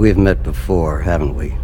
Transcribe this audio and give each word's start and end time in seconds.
We've 0.00 0.16
met 0.16 0.42
before, 0.42 1.00
haven't 1.00 1.34
we? 1.34 1.54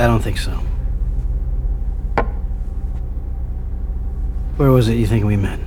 I 0.00 0.06
don't 0.06 0.20
think 0.20 0.38
so. 0.38 0.52
Where 4.56 4.70
was 4.70 4.86
it 4.86 4.94
you 4.94 5.08
think 5.08 5.24
we 5.24 5.36
met? 5.36 5.58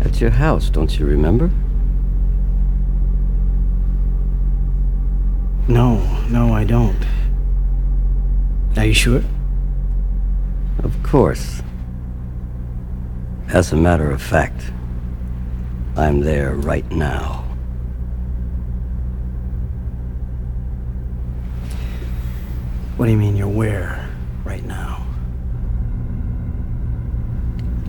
At 0.00 0.20
your 0.20 0.30
house, 0.30 0.70
don't 0.70 0.98
you 0.98 1.06
remember? 1.06 1.52
No, 5.68 5.98
no, 6.30 6.52
I 6.52 6.64
don't. 6.64 7.06
Are 8.76 8.86
you 8.86 8.92
sure? 8.92 9.22
Of 10.82 11.00
course. 11.04 11.62
As 13.50 13.72
a 13.72 13.76
matter 13.76 14.10
of 14.10 14.20
fact, 14.20 14.72
I'm 15.98 16.20
there 16.20 16.54
right 16.54 16.88
now. 16.92 17.44
What 22.96 23.06
do 23.06 23.10
you 23.10 23.18
mean 23.18 23.36
you're 23.36 23.48
where 23.48 24.08
right 24.44 24.64
now? 24.64 25.04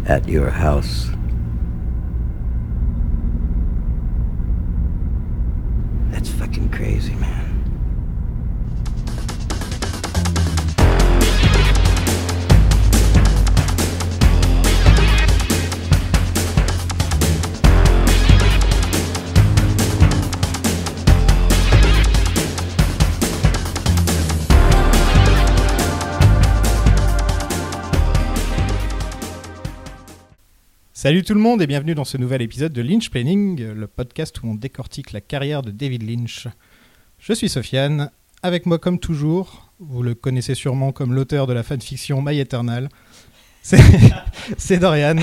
At 0.07 0.27
your 0.27 0.49
house. 0.49 1.11
Salut 31.01 31.23
tout 31.23 31.33
le 31.33 31.39
monde 31.39 31.61
et 31.61 31.65
bienvenue 31.65 31.95
dans 31.95 32.03
ce 32.03 32.17
nouvel 32.17 32.41
épisode 32.41 32.73
de 32.73 32.81
Lynch 32.81 33.09
Planning, 33.09 33.71
le 33.71 33.87
podcast 33.87 34.43
où 34.43 34.47
on 34.49 34.53
décortique 34.53 35.13
la 35.13 35.21
carrière 35.21 35.61
de 35.61 35.71
David 35.71 36.03
Lynch. 36.03 36.49
Je 37.19 37.31
suis 37.31 37.47
Sofiane, 37.47 38.11
avec 38.43 38.65
moi 38.65 38.79
comme 38.79 38.99
toujours, 38.99 39.71
vous 39.79 40.03
le 40.03 40.13
connaissez 40.13 40.55
sûrement 40.55 40.91
comme 40.91 41.13
l'auteur 41.13 41.47
de 41.47 41.53
la 41.53 41.63
fanfiction 41.63 42.21
My 42.21 42.37
Eternal, 42.37 42.89
c'est 43.61 44.77
Dorian. 44.81 45.15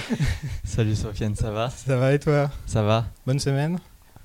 Salut 0.64 0.94
Sofiane, 0.94 1.34
ça 1.34 1.50
va? 1.50 1.70
Ça 1.70 1.96
va 1.96 2.12
et 2.12 2.18
toi? 2.18 2.50
Ça 2.66 2.82
va? 2.82 3.06
Bonne 3.26 3.38
semaine? 3.38 3.78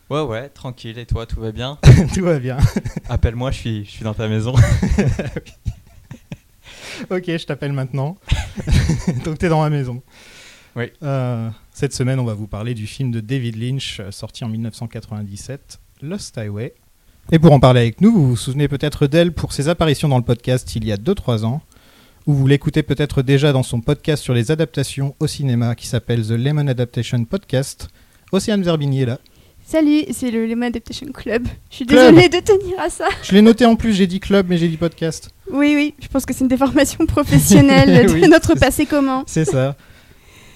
Ouais, 0.10 0.24
ouais, 0.24 0.50
tranquille. 0.50 1.00
Et 1.00 1.06
toi, 1.06 1.26
tout 1.26 1.40
va 1.40 1.54
bien? 1.54 1.80
Tout 2.14 2.26
va 2.26 2.38
bien. 2.38 2.58
Appelle-moi, 3.08 3.52
je 3.52 3.58
suis, 3.58 3.86
je 3.86 3.92
suis 3.92 4.04
dans 4.04 4.14
ta 4.14 4.28
maison. 4.28 4.54
Ok, 7.10 7.24
je 7.28 7.46
t'appelle 7.46 7.74
maintenant. 7.74 8.18
Donc 9.26 9.38
t'es 9.38 9.50
dans 9.50 9.62
ma 9.62 9.70
maison. 9.70 10.04
Oui. 10.76 10.86
Euh, 11.04 11.50
cette 11.74 11.94
semaine, 11.94 12.20
on 12.20 12.24
va 12.26 12.34
vous 12.34 12.48
parler 12.48 12.74
du 12.74 12.88
film 12.88 13.12
de 13.12 13.20
David 13.20 13.56
Lynch, 13.62 14.00
euh, 14.00 14.12
sorti 14.12 14.44
en 14.44 14.50
1997, 14.50 15.80
Lost 16.02 16.38
Highway. 16.38 16.74
Et 17.32 17.40
pour 17.40 17.52
en 17.54 17.60
parler 17.60 17.82
avec 17.82 18.02
nous, 18.02 18.12
vous 18.12 18.30
vous 18.30 18.38
souvenez 18.38 18.68
peut-être 18.68 19.08
d'elle 19.08 19.32
pour 19.34 19.54
ses 19.54 19.70
apparitions 19.70 20.08
dans 20.08 20.18
le 20.18 20.24
podcast 20.24 20.76
il 20.76 20.86
y 20.86 20.92
a 20.92 20.98
2-3 20.98 21.44
ans, 21.46 21.62
ou 22.26 22.34
vous 22.34 22.48
l'écoutez 22.48 22.84
peut-être 22.84 23.22
déjà 23.22 23.52
dans 23.52 23.64
son 23.64 23.82
podcast 23.82 24.24
sur 24.24 24.34
les 24.34 24.52
adaptations 24.52 25.16
au 25.20 25.28
cinéma 25.28 25.76
qui 25.76 25.88
s'appelle 25.88 26.26
The 26.26 26.32
Lemon 26.32 26.68
Adaptation 26.68 27.24
Podcast. 27.26 27.90
Océane 28.32 28.64
Verbigny 28.64 29.02
est 29.02 29.06
là. 29.06 29.20
Salut, 29.66 30.04
c'est 30.12 30.32
le 30.32 30.46
Lemon 30.48 30.68
Adaptation 30.68 31.08
Club. 31.14 31.48
Je 31.70 31.76
suis 31.78 31.86
Club. 31.86 32.14
désolée 32.16 32.30
de 32.30 32.40
tenir 32.46 32.80
à 32.80 32.90
ça. 32.90 33.08
Je 33.24 33.34
l'ai 33.34 33.42
noté 33.42 33.66
en 33.66 33.76
plus, 33.76 33.94
j'ai 33.94 34.08
dit 34.08 34.20
club, 34.20 34.48
mais 34.50 34.58
j'ai 34.58 34.68
dit 34.68 34.78
podcast. 34.78 35.30
Oui, 35.52 35.74
oui, 35.76 35.94
je 36.02 36.08
pense 36.08 36.26
que 36.26 36.34
c'est 36.34 36.42
une 36.42 36.48
déformation 36.50 37.06
professionnelle 37.06 38.08
de 38.08 38.12
Oui, 38.14 38.28
notre 38.28 38.56
passé 38.56 38.86
commun. 38.86 39.24
C'est 39.28 39.46
ça. 39.46 39.76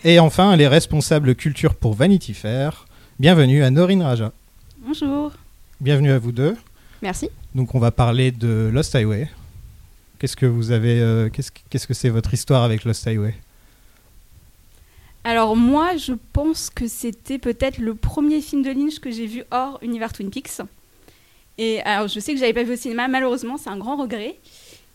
Et 0.07 0.19
enfin, 0.19 0.53
elle 0.53 0.61
est 0.61 0.67
responsable 0.67 1.33
culture 1.33 1.73
pour 1.73 1.95
Vanity 1.95 2.35
Fair. 2.35 2.85
Bienvenue 3.19 3.63
à 3.63 3.71
Norine 3.71 4.03
Raja. 4.03 4.31
Bonjour. 4.77 5.31
Bienvenue 5.81 6.11
à 6.11 6.19
vous 6.19 6.31
deux. 6.31 6.55
Merci. 7.01 7.29
Donc 7.55 7.73
on 7.73 7.79
va 7.79 7.89
parler 7.89 8.31
de 8.31 8.69
Lost 8.71 8.93
Highway. 8.93 9.27
Qu'est-ce 10.19 10.35
que 10.35 10.45
vous 10.45 10.69
avez 10.71 10.99
euh, 11.01 11.29
qu'est-ce 11.29 11.87
que- 11.87 11.93
c'est 11.95 12.09
votre 12.09 12.33
histoire 12.35 12.61
avec 12.63 12.83
Lost 12.83 13.07
Highway? 13.07 13.33
Alors 15.23 15.55
moi, 15.55 15.97
je 15.97 16.13
pense 16.33 16.69
que 16.69 16.87
c'était 16.87 17.39
peut-être 17.39 17.79
le 17.79 17.95
premier 17.95 18.41
film 18.41 18.61
de 18.61 18.69
Lynch 18.69 18.99
que 18.99 19.09
j'ai 19.09 19.25
vu 19.25 19.43
hors 19.49 19.79
univers 19.81 20.13
Twin 20.13 20.29
Peaks. 20.29 20.61
Et 21.57 21.81
alors, 21.81 22.07
je 22.09 22.19
sais 22.19 22.31
que 22.35 22.39
j'avais 22.39 22.53
pas 22.53 22.61
vu 22.63 22.73
au 22.73 22.77
cinéma, 22.77 23.07
malheureusement, 23.07 23.57
c'est 23.57 23.69
un 23.71 23.77
grand 23.77 23.95
regret. 23.95 24.35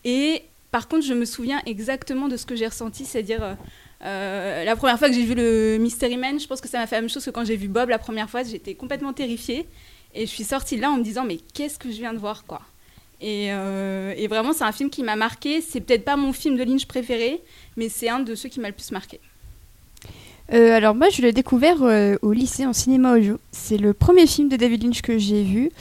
Et 0.05 0.43
par 0.71 0.87
contre, 0.87 1.05
je 1.05 1.13
me 1.13 1.25
souviens 1.25 1.61
exactement 1.65 2.29
de 2.29 2.37
ce 2.37 2.45
que 2.45 2.55
j'ai 2.55 2.67
ressenti, 2.67 3.03
c'est-à-dire 3.03 3.43
euh, 3.43 3.53
euh, 4.03 4.63
la 4.63 4.75
première 4.75 4.97
fois 4.97 5.09
que 5.09 5.15
j'ai 5.15 5.23
vu 5.23 5.35
le 5.35 5.77
Mystery 5.77 6.17
Man, 6.17 6.39
je 6.39 6.47
pense 6.47 6.61
que 6.61 6.67
ça 6.67 6.79
m'a 6.79 6.87
fait 6.87 6.95
la 6.95 7.01
même 7.01 7.09
chose 7.09 7.23
que 7.23 7.29
quand 7.29 7.45
j'ai 7.45 7.55
vu 7.55 7.67
Bob 7.67 7.89
la 7.89 7.99
première 7.99 8.29
fois, 8.29 8.43
j'étais 8.43 8.73
complètement 8.73 9.13
terrifiée. 9.13 9.67
Et 10.13 10.25
je 10.25 10.31
suis 10.31 10.43
sortie 10.43 10.75
de 10.75 10.81
là 10.81 10.89
en 10.91 10.97
me 10.97 11.03
disant, 11.03 11.23
mais 11.23 11.37
qu'est-ce 11.53 11.79
que 11.79 11.89
je 11.89 11.97
viens 11.97 12.13
de 12.13 12.19
voir, 12.19 12.43
quoi. 12.45 12.61
Et, 13.21 13.47
euh, 13.51 14.13
vraiment, 14.29 14.51
c'est 14.51 14.63
un 14.63 14.71
film 14.71 14.89
qui 14.89 15.03
m'a 15.03 15.15
marqué. 15.15 15.61
C'est 15.61 15.79
peut-être 15.79 16.03
pas 16.03 16.15
mon 16.15 16.33
film 16.33 16.57
de 16.57 16.63
Lynch 16.63 16.85
préféré, 16.85 17.41
mais 17.77 17.87
c'est 17.87 18.09
un 18.09 18.19
de 18.19 18.33
ceux 18.33 18.49
qui 18.49 18.59
m'a 18.59 18.67
le 18.67 18.73
plus 18.73 18.91
marqué. 18.91 19.19
Euh, 20.51 20.75
alors 20.75 20.95
moi, 20.95 21.09
je 21.09 21.21
l'ai 21.21 21.31
découvert 21.31 21.81
au 22.21 22.33
lycée 22.33 22.65
en 22.65 22.73
cinéma 22.73 23.13
audio. 23.13 23.39
C'est 23.51 23.77
le 23.77 23.93
premier 23.93 24.25
film 24.25 24.49
de 24.49 24.55
David 24.55 24.83
Lynch 24.83 25.01
que 25.01 25.17
j'ai 25.17 25.43
vu. 25.43 25.71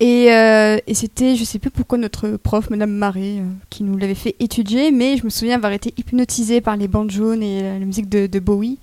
Et, 0.00 0.32
euh, 0.32 0.78
et 0.86 0.94
c'était, 0.94 1.34
je 1.34 1.42
sais 1.42 1.58
plus 1.58 1.70
pourquoi 1.70 1.98
notre 1.98 2.36
prof, 2.36 2.70
Madame 2.70 2.92
Marais, 2.92 3.38
euh, 3.38 3.44
qui 3.68 3.82
nous 3.82 3.96
l'avait 3.96 4.14
fait 4.14 4.36
étudier, 4.38 4.92
mais 4.92 5.16
je 5.16 5.24
me 5.24 5.30
souviens 5.30 5.56
avoir 5.56 5.72
été 5.72 5.92
hypnotisée 5.96 6.60
par 6.60 6.76
les 6.76 6.86
bandes 6.86 7.10
jaunes 7.10 7.42
et 7.42 7.62
la, 7.62 7.84
musique 7.84 8.08
de, 8.08 8.38
Bowie. 8.38 8.78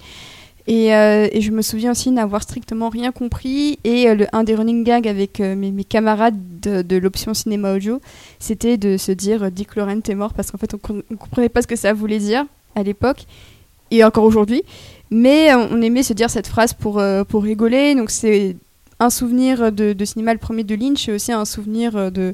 Et, 0.68 0.94
euh, 0.94 1.28
et 1.32 1.40
je 1.42 1.52
me 1.52 1.62
souviens 1.62 1.92
aussi 1.92 2.12
n'avoir 2.12 2.44
strictement 2.44 2.90
rien 2.90 3.14
compris. 3.14 3.80
Et 3.86 4.10
un 4.34 4.44
des 4.44 4.56
running 4.56 4.84
gags 4.84 5.08
avec 5.08 5.40
mes, 5.40 5.84
camarades 5.86 6.36
de, 6.62 6.98
l'option 6.98 7.34
cinéma 7.34 7.74
audio, 7.76 8.02
c'était 8.40 8.76
de 8.76 8.98
se 8.98 9.14
dire 9.14 9.52
Dick 9.52 9.76
Laurent 9.76 10.02
est 10.06 10.16
mort 10.16 10.34
parce 10.34 10.52
qu'en 10.52 10.58
fait 10.58 10.74
on, 10.74 10.80
on 11.12 11.16
comprenait 11.16 11.50
pas 11.50 11.62
ce 11.62 11.68
que 11.68 11.76
ça 11.78 11.94
voulait 11.94 12.20
dire 12.20 12.46
à 12.76 12.84
l'époque 12.84 13.26
et 13.92 14.04
encore 14.04 14.26
aujourd'hui. 14.26 14.64
Mais 15.12 15.54
on 15.54 15.82
aimait 15.82 16.04
se 16.04 16.14
dire 16.14 16.30
cette 16.30 16.48
phrase 16.48 16.74
pour, 16.74 17.02
pour 17.30 17.44
rigoler. 17.44 17.96
Donc 17.96 18.10
c'est 18.10 18.58
un 19.00 19.10
souvenir 19.10 19.72
de, 19.72 19.94
de 19.94 20.06
cinéma, 20.06 20.34
le 20.34 20.40
premier 20.40 20.64
de 20.64 20.76
Lynch, 20.76 21.08
et 21.10 21.14
aussi 21.14 21.32
un 21.32 21.46
souvenir 21.46 22.12
de, 22.12 22.34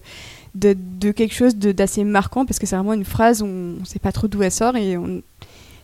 de, 0.56 0.76
de 1.00 1.12
quelque 1.12 1.34
chose 1.34 1.56
d'assez 1.56 2.04
marquant, 2.04 2.46
parce 2.46 2.60
que 2.60 2.66
c'est 2.68 2.76
vraiment 2.76 2.94
une 2.94 3.06
phrase, 3.06 3.42
on 3.42 3.48
ne 3.80 3.86
sait 3.86 4.00
pas 4.00 4.12
trop 4.12 4.28
d'où 4.28 4.44
elle 4.44 4.52
sort. 4.52 4.76
Et 4.76 4.96
on... 4.98 5.22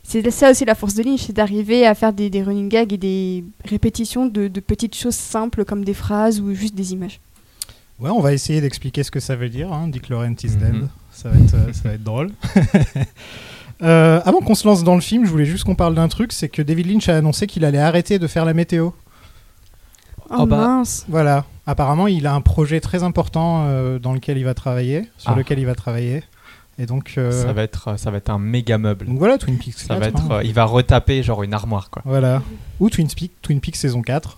c'est 0.04 0.30
ça 0.32 0.52
aussi 0.52 0.66
la 0.66 0.76
force 0.76 0.94
de 0.94 1.04
Lynch, 1.04 1.22
c'est 1.28 1.34
d'arriver 1.34 1.86
à 1.88 1.96
faire 1.96 2.14
des, 2.14 2.30
des 2.30 2.44
running 2.44 2.70
gags 2.70 2.94
et 2.94 2.98
des 2.98 3.44
répétitions 3.66 4.26
de, 4.28 4.48
de 4.48 4.60
petites 4.60 4.96
choses 4.96 5.16
simples 5.16 5.66
comme 5.66 5.84
des 5.84 5.94
phrases 5.96 6.40
ou 6.40 6.54
juste 6.54 6.76
des 6.76 6.94
images. 6.94 7.20
Ouais, 8.00 8.12
on 8.12 8.20
va 8.22 8.32
essayer 8.34 8.62
d'expliquer 8.62 9.02
ce 9.02 9.10
que 9.10 9.20
ça 9.20 9.36
veut 9.36 9.50
dire. 9.50 9.74
Hein. 9.74 9.88
Dick 9.88 10.10
Laurent 10.10 10.36
is 10.44 10.52
Mhm. 10.52 10.60
dead. 10.60 10.88
Ça 11.12 11.30
va 11.30 11.38
être 11.40 11.54
euh, 11.56 11.74
ça 11.74 11.90
va 11.90 11.96
être 11.96 12.04
drôle. 12.04 12.30
Euh, 13.84 14.20
avant 14.26 14.40
qu'on 14.40 14.56
se 14.56 14.68
lance 14.68 14.84
dans 14.84 14.96
le 14.96 15.02
film, 15.02 15.24
je 15.26 15.30
voulais 15.30 15.46
juste 15.46 15.64
qu'on 15.64 15.76
parle 15.76 15.94
d'un 15.94 16.08
truc, 16.08 16.32
c'est 16.34 16.50
que 16.50 16.64
David 16.64 16.88
Lynch 16.88 17.10
a 17.10 17.18
annoncé 17.18 17.46
qu'il 17.46 17.64
allait 17.64 17.78
arrêter 17.78 18.18
de 18.18 18.26
faire 18.26 18.44
la 18.44 18.56
météo. 18.56 18.90
Oh, 20.30 20.36
Oh 20.40 20.46
bah. 20.46 20.58
mince 20.58 21.06
Voilà. 21.10 21.46
Apparemment, 21.66 22.08
il 22.08 22.26
a 22.28 22.34
un 22.34 22.42
projet 22.42 22.80
très 22.80 23.04
important 23.04 23.66
euh, 23.68 24.00
dans 24.00 24.14
lequel 24.14 24.38
il 24.38 24.44
va 24.46 24.54
travailler, 24.54 25.10
sur 25.18 25.32
Ah. 25.32 25.36
lequel 25.36 25.60
il 25.60 25.66
va 25.66 25.76
travailler. 25.76 26.24
Et 26.80 26.86
donc, 26.86 27.16
euh, 27.18 27.32
Ça 27.32 27.54
va 27.54 27.64
être, 27.64 27.98
ça 27.98 28.12
va 28.12 28.18
être 28.18 28.30
un 28.30 28.38
méga 28.38 28.78
meuble. 28.78 29.08
donc 29.08 29.18
voilà, 29.18 29.38
Twin 29.38 29.58
Peaks. 29.58 29.74
Ça 29.80 29.96
4, 29.96 30.00
va 30.00 30.08
être, 30.08 30.20
hein. 30.22 30.28
euh, 30.32 30.44
il 30.44 30.54
va 30.54 30.66
retaper 30.66 31.24
genre 31.24 31.42
une 31.44 31.54
armoire 31.54 31.90
quoi, 31.90 32.04
Voilà. 32.06 32.42
Ou 32.80 32.90
Twin 32.90 33.08
Peaks, 33.08 33.32
Twin 33.42 33.60
Peaks 33.60 33.76
saison 33.78 34.02
4. 34.02 34.38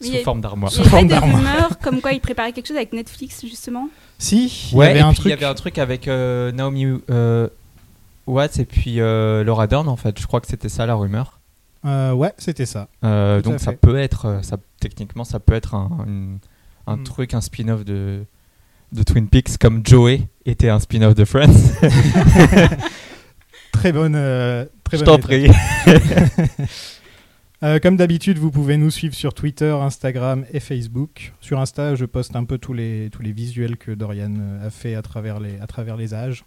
Mais 0.00 0.18
sous 0.18 0.24
forme 0.24 0.40
d'armoire. 0.40 0.72
Il 0.74 0.80
y 0.80 0.82
Sous 0.84 0.88
forme 0.88 1.02
des 1.06 1.14
d'armoire. 1.14 1.36
rumeurs 1.42 1.78
comme 1.80 2.00
quoi 2.00 2.12
il 2.12 2.20
préparait 2.20 2.52
quelque 2.52 2.66
chose 2.68 2.76
avec 2.76 2.92
Netflix, 2.92 3.40
justement 3.44 3.88
Si, 4.18 4.68
il 4.70 4.74
y 4.74 4.78
Ouais, 4.78 4.88
avait 4.90 4.98
et 5.00 5.02
un 5.02 5.08
puis 5.10 5.16
truc. 5.16 5.26
il 5.26 5.30
y 5.30 5.32
avait 5.34 5.44
un 5.46 5.54
truc 5.54 5.78
avec 5.78 6.06
euh, 6.08 6.50
Naomi 6.52 6.86
euh, 7.10 7.48
Watts 8.26 8.58
et 8.58 8.64
puis 8.64 9.00
euh, 9.00 9.42
Laura 9.44 9.66
Dern 9.66 9.88
en 9.88 9.96
fait. 9.96 10.18
Je 10.20 10.26
crois 10.26 10.40
que 10.40 10.46
c'était 10.46 10.68
ça 10.68 10.86
la 10.86 10.94
rumeur. 10.94 11.40
Euh, 11.84 12.12
ouais, 12.12 12.32
c'était 12.38 12.66
ça. 12.66 12.88
Euh, 13.04 13.40
donc 13.42 13.58
ça 13.58 13.72
fait. 13.72 13.76
peut 13.78 13.96
être, 13.96 14.26
euh, 14.26 14.42
ça, 14.42 14.56
techniquement, 14.80 15.24
ça 15.24 15.40
peut 15.40 15.54
être 15.54 15.74
un, 15.74 16.04
une- 16.06 16.38
un 16.86 16.96
Mm. 16.96 17.04
truc, 17.04 17.34
un 17.34 17.40
spin-off 17.40 17.84
de, 17.84 18.24
de 18.92 19.02
Twin 19.02 19.28
Peaks 19.28 19.56
comme 19.58 19.84
Joey 19.86 20.28
était 20.46 20.68
un 20.68 20.78
spin-off 20.80 21.14
de 21.14 21.24
Friends. 21.24 21.52
Très 23.72 23.92
bonne. 23.92 24.14
euh, 24.16 24.64
très 24.84 24.98
Je 24.98 25.04
t'en 25.04 25.18
prie. 25.18 25.48
Euh, 27.64 27.78
comme 27.78 27.96
d'habitude, 27.96 28.38
vous 28.38 28.50
pouvez 28.50 28.76
nous 28.76 28.90
suivre 28.90 29.14
sur 29.14 29.34
Twitter, 29.34 29.70
Instagram 29.70 30.44
et 30.52 30.58
Facebook. 30.58 31.32
Sur 31.40 31.60
Insta, 31.60 31.94
je 31.94 32.04
poste 32.06 32.34
un 32.34 32.42
peu 32.42 32.58
tous 32.58 32.72
les, 32.72 33.08
tous 33.12 33.22
les 33.22 33.30
visuels 33.30 33.76
que 33.76 33.92
Dorian 33.92 34.34
a 34.64 34.68
fait 34.68 34.96
à 34.96 35.02
travers 35.02 35.38
les, 35.38 35.60
à 35.60 35.68
travers 35.68 35.96
les 35.96 36.12
âges. 36.12 36.44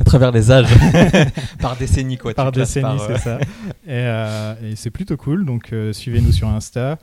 À 0.00 0.04
travers 0.04 0.32
les 0.32 0.50
âges. 0.50 0.68
par 1.60 1.76
décennie 1.76 2.18
quoi. 2.18 2.34
par 2.34 2.52
décennie, 2.52 2.82
par, 2.84 3.02
euh, 3.02 3.14
c'est 3.16 3.22
ça. 3.22 3.38
Et, 3.40 3.46
euh, 3.88 4.54
et 4.62 4.76
c'est 4.76 4.90
plutôt 4.90 5.16
cool, 5.16 5.44
donc 5.44 5.72
euh, 5.72 5.92
suivez-nous 5.92 6.32
sur 6.32 6.48
Insta. 6.48 6.98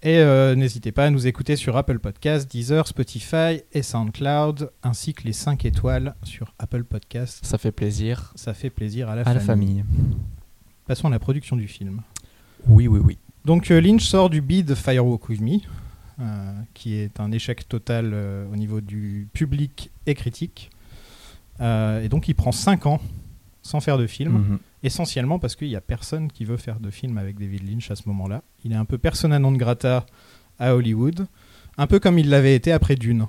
Et 0.00 0.18
euh, 0.18 0.54
n'hésitez 0.54 0.92
pas 0.92 1.06
à 1.06 1.10
nous 1.10 1.26
écouter 1.26 1.56
sur 1.56 1.76
Apple 1.76 1.98
Podcasts, 1.98 2.48
Deezer, 2.48 2.86
Spotify 2.86 3.62
et 3.72 3.82
SoundCloud, 3.82 4.70
ainsi 4.84 5.12
que 5.12 5.24
les 5.24 5.32
5 5.32 5.64
étoiles 5.64 6.14
sur 6.22 6.54
Apple 6.60 6.84
Podcasts. 6.84 7.44
Ça 7.44 7.58
fait 7.58 7.72
plaisir 7.72 8.32
Ça 8.36 8.54
fait 8.54 8.70
plaisir 8.70 9.08
à 9.08 9.16
la, 9.16 9.22
à 9.22 9.34
la 9.34 9.40
famille. 9.40 9.84
Passons 10.86 11.08
à 11.08 11.10
la 11.10 11.18
production 11.18 11.56
du 11.56 11.66
film. 11.66 12.02
Oui, 12.68 12.86
oui, 12.86 13.00
oui. 13.02 13.18
Donc 13.44 13.72
euh, 13.72 13.80
Lynch 13.80 14.04
sort 14.04 14.30
du 14.30 14.40
bid 14.40 14.72
Firewalk 14.76 15.28
With 15.28 15.40
Me, 15.40 15.58
euh, 16.20 16.52
qui 16.74 16.94
est 16.94 17.18
un 17.18 17.32
échec 17.32 17.68
total 17.68 18.14
au 18.52 18.54
niveau 18.54 18.80
du 18.80 19.26
public 19.32 19.90
et 20.06 20.14
critique. 20.14 20.70
Euh, 21.60 22.02
et 22.02 22.08
donc 22.08 22.28
il 22.28 22.34
prend 22.34 22.52
5 22.52 22.86
ans 22.86 23.00
sans 23.62 23.80
faire 23.80 23.98
de 23.98 24.06
film, 24.06 24.32
Mhm. 24.32 24.58
essentiellement 24.82 25.38
parce 25.38 25.56
qu'il 25.56 25.68
n'y 25.68 25.76
a 25.76 25.80
personne 25.80 26.30
qui 26.30 26.44
veut 26.44 26.56
faire 26.56 26.80
de 26.80 26.90
film 26.90 27.18
avec 27.18 27.38
David 27.38 27.68
Lynch 27.68 27.90
à 27.90 27.96
ce 27.96 28.02
moment-là. 28.06 28.42
Il 28.64 28.72
est 28.72 28.76
un 28.76 28.84
peu 28.84 28.96
persona 28.98 29.38
non 29.38 29.52
grata 29.52 30.06
à 30.58 30.74
Hollywood, 30.74 31.26
un 31.76 31.86
peu 31.86 31.98
comme 31.98 32.18
il 32.18 32.30
l'avait 32.30 32.54
été 32.54 32.72
après 32.72 32.94
Dune. 32.96 33.26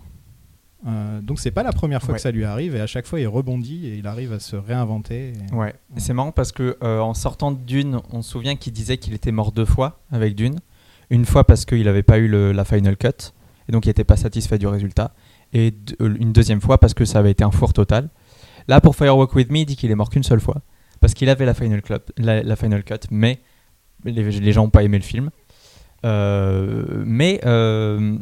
Euh, 0.87 1.19
donc 1.21 1.39
c'est 1.41 1.51
pas 1.51 1.63
la 1.63 1.73
première 1.73 2.01
fois 2.01 2.13
Ouais. 2.13 2.15
que 2.17 2.21
ça 2.21 2.31
lui 2.31 2.45
arrive 2.45 2.73
et 2.73 2.79
à 2.79 2.87
chaque 2.87 3.05
fois 3.05 3.19
il 3.19 3.27
rebondit 3.27 3.85
et 3.87 3.97
il 3.97 4.07
arrive 4.07 4.31
à 4.31 4.39
se 4.39 4.55
réinventer. 4.55 5.33
et- 5.51 5.53
Ouais. 5.53 5.73
Et 5.97 5.99
c'est 5.99 6.13
marrant 6.13 6.31
parce 6.31 6.53
que 6.53 6.77
euh, 6.83 6.99
en 7.01 7.13
sortant 7.13 7.51
de 7.51 7.59
Dune, 7.59 7.99
on 8.11 8.21
se 8.21 8.31
souvient 8.31 8.55
qu'il 8.55 8.71
disait 8.71 8.97
qu'il 8.97 9.13
était 9.13 9.33
mort 9.33 9.51
deux 9.51 9.65
fois 9.65 9.99
avec 10.11 10.35
Dune. 10.35 10.55
Une 11.09 11.25
fois 11.25 11.43
parce 11.43 11.65
qu'il 11.65 11.83
n'avait 11.83 12.03
pas 12.03 12.17
eu 12.19 12.27
le- 12.29 12.53
la 12.53 12.63
final 12.63 12.95
cut 12.95 13.33
et 13.67 13.71
donc 13.73 13.85
il 13.85 13.89
n'était 13.89 14.05
pas 14.05 14.15
satisfait 14.15 14.57
du 14.57 14.67
résultat. 14.67 15.13
Et 15.51 15.71
d- 15.71 15.95
euh, 15.99 16.15
une 16.19 16.31
deuxième 16.31 16.61
fois 16.61 16.77
parce 16.77 16.93
que 16.93 17.03
ça 17.03 17.19
avait 17.19 17.31
été 17.31 17.43
un 17.43 17.51
four 17.51 17.73
total. 17.73 18.09
Là 18.69 18.79
pour 18.81 18.95
Firewalk 18.95 19.33
With 19.35 19.51
Me, 19.51 19.57
il 19.59 19.65
dit 19.65 19.75
qu'il 19.75 19.89
est 19.91 19.95
mort 19.95 20.09
qu'une 20.09 20.23
seule 20.23 20.39
fois 20.39 20.61
parce 21.01 21.13
qu'il 21.13 21.29
avait 21.29 21.45
la 21.45 21.53
final, 21.53 21.81
club, 21.81 22.01
la, 22.17 22.43
la 22.43 22.55
final 22.55 22.83
cut, 22.83 22.95
mais 23.09 23.39
les, 24.05 24.23
les 24.39 24.51
gens 24.51 24.63
n'ont 24.63 24.69
pas 24.69 24.83
aimé 24.83 24.97
le 24.97 25.03
film. 25.03 25.31
Euh, 26.05 27.03
mais 27.05 27.41
euh, 27.45 28.17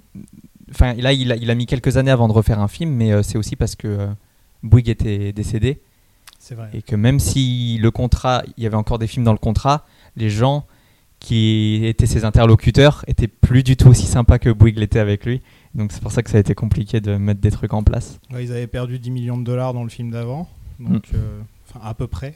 enfin 0.71 0.93
là 0.95 1.13
il 1.13 1.31
a, 1.31 1.35
il 1.35 1.51
a 1.51 1.55
mis 1.55 1.67
quelques 1.67 1.97
années 1.97 2.11
avant 2.11 2.27
de 2.27 2.33
refaire 2.33 2.59
un 2.59 2.67
film, 2.67 2.91
mais 2.91 3.11
euh, 3.11 3.21
c'est 3.23 3.37
aussi 3.37 3.55
parce 3.55 3.75
que 3.75 4.07
Bouygues 4.63 4.89
était 4.89 5.31
décédé 5.33 5.81
C'est 6.39 6.55
vrai. 6.55 6.69
et 6.73 6.81
que 6.81 6.95
même 6.95 7.19
si 7.19 7.77
le 7.79 7.91
contrat, 7.91 8.41
il 8.57 8.63
y 8.63 8.67
avait 8.67 8.75
encore 8.75 8.97
des 8.99 9.07
films 9.07 9.25
dans 9.25 9.33
le 9.33 9.37
contrat, 9.37 9.85
les 10.15 10.29
gens 10.29 10.65
qui 11.19 11.81
étaient 11.83 12.05
ses 12.05 12.25
interlocuteurs 12.25 13.03
étaient 13.07 13.27
plus 13.27 13.63
du 13.63 13.75
tout 13.75 13.89
aussi 13.89 14.05
sympas 14.05 14.39
que 14.39 14.49
Bouygues 14.49 14.77
l'était 14.79 14.99
avec 14.99 15.25
lui. 15.25 15.41
Donc 15.77 15.91
c'est 15.91 16.01
pour 16.01 16.11
ça 16.11 16.23
que 16.23 16.29
ça 16.29 16.37
a 16.37 16.39
été 16.39 16.55
compliqué 16.55 16.99
de 16.99 17.15
mettre 17.17 17.39
des 17.39 17.51
trucs 17.51 17.73
en 17.73 17.83
place. 17.83 18.19
Ouais, 18.31 18.43
ils 18.43 18.51
avaient 18.51 18.67
perdu 18.67 18.99
10 18.99 19.11
millions 19.11 19.37
de 19.37 19.43
dollars 19.43 19.73
dans 19.73 19.83
le 19.83 19.89
film 19.89 20.11
d'avant, 20.11 20.49
donc 20.79 21.05
euh, 21.13 21.39
enfin 21.69 21.79
à 21.87 21.93
peu 21.93 22.07
près. 22.07 22.35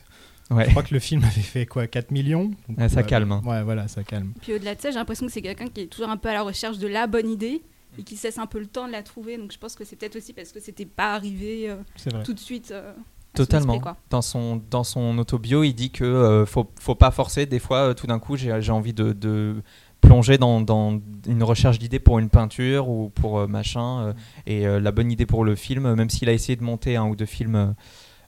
Ouais. 0.51 0.65
Je 0.65 0.69
crois 0.71 0.83
que 0.83 0.93
le 0.93 0.99
film 0.99 1.23
avait 1.23 1.41
fait 1.41 1.65
quoi 1.65 1.87
4 1.87 2.11
millions? 2.11 2.51
Donc, 2.69 2.77
Ouais, 2.77 2.89
ça 2.89 2.97
ouais, 3.01 3.05
calme, 3.05 3.31
hein. 3.31 3.41
Ouais, 3.45 3.63
voilà, 3.63 3.87
ça 3.87 4.03
calme. 4.03 4.33
Puis 4.41 4.53
au-delà 4.53 4.75
de 4.75 4.81
ça, 4.81 4.91
j'ai 4.91 4.97
l'impression 4.97 5.25
que 5.25 5.31
c'est 5.31 5.41
quelqu'un 5.41 5.67
qui 5.67 5.81
est 5.81 5.87
toujours 5.87 6.09
un 6.09 6.17
peu 6.17 6.27
à 6.29 6.33
la 6.33 6.41
recherche 6.43 6.77
de 6.77 6.87
la 6.87 7.07
bonne 7.07 7.29
idée 7.29 7.61
et 7.97 8.03
qui 8.03 8.15
se 8.17 8.27
laisse 8.27 8.37
un 8.37 8.47
peu 8.47 8.59
le 8.59 8.67
temps 8.67 8.85
de 8.85 8.91
la 8.91 9.01
trouver. 9.01 9.37
Donc 9.37 9.51
je 9.53 9.57
pense 9.57 9.75
que 9.75 9.85
c'est 9.85 9.95
peut-être 9.95 10.17
aussi 10.17 10.33
parce 10.33 10.51
que 10.51 10.59
c'était 10.59 10.85
pas 10.85 11.13
arrivé 11.15 11.69
euh, 11.69 12.23
tout 12.25 12.33
de 12.33 12.39
suite. 12.39 12.71
euh, 12.71 12.91
Totalement. 13.33 13.81
Dans 14.09 14.21
son, 14.21 14.61
dans 14.69 14.83
son 14.83 15.17
autobio, 15.17 15.63
il 15.63 15.71
dit 15.73 15.89
que 15.89 16.03
euh, 16.03 16.45
faut, 16.45 16.69
faut 16.81 16.95
pas 16.95 17.11
forcer. 17.11 17.45
Des 17.45 17.59
fois, 17.59 17.77
euh, 17.89 17.93
tout 17.93 18.05
d'un 18.07 18.19
coup, 18.19 18.35
j'ai 18.35 18.61
j'ai 18.61 18.73
envie 18.73 18.93
de, 18.93 19.13
de 19.13 19.63
plonger 20.01 20.37
dans, 20.37 20.61
dans 20.61 20.99
une 21.27 21.43
recherche 21.43 21.79
d'idées 21.79 21.99
pour 21.99 22.19
une 22.19 22.29
peinture 22.29 22.89
ou 22.89 23.09
pour 23.09 23.39
euh, 23.39 23.47
machin. 23.47 24.07
euh, 24.07 24.13
et 24.45 24.67
euh, 24.67 24.79
la 24.79 24.91
bonne 24.91 25.11
idée 25.11 25.25
pour 25.25 25.45
le 25.45 25.55
film, 25.55 25.93
même 25.93 26.09
s'il 26.09 26.27
a 26.29 26.33
essayé 26.33 26.55
de 26.55 26.63
monter 26.63 26.95
un 26.95 27.05
ou 27.05 27.15
deux 27.15 27.25
films 27.25 27.75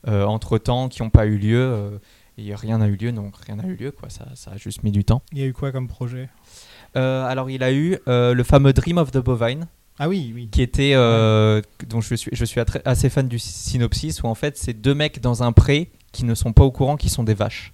entre 0.05 0.57
temps 0.57 0.89
qui 0.89 1.01
n'ont 1.01 1.09
pas 1.09 1.25
eu 1.25 1.37
lieu, 1.37 1.99
et 2.37 2.53
rien 2.55 2.79
n'a 2.79 2.87
eu 2.87 2.97
lieu, 2.97 3.13
donc 3.13 3.37
rien 3.37 3.55
n'a 3.55 3.65
eu 3.65 3.75
lieu. 3.75 3.91
Quoi. 3.91 4.09
Ça, 4.09 4.27
ça 4.35 4.51
a 4.51 4.57
juste 4.57 4.83
mis 4.83 4.91
du 4.91 5.05
temps. 5.05 5.21
Il 5.31 5.39
y 5.39 5.43
a 5.43 5.45
eu 5.45 5.53
quoi 5.53 5.71
comme 5.71 5.87
projet? 5.87 6.29
Alors, 6.93 7.49
il 7.49 7.63
a 7.63 7.71
eu 7.71 7.97
le 8.05 8.43
fameux 8.43 8.73
Dream 8.73 8.97
of 8.97 9.11
the 9.11 9.19
Bovine. 9.19 9.67
Ah 9.99 10.09
oui, 10.09 10.31
oui. 10.33 10.49
qui 10.51 10.61
était 10.63 10.93
euh, 10.95 11.61
dont 11.87 12.01
je 12.01 12.15
suis 12.15 12.31
je 12.33 12.45
suis 12.45 12.59
assez 12.83 13.09
fan 13.09 13.27
du 13.27 13.37
synopsis 13.37 14.23
où 14.23 14.27
en 14.27 14.33
fait 14.33 14.57
c'est 14.57 14.73
deux 14.73 14.95
mecs 14.95 15.21
dans 15.21 15.43
un 15.43 15.51
pré 15.51 15.91
qui 16.11 16.25
ne 16.25 16.33
sont 16.33 16.51
pas 16.51 16.63
au 16.63 16.71
courant 16.71 16.97
qu'ils 16.97 17.11
sont 17.11 17.23
des 17.23 17.35
vaches. 17.35 17.73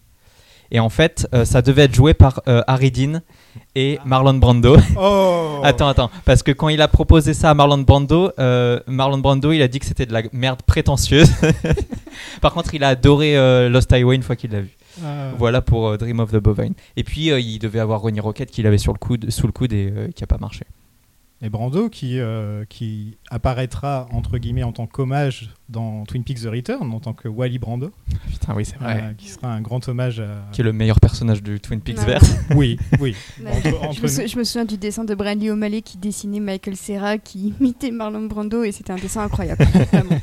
Et 0.71 0.79
en 0.79 0.89
fait, 0.89 1.27
euh, 1.33 1.45
ça 1.45 1.61
devait 1.61 1.83
être 1.83 1.95
joué 1.95 2.13
par 2.13 2.41
euh, 2.47 2.61
Harry 2.67 2.91
Dean 2.91 3.21
et 3.75 3.99
Marlon 4.05 4.35
Brando. 4.35 4.77
Oh 4.97 5.61
attends, 5.63 5.87
attends, 5.87 6.09
parce 6.25 6.43
que 6.43 6.51
quand 6.51 6.69
il 6.69 6.81
a 6.81 6.87
proposé 6.87 7.33
ça 7.33 7.49
à 7.49 7.53
Marlon 7.53 7.79
Brando, 7.79 8.31
euh, 8.39 8.79
Marlon 8.87 9.19
Brando, 9.19 9.51
il 9.51 9.61
a 9.61 9.67
dit 9.67 9.79
que 9.79 9.85
c'était 9.85 10.05
de 10.05 10.13
la 10.13 10.23
merde 10.33 10.61
prétentieuse. 10.63 11.29
par 12.41 12.53
contre, 12.53 12.73
il 12.73 12.83
a 12.83 12.89
adoré 12.89 13.37
euh, 13.37 13.69
Lost 13.69 13.91
Highway 13.91 14.15
une 14.15 14.23
fois 14.23 14.35
qu'il 14.35 14.51
l'a 14.51 14.61
vu. 14.61 14.75
Ah. 15.03 15.31
Voilà 15.37 15.61
pour 15.61 15.87
euh, 15.87 15.97
Dream 15.97 16.19
of 16.19 16.31
the 16.31 16.37
Bovine. 16.37 16.73
Et 16.97 17.03
puis, 17.03 17.27
il 17.27 17.59
devait 17.59 17.79
avoir 17.79 18.01
Ronnie 18.01 18.19
Rocket 18.19 18.49
qu'il 18.51 18.67
avait 18.67 18.77
sur 18.77 18.93
le 18.93 18.99
coude, 18.99 19.29
sous 19.29 19.47
le 19.47 19.53
coude 19.53 19.73
et 19.73 19.93
qui 20.15 20.23
a 20.23 20.27
pas 20.27 20.37
marché. 20.37 20.65
Et 21.41 21.49
Brando 21.49 21.87
qui, 21.87 22.19
euh, 22.19 22.65
qui 22.67 23.17
apparaîtra 23.29 24.09
entre 24.11 24.37
guillemets 24.39 24.63
en 24.63 24.73
tant 24.73 24.87
qu'hommage 24.87 25.51
dans 25.69 26.03
Twin 26.03 26.25
Peaks 26.25 26.41
The 26.41 26.47
Return, 26.47 26.91
en 26.91 26.99
tant 26.99 27.13
que 27.13 27.29
Wally 27.29 27.59
Brando, 27.59 27.91
Putain, 28.29 28.53
oui, 28.55 28.65
c'est 28.65 28.75
euh, 28.81 29.13
qui 29.17 29.29
sera 29.29 29.53
un 29.53 29.61
grand 29.61 29.87
hommage 29.87 30.19
à. 30.19 30.45
Qui 30.51 30.59
est 30.59 30.63
le 30.65 30.73
meilleur 30.73 30.99
personnage 30.99 31.41
du 31.41 31.61
Twin 31.61 31.79
Peaks 31.79 31.99
vert. 31.99 32.21
Oui, 32.55 32.77
oui. 32.99 33.15
Entre- 33.47 33.93
je, 33.93 34.01
me 34.01 34.07
sou- 34.07 34.21
nous. 34.23 34.27
je 34.27 34.37
me 34.37 34.43
souviens 34.43 34.65
du 34.65 34.77
dessin 34.77 35.05
de 35.05 35.15
Bradley 35.15 35.49
O'Malley 35.49 35.81
qui 35.81 35.97
dessinait 35.97 36.41
Michael 36.41 36.75
Serra 36.75 37.17
qui 37.17 37.53
imitait 37.61 37.91
Marlon 37.91 38.25
Brando 38.25 38.63
et 38.63 38.73
c'était 38.73 38.91
un 38.91 38.97
dessin 38.97 39.21
incroyable. 39.23 39.63
Vraiment. 39.93 40.19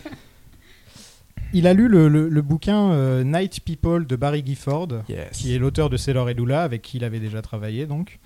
Il 1.54 1.66
a 1.66 1.72
lu 1.72 1.88
le, 1.88 2.08
le- 2.08 2.28
le 2.28 2.42
bouquin 2.42 2.90
euh, 2.90 3.24
Night 3.24 3.60
People 3.64 4.04
de 4.06 4.16
Barry 4.16 4.42
Gifford, 4.44 4.88
Yes. 5.08 5.30
qui 5.32 5.54
est 5.54 5.58
l'auteur 5.58 5.88
de 5.88 5.96
Sailor 5.96 6.28
et 6.28 6.34
Lula, 6.34 6.62
avec 6.62 6.82
qui 6.82 6.98
il 6.98 7.04
avait 7.04 7.20
déjà 7.20 7.40
travaillé 7.40 7.86
donc. 7.86 8.18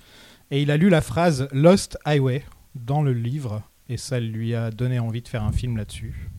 Et 0.49 0.61
il 0.61 0.71
a 0.71 0.75
lu 0.77 0.89
la 0.89 0.99
phrase 1.01 1.47
Lost 1.53 1.97
Highway 2.03 2.43
dans 2.75 3.01
le 3.01 3.13
livre, 3.13 3.63
et 3.89 3.97
ça 3.97 4.19
lui 4.19 4.55
a 4.55 4.71
donné 4.71 4.99
envie 4.99 5.21
de 5.21 5.27
faire 5.27 5.43
un 5.43 5.51
film 5.51 5.77
là-dessus. 5.77 6.29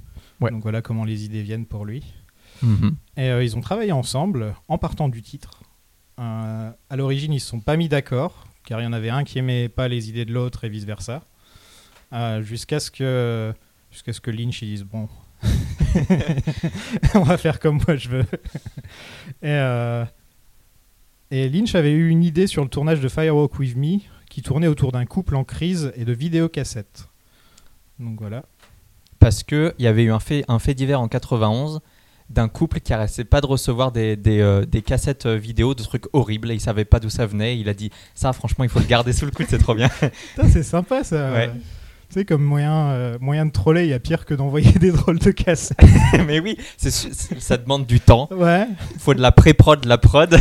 Ouais. 0.41 0.51
Donc 0.51 0.63
voilà 0.63 0.83
comment 0.83 1.05
les 1.05 1.25
idées 1.25 1.43
viennent 1.43 1.67
pour 1.67 1.85
lui. 1.85 2.03
Mhm. 2.63 2.97
Et 3.17 3.31
euh, 3.31 3.45
ils 3.45 3.57
ont 3.57 3.61
travaillé 3.61 3.93
ensemble 3.93 4.55
en 4.69 4.79
partant 4.79 5.09
du 5.09 5.23
titre. 5.23 5.63
Euh, 6.19 6.71
à 6.91 6.97
l'origine, 6.97 7.33
ils 7.33 7.41
se 7.41 7.49
sont 7.49 7.61
pas 7.61 7.77
mis 7.77 7.89
d'accord, 7.89 8.47
car 8.65 8.81
il 8.81 8.85
y 8.85 8.87
en 8.87 8.93
avait 8.93 9.11
un 9.11 9.25
qui 9.25 9.39
aimait 9.39 9.69
pas 9.69 9.89
les 9.89 10.09
idées 10.09 10.25
de 10.25 10.33
l'autre 10.33 10.65
et 10.65 10.69
vice 10.69 10.85
versa. 10.85 11.23
jusqu'à 12.43 12.81
ce 12.81 12.91
que 12.91 13.53
jusqu'à 13.91 14.13
ce 14.13 14.21
que 14.21 14.31
Lynch 14.31 14.63
il 14.63 14.69
dise 14.69 14.85
bon, 14.85 15.09
on 17.15 17.23
va 17.23 17.37
faire 17.37 17.61
comme 17.61 17.81
moi 17.87 17.97
je 17.97 18.09
veux. 18.09 18.27
et, 19.43 19.49
euh, 19.49 20.05
et 21.31 21.49
Lynch 21.49 21.75
avait 21.75 21.93
eu 21.93 22.09
une 22.09 22.25
idée 22.25 22.47
sur 22.47 22.63
le 22.63 22.69
tournage 22.69 23.01
de 23.01 23.09
Firewalk 23.09 23.59
with 23.59 23.77
Me, 23.77 23.99
qui 24.33 24.41
tournait 24.41 24.67
autour 24.67 24.93
d'un 24.93 25.05
couple 25.05 25.37
en 25.37 25.45
crise 25.45 25.93
et 25.95 26.07
de 26.07 26.13
vidéocassettes. 26.15 27.09
Donc 27.99 28.19
voilà. 28.19 28.45
Parce 29.19 29.43
qu'il 29.43 29.75
y 29.79 29.87
avait 29.87 30.05
eu 30.05 30.11
un 30.11 30.21
fait, 30.21 30.43
un 30.49 30.59
fait 30.59 30.73
divers 30.73 31.03
en 31.03 31.09
91 31.09 31.81
d'un 32.31 32.49
couple 32.49 32.81
qui 32.81 32.95
arrêtait 32.95 33.25
pas 33.25 33.43
de 33.43 33.47
recevoir 33.47 33.93
des, 33.93 34.17
des, 34.17 34.41
euh, 34.41 34.65
des 34.65 34.81
cassettes 34.81 35.27
euh, 35.27 35.37
vidéo 35.37 35.75
de 35.75 35.83
trucs 35.83 36.07
horribles 36.15 36.51
et 36.51 36.55
il 36.55 36.61
savait 36.61 36.87
pas 36.87 36.99
d'où 36.99 37.11
ça 37.11 37.27
venait. 37.27 37.59
Il 37.59 37.69
a 37.69 37.75
dit 37.75 37.91
ça 38.15 38.33
franchement 38.33 38.65
il 38.65 38.71
faut 38.71 38.79
le 38.79 38.87
garder 38.87 39.13
sous 39.13 39.27
le 39.27 39.33
coude 39.33 39.45
c'est 39.51 39.59
trop 39.59 39.75
bien. 39.75 39.91
C'est 40.49 40.63
sympa 40.63 41.05
ça. 41.05 41.31
Ouais. 41.31 41.51
Tu 42.09 42.21
sais, 42.21 42.25
comme 42.25 42.43
moyen, 42.43 42.89
euh, 42.89 43.19
moyen 43.21 43.45
de 43.45 43.53
troller, 43.53 43.83
il 43.85 43.91
y 43.91 43.95
a 43.95 44.01
pire 44.01 44.25
que 44.25 44.33
d'envoyer 44.33 44.73
des 44.81 44.93
drôles 44.93 45.19
de 45.19 45.31
cassettes. 45.31 45.77
Mais 46.27 46.41
oui, 46.41 46.57
ça 46.79 47.59
demande 47.59 47.85
du 47.85 48.01
temps. 48.01 48.29
Ouais. 48.31 48.67
Il 48.95 48.99
faut 48.99 49.13
de 49.13 49.21
la 49.21 49.31
pré-prod, 49.33 49.83
de 49.83 49.89
la 49.91 49.99
prod. 49.99 50.33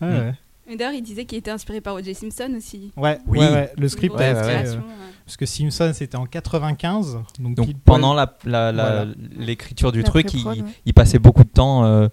Ouais, 0.00 0.30
Mm. 0.30 0.34
Et 0.72 0.76
d'ailleurs, 0.76 0.94
il 0.94 1.02
disait 1.02 1.26
qu'il 1.26 1.36
était 1.36 1.50
inspiré 1.50 1.82
par 1.82 1.94
O.J. 1.94 2.14
Simpson 2.14 2.50
aussi. 2.56 2.92
Ouais, 2.96 3.18
Oui. 3.26 3.38
ouais, 3.40 3.50
ouais. 3.52 3.72
Le 3.76 3.88
script 3.88 4.18
a 4.18 4.32
parce 5.24 5.36
que 5.36 5.44
Simpson 5.46 5.92
c'était 5.94 6.16
en 6.16 6.24
95, 6.26 7.18
donc, 7.38 7.68
pendant 7.84 8.12
la- 8.14 8.34
la- 8.44 8.72
la- 8.72 8.82
Voilà. 9.04 9.06
l'écriture 9.36 9.92
du 9.92 10.00
La 10.02 10.08
truc, 10.08 10.32
il, 10.34 10.42
pré-prod, 10.42 10.64
ouais. 10.66 10.72
il 10.86 10.94
passait 10.94 11.18
beaucoup 11.18 11.44
de 11.44 11.48
temps 11.48 11.84
euh, 11.84 12.08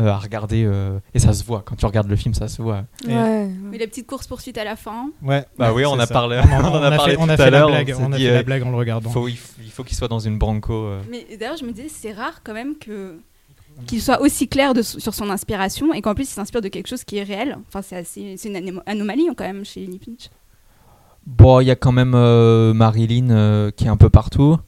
euh, 0.00 0.08
à 0.08 0.18
regarder 0.18 0.64
euh, 0.64 0.98
et 1.14 1.18
ça 1.20 1.32
se 1.32 1.42
voit. 1.44 1.62
Quand 1.64 1.76
tu 1.76 1.86
regardes 1.86 2.08
le 2.08 2.16
film, 2.16 2.34
ça 2.34 2.48
se 2.48 2.60
voit. 2.60 2.84
Et- 3.08 3.14
Ouais, 3.14 3.46
Mais 3.46 3.70
ouais. 3.70 3.78
la 3.78 3.86
petite 3.86 4.06
course 4.06 4.26
poursuite 4.26 4.58
à 4.58 4.64
la 4.64 4.76
fin. 4.76 5.10
Ouais. 5.22 5.44
Bah 5.56 5.72
oui, 5.72 5.86
on 5.86 5.98
a 5.98 6.06
ça. 6.06 6.12
parlé- 6.12 6.38
On 6.38 6.40
a 6.82 6.86
a 6.88 6.96
parlé 6.96 7.12
fait, 7.14 7.18
on 7.20 7.28
a 7.28 7.36
tout 7.36 7.42
à 7.42 7.50
l'heure, 7.50 7.68
on 7.70 7.72
On 7.72 8.12
a 8.12 8.16
dit, 8.16 8.24
fait 8.24 8.30
euh, 8.30 8.34
la 8.34 8.42
blague 8.42 8.62
en 8.64 8.70
le 8.70 8.76
regardant. 8.76 9.10
Faut, 9.10 9.28
il, 9.28 9.36
faut 9.36 9.84
qu'il 9.84 9.96
soit 9.96 10.08
dans 10.08 10.18
une 10.18 10.36
branco. 10.38 10.74
euh. 10.74 11.00
Mais 11.10 11.24
d'ailleurs, 11.38 11.56
je 11.56 11.64
me 11.64 11.72
disais, 11.72 11.88
c'est 11.88 12.12
rare 12.12 12.42
quand 12.44 12.54
même 12.54 12.76
que 12.76 13.18
qu'il 13.86 14.00
soit 14.00 14.20
aussi 14.20 14.48
clair 14.48 14.74
de- 14.74 14.82
sur 14.82 15.14
son 15.14 15.30
inspiration 15.30 15.92
et 15.92 16.00
qu'en 16.00 16.14
plus 16.14 16.24
il 16.24 16.34
s'inspire 16.34 16.60
de 16.60 16.68
quelque 16.68 16.86
chose 16.88 17.04
qui 17.04 17.16
est 17.18 17.22
réel. 17.22 17.58
Enfin, 17.68 17.82
c'est 17.82 17.96
assez, 17.96 18.36
c'est 18.36 18.48
une 18.48 18.56
anom- 18.56 18.82
anomalie 18.86 19.26
hein, 19.28 19.34
quand 19.36 19.44
même 19.44 19.64
chez 19.64 19.80
Lenny 19.80 19.98
Pinch. 19.98 20.30
Bon, 21.26 21.60
il 21.60 21.66
y 21.66 21.70
a 21.70 21.76
quand 21.76 21.92
même 21.92 22.14
euh, 22.14 22.74
Marilyn 22.74 23.30
euh, 23.30 23.70
qui 23.70 23.84
est 23.86 23.88
un 23.88 23.96
peu 23.96 24.10
partout. 24.10 24.58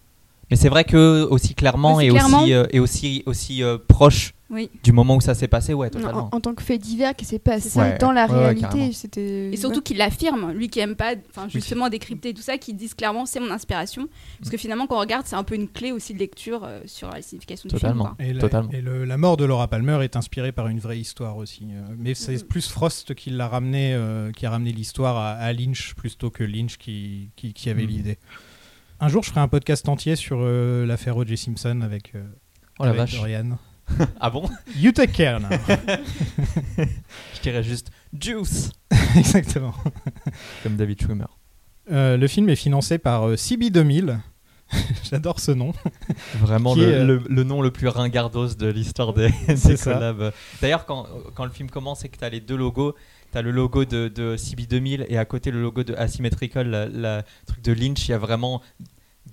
Mais 0.50 0.56
c'est 0.56 0.68
vrai 0.68 0.84
que 0.84 1.24
aussi 1.24 1.54
clairement 1.54 1.96
Aussi 1.96 2.06
et 2.06 2.10
clairement. 2.10 2.42
aussi, 2.42 2.52
euh, 2.54 2.66
et 2.70 2.78
aussi, 2.80 3.22
aussi 3.26 3.62
euh, 3.64 3.78
proche 3.88 4.32
Oui. 4.48 4.70
Du 4.84 4.92
moment 4.92 5.16
où 5.16 5.20
ça 5.20 5.34
s'est 5.34 5.48
passé, 5.48 5.74
ouais, 5.74 5.88
En, 5.88 5.90
totalement. 5.90 6.28
en 6.32 6.40
tant 6.40 6.54
que 6.54 6.62
fait 6.62 6.78
divers 6.78 7.16
qui 7.16 7.24
s'est 7.24 7.40
passé 7.40 7.68
ça. 7.68 7.80
Ouais. 7.80 7.98
dans 7.98 8.12
la 8.12 8.26
Ouais, 8.28 8.38
réalité, 8.54 8.92
c'était. 8.92 9.50
Et 9.52 9.56
surtout 9.56 9.78
ouais. 9.78 9.82
qu'il 9.82 9.96
l'affirme, 9.96 10.52
lui 10.52 10.68
qui 10.68 10.78
aime 10.78 10.94
pas, 10.94 11.14
enfin 11.30 11.48
justement 11.48 11.88
décrypter 11.88 12.32
tout 12.32 12.42
ça, 12.42 12.56
qui 12.56 12.72
disent 12.72 12.94
clairement 12.94 13.26
c'est 13.26 13.40
mon 13.40 13.50
inspiration. 13.50 14.02
Mm. 14.04 14.08
Parce 14.38 14.50
que 14.50 14.56
finalement, 14.56 14.86
quand 14.86 14.96
on 14.96 15.00
regarde, 15.00 15.26
c'est 15.26 15.34
un 15.34 15.42
peu 15.42 15.56
une 15.56 15.66
clé 15.68 15.90
aussi 15.90 16.14
de 16.14 16.20
lecture 16.20 16.62
euh, 16.62 16.80
sur 16.86 17.10
la 17.10 17.22
signification 17.22 17.66
du 17.68 17.74
Totalement. 17.74 18.04
film. 18.04 18.16
quoi. 18.18 18.24
Et, 18.26 18.32
la, 18.34 18.40
Totalement. 18.40 18.70
et 18.70 18.80
le- 18.80 19.04
la 19.04 19.16
mort 19.16 19.36
de 19.36 19.44
Laura 19.44 19.66
Palmer 19.66 19.98
est 20.04 20.14
inspirée 20.14 20.52
par 20.52 20.68
une 20.68 20.78
vraie 20.78 21.00
histoire 21.00 21.36
aussi. 21.38 21.64
euh, 21.72 21.82
mais 21.98 22.14
c'est 22.14 22.34
Mhm. 22.42 22.42
plus 22.48 22.68
Frost 22.70 23.14
qui 23.16 23.30
l'a 23.30 23.48
ramené, 23.48 23.94
euh, 23.94 24.30
qui 24.30 24.46
a 24.46 24.50
ramené 24.50 24.70
l'histoire 24.70 25.16
à, 25.16 25.32
à 25.32 25.52
Lynch 25.52 25.94
plutôt 25.94 26.30
que 26.30 26.44
Lynch 26.44 26.76
qui, 26.76 27.30
qui, 27.34 27.52
qui 27.52 27.68
avait 27.68 27.82
Mhm. 27.82 27.88
l'idée. 27.88 28.18
Un 29.00 29.08
jour, 29.08 29.24
je 29.24 29.30
ferai 29.30 29.40
un 29.40 29.48
podcast 29.48 29.88
entier 29.88 30.14
sur 30.14 30.38
euh, 30.40 30.86
l'affaire 30.86 31.16
O.J. 31.16 31.36
Simpson 31.36 31.80
avec, 31.82 32.14
euh, 32.14 32.22
Oh 32.78 32.84
la 32.84 32.90
avec 32.90 33.00
vache. 33.00 33.16
Dorian. 33.16 33.58
Ah 34.20 34.30
bon? 34.30 34.48
You 34.76 34.92
take 34.92 35.12
care 35.12 35.38
now. 35.40 35.48
Je 37.34 37.40
dirais 37.42 37.62
juste 37.62 37.90
Juice, 38.18 38.70
Exactement. 39.16 39.74
comme 40.62 40.76
David 40.76 41.00
Schwimmer. 41.02 41.26
Euh, 41.92 42.16
le 42.16 42.26
film 42.28 42.48
est 42.48 42.56
financé 42.56 42.98
par 42.98 43.28
euh, 43.28 43.34
CB2000. 43.36 44.18
J'adore 45.08 45.38
ce 45.38 45.52
nom. 45.52 45.72
Vraiment 46.40 46.74
le, 46.74 46.82
est, 46.82 46.94
euh, 46.94 47.04
le- 47.04 47.22
le 47.28 47.44
nom 47.44 47.62
le 47.62 47.70
plus 47.70 47.86
ringardos 47.86 48.54
de 48.54 48.66
l'histoire 48.66 49.12
des, 49.14 49.30
des 49.48 49.76
collabs. 49.76 50.32
D'ailleurs, 50.60 50.84
quand, 50.86 51.06
quand 51.36 51.44
le 51.44 51.52
film 51.52 51.70
commence 51.70 52.04
et 52.04 52.08
que 52.08 52.18
tu 52.18 52.24
as 52.24 52.28
les 52.30 52.40
deux 52.40 52.56
logos, 52.56 52.96
tu 53.30 53.38
as 53.38 53.42
le 53.42 53.52
logo 53.52 53.84
de, 53.84 54.08
de 54.08 54.36
CB2000 54.36 55.06
et 55.08 55.18
à 55.18 55.24
côté 55.24 55.52
le 55.52 55.62
logo 55.62 55.84
de 55.84 55.94
Asymmetrical, 55.94 56.90
la- 56.92 57.22
truc 57.46 57.62
de 57.62 57.72
Lynch, 57.72 58.08
il 58.08 58.10
y 58.10 58.14
a 58.14 58.18
vraiment 58.18 58.60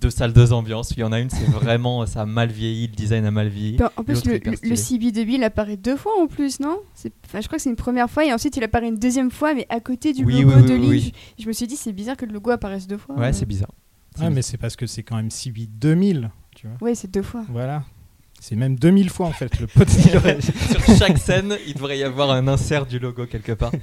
deux 0.00 0.10
salles, 0.10 0.32
deux 0.32 0.52
ambiances. 0.52 0.90
Il 0.92 1.00
y 1.00 1.04
en 1.04 1.12
a 1.12 1.20
une, 1.20 1.30
c'est 1.30 1.44
vraiment, 1.50 2.04
ça 2.06 2.22
a 2.22 2.26
mal 2.26 2.50
vieilli, 2.50 2.86
le 2.88 2.94
design 2.94 3.24
a 3.24 3.30
mal 3.30 3.48
vieilli. 3.48 3.76
Puis 3.76 3.86
En 3.96 4.04
plus, 4.04 4.24
le, 4.24 4.38
le, 4.38 4.50
le 4.62 4.76
stylé. 4.76 5.10
CB2000 5.12 5.42
apparaît 5.44 5.76
deux 5.76 5.96
fois 5.96 6.12
en 6.20 6.26
plus, 6.26 6.60
non? 6.60 6.78
Enfin, 7.24 7.40
Je 7.40 7.46
crois 7.46 7.56
que 7.58 7.62
c'est 7.62 7.70
une 7.70 7.76
première 7.76 8.10
fois 8.10 8.24
et 8.24 8.32
ensuite 8.32 8.56
il 8.56 8.64
apparaît 8.64 8.88
une 8.88 8.98
deuxième 8.98 9.30
fois, 9.30 9.54
mais 9.54 9.66
à 9.70 9.80
côté 9.80 10.12
du 10.12 10.24
Oui, 10.24 10.42
logo 10.42 10.54
oui, 10.56 10.62
oui, 10.62 10.68
de 10.68 10.74
oui, 10.74 10.80
Lynch. 10.80 11.02
oui. 11.06 11.12
Je 11.38 11.48
me 11.48 11.52
suis 11.52 11.66
dit, 11.66 11.76
c'est 11.76 11.92
bizarre 11.92 12.16
que 12.16 12.26
le 12.26 12.32
logo 12.32 12.50
apparaisse 12.50 12.86
deux 12.86 12.98
fois. 12.98 13.16
Ouais, 13.16 13.32
c'est 13.32 13.46
bizarre. 13.46 13.72
Ah, 14.20 14.30
mais 14.30 14.42
c'est 14.42 14.58
parce 14.58 14.76
que 14.76 14.86
c'est 14.86 15.02
quand 15.02 15.16
même 15.16 15.28
CB2000. 15.28 16.28
Tu 16.54 16.66
vois. 16.68 16.76
Ouais, 16.80 16.94
c'est 16.94 17.10
deux 17.10 17.22
fois. 17.22 17.44
Voilà. 17.48 17.82
C'est 18.40 18.56
même 18.56 18.76
2000 18.76 19.08
fois 19.10 19.26
en 19.26 19.32
fait 19.32 19.58
le 19.58 19.66
potentiel. 19.66 20.42
Sur 20.42 20.96
chaque 20.98 21.16
scène, 21.18 21.56
il 21.66 21.74
devrait 21.74 21.98
y 21.98 22.02
avoir 22.04 22.30
un 22.30 22.46
insert 22.46 22.84
du 22.86 22.98
logo 22.98 23.26
quelque 23.26 23.52
part. 23.52 23.72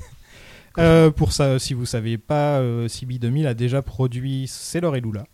Euh, 0.78 1.12
pour 1.12 1.34
ça, 1.34 1.60
si 1.60 1.74
vous 1.74 1.86
savez 1.86 2.18
pas, 2.18 2.60
euh, 2.60 2.88
CB2000 2.88 3.46
a 3.46 3.54
déjà 3.54 3.82
produit 3.82 4.46
Sailor 4.48 4.96
et 4.96 5.02
Lula. 5.02 5.26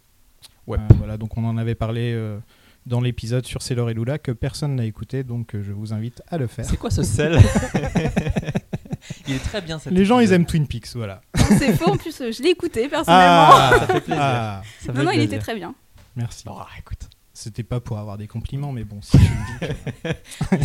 Ouais. 0.67 0.77
Euh, 0.77 0.93
voilà, 0.97 1.17
donc 1.17 1.37
on 1.37 1.45
en 1.45 1.57
avait 1.57 1.75
parlé 1.75 2.11
euh, 2.13 2.37
dans 2.85 2.99
l'épisode 3.01 3.45
sur 3.45 3.61
Sailor 3.61 3.89
et 3.89 3.93
Lula 3.93 4.17
que 4.19 4.31
personne 4.31 4.75
n'a 4.75 4.85
écouté, 4.85 5.23
donc 5.23 5.55
euh, 5.55 5.63
je 5.63 5.71
vous 5.71 5.93
invite 5.93 6.21
à 6.27 6.37
le 6.37 6.47
faire. 6.47 6.65
C'est 6.65 6.77
quoi 6.77 6.91
ce 6.91 7.03
sel 7.03 7.39
Il 9.27 9.35
est 9.35 9.39
très 9.39 9.61
bien 9.61 9.79
cet 9.79 9.93
Les 9.93 10.03
gens, 10.05 10.19
ils 10.19 10.33
aiment 10.33 10.45
Twin 10.45 10.67
Peaks, 10.67 10.89
voilà. 10.95 11.21
C'est 11.35 11.73
faux, 11.73 11.91
en 11.91 11.97
plus, 11.97 12.17
je 12.17 12.43
l'ai 12.43 12.49
écouté 12.49 12.87
personnellement. 12.89 13.49
Ah, 13.51 13.71
Ça 13.79 13.87
fait 13.87 14.01
plaisir. 14.01 14.21
ah, 14.21 14.61
Ça 14.81 14.91
non, 14.91 14.99
fait 14.99 15.05
non, 15.05 15.11
il 15.11 15.15
plaisir. 15.17 15.33
était 15.33 15.39
très 15.39 15.55
bien. 15.55 15.73
merci. 16.15 16.43
Bon, 16.45 16.57
écoute, 16.77 17.09
C'était 17.33 17.63
pas 17.63 17.79
pour 17.79 17.97
avoir 17.99 18.17
des 18.17 18.27
compliments, 18.27 18.71
mais 18.73 18.83
bon, 18.83 18.99
si 19.01 19.17
je 19.17 19.23
le 19.23 19.69
dis. 19.69 19.75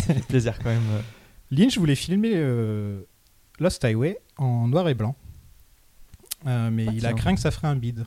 ça 0.01 0.13
fait 0.13 0.27
plaisir 0.27 0.57
quand 0.59 0.69
même. 0.69 0.81
Lynch 1.51 1.77
voulait 1.77 1.95
filmer 1.95 2.31
euh, 2.35 3.01
Lost 3.59 3.83
Highway 3.85 4.17
en 4.37 4.67
noir 4.67 4.89
et 4.89 4.93
blanc, 4.95 5.15
Euh, 6.47 6.69
mais 6.71 6.85
Ah, 6.89 6.93
il 6.93 7.05
a 7.05 7.13
craint 7.13 7.35
que 7.35 7.41
ça 7.41 7.51
ferait 7.51 7.67
un 7.69 7.75
bide. 7.77 8.05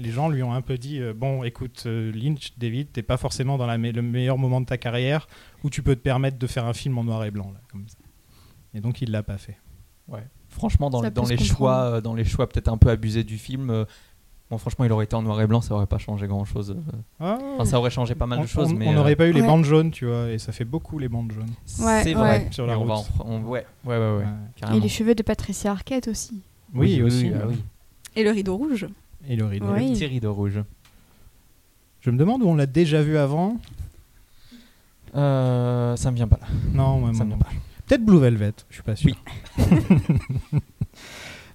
Les 0.00 0.10
gens 0.10 0.28
lui 0.28 0.42
ont 0.42 0.52
un 0.52 0.62
peu 0.62 0.78
dit 0.78 0.98
euh, 1.00 1.12
Bon, 1.14 1.44
écoute, 1.44 1.84
euh, 1.86 2.10
Lynch, 2.12 2.52
David, 2.58 2.90
t'es 2.92 3.02
pas 3.02 3.16
forcément 3.16 3.58
dans 3.58 3.66
la 3.66 3.78
me- 3.78 3.90
le 3.92 4.02
meilleur 4.02 4.38
moment 4.38 4.60
de 4.60 4.66
ta 4.66 4.78
carrière 4.78 5.28
où 5.62 5.70
tu 5.70 5.82
peux 5.82 5.94
te 5.94 6.00
permettre 6.00 6.38
de 6.38 6.46
faire 6.46 6.64
un 6.64 6.72
film 6.72 6.96
en 6.98 7.04
noir 7.04 7.24
et 7.24 7.30
blanc. 7.30 7.50
Là, 7.52 7.60
comme 7.70 7.86
ça. 7.88 7.96
Et 8.74 8.80
donc, 8.80 9.02
il 9.02 9.10
l'a 9.10 9.22
pas 9.22 9.36
fait. 9.38 9.58
Ouais. 10.08 10.26
Franchement, 10.48 10.90
dans, 10.90 11.02
les 11.02 11.08
comprendre. 11.10 11.42
choix, 11.44 11.76
euh, 11.82 12.00
dans 12.00 12.14
les 12.14 12.24
choix 12.24 12.48
peut-être 12.48 12.68
un 12.68 12.76
peu 12.78 12.88
abusés 12.90 13.22
du 13.24 13.38
film, 13.38 13.70
euh, 13.70 13.84
bon, 14.50 14.58
franchement, 14.58 14.84
il 14.84 14.90
aurait 14.92 15.04
été 15.04 15.14
en 15.14 15.22
noir 15.22 15.40
et 15.40 15.46
blanc, 15.46 15.60
ça 15.60 15.74
aurait 15.74 15.86
pas 15.86 15.98
changé 15.98 16.26
grand-chose. 16.26 16.76
Enfin, 17.20 17.64
ça 17.64 17.78
aurait 17.78 17.90
changé 17.90 18.14
pas 18.16 18.26
mal 18.26 18.40
on 18.40 18.42
de 18.42 18.48
choses, 18.48 18.72
on- 18.72 18.74
mais 18.76 18.88
on 18.88 18.92
euh, 18.92 18.94
n'aurait 18.94 19.16
pas 19.16 19.26
eu 19.28 19.32
les 19.32 19.42
bandes 19.42 19.64
jaunes, 19.64 19.90
tu 19.92 20.06
vois, 20.06 20.28
et 20.30 20.38
ça 20.38 20.50
fait 20.52 20.64
beaucoup 20.64 20.98
les 20.98 21.08
bandes 21.08 21.30
jaunes. 21.32 21.50
Ouais, 21.86 22.02
c'est 22.02 22.08
ouais. 22.08 22.14
vrai. 22.14 22.48
Sur 22.50 22.66
la 22.66 22.72
Et 22.72 22.76
on 22.76 22.84
va 22.84 22.94
route. 22.94 23.06
en- 23.20 23.26
on- 23.28 23.42
ouais, 23.42 23.64
ouais, 23.84 23.96
ouais, 23.96 24.16
ouais, 24.18 24.24
Ouais. 24.70 24.76
Et 24.76 24.80
les 24.80 24.88
cheveux 24.88 25.14
de 25.14 25.22
Patricia 25.22 25.70
Arquette 25.70 26.08
aussi. 26.08 26.42
Oui, 26.74 27.00
aussi. 27.02 27.30
ah 27.34 27.46
ouais. 27.46 27.54
oui. 27.54 27.62
Et 28.16 28.24
le 28.24 28.30
rideau 28.30 28.56
rouge. 28.56 28.86
Et 29.28 29.36
le 29.36 29.44
rideau. 29.46 29.66
Ouais. 29.66 29.86
Le 29.86 29.92
petit 29.92 30.06
rideau 30.06 30.32
rouge. 30.32 30.60
Je 32.00 32.10
me 32.10 32.16
demande 32.18 32.42
où 32.42 32.48
on 32.48 32.54
l'a 32.54 32.66
déjà 32.66 33.02
vu 33.02 33.16
avant. 33.18 33.58
Euh, 35.14 35.96
ça 35.96 36.10
me 36.10 36.16
vient 36.16 36.28
pas 36.28 36.38
là. 36.40 36.46
Non, 36.72 37.00
moi, 37.00 37.10
Ça 37.12 37.24
moi 37.24 37.24
me 37.24 37.30
vient 37.30 37.38
pas. 37.38 37.50
Peut-être 37.86 38.04
Blue 38.04 38.18
Velvet, 38.20 38.52
je 38.68 38.74
suis 38.74 38.82
pas 38.82 38.96
sûr. 38.96 39.14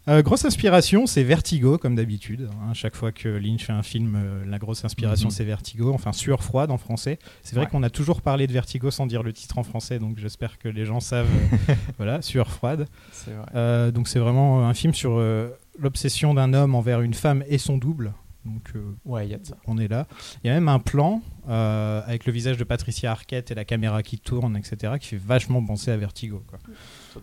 Euh, 0.08 0.22
grosse 0.22 0.46
inspiration, 0.46 1.08
c'est 1.08 1.24
Vertigo, 1.24 1.80
comme 1.80 1.96
d'habitude. 1.96 2.48
hein. 2.64 2.76
chaque 2.76 2.96
fois 2.96 3.12
que 3.12 3.28
Lynch 3.28 3.64
fait 3.66 3.74
un 3.74 3.82
film, 3.82 4.14
euh, 4.16 4.46
la 4.46 4.60
grosse 4.60 4.86
inspiration, 4.86 5.30
Mhm. 5.30 5.32
c'est 5.32 5.44
Vertigo. 5.46 5.92
Enfin, 5.96 6.14
Sueur 6.14 6.44
froide 6.44 6.70
en 6.70 6.78
français. 6.78 7.18
C'est 7.42 7.56
vrai 7.56 7.66
Ouais. 7.66 7.72
qu'on 7.72 7.82
a 7.82 7.90
toujours 7.90 8.22
parlé 8.22 8.46
de 8.46 8.54
Vertigo 8.54 8.92
sans 8.92 9.08
dire 9.08 9.24
le 9.24 9.34
titre 9.34 9.58
en 9.58 9.64
français, 9.64 9.98
donc 9.98 10.20
j'espère 10.20 10.60
que 10.60 10.70
les 10.70 10.86
gens 10.86 11.00
savent. 11.00 11.26
euh, 11.26 11.74
voilà, 11.98 12.22
Sueur 12.22 12.52
froide. 12.52 12.88
C'est 13.12 13.32
vrai. 13.32 13.48
Euh, 13.56 13.90
donc 13.90 14.08
c'est 14.08 14.20
vraiment 14.20 14.68
un 14.70 14.76
film 14.76 14.94
sur 14.94 15.14
euh, 15.18 15.50
l'obsession 15.80 16.34
d'un 16.34 16.54
homme 16.54 16.76
envers 16.76 17.02
une 17.02 17.14
femme 17.14 17.44
et 17.48 17.58
son 17.58 17.78
double. 17.78 18.14
Donc 18.46 18.74
euh, 18.76 18.96
Ouais, 19.06 19.26
il 19.28 19.32
y 19.32 19.34
a 19.34 19.40
de 19.40 19.46
ça. 19.46 19.58
on 19.66 19.78
est 19.78 19.88
là. 19.88 20.08
Il 20.44 20.48
y 20.48 20.50
a 20.52 20.54
même 20.54 20.68
un 20.68 20.80
plan 20.80 21.22
euh, 21.50 22.02
avec 22.06 22.26
le 22.26 22.32
visage 22.32 22.58
de 22.58 22.64
Patricia 22.64 23.12
Arquette 23.12 23.50
et 23.50 23.56
la 23.56 23.66
caméra 23.66 24.04
qui 24.04 24.20
tourne, 24.20 24.56
etc., 24.56 24.94
qui 25.00 25.08
fait 25.08 25.18
vachement 25.18 25.66
penser 25.66 25.90
à 25.92 25.98
Vertigo. 25.98 26.44
Quoi. 26.48 26.60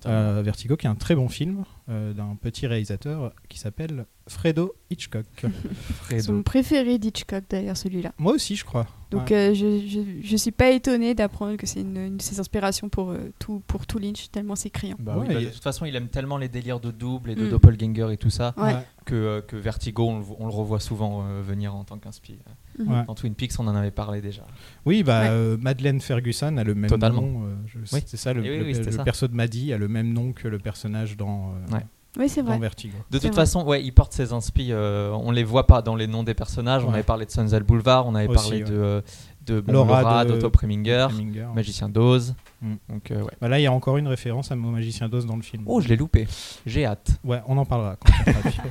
Euh, 0.06 0.42
Vertigo, 0.44 0.76
qui 0.76 0.86
est 0.86 0.90
un 0.90 0.96
très 0.96 1.14
bon 1.14 1.28
film 1.28 1.64
d'un 1.88 2.36
petit 2.40 2.66
réalisateur 2.66 3.32
qui 3.48 3.58
s'appelle 3.58 4.06
Fredo 4.28 4.74
Hitchcock. 4.90 5.26
Fredo. 6.02 6.22
Son 6.22 6.42
préféré 6.42 6.98
d'Hitchcock 6.98 7.44
d'ailleurs, 7.50 7.76
celui-là. 7.76 8.12
Moi 8.18 8.32
aussi, 8.34 8.56
je 8.56 8.64
crois. 8.64 8.86
Donc 9.10 9.28
Ouais. 9.30 9.50
euh, 9.50 9.54
je, 9.54 9.86
je, 9.86 10.00
je 10.26 10.36
suis 10.36 10.52
pas 10.52 10.70
étonnée 10.70 11.14
d'apprendre 11.14 11.56
que 11.56 11.66
c'est 11.66 11.80
une, 11.82 11.96
une 11.98 12.16
de 12.16 12.22
ses 12.22 12.40
inspirations 12.40 12.88
pour, 12.88 13.10
euh, 13.10 13.30
tout, 13.38 13.62
pour 13.66 13.86
tout 13.86 13.98
Lynch, 13.98 14.30
tellement 14.30 14.56
c'est 14.56 14.70
criant. 14.70 14.96
Bah 14.98 15.16
oui, 15.18 15.26
bah, 15.28 15.34
il- 15.40 15.46
de 15.46 15.50
toute 15.50 15.62
façon, 15.62 15.84
il 15.84 15.94
aime 15.96 16.08
tellement 16.08 16.38
les 16.38 16.48
délires 16.48 16.80
de 16.80 16.90
double 16.90 17.30
et 17.30 17.34
de 17.34 17.44
Mm. 17.46 17.50
doppelganger 17.50 18.12
et 18.12 18.16
tout 18.16 18.30
ça 18.30 18.54
Ouais. 18.56 18.74
que, 19.04 19.14
euh, 19.14 19.40
que 19.42 19.56
Vertigo, 19.56 20.08
on, 20.08 20.24
on 20.38 20.46
le 20.46 20.52
revoit 20.52 20.80
souvent 20.80 21.24
euh, 21.26 21.42
venir 21.42 21.74
en 21.74 21.84
tant 21.84 21.98
qu'inspire. 21.98 22.36
Ouais. 22.78 23.04
Dans 23.06 23.14
Twin 23.14 23.34
Peaks, 23.34 23.52
on 23.58 23.66
en 23.68 23.74
avait 23.76 23.90
parlé 23.90 24.22
déjà. 24.22 24.46
Oui, 24.86 25.02
bah, 25.02 25.20
Ouais. 25.22 25.28
euh, 25.30 25.56
Madeleine 25.60 26.00
Ferguson 26.00 26.56
a 26.56 26.64
le 26.64 26.74
même 26.74 26.88
Totalement. 26.88 27.20
nom. 27.20 27.44
euh, 27.44 27.54
je- 27.66 27.78
Oui. 27.94 28.02
C'est 28.06 28.16
ça, 28.16 28.32
le, 28.32 28.40
oui, 28.40 28.74
ça. 28.92 29.04
perso 29.04 29.28
de 29.28 29.34
Maddie 29.34 29.74
a 29.74 29.78
le 29.78 29.88
même 29.88 30.10
nom 30.14 30.32
que 30.32 30.48
le 30.48 30.58
personnage 30.58 31.18
dans, 31.18 31.50
euh, 31.70 31.74
Ouais. 31.74 31.84
Oui, 32.18 32.28
c'est 32.28 32.42
vrai. 32.42 32.58
Vertigo. 32.58 32.96
De 33.10 33.18
toute 33.18 33.28
vrai. 33.28 33.34
façon, 33.36 33.64
ouais, 33.64 33.82
il 33.82 33.92
porte 33.92 34.12
ses 34.12 34.32
inspi. 34.34 34.68
euh, 34.70 35.10
on 35.12 35.30
les 35.30 35.44
voit 35.44 35.66
pas 35.66 35.80
dans 35.80 35.96
les 35.96 36.06
noms 36.06 36.22
des 36.22 36.34
personnages. 36.34 36.84
On 36.84 36.92
avait 36.92 37.02
parlé 37.02 37.24
de 37.24 37.30
Sunset 37.30 37.60
Boulevard, 37.60 38.06
on 38.06 38.14
avait 38.14 38.28
Aussi, 38.28 38.34
parlé 38.50 38.64
ouais. 38.64 38.70
de, 38.70 38.76
euh, 38.76 39.00
de 39.46 39.60
bon, 39.60 39.72
Laura 39.72 40.02
Laura, 40.02 40.24
de- 40.26 40.32
d'Otto 40.32 40.50
Preminger, 40.50 41.06
Preminger. 41.08 41.46
Magicien 41.54 41.88
d'Oz. 41.88 42.34
Mm. 42.60 42.74
Donc, 42.90 43.10
euh, 43.10 43.22
ouais. 43.22 43.32
Bah 43.40 43.48
là, 43.48 43.58
il 43.58 43.62
y 43.62 43.66
a 43.66 43.72
encore 43.72 43.96
une 43.96 44.08
référence 44.08 44.52
à 44.52 44.56
mon 44.56 44.70
magicien 44.70 45.08
d'Oz 45.08 45.24
dans 45.24 45.36
le 45.36 45.42
film. 45.42 45.62
Oh, 45.66 45.80
je 45.80 45.88
l'ai 45.88 45.96
loupé. 45.96 46.28
J'ai 46.66 46.84
hâte. 46.84 47.18
Ouais, 47.24 47.40
on 47.46 47.56
en 47.56 47.64
parlera 47.64 47.96
quand 47.96 48.12
on 48.26 48.30
fera 48.30 48.40
le 48.44 48.50
film. 48.50 48.64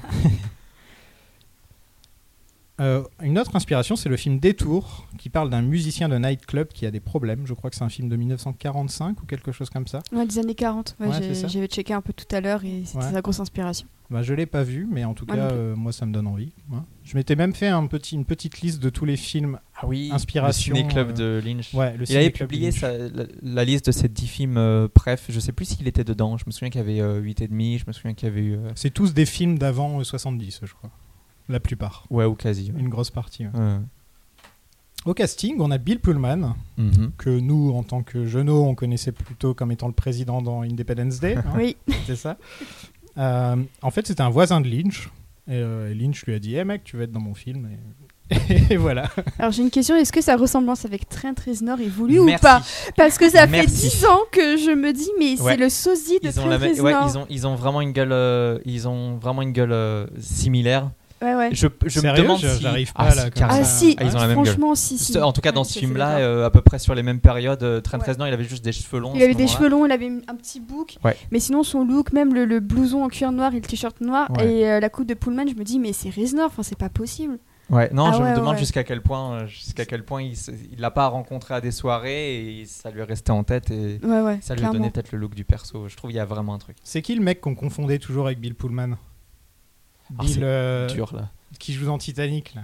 Euh, 2.81 3.03
une 3.21 3.37
autre 3.37 3.55
inspiration, 3.55 3.95
c'est 3.95 4.09
le 4.09 4.17
film 4.17 4.39
Détour, 4.39 5.07
qui 5.19 5.29
parle 5.29 5.49
d'un 5.49 5.61
musicien 5.61 6.09
de 6.09 6.17
nightclub 6.17 6.67
qui 6.69 6.85
a 6.85 6.91
des 6.91 6.99
problèmes. 6.99 7.45
Je 7.45 7.53
crois 7.53 7.69
que 7.69 7.75
c'est 7.75 7.83
un 7.83 7.89
film 7.89 8.09
de 8.09 8.15
1945 8.15 9.21
ou 9.21 9.25
quelque 9.25 9.51
chose 9.51 9.69
comme 9.69 9.85
ça. 9.87 9.99
Ouais, 10.11 10.25
des 10.25 10.39
années 10.39 10.55
40. 10.55 10.95
Ouais, 10.99 11.07
Ouais. 11.07 11.33
J'avais 11.47 11.67
checké 11.67 11.93
un 11.93 12.01
peu 12.01 12.11
tout 12.13 12.25
à 12.35 12.41
l'heure 12.41 12.65
et 12.65 12.83
c'était 12.85 13.05
Ouais. 13.05 13.11
sa 13.11 13.21
grosse 13.21 13.39
inspiration. 13.39 13.87
Bah, 14.09 14.23
je 14.23 14.33
l'ai 14.33 14.45
pas 14.45 14.63
vu, 14.63 14.87
mais 14.91 15.05
en 15.05 15.13
tout 15.13 15.25
cas, 15.25 15.35
euh, 15.51 15.73
moi, 15.73 15.93
ça 15.93 16.05
me 16.05 16.11
donne 16.11 16.27
envie. 16.27 16.51
hein. 16.73 16.83
Je 17.05 17.15
m'étais 17.15 17.37
même 17.37 17.53
fait 17.55 17.67
un 17.69 17.87
petit, 17.87 18.15
une 18.15 18.25
petite 18.25 18.59
liste 18.59 18.81
de 18.83 18.89
tous 18.89 19.05
les 19.05 19.15
films. 19.15 19.57
Ah 19.75 19.87
oui, 19.87 20.09
Inspiration, 20.11 20.73
Le 20.73 20.79
ciné-club 20.81 21.13
de 21.13 21.41
Lynch. 21.45 21.73
Ouais, 21.73 21.95
le 21.95 22.09
Il 22.09 22.17
avait 22.17 22.29
publié 22.29 22.71
sa- 22.71 22.97
la, 22.97 23.23
la 23.41 23.63
liste 23.63 23.85
de 23.85 23.91
ses 23.93 24.09
10 24.09 24.27
films 24.27 24.57
euh, 24.57 24.87
bref, 24.93 25.27
je 25.29 25.39
sais 25.39 25.53
plus 25.53 25.65
s'il 25.65 25.87
était 25.87 26.03
dedans. 26.03 26.37
Je 26.37 26.43
me 26.45 26.51
souviens 26.51 26.69
qu'il 26.69 26.79
y 26.81 26.83
avait 26.83 26.99
euh, 26.99 27.19
8 27.19 27.41
et 27.41 27.47
demi, 27.47 27.77
je 27.77 27.85
me 27.87 27.93
souviens 27.93 28.13
qu'il 28.13 28.27
y 28.27 28.31
avait 28.31 28.41
eu 28.41 28.55
euh, 28.55 28.69
C'est 28.75 28.89
tous 28.93 29.13
des 29.13 29.25
films 29.25 29.57
d'avant 29.57 29.99
euh, 29.99 30.03
70, 30.03 30.59
je 30.63 30.73
crois. 30.73 30.89
La 31.51 31.59
plupart. 31.59 32.05
ouais 32.09 32.25
ou 32.25 32.33
quasi. 32.35 32.71
ouais. 32.71 32.79
Une 32.79 32.89
grosse 32.89 33.11
partie. 33.11 33.45
ouais. 33.45 33.51
Ouais. 33.59 33.77
Au 35.05 35.13
casting, 35.15 35.55
on 35.59 35.71
a 35.71 35.79
Bill 35.79 35.99
Pullman, 35.99 36.55
Mhm. 36.77 37.11
que 37.17 37.29
nous, 37.39 37.71
en 37.75 37.81
tant 37.81 38.03
que 38.03 38.25
jeunes, 38.25 38.49
on 38.51 38.75
connaissait 38.75 39.11
plutôt 39.11 39.55
comme 39.55 39.71
étant 39.71 39.87
le 39.87 39.93
président 39.93 40.41
dans 40.43 40.61
Independence 40.61 41.19
Day. 41.19 41.35
hein. 41.37 41.43
Oui, 41.55 41.75
c'est 42.05 42.15
ça. 42.15 42.37
Euh, 43.17 43.55
en 43.81 43.91
fait, 43.91 44.05
c'était 44.05 44.21
un 44.21 44.29
voisin 44.29 44.61
de 44.61 44.67
Lynch. 44.69 45.09
Et, 45.47 45.53
euh, 45.55 45.91
Lynch 45.93 46.23
lui 46.25 46.35
a 46.35 46.39
dit 46.39 46.55
Eh 46.55 46.63
mec, 46.63 46.83
tu 46.83 46.97
vas 46.97 47.03
être 47.05 47.11
dans 47.11 47.19
mon 47.19 47.33
film. 47.33 47.67
Et, 48.29 48.29
et 48.73 48.77
voilà. 48.77 49.09
alors 49.39 49.51
j'ai 49.51 49.61
une 49.63 49.71
question 49.71 49.95
est-ce 49.97 50.13
que 50.13 50.21
sa 50.21 50.37
ressemblance 50.37 50.85
avec 50.85 51.09
Trent 51.09 51.33
Reznor 51.45 51.81
est 51.81 51.89
voulue 51.89 52.19
ou 52.19 52.29
pas 52.41 52.61
Parce 52.95 53.17
que 53.17 53.27
ça 53.29 53.41
fait 53.47 53.51
Merci. 53.63 53.89
10 53.89 54.05
ans 54.05 54.21
que 54.31 54.55
je 54.55 54.71
me 54.71 54.93
dis, 54.93 55.09
mais 55.19 55.41
Ouais. 55.41 55.51
c'est 55.53 55.57
le 55.57 55.67
sosie 55.69 56.19
de 56.21 56.29
Ils 56.29 56.39
ont, 56.39 56.47
la 56.47 56.57
même- 56.59 56.69
Reznor. 56.69 56.85
ouais, 56.85 57.09
ils 57.11 57.17
ont, 57.17 57.25
ils 57.29 57.47
ont 57.47 57.55
vraiment 57.55 57.81
une 57.81 57.91
gueule, 57.91 58.13
euh, 58.13 58.59
ils 58.65 58.87
ont 58.87 59.17
vraiment 59.17 59.41
une 59.41 59.51
gueule 59.51 59.73
euh, 59.73 60.05
similaire. 60.19 60.91
Ouais, 61.21 61.35
ouais. 61.35 61.49
Je, 61.51 61.67
je 61.85 61.99
me 61.99 62.01
Sérieux 62.01 62.23
demande 62.23 62.39
Je- 62.39 62.47
si... 62.47 62.61
j'arrive 62.61 62.91
ah, 62.95 63.05
pas, 63.05 63.11
si, 63.11 63.29
comme. 63.31 63.47
Ah 63.49 63.57
ça. 63.57 63.63
si, 63.63 63.95
Ah, 63.99 64.03
ils 64.03 64.15
ont 64.15 64.19
la 64.19 64.27
même 64.27 64.37
gueule. 64.37 64.45
franchement, 64.47 64.75
si, 64.75 64.97
si. 64.97 65.17
En 65.19 65.31
tout 65.31 65.41
cas, 65.41 65.51
dans 65.51 65.61
Ouais, 65.61 65.65
ce 65.65 65.73
ça, 65.73 65.73
c'est 65.75 65.79
film-là, 65.85 66.17
euh, 66.17 66.45
à 66.45 66.49
peu 66.49 66.61
près 66.61 66.79
sur 66.79 66.95
les 66.95 67.03
mêmes 67.03 67.19
périodes, 67.19 67.61
euh, 67.63 67.79
Trent 67.81 67.99
Ouais. 67.99 68.07
Reznor, 68.07 68.27
il 68.27 68.33
avait 68.33 68.43
juste 68.43 68.63
des 68.65 68.71
cheveux 68.71 68.99
longs. 68.99 69.13
Il 69.15 69.21
avait 69.21 69.33
des 69.35 69.43
moment-là. 69.43 69.57
cheveux 69.57 69.69
longs, 69.69 69.85
il 69.85 69.91
avait 69.91 70.07
un 70.27 70.35
petit 70.35 70.59
bouc. 70.59 70.97
Ouais. 71.03 71.15
Mais 71.31 71.39
sinon, 71.39 71.61
son 71.63 71.85
look, 71.85 72.11
même 72.11 72.33
le, 72.33 72.45
le 72.45 72.59
blouson 72.59 73.03
en 73.03 73.07
cuir 73.09 73.31
noir 73.31 73.51
et 73.53 73.57
le 73.57 73.61
t-shirt 73.61 74.01
noir 74.01 74.31
Ouais. 74.37 74.51
et 74.61 74.67
euh, 74.69 74.79
la 74.79 74.89
coupe 74.89 75.05
de 75.07 75.13
Pullman, 75.13 75.45
je 75.47 75.55
me 75.55 75.63
dis, 75.63 75.77
mais 75.79 75.93
c'est 75.93 76.09
Reznor, 76.09 76.47
enfin, 76.47 76.63
c'est 76.63 76.77
pas 76.77 76.89
possible. 76.89 77.37
Ouais, 77.69 77.89
non, 77.93 78.07
Ah 78.07 78.13
je 78.17 78.21
ouais, 78.23 78.31
me 78.31 78.35
demande 78.35 78.55
ouais. 78.55 78.59
jusqu'à 78.59 78.83
quel 78.83 79.01
point, 79.01 79.33
euh, 79.43 79.47
jusqu'à 79.47 79.85
quel 79.85 80.03
point 80.03 80.21
il 80.21 80.35
se- 80.35 80.51
il 80.51 80.79
l'a 80.81 80.91
pas 80.91 81.07
rencontré 81.07 81.53
à 81.53 81.61
des 81.61 81.71
soirées 81.71 82.59
et 82.59 82.65
ça 82.65 82.91
lui 82.91 82.99
est 82.99 83.03
resté 83.05 83.31
en 83.31 83.45
tête 83.45 83.71
et 83.71 83.97
Ouais, 84.03 84.19
ouais. 84.19 84.39
ça 84.41 84.55
lui 84.55 84.59
a 84.59 84.63
clairement. 84.63 84.73
donné 84.73 84.89
peut-être 84.89 85.13
le 85.13 85.19
look 85.19 85.35
du 85.35 85.45
perso. 85.45 85.87
Je 85.87 85.95
trouve 85.95 86.09
qu'il 86.09 86.17
y 86.17 86.19
a 86.19 86.25
vraiment 86.25 86.53
un 86.53 86.57
truc 86.57 86.75
C'est 86.83 87.01
qui 87.01 87.15
le 87.15 87.21
mec 87.23 87.39
qu'on 87.39 87.55
confondait 87.55 87.97
toujours 87.99 88.25
avec 88.25 88.41
Bill 88.41 88.55
Pullman? 88.55 88.95
Ah, 88.95 88.97
Bill, 90.19 90.29
c'est 90.29 90.39
euh, 90.43 90.87
dur 90.87 91.11
là. 91.15 91.29
qui 91.59 91.73
joue 91.73 91.85
dans 91.85 91.97
Titanic 91.97 92.53
là. 92.55 92.61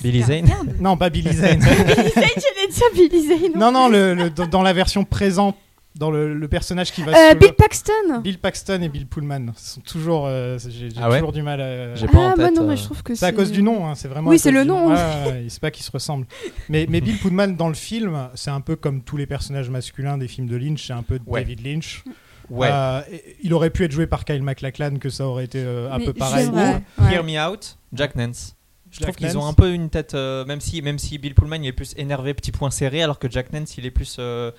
Billy 0.00 0.22
Zane. 0.22 0.46
Non, 0.80 0.96
pas 0.96 1.10
Billy 1.10 1.32
Zane. 1.32 1.58
Billy 1.60 1.66
Zane, 1.66 2.14
j'allais 2.14 2.68
dire 2.70 2.86
Billy 2.94 3.26
Zane. 3.28 3.52
non, 3.60 3.72
non, 3.72 3.88
le, 3.88 4.14
le- 4.14 4.30
dans 4.30 4.62
la 4.62 4.72
version 4.72 5.02
présente, 5.04 5.56
dans 5.96 6.10
le, 6.12 6.34
le 6.34 6.48
personnage 6.48 6.92
qui 6.92 7.02
va 7.02 7.10
Euh, 7.12 7.30
se 7.32 7.36
Bill 7.36 7.52
Paxton 7.52 8.20
Bill 8.22 8.38
Paxton 8.38 8.80
et 8.80 8.88
Bill 8.88 9.06
Pullman 9.08 9.46
sont 9.56 9.80
toujours. 9.80 10.26
euh, 10.28 10.56
j'ai 10.68 10.88
Ah 10.96 11.10
ouais 11.10 11.16
toujours 11.18 11.32
du 11.32 11.42
mal 11.42 11.60
à. 11.60 11.94
J'ai 11.96 12.06
pas 12.06 12.18
en 12.18 12.30
Ah, 12.30 12.34
moi 12.36 12.46
tête, 12.46 12.56
non, 12.56 12.62
euh, 12.62 12.66
mais 12.68 12.76
je 12.76 12.84
trouve 12.84 13.02
que 13.02 13.14
C'est 13.16 13.26
à 13.26 13.32
cause 13.32 13.50
du 13.50 13.62
nom, 13.62 13.86
hein, 13.88 13.94
c'est 13.96 14.06
vraiment. 14.08 14.30
Oui, 14.30 14.38
c'est 14.38 14.52
le 14.52 14.62
nom. 14.62 14.88
Ouais, 14.88 14.94
ouais, 15.26 15.46
c'est 15.48 15.60
pas 15.60 15.72
qu'ils 15.72 15.84
se 15.84 15.90
ressemblent. 15.90 16.26
Mais, 16.68 16.86
mais 16.88 17.00
Bill 17.00 17.18
Pullman 17.20 17.48
dans 17.48 17.68
le 17.68 17.74
film, 17.74 18.28
c'est 18.34 18.50
un 18.50 18.60
peu 18.60 18.76
comme 18.76 19.02
tous 19.02 19.16
les 19.16 19.26
personnages 19.26 19.68
masculins 19.68 20.16
des 20.16 20.28
films 20.28 20.46
de 20.46 20.56
Lynch, 20.56 20.86
c'est 20.86 20.92
un 20.92 21.02
peu 21.02 21.18
Ouais. 21.26 21.40
David 21.42 21.66
Lynch. 21.66 22.04
Ouais. 22.52 22.68
Euh, 22.70 23.00
il 23.42 23.52
aurait 23.54 23.70
pu 23.70 23.84
être 23.84 23.92
joué 23.92 24.06
par 24.06 24.24
Kyle 24.24 24.42
MacLachlan, 24.42 24.96
que 24.98 25.08
ça 25.10 25.26
aurait 25.26 25.44
été 25.44 25.58
euh, 25.62 25.90
un 25.92 25.98
Mais 25.98 26.04
peu 26.06 26.12
pareil. 26.12 26.46
Ou 26.48 26.54
Ouais. 26.56 26.82
Hear 27.12 27.24
Me 27.24 27.38
Out, 27.50 27.76
Jack 27.92 28.14
Nance. 28.14 28.54
Je 28.90 28.98
Jack 28.98 29.08
trouve 29.08 29.16
qu'ils 29.16 29.38
ont 29.38 29.46
un 29.46 29.54
peu 29.54 29.72
une 29.72 29.88
tête, 29.88 30.14
euh, 30.14 30.44
même 30.44 30.60
si 30.60 30.82
même 30.82 30.98
si 30.98 31.16
Bill 31.16 31.34
Pullman 31.34 31.56
il 31.62 31.68
est 31.68 31.72
plus 31.72 31.94
énervé, 31.96 32.34
petit 32.34 32.52
point 32.52 32.70
serré, 32.70 33.02
alors 33.02 33.18
que 33.18 33.30
Jack 33.30 33.52
Nance 33.52 33.78
il 33.78 33.86
est 33.86 33.90
plus 33.90 34.16
euh, 34.18 34.50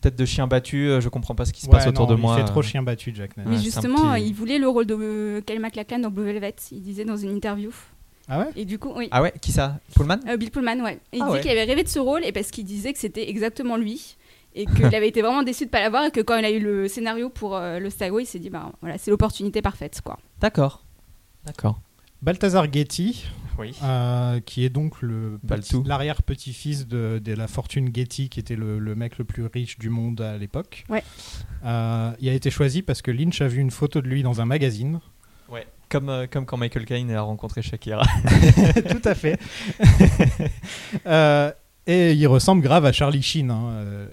tête 0.00 0.16
de 0.16 0.24
chien 0.24 0.48
battu. 0.48 0.88
euh, 0.88 1.00
je 1.00 1.08
comprends 1.08 1.36
pas 1.36 1.44
ce 1.44 1.52
qui 1.52 1.60
se 1.62 1.68
passe 1.68 1.86
autour 1.86 2.08
de 2.08 2.16
moi. 2.16 2.34
Il 2.36 2.40
fait 2.42 2.48
trop 2.48 2.62
chien 2.62 2.82
battu, 2.82 3.12
Jack 3.14 3.36
Nance. 3.36 3.46
Mais 3.48 3.56
Ouais, 3.56 3.62
justement, 3.62 4.14
petit- 4.14 4.26
il 4.26 4.34
voulait 4.34 4.58
le 4.58 4.68
rôle 4.68 4.86
de 4.86 4.96
euh, 4.98 5.40
Kyle 5.42 5.60
MacLachlan 5.60 6.00
dans 6.00 6.10
Blue 6.10 6.24
Velvet. 6.24 6.56
Il 6.72 6.82
disait 6.82 7.04
dans 7.04 7.16
une 7.16 7.30
interview. 7.30 7.70
Ah 8.28 8.40
ouais? 8.40 8.46
Et 8.56 8.64
du 8.64 8.78
coup, 8.80 8.92
oui. 8.96 9.08
Ah 9.12 9.22
ouais, 9.22 9.32
qui 9.40 9.52
ça? 9.52 9.78
Pullman? 9.94 10.18
Euh, 10.28 10.36
Bill 10.36 10.50
Pullman, 10.50 10.80
ouais. 10.82 10.98
Et 11.12 11.18
il 11.18 11.22
Ah 11.22 11.26
disait 11.26 11.36
ouais. 11.36 11.40
qu'il 11.40 11.50
avait 11.52 11.64
rêvé 11.64 11.82
de 11.84 11.88
ce 11.88 11.98
rôle 12.00 12.24
et 12.24 12.32
parce 12.32 12.50
qu'il 12.50 12.64
disait 12.64 12.92
que 12.92 12.98
c'était 12.98 13.30
exactement 13.30 13.76
lui 13.76 14.16
et 14.54 14.66
qu'il 14.66 14.84
avait 14.86 15.08
été 15.08 15.22
vraiment 15.22 15.42
déçu 15.42 15.66
de 15.66 15.70
pas 15.70 15.80
l'avoir 15.80 16.04
et 16.04 16.10
que 16.10 16.20
quand 16.20 16.36
il 16.36 16.44
a 16.44 16.50
eu 16.50 16.58
le 16.60 16.88
scénario 16.88 17.28
pour 17.30 17.56
euh, 17.56 17.78
le 17.78 17.90
Stagway, 17.90 18.22
il 18.22 18.26
s'est 18.26 18.38
dit 18.38 18.50
bah 18.50 18.72
voilà, 18.80 18.98
c'est 18.98 19.10
l'opportunité 19.10 19.62
parfaite 19.62 20.00
quoi. 20.04 20.18
D'accord. 20.40 20.84
D'accord. 21.44 21.80
Balthazar 22.20 22.70
Getty, 22.72 23.26
Oui. 23.58 23.72
euh, 23.84 24.40
qui 24.40 24.64
est 24.64 24.70
donc 24.70 25.00
le 25.02 25.38
Baltou. 25.44 25.80
petit- 25.82 25.88
l'arrière-petit-fils 25.88 26.88
de, 26.88 27.20
de 27.24 27.32
la 27.32 27.46
fortune 27.46 27.94
Getty, 27.94 28.28
qui 28.28 28.40
était 28.40 28.56
le, 28.56 28.80
le 28.80 28.94
mec 28.96 29.18
le 29.18 29.24
plus 29.24 29.46
riche 29.46 29.78
du 29.78 29.88
monde 29.88 30.20
à 30.20 30.36
l'époque. 30.36 30.84
Ouais. 30.88 31.04
Euh, 31.64 32.10
il 32.18 32.28
a 32.28 32.32
été 32.32 32.50
choisi 32.50 32.82
parce 32.82 33.02
que 33.02 33.12
Lynch 33.12 33.40
a 33.40 33.46
vu 33.46 33.60
une 33.60 33.70
photo 33.70 34.00
de 34.00 34.08
lui 34.08 34.24
dans 34.24 34.40
un 34.40 34.46
magazine. 34.46 34.98
Ouais. 35.48 35.64
Comme, 35.88 36.08
euh, 36.08 36.26
comme 36.28 36.44
quand 36.44 36.56
Michael 36.56 36.84
Caine 36.86 37.10
a 37.12 37.22
rencontré 37.22 37.62
Shakira. 37.62 38.02
Tout 38.90 39.02
à 39.04 39.14
fait. 39.14 39.38
Euh, 41.06 41.52
et 41.86 42.12
il 42.12 42.26
ressemble 42.26 42.62
grave 42.62 42.84
à 42.84 42.92
Charlie 42.92 43.22
Sheen. 43.22 43.50
hein. 43.50 44.08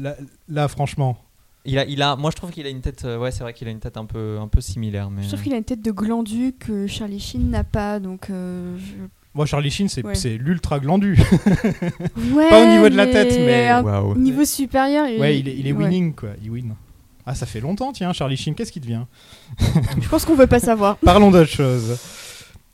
Là, 0.00 0.14
là, 0.48 0.68
franchement. 0.68 1.18
Il 1.64 1.78
a, 1.78 1.84
il 1.84 2.00
a, 2.02 2.16
moi 2.16 2.30
je 2.30 2.36
trouve 2.36 2.50
qu'il 2.50 2.64
a 2.66 2.70
une 2.70 2.80
tête, 2.80 3.04
euh, 3.04 3.18
ouais 3.18 3.30
c'est 3.30 3.42
vrai 3.42 3.52
qu'il 3.52 3.68
a 3.68 3.70
une 3.70 3.80
tête 3.80 3.96
un 3.96 4.06
peu, 4.06 4.38
un 4.40 4.48
peu 4.48 4.60
similaire, 4.60 5.10
mais. 5.10 5.22
Je 5.24 5.28
trouve 5.28 5.42
qu'il 5.42 5.52
a 5.52 5.56
une 5.56 5.64
tête 5.64 5.82
de 5.82 5.90
glandu 5.90 6.54
que 6.58 6.86
Charlie 6.86 7.20
Sheen 7.20 7.50
n'a 7.50 7.64
pas, 7.64 7.98
donc 8.00 8.30
euh, 8.30 8.76
je- 8.78 8.94
Moi, 9.34 9.44
Charlie 9.44 9.70
Sheen, 9.70 9.88
c'est 9.88 10.04
Ouais. 10.04 10.14
c'est 10.14 10.38
l'ultra 10.38 10.78
glandu. 10.78 11.18
Ouais, 12.32 12.48
Pas 12.48 12.62
au 12.62 12.66
niveau 12.66 12.88
de 12.88 12.96
la 12.96 13.06
tête, 13.06 13.32
mais- 13.38 13.70
Waouh. 13.82 14.14
niveau 14.16 14.44
supérieur. 14.44 15.04
ouais, 15.20 15.38
il 15.38 15.48
est, 15.48 15.56
il 15.58 15.66
est 15.66 15.72
ouais. 15.72 15.84
winning, 15.84 16.14
quoi. 16.14 16.30
Il 16.42 16.50
win. 16.50 16.74
Ah, 17.26 17.34
ça 17.34 17.44
fait 17.44 17.60
longtemps, 17.60 17.92
tiens, 17.92 18.12
Charlie 18.14 18.36
Sheen, 18.38 18.54
qu'est-ce 18.54 18.72
qu'il 18.72 18.80
devient 18.82 19.04
Je 20.00 20.08
pense 20.08 20.24
qu'on 20.24 20.34
veut 20.34 20.46
pas 20.46 20.60
savoir. 20.60 20.96
Parlons 21.04 21.30
d'autre 21.30 21.50
chose. 21.50 21.98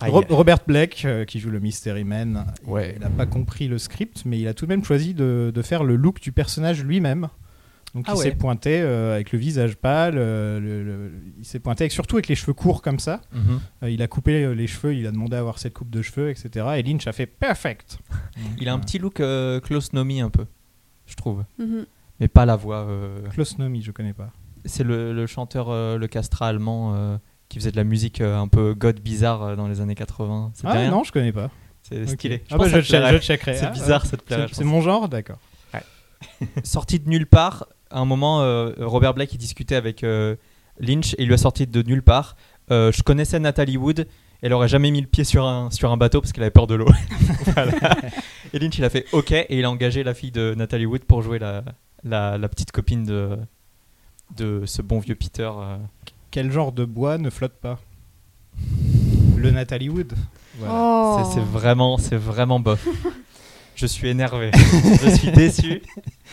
Robert 0.01 0.59
Blake, 0.67 1.03
euh, 1.05 1.25
qui 1.25 1.39
joue 1.39 1.51
le 1.51 1.61
Mystery 1.61 2.05
Man, 2.05 2.47
Ouais. 2.67 2.95
il 2.97 3.01
n'a 3.03 3.11
pas 3.11 3.27
compris 3.27 3.69
le 3.69 3.79
script, 3.79 4.23
mais 4.27 4.39
il 4.41 4.49
a 4.49 4.55
tout 4.55 4.67
de 4.67 4.71
même 4.71 4.85
choisi 4.85 5.15
de, 5.15 5.51
de 5.55 5.63
faire 5.63 5.85
le 5.85 5.97
look 5.97 6.21
du 6.21 6.33
personnage 6.33 6.83
lui-même. 6.85 7.29
Donc 7.95 8.07
Ah 8.09 8.13
il 8.15 8.19
ouais. 8.19 8.25
s'est 8.25 8.35
pointé 8.35 8.81
euh, 8.81 9.15
avec 9.15 9.31
le 9.31 9.39
visage 9.39 9.77
pâle, 9.77 10.15
euh, 10.17 10.59
le- 10.59 10.83
le- 10.83 11.13
il 11.39 11.45
s'est 11.45 11.61
pointé 11.61 11.85
avec, 11.85 11.93
surtout 11.93 12.17
avec 12.17 12.27
les 12.27 12.35
cheveux 12.35 12.53
courts 12.53 12.83
comme 12.83 12.99
ça. 12.99 13.21
Mhm. 13.33 13.61
Euh, 13.85 13.91
il 13.91 14.03
a 14.03 14.09
coupé 14.09 14.45
euh, 14.45 14.53
les 14.53 14.67
cheveux, 14.67 14.97
il 14.97 15.07
a 15.07 15.13
demandé 15.13 15.37
à 15.37 15.39
avoir 15.39 15.61
cette 15.61 15.75
coupe 15.75 15.91
de 15.91 16.03
cheveux, 16.03 16.29
etc. 16.31 16.67
Et 16.77 16.83
Lynch 16.83 17.07
a 17.07 17.13
fait 17.13 17.27
perfect. 17.27 17.99
Il 18.59 18.69
a 18.69 18.73
un 18.75 18.81
petit 18.81 18.99
look 18.99 19.21
euh, 19.21 19.61
Klaus 19.61 19.93
Nomi 19.93 20.21
un 20.21 20.29
peu, 20.31 20.47
je 21.07 21.15
trouve, 21.15 21.45
Mhm. 21.61 21.87
mais 22.19 22.27
pas 22.27 22.45
la 22.47 22.57
voix. 22.57 22.79
euh, 22.89 23.29
Klaus 23.31 23.59
Nomi, 23.59 23.81
je 23.81 23.93
connais 23.93 24.13
pas. 24.13 24.33
C'est 24.65 24.83
le, 24.83 25.13
le 25.13 25.27
chanteur, 25.29 25.69
euh, 25.71 25.97
le 25.97 26.09
castra 26.09 26.49
allemand, 26.49 26.95
euh, 26.97 27.17
qui 27.49 27.59
faisait 27.59 27.71
de 27.73 27.77
la 27.77 27.85
musique 27.85 28.21
euh, 28.21 28.37
un 28.39 28.49
peu 28.49 28.75
god 28.75 29.01
bizarre 29.01 29.43
euh, 29.43 29.57
dans 29.57 29.69
les 29.69 29.81
années 29.81 29.95
80. 29.95 30.53
Ça 30.55 30.63
te 30.63 30.67
dit 30.67 30.73
Ah 30.77 30.81
rien 30.81 30.91
non, 30.91 31.05
je 31.05 31.13
connais 31.13 31.33
pas. 31.33 31.51
C'est 31.83 32.03
Ok. 32.03 32.09
stylé. 32.19 32.43
Ah 32.51 32.57
bah, 32.59 32.67
je, 32.69 32.79
check- 32.79 32.87
plairait. 32.89 33.13
je 33.13 33.19
checkerai. 33.23 33.55
C'est 33.57 33.67
Ah, 33.67 33.71
bizarre, 33.71 34.03
ouais. 34.05 34.19
ça. 34.29 34.47
C'est- 34.49 34.61
je 34.61 34.65
mon 34.65 34.81
genre, 34.81 35.09
d'accord. 35.09 35.39
sorti 36.65 36.99
de 37.01 37.09
nulle 37.09 37.27
part. 37.27 37.67
À 37.91 37.99
un 38.01 38.05
moment, 38.07 38.41
euh, 38.43 38.73
Robert 38.79 39.13
Blake 39.15 39.33
il 39.35 39.39
discutait 39.39 39.75
avec 39.77 40.03
euh, 40.05 40.37
Lynch 40.81 41.13
et 41.15 41.23
il 41.23 41.27
lui 41.27 41.35
a 41.35 41.39
sorti 41.39 41.67
de 41.67 41.83
nulle 41.83 42.03
part. 42.03 42.37
euh, 42.71 42.91
je 42.93 43.03
connaissais 43.03 43.39
Natalie 43.39 43.77
Wood. 43.77 44.07
Elle 44.41 44.53
aurait 44.55 44.69
jamais 44.69 44.91
mis 44.91 45.01
le 45.01 45.07
pied 45.07 45.25
sur 45.25 45.47
un, 45.47 45.71
sur 45.71 45.91
un 45.93 45.97
bateau 45.99 46.21
parce 46.21 46.33
qu'elle 46.33 46.45
avait 46.45 46.51
peur 46.51 46.67
de 46.67 46.75
l'eau. 46.75 46.89
Et 48.55 48.59
Lynch 48.59 48.79
il 48.79 48.85
a 48.85 48.91
fait 48.91 49.05
OK 49.13 49.33
et 49.33 49.47
il 49.59 49.65
a 49.65 49.71
engagé 49.71 50.03
la 50.05 50.15
fille 50.15 50.31
de 50.31 50.55
Natalie 50.57 50.87
Wood 50.87 51.05
pour 51.05 51.23
jouer 51.23 51.39
la, 51.39 51.63
la, 52.05 52.39
la 52.39 52.49
petite 52.49 52.73
copine 52.73 53.05
de, 53.05 53.37
de 54.37 54.63
ce 54.67 54.81
bon 54.83 54.99
vieux 55.01 55.15
Peter. 55.15 55.51
Quel 56.35 56.51
genre 56.51 56.73
de 56.73 56.85
bois 56.85 57.17
ne 57.17 57.31
flotte 57.31 57.53
pas 57.53 57.79
Le 59.37 59.53
Natalie 59.53 59.89
Wood. 59.89 60.15
Voilà. 60.59 60.75
Oh. 60.77 61.31
C'est- 61.33 61.39
vraiment, 61.39 61.97
c'est 61.97 62.17
vraiment 62.17 62.59
bof. 62.59 62.85
Je 63.77 63.87
suis 63.87 64.09
énervé, 64.09 64.51
je 65.03 65.11
suis 65.11 65.31
déçu 65.33 65.83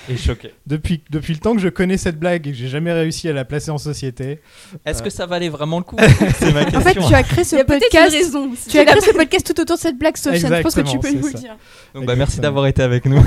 et 0.07 0.15
choqué. 0.15 0.53
Depuis, 0.67 1.01
depuis 1.09 1.33
le 1.33 1.39
temps 1.39 1.55
que 1.55 1.59
je 1.61 1.69
connais 1.69 1.97
cette 1.97 2.19
blague 2.19 2.45
et 2.47 2.51
que 2.51 2.55
j'ai 2.57 2.67
jamais 2.67 2.93
réussi 2.93 3.29
à 3.29 3.33
la 3.33 3.45
placer 3.45 3.71
en 3.71 3.79
société, 3.79 4.39
Est-ce 4.85 5.01
que 5.01 5.09
ça 5.09 5.25
valait 5.25 5.49
vraiment 5.49 5.79
le 5.79 5.83
coup 5.83 5.97
C'est 6.37 6.53
ma 6.53 6.65
question. 6.65 6.79
En 6.79 6.83
fait, 6.83 6.93
tu 7.07 7.13
as 7.15 7.23
créé 7.23 7.43
ce 7.43 7.55
podcast. 7.63 8.11
raison. 8.11 8.51
Tu 8.69 8.77
as 8.77 8.85
créé 8.85 9.01
ce 9.01 9.11
podcast 9.11 9.43
tout 9.47 9.59
autour 9.59 9.75
de 9.75 9.81
cette 9.81 9.97
blague, 9.97 10.17
Sofiane. 10.17 10.55
Je 10.55 10.61
pense 10.61 10.75
que 10.75 10.81
tu 10.81 10.99
peux 10.99 11.11
nous 11.11 11.27
le 11.27 11.33
dire. 11.33 11.57
Donc 11.95 12.05
bah, 12.05 12.15
merci 12.15 12.39
d'avoir 12.39 12.67
été 12.67 12.83
avec 12.83 13.05
nous. 13.05 13.23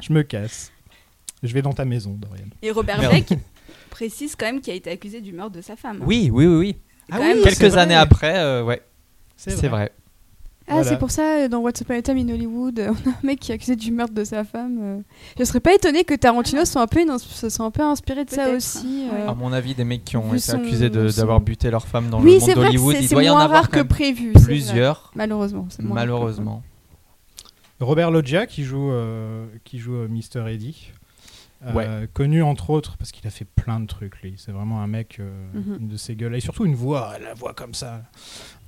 je 0.00 0.12
me 0.12 0.22
casse. 0.22 0.70
Je 1.42 1.52
vais 1.52 1.62
dans 1.62 1.72
ta 1.72 1.84
maison, 1.84 2.16
Dorian. 2.16 2.46
Et 2.62 2.70
Robert 2.70 3.00
Merde. 3.00 3.24
Précise 3.92 4.34
quand 4.36 4.46
même 4.46 4.60
qu'il 4.60 4.72
a 4.72 4.76
été 4.76 4.90
accusé 4.90 5.20
du 5.20 5.32
meurtre 5.32 5.52
de 5.52 5.60
sa 5.60 5.76
femme. 5.76 6.02
Oui, 6.04 6.30
oui, 6.32 6.46
oui, 6.46 6.56
oui. 6.56 6.76
C'est 7.10 7.12
quand 7.16 7.22
même- 7.22 7.36
oui, 7.36 7.42
Quelques 7.44 7.56
c'est 7.58 7.68
vrai. 7.68 7.80
années 7.82 7.94
après, 7.94 8.38
euh, 8.38 8.64
ouais, 8.64 8.82
c'est 9.36 9.68
vrai. 9.68 9.92
Ah, 10.68 10.74
Voilà. 10.74 10.88
c'est 10.88 10.96
pour 10.98 11.10
ça, 11.10 11.22
euh, 11.42 11.48
dans 11.48 11.58
What's 11.58 11.82
Up 11.82 11.90
in 11.90 12.00
Time 12.02 12.16
in 12.18 12.28
Hollywood, 12.32 12.78
euh, 12.78 12.92
on 13.06 13.10
a 13.10 13.12
un 13.12 13.18
mec 13.24 13.40
qui 13.40 13.50
est 13.52 13.56
accusé 13.56 13.74
du 13.76 13.90
meurtre 13.90 14.14
de 14.14 14.22
sa 14.24 14.44
femme. 14.44 14.78
euh. 14.80 15.00
Je 15.38 15.44
serais 15.44 15.58
pas 15.60 15.74
étonnée 15.74 16.04
que 16.04 16.14
Tarantino 16.14 16.64
soit 16.64 16.80
un 16.80 16.86
peu, 16.86 17.00
une 17.02 17.10
ins- 17.10 17.18
se 17.18 17.50
soit 17.50 17.66
un 17.66 17.70
peu 17.72 17.82
inspiré 17.82 18.24
de 18.24 18.30
ça 18.30 18.44
Peut-être. 18.44 18.56
aussi. 18.56 19.08
Euh. 19.12 19.28
À 19.28 19.34
mon 19.34 19.52
avis, 19.52 19.74
des 19.74 19.84
mecs 19.84 20.04
qui 20.04 20.16
ont 20.16 20.22
Vu 20.30 20.38
été 20.38 20.52
son- 20.52 20.58
accusés 20.58 20.88
de- 20.88 21.08
son- 21.08 21.20
d'avoir 21.20 21.40
buté 21.40 21.68
leur 21.70 21.86
femme 21.86 22.08
dans 22.10 22.20
oui, 22.22 22.34
le 22.34 22.40
c'est 22.40 22.46
monde 22.46 22.54
vrai 22.54 22.66
que 22.68 22.72
d'Hollywood, 22.74 22.94
c'est 22.96 23.02
il 23.02 23.08
c'est 23.08 23.14
doit 23.16 23.24
y 23.24 23.28
en 23.28 23.34
moins 23.34 23.42
avoir 23.44 23.62
rare 23.62 23.68
quand 23.70 23.72
que 23.72 23.78
même 23.78 23.88
prévu. 23.88 24.30
c'est 24.34 24.38
vrai. 24.38 24.44
plusieurs, 24.46 25.10
Malheureusement. 25.16 25.66
c'est 25.68 25.82
moins 25.82 25.96
rare 25.96 26.04
que 26.04 26.10
malheureusement. 26.10 26.62
Robert 27.80 28.12
Loggia 28.12 28.46
qui 28.46 28.62
joue, 28.62 28.90
euh, 28.92 29.46
qui 29.64 29.78
joue 29.78 29.94
euh, 29.96 30.08
Mr. 30.08 30.48
Eddie. 30.48 30.92
Euh, 31.64 31.72
Ouais. 31.74 32.08
Connu 32.12 32.42
entre 32.42 32.70
autres 32.70 32.96
parce 32.96 33.12
qu'il 33.12 33.24
a 33.26 33.30
fait 33.30 33.44
plein 33.44 33.78
de 33.78 33.86
trucs 33.86 34.20
lui. 34.22 34.34
C'est 34.36 34.50
vraiment 34.50 34.82
un 34.82 34.86
mec, 34.88 35.18
euh, 35.20 35.30
Mhm. 35.54 35.76
une 35.82 35.88
de 35.88 35.96
ses 35.96 36.16
gueules. 36.16 36.34
Et 36.34 36.40
surtout 36.40 36.64
une 36.64 36.74
voix, 36.74 37.12
la 37.22 37.34
voix 37.34 37.54
comme 37.54 37.72
ça. 37.74 38.02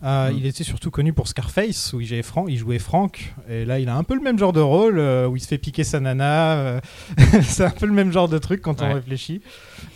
Euh, 0.04 0.30
Mhm. 0.30 0.36
Il 0.38 0.46
était 0.46 0.62
surtout 0.64 0.90
connu 0.92 1.12
pour 1.12 1.26
Scarface 1.26 1.92
où 1.92 2.00
il 2.00 2.06
jouait, 2.06 2.22
Frank, 2.22 2.46
il 2.48 2.56
jouait 2.56 2.78
Frank. 2.78 3.34
Et 3.48 3.64
là 3.64 3.80
il 3.80 3.88
a 3.88 3.96
un 3.96 4.04
peu 4.04 4.14
le 4.14 4.20
même 4.20 4.38
genre 4.38 4.52
de 4.52 4.60
rôle 4.60 4.98
euh, 5.00 5.26
où 5.26 5.36
il 5.36 5.40
se 5.40 5.48
fait 5.48 5.58
piquer 5.58 5.82
sa 5.82 5.98
nana. 5.98 6.52
euh, 6.54 6.80
c'est 7.42 7.64
un 7.64 7.70
peu 7.70 7.86
le 7.86 7.92
même 7.92 8.12
genre 8.12 8.28
de 8.28 8.38
truc 8.38 8.60
quand 8.62 8.80
Ouais. 8.80 8.88
on 8.90 8.94
réfléchit. 8.94 9.42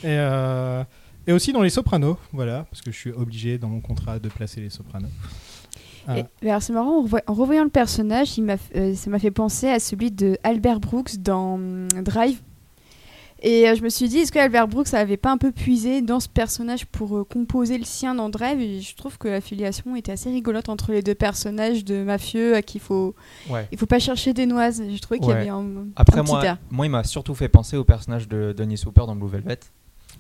Et, 0.03 0.07
euh, 0.07 0.83
et 1.29 1.33
aussi 1.33 1.53
dans 1.53 1.63
Les 1.63 1.71
Sopranos, 1.71 2.17
voilà, 2.33 2.65
parce 2.71 2.81
que 2.83 2.91
je 2.91 2.97
suis 2.97 3.13
obligé 3.13 3.59
dans 3.59 3.69
mon 3.69 3.81
contrat 3.81 4.19
de 4.19 4.29
placer 4.29 4.61
Les 4.61 4.71
Sopranos. 4.71 5.09
Ah. 6.09 6.19
Et- 6.19 6.25
mais 6.43 6.51
alors 6.51 6.63
c'est 6.63 6.73
marrant, 6.73 7.01
en, 7.01 7.05
revoy- 7.07 7.23
en 7.27 7.35
revoyant 7.35 7.65
le 7.65 7.71
personnage, 7.71 8.39
il 8.39 8.45
m'a 8.45 8.55
f- 8.57 8.61
euh, 8.77 8.95
ça 8.95 9.11
m'a 9.11 9.19
fait 9.19 9.31
penser 9.31 9.69
à 9.69 9.79
celui 9.79 10.11
de 10.11 10.39
Albert 10.43 10.81
Brooks 10.81 11.19
dans 11.19 11.55
hum, 11.57 11.87
Drive. 12.03 12.41
Et 13.41 13.69
euh, 13.69 13.75
je 13.77 13.83
me 13.83 13.89
suis 13.89 14.09
dit, 14.09 14.19
est-ce 14.19 14.33
que 14.33 14.39
Albert 14.41 14.67
Brooks 14.67 14.93
avait 14.95 15.17
pas 15.17 15.31
un 15.31 15.37
peu 15.39 15.53
puisé 15.53 16.03
dans 16.03 16.19
ce 16.19 16.29
personnage 16.29 16.87
pour 16.87 17.17
euh, 17.19 17.25
composer 17.25 17.79
le 17.79 17.85
sien 17.85 18.15
dans 18.15 18.29
Drive? 18.29 18.61
Et 18.61 18.81
je 18.81 18.97
trouve 18.97 19.17
que 19.17 19.29
l'affiliation 19.29 19.95
était 19.95 20.11
assez 20.13 20.29
rigolote 20.31 20.69
entre 20.69 20.91
les 20.93 21.03
deux 21.03 21.15
personnages 21.15 21.85
de 21.85 22.03
mafieux 22.03 22.55
à 22.57 22.63
qui 22.63 22.79
il 22.79 22.81
faut, 22.81 23.15
Ouais. 23.49 23.69
il 23.71 23.79
faut 23.79 23.87
pas 23.87 23.99
chercher 24.01 24.33
des 24.35 24.47
noises. 24.47 24.83
Je 24.91 24.99
trouvais 25.01 25.21
qu'il 25.21 25.29
y 25.29 25.33
avait 25.33 25.49
un, 25.49 25.65
Après, 25.97 26.19
un 26.19 26.23
petit 26.25 26.33
moi, 26.33 26.45
air. 26.45 26.59
moi, 26.71 26.87
il 26.87 26.91
m'a 26.91 27.05
surtout 27.05 27.35
fait 27.35 27.49
penser 27.49 27.77
au 27.77 27.85
personnage 27.85 28.27
de 28.29 28.53
Denis 28.57 28.83
Hooper 28.85 29.03
dans 29.07 29.15
Blue 29.17 29.29
Velvet. 29.29 29.59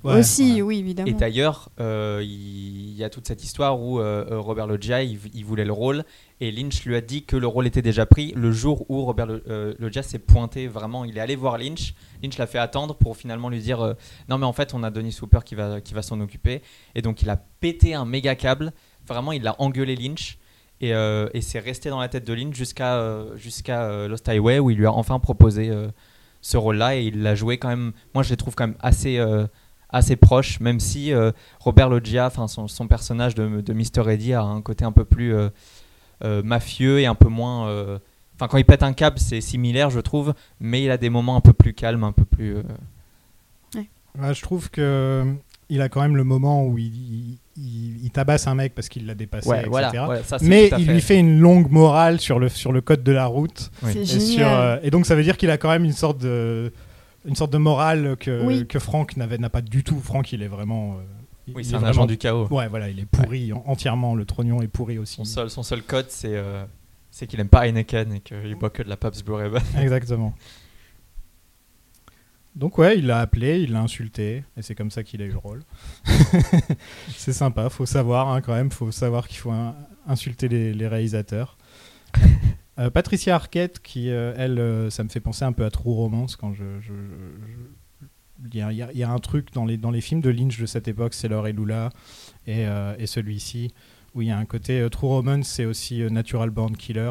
Ouais, 0.05 0.21
Aussi, 0.21 0.55
ouais. 0.57 0.63
oui, 0.63 0.77
Et 0.77 0.79
évidemment. 0.79 1.11
d'ailleurs, 1.19 1.71
euh, 1.81 2.21
il 2.23 2.93
y 2.95 3.03
a 3.03 3.11
toute 3.11 3.27
cette 3.27 3.43
histoire 3.43 3.81
où 3.81 3.99
euh, 3.99 4.25
euh, 4.31 4.39
Robert 4.39 4.67
Loggia, 4.69 5.03
il, 5.03 5.19
il 5.35 5.45
voulait 5.45 5.65
le 5.65 5.73
rôle, 5.73 6.05
et 6.41 6.53
Lynch 6.53 6.85
lui 6.85 6.95
a 6.95 7.01
dit 7.01 7.25
que 7.25 7.37
le 7.37 7.49
rôle 7.49 7.67
était 7.67 7.83
déjà 7.83 8.07
pris 8.07 8.33
le 8.37 8.53
jour 8.53 8.87
où 8.89 9.03
Robert 9.05 9.27
Le- 9.27 9.43
euh, 9.49 9.75
Loggia 9.81 10.05
s'est 10.05 10.21
pointé 10.21 10.69
vraiment. 10.69 11.05
Il 11.05 11.19
est 11.19 11.21
allé 11.21 11.35
voir 11.35 11.59
Lynch, 11.59 11.95
Lynch 12.23 12.39
l'a 12.39 12.47
fait 12.47 12.59
attendre 12.59 12.95
pour 12.95 13.17
finalement 13.17 13.49
lui 13.49 13.59
dire 13.61 13.81
euh, 13.81 13.95
non 14.29 14.39
mais 14.39 14.47
en 14.47 14.53
fait 14.53 14.73
on 14.73 14.85
a 14.85 14.91
Denis 14.91 15.17
Hooper 15.21 15.41
qui 15.45 15.57
va, 15.57 15.81
qui 15.81 15.95
va 15.95 16.03
s'en 16.03 16.21
occuper. 16.21 16.63
Et 16.95 17.03
donc 17.03 17.23
il 17.23 17.29
a 17.31 17.37
pété 17.37 17.95
un 17.95 18.05
méga 18.05 18.37
câble, 18.37 18.73
vraiment 19.07 19.33
il 19.33 19.45
a 19.49 19.57
engueulé 19.61 19.97
Lynch. 19.97 20.39
Et, 20.81 20.95
euh, 20.95 21.29
et 21.35 21.41
c'est 21.41 21.59
resté 21.59 21.91
dans 21.91 21.99
la 21.99 22.09
tête 22.09 22.25
de 22.25 22.33
Lynch 22.33 22.55
jusqu'à 22.55 22.99
euh, 22.99 23.37
jusqu'à 23.37 23.83
euh, 23.91 24.07
Lost 24.07 24.29
Highway 24.29 24.61
où 24.61 24.71
il 24.71 24.77
lui 24.79 24.87
a 24.87 24.93
enfin 24.93 25.19
proposé 25.19 25.71
euh, 25.71 25.89
ce 26.41 26.57
rôle-là 26.57 26.95
et 26.97 27.03
il 27.07 27.23
l'a 27.25 27.35
joué 27.35 27.59
quand 27.59 27.67
même. 27.69 27.91
Moi 28.15 28.23
je 28.23 28.31
les 28.31 28.37
trouve 28.37 28.55
quand 28.55 28.69
même 28.69 28.77
assez 28.79 29.19
euh, 29.19 29.49
assez 29.91 30.17
proche, 30.17 30.61
même 30.61 30.81
si 30.81 31.13
euh, 31.13 31.33
Robert 31.61 31.89
Loggia, 31.89 32.31
son, 32.47 32.69
son 32.69 32.87
personnage 32.89 33.35
de, 33.35 33.61
de 33.61 33.73
Mr. 33.73 34.11
Eddie 34.11 34.35
a 34.35 34.43
un 34.43 34.61
côté 34.61 34.85
un 34.85 34.93
peu 34.93 35.05
plus 35.05 35.35
euh, 35.35 35.49
euh, 36.25 36.43
mafieux 36.43 37.01
et 37.01 37.07
un 37.07 37.15
peu 37.15 37.29
moins. 37.29 37.69
euh, 37.69 37.99
Enfin, 38.37 38.47
quand 38.47 38.59
il 38.59 38.65
pète 38.65 38.85
un 38.85 38.93
câble, 38.93 39.19
c'est 39.19 39.41
similaire, 39.41 39.91
je 39.91 39.99
trouve, 39.99 40.33
mais 40.61 40.85
il 40.85 40.91
a 40.93 40.97
des 40.97 41.11
moments 41.11 41.37
un 41.37 41.41
peu 41.41 41.53
plus 41.53 41.73
calmes, 41.75 42.05
un 42.05 42.13
peu 42.13 42.25
plus. 42.25 42.57
euh, 42.57 42.63
Ouais, 44.19 44.35
je 44.35 44.43
trouve 44.43 44.71
que 44.71 45.25
il 45.71 45.81
a 45.83 45.89
quand 45.89 46.01
même 46.01 46.17
le 46.17 46.25
moment 46.25 46.65
où 46.67 46.79
il, 46.79 46.87
il- 46.87 47.39
il- 47.57 48.05
il 48.05 48.11
tabasse 48.11 48.47
un 48.47 48.55
mec 48.55 48.75
parce 48.75 48.89
qu'il 48.89 49.07
l'a 49.07 49.15
dépassé, 49.15 49.49
Ouais, 49.49 49.59
etc. 49.59 49.69
voilà. 49.71 50.09
ouais, 50.09 50.23
ça, 50.25 50.39
c'est 50.39 50.47
Mais 50.47 50.71
il 50.79 50.85
fait- 50.87 50.93
lui 50.93 51.01
fait 51.01 51.19
une 51.19 51.39
longue 51.39 51.71
morale 51.71 52.19
sur 52.21 52.39
le, 52.39 52.49
sur 52.49 52.73
le 52.73 52.81
code 52.81 53.03
de 53.05 53.13
la 53.13 53.27
route. 53.27 53.71
Oui. 53.83 53.91
C'est 53.93 54.01
Et, 54.01 54.07
sur, 54.07 54.39
génial. 54.39 54.61
euh, 54.61 54.79
et 54.83 54.91
donc 54.91 55.05
ça 55.07 55.15
veut 55.15 55.23
dire 55.23 55.37
qu'il 55.37 55.51
a 55.51 55.59
quand 55.59 55.69
même 55.69 55.85
une 55.85 55.93
sorte 55.93 56.19
de, 56.19 56.73
une 57.25 57.35
sorte 57.37 57.53
de 57.53 57.59
morale 57.59 58.17
que, 58.19 58.45
Oui. 58.45 58.67
que 58.67 58.79
Frank 58.79 59.17
n'avait- 59.17 59.39
n'a 59.39 59.51
pas 59.51 59.61
du 59.63 59.83
tout. 59.85 59.99
Frank, 60.01 60.33
il 60.33 60.43
est 60.43 60.49
vraiment. 60.49 60.95
euh, 60.95 61.53
Oui, 61.55 61.65
c'est 61.65 61.73
est 61.73 61.75
un 61.75 61.79
vraiment- 61.79 61.91
agent 61.91 62.07
du 62.07 62.19
chaos. 62.19 62.47
Ouais, 62.51 62.69
voilà, 62.69 62.89
il 62.89 62.99
est 63.01 63.07
pourri 63.07 63.53
en- 63.53 63.63
entièrement. 63.67 64.15
Le 64.15 64.25
trognon 64.25 64.61
est 64.63 64.69
pourri 64.69 64.99
aussi. 64.99 65.17
Son 65.17 65.25
seul, 65.25 65.51
son 65.51 65.63
seul 65.63 65.83
code, 65.83 66.07
c'est 66.09 66.35
euh, 66.37 66.65
c'est 67.11 67.27
qu'il 67.27 67.41
aime 67.41 67.49
pas 67.49 67.67
Heineken 67.67 68.13
et 68.13 68.21
qu'il 68.21 68.55
boit 68.55 68.71
que 68.71 68.83
de 68.83 68.89
la 68.89 68.97
Pabst 68.97 69.25
Blue 69.25 69.35
Ribbon. 69.35 69.59
Exactement. 69.81 70.35
Donc 72.55 72.77
ouais, 72.79 72.99
il 72.99 73.07
l'a 73.07 73.21
appelé, 73.21 73.61
il 73.61 73.73
l'a 73.73 73.81
insulté, 73.81 74.43
et 74.57 74.63
c'est 74.63 74.75
comme 74.75 74.91
ça 74.91 75.05
qu'il 75.05 75.23
a 75.23 75.25
eu 75.27 75.31
le 75.31 75.39
rôle. 75.39 75.63
c'est 77.09 77.33
sympa, 77.33 77.69
faut 77.71 77.87
savoir 77.87 78.29
hein, 78.31 78.41
quand 78.41 78.53
même, 78.55 78.71
faut 78.73 78.91
savoir 78.91 79.29
qu'il 79.29 79.39
faut 79.39 79.53
in- 79.53 79.77
insulter 80.09 80.49
les, 80.49 80.75
les 80.75 80.89
réalisateurs. 80.89 81.57
Euh, 82.79 82.91
Patricia 82.91 83.35
Arquette, 83.35 83.81
qui 83.81 84.11
euh, 84.11 84.33
elle, 84.37 84.59
euh, 84.59 84.91
ça 84.91 85.03
me 85.05 85.09
fait 85.09 85.21
penser 85.21 85.45
un 85.45 85.53
peu 85.53 85.65
à 85.65 85.71
True 85.71 85.93
Romance 85.95 86.37
quand 86.37 86.53
je... 86.53 86.65
je- 86.81 86.93
je- 86.93 88.07
il 88.53 88.55
y, 88.57 88.63
a, 88.63 88.73
y 88.73 88.99
y 88.99 89.03
un 89.03 89.19
truc 89.19 89.53
dans 89.53 89.65
les, 89.65 89.77
dans 89.77 89.91
les 89.91 90.01
films 90.01 90.21
de 90.21 90.31
Lynch 90.31 90.61
de 90.61 90.67
cette 90.67 90.87
époque, 90.87 91.13
c'est 91.15 91.27
Laure 91.27 91.49
et 91.49 91.53
Lula, 91.53 91.91
et, 92.47 92.67
euh, 92.69 92.95
et 92.97 93.07
celui-ci, 93.09 93.73
où 94.15 94.23
il 94.23 94.29
y 94.29 94.31
a 94.31 94.39
un 94.39 94.45
côté 94.45 94.87
True 94.93 95.09
Romance, 95.09 95.49
c'est 95.49 95.65
aussi 95.65 96.03
Natural 96.09 96.51
Born 96.51 96.77
Killer. 96.77 97.11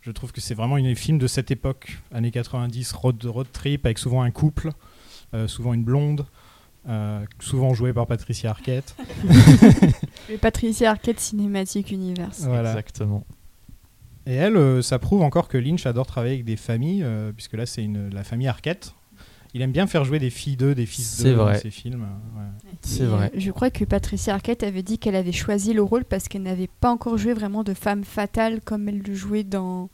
Je 0.00 0.10
trouve 0.10 0.32
que 0.32 0.40
c'est 0.40 0.54
vraiment 0.54 0.76
une 0.76 0.94
film 0.96 1.18
de 1.18 1.28
cette 1.28 1.52
époque, 1.52 1.98
années 2.12 2.32
90, 2.32 2.92
road, 2.94 3.24
road 3.26 3.46
trip, 3.52 3.86
avec 3.86 3.98
souvent 3.98 4.22
un 4.22 4.32
couple, 4.32 4.70
euh, 5.34 5.46
souvent 5.46 5.72
une 5.72 5.84
blonde, 5.84 6.26
euh, 6.88 7.24
souvent 7.38 7.72
jouée 7.74 7.92
par 7.92 8.08
Patricia 8.08 8.50
Arquette. 8.50 8.96
Le 10.28 10.36
Patricia 10.38 10.90
Arquette 10.90 11.20
Cinématique 11.20 11.92
Universe. 11.92 12.40
Voilà. 12.42 12.70
Exactement. 12.70 13.24
Et 14.26 14.34
elle, 14.34 14.56
euh, 14.56 14.82
ça 14.82 14.98
prouve 14.98 15.22
encore 15.22 15.48
que 15.48 15.56
Lynch 15.58 15.86
adore 15.86 16.06
travailler 16.06 16.34
avec 16.34 16.44
des 16.44 16.56
familles, 16.56 17.02
euh, 17.04 17.32
puisque 17.32 17.52
là 17.54 17.64
c'est 17.66 17.84
une- 17.84 18.12
la 18.12 18.24
famille 18.24 18.48
Arquette. 18.48 18.92
Il 19.54 19.62
aime 19.62 19.72
bien 19.72 19.86
faire 19.86 20.04
jouer 20.04 20.18
des 20.18 20.28
filles 20.30 20.56
d'eux, 20.56 20.74
des 20.74 20.84
fils 20.84 21.22
d'eux 21.22 21.34
dans 21.36 21.46
ses 21.60 21.70
films. 21.70 22.02
ouais. 22.02 22.68
C'est 22.82 23.04
vrai. 23.04 23.30
Je 23.36 23.50
crois 23.52 23.70
que 23.70 23.84
Patricia 23.84 24.34
Arquette 24.34 24.62
avait 24.62 24.82
dit 24.82 24.98
qu'elle 24.98 25.14
avait 25.16 25.32
choisi 25.32 25.72
le 25.72 25.82
rôle 25.82 26.04
parce 26.04 26.28
qu'elle 26.28 26.42
n'avait 26.42 26.68
pas 26.80 26.90
encore 26.90 27.16
joué 27.16 27.32
vraiment 27.32 27.64
de 27.64 27.72
femme 27.72 28.04
fatale 28.04 28.60
comme 28.62 28.88
elle 28.88 28.98
le 29.00 29.14
jouait 29.14 29.44
dans, 29.44 29.88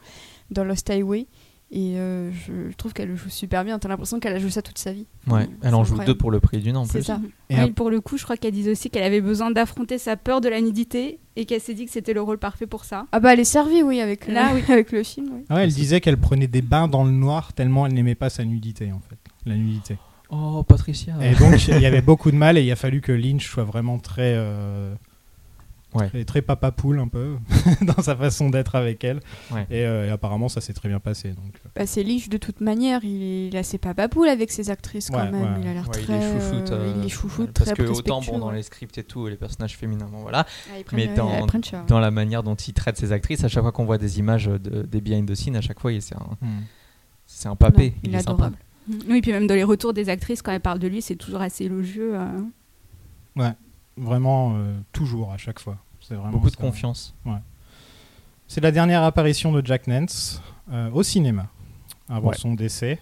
dans 0.50 0.64
Lost 0.64 0.90
Highway. 0.90 1.26
Et 1.74 1.96
euh, 1.98 2.30
je 2.32 2.70
trouve 2.76 2.92
qu'elle 2.92 3.08
le 3.08 3.16
joue 3.16 3.30
super 3.30 3.64
bien. 3.64 3.78
T'as 3.78 3.88
l'impression 3.88 4.20
qu'elle 4.20 4.35
a 4.35 4.38
joué 4.38 4.50
ça 4.50 4.61
toute 4.61 4.76
sa 4.76 4.92
vie. 4.92 5.06
Ouais, 5.26 5.48
C'est 5.62 5.68
elle 5.68 5.74
en 5.74 5.85
joue 5.85 5.94
incroyable. 5.94 6.06
deux 6.12 6.18
pour 6.18 6.30
le 6.30 6.38
prix 6.38 6.58
d'une 6.58 6.76
en 6.76 6.85
C'est 6.85 6.98
plus. 6.98 7.04
ça. 7.04 7.18
Et 7.48 7.56
ap- 7.56 7.72
pour 7.72 7.88
le 7.88 8.02
coup, 8.02 8.18
je 8.18 8.24
crois 8.24 8.37
qu'elle 8.37 8.52
disait 8.52 8.72
aussi 8.72 8.90
qu'elle 8.90 9.04
avait 9.04 9.22
besoin 9.22 9.50
d'affronter 9.50 9.96
sa 9.96 10.16
peur 10.18 10.42
de 10.42 10.50
la 10.50 10.61
nudité 10.61 11.18
et 11.35 11.46
qu'elle 11.46 11.62
s'est 11.62 11.72
dit 11.72 11.87
que 11.87 11.90
c'était 11.90 12.12
le 12.12 12.20
rôle 12.20 12.37
parfait 12.37 12.66
pour 12.66 12.85
ça. 12.85 13.06
Ah 13.11 13.20
bah 13.20 13.32
elle 13.32 13.40
est 13.40 13.44
servie, 13.44 13.82
oui, 13.82 14.00
avec, 14.02 14.28
Là, 14.28 14.50
le, 14.52 14.56
oui. 14.61 14.64
avec 14.68 14.92
le 14.92 15.02
film. 15.02 15.30
Oui. 15.32 15.44
Ah 15.48 15.54
ouais, 15.54 15.64
elle 15.64 15.72
disait 15.72 16.02
qu'elle 16.02 16.18
prenait 16.18 16.46
des 16.46 16.61
bains 16.61 16.88
dans 16.88 17.04
le 17.04 17.11
noir 17.11 17.54
tellement 17.54 17.87
elle 17.87 17.94
n'aimait 17.94 18.14
pas 18.16 18.28
sa 18.28 18.44
nudité 18.44 18.92
en 18.92 19.00
fait, 19.00 19.16
la 19.46 19.56
nudité. 19.56 19.96
Oh, 20.28 20.62
Patricia. 20.62 21.14
Et 21.22 21.35
donc 21.35 21.68
il 21.68 21.78
y 21.80 21.87
avait 21.87 22.02
beaucoup 22.02 22.30
de 22.30 22.37
mal 22.37 22.58
et 22.58 22.62
il 22.62 22.70
a 22.70 22.76
fallu 22.76 23.00
que 23.00 23.12
Lynch 23.12 23.48
soit 23.48 23.64
vraiment 23.64 23.98
très, 23.98 24.35
euh, 24.37 24.94
Ouais. 25.94 26.09
très, 26.09 26.24
très 26.24 26.42
papa 26.42 26.70
poule 26.72 26.98
un 26.98 27.09
peu 27.09 27.37
dans 27.83 28.02
sa 28.02 28.16
façon 28.16 28.48
d'être 28.50 28.74
avec 28.74 29.05
elle. 29.05 29.20
Ouais. 29.50 29.66
Et, 29.70 29.85
euh, 29.85 30.07
et 30.07 30.11
apparemment 30.11 30.48
ça 30.48 30.61
s'est 30.61 30.72
très 30.72 30.88
bien 30.88 31.00
passé. 31.00 31.31
Donc. 31.31 31.55
euh, 31.66 31.68
Bah, 31.76 31.87
c'est 31.87 32.02
Lynch 32.02 32.28
de 32.28 32.38
toute 32.38 32.61
manière. 32.61 33.05
Il 33.05 33.57
a 33.57 33.62
ses 33.62 33.78
papapoules 33.78 34.28
avec 34.28 34.50
ses 34.50 34.70
actrices 34.70 35.11
quand 35.11 35.18
Ouais, 35.18 35.31
même. 35.31 35.55
ouais. 35.55 35.61
Il 35.62 35.68
a 35.68 35.74
l'air 35.74 35.87
Ouais, 35.88 36.02
très. 36.02 36.14
il 36.14 36.20
les 36.20 36.40
chouchoute. 36.40 36.70
euh, 36.72 36.74
euh, 36.88 36.92
il 36.96 37.02
les 37.02 37.09
chouchoute 37.09 37.50
parce 37.52 37.70
très 37.72 37.85
que 37.85 37.88
autant 37.90 38.20
bon 38.22 38.38
dans 38.38 38.48
ouais. 38.50 38.57
les 38.57 38.62
scripts 38.62 38.96
et 38.98 39.05
tout, 39.05 39.26
les 39.26 39.37
personnages 39.37 39.76
féminins, 39.76 40.09
bon, 40.11 40.18
voilà. 40.22 40.46
Ah, 40.48 40.83
prennent- 40.85 40.98
mais 40.98 41.09
ouais, 41.09 41.14
dans-. 41.14 41.85
Dans 41.87 42.00
la 42.00 42.11
manière 42.11 42.42
dont 42.42 42.55
il 42.55 42.72
traite 42.72 42.96
ses 42.96 43.12
actrices, 43.12 43.44
à 43.44 43.48
chaque 43.48 43.62
fois 43.62 43.72
qu'on 43.72 43.85
voit 43.85 43.98
des 43.98 44.18
images 44.18 44.46
de, 44.46 44.83
des 44.83 45.00
behind 45.00 45.28
the 45.31 45.35
scenes, 45.35 45.57
à 45.57 45.61
chaque 45.61 45.78
fois, 45.81 45.92
il- 45.92 46.00
c'est 46.02 46.16
un, 46.16 46.26
c'est 47.26 47.48
un 47.48 47.57
papé. 47.57 47.90
Non, 47.90 47.96
il 48.05 48.14
est 48.14 48.18
sympa. 48.18 48.33
adorable. 48.33 48.57
Oui, 49.09 49.20
puis 49.20 49.31
même 49.33 49.46
dans 49.46 49.55
les 49.55 49.62
retours 49.62 49.92
des 49.92 50.09
actrices, 50.09 50.42
quand 50.42 50.52
elles 50.52 50.61
parlent 50.61 50.78
de 50.81 50.88
lui, 50.88 51.02
c'est 51.02 51.16
toujours 51.16 51.40
assez 51.42 51.64
élogieux. 51.64 52.12
euh. 53.38 53.50
Vraiment 53.96 54.55
euh, 54.57 54.78
toujours 54.92 55.33
à 55.33 55.37
chaque 55.37 55.59
fois. 55.59 55.76
C'est 56.00 56.14
vraiment 56.14 56.31
Beaucoup 56.33 56.50
de 56.50 56.57
ça. 56.57 56.61
confiance. 56.61 57.14
C'est 58.48 58.61
la 58.61 58.70
dernière 58.72 59.02
apparition 59.02 59.52
de 59.52 59.64
Jack 59.64 59.87
Nance 59.87 60.42
euh, 60.70 60.90
au 60.90 61.02
cinéma 61.02 61.48
avant 62.09 62.28
Ouais. 62.31 62.37
son 62.37 62.55
décès. 62.55 63.00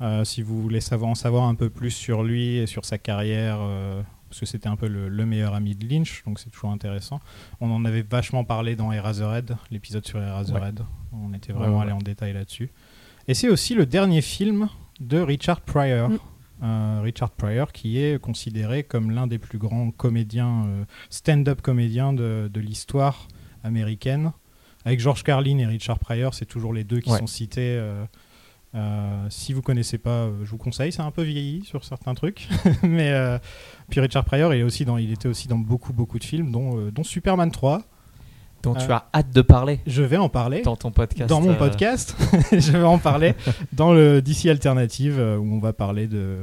Euh, 0.00 0.24
si 0.24 0.42
vous 0.42 0.60
voulez 0.60 0.80
savoir, 0.80 1.10
en 1.10 1.14
savoir 1.14 1.44
un 1.44 1.54
peu 1.54 1.70
plus 1.70 1.90
sur 1.90 2.22
lui 2.22 2.56
et 2.56 2.66
sur 2.66 2.84
sa 2.84 2.98
carrière, 2.98 3.58
euh, 3.60 4.02
parce 4.28 4.40
que 4.40 4.46
c'était 4.46 4.68
un 4.68 4.76
peu 4.76 4.88
le, 4.88 5.08
le 5.08 5.26
meilleur 5.26 5.54
ami 5.54 5.74
de 5.74 5.86
Lynch, 5.86 6.22
donc 6.26 6.38
c'est 6.38 6.50
toujours 6.50 6.70
intéressant. 6.70 7.20
On 7.60 7.70
en 7.70 7.84
avait 7.84 8.02
vachement 8.02 8.44
parlé 8.44 8.76
dans 8.76 8.92
Eraserhead, 8.92 9.56
l'épisode 9.70 10.06
sur 10.06 10.20
Eraserhead. 10.22 10.80
On 11.12 11.32
était 11.34 11.52
vraiment 11.52 11.72
Ouais, 11.72 11.76
ouais, 11.78 11.82
allé 11.84 11.92
en 11.92 11.98
détail 11.98 12.32
là-dessus. 12.32 12.70
Et 13.28 13.34
c'est 13.34 13.48
aussi 13.48 13.74
le 13.74 13.84
dernier 13.86 14.22
film 14.22 14.68
de 15.00 15.18
Richard 15.20 15.60
Pryor. 15.60 16.10
Mm. 16.10 16.18
Richard 16.62 17.30
Pryor 17.30 17.72
qui 17.72 17.98
est 17.98 18.20
considéré 18.20 18.82
comme 18.84 19.10
l'un 19.10 19.26
des 19.26 19.38
plus 19.38 19.58
grands 19.58 19.90
comédiens, 19.90 20.64
euh, 20.66 20.84
stand-up 21.08 21.60
comédiens 21.62 22.12
de, 22.12 22.50
de 22.52 22.60
l'histoire 22.60 23.28
américaine. 23.64 24.32
Avec 24.84 25.00
George 25.00 25.22
Carlin 25.22 25.58
et 25.58 25.66
Richard 25.66 25.98
Pryor, 25.98 26.32
c'est 26.34 26.46
toujours 26.46 26.72
les 26.72 26.84
deux 26.84 27.00
qui 27.00 27.10
Ouais. 27.10 27.18
sont 27.18 27.26
cités. 27.26 27.76
euh, 27.78 28.04
euh, 28.76 29.26
si 29.30 29.52
vous 29.52 29.62
connaissez 29.62 29.98
pas, 29.98 30.26
euh, 30.26 30.44
je 30.44 30.50
vous 30.50 30.56
conseille. 30.56 30.92
C'est 30.92 31.02
un 31.02 31.10
peu 31.10 31.22
vieilli 31.22 31.64
sur 31.64 31.84
certains 31.84 32.14
trucs, 32.14 32.48
mais 32.84 33.10
euh, 33.10 33.38
puis 33.88 33.98
Richard 34.00 34.24
Pryor, 34.24 34.54
il, 34.54 34.60
est 34.60 34.62
aussi 34.62 34.84
dans, 34.84 34.96
il 34.96 35.10
était 35.12 35.26
aussi 35.28 35.48
dans 35.48 35.58
beaucoup 35.58 35.92
beaucoup 35.92 36.18
de 36.20 36.24
films, 36.24 36.52
dont, 36.52 36.88
dont 36.90 37.02
Superman 37.02 37.50
3. 37.50 37.82
Dont 38.62 38.74
Euh, 38.76 38.84
tu 38.86 38.92
as 38.92 39.06
hâte 39.14 39.30
de 39.32 39.40
parler 39.42 39.80
Je 39.86 40.02
vais 40.02 40.16
en 40.18 40.28
parler 40.28 40.60
dans 40.62 40.76
ton 40.76 40.90
podcast. 40.90 41.28
dans 41.30 41.40
mon 41.40 41.52
euh, 41.52 41.54
podcast. 41.54 42.14
je 42.52 42.72
vais 42.72 42.82
en 42.82 42.98
parler 42.98 43.34
dans 43.72 43.92
le 43.94 44.20
DC 44.20 44.46
Alternative 44.46 45.16
euh, 45.18 45.38
où 45.38 45.54
on 45.54 45.58
va 45.60 45.72
parler 45.72 46.06
de, 46.06 46.36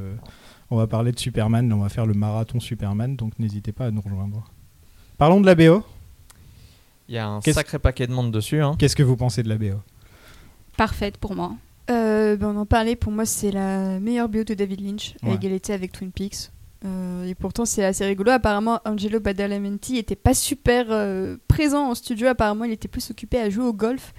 on 0.70 0.76
va 0.76 0.86
parler 0.88 1.12
de 1.12 1.18
Superman. 1.18 1.72
On 1.72 1.78
va 1.80 1.88
faire 1.88 2.06
le 2.06 2.14
marathon 2.14 2.58
Superman, 2.60 3.14
donc 3.16 3.38
n'hésitez 3.38 3.70
pas 3.72 3.86
à 3.86 3.90
nous 3.92 4.00
rejoindre. 4.00 4.44
Parlons 5.16 5.40
de 5.40 5.46
la 5.46 5.54
BO. 5.54 5.84
Il 7.08 7.14
y 7.14 7.18
a 7.18 7.26
un 7.28 7.40
sacré 7.40 7.78
paquet 7.78 8.06
de 8.06 8.12
monde 8.12 8.32
dessus. 8.32 8.60
hein. 8.62 8.74
Qu'est-ce 8.78 8.96
que 8.96 9.02
vous 9.02 9.16
pensez 9.16 9.42
de 9.42 9.48
la 9.48 9.56
BO 9.56 9.80
Parfaite 10.76 11.16
pour 11.18 11.34
moi. 11.34 11.52
Euh, 11.90 12.36
ben, 12.36 12.48
on 12.54 12.60
en 12.60 12.66
parlait, 12.66 12.96
pour 12.96 13.12
moi 13.12 13.24
c'est 13.24 13.50
la 13.50 13.98
meilleure 13.98 14.28
bio 14.28 14.44
de 14.44 14.52
David 14.54 14.80
Lynch, 14.80 15.14
à 15.22 15.28
Ouais. 15.28 15.34
égalité 15.36 15.72
avec 15.72 15.92
Twin 15.92 16.10
Peaks. 16.12 16.50
Euh, 16.84 17.24
et 17.24 17.34
pourtant 17.34 17.64
c'est 17.64 17.84
assez 17.84 18.04
rigolo. 18.04 18.30
Apparemment 18.30 18.80
Angelo 18.84 19.20
Badalamenti 19.20 19.96
était 19.96 20.16
pas 20.16 20.34
super 20.34 20.86
euh, 20.90 21.36
présent 21.48 21.90
en 21.90 21.94
studio. 21.94 22.28
Apparemment 22.28 22.64
il 22.64 22.72
était 22.72 22.88
plus 22.88 23.10
occupé 23.10 23.38
à 23.38 23.50
jouer 23.50 23.64
au 23.64 23.72
golf 23.72 24.14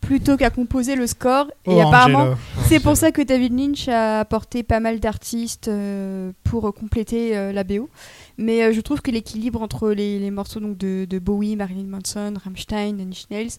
plutôt 0.00 0.36
qu'à 0.36 0.50
composer 0.50 0.94
le 0.94 1.06
score. 1.06 1.46
Oh, 1.66 1.72
et 1.72 1.80
apparemment 1.80 2.20
Angelo. 2.20 2.36
c'est 2.66 2.80
pour 2.80 2.96
ça 2.96 3.12
que 3.12 3.22
David 3.22 3.58
Lynch 3.58 3.88
a 3.88 4.20
apporté 4.20 4.62
pas 4.62 4.80
mal 4.80 5.00
d'artistes 5.00 5.68
euh, 5.68 6.32
pour 6.44 6.74
compléter 6.74 7.52
la 7.52 7.64
BO. 7.64 7.88
Mais 8.36 8.72
je 8.72 8.80
trouve 8.80 9.00
que 9.00 9.10
l'équilibre 9.10 9.62
entre 9.62 9.90
les, 9.90 10.18
les 10.18 10.30
morceaux 10.30 10.60
donc, 10.60 10.76
de, 10.76 11.06
de 11.08 11.18
Bowie, 11.18 11.56
Marilyn 11.56 11.86
Manson, 11.86 12.34
Rammstein, 12.42 12.96
Nine 12.96 13.14
Nails 13.30 13.52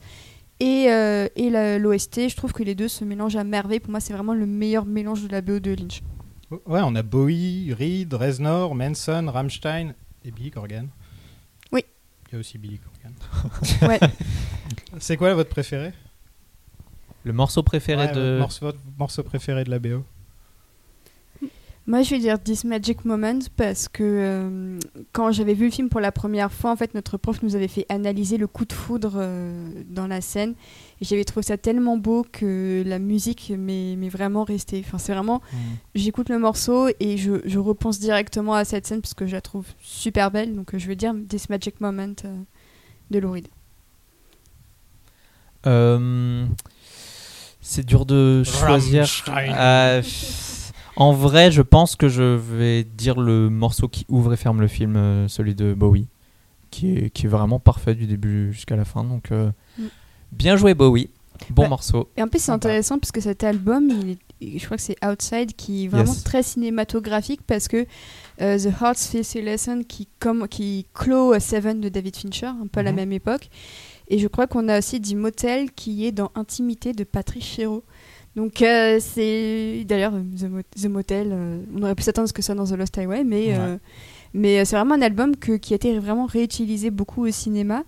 et, 0.59 0.83
et 1.35 1.49
l'OST, 1.79 2.29
je 2.29 2.35
trouve 2.35 2.53
que 2.53 2.63
les 2.63 2.75
deux 2.75 2.87
se 2.87 3.03
mélangent 3.03 3.37
à 3.37 3.43
merveille. 3.43 3.79
Pour 3.79 3.91
moi, 3.91 3.99
c'est 3.99 4.13
vraiment 4.13 4.33
le 4.33 4.45
meilleur 4.45 4.85
mélange 4.85 5.23
de 5.23 5.31
la 5.31 5.41
BO 5.41 5.59
de 5.59 5.71
Lynch. 5.71 6.01
Ouais, 6.65 6.81
on 6.83 6.95
a 6.95 7.01
Bowie, 7.03 7.73
Reed, 7.73 8.13
Reznor, 8.13 8.75
Manson, 8.75 9.29
Rammstein 9.31 9.93
et 10.25 10.31
Billy 10.31 10.51
Corgan. 10.51 10.87
Oui. 11.71 11.83
Il 12.29 12.33
y 12.33 12.35
a 12.37 12.39
aussi 12.39 12.57
Billy 12.57 12.79
Corgan. 12.79 13.13
Ouais. 13.87 13.99
C'est 14.99 15.17
quoi 15.17 15.33
votre 15.33 15.49
préféré? 15.49 15.93
Le 17.23 17.33
morceau 17.33 17.63
préféré 17.63 18.05
Ouais, 18.07 18.11
de. 18.13 18.37
morceau, 18.39 18.65
votre 18.65 18.79
morceau 18.97 19.23
préféré 19.23 19.63
de 19.63 19.69
la 19.71 19.79
BO 19.79 20.03
Moi, 21.85 22.01
je 22.01 22.11
vais 22.11 22.19
dire 22.19 22.41
This 22.41 22.63
Magic 22.63 23.03
Moment 23.03 23.39
parce 23.57 23.89
que 23.89 24.03
euh, 24.03 24.79
quand 25.11 25.33
j'avais 25.33 25.53
vu 25.53 25.65
le 25.65 25.71
film 25.71 25.89
pour 25.89 25.99
la 25.99 26.13
première 26.13 26.49
fois, 26.49 26.71
en 26.71 26.77
fait, 26.77 26.93
notre 26.93 27.17
prof 27.17 27.43
nous 27.43 27.57
avait 27.57 27.67
fait 27.67 27.85
analyser 27.89 28.37
le 28.37 28.47
coup 28.47 28.63
de 28.63 28.71
foudre 28.71 29.15
euh, 29.17 29.67
dans 29.89 30.07
la 30.07 30.21
scène. 30.21 30.53
Et 31.01 31.05
j'avais 31.05 31.25
trouvé 31.25 31.43
ça 31.43 31.57
tellement 31.57 31.97
beau 31.97 32.25
que 32.31 32.83
la 32.85 32.99
musique 32.99 33.51
m'est 33.57 33.97
m'est 33.97 34.07
vraiment 34.07 34.45
restée. 34.45 34.81
Enfin, 34.85 34.97
c'est 34.97 35.13
vraiment, 35.13 35.41
Mm. 35.51 35.57
j'écoute 35.95 36.29
le 36.29 36.39
morceau 36.39 36.87
et 37.01 37.17
je, 37.17 37.41
je 37.43 37.59
repense 37.59 37.99
directement 37.99 38.53
à 38.53 38.63
cette 38.63 38.87
scène 38.87 39.01
parce 39.01 39.13
que 39.13 39.27
je 39.27 39.33
la 39.33 39.41
trouve 39.41 39.65
super 39.81 40.31
belle. 40.31 40.55
Donc, 40.55 40.73
euh, 40.73 40.79
je 40.79 40.87
vais 40.87 40.95
dire 40.95 41.13
This 41.27 41.49
Magic 41.49 41.81
Moment 41.81 42.13
euh, 42.23 42.37
de 43.11 43.19
Lou 43.19 43.31
Reed. 43.33 43.49
Euh, 45.65 46.45
c'est 47.61 47.85
dur 47.85 48.05
de 48.05 48.43
choisir. 48.45 49.05
En 50.95 51.11
vrai, 51.11 51.51
je 51.51 51.61
pense 51.61 51.95
que 51.95 52.07
je 52.07 52.21
vais 52.35 52.83
dire 52.83 53.19
le 53.19 53.49
morceau 53.49 53.87
qui 53.87 54.05
ouvre 54.09 54.33
et 54.33 54.37
ferme 54.37 54.61
le 54.61 54.67
film, 54.67 54.95
euh, 54.95 55.27
celui 55.27 55.55
de 55.55 55.73
Bowie, 55.73 56.07
qui 56.69 56.95
est, 56.95 57.09
qui 57.09 57.25
est 57.25 57.29
vraiment 57.29 57.59
parfait 57.59 57.95
du 57.95 58.05
début 58.05 58.53
jusqu'à 58.53 58.75
la 58.75 58.85
fin. 58.85 59.03
Donc, 59.03 59.31
euh, 59.31 59.49
Mm. 59.79 59.83
bien 60.31 60.55
joué 60.55 60.73
Bowie. 60.75 61.09
Bon 61.49 61.63
Bah, 61.63 61.69
morceau. 61.69 62.09
Et 62.15 62.21
en 62.21 62.27
plus, 62.27 62.39
c'est 62.43 62.51
intéressant 62.51 62.99
parce 62.99 63.11
que 63.11 63.19
cet 63.19 63.43
album, 63.43 63.89
il 63.89 64.17
je 64.59 64.65
crois 64.65 64.75
que 64.77 64.83
c'est 64.83 64.97
Outside, 65.05 65.53
qui 65.55 65.85
est 65.85 65.87
vraiment 65.87 66.11
Yes. 66.11 66.23
très 66.25 66.43
cinématographique 66.43 67.39
parce 67.47 67.67
que 67.69 67.85
euh, 68.41 68.59
The 68.59 68.81
Heart's 68.81 69.07
Face 69.07 69.35
Lesson 69.35 69.83
qui, 69.87 70.07
comme, 70.19 70.47
qui 70.49 70.85
clôt 70.93 71.39
Seven 71.39 71.79
de 71.79 71.87
David 71.89 72.15
Fincher, 72.17 72.47
un 72.47 72.67
peu 72.69 72.81
à 72.81 72.83
la 72.83 72.91
Mhm. 72.91 72.97
même 72.97 73.13
époque. 73.13 73.49
Et 74.09 74.19
je 74.19 74.27
crois 74.27 74.45
qu'on 74.47 74.67
a 74.67 74.77
aussi 74.79 74.99
dit 74.99 75.15
Motel 75.15 75.71
qui 75.71 76.05
est 76.05 76.11
dans 76.11 76.29
Intimité 76.35 76.91
de 76.91 77.03
Patrice 77.05 77.45
Chéreau. 77.45 77.83
Donc 78.35 78.61
euh, 78.63 78.97
c'est 78.99 79.83
d'ailleurs 79.87 80.13
The, 80.13 80.81
The 80.81 80.85
Motel, 80.87 81.29
euh, 81.31 81.59
on 81.75 81.83
aurait 81.83 81.93
pu 81.95 82.01
s'attendre 82.03 82.23
à 82.25 82.27
ce 82.27 82.33
que 82.33 82.41
soit 82.41 82.55
dans 82.55 82.65
The 82.65 82.71
Lost 82.77 82.97
Highway, 82.97 83.23
mais, 83.23 83.53
euh, 83.59 83.77
mais 84.33 84.65
c'est 84.65 84.75
vraiment 84.75 84.95
un 84.95 85.01
album 85.03 85.35
que- 85.35 85.57
qui 85.57 85.73
a 85.73 85.75
été 85.75 85.97
vraiment 85.99 86.25
réutilisé 86.25 86.89
beaucoup 86.89 87.27
au 87.27 87.31
cinéma. 87.31 87.83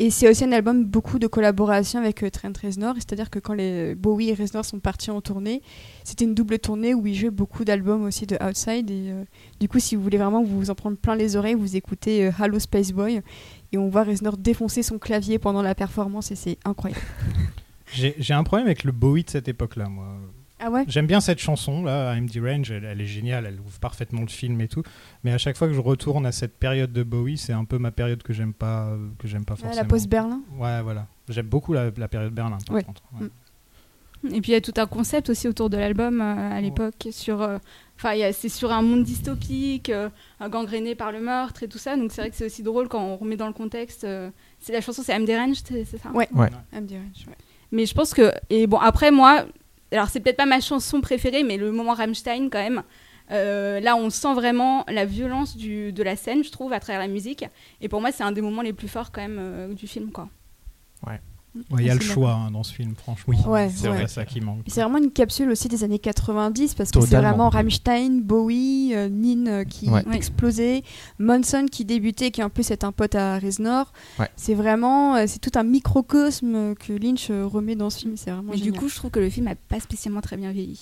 Et 0.00 0.10
c'est 0.10 0.28
aussi 0.28 0.42
un 0.42 0.50
album 0.50 0.84
beaucoup 0.84 1.20
de 1.20 1.28
collaboration 1.28 2.00
avec 2.00 2.24
Trent 2.32 2.52
Reznor, 2.60 2.94
c'est-à-dire 2.96 3.30
que 3.30 3.38
quand 3.38 3.54
les 3.54 3.94
Bowie 3.94 4.30
et 4.30 4.34
Reznor 4.34 4.64
sont 4.64 4.80
partis 4.80 5.12
en 5.12 5.20
tournée, 5.20 5.62
c'était 6.02 6.24
une 6.24 6.34
double 6.34 6.58
tournée 6.58 6.94
où 6.94 7.06
ils 7.06 7.14
jouaient 7.14 7.30
beaucoup 7.30 7.64
d'albums 7.64 8.02
aussi 8.02 8.26
de 8.26 8.36
Outside. 8.44 8.90
Et 8.90 9.12
du 9.60 9.68
coup, 9.68 9.78
si 9.78 9.94
vous 9.94 10.02
voulez 10.02 10.18
vraiment 10.18 10.42
vous 10.42 10.68
en 10.70 10.74
prendre 10.74 10.96
plein 10.96 11.14
les 11.14 11.36
oreilles, 11.36 11.54
vous 11.54 11.76
écoutez 11.76 12.28
Hello 12.40 12.58
Space 12.58 12.90
Boy 12.90 13.20
et 13.70 13.78
on 13.78 13.88
voit 13.88 14.02
Reznor 14.02 14.36
défoncer 14.36 14.82
son 14.82 14.98
clavier 14.98 15.38
pendant 15.38 15.62
la 15.62 15.76
performance 15.76 16.32
et 16.32 16.34
c'est 16.34 16.58
incroyable. 16.64 17.00
J'ai 17.92 18.34
un 18.34 18.44
problème 18.44 18.66
avec 18.66 18.84
le 18.84 18.92
Bowie 18.92 19.24
de 19.24 19.30
cette 19.30 19.48
époque-là, 19.48 19.88
moi. 19.88 20.06
Ah 20.60 20.70
ouais? 20.70 20.84
J'aime 20.88 21.06
bien 21.06 21.20
cette 21.20 21.40
chanson 21.40 21.82
là, 21.82 22.14
I'm 22.16 22.30
the 22.30 22.38
Range, 22.40 22.70
elle, 22.70 22.84
elle 22.84 23.00
est 23.00 23.06
géniale, 23.06 23.44
elle 23.46 23.60
ouvre 23.60 23.78
parfaitement 23.80 24.22
le 24.22 24.28
film 24.28 24.60
et 24.60 24.68
tout. 24.68 24.82
Mais 25.22 25.32
à 25.32 25.38
chaque 25.38 25.56
fois 25.56 25.66
que 25.68 25.74
je 25.74 25.80
retourne 25.80 26.24
à 26.26 26.32
cette 26.32 26.56
période 26.56 26.92
de 26.92 27.02
Bowie, 27.02 27.36
c'est 27.36 27.52
un 27.52 27.64
peu 27.64 27.76
ma 27.78 27.90
période 27.90 28.22
que 28.22 28.32
j'aime 28.32 28.54
pas, 28.54 28.96
que 29.18 29.28
j'aime 29.28 29.44
pas 29.44 29.56
forcément. 29.56 29.74
La 29.82 29.84
pause 29.84 30.06
Berlin? 30.06 30.40
Ouais, 30.56 30.80
voilà. 30.82 31.06
J'aime 31.28 31.46
beaucoup 31.46 31.72
la, 31.72 31.90
la 31.96 32.08
période 32.08 32.32
Berlin. 32.32 32.58
Par 32.66 32.76
Ouais. 32.76 32.84
contre. 32.84 33.02
ouais. 33.20 33.26
Mm. 33.26 33.30
Et 34.34 34.40
puis 34.40 34.52
il 34.52 34.54
y 34.54 34.56
a 34.56 34.60
tout 34.62 34.72
un 34.78 34.86
concept 34.86 35.28
aussi 35.28 35.48
autour 35.48 35.68
de 35.68 35.76
l'album 35.76 36.22
euh, 36.22 36.56
à 36.56 36.58
l'époque 36.62 37.08
sur, 37.10 37.42
euh, 37.42 37.58
enfin 37.98 38.14
c'est 38.32 38.48
sur 38.48 38.72
un 38.72 38.80
monde 38.80 39.04
dystopique, 39.04 39.90
euh, 39.90 40.08
gangréné 40.48 40.94
par 40.94 41.12
le 41.12 41.20
meurtre 41.20 41.62
et 41.62 41.68
tout 41.68 41.76
ça. 41.76 41.94
Donc 41.98 42.10
c'est 42.10 42.22
vrai 42.22 42.30
que 42.30 42.36
c'est 42.36 42.46
aussi 42.46 42.62
drôle 42.62 42.88
quand 42.88 43.02
on 43.04 43.16
remet 43.18 43.36
dans 43.36 43.48
le 43.48 43.52
contexte. 43.52 44.04
euh, 44.04 44.30
c'est 44.60 44.72
la 44.72 44.80
chanson, 44.80 45.02
c'est 45.04 45.14
I'm 45.14 45.26
Deranged, 45.26 45.66
c'est 45.66 45.84
ça? 45.98 46.10
Ouais. 46.12 46.26
Ouais. 46.32 46.48
I'm 46.72 46.86
ouais. 46.86 47.34
Mais 47.74 47.86
je 47.86 47.94
pense 47.94 48.14
que 48.14 48.32
et 48.48 48.66
bon 48.66 48.78
après 48.78 49.10
moi, 49.10 49.44
alors 49.92 50.08
c'est 50.08 50.20
peut-être 50.20 50.36
pas 50.36 50.46
ma 50.46 50.60
chanson 50.60 51.00
préférée, 51.00 51.42
mais 51.42 51.56
le 51.56 51.72
moment 51.72 51.92
Rammstein 51.92 52.48
quand 52.48 52.62
même. 52.62 52.82
euh, 53.30 53.80
là, 53.80 53.96
on 53.96 54.10
sent 54.10 54.34
vraiment 54.34 54.84
la 54.88 55.04
violence 55.04 55.56
du, 55.56 55.92
de 55.92 56.02
la 56.02 56.14
scène, 56.14 56.44
je 56.44 56.50
trouve, 56.50 56.72
à 56.72 56.80
travers 56.80 57.00
la 57.00 57.08
musique. 57.08 57.44
Et 57.80 57.88
pour 57.88 58.00
moi, 58.00 58.12
c'est 58.12 58.22
un 58.22 58.32
des 58.32 58.42
moments 58.42 58.62
les 58.62 58.72
plus 58.72 58.88
forts 58.88 59.12
quand 59.12 59.22
même 59.22 59.38
euh, 59.40 59.74
du 59.74 59.86
film, 59.86 60.12
quoi. 60.12 60.28
Ouais, 61.06 61.20
Il 61.78 61.84
y 61.86 61.90
a 61.90 61.94
le 61.94 62.00
choix 62.00 62.32
hein, 62.32 62.50
dans 62.50 62.62
ce 62.64 62.72
film, 62.74 62.94
franchement. 62.96 63.34
Oui, 63.36 63.36
Ouais, 63.46 63.70
c'est 63.74 63.88
ouais. 63.88 63.94
vrai 63.96 64.08
ça 64.08 64.24
qui 64.24 64.40
manque. 64.40 64.62
C'est 64.66 64.80
vraiment 64.82 64.98
une 64.98 65.10
capsule 65.12 65.48
aussi 65.50 65.68
des 65.68 65.84
années 65.84 65.98
90 66.00 66.74
parce 66.74 66.90
que 66.90 67.00
c'est 67.00 67.16
vraiment 67.16 67.48
Rammstein, 67.48 68.20
Bowie, 68.22 68.92
euh, 68.94 69.08
Nin 69.08 69.46
euh, 69.46 69.64
qui 69.64 69.88
Ouais. 69.88 70.02
explosait, 70.12 70.82
Monson 71.18 71.66
qui 71.70 71.84
débutait, 71.84 72.30
qui 72.32 72.42
en 72.42 72.50
plus 72.50 72.70
est 72.72 72.82
un 72.84 72.90
pote 72.92 73.14
à 73.14 73.38
Reznor. 73.38 73.92
Ouais. 74.18 74.28
C'est 74.36 74.54
vraiment, 74.54 75.14
euh, 75.16 75.24
c'est 75.28 75.38
tout 75.38 75.56
un 75.58 75.62
microcosme 75.62 76.74
que 76.74 76.92
Lynch 76.92 77.28
euh, 77.30 77.46
remet 77.46 77.76
dans 77.76 77.90
ce 77.90 78.00
film. 78.00 78.16
C'est 78.16 78.30
vraiment 78.30 78.52
Mais 78.52 78.60
du 78.60 78.72
coup, 78.72 78.88
je 78.88 78.96
trouve 78.96 79.10
que 79.12 79.20
le 79.20 79.30
film 79.30 79.46
a 79.48 79.54
pas 79.54 79.78
spécialement 79.80 80.20
très 80.20 80.36
bien 80.36 80.50
vieilli. 80.52 80.80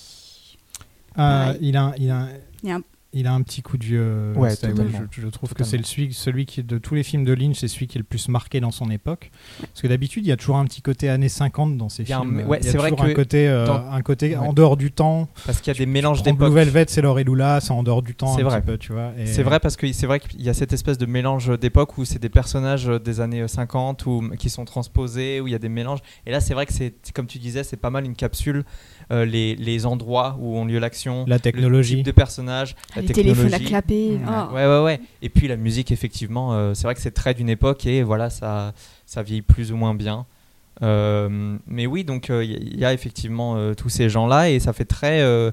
Il, 1.15 1.21
a, 1.21 1.55
il, 1.61 1.75
a, 1.77 1.83
un- 1.85 1.95
Il 1.97 2.05
y 2.05 2.71
a 2.71 2.75
un- 2.75 2.81
il 3.13 3.27
a 3.27 3.33
un 3.33 3.41
petit 3.41 3.61
coup 3.61 3.77
de 3.77 3.83
vieux. 3.85 4.33
Ouais, 4.35 4.55
totalement. 4.55 4.83
je, 5.11 5.21
je 5.21 5.27
trouve 5.27 5.53
que 5.53 5.63
c'est 5.63 5.83
celui, 5.85 6.13
celui 6.13 6.45
qui, 6.45 6.63
de 6.63 6.77
tous 6.77 6.95
les 6.95 7.03
films 7.03 7.23
de 7.25 7.33
Lynch, 7.33 7.57
c'est 7.59 7.67
celui 7.67 7.87
qui 7.87 7.97
est 7.97 8.01
le 8.01 8.05
plus 8.05 8.27
marqué 8.29 8.59
dans 8.59 8.71
son 8.71 8.89
époque. 8.89 9.31
Parce 9.59 9.81
que 9.81 9.87
d'habitude, 9.87 10.25
il 10.25 10.29
y 10.29 10.31
a 10.31 10.37
toujours 10.37 10.57
un 10.57 10.65
petit 10.65 10.81
côté 10.81 11.09
années 11.09 11.29
50 11.29 11.77
dans 11.77 11.89
ces 11.89 12.03
Il 12.03 12.09
y 12.09 12.13
a 12.13 12.19
un- 12.19 12.21
films. 12.21 12.45
ouais, 12.47 12.59
il 12.61 12.65
y 12.65 12.69
a 12.69 12.71
vrai 12.73 12.89
toujours 12.91 13.05
un 13.05 13.09
que 13.09 13.13
côté, 13.15 13.47
euh, 13.47 13.65
dans- 13.65 13.91
un 13.91 14.01
côté 14.01 14.29
Ouais. 14.29 14.35
en 14.37 14.53
dehors 14.53 14.77
du 14.77 14.91
temps. 14.91 15.27
Parce 15.45 15.59
qu'il 15.61 15.73
y 15.73 15.75
a 15.75 15.77
des 15.77 15.85
mélanges 15.85 16.23
Prends 16.23 16.33
Blue 16.33 16.39
d'époques. 16.45 16.53
Velvet, 16.55 16.85
c'est 16.89 17.01
Laure 17.01 17.19
et 17.19 17.23
Lula, 17.23 17.59
c'est 17.61 17.71
en 17.71 17.83
dehors 17.83 18.01
du 18.01 18.15
temps. 18.15 18.35
C'est 18.35 18.41
un 18.41 18.45
vrai. 18.45 18.61
petit 18.61 18.67
peu, 18.67 18.77
tu 18.77 18.93
vois. 18.93 19.11
et- 19.17 19.25
C'est 19.27 19.43
vrai 19.43 19.59
parce 19.59 19.75
que 19.75 19.91
c'est 19.91 20.07
vrai 20.07 20.19
qu'il 20.19 20.41
y 20.41 20.49
a 20.49 20.53
cette 20.53 20.73
espèce 20.73 20.97
de 20.97 21.05
mélange 21.05 21.57
d'époque 21.59 21.97
où 21.97 22.05
c'est 22.05 22.19
des 22.19 22.29
personnages 22.29 22.85
des 22.87 23.19
années 23.19 23.47
50 23.47 24.05
ou 24.05 24.29
qui 24.39 24.49
sont 24.49 24.65
transposés 24.65 25.39
où 25.41 25.47
il 25.47 25.51
y 25.51 25.55
a 25.55 25.59
des 25.59 25.69
mélanges 25.69 25.99
et 26.25 26.31
là 26.31 26.39
c'est 26.39 26.53
vrai 26.53 26.65
que 26.65 26.73
c'est 26.73 26.93
comme 27.13 27.27
tu 27.27 27.37
disais 27.39 27.63
c'est 27.63 27.77
pas 27.77 27.89
mal 27.89 28.05
une 28.05 28.15
capsule 28.15 28.63
euh, 29.11 29.25
les, 29.25 29.55
les 29.55 29.85
endroits 29.85 30.37
où 30.39 30.57
ont 30.57 30.65
lieu 30.65 30.79
l'action 30.79 31.25
La 31.27 31.35
le 31.35 31.41
technologie. 31.41 31.97
type 31.97 32.05
de 32.05 32.11
personnages 32.11 32.75
la 32.95 33.01
les 33.01 33.07
téléphones 33.09 33.53
à 33.53 33.59
clapper. 33.59 34.11
Ouais. 34.11 34.19
oh. 34.27 34.53
ouais 34.53 34.65
ouais 34.67 34.83
ouais 34.83 34.99
et 35.21 35.29
puis 35.29 35.47
la 35.47 35.57
musique 35.57 35.91
effectivement 35.91 36.53
euh, 36.53 36.73
c'est 36.73 36.83
vrai 36.83 36.95
que 36.95 37.01
c'est 37.01 37.11
très 37.11 37.33
d'une 37.33 37.49
époque 37.49 37.85
et 37.85 38.03
voilà 38.03 38.29
ça 38.29 38.73
ça 39.05 39.23
vieillit 39.23 39.41
plus 39.41 39.71
ou 39.71 39.77
moins 39.77 39.93
bien 39.95 40.25
Euh, 40.81 41.57
mais 41.67 41.85
oui 41.85 42.03
donc 42.03 42.29
euh, 42.29 42.43
il 42.43 42.79
y, 42.79 42.83
a 42.85 42.93
effectivement 42.93 43.57
euh, 43.57 43.73
tous 43.75 43.89
ces 43.89 44.09
gens 44.09 44.25
là 44.25 44.49
et 44.49 44.59
ça 44.59 44.73
fait 44.73 44.85
très 44.85 45.21
euh, 45.21 45.51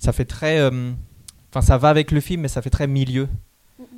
ça 0.00 0.12
fait 0.12 0.24
très 0.24 0.58
euh, 0.58 0.90
enfin 1.50 1.60
ça 1.62 1.78
va 1.78 1.88
avec 1.88 2.10
le 2.10 2.20
film 2.20 2.40
mais 2.42 2.48
ça 2.48 2.62
fait 2.62 2.70
très 2.70 2.88
milieu 2.88 3.28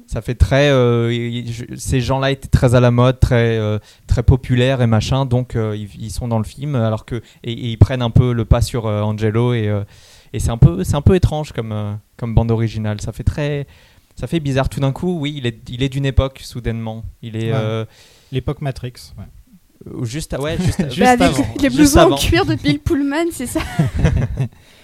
ça 0.08 0.20
fait 0.22 0.34
très 0.34 0.70
euh, 0.70 1.42
ces 1.76 2.00
gens-là 2.00 2.30
étaient 2.32 2.48
très 2.48 2.74
à 2.74 2.80
la 2.80 2.90
mode 2.90 3.20
très 3.20 3.58
euh, 3.58 3.78
très 4.08 4.22
populaires 4.24 4.80
et 4.82 4.86
machin 4.88 5.26
donc 5.26 5.54
euh, 5.54 5.76
ils, 5.76 5.88
ils 6.02 6.10
sont 6.10 6.26
dans 6.26 6.38
le 6.38 6.44
film 6.44 6.74
alors 6.74 7.04
que 7.04 7.16
et, 7.44 7.52
et 7.52 7.66
ils 7.68 7.76
prennent 7.78 8.02
un 8.02 8.10
peu 8.10 8.32
le 8.32 8.44
pas 8.44 8.60
sur 8.62 8.86
euh, 8.86 9.02
Angelo 9.02 9.52
et 9.52 9.68
euh, 9.68 9.84
et 10.32 10.40
c'est 10.40 10.50
un 10.50 10.56
peu 10.58 10.82
c'est 10.82 10.94
un 10.96 11.02
peu 11.02 11.14
étrange 11.14 11.52
comme 11.52 11.72
euh, 11.72 11.92
comme 12.16 12.34
bande 12.34 12.50
originale 12.50 13.00
ça 13.00 13.12
fait 13.12 13.22
très 13.22 13.66
ça 14.16 14.26
fait 14.26 14.40
bizarre 14.40 14.68
tout 14.68 14.80
d'un 14.80 14.92
coup 14.92 15.18
oui 15.20 15.34
il 15.36 15.46
est 15.46 15.68
il 15.70 15.82
est 15.82 15.88
d'une 15.90 16.06
époque 16.06 16.40
soudainement 16.42 17.04
il 17.22 17.36
est 17.36 17.52
Ouais. 17.52 17.58
euh, 17.60 17.84
L'époque 18.32 18.60
Matrix. 18.62 18.92
ouais. 19.18 20.04
juste 20.06 20.34
à- 20.34 20.40
ouais 20.40 20.56
juste, 20.58 20.82
Juste 20.88 20.98
Bah, 21.00 21.10
avec 21.10 21.22
avant. 21.22 21.54
les 21.60 21.64
Juste 21.70 21.76
blousons 21.76 22.12
en 22.12 22.16
cuir 22.16 22.44
de 22.46 22.54
Bill 22.56 22.78
Pullman, 22.80 23.26
c'est 23.30 23.46
ça. 23.46 23.60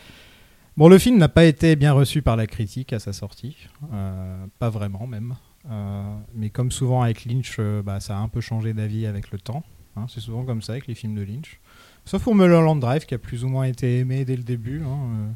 Bon, 0.76 0.88
le 0.88 0.98
film 0.98 1.18
n'a 1.18 1.28
pas 1.28 1.44
été 1.44 1.76
bien 1.76 1.92
reçu 1.92 2.20
par 2.20 2.36
la 2.36 2.46
critique 2.46 2.92
à 2.92 2.98
sa 2.98 3.12
sortie. 3.12 3.56
Euh, 3.92 4.44
pas 4.58 4.70
vraiment, 4.70 5.06
même. 5.06 5.36
Euh, 5.70 6.02
mais 6.34 6.50
comme 6.50 6.72
souvent 6.72 7.02
avec 7.02 7.24
Lynch, 7.24 7.56
euh, 7.60 7.80
bah, 7.82 8.00
ça 8.00 8.16
a 8.18 8.20
un 8.20 8.28
peu 8.28 8.40
changé 8.40 8.72
d'avis 8.74 9.06
avec 9.06 9.30
le 9.30 9.38
temps. 9.38 9.62
hein. 9.96 10.06
c'est 10.08 10.20
souvent 10.20 10.44
comme 10.44 10.62
ça 10.62 10.72
avec 10.72 10.86
les 10.88 10.94
films 10.96 11.14
de 11.14 11.22
Lynch. 11.22 11.60
Sauf 12.04 12.22
pour 12.24 12.34
Mulholland 12.34 12.80
Drive, 12.80 13.06
qui 13.06 13.14
a 13.14 13.18
plus 13.18 13.44
ou 13.44 13.48
moins 13.48 13.64
été 13.64 14.00
aimé 14.00 14.24
dès 14.24 14.36
le 14.36 14.42
début. 14.42 14.82
hein, 14.82 14.98
euh. 15.28 15.30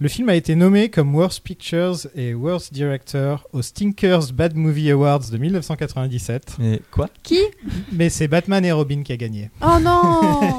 Le 0.00 0.08
film 0.08 0.28
a 0.28 0.34
été 0.34 0.56
nommé 0.56 0.88
comme 0.88 1.14
Worst 1.14 1.42
Pictures 1.44 1.98
et 2.16 2.34
Worst 2.34 2.72
Director 2.72 3.46
aux 3.52 3.62
Stinkers 3.62 4.32
Bad 4.32 4.56
Movie 4.56 4.90
Awards 4.90 5.30
de 5.30 5.38
1997. 5.38 6.56
mais 6.58 6.80
quoi? 6.90 7.08
Qui? 7.22 7.38
Mais 7.92 8.08
c'est 8.08 8.26
Batman 8.26 8.64
et 8.64 8.72
Robin 8.72 9.02
qui 9.04 9.12
a 9.12 9.16
gagné. 9.16 9.50
Oh 9.62 9.78
non 9.80 10.58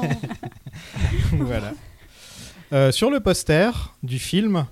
voilà. 1.40 1.72
Euh, 2.72 2.90
sur 2.92 3.10
le 3.10 3.20
poster 3.20 3.70
du 4.02 4.18
film, 4.18 4.66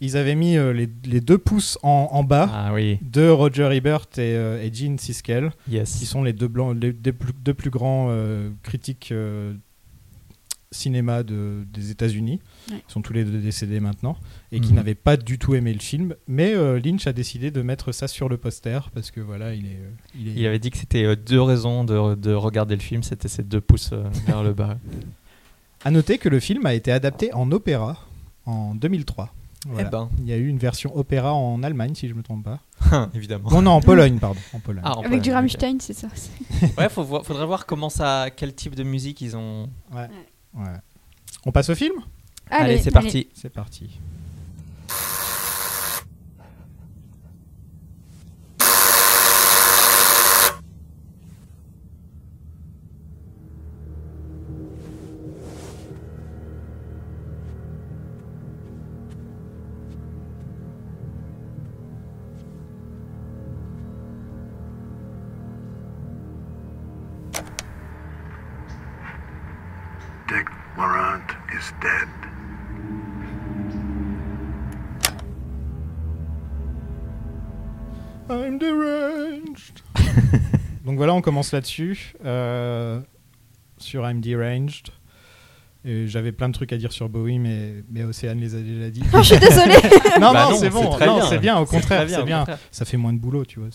ils 0.00 0.16
avaient 0.16 0.34
mis 0.34 0.56
euh, 0.56 0.72
les, 0.72 0.88
les 1.04 1.20
deux 1.20 1.38
pouces 1.38 1.78
en, 1.82 2.08
en 2.12 2.22
bas 2.24 2.48
ah 2.52 2.72
oui 2.72 2.98
de 3.02 3.28
Roger 3.28 3.68
Ebert 3.72 4.06
et, 4.16 4.20
euh, 4.20 4.62
et 4.62 4.72
Gene 4.72 4.98
Siskel, 4.98 5.50
qui 5.66 5.74
yes 5.74 6.04
sont 6.04 6.22
les 6.22 6.32
deux, 6.32 6.48
blancs, 6.48 6.76
les 6.80 6.92
deux 6.92 7.12
plus, 7.12 7.32
deux 7.44 7.54
plus 7.54 7.70
grands 7.70 8.06
euh, 8.10 8.50
critiques 8.62 9.10
euh, 9.12 9.52
cinéma 10.72 11.24
de, 11.24 11.64
des 11.72 11.90
États-Unis. 11.90 12.38
Ouais. 12.70 12.76
Ils 12.88 12.92
sont 12.92 13.02
tous 13.02 13.12
les 13.12 13.24
deux 13.24 13.40
décédés 13.40 13.80
maintenant 13.80 14.16
et 14.52 14.60
qui 14.60 14.68
Mhm. 14.70 14.76
n'avaient 14.76 14.94
pas 14.94 15.16
du 15.16 15.36
tout 15.36 15.56
aimé 15.56 15.72
le 15.72 15.80
film. 15.80 16.14
Mais 16.28 16.54
euh, 16.54 16.78
Lynch 16.78 17.08
a 17.08 17.12
décidé 17.12 17.50
de 17.50 17.60
mettre 17.60 17.90
ça 17.90 18.06
sur 18.06 18.28
le 18.28 18.36
poster 18.36 18.78
parce 18.94 19.10
que 19.10 19.20
voilà, 19.20 19.52
il 19.54 19.66
est. 19.66 19.70
euh, 19.70 19.90
il 20.16 20.28
est- 20.28 20.32
il 20.36 20.46
avait 20.46 20.60
dit 20.60 20.70
que 20.70 20.76
c'était 20.78 21.02
euh, 21.04 21.16
deux 21.16 21.42
raisons 21.42 21.82
de, 21.82 22.14
de 22.14 22.32
regarder 22.32 22.76
le 22.76 22.80
film 22.82 23.02
c'était 23.02 23.26
ces 23.28 23.42
deux 23.42 23.60
pouces 23.60 23.90
euh, 23.92 24.04
vers 24.28 24.44
le 24.44 24.52
bas 24.54 24.78
À 25.84 25.90
noter 25.90 26.18
que 26.18 26.28
le 26.28 26.40
film 26.40 26.66
a 26.66 26.74
été 26.74 26.92
adapté 26.92 27.32
en 27.32 27.50
opéra 27.52 27.96
en 28.46 28.74
2003. 28.74 29.32
Voilà. 29.66 29.86
eh 29.88 29.90
ben 29.90 30.08
Il 30.18 30.26
y 30.26 30.32
a 30.32 30.36
eu 30.36 30.46
une 30.46 30.58
version 30.58 30.96
opéra 30.96 31.34
en 31.34 31.62
Allemagne, 31.62 31.94
si 31.94 32.08
je 32.08 32.14
me 32.14 32.22
trompe 32.22 32.44
pas. 32.44 32.60
évidemment 33.14 33.50
Non, 33.50 33.62
non, 33.62 33.70
en 33.72 33.80
Pologne, 33.80 34.18
pardon. 34.18 34.40
En 34.54 34.58
Pologne. 34.60 34.82
Ah, 34.86 34.96
en 34.96 35.00
Avec 35.02 35.20
du 35.20 35.30
Pologne. 35.30 35.34
Rammstein, 35.34 35.76
c'est 35.80 35.92
ça. 35.92 36.08
Ouais, 36.78 36.88
faut 36.88 37.04
voir- 37.04 37.24
faudrait 37.24 37.46
voir 37.46 37.66
comment 37.66 37.90
ça, 37.90 38.28
quel 38.34 38.54
type 38.54 38.74
de 38.74 38.82
musique 38.82 39.20
ils 39.20 39.36
ont. 39.36 39.68
Ouais. 39.92 40.08
Ouais. 40.54 40.64
On 41.44 41.52
passe 41.52 41.68
au 41.70 41.74
film? 41.74 41.94
Allez, 42.50 42.78
c'est 42.78 42.88
allez. 42.88 42.90
parti. 43.04 43.28
C'est 43.34 43.50
parti. 43.50 43.90
Voilà, 81.00 81.14
on 81.14 81.22
commence 81.22 81.52
là-dessus. 81.52 82.12
euh, 82.26 83.00
sur 83.78 84.06
I'm 84.06 84.20
deranged. 84.20 84.88
J'avais 85.82 86.30
plein 86.32 86.50
de 86.50 86.52
trucs 86.52 86.74
à 86.74 86.76
dire 86.76 86.92
sur 86.92 87.08
Bowie, 87.08 87.38
mais, 87.38 87.76
mais 87.90 88.04
Océane 88.04 88.38
les 88.38 88.54
a 88.54 88.58
déjà 88.60 88.90
dit. 88.90 89.02
Oh, 89.14 89.18
je 89.22 89.22
suis 89.34 89.38
désolée. 89.38 89.72
non, 90.20 90.32
Bah 90.34 90.44
non, 90.44 90.50
non, 90.50 90.56
c'est 90.58 90.68
bon. 90.68 90.94
bien. 90.98 91.22
c'est 91.26 91.38
bien, 91.38 91.58
au 91.58 91.64
contraire, 91.64 92.04
bien, 92.04 92.18
c'est 92.18 92.24
bien. 92.24 92.38
contraire. 92.40 92.58
Ça 92.70 92.84
fait 92.84 92.98
moins 92.98 93.14
de 93.14 93.18
boulot, 93.18 93.46
tu 93.46 93.60
vois. 93.60 93.70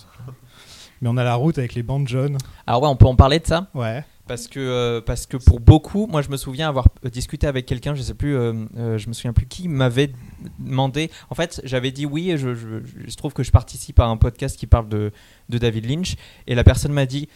Mais 1.02 1.10
on 1.10 1.18
a 1.18 1.24
la 1.24 1.34
route 1.34 1.58
avec 1.58 1.74
les 1.74 1.82
bandes 1.82 2.08
jaunes. 2.08 2.38
Alors 2.68 2.84
ouais, 2.84 2.90
on 2.90 2.96
peut 2.96 3.08
en 3.08 3.16
parler 3.16 3.40
de 3.40 3.48
ça? 3.48 3.70
Ouais. 3.74 4.06
Parce 4.28 4.48
que 4.48 4.60
euh, 4.60 5.02
parce 5.02 5.26
que 5.28 5.38
pour 5.38 5.60
beaucoup, 5.60 6.08
moi 6.08 6.22
je 6.22 6.30
me 6.30 6.38
souviens 6.38 6.68
avoir 6.68 6.88
euh, 7.06 7.10
discuté 7.10 7.46
avec 7.48 7.66
quelqu'un, 7.66 7.94
je 7.96 8.02
sais 8.02 8.14
plus, 8.14 8.36
euh, 8.36 8.54
euh, 8.78 8.98
je 8.98 9.08
me 9.08 9.14
souviens 9.14 9.34
plus 9.34 9.46
qui 9.46 9.68
m'avait 9.68 10.12
demandé. 10.60 11.12
En 11.30 11.36
fait, 11.36 11.62
j'avais 11.64 11.92
dit 11.92 12.06
oui, 12.06 12.32
et 12.32 12.38
je, 12.38 12.56
je, 12.56 12.68
je 13.08 13.16
trouve 13.16 13.34
que 13.34 13.44
je 13.44 13.52
participe 13.52 14.00
à 14.00 14.06
un 14.06 14.18
podcast 14.18 14.58
qui 14.58 14.68
parle 14.68 14.90
de, 14.90 15.12
de 15.50 15.58
David 15.58 15.86
Lynch, 15.90 16.16
et 16.48 16.56
la 16.56 16.64
personne 16.64 16.92
m'a 16.92 17.06
dit. 17.06 17.30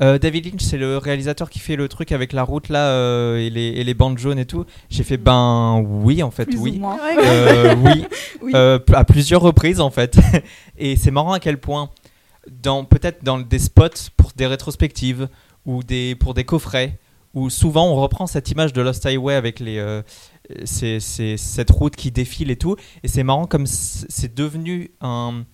euh, 0.00 0.18
David 0.18 0.46
Lynch, 0.46 0.62
c'est 0.62 0.78
le 0.78 0.98
réalisateur 0.98 1.48
qui 1.48 1.58
fait 1.60 1.76
le 1.76 1.88
truc 1.88 2.10
avec 2.12 2.32
la 2.32 2.42
route 2.42 2.68
là 2.70 2.88
euh, 2.88 3.36
et, 3.38 3.48
les, 3.50 3.68
et 3.68 3.84
les 3.84 3.94
bandes 3.94 4.18
jaunes 4.18 4.38
et 4.38 4.46
tout. 4.46 4.64
J'ai 4.90 5.04
fait 5.04 5.16
ben 5.18 5.80
oui 5.86 6.22
en 6.22 6.30
fait 6.32 6.46
Plus 6.46 6.58
oui. 6.58 6.72
ou 6.76 6.80
moins. 6.80 6.98
Euh, 7.18 7.74
oui, 7.84 8.04
Oui. 8.42 8.52
Euh, 8.56 8.78
à 8.94 9.04
plusieurs 9.04 9.42
reprises 9.42 9.80
en 9.80 9.90
fait. 9.90 10.18
Et 10.78 10.96
c'est 10.96 11.12
marrant 11.12 11.32
à 11.34 11.38
quel 11.40 11.58
point, 11.58 11.90
dans 12.62 12.84
peut-être 12.84 13.22
dans 13.22 13.38
des 13.38 13.58
spots 13.60 14.10
pour 14.16 14.32
des 14.34 14.46
rétrospectives 14.46 15.28
ou 15.66 15.82
des 15.82 16.14
pour 16.14 16.34
des 16.34 16.44
coffrets, 16.44 16.98
où 17.34 17.50
souvent 17.50 17.86
on 17.88 17.96
reprend 17.96 18.26
cette 18.26 18.50
image 18.50 18.72
de 18.72 18.82
Lost 18.82 19.04
Highway 19.06 19.34
avec 19.34 19.60
les 19.60 19.78
euh, 19.78 20.02
c'est- 20.64 21.00
cette 21.00 21.70
route 21.70 21.96
qui 21.96 22.10
défile 22.10 22.50
et 22.50 22.56
tout. 22.56 22.76
Et 23.02 23.08
c'est 23.08 23.22
marrant 23.22 23.46
comme 23.46 23.66
c'est 23.66 24.34
devenu 24.34 24.90
un 25.00 25.44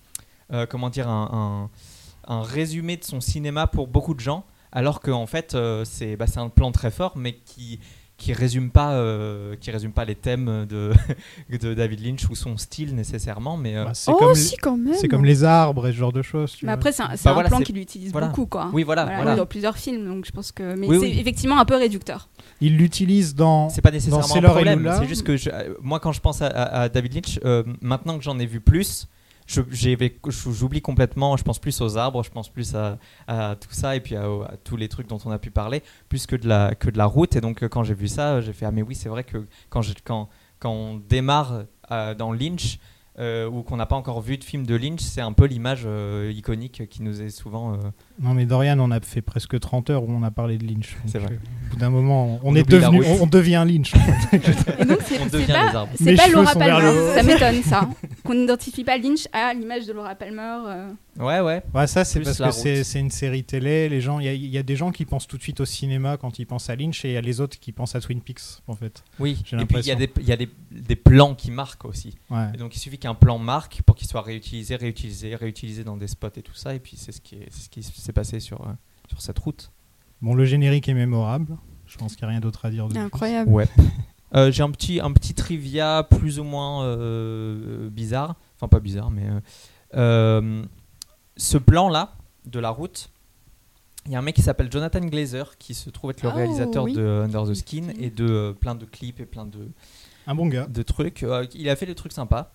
euh, 0.51 0.65
comment 0.65 0.89
dire 0.89 1.07
un, 1.07 1.69
un, 2.27 2.41
résumé 2.41 2.97
de 2.97 3.03
son 3.03 3.21
cinéma 3.21 3.67
pour 3.67 3.87
beaucoup 3.87 4.13
de 4.15 4.19
gens, 4.19 4.45
alors 4.71 4.99
qu'en 4.99 5.27
fait 5.27 5.53
euh, 5.55 5.85
c'est 5.85 6.15
bah, 6.15 6.25
un 6.37 6.49
plan 6.49 6.71
très 6.71 6.91
fort, 6.91 7.13
mais 7.17 7.33
qui 7.33 7.79
qui 8.19 8.33
résume 8.33 8.69
pas 8.69 8.93
euh, 8.93 9.55
qui 9.59 9.71
résume 9.71 9.91
pas 9.91 10.05
les 10.05 10.13
thèmes 10.13 10.65
de, 10.69 10.91
de 11.57 11.73
David 11.73 12.05
Lynch 12.05 12.29
ou 12.29 12.35
son 12.35 12.57
style 12.57 12.93
nécessairement 12.93 13.57
mais 13.57 13.75
euh, 13.77 13.85
Bah, 13.85 13.91
c'est 13.95 14.11
Oh, 14.11 14.17
comme, 14.17 14.35
si, 14.35 14.57
quand 14.57 14.77
même. 14.77 14.93
c'est 14.93 15.07
comme 15.07 15.25
les 15.25 15.43
arbres 15.43 15.87
et 15.87 15.91
ce 15.91 15.97
genre 15.97 16.11
de 16.13 16.21
choses. 16.21 16.51
tu 16.51 16.65
Mais 16.65 16.71
vois. 16.71 16.75
après, 16.75 16.91
c'est 16.91 17.01
un, 17.03 17.15
c'est 17.15 17.23
Bah 17.23 17.31
un 17.31 17.33
voilà, 17.33 17.49
plan 17.49 17.59
qu'il 17.61 17.77
utilise 17.77 18.11
voilà. 18.11 18.27
beaucoup, 18.27 18.45
quoi. 18.45 18.69
oui 18.73 18.83
voilà, 18.83 19.05
Voilà, 19.05 19.17
voilà. 19.21 19.35
Dans 19.35 19.45
plusieurs 19.45 19.77
films, 19.77 20.05
donc 20.05 20.25
je 20.25 20.31
pense 20.31 20.51
que. 20.51 20.75
Mais 20.75 20.85
Oui, 20.87 20.97
c'est 20.99 21.05
oui. 21.07 21.17
effectivement 21.19 21.57
un 21.59 21.65
peu 21.65 21.75
réducteur. 21.75 22.29
Il 22.61 22.77
l'utilise 22.77 23.33
dans. 23.35 23.69
c'est 23.69 23.81
pas 23.81 23.91
nécessairement 23.91 24.23
un 24.25 24.27
Sailor 24.27 24.51
et 24.51 24.63
problème 24.63 24.93
c'est 24.99 25.07
juste 25.07 25.23
que 25.23 25.37
je- 25.37 25.49
euh, 25.49 25.73
moi 25.81 25.99
quand 25.99 26.11
je 26.11 26.19
pense 26.19 26.41
à, 26.41 26.47
à- 26.47 26.81
à 26.81 26.89
David 26.89 27.13
Lynch 27.15 27.39
euh, 27.45 27.63
maintenant 27.81 28.17
que 28.17 28.23
j'en 28.23 28.37
ai 28.37 28.45
vu 28.45 28.59
plus 28.59 29.07
j'oublie 29.49 30.81
complètement 30.81 31.35
je 31.37 31.43
pense 31.43 31.59
plus 31.59 31.81
aux 31.81 31.97
arbres 31.97 32.23
je 32.23 32.29
pense 32.29 32.49
plus 32.49 32.75
à, 32.75 32.97
à 33.27 33.55
tout 33.55 33.71
ça 33.71 33.95
et 33.95 33.99
puis 33.99 34.15
à, 34.15 34.23
à 34.23 34.53
tous 34.63 34.77
les 34.77 34.87
trucs 34.87 35.07
dont 35.07 35.19
on 35.25 35.31
a 35.31 35.39
pu 35.39 35.49
parler 35.51 35.81
plus 36.07 36.25
que 36.27 36.35
de 36.35 36.47
la 36.47 36.75
que 36.75 36.89
de 36.89 36.97
la 36.97 37.05
route 37.05 37.35
et 37.35 37.41
donc 37.41 37.63
euh, 37.63 37.67
quand 37.67 37.83
j'ai 37.83 37.93
vu 37.95 38.07
ça 38.07 38.41
j'ai 38.41 38.53
fait 38.53 38.65
ah 38.65 38.71
mais 38.71 38.81
oui 38.83 38.95
c'est 38.95 39.09
vrai 39.09 39.23
que 39.23 39.45
quand 39.69 39.81
je- 39.81 39.93
quand 40.03 40.29
quand 40.59 40.71
on 40.71 40.95
démarre 41.09 41.63
euh, 41.91 42.13
dans 42.13 42.31
Lynch 42.31 42.79
euh, 43.17 43.49
ou 43.49 43.63
qu'on 43.63 43.75
n'a 43.75 43.85
pas 43.85 43.97
encore 43.97 44.21
vu 44.21 44.37
de 44.37 44.43
film 44.45 44.65
de 44.65 44.75
Lynch 44.75 45.01
c'est 45.01 45.19
un 45.19 45.33
peu 45.33 45.45
l'image 45.45 45.81
euh, 45.85 46.31
iconique 46.33 46.87
qui 46.89 47.01
nous 47.01 47.21
est 47.21 47.31
souvent 47.31 47.73
euh, 47.73 47.77
Non, 48.21 48.33
mais 48.33 48.45
Dorian, 48.45 48.79
on 48.79 48.91
a 48.91 48.99
fait 49.01 49.21
presque 49.21 49.59
30 49.59 49.89
heures 49.89 50.03
où 50.03 50.11
on 50.11 50.23
a 50.23 50.31
parlé 50.31 50.57
de 50.57 50.65
Lynch. 50.65 50.95
C'est 51.05 51.19
vrai. 51.19 51.37
Au 51.37 51.71
bout 51.73 51.79
d'un 51.79 51.89
moment, 51.89 52.39
on, 52.43 52.51
On 52.51 52.55
est 52.55 52.63
devenu, 52.69 53.03
on, 53.05 53.23
on 53.23 53.27
devient 53.27 53.65
Lynch. 53.67 53.93
en 53.93 53.99
fait. 53.99 54.37
Et 54.79 54.85
donc, 54.85 54.99
c'est 55.03 55.19
on 55.19 55.23
c'est 55.25 55.31
devient 55.31 55.47
pas, 55.47 55.69
les 55.69 55.75
arbres 55.75 55.91
c'est 55.97 56.03
Mes 56.05 56.15
pas 56.15 56.23
cheveux 56.23 56.35
Laura 56.35 56.53
Palmer. 56.53 56.93
Ça 57.15 57.23
m'étonne, 57.23 57.63
ça. 57.63 57.89
Qu'on 58.29 58.35
n'identifie 58.35 58.83
pas 58.83 58.95
Lynch 58.99 59.27
à 59.33 59.55
l'image 59.55 59.87
de 59.87 59.93
Laura 59.93 60.13
Palmer. 60.13 60.59
euh. 60.67 60.89
ouais 61.17 61.39
ouais 61.39 61.63
Ouais, 61.73 61.87
ça, 61.87 62.05
c'est 62.05 62.19
Plus 62.19 62.37
parce 62.37 62.61
que 62.63 62.83
c'est 62.83 62.99
une 62.99 63.09
série 63.09 63.43
télé. 63.43 63.89
Les 63.89 64.01
gens, 64.01 64.19
il 64.19 64.25
y, 64.25 64.29
a- 64.29 64.33
il 64.33 64.45
y 64.45 64.57
a 64.59 64.61
des 64.61 64.75
gens 64.75 64.91
qui 64.91 65.03
pensent 65.05 65.25
tout 65.27 65.37
de 65.37 65.41
suite 65.41 65.59
au 65.61 65.65
cinéma 65.65 66.17
quand 66.17 66.37
ils 66.37 66.45
pensent 66.45 66.69
à 66.69 66.75
Lynch, 66.75 67.03
et 67.05 67.09
il 67.09 67.13
y 67.13 67.17
a 67.17 67.21
les 67.21 67.41
autres 67.41 67.59
qui 67.59 67.71
pensent 67.71 67.95
à 67.95 68.01
Twin 68.01 68.21
Peaks, 68.21 68.61
en 68.67 68.75
fait. 68.75 69.03
oui 69.19 69.41
J'ai 69.45 69.57
et 69.59 69.65
puis 69.65 69.77
il 69.79 69.85
y 69.87 69.91
a 69.91 69.95
des 69.95 70.11
il 70.19 70.27
y 70.27 70.31
a 70.31 70.37
des, 70.37 70.47
des 70.69 70.95
plans 70.95 71.33
qui 71.33 71.49
marquent 71.49 71.85
aussi 71.85 72.15
Ouais. 72.29 72.49
Et 72.53 72.57
donc 72.57 72.75
il 72.75 72.79
suffit 72.79 72.99
qu'un 72.99 73.15
plan 73.15 73.39
marque 73.39 73.81
pour 73.81 73.95
qu'il 73.95 74.07
soit 74.07 74.21
réutilisé, 74.21 74.75
réutilisé, 74.75 75.35
réutilisé 75.35 75.83
dans 75.83 75.97
des 75.97 76.07
spots 76.07 76.27
et 76.37 76.43
tout 76.43 76.53
ça. 76.53 76.75
Et 76.75 76.79
puis 76.79 76.97
c'est 76.97 77.11
ce 77.11 77.21
qui 77.21 77.33
est- 77.35 77.47
c'est 77.49 77.63
ce 77.63 77.69
qui 77.69 77.81
s'est 77.81 78.13
passé 78.13 78.39
sur, 78.39 78.61
euh, 78.61 78.71
sur 79.09 79.23
cette 79.23 79.39
route. 79.39 79.71
Bon, 80.21 80.35
le 80.35 80.45
générique 80.45 80.87
est 80.87 80.93
mémorable. 80.93 81.57
Je 81.87 81.97
pense 81.97 82.15
qu'il 82.15 82.25
n'y 82.25 82.27
a 82.27 82.31
rien 82.33 82.41
d'autre 82.41 82.63
à 82.65 82.69
dire. 82.69 82.87
de 82.87 82.93
plus. 82.93 82.99
Incroyable. 83.01 83.49
Ouais. 83.49 83.67
Euh, 84.35 84.51
J'ai 84.51 84.63
un 84.63 84.71
petit, 84.71 84.99
un 84.99 85.11
petit 85.11 85.33
trivia 85.33 86.03
plus 86.03 86.39
ou 86.39 86.43
moins 86.43 86.83
euh, 86.85 87.89
bizarre. 87.89 88.35
Enfin 88.55 88.67
pas 88.67 88.79
bizarre, 88.79 89.09
mais... 89.11 89.27
euh, 89.27 89.39
euh, 89.95 90.63
ce 91.37 91.57
plan-là 91.57 92.13
de 92.45 92.59
la 92.59 92.69
route, 92.69 93.09
il 94.05 94.11
y 94.11 94.15
a 94.15 94.19
un 94.19 94.21
mec 94.21 94.35
qui 94.35 94.41
s'appelle 94.41 94.71
Jonathan 94.71 94.99
Glazer 95.01 95.57
qui 95.57 95.73
se 95.73 95.89
trouve 95.89 96.11
être 96.11 96.23
le 96.23 96.29
Oh, 96.29 96.35
réalisateur 96.35 96.83
oui. 96.83 96.93
de 96.93 97.01
Under 97.01 97.43
the 97.45 97.53
Skin 97.53 97.89
et 97.99 98.09
de 98.09 98.25
euh, 98.27 98.53
plein 98.53 98.75
de 98.75 98.85
clips 98.85 99.19
et 99.19 99.25
plein 99.25 99.45
de, 99.45 99.69
Un 100.27 100.35
bon 100.35 100.47
gars. 100.47 100.67
de 100.67 100.81
trucs. 100.83 101.23
Euh, 101.23 101.45
il 101.55 101.69
a 101.69 101.75
fait 101.75 101.85
des 101.85 101.95
trucs 101.95 102.11
sympas. 102.13 102.51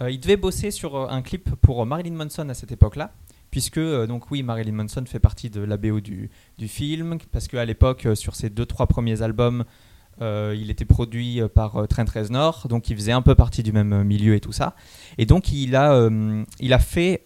Euh, 0.00 0.10
il 0.10 0.20
devait 0.20 0.36
bosser 0.36 0.70
sur 0.70 1.10
un 1.10 1.22
clip 1.22 1.54
pour 1.56 1.84
Marilyn 1.86 2.12
Manson 2.14 2.48
à 2.50 2.54
cette 2.54 2.70
époque-là, 2.72 3.12
puisque 3.50 3.78
euh, 3.78 4.06
donc 4.06 4.30
oui, 4.30 4.42
Marilyn 4.42 4.72
Manson 4.72 5.04
fait 5.06 5.20
partie 5.20 5.48
de 5.48 5.60
la 5.62 5.76
BO 5.78 6.00
du, 6.00 6.30
du 6.58 6.68
film, 6.68 7.18
parce 7.32 7.48
qu'à 7.48 7.64
l'époque, 7.64 8.04
euh, 8.06 8.14
sur 8.14 8.34
ses 8.36 8.50
deux 8.50 8.66
trois 8.66 8.86
premiers 8.86 9.22
albums, 9.22 9.64
euh, 10.22 10.56
il 10.58 10.70
était 10.70 10.86
produit 10.86 11.42
euh, 11.42 11.48
par 11.48 11.76
euh, 11.76 11.86
Trent 11.86 12.06
Reznor, 12.14 12.66
donc 12.68 12.88
il 12.88 12.96
faisait 12.96 13.12
un 13.12 13.20
peu 13.20 13.34
partie 13.34 13.62
du 13.62 13.72
même 13.72 14.02
milieu 14.02 14.34
et 14.34 14.40
tout 14.40 14.52
ça. 14.52 14.74
Et 15.18 15.26
donc 15.26 15.52
il 15.52 15.76
a, 15.76 16.08
il 16.60 16.72
a 16.72 16.78
fait 16.78 17.22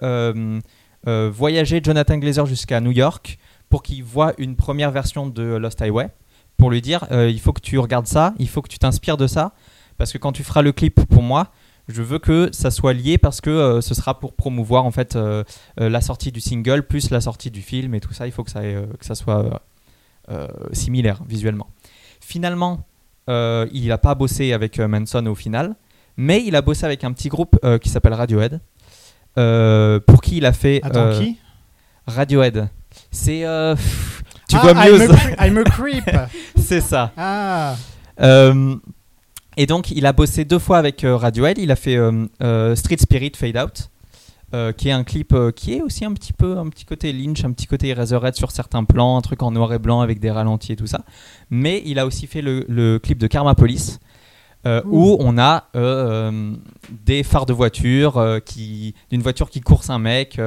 voyager 1.04 1.80
Jonathan 1.82 2.18
Glazer 2.18 2.46
jusqu'à 2.46 2.80
New 2.80 2.90
York 2.90 3.38
pour 3.68 3.82
qu'il 3.82 4.02
voit 4.02 4.32
une 4.38 4.56
première 4.56 4.90
version 4.90 5.28
de 5.28 5.42
Lost 5.42 5.80
Highway, 5.80 6.10
pour 6.56 6.70
lui 6.70 6.80
dire 6.80 7.06
il 7.10 7.40
faut 7.40 7.52
que 7.52 7.60
tu 7.60 7.78
regardes 7.78 8.06
ça, 8.06 8.34
il 8.38 8.48
faut 8.48 8.62
que 8.62 8.68
tu 8.68 8.78
t'inspires 8.78 9.16
de 9.16 9.26
ça, 9.26 9.52
parce 9.96 10.12
que 10.12 10.18
quand 10.18 10.32
tu 10.32 10.42
feras 10.42 10.62
le 10.62 10.72
clip 10.72 11.04
pour 11.06 11.22
moi, 11.22 11.48
je 11.88 12.02
veux 12.02 12.18
que 12.18 12.50
ça 12.52 12.70
soit 12.70 12.92
lié 12.92 13.18
parce 13.18 13.40
que 13.40 13.80
ce 13.80 13.94
sera 13.94 14.18
pour 14.18 14.34
promouvoir 14.34 14.84
en 14.84 14.90
fait 14.90 15.18
la 15.76 16.00
sortie 16.00 16.32
du 16.32 16.40
single 16.40 16.84
plus 16.84 17.10
la 17.10 17.20
sortie 17.20 17.50
du 17.50 17.62
film 17.62 17.94
et 17.94 18.00
tout 18.00 18.12
ça. 18.12 18.26
Il 18.26 18.32
faut 18.32 18.44
que 18.44 18.50
ça, 18.50 18.62
que 18.62 19.04
ça 19.04 19.14
soit 19.14 19.62
similaire 20.72 21.22
visuellement. 21.28 21.68
Finalement, 22.30 22.86
euh, 23.28 23.66
il 23.72 23.88
n'a 23.88 23.98
pas 23.98 24.14
bossé 24.14 24.52
avec 24.52 24.78
euh, 24.78 24.86
Manson 24.86 25.26
au 25.26 25.34
final, 25.34 25.74
mais 26.16 26.44
il 26.46 26.54
a 26.54 26.62
bossé 26.62 26.84
avec 26.84 27.02
un 27.02 27.10
petit 27.10 27.28
groupe 27.28 27.58
euh, 27.64 27.76
qui 27.76 27.88
s'appelle 27.88 28.14
Radiohead, 28.14 28.60
pour 30.06 30.20
qui 30.22 30.36
il 30.36 30.46
a 30.46 30.52
fait 30.52 30.78
Attends, 30.84 31.18
qui? 31.18 31.38
Radiohead. 32.06 32.68
C'est 33.10 33.40
tu 34.48 34.56
Ah, 34.56 34.60
vois 34.62 34.70
I'm 34.74 34.92
mieux, 34.96 35.08
I'm 35.40 35.58
a 35.58 35.64
creep. 35.64 36.04
c'est 36.56 36.80
ça. 36.80 37.10
Ah, 37.16 37.74
et 39.56 39.66
donc, 39.66 39.90
il 39.90 40.06
a 40.06 40.12
bossé 40.12 40.44
deux 40.44 40.60
fois 40.60 40.78
avec 40.78 41.04
Radiohead. 41.04 41.58
Il 41.58 41.72
a 41.72 41.76
fait 41.76 41.98
Street 42.76 42.96
Spirit 43.00 43.32
Fade 43.34 43.56
Out, 43.56 43.90
euh, 44.52 44.72
qui 44.72 44.88
est 44.88 44.92
un 44.92 45.04
clip 45.04 45.32
euh, 45.32 45.52
qui 45.52 45.74
est 45.74 45.80
aussi 45.82 46.04
un 46.04 46.12
petit 46.12 46.32
peu 46.32 46.58
un 46.58 46.68
petit 46.68 46.84
côté 46.84 47.12
Lynch, 47.12 47.44
un 47.44 47.52
petit 47.52 47.66
côté 47.66 47.88
Eraserhead 47.88 48.34
sur 48.34 48.50
certains 48.50 48.84
plans, 48.84 49.16
un 49.16 49.20
truc 49.20 49.42
en 49.42 49.50
noir 49.52 49.72
et 49.72 49.78
blanc 49.78 50.00
avec 50.00 50.18
des 50.20 50.30
ralentis 50.30 50.72
et 50.72 50.76
tout 50.76 50.86
ça. 50.88 51.04
Mais 51.50 51.82
il 51.86 51.98
a 51.98 52.06
aussi 52.06 52.26
fait 52.26 52.42
le, 52.42 52.64
le 52.68 52.98
clip 52.98 53.18
de 53.18 53.26
Karma 53.26 53.54
Police. 53.54 54.00
euh, 54.66 54.82
où 54.84 55.16
on 55.20 55.38
a 55.38 55.68
des 56.90 57.22
phares 57.22 57.46
de 57.46 57.54
voiture 57.54 58.22
qui 58.44 58.94
d'une 59.10 59.22
voiture 59.22 59.48
qui 59.48 59.60
course 59.62 59.88
un 59.88 59.98
mec 59.98 60.38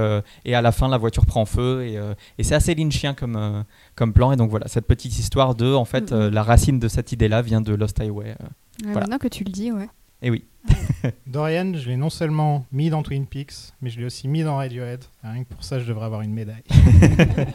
et 0.46 0.54
à 0.54 0.62
la 0.62 0.72
fin 0.72 0.88
la 0.88 0.98
voiture 1.00 1.26
prend 1.26 1.46
feu 1.46 1.84
et, 1.84 1.98
et 2.38 2.44
c'est 2.44 2.54
assez 2.54 2.76
lynchien 2.76 3.16
comme 3.16 3.64
comme 3.96 4.14
plan 4.14 4.32
et 4.32 4.36
donc 4.36 4.52
voilà 4.52 4.68
cette 4.68 4.86
petite 4.86 5.18
histoire 5.18 5.56
de 5.56 5.74
en 5.74 5.86
fait 5.86 6.12
la 6.12 6.44
racine 6.44 6.78
de 6.78 6.88
cette 6.88 7.12
idée 7.12 7.28
là 7.28 7.42
vient 7.42 7.62
de 7.62 7.74
Lost 7.74 8.00
Highway. 8.00 8.26
Ouais, 8.26 8.36
Voilà. 8.84 9.00
Maintenant 9.02 9.18
que 9.18 9.28
tu 9.28 9.44
le 9.44 9.52
dis, 9.52 9.72
ouais. 9.72 9.90
Et 10.24 10.32
oui 10.32 10.44
Dorian, 11.28 11.74
je 11.76 11.90
l'ai 11.90 11.98
non 11.98 12.10
seulement 12.10 12.66
mis 12.72 12.90
dans 12.90 13.04
Twin 13.04 13.26
Peaks, 13.28 13.74
mais 13.82 13.90
je 13.90 14.00
l'ai 14.00 14.06
aussi 14.06 14.30
mis 14.30 14.44
dans 14.44 14.56
Radiohead. 14.56 15.04
Rien 15.24 15.44
que 15.44 15.50
pour 15.54 15.62
ça, 15.64 15.78
je 15.78 15.84
devrais 15.86 16.06
avoir 16.06 16.22
une 16.22 16.32
médaille. 16.34 16.64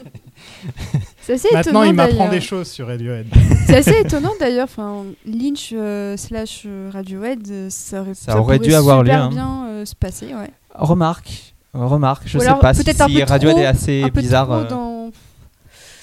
C'est 1.23 1.35
assez 1.35 1.49
Maintenant, 1.53 1.83
étonnant. 1.83 1.83
il 1.85 1.93
m'apprend 1.95 2.17
d'ailleurs. 2.19 2.31
des 2.31 2.41
choses 2.41 2.69
sur 2.69 2.87
Radiohead. 2.87 3.27
C'est 3.67 3.77
assez 3.77 3.99
étonnant 4.01 4.33
d'ailleurs. 4.39 4.65
Enfin, 4.65 5.05
Lynch 5.27 5.71
euh, 5.73 6.17
slash 6.17 6.65
euh, 6.67 6.91
Radiohead, 6.93 7.49
euh, 7.51 7.71
ça 7.71 8.03
aurait, 8.03 8.15
Ça 8.15 8.33
aurait 8.39 8.57
pourrait 8.57 8.69
dû 8.69 8.75
avoir 8.75 9.03
lieu, 9.03 9.11
hein. 9.13 9.29
bien 9.31 9.67
euh, 9.69 9.85
se 9.85 9.95
passer. 9.95 10.27
Ouais. 10.35 10.51
remarque 10.75 11.55
remarque 11.75 12.23
je 12.27 12.39
Ou 12.39 12.41
sais 12.41 12.47
alors, 12.47 12.61
pas 12.61 12.73
si, 12.75 12.83
Radiohead 13.23 13.57
trop- 13.57 13.63
est 13.63 13.67
assez 13.67 14.03
un 14.03 14.09
peu 14.09 14.21
bizarre 14.21 14.47
trop 14.47 14.65
dans. 14.65 14.98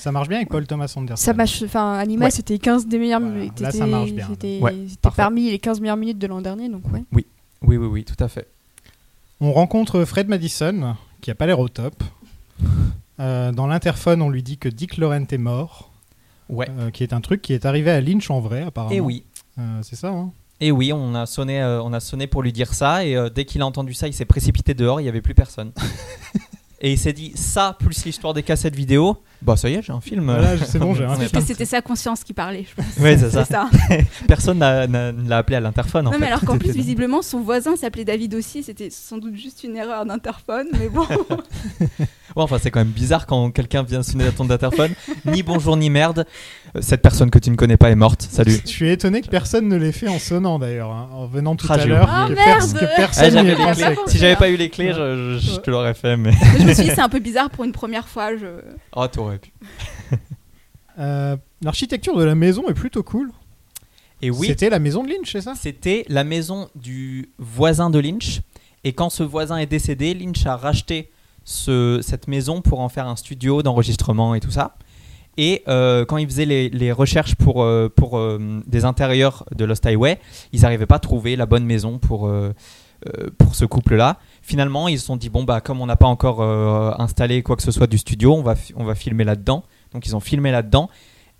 Ça 0.05 0.11
marche 0.11 0.27
bien 0.29 0.37
avec 0.37 0.49
Paul 0.49 0.67
Thomas 0.67 0.93
Anderson. 0.95 1.19
Ça 1.23 1.33
marche. 1.33 1.63
Enfin, 1.63 1.93
Animal, 1.93 2.25
Ouais. 2.27 2.29
c'était 2.31 2.59
15 2.59 2.85
des 2.85 2.99
meilleures 2.99 3.19
Voilà, 3.19 3.35
minutes. 3.37 3.59
là, 3.59 3.71
ça 3.71 3.87
marche 3.87 4.11
bien. 4.11 4.27
C'était 4.29 4.59
Ouais, 4.61 4.75
parmi 5.17 5.49
les 5.49 5.57
15 5.57 5.81
meilleures 5.81 5.97
minutes 5.97 6.19
de 6.19 6.27
l'an 6.27 6.41
dernier, 6.41 6.69
donc 6.69 6.83
ouais. 6.93 7.03
oui 7.11 7.25
oui 7.63 7.77
oui 7.77 8.03
tout 8.03 8.23
à 8.23 8.27
fait 8.27 8.47
On 9.41 9.51
rencontre 9.51 10.05
Fred 10.05 10.27
Madison, 10.27 10.95
qui 11.21 11.31
a 11.31 11.35
pas 11.35 11.47
l'air 11.47 11.57
au 11.59 11.69
top. 11.69 12.03
Euh, 13.21 13.53
dans 13.53 13.65
l'interphone, 13.65 14.21
on 14.21 14.29
lui 14.29 14.43
dit 14.43 14.57
que 14.57 14.67
Dick 14.67 14.97
Laurent 14.97 15.25
est 15.31 15.37
mort. 15.37 15.89
Ouais. 16.49 16.67
euh, 16.77 16.91
qui 16.91 17.01
est 17.01 17.13
un 17.13 17.21
truc 17.21 17.41
qui 17.41 17.53
est 17.53 17.65
arrivé 17.65 17.89
à 17.89 18.01
Lynch 18.01 18.29
en 18.29 18.41
vrai, 18.41 18.61
apparemment. 18.63 18.93
Et 18.93 18.99
oui. 18.99 19.23
Euh, 19.57 19.79
c'est 19.83 19.95
ça, 19.95 20.09
hein 20.09 20.31
Et 20.59 20.69
oui, 20.69 20.91
on 20.91 21.15
a 21.15 21.25
sonné, 21.25 21.61
euh, 21.61 21.81
on 21.81 21.93
a 21.93 22.01
sonné 22.01 22.27
pour 22.27 22.43
lui 22.43 22.51
dire 22.51 22.73
ça, 22.73 23.05
et 23.05 23.15
euh, 23.15 23.29
dès 23.29 23.45
qu'il 23.45 23.61
a 23.61 23.65
entendu 23.65 23.93
ça, 23.93 24.07
il 24.09 24.13
s'est 24.13 24.25
précipité 24.25 24.73
dehors, 24.73 24.99
il 24.99 25.03
n'y 25.03 25.09
avait 25.09 25.21
plus 25.21 25.33
personne. 25.33 25.71
et 26.81 26.91
il 26.91 26.97
s'est 26.99 27.13
dit, 27.13 27.31
ça, 27.35 27.77
plus 27.79 28.03
l'histoire 28.03 28.33
des 28.33 28.43
cassettes 28.43 28.75
vidéo, 28.75 29.15
bah 29.45 29.55
ça 29.55 29.69
y 29.69 29.75
est, 29.75 29.81
j'ai 29.81 29.93
un 29.93 30.01
film. 30.01 30.23
Voilà, 30.25 30.57
c'est 30.57 30.79
bon, 30.79 30.93
j'ai 30.95 31.03
un 31.05 31.15
film. 31.15 31.41
C'était 31.45 31.65
sa 31.65 31.81
conscience 31.81 32.23
qui 32.23 32.33
parlait, 32.33 32.65
je 32.69 32.75
pense. 32.75 32.85
Oui, 32.99 33.15
c'est 33.17 33.29
ça. 33.29 33.69
Personne 34.27 34.59
ne 34.59 35.29
l'a 35.29 35.37
appelé 35.37 35.57
à 35.57 35.59
l'interphone. 35.59 36.07
en 36.07 36.11
Non, 36.11 36.17
mais 36.17 36.25
fait. 36.25 36.31
alors 36.31 36.41
qu'en 36.45 36.57
plus, 36.57 36.71
visiblement, 36.71 37.21
son 37.21 37.41
voisin 37.41 37.75
s'appelait 37.75 38.05
David 38.05 38.33
aussi. 38.35 38.63
C'était 38.63 38.89
sans 38.89 39.17
doute 39.17 39.35
juste 39.35 39.63
une 39.63 39.75
erreur 39.77 40.05
d'interphone, 40.05 40.67
mais 40.79 40.89
bon. 40.89 41.05
Ouais, 42.35 42.43
enfin, 42.43 42.57
c'est 42.61 42.69
quand 42.69 42.81
même 42.81 42.89
bizarre 42.89 43.27
quand 43.27 43.49
quelqu'un 43.51 43.81
vient 43.83 44.03
sonner 44.03 44.25
à 44.27 44.31
ton 44.31 44.49
interphone. 44.49 44.91
ni 45.25 45.41
bonjour, 45.41 45.77
ni 45.77 45.89
merde. 45.89 46.25
Euh, 46.75 46.79
Cette 46.81 47.01
personne 47.01 47.29
que 47.29 47.39
tu 47.39 47.49
ne 47.49 47.55
connais 47.55 47.77
pas 47.77 47.89
est 47.91 47.95
morte. 47.95 48.23
Salut. 48.29 48.59
Je 48.65 48.67
suis 48.69 48.89
étonné 48.89 49.21
que 49.21 49.27
personne 49.29 49.69
ne 49.69 49.77
l'ait 49.77 49.93
fait 49.93 50.09
en 50.09 50.19
sonnant 50.19 50.59
d'ailleurs, 50.59 50.91
hein, 50.91 51.07
en 51.13 51.27
venant 51.27 51.55
tout 51.55 51.67
Ah, 51.69 51.75
à 51.75 51.85
l'heure. 51.85 52.09
oublié. 52.25 52.35
que, 52.35 52.41
Ah, 52.41 52.43
pers- 52.43 52.57
merde 52.57 52.73
que 52.77 52.85
Ah, 52.85 52.95
personne 52.97 53.45
n'y 53.47 53.55
pensé. 53.55 53.83
clés. 53.83 53.95
Si 54.07 54.17
j'avais 54.17 54.35
pas 54.35 54.49
eu 54.49 54.57
les 54.57 54.69
clés, 54.69 54.91
je, 54.91 55.37
je- 55.39 55.51
je 55.53 55.59
te 55.61 55.71
l'aurais 55.71 55.93
fait, 55.93 56.17
mais. 56.17 56.33
je 56.59 56.63
me 56.65 56.73
suis 56.73 56.83
dit, 56.83 56.89
c'est 56.93 56.99
un 56.99 57.07
peu 57.07 57.19
bizarre 57.19 57.49
pour 57.49 57.63
une 57.63 57.71
première 57.71 58.09
fois. 58.09 58.35
Je... 58.35 58.47
Oh, 58.93 59.07
t'aurais 59.07 59.34
pu. 59.37 59.53
Euh, 60.97 61.35
L'architecture 61.61 62.15
de 62.17 62.23
la 62.23 62.35
maison 62.35 62.69
est 62.69 62.73
plutôt 62.73 63.03
cool. 63.03 63.31
Et 64.21 64.29
oui, 64.31 64.47
C'était 64.47 64.69
la 64.69 64.79
maison 64.79 65.03
de 65.03 65.09
Lynch, 65.09 65.29
c'est 65.29 65.41
ça? 65.41 65.53
C'était 65.55 66.05
la 66.07 66.23
maison 66.23 66.69
du 66.75 67.29
voisin 67.37 67.89
de 67.89 67.99
Lynch. 67.99 68.39
Et 68.85 68.93
quand 68.93 69.09
ce 69.09 69.23
voisin 69.23 69.57
est 69.57 69.65
décédé, 69.65 70.13
Lynch 70.13 70.45
a 70.45 70.55
racheté 70.55 71.11
ce- 71.43 71.99
cette 72.01 72.29
maison 72.29 72.61
pour 72.61 72.79
en 72.79 72.87
faire 72.87 73.07
un 73.07 73.17
studio 73.17 73.61
d'enregistrement 73.61 74.35
et 74.35 74.39
tout 74.39 74.51
ça. 74.51 74.77
Et 75.37 75.63
euh, 75.67 76.05
quand 76.05 76.15
ils 76.15 76.27
faisaient 76.27 76.45
les, 76.45 76.69
les 76.69 76.93
recherches 76.93 77.35
pour, 77.35 77.61
euh, 77.63 77.89
pour 77.93 78.17
euh, 78.17 78.61
des 78.65 78.85
intérieurs 78.85 79.43
de 79.53 79.65
Lost 79.65 79.85
Highway, 79.85 80.17
ils 80.53 80.61
n'arrivaient 80.61 80.85
pas 80.85 80.95
à 80.95 80.99
trouver 80.99 81.35
la 81.35 81.45
bonne 81.45 81.65
maison 81.65 81.97
pour, 81.99 82.31
pour 83.37 83.55
ce 83.55 83.65
couple-là. 83.65 84.17
Finalement, 84.41 84.87
ils 84.87 84.99
se 84.99 85.05
sont 85.05 85.17
dit 85.17 85.29
bon 85.29 85.43
bah 85.43 85.61
comme 85.61 85.81
on 85.81 85.85
n'a 85.85 85.95
pas 85.95 86.07
encore 86.07 86.41
euh, 86.41 86.91
installé 86.97 87.41
quoi 87.43 87.55
que 87.55 87.63
ce 87.63 87.71
soit 87.71 87.87
du 87.87 87.97
studio, 87.97 88.33
on 88.35 88.41
va 88.43 88.55
on 88.75 88.83
va 88.83 88.95
filmer 88.95 89.23
là-dedans. 89.23 89.63
Donc 89.93 90.05
ils 90.07 90.15
ont 90.15 90.19
filmé 90.19 90.51
là-dedans. 90.51 90.89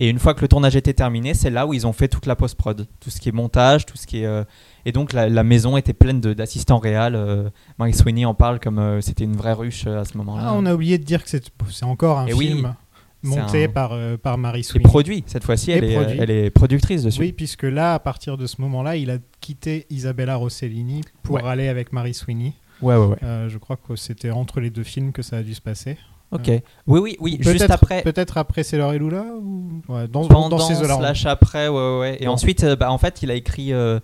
Et 0.01 0.09
une 0.09 0.19
fois 0.19 0.33
que 0.33 0.41
le 0.41 0.49
tournage 0.49 0.75
était 0.75 0.93
terminé, 0.93 1.33
c'est 1.33 1.49
là 1.49 1.65
où 1.65 1.73
ils 1.73 1.87
ont 1.87 1.93
fait 1.93 2.09
toute 2.09 2.25
la 2.25 2.35
post-prod, 2.35 2.85
tout 2.99 3.09
ce 3.09 3.21
qui 3.21 3.29
est 3.29 3.31
montage, 3.31 3.85
tout 3.85 3.95
ce 3.95 4.05
qui 4.05 4.23
est 4.23 4.25
euh, 4.25 4.43
et 4.85 4.91
donc 4.91 5.13
la, 5.13 5.29
la 5.29 5.43
maison 5.45 5.77
était 5.77 5.93
pleine 5.93 6.19
d'assistants 6.19 6.79
réels. 6.79 7.15
euh, 7.15 7.49
Mary 7.79 7.93
Sweeney 7.93 8.25
en 8.25 8.33
parle 8.33 8.59
comme 8.59 8.77
euh, 8.77 8.99
c'était 8.99 9.23
une 9.23 9.37
vraie 9.37 9.53
ruche 9.53 9.85
euh, 9.87 10.01
à 10.01 10.03
ce 10.05 10.17
moment-là. 10.17 10.43
Ah, 10.47 10.53
on 10.53 10.65
a 10.65 10.73
oublié 10.73 10.97
de 10.97 11.03
dire 11.05 11.23
que 11.23 11.29
c'est 11.29 11.41
encore 11.83 12.19
un 12.19 12.27
Et 12.27 12.33
oui, 12.33 12.47
film 12.47 12.75
c'est 13.23 13.29
monté 13.29 13.63
un- 13.63 13.69
par, 13.69 13.93
euh, 13.93 14.17
par 14.17 14.37
Marie 14.37 14.59
Et 14.59 14.63
Sweeney. 14.63 14.83
produit 14.83 15.23
cette 15.27 15.45
fois-ci, 15.45 15.71
Et 15.71 15.75
elle, 15.93 16.17
elle 16.19 16.29
est 16.29 16.49
productrice 16.49 17.01
dessus. 17.03 17.21
Oui, 17.21 17.31
puisque 17.31 17.63
là, 17.63 17.93
à 17.93 17.99
partir 17.99 18.35
de 18.37 18.45
ce 18.47 18.59
moment-là, 18.61 18.97
il 18.97 19.09
a 19.09 19.17
quitté 19.45 19.85
Isabella 19.91 20.35
Rossellini 20.37 21.01
pour 21.23 21.35
Ouais. 21.35 21.43
aller 21.45 21.67
avec 21.67 21.93
Marie 21.93 22.13
Sweeney. 22.15 22.53
Ouais 22.81 22.95
ouais 22.95 23.05
ouais. 23.05 23.17
Euh, 23.23 23.47
je 23.47 23.57
crois 23.59 23.77
que 23.77 23.95
c'était 23.95 24.31
entre 24.31 24.59
les 24.59 24.69
deux 24.71 24.83
films 24.83 25.11
que 25.11 25.21
ça 25.21 25.37
a 25.37 25.43
dû 25.43 25.53
se 25.53 25.61
passer. 25.61 25.97
Ok. 26.31 26.47
Oui 26.87 26.99
oui 26.99 27.17
oui. 27.19 27.37
Peut-être 27.37 27.51
Juste 27.59 27.69
après. 27.69 28.01
Peut-être 28.01 28.37
après 28.37 28.63
Sailor 28.63 28.93
et 28.93 28.97
Lula 28.99 29.23
ou... 29.39 29.81
ouais, 29.87 30.07
dans, 30.07 30.27
pendant 30.27 30.49
dans 30.49 30.59
ces 30.59 30.73
slash 30.75 31.25
après 31.27 31.67
ouais 31.67 31.99
ouais, 31.99 32.17
et 32.19 32.25
Bon. 32.25 32.31
ensuite 32.33 32.63
euh, 32.63 32.75
bah, 32.75 32.91
en 32.91 32.97
fait 32.97 33.21
il 33.21 33.29
a 33.29 33.35
écrit 33.35 33.71
euh, 33.71 33.99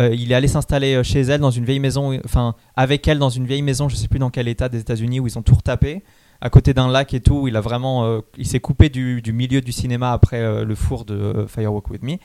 euh, 0.00 0.14
il 0.14 0.30
est 0.30 0.34
allé 0.34 0.48
s'installer 0.48 0.94
euh, 0.94 1.02
chez 1.02 1.20
elle 1.22 1.40
dans 1.40 1.50
une 1.50 1.64
vieille 1.64 1.80
maison 1.80 2.16
enfin 2.24 2.54
avec 2.76 3.08
elle 3.08 3.18
dans 3.18 3.30
une 3.30 3.46
vieille 3.46 3.62
maison 3.62 3.88
je 3.88 3.96
sais 3.96 4.08
plus 4.08 4.18
dans 4.18 4.30
quel 4.30 4.48
état 4.48 4.68
des 4.68 4.80
États-Unis 4.80 5.18
où 5.20 5.26
ils 5.26 5.38
ont 5.38 5.42
tout 5.42 5.54
retapé 5.54 6.02
à 6.42 6.50
côté 6.50 6.74
d'un 6.74 6.88
lac 6.90 7.14
et 7.14 7.20
tout 7.20 7.36
où 7.40 7.48
il 7.48 7.56
a 7.56 7.60
vraiment 7.60 8.04
euh, 8.04 8.20
il 8.36 8.46
s'est 8.46 8.60
coupé 8.60 8.88
du, 8.90 9.22
du 9.22 9.32
milieu 9.32 9.60
du 9.62 9.72
cinéma 9.72 10.12
après 10.12 10.40
euh, 10.40 10.64
le 10.64 10.74
four 10.74 11.04
de 11.06 11.14
euh, 11.14 11.46
Firewalk 11.48 11.88
with 11.90 12.02
Me 12.02 12.16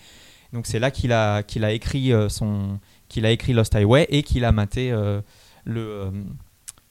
donc 0.53 0.65
c'est 0.67 0.79
là 0.79 0.91
qu'il 0.91 1.11
a 1.11 1.43
qu'il 1.43 1.63
a 1.63 1.71
écrit 1.71 2.13
euh, 2.13 2.29
son 2.29 2.79
qu'il 3.09 3.25
a 3.25 3.31
écrit 3.31 3.53
Lost 3.53 3.75
Highway 3.75 4.05
et 4.09 4.23
qu'il 4.23 4.45
a 4.45 4.51
maté 4.51 4.91
euh, 4.91 5.21
le 5.65 5.81
euh, 5.81 6.11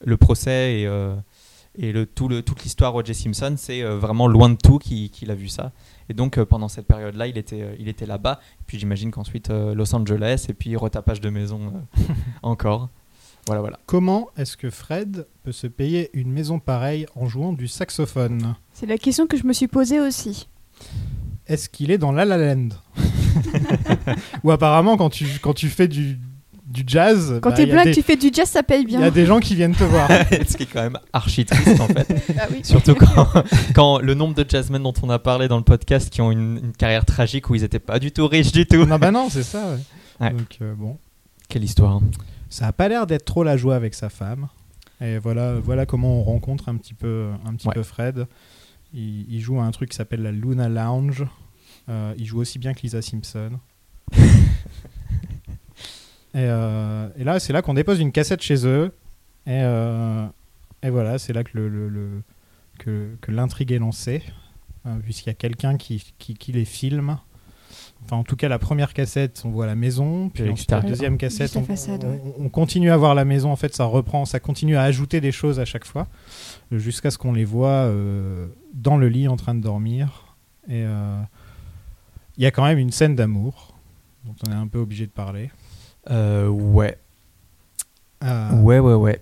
le 0.05 0.17
procès 0.17 0.79
et 0.81 0.87
euh, 0.87 1.15
et 1.79 1.91
le, 1.91 2.07
tout 2.07 2.27
le, 2.27 2.41
toute 2.41 2.63
l'histoire 2.63 2.95
O.J. 2.95 3.13
Simpson, 3.13 3.53
c'est 3.55 3.83
euh, 3.83 3.97
vraiment 3.97 4.27
loin 4.27 4.49
de 4.49 4.55
tout 4.55 4.79
qu'il 4.79 5.11
qu'il 5.11 5.29
a 5.29 5.35
vu 5.35 5.47
ça. 5.47 5.71
Et 6.09 6.13
donc 6.15 6.37
euh, 6.37 6.45
pendant 6.45 6.67
cette 6.69 6.87
période-là, 6.87 7.27
il 7.27 7.37
était, 7.37 7.61
euh, 7.61 7.75
il 7.79 7.87
était 7.87 8.07
là-bas. 8.07 8.39
Puis 8.65 8.79
j'imagine 8.79 9.11
qu'ensuite 9.11 9.51
euh, 9.51 9.75
Los 9.75 9.93
Angeles 9.95 10.47
et 10.49 10.53
puis 10.53 10.75
retapage 10.75 11.21
de 11.21 11.29
maison 11.29 11.73
euh, 11.99 12.01
encore. 12.41 12.89
Voilà, 13.45 13.61
voilà. 13.61 13.79
Comment 13.85 14.29
est-ce 14.37 14.57
que 14.57 14.69
Fred 14.71 15.27
peut 15.43 15.51
se 15.51 15.67
payer 15.67 16.09
une 16.13 16.31
maison 16.31 16.59
pareille 16.59 17.05
en 17.15 17.27
jouant 17.27 17.53
du 17.53 17.67
saxophone? 17.67 18.55
C'est 18.73 18.87
la 18.87 18.97
question 18.97 19.27
que 19.27 19.37
je 19.37 19.45
me 19.45 19.53
suis 19.53 19.67
posée 19.67 19.99
aussi. 19.99 20.49
Est-ce 21.45 21.69
qu'il 21.69 21.91
est 21.91 21.97
dans 21.97 22.11
La 22.11 22.25
La 22.25 22.37
Land? 22.37 22.69
Ou 24.43 24.51
apparemment, 24.51 24.97
quand 24.97 25.09
tu, 25.09 25.25
quand 25.41 25.53
tu 25.53 25.69
fais 25.69 25.87
du, 25.87 26.19
du 26.67 26.83
jazz, 26.85 27.39
Quand 27.41 27.49
bah, 27.51 27.55
t'es 27.55 27.65
des- 27.65 27.91
tu 27.91 28.01
fais 28.01 28.15
du 28.15 28.29
jazz, 28.33 28.49
ça 28.49 28.63
paye 28.63 28.81
il 28.81 28.93
y 28.93 28.97
bien. 28.97 29.01
a 29.01 29.11
des 29.11 29.25
gens 29.25 29.39
qui 29.39 29.55
viennent 29.55 29.75
te 29.75 29.83
voir. 29.83 30.07
Ce 30.47 30.57
qui 30.57 30.63
est 30.63 30.67
quand 30.71 30.81
même 30.81 30.97
archi 31.13 31.45
triste 31.45 31.79
en 31.79 31.87
fait. 31.87 32.07
Ah 32.39 32.47
oui. 32.51 32.59
Surtout 32.63 32.95
quand, 32.95 33.27
quand 33.73 33.99
le 33.99 34.13
nombre 34.13 34.33
de 34.35 34.45
jazzmen 34.47 34.81
dont 34.83 34.93
on 35.01 35.09
a 35.09 35.19
parlé 35.19 35.47
dans 35.47 35.57
le 35.57 35.63
podcast 35.63 36.09
qui 36.09 36.21
ont 36.21 36.31
une, 36.31 36.57
une 36.63 36.71
carrière 36.73 37.05
tragique 37.05 37.49
où 37.49 37.55
ils 37.55 37.63
étaient 37.63 37.79
pas 37.79 37.99
du 37.99 38.11
tout 38.11 38.27
riches 38.27 38.51
du 38.51 38.65
tout. 38.65 38.85
non, 38.85 38.97
bah 38.97 39.11
non, 39.11 39.27
c'est 39.29 39.43
ça. 39.43 39.71
ouais. 39.71 39.77
Ouais. 40.19 40.31
Donc, 40.31 40.57
euh, 40.63 40.73
bon. 40.75 40.97
Quelle 41.47 41.63
histoire. 41.63 41.97
hein. 41.97 42.01
Ça 42.49 42.65
a 42.67 42.71
pas 42.73 42.87
l'air 42.87 43.05
d'être 43.05 43.25
trop 43.25 43.43
la 43.43 43.55
joie 43.55 43.75
avec 43.75 43.93
sa 43.93 44.09
femme. 44.09 44.47
Et 44.99 45.19
voilà, 45.19 45.53
voilà 45.63 45.85
comment 45.85 46.19
on 46.19 46.23
rencontre 46.23 46.69
un 46.69 46.75
petit 46.75 46.95
peu, 46.95 47.27
un 47.45 47.53
petit 47.53 47.67
Ouais. 47.67 47.75
peu 47.75 47.83
Fred. 47.83 48.25
Il, 48.95 49.31
il 49.31 49.39
joue 49.41 49.59
à 49.59 49.63
un 49.63 49.69
truc 49.69 49.89
qui 49.91 49.95
s'appelle 49.95 50.23
la 50.23 50.31
Luna 50.31 50.69
Lounge. 50.69 51.23
Euh, 51.89 52.13
il 52.17 52.25
joue 52.25 52.39
aussi 52.39 52.59
bien 52.59 52.73
que 52.73 52.81
Lisa 52.81 53.01
Simpson. 53.01 53.51
et, 54.17 54.17
euh, 56.35 57.07
et 57.17 57.23
là, 57.23 57.39
c'est 57.39 57.53
là 57.53 57.61
qu'on 57.61 57.73
dépose 57.73 57.99
une 57.99 58.11
cassette 58.11 58.41
chez 58.41 58.65
eux. 58.67 58.91
Et, 59.45 59.61
euh, 59.63 60.25
et 60.83 60.89
voilà, 60.89 61.17
c'est 61.17 61.33
là 61.33 61.43
que 61.43 61.51
le, 61.53 61.69
le- 61.69 61.89
le- 61.89 62.21
que, 62.79 63.15
que 63.21 63.31
l'intrigue 63.31 63.71
est 63.71 63.79
lancée, 63.79 64.21
euh, 64.85 64.95
puisqu'il 65.03 65.27
y 65.27 65.31
a 65.31 65.35
quelqu'un 65.35 65.77
qui, 65.77 66.13
qui, 66.19 66.35
qui 66.35 66.51
les 66.51 66.65
filme. 66.65 67.17
Enfin, 68.03 68.17
en 68.17 68.23
tout 68.23 68.35
cas, 68.35 68.47
la 68.47 68.59
première 68.59 68.93
cassette, 68.93 69.41
on 69.45 69.49
voit 69.49 69.65
la 69.65 69.73
maison, 69.75 70.29
puis 70.29 70.47
ensuite 70.47 70.69
la 70.69 70.81
deuxième 70.81 71.17
cassette, 71.17 71.55
la 71.55 71.61
on, 71.61 71.63
façade, 71.63 72.03
on- 72.03 72.11
ouais. 72.11 72.21
on 72.37 72.49
continue 72.49 72.91
à 72.91 72.97
voir 72.97 73.15
la 73.15 73.25
maison. 73.25 73.51
En 73.51 73.55
fait, 73.55 73.73
ça 73.73 73.85
reprend, 73.85 74.25
ça 74.25 74.39
continue 74.39 74.75
à 74.77 74.83
ajouter 74.83 75.19
des 75.21 75.31
choses 75.31 75.59
à 75.59 75.65
chaque 75.65 75.85
fois, 75.85 76.07
jusqu'à 76.71 77.09
ce 77.09 77.17
qu'on 77.17 77.33
les 77.33 77.45
voit 77.45 77.69
euh, 77.69 78.47
dans 78.73 78.97
le 78.97 79.09
lit 79.09 79.27
en 79.27 79.35
train 79.37 79.55
de 79.55 79.61
dormir. 79.61 80.35
Et 80.69 80.83
euh, 80.85 81.19
il 82.37 82.43
y 82.43 82.47
a 82.47 82.51
quand 82.51 82.63
même 82.65 82.77
une 82.77 82.91
scène 82.91 83.15
d'amour 83.15 83.73
dont 84.25 84.35
on 84.47 84.51
est 84.51 84.55
un 84.55 84.67
peu 84.67 84.79
obligé 84.79 85.05
de 85.05 85.11
parler. 85.11 85.49
Euh, 86.09 86.47
ouais. 86.47 86.97
Euh, 88.23 88.51
Ouais, 88.61 88.79
ouais, 88.79 88.93
ouais. 88.93 89.21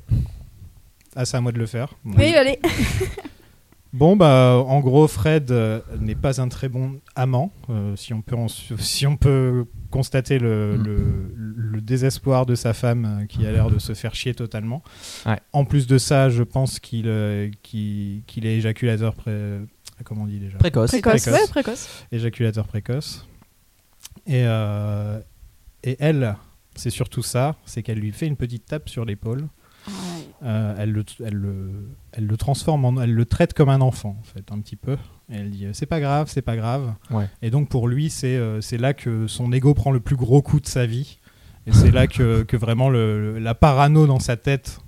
Ah, 1.16 1.26
c'est 1.26 1.38
à 1.38 1.42
moi 1.42 1.52
de 1.52 1.60
le 1.60 1.66
faire. 1.66 1.94
Bon. 2.04 2.16
Oui, 2.18 2.34
allez. 2.36 2.60
Bon, 3.94 4.18
bah, 4.18 4.62
en 4.68 4.82
gros, 4.82 5.08
Fred 5.08 5.52
euh, 5.52 5.80
n'est 6.02 6.16
pas 6.16 6.42
un 6.42 6.50
très 6.50 6.68
bon 6.68 7.00
amant, 7.16 7.54
euh, 7.70 7.96
si, 7.96 8.14
on 8.14 8.22
peut 8.22 8.36
en 8.36 8.48
si 8.50 9.08
on 9.08 9.16
peut 9.16 9.64
constater 9.90 10.38
le, 10.38 10.76
Mm. 10.78 10.84
le- 10.84 11.34
le 11.72 11.80
désespoir 11.82 12.46
de 12.46 12.56
sa 12.56 12.74
femme 12.74 13.06
euh, 13.22 13.26
qui 13.26 13.48
a 13.48 13.54
l'air 13.54 13.70
de 13.70 13.80
se 13.80 13.94
faire 13.94 14.14
chier 14.14 14.34
totalement. 14.36 14.84
Ouais. 15.26 15.40
En 15.54 15.64
plus 15.64 15.88
de 15.88 15.98
ça, 15.98 16.30
je 16.30 16.44
pense 16.44 16.80
qu'il 16.82 17.08
euh, 17.08 17.50
qu'il 17.64 18.24
qu'il 18.28 18.46
est 18.46 18.58
éjaculateur 18.58 19.16
pré... 19.16 19.32
Comment 20.04 20.24
on 20.24 20.28
dit 20.28 20.40
déjà 20.40 20.58
Précoce. 20.58 20.92
Précoce. 20.92 21.24
précoce. 21.24 21.42
Ouais, 21.42 21.48
précoce. 21.50 22.06
Éjaculateur 22.12 22.68
précoce. 22.68 23.28
Et, 24.28 24.44
euh, 24.46 25.20
et 25.84 25.96
elle, 26.00 26.36
c'est 26.76 26.90
surtout 26.90 27.22
ça, 27.24 27.56
c'est 27.66 27.82
qu'elle 27.84 28.00
lui 28.00 28.12
fait 28.12 28.28
une 28.28 28.36
petite 28.36 28.66
tape 28.66 28.90
sur 28.90 29.06
l'épaule. 29.06 29.48
Euh, 30.44 30.76
elle, 30.78 30.92
le, 30.92 31.06
elle, 31.24 31.34
le, 31.36 31.70
elle 32.12 32.26
le 32.28 32.38
transforme 32.38 32.86
en, 32.86 33.02
elle 33.02 33.14
le 33.14 33.26
traite 33.26 33.54
comme 33.54 33.70
un 33.70 33.82
enfant 33.82 34.18
en 34.20 34.24
fait 34.24 34.52
un 34.52 34.60
petit 34.60 34.76
peu 34.76 34.94
et 35.32 35.36
elle 35.36 35.50
dit 35.52 35.66
euh, 35.68 35.72
c'est 35.74 35.86
pas 35.86 36.00
grave 36.00 36.28
c'est 36.30 36.42
pas 36.42 36.56
grave 36.58 36.94
Ouais. 37.12 37.30
et 37.42 37.50
donc 37.52 37.70
pour 37.70 37.88
lui 37.88 38.10
c'est 38.10 38.36
euh, 38.36 38.60
c'est 38.62 38.78
là 38.78 38.94
que 38.94 39.28
son 39.28 39.52
ego 39.54 39.74
prend 39.76 39.92
le 39.92 40.00
plus 40.02 40.16
gros 40.18 40.42
coup 40.42 40.60
de 40.60 40.68
sa 40.68 40.86
vie 40.86 41.20
et 41.68 41.72
c'est 41.72 41.90
là 41.92 42.06
que, 42.08 42.44
que 42.44 42.58
vraiment 42.58 42.90
le- 42.90 43.40
la 43.40 43.56
parano 43.56 44.08
dans 44.08 44.20
sa 44.20 44.36
tête 44.38 44.80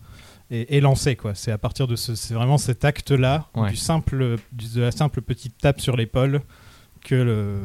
est, 0.52 0.76
est 0.76 0.80
lancée 0.82 1.16
quoi 1.16 1.36
c'est 1.36 1.52
à 1.52 1.58
partir 1.58 1.88
de 1.88 1.96
ce 1.96 2.16
c'est 2.16 2.34
vraiment 2.34 2.58
cet 2.58 2.86
acte 2.86 3.12
là 3.12 3.48
Ouais. 3.56 3.70
du 3.72 3.76
simple 3.76 4.38
du- 4.52 4.74
de 4.76 4.82
la 4.82 4.92
simple 4.92 5.22
petite 5.22 5.58
tape 5.58 5.82
sur 5.82 5.96
l'épaule 5.98 6.42
que 7.04 7.16
le 7.16 7.56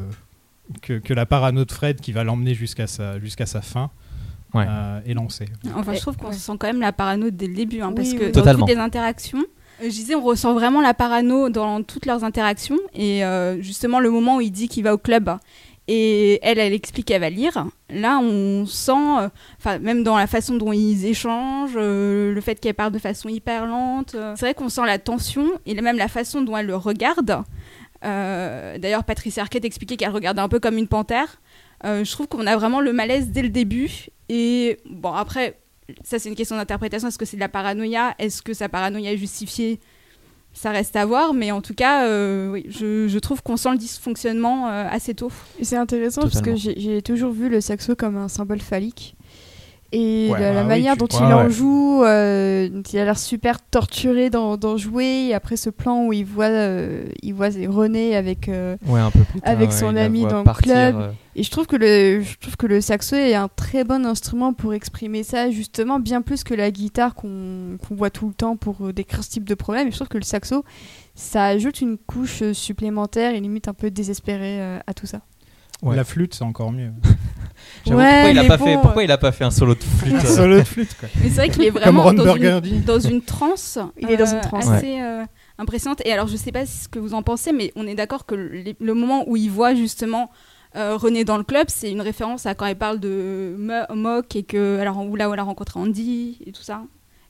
que, 0.81 0.93
que 0.99 1.13
la 1.13 1.25
parano 1.25 1.65
de 1.65 1.71
Fred 1.71 1.99
qui 2.01 2.11
va 2.11 2.23
l'emmener 2.23 2.53
jusqu'à 2.53 2.87
sa 2.87 3.19
jusqu'à 3.19 3.45
sa 3.45 3.61
fin 3.61 3.89
Ouais. 4.53 4.65
euh, 4.67 5.01
est 5.05 5.15
lancée 5.15 5.45
Enfin, 5.75 5.93
je 5.93 5.99
trouve 5.99 6.15
qu'on 6.15 6.27
ouais. 6.27 6.33
sent 6.33 6.51
quand 6.59 6.67
même 6.67 6.79
la 6.79 6.91
parano 6.93 7.31
dès 7.31 7.47
le 7.47 7.55
début, 7.55 7.81
hein, 7.81 7.91
parce 7.91 8.09
Oui, 8.09 8.17
que 8.17 8.25
oui. 8.25 8.31
dans 8.31 8.41
Totalement. 8.41 8.65
toutes 8.67 8.75
les 8.75 8.79
interactions, 8.79 9.39
euh, 9.39 9.85
je 9.85 9.89
disais, 9.89 10.13
on 10.13 10.23
ressent 10.23 10.53
vraiment 10.53 10.79
la 10.79 10.93
parano 10.93 11.49
dans 11.49 11.81
toutes 11.81 12.05
leurs 12.05 12.23
interactions. 12.23 12.77
Et 12.93 13.25
euh, 13.25 13.59
justement, 13.63 13.99
le 13.99 14.11
moment 14.11 14.37
où 14.37 14.41
il 14.41 14.51
dit 14.51 14.67
qu'il 14.67 14.83
va 14.83 14.93
au 14.93 14.99
club 14.99 15.31
et 15.87 16.39
elle, 16.43 16.59
elle 16.59 16.73
explique 16.73 17.07
qu'elle 17.07 17.21
va 17.21 17.29
lire, 17.29 17.67
là, 17.89 18.19
on 18.19 18.65
sent, 18.65 18.91
euh, 19.65 19.79
même 19.79 20.03
dans 20.03 20.17
la 20.17 20.27
façon 20.27 20.55
dont 20.55 20.71
ils 20.71 21.05
échangent, 21.05 21.75
euh, 21.75 22.33
le 22.33 22.41
fait 22.41 22.59
qu'elle 22.59 22.73
parle 22.73 22.93
de 22.93 22.99
façon 22.99 23.27
hyper 23.27 23.65
lente, 23.65 24.15
euh, 24.15 24.33
c'est 24.37 24.45
vrai 24.45 24.53
qu'on 24.53 24.69
sent 24.69 24.85
la 24.85 24.97
tension 24.97 25.45
et 25.65 25.73
même 25.81 25.97
la 25.97 26.07
façon 26.07 26.41
dont 26.41 26.55
elle 26.55 26.67
le 26.67 26.75
regarde. 26.75 27.43
D'ailleurs, 28.01 29.05
Patricia 29.05 29.43
Arquette 29.43 29.63
expliquait 29.63 29.95
qu'elle 29.95 30.11
regardait 30.11 30.41
un 30.41 30.49
peu 30.49 30.59
comme 30.59 30.77
une 30.77 30.89
panthère. 30.89 31.41
Je 31.83 32.11
trouve 32.11 32.27
qu'on 32.27 32.45
a 32.47 32.55
vraiment 32.57 32.81
le 32.81 32.91
malaise 32.91 33.29
dès 33.29 33.41
le 33.41 33.49
début. 33.49 34.07
Et 34.27 34.77
bon, 34.89 35.13
après, 35.13 35.61
ça 36.03 36.19
c'est 36.19 36.27
une 36.27 36.35
question 36.35 36.57
d'interprétation. 36.57 37.07
Est-ce 37.07 37.17
que 37.17 37.23
c'est 37.23 37.37
de 37.37 37.41
la 37.41 37.47
paranoïa? 37.47 38.13
Est-ce 38.19 38.41
que 38.41 38.53
sa 38.53 38.67
paranoïa 38.67 39.13
est 39.13 39.17
justifiée? 39.17 39.79
Ça 40.53 40.71
reste 40.71 40.95
à 40.95 41.05
voir. 41.05 41.33
Mais 41.33 41.51
en 41.51 41.61
tout 41.61 41.73
cas, 41.73 42.05
euh, 42.05 42.51
oui, 42.51 42.65
je, 42.69 43.07
je 43.07 43.19
trouve 43.19 43.41
qu'on 43.41 43.57
sent 43.57 43.71
le 43.71 43.77
dysfonctionnement 43.77 44.69
euh, 44.69 44.87
assez 44.89 45.13
tôt. 45.13 45.31
Et 45.59 45.65
c'est 45.65 45.77
intéressant 45.77 46.21
parce 46.21 46.41
que 46.41 46.55
j'ai 46.55 47.01
toujours 47.01 47.31
vu 47.31 47.49
le 47.49 47.59
saxo 47.61 47.95
comme 47.95 48.15
un 48.17 48.27
symbole 48.27 48.59
phallique. 48.61 49.15
Et 49.95 50.29
Ouais, 50.31 50.39
la, 50.39 50.47
la 50.53 50.53
bah 50.55 50.61
oui, 50.63 50.67
manière 50.69 50.93
tu- 50.93 50.99
dont 51.01 51.05
il 51.07 51.23
en 51.23 51.49
joue, 51.49 52.03
euh, 52.03 52.67
il 52.91 52.97
a 52.99 53.05
l'air 53.05 53.17
super 53.19 53.61
torturé 53.61 54.31
dans, 54.31 54.57
dans 54.57 54.75
jouer. 54.75 55.27
Et 55.29 55.33
après 55.35 55.55
ce 55.55 55.69
plan 55.69 56.07
où 56.07 56.11
il 56.13 56.25
voit, 56.25 56.45
euh, 56.45 57.05
il 57.21 57.35
voit 57.35 57.49
René 57.67 58.15
avec. 58.15 58.49
euh, 58.49 58.75
Ouais, 58.87 58.99
un 58.99 59.11
peu 59.11 59.19
plus 59.23 59.39
tard, 59.39 59.51
Avec 59.51 59.71
son 59.71 59.95
ami 59.95 60.23
dans 60.25 60.41
le 60.43 60.51
club. 60.53 60.95
euh, 60.95 61.11
Et 61.35 61.43
je 61.43 61.51
trouve 61.51 61.67
que 61.67 61.75
le, 61.75 62.21
je 62.23 62.37
trouve 62.39 62.57
que 62.57 62.65
le 62.65 62.81
saxo 62.81 63.15
est 63.15 63.35
un 63.35 63.49
très 63.55 63.83
bon 63.83 64.03
instrument 64.05 64.51
pour 64.53 64.73
exprimer 64.73 65.21
ça, 65.21 65.51
justement, 65.51 65.99
bien 65.99 66.23
plus 66.23 66.43
que 66.43 66.55
la 66.55 66.71
guitare 66.71 67.13
qu'on 67.13 67.77
qu'on 67.87 67.93
voit 67.93 68.09
tout 68.09 68.27
le 68.27 68.33
temps 68.33 68.55
pour 68.57 68.91
décrire 68.93 69.23
ce 69.23 69.29
type 69.29 69.47
de 69.47 69.53
problème. 69.55 69.87
Et 69.87 69.91
je 69.91 69.95
trouve 69.95 70.07
que 70.07 70.17
le 70.17 70.23
saxo, 70.23 70.65
ça 71.13 71.45
ajoute 71.45 71.81
une 71.81 71.97
couche 71.99 72.41
supplémentaire 72.53 73.35
et 73.35 73.39
limite 73.39 73.67
un 73.67 73.73
peu 73.75 73.91
désespérée 73.91 74.59
euh, 74.59 74.79
à 74.87 74.95
tout 74.95 75.05
ça. 75.05 75.21
Ouais. 75.83 75.95
La 75.95 76.03
flûte, 76.03 76.33
c'est 76.33 76.43
encore 76.45 76.71
mieux. 76.71 76.91
j'avoue, 77.85 77.99
Ouais, 77.99 78.05
pourquoi, 78.23 78.29
il 78.31 78.39
a 78.39 78.43
pas 78.47 78.57
bon, 78.57 78.65
fait, 78.65 78.77
pourquoi 78.81 79.03
il 79.03 79.11
a 79.11 79.17
pas 79.17 79.31
fait 79.31 79.43
un 79.43 79.51
solo 79.51 79.75
de 79.75 79.83
flûte 79.83 80.13
euh, 80.15 80.19
Solo 80.35 80.57
de 80.59 80.63
flûte, 80.63 80.95
quoi. 80.99 81.09
Mais 81.21 81.29
c'est 81.29 81.35
vrai 81.35 81.49
qu'il 81.49 81.63
est 81.63 81.69
vraiment 81.71 82.13
dans, 82.13 82.35
une, 82.35 82.81
dans 82.85 82.99
une 82.99 83.21
transe. 83.21 83.79
Il 83.99 84.09
est 84.09 84.17
dans 84.17 84.25
une 84.25 84.37
euh, 84.37 84.41
transe. 84.41 84.69
assez 84.69 85.01
euh, 85.01 85.23
impressionnante. 85.57 86.01
Et 86.05 86.11
alors, 86.13 86.27
je 86.27 86.35
sais 86.37 86.51
pas 86.51 86.65
ce 86.65 86.87
que 86.87 86.99
vous 86.99 87.13
en 87.13 87.23
pensez, 87.23 87.51
mais 87.51 87.71
on 87.75 87.85
est 87.87 87.95
d'accord 87.95 88.25
que 88.25 88.35
le, 88.35 88.73
le 88.79 88.93
moment 88.93 89.23
où 89.27 89.35
il 89.37 89.49
voit 89.49 89.73
justement 89.75 90.29
euh, 90.75 90.97
René 90.97 91.23
dans 91.23 91.37
le 91.37 91.43
club, 91.43 91.67
c'est 91.69 91.91
une 91.91 92.01
référence 92.01 92.45
à 92.45 92.55
quand 92.55 92.65
il 92.65 92.75
parle 92.75 92.99
de 92.99 93.55
Mo- 93.59 93.95
Mock 93.95 94.35
et 94.35 94.43
que 94.43 94.79
alors 94.79 94.97
où 95.05 95.15
là 95.15 95.29
où 95.29 95.33
elle 95.33 95.39
a 95.39 95.43
rencontré 95.43 95.79
Andy 95.79 96.39
et 96.45 96.51
tout 96.51 96.63
ça. 96.63 96.81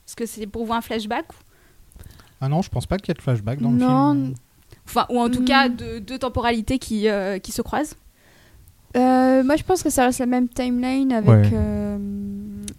Est-ce 0.06 0.16
que 0.16 0.24
c'est 0.26 0.46
pour 0.46 0.64
vous 0.66 0.72
un 0.72 0.80
flashback 0.80 1.26
Ah 2.40 2.48
non, 2.48 2.62
je 2.62 2.70
pense 2.70 2.86
pas 2.86 2.96
qu'il 2.98 3.08
y 3.08 3.10
ait 3.12 3.14
de 3.14 3.22
flashback 3.22 3.60
dans 3.60 3.70
Non, 3.70 4.12
le 4.14 4.20
film. 4.24 4.34
Enfin, 4.86 5.06
ou 5.10 5.18
en 5.20 5.30
tout 5.30 5.40
Mm. 5.42 5.44
cas 5.46 5.68
de 5.68 5.98
deux 5.98 6.18
temporalités 6.18 6.78
qui, 6.78 7.08
euh, 7.08 7.38
qui 7.38 7.52
se 7.52 7.62
croisent. 7.62 7.94
Euh, 8.96 9.42
moi, 9.42 9.56
je 9.56 9.62
pense 9.64 9.82
que 9.82 9.90
ça 9.90 10.04
reste 10.04 10.20
la 10.20 10.26
même 10.26 10.48
timeline 10.48 11.12
avec, 11.12 11.28
Ouais. 11.28 11.50
euh, 11.52 11.98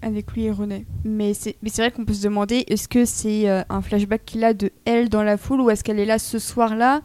avec 0.02 0.32
lui 0.32 0.46
et 0.46 0.52
René. 0.52 0.86
Mais 1.04 1.34
c'est 1.34 1.56
mais 1.62 1.70
c'est 1.70 1.82
vrai 1.82 1.92
qu'on 1.92 2.06
peut 2.06 2.14
se 2.14 2.24
demander 2.24 2.64
est-ce 2.68 2.88
que 2.88 3.04
c'est 3.06 3.50
euh, 3.50 3.64
un 3.70 3.82
flashback 3.82 4.24
qu'il 4.26 4.44
a 4.44 4.54
de 4.54 4.72
elle 4.86 5.10
dans 5.10 5.24
la 5.24 5.36
foule 5.38 5.60
ou 5.62 5.70
est-ce 5.70 5.84
qu'elle 5.84 6.00
est 6.00 6.06
là 6.06 6.18
ce 6.20 6.40
soir-là? 6.40 7.02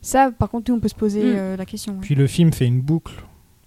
Ça, 0.00 0.30
par 0.30 0.48
contre, 0.50 0.70
nous, 0.70 0.76
on 0.76 0.80
peut 0.80 0.88
se 0.88 0.94
poser 0.94 1.22
Mm. 1.22 1.34
euh, 1.36 1.56
la 1.56 1.64
question. 1.66 1.92
ouais. 1.94 1.98
Puis 2.00 2.14
le 2.14 2.26
film 2.26 2.52
fait 2.52 2.66
une 2.66 2.80
boucle. 2.80 3.12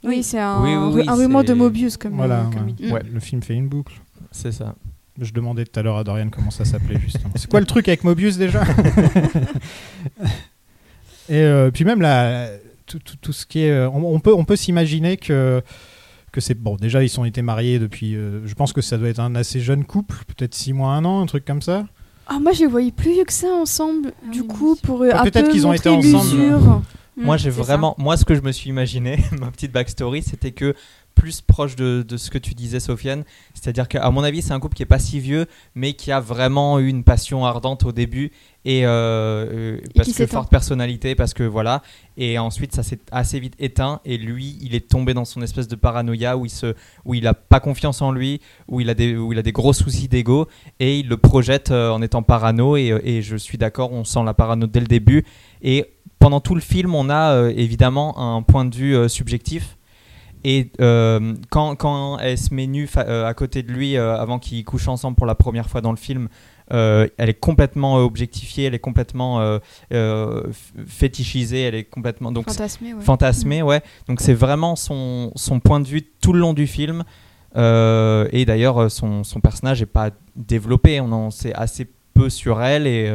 oui, 0.04 0.24
c'est 0.24 0.40
un, 0.40 0.62
Oui, 0.64 0.76
oui, 0.76 1.02
oui, 1.02 1.04
un 1.08 1.14
ruban 1.16 1.44
de 1.44 1.54
Mobius, 1.54 1.98
comme, 1.98 2.14
Voilà, 2.16 2.40
euh, 2.40 2.44
comme 2.52 2.66
ouais. 2.66 2.70
il 2.70 2.76
dit. 2.76 2.92
Ouais. 2.92 3.02
Le 3.12 3.20
film 3.20 3.44
fait 3.44 3.54
une 3.56 3.68
boucle. 3.68 3.94
C'est 4.32 4.52
ça. 4.54 4.76
Je 5.22 5.34
demandais 5.34 5.66
tout 5.66 5.78
à 5.78 5.84
l'heure 5.84 5.98
à 5.98 6.04
Dorian 6.06 6.30
comment 6.32 6.50
ça 6.52 6.64
s'appelait 6.64 6.98
justement. 7.00 7.32
C'est 7.36 7.50
quoi 7.50 7.60
le 7.60 7.66
truc 7.66 7.88
avec 7.90 8.04
Mobius 8.06 8.38
déjà? 8.38 8.64
Et 11.30 11.42
euh, 11.42 11.70
puis 11.72 11.84
même 11.86 12.02
la, 12.02 12.48
tout, 12.90 13.00
tout- 13.00 13.16
tout 13.22 13.32
ce 13.34 13.46
qui 13.46 13.60
est, 13.62 13.72
euh, 13.72 13.90
on, 13.90 14.04
on 14.16 14.20
peut 14.20 14.34
on 14.34 14.44
peut 14.44 14.56
s'imaginer 14.58 15.16
que 15.18 15.62
que 16.32 16.42
c'est 16.42 16.54
bon. 16.56 16.76
Déjà 16.76 17.04
ils 17.04 17.20
ont 17.20 17.26
été 17.26 17.42
mariés 17.42 17.80
depuis. 17.80 18.16
euh, 18.16 18.46
je 18.46 18.54
pense 18.56 18.74
que 18.74 18.82
ça 18.82 18.98
doit 18.98 19.10
être 19.10 19.20
un 19.20 19.36
assez 19.36 19.60
jeune 19.62 19.86
couple, 19.86 20.16
peut-être 20.28 20.54
6 20.56 20.74
mois, 20.74 20.92
un 20.94 21.06
an, 21.06 21.22
un 21.22 21.26
truc 21.26 21.46
comme 21.46 21.62
ça. 21.62 21.86
Ah, 22.32 22.38
moi, 22.40 22.52
je 22.52 22.60
les 22.60 22.68
voyais 22.68 22.92
plus 22.92 23.14
vieux 23.14 23.24
que 23.26 23.34
ça 23.34 23.48
ensemble, 23.48 24.14
Ah 24.24 24.30
du 24.32 24.42
oui, 24.42 24.48
coup, 24.48 24.76
pour 24.84 25.02
euh, 25.02 25.10
un 25.12 25.24
peut-être 25.24 25.46
peu 25.48 25.52
qu'ils 25.52 25.66
ont 25.66 25.74
été 25.74 25.90
ensemble. 25.90 26.84
Moi, 27.18 27.36
Mm, 27.36 27.40
j'ai 27.40 27.52
ça. 27.52 27.62
vraiment. 27.64 27.96
Moi, 27.98 28.16
ce 28.18 28.24
que 28.24 28.36
je 28.36 28.42
me 28.42 28.52
suis 28.52 28.70
imaginé, 28.70 29.18
ma 29.40 29.50
petite 29.50 29.72
backstory, 29.72 30.22
c'était 30.22 30.52
que 30.52 30.76
plus 31.20 31.42
proche 31.42 31.76
de, 31.76 32.02
de 32.08 32.16
ce 32.18 32.32
que 32.32 32.38
tu 32.38 32.54
disais, 32.54 32.80
Sofiane. 32.80 33.26
C'est-à-dire 33.54 33.90
qu'à 33.90 34.10
mon 34.10 34.24
avis, 34.24 34.42
c'est 34.42 34.54
un 34.54 34.60
couple 34.60 34.76
qui 34.76 34.84
est 34.84 34.88
pas 34.88 35.00
si 35.00 35.20
vieux, 35.20 35.48
mais 35.76 35.94
qui 35.94 36.14
a 36.14 36.22
vraiment 36.22 36.80
eu 36.80 36.88
une 36.88 37.04
passion 37.04 37.46
ardente 37.46 37.84
au 37.84 37.92
début 37.92 38.32
et, 38.66 38.86
euh, 38.86 38.90
euh, 38.90 39.82
parce 39.96 40.14
que 40.14 40.26
forte 40.26 40.50
personnalité, 40.50 41.16
parce 41.16 41.34
que 41.34 41.44
voilà. 41.44 41.82
Et 42.18 42.40
ensuite, 42.40 42.74
ça 42.74 42.84
s'est 42.84 43.00
assez 43.12 43.40
vite 43.40 43.56
éteint. 43.60 44.00
Et 44.06 44.18
lui, 44.18 44.58
il 44.62 44.76
est 44.76 44.90
tombé 44.90 45.14
dans 45.14 45.26
son 45.26 45.42
espèce 45.42 45.68
de 45.68 45.76
paranoïa 45.76 46.38
où 46.38 46.46
il 46.46 46.50
se, 46.50 46.74
où 47.06 47.14
il 47.14 47.28
a 47.28 47.34
pas 47.34 47.60
confiance 47.60 48.02
en 48.02 48.12
lui, 48.12 48.40
où 48.68 48.80
il 48.80 48.90
a 48.90 48.94
des, 48.94 49.16
où 49.18 49.34
il 49.34 49.40
a 49.40 49.44
des 49.44 49.52
gros 49.52 49.74
soucis 49.74 50.08
d'ego 50.08 50.48
et 50.80 51.00
il 51.00 51.10
le 51.10 51.18
projette 51.18 51.72
euh, 51.72 51.92
en 51.92 52.02
étant 52.02 52.24
parano. 52.24 52.78
Et, 52.78 52.92
euh, 52.92 53.00
et 53.04 53.22
je 53.22 53.36
suis 53.36 53.58
d'accord, 53.58 53.92
on 53.92 54.04
sent 54.06 54.24
la 54.24 54.34
parano 54.34 54.68
dès 54.68 54.80
le 54.82 54.88
début. 54.88 55.26
Et 55.62 55.86
pendant 56.20 56.42
tout 56.42 56.56
le 56.56 56.62
film, 56.62 56.94
on 56.96 57.10
a 57.10 57.32
euh, 57.34 57.54
évidemment 57.56 58.38
un 58.38 58.42
point 58.42 58.66
de 58.66 58.76
vue 58.76 58.96
euh, 58.96 59.08
subjectif. 59.08 59.78
Et 60.44 60.72
euh, 60.80 61.36
quand, 61.50 61.76
quand 61.76 62.18
elle 62.20 62.38
se 62.38 62.54
met 62.54 62.68
nue 62.68 62.90
euh, 62.98 63.26
à 63.26 63.34
côté 63.34 63.62
de 63.62 63.72
lui 63.72 63.98
euh, 63.98 64.18
avant 64.18 64.40
qu'ils 64.40 64.64
couchent 64.64 64.88
ensemble 64.88 65.18
pour 65.18 65.26
la 65.26 65.36
première 65.36 65.70
fois 65.70 65.82
dans 65.82 65.92
le 65.92 65.98
film, 65.98 66.30
elle 66.72 67.10
est 67.18 67.40
complètement 67.40 67.96
objectifiée, 67.96 68.66
elle 68.66 68.76
est 68.76 68.80
complètement 68.80 69.60
fétichisée, 70.86 71.64
elle 71.64 71.74
est 71.74 71.84
complètement 71.84 72.32
donc 72.32 72.46
Fantasmé, 72.46 72.94
ouais. 72.94 73.02
fantasmée, 73.02 73.62
ouais. 73.64 73.82
Donc 74.08 74.22
c'est 74.22 74.36
vraiment 74.36 74.76
son, 74.76 75.32
son 75.36 75.60
point 75.60 75.80
de 75.80 75.88
vue 75.88 76.04
tout 76.22 76.32
le 76.32 76.40
long 76.40 76.54
du 76.54 76.68
film. 76.68 77.06
Et 77.56 78.46
d'ailleurs, 78.46 78.92
son, 78.92 79.24
son 79.24 79.40
personnage 79.40 79.80
n'est 79.80 79.88
pas 79.88 80.12
développé, 80.36 81.02
on 81.02 81.12
en 81.12 81.32
sait 81.32 81.56
assez 81.56 81.90
peu 82.14 82.30
sur 82.30 82.62
elle. 82.62 82.86
Et, 82.86 83.12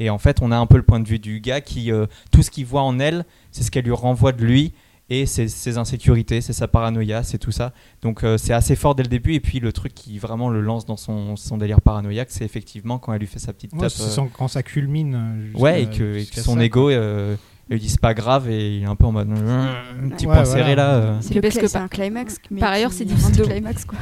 et 0.00 0.10
en 0.10 0.18
fait, 0.18 0.42
on 0.42 0.50
a 0.50 0.56
un 0.56 0.66
peu 0.66 0.76
le 0.76 0.82
point 0.82 0.98
de 0.98 1.06
vue 1.06 1.20
du 1.20 1.38
gars 1.38 1.60
qui, 1.60 1.92
tout 2.32 2.42
ce 2.42 2.50
qu'il 2.50 2.66
voit 2.66 2.82
en 2.82 2.98
elle, 2.98 3.24
c'est 3.52 3.62
ce 3.62 3.70
qu'elle 3.70 3.84
lui 3.84 3.92
renvoie 3.92 4.32
de 4.32 4.44
lui. 4.44 4.72
Et 5.08 5.24
c'est 5.26 5.46
ses 5.46 5.78
insécurités, 5.78 6.40
c'est 6.40 6.52
sa 6.52 6.66
paranoïa, 6.66 7.22
c'est 7.22 7.38
tout 7.38 7.52
ça. 7.52 7.72
Donc 8.02 8.24
euh, 8.24 8.36
c'est 8.38 8.52
assez 8.52 8.74
fort 8.74 8.96
dès 8.96 9.04
le 9.04 9.08
début. 9.08 9.34
Et 9.34 9.40
puis 9.40 9.60
le 9.60 9.72
truc 9.72 9.94
qui 9.94 10.18
vraiment 10.18 10.48
le 10.50 10.60
lance 10.60 10.84
dans 10.84 10.96
son, 10.96 11.36
son 11.36 11.58
délire 11.58 11.80
paranoïaque, 11.80 12.28
c'est 12.30 12.44
effectivement 12.44 12.98
quand 12.98 13.12
elle 13.12 13.20
lui 13.20 13.28
fait 13.28 13.38
sa 13.38 13.52
petite 13.52 13.72
Ouais, 13.74 13.80
tape. 13.82 13.90
c'est 13.90 14.20
euh, 14.20 14.24
quand 14.36 14.48
ça 14.48 14.64
culmine. 14.64 15.14
euh, 15.54 15.58
Ouais, 15.60 15.82
et 15.84 15.86
que, 15.86 15.92
et 15.92 15.94
que 15.94 16.18
jusqu'à 16.18 16.42
son 16.42 16.56
ça, 16.56 16.64
ego, 16.64 16.90
il 16.90 17.78
dit 17.78 17.88
c'est 17.88 18.00
pas 18.00 18.14
grave 18.14 18.50
et 18.50 18.78
il 18.78 18.82
est 18.82 18.86
un 18.86 18.96
peu 18.96 19.04
en 19.06 19.12
mode 19.12 19.30
un 19.30 20.08
petit 20.10 20.26
Ouais, 20.26 20.34
point 20.34 20.42
voilà. 20.42 20.44
serré 20.44 20.74
là. 20.74 21.18
C'est 21.20 21.34
le 21.34 21.40
Parce 21.40 21.56
que 21.56 21.76
un 21.78 21.88
climax. 21.88 22.38
mais 22.50 22.60
par 22.60 22.72
ailleurs, 22.72 22.92
c'est 22.92 23.04
difficile 23.04 23.36
de- 23.36 23.44
climax, 23.44 23.84
quoi. 23.84 23.98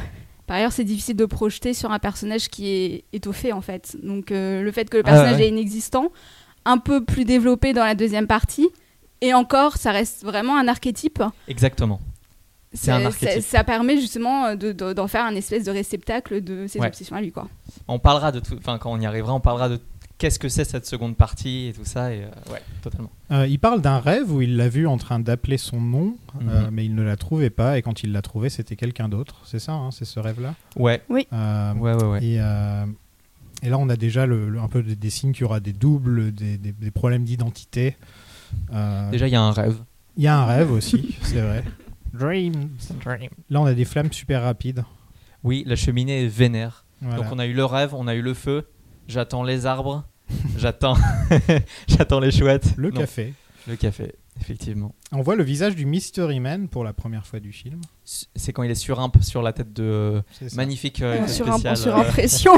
Par 0.47 0.57
ailleurs, 0.57 0.71
c'est 0.71 0.83
difficile 0.83 1.15
de 1.15 1.25
projeter 1.25 1.73
sur 1.73 1.91
un 1.91 1.97
personnage 1.99 2.49
qui 2.49 2.67
est 2.69 3.03
étoffé 3.13 3.51
en 3.53 3.61
fait. 3.61 3.95
Donc 4.03 4.31
euh, 4.31 4.61
le 4.63 4.71
fait 4.71 4.87
que 4.89 4.97
le 4.97 5.03
Ah, 5.05 5.09
personnage 5.11 5.37
ouais. 5.37 5.45
est 5.45 5.49
inexistant, 5.49 6.11
un 6.65 6.77
peu 6.79 7.03
plus 7.03 7.25
développé 7.25 7.73
dans 7.73 7.83
la 7.83 7.93
deuxième 7.95 8.27
partie, 8.27 8.67
et 9.21 9.33
encore, 9.33 9.77
ça 9.77 9.91
reste 9.91 10.23
vraiment 10.23 10.57
un 10.57 10.67
archétype. 10.67 11.21
Exactement. 11.47 11.99
C'est 12.73 12.91
un 12.91 12.99
Ça- 13.01 13.07
archétype. 13.07 13.41
Ça, 13.41 13.57
ça 13.59 13.63
permet 13.63 13.99
justement 13.99 14.55
de- 14.55 14.71
de- 14.73 14.93
d'en 14.93 15.07
faire 15.07 15.23
un 15.25 15.35
espèce 15.35 15.63
de 15.63 15.71
réceptacle 15.71 16.43
de 16.43 16.67
ses 16.67 16.79
Ouais. 16.79 16.87
obsessions 16.87 17.15
à 17.15 17.21
lui, 17.21 17.31
quoi. 17.31 17.47
On 17.87 17.99
parlera 17.99 18.31
de 18.31 18.39
tout, 18.41 18.55
enfin 18.57 18.77
quand 18.77 18.91
on 18.91 18.99
y 18.99 19.05
arrivera, 19.05 19.33
on 19.33 19.39
parlera 19.39 19.69
de 19.69 19.79
qu'est-ce 20.17 20.39
que 20.39 20.49
c'est 20.49 20.65
cette 20.65 20.85
seconde 20.85 21.15
partie 21.15 21.67
et 21.67 21.73
tout 21.73 21.85
ça. 21.85 22.13
Et 22.13 22.23
euh, 22.23 22.51
ouais, 22.51 22.61
totalement. 22.81 23.09
Euh, 23.31 23.47
il 23.47 23.59
parle 23.59 23.81
d'un 23.81 23.99
rêve 23.99 24.29
où 24.31 24.41
il 24.41 24.57
l'a 24.57 24.67
vu 24.67 24.87
en 24.87 24.97
train 24.97 25.19
d'appeler 25.19 25.57
son 25.57 25.79
nom, 25.79 26.17
euh, 26.41 26.63
Mhm. 26.65 26.69
mais 26.71 26.83
il 26.85 26.95
ne 26.95 27.03
la 27.03 27.15
trouvait 27.15 27.49
pas, 27.49 27.77
et 27.77 27.81
quand 27.81 28.03
il 28.03 28.11
l'a 28.11 28.21
trouvé, 28.21 28.49
c'était 28.49 28.75
quelqu'un 28.75 29.07
d'autre. 29.07 29.35
C'est 29.45 29.59
ça, 29.59 29.71
hein, 29.73 29.91
c'est 29.91 30.05
ce 30.05 30.19
rêve-là? 30.19 30.53
Ouais, 30.75 31.01
Euh, 31.31 31.73
ouais, 31.75 31.93
ouais, 31.93 32.03
ouais. 32.03 32.25
Et, 32.25 32.41
euh, 32.41 32.85
et 33.63 33.69
là, 33.69 33.77
on 33.77 33.87
a 33.87 33.95
déjà 33.95 34.25
le, 34.25 34.49
le- 34.49 34.59
un 34.59 34.67
peu 34.67 34.83
des, 34.83 34.95
des 34.97 35.09
signes 35.09 35.31
qu'il 35.31 35.41
y 35.41 35.45
aura 35.45 35.61
des 35.61 35.73
doubles, 35.73 36.33
des, 36.33 36.57
des- 36.57 36.73
des 36.73 36.91
problèmes 36.91 37.23
d'identité. 37.23 37.95
Euh, 38.73 39.09
Déjà, 39.11 39.27
il 39.27 39.33
y 39.33 39.35
a 39.35 39.41
un 39.41 39.51
rêve. 39.51 39.77
Il 40.17 40.23
y 40.23 40.27
a 40.27 40.37
un 40.37 40.45
rêve 40.45 40.71
aussi, 40.71 41.17
c'est 41.21 41.41
vrai. 41.41 41.63
Dreams. 42.13 42.69
Là, 43.49 43.61
on 43.61 43.65
a 43.65 43.73
des 43.73 43.85
flammes 43.85 44.11
super 44.11 44.43
rapides. 44.43 44.83
Oui, 45.43 45.63
la 45.67 45.75
cheminée 45.75 46.23
est 46.23 46.27
vénère. 46.27 46.85
Voilà. 47.01 47.17
Donc 47.17 47.25
on 47.31 47.39
a 47.39 47.45
eu 47.45 47.53
le 47.53 47.65
rêve, 47.65 47.93
on 47.93 48.07
a 48.07 48.15
eu 48.15 48.21
le 48.21 48.33
feu. 48.33 48.67
J'attends 49.07 49.43
les 49.43 49.65
arbres. 49.65 50.05
j'attends, 50.57 50.95
j'attends 51.87 52.19
les 52.19 52.31
chouettes. 52.31 52.73
Le 52.77 52.89
Non, 52.89 53.01
café. 53.01 53.33
Le 53.67 53.75
café, 53.75 54.15
effectivement. 54.39 54.93
On 55.11 55.21
voit 55.21 55.35
le 55.35 55.43
visage 55.43 55.75
du 55.75 55.85
Mystery 55.85 56.39
Man 56.39 56.67
pour 56.67 56.83
la 56.83 56.93
première 56.93 57.25
fois 57.25 57.39
du 57.39 57.51
film. 57.51 57.81
C'est 58.03 58.53
quand 58.53 58.63
il 58.63 58.71
est 58.71 58.75
sur 58.75 58.99
un 58.99 59.11
sur 59.21 59.41
la 59.41 59.53
tête 59.53 59.73
de 59.73 60.21
magnifique 60.55 61.01
euh, 61.01 61.27
sur, 61.27 61.47
un, 61.51 61.57
spécial, 61.57 61.77
sur 61.77 61.95
euh, 61.95 62.01
impression. 62.01 62.51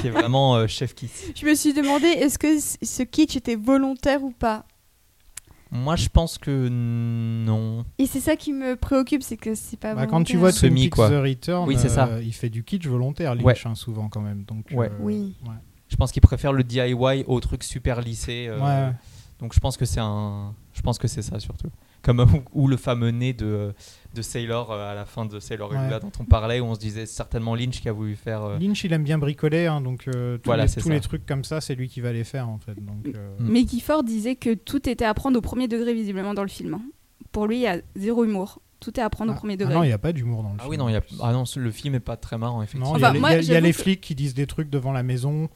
qui 0.00 0.06
est 0.06 0.10
vraiment 0.10 0.56
euh, 0.56 0.66
chef 0.66 0.94
kiss. 0.94 1.32
Je 1.34 1.46
me 1.46 1.54
suis 1.54 1.74
demandé 1.74 2.06
est-ce 2.06 2.38
que 2.38 2.58
ce 2.58 3.02
kitsch 3.02 3.36
était 3.36 3.56
volontaire 3.56 4.22
ou 4.22 4.30
pas? 4.30 4.64
Moi, 5.74 5.96
je 5.96 6.08
pense 6.08 6.38
que 6.38 6.68
non. 6.68 7.84
Et 7.98 8.06
c'est 8.06 8.20
ça 8.20 8.36
qui 8.36 8.52
me 8.52 8.76
préoccupe, 8.76 9.22
c'est 9.24 9.36
que 9.36 9.54
c'est 9.56 9.76
pas 9.76 9.94
Bah, 9.94 10.06
quand 10.06 10.22
tu 10.22 10.36
vois 10.36 10.52
Twin 10.52 10.72
Peaks 10.74 10.90
quoi. 10.94 11.10
The 11.10 11.14
Return, 11.22 11.66
Oui, 11.68 11.76
c'est 11.78 11.88
ça. 11.88 12.06
euh, 12.06 12.22
il 12.22 12.32
fait 12.32 12.48
du 12.48 12.62
kitsch 12.62 12.86
volontaire, 12.86 13.34
Lynch, 13.34 13.44
Ouais. 13.44 13.54
hein, 13.66 13.74
souvent 13.74 14.08
quand 14.08 14.20
même. 14.20 14.44
Donc, 14.44 14.66
Ouais. 14.72 14.88
euh, 14.88 14.96
Oui. 15.00 15.34
ouais. 15.44 15.54
Je 15.88 15.96
pense 15.96 16.12
qu'il 16.12 16.22
préfère 16.22 16.52
le 16.52 16.62
DIY 16.64 17.24
au 17.26 17.40
truc 17.40 17.64
super 17.64 18.00
lissé. 18.00 18.46
euh, 18.48 18.60
Ouais. 18.60 18.92
Donc 19.40 19.52
je 19.52 19.58
pense 19.60 19.76
que 19.76 19.84
c'est 19.84 20.00
un, 20.00 20.54
je 20.72 20.80
pense 20.80 20.96
que 20.98 21.08
c'est 21.08 21.22
ça 21.22 21.40
surtout. 21.40 21.68
Comme 22.02 22.20
ou, 22.20 22.42
ou 22.64 22.68
le 22.68 22.76
fameux 22.76 23.10
nez 23.10 23.32
de, 23.32 23.74
de 24.14 24.22
Sailor 24.22 24.70
euh, 24.72 24.92
à 24.92 24.94
la 24.94 25.04
fin 25.04 25.26
de 25.26 25.38
Sailor 25.40 25.70
Ouais. 25.72 26.00
Dont 26.00 26.12
on 26.20 26.24
parlait, 26.24 26.60
où 26.60 26.64
on 26.64 26.74
se 26.74 26.80
disait 26.80 27.06
certainement 27.06 27.54
Lynch 27.54 27.80
qui 27.80 27.88
a 27.88 27.92
voulu 27.92 28.16
faire. 28.16 28.42
euh, 28.44 28.58
Lynch, 28.58 28.84
il 28.84 28.92
aime 28.92 29.04
bien 29.04 29.18
bricoler, 29.18 29.66
hein, 29.66 29.80
donc 29.80 30.06
euh, 30.08 30.38
tous, 30.38 30.46
Voilà, 30.46 30.64
les, 30.66 30.72
tous 30.72 31.00
trucs 31.00 31.26
comme 31.26 31.44
ça, 31.44 31.60
c'est 31.60 31.74
lui 31.74 31.88
qui 31.88 32.00
va 32.00 32.12
les 32.12 32.24
faire 32.24 32.48
en 32.48 32.58
fait. 32.58 32.74
Donc, 32.82 33.06
euh, 33.14 33.36
Mm. 33.38 33.48
Mais 33.48 33.66
Gifford 33.66 34.04
disait 34.04 34.36
que 34.36 34.54
tout 34.54 34.88
était 34.88 35.04
à 35.04 35.12
prendre 35.14 35.36
au 35.36 35.40
premier 35.40 35.66
degré, 35.68 35.92
visiblement, 35.92 36.34
dans 36.34 36.42
le 36.42 36.48
film. 36.48 36.78
Pour 37.32 37.46
lui, 37.46 37.56
il 37.56 37.62
y 37.62 37.66
a 37.66 37.78
zéro 37.96 38.24
humour. 38.24 38.60
Tout 38.80 38.98
est 39.00 39.02
à 39.02 39.08
prendre 39.10 39.32
ah, 39.32 39.34
au 39.34 39.38
premier 39.38 39.54
ah 39.54 39.56
degré. 39.58 39.74
non, 39.74 39.82
il 39.82 39.86
n'y 39.88 39.92
a 39.92 39.98
pas 39.98 40.12
d'humour 40.12 40.42
dans 40.42 40.50
le 40.50 40.56
Ah 40.58 40.62
film. 40.62 40.70
oui, 40.70 40.76
non, 40.78 40.88
il 40.88 40.92
y 40.92 40.96
a... 40.96 41.02
ah 41.22 41.32
non, 41.32 41.44
le 41.56 41.70
film 41.70 41.94
est 41.94 42.00
pas 42.00 42.16
très 42.16 42.36
marrant, 42.38 42.62
effectivement. 42.62 42.92
Non, 42.92 42.98
il 42.98 43.02
y 43.02 43.04
a 43.04 43.12
les- 43.12 43.18
moi, 43.18 43.30
il 43.30 43.32
y 43.32 43.36
a, 43.36 43.40
il 43.40 43.46
y 43.46 43.50
a 43.50 43.54
j'avoue 43.54 43.66
les 43.66 43.72
que- 43.72 43.78
flics 43.82 44.00
qui 44.00 44.14
disent 44.14 44.34
des 44.34 44.46
trucs 44.46 44.68
devant 44.70 44.92
la 44.92 45.02
maison, 45.02 45.48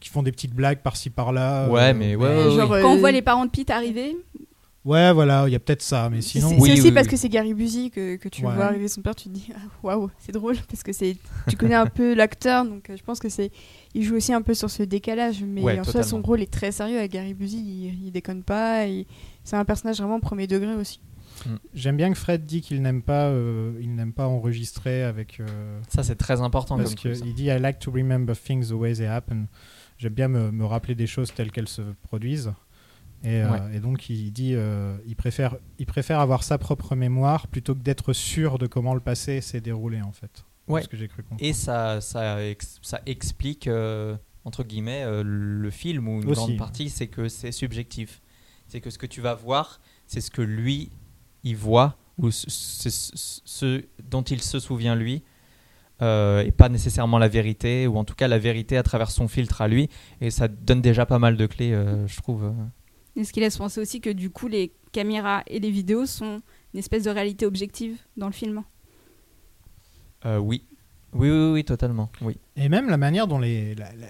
qui 0.00 0.08
font 0.08 0.22
des 0.22 0.32
petites 0.32 0.54
blagues 0.54 0.78
par-ci 0.80 1.10
par-là. 1.10 1.68
Ouais, 1.68 1.90
euh, 1.90 1.94
mais 1.94 2.16
ouais, 2.16 2.50
genre. 2.56 2.68
Quand 2.70 2.92
on 2.94 2.96
voit 2.98 3.12
les 3.12 3.20
parents 3.22 3.44
de 3.44 3.50
Pete 3.50 3.70
arriver, 3.70 4.16
Ouais, 4.84 5.12
voilà, 5.12 5.44
il 5.46 5.52
y 5.52 5.54
a 5.54 5.60
peut-être 5.60 5.82
ça, 5.82 6.08
mais 6.08 6.22
C'est 6.22 6.38
sinon. 6.38 6.48
c'est 6.50 6.54
Oui, 6.60 6.72
aussi 6.72 6.80
oui, 6.82 6.92
parce 6.92 7.06
oui. 7.06 7.10
que 7.10 7.16
c'est 7.18 7.28
Gary 7.28 7.52
Busey 7.52 7.90
que, 7.90 8.16
que 8.16 8.28
tu 8.30 8.46
Ouais. 8.46 8.54
vois 8.54 8.64
arriver 8.64 8.88
son 8.88 9.02
père, 9.02 9.14
tu 9.14 9.24
te 9.24 9.34
dis 9.34 9.48
ah, 9.54 9.58
waouh, 9.82 10.10
c'est 10.18 10.32
drôle 10.32 10.56
parce 10.70 10.82
que 10.82 10.92
c'est 10.92 11.16
tu 11.48 11.56
connais 11.56 11.74
un 11.74 11.86
peu 11.86 12.14
l'acteur, 12.14 12.64
donc 12.64 12.88
euh, 12.88 12.96
je 12.96 13.02
pense 13.02 13.18
que 13.18 13.28
c'est 13.28 13.50
il 13.94 14.04
joue 14.04 14.16
aussi 14.16 14.32
un 14.32 14.40
peu 14.40 14.54
sur 14.54 14.70
ce 14.70 14.82
décalage, 14.82 15.42
mais 15.46 15.60
Ouais, 15.62 15.78
en 15.78 15.84
soi 15.84 16.02
son 16.02 16.22
rôle 16.22 16.40
est 16.40 16.50
très 16.50 16.72
sérieux 16.72 16.96
avec 16.98 17.12
Gary 17.12 17.34
Busey, 17.34 17.58
il, 17.58 18.06
il 18.06 18.10
déconne 18.10 18.42
pas, 18.42 18.86
et 18.86 19.06
c'est 19.44 19.56
un 19.56 19.66
personnage 19.66 19.98
vraiment 19.98 20.18
premier 20.18 20.46
degré 20.46 20.74
aussi. 20.74 20.98
J'aime 21.74 21.96
bien 21.96 22.10
que 22.12 22.18
Fred 22.18 22.44
dit 22.46 22.60
qu'il 22.62 22.80
n'aime 22.82 23.02
pas, 23.02 23.26
euh, 23.28 23.72
il 23.82 23.94
n'aime 23.94 24.12
pas 24.12 24.26
enregistrer 24.26 25.02
avec. 25.04 25.40
euh, 25.40 25.80
Ça, 25.88 26.02
c'est 26.02 26.16
très 26.16 26.40
important. 26.42 26.76
parce 26.76 26.90
comme 26.90 26.96
truc, 26.96 27.16
ça. 27.16 27.22
qu'il 27.24 27.34
dit 27.34 27.44
I 27.46 27.58
like 27.58 27.78
to 27.80 27.90
remember 27.90 28.34
things 28.36 28.68
the 28.68 28.72
way 28.72 28.92
they 28.94 29.06
happen. 29.06 29.46
J'aime 29.96 30.12
bien 30.12 30.28
me, 30.28 30.50
me 30.50 30.64
rappeler 30.66 30.94
des 30.94 31.06
choses 31.06 31.32
telles 31.32 31.50
qu'elles 31.50 31.68
se 31.68 31.80
produisent. 32.02 32.52
Et, 33.22 33.42
euh, 33.42 33.48
et 33.74 33.80
donc 33.80 34.08
il 34.08 34.32
dit 34.32 34.54
euh, 34.54 34.96
il 35.06 35.14
préfère 35.14 35.56
il 35.78 35.84
préfère 35.86 36.20
avoir 36.20 36.42
sa 36.42 36.56
propre 36.56 36.96
mémoire 36.96 37.48
plutôt 37.48 37.74
que 37.74 37.80
d'être 37.82 38.14
sûr 38.14 38.56
de 38.58 38.66
comment 38.66 38.94
le 38.94 39.00
passé 39.00 39.40
s'est 39.42 39.60
déroulé 39.60 40.00
en 40.00 40.12
fait. 40.12 40.44
Ouais. 40.68 40.80
C'est 40.80 40.84
ce 40.84 40.88
que 40.90 40.96
j'ai 40.96 41.08
cru 41.08 41.22
comprendre. 41.22 41.42
Et 41.44 41.52
ça, 41.52 42.00
ça, 42.00 42.46
ex- 42.46 42.78
ça 42.80 43.00
explique, 43.04 43.66
euh, 43.66 44.16
entre 44.44 44.62
guillemets, 44.64 45.04
le 45.24 45.70
film 45.70 46.08
ou 46.08 46.22
une 46.22 46.28
Aussi. 46.30 46.34
grande 46.34 46.56
partie, 46.56 46.88
c'est 46.88 47.08
que 47.08 47.28
c'est 47.28 47.52
subjectif. 47.52 48.22
C'est 48.68 48.80
que 48.80 48.88
ce 48.90 48.96
que 48.98 49.06
tu 49.06 49.20
vas 49.20 49.34
voir, 49.34 49.80
c'est 50.06 50.20
ce 50.20 50.30
que 50.30 50.42
lui, 50.42 50.90
il 51.42 51.56
voit, 51.56 51.96
ou 52.18 52.30
ce, 52.30 52.48
ce- 52.48 52.88
ce- 52.90 53.40
ce 53.44 53.84
dont 54.08 54.22
il 54.22 54.40
se 54.40 54.60
souvient 54.60 54.94
lui, 54.94 55.24
euh, 56.02 56.44
et 56.44 56.52
pas 56.52 56.68
nécessairement 56.68 57.18
la 57.18 57.28
vérité, 57.28 57.86
ou 57.88 57.96
en 57.98 58.04
tout 58.04 58.14
cas 58.14 58.28
la 58.28 58.38
vérité 58.38 58.76
à 58.76 58.82
travers 58.84 59.10
son 59.10 59.26
filtre 59.28 59.60
à 59.60 59.66
lui. 59.68 59.88
Et 60.20 60.30
ça 60.30 60.46
donne 60.48 60.80
déjà 60.80 61.04
pas 61.04 61.18
mal 61.18 61.36
de 61.36 61.46
clés, 61.46 61.72
euh, 61.72 62.06
je 62.06 62.16
trouve. 62.18 62.52
Et 63.16 63.24
ce 63.24 63.32
qui 63.32 63.40
laisse 63.40 63.56
penser 63.58 63.80
aussi 63.80 64.00
que 64.00 64.10
du 64.10 64.30
coup, 64.30 64.48
les 64.48 64.72
caméras 64.92 65.42
et 65.46 65.58
les 65.60 65.70
vidéos 65.70 66.06
sont 66.06 66.40
une 66.74 66.78
espèce 66.80 67.04
de 67.04 67.10
réalité 67.10 67.46
objective 67.46 67.96
dans 68.16 68.26
le 68.26 68.32
film. 68.32 68.62
Euh, 70.26 70.38
oui. 70.38 70.64
Oui, 71.12 71.28
oui, 71.30 71.50
oui, 71.52 71.64
totalement. 71.64 72.10
Oui. 72.22 72.36
Et 72.56 72.68
même 72.68 72.88
la 72.88 72.96
manière 72.96 73.26
dont 73.26 73.38
les, 73.38 73.74
la- 73.74 73.92
la- 73.94 74.06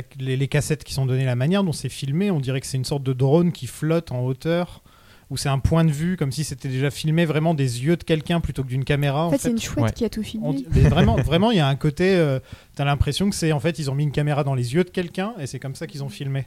la- 0.00 0.02
les, 0.18 0.36
les 0.36 0.48
cassettes 0.48 0.84
qui 0.84 0.92
sont 0.92 1.06
données, 1.06 1.24
la 1.24 1.36
manière 1.36 1.64
dont 1.64 1.72
c'est 1.72 1.88
filmé, 1.88 2.30
on 2.30 2.40
dirait 2.40 2.60
que 2.60 2.66
c'est 2.66 2.76
une 2.76 2.84
sorte 2.84 3.02
de 3.02 3.12
drone 3.12 3.52
qui 3.52 3.66
flotte 3.66 4.12
en 4.12 4.20
hauteur, 4.24 4.82
où 5.30 5.36
c'est 5.36 5.48
un 5.48 5.60
point 5.60 5.84
de 5.84 5.90
vue, 5.90 6.16
comme 6.16 6.32
si 6.32 6.44
c'était 6.44 6.68
déjà 6.68 6.90
filmé 6.90 7.24
vraiment 7.24 7.54
des 7.54 7.84
yeux 7.84 7.96
de 7.96 8.02
quelqu'un 8.04 8.40
plutôt 8.40 8.62
que 8.64 8.68
d'une 8.68 8.84
caméra. 8.84 9.24
En 9.24 9.28
En 9.28 9.30
fait, 9.30 9.38
fait, 9.38 9.42
c'est 9.44 9.50
une 9.52 9.60
chouette 9.60 9.84
Ouais. 9.84 9.92
qui 9.92 10.04
a 10.04 10.10
tout 10.10 10.22
filmé. 10.22 10.66
mais 10.74 10.82
vraiment, 10.82 11.16
vraiment, 11.16 11.50
il 11.52 11.56
y 11.56 11.60
a 11.60 11.68
un 11.68 11.76
côté. 11.76 12.16
euh, 12.16 12.38
T'as 12.74 12.84
l'impression 12.84 13.30
que 13.30 13.36
c'est 13.36 13.52
en 13.52 13.60
fait, 13.60 13.78
ils 13.78 13.90
ont 13.90 13.94
mis 13.94 14.02
une 14.04 14.12
caméra 14.12 14.44
dans 14.44 14.54
les 14.54 14.74
yeux 14.74 14.84
de 14.84 14.90
quelqu'un 14.90 15.34
et 15.38 15.46
c'est 15.46 15.58
comme 15.60 15.74
ça 15.76 15.86
qu'ils 15.86 16.02
ont 16.04 16.08
filmé. 16.08 16.46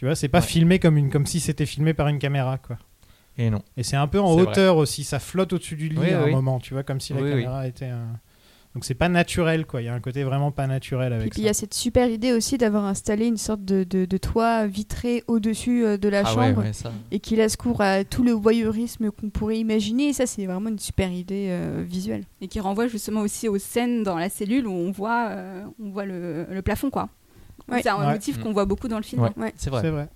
Tu 0.00 0.06
vois, 0.06 0.14
c'est 0.14 0.28
pas 0.28 0.38
Ouais. 0.40 0.46
filmé 0.46 0.78
comme 0.78 0.96
une, 0.96 1.10
comme 1.10 1.26
si 1.26 1.40
c'était 1.40 1.66
filmé 1.66 1.92
par 1.92 2.08
une 2.08 2.18
caméra, 2.18 2.56
quoi. 2.56 2.78
Et 3.36 3.50
non. 3.50 3.60
Et 3.76 3.82
c'est 3.82 3.96
un 3.96 4.06
peu 4.06 4.18
en 4.18 4.32
hauteur 4.32 4.78
aussi, 4.78 5.04
ça 5.04 5.18
flotte 5.18 5.52
au-dessus 5.52 5.76
du 5.76 5.90
lit 5.90 5.98
Oui, 5.98 6.10
à 6.10 6.22
un 6.22 6.30
moment, 6.30 6.58
tu 6.58 6.72
vois, 6.72 6.82
comme 6.84 7.00
si 7.00 7.12
la 7.12 7.20
Oui, 7.20 7.26
oui. 7.26 7.30
caméra 7.42 7.66
était. 7.68 7.84
un- 7.84 8.18
Donc 8.74 8.86
c'est 8.86 8.94
pas 8.94 9.10
naturel, 9.10 9.66
quoi. 9.66 9.82
Il 9.82 9.84
y 9.84 9.88
a 9.88 9.92
un 9.94 10.00
côté 10.00 10.24
vraiment 10.24 10.52
pas 10.52 10.66
naturel 10.66 11.12
Et 11.12 11.16
avec 11.16 11.32
puis 11.32 11.42
il 11.42 11.44
y 11.44 11.50
a 11.50 11.52
cette 11.52 11.74
super 11.74 12.08
idée 12.08 12.32
aussi 12.32 12.56
d'avoir 12.56 12.86
installé 12.86 13.26
une 13.26 13.36
sorte 13.36 13.62
de, 13.62 13.84
de- 13.84 14.06
de 14.06 14.16
toit 14.16 14.66
vitré 14.66 15.22
au-dessus 15.28 15.84
euh, 15.84 15.98
de 15.98 16.08
la 16.08 16.20
ah 16.24 16.34
ouais, 16.34 16.46
chambre 16.46 16.62
ouais, 16.62 16.72
ça. 16.72 16.90
et 17.10 17.18
qui 17.20 17.36
laisse 17.36 17.56
cours 17.56 17.82
à 17.82 18.02
tout 18.04 18.22
le 18.22 18.32
voyeurisme 18.32 19.10
qu'on 19.10 19.28
pourrait 19.28 19.58
imaginer. 19.58 20.08
Et 20.08 20.12
ça, 20.14 20.24
c'est 20.24 20.46
vraiment 20.46 20.70
une 20.70 20.78
super 20.78 21.12
idée 21.12 21.48
euh, 21.50 21.84
visuelle. 21.86 22.24
Et 22.40 22.48
qui 22.48 22.58
renvoie 22.58 22.86
justement 22.88 23.20
aussi 23.20 23.48
aux 23.48 23.58
scènes 23.58 24.02
dans 24.02 24.16
la 24.16 24.30
cellule 24.30 24.66
où 24.66 24.72
on 24.72 24.92
voit, 24.92 25.26
euh, 25.28 25.62
on 25.84 25.90
voit 25.90 26.06
le, 26.06 26.46
le 26.50 26.62
plafond, 26.62 26.88
quoi. 26.88 27.10
Ouais. 27.70 27.82
C'est 27.82 27.88
un 27.88 27.98
Ouais. 28.00 28.12
motif 28.12 28.38
qu'on 28.40 28.52
voit 28.52 28.64
beaucoup 28.64 28.88
dans 28.88 28.96
le 28.98 29.02
film. 29.02 29.22
Ouais, 29.22 29.30
Ouais. 29.36 29.52
c'est 29.56 29.70
vrai. 29.70 29.82
C'est 29.82 29.90
vrai. 29.90 30.08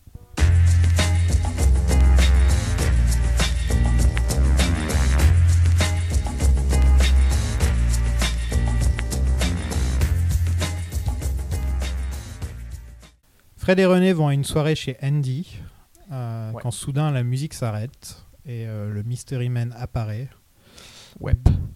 Fred 13.56 13.78
et 13.78 13.86
René 13.86 14.12
vont 14.12 14.28
à 14.28 14.34
une 14.34 14.44
soirée 14.44 14.74
chez 14.74 14.96
Andy 15.02 15.58
euh, 16.12 16.52
Ouais. 16.52 16.60
quand 16.62 16.70
soudain 16.70 17.10
la 17.10 17.22
musique 17.22 17.54
s'arrête 17.54 18.24
et 18.46 18.66
euh, 18.66 18.90
le 18.90 19.02
Mystery 19.02 19.48
Man 19.48 19.74
apparaît. 19.78 20.28
Ouais. 21.20 21.34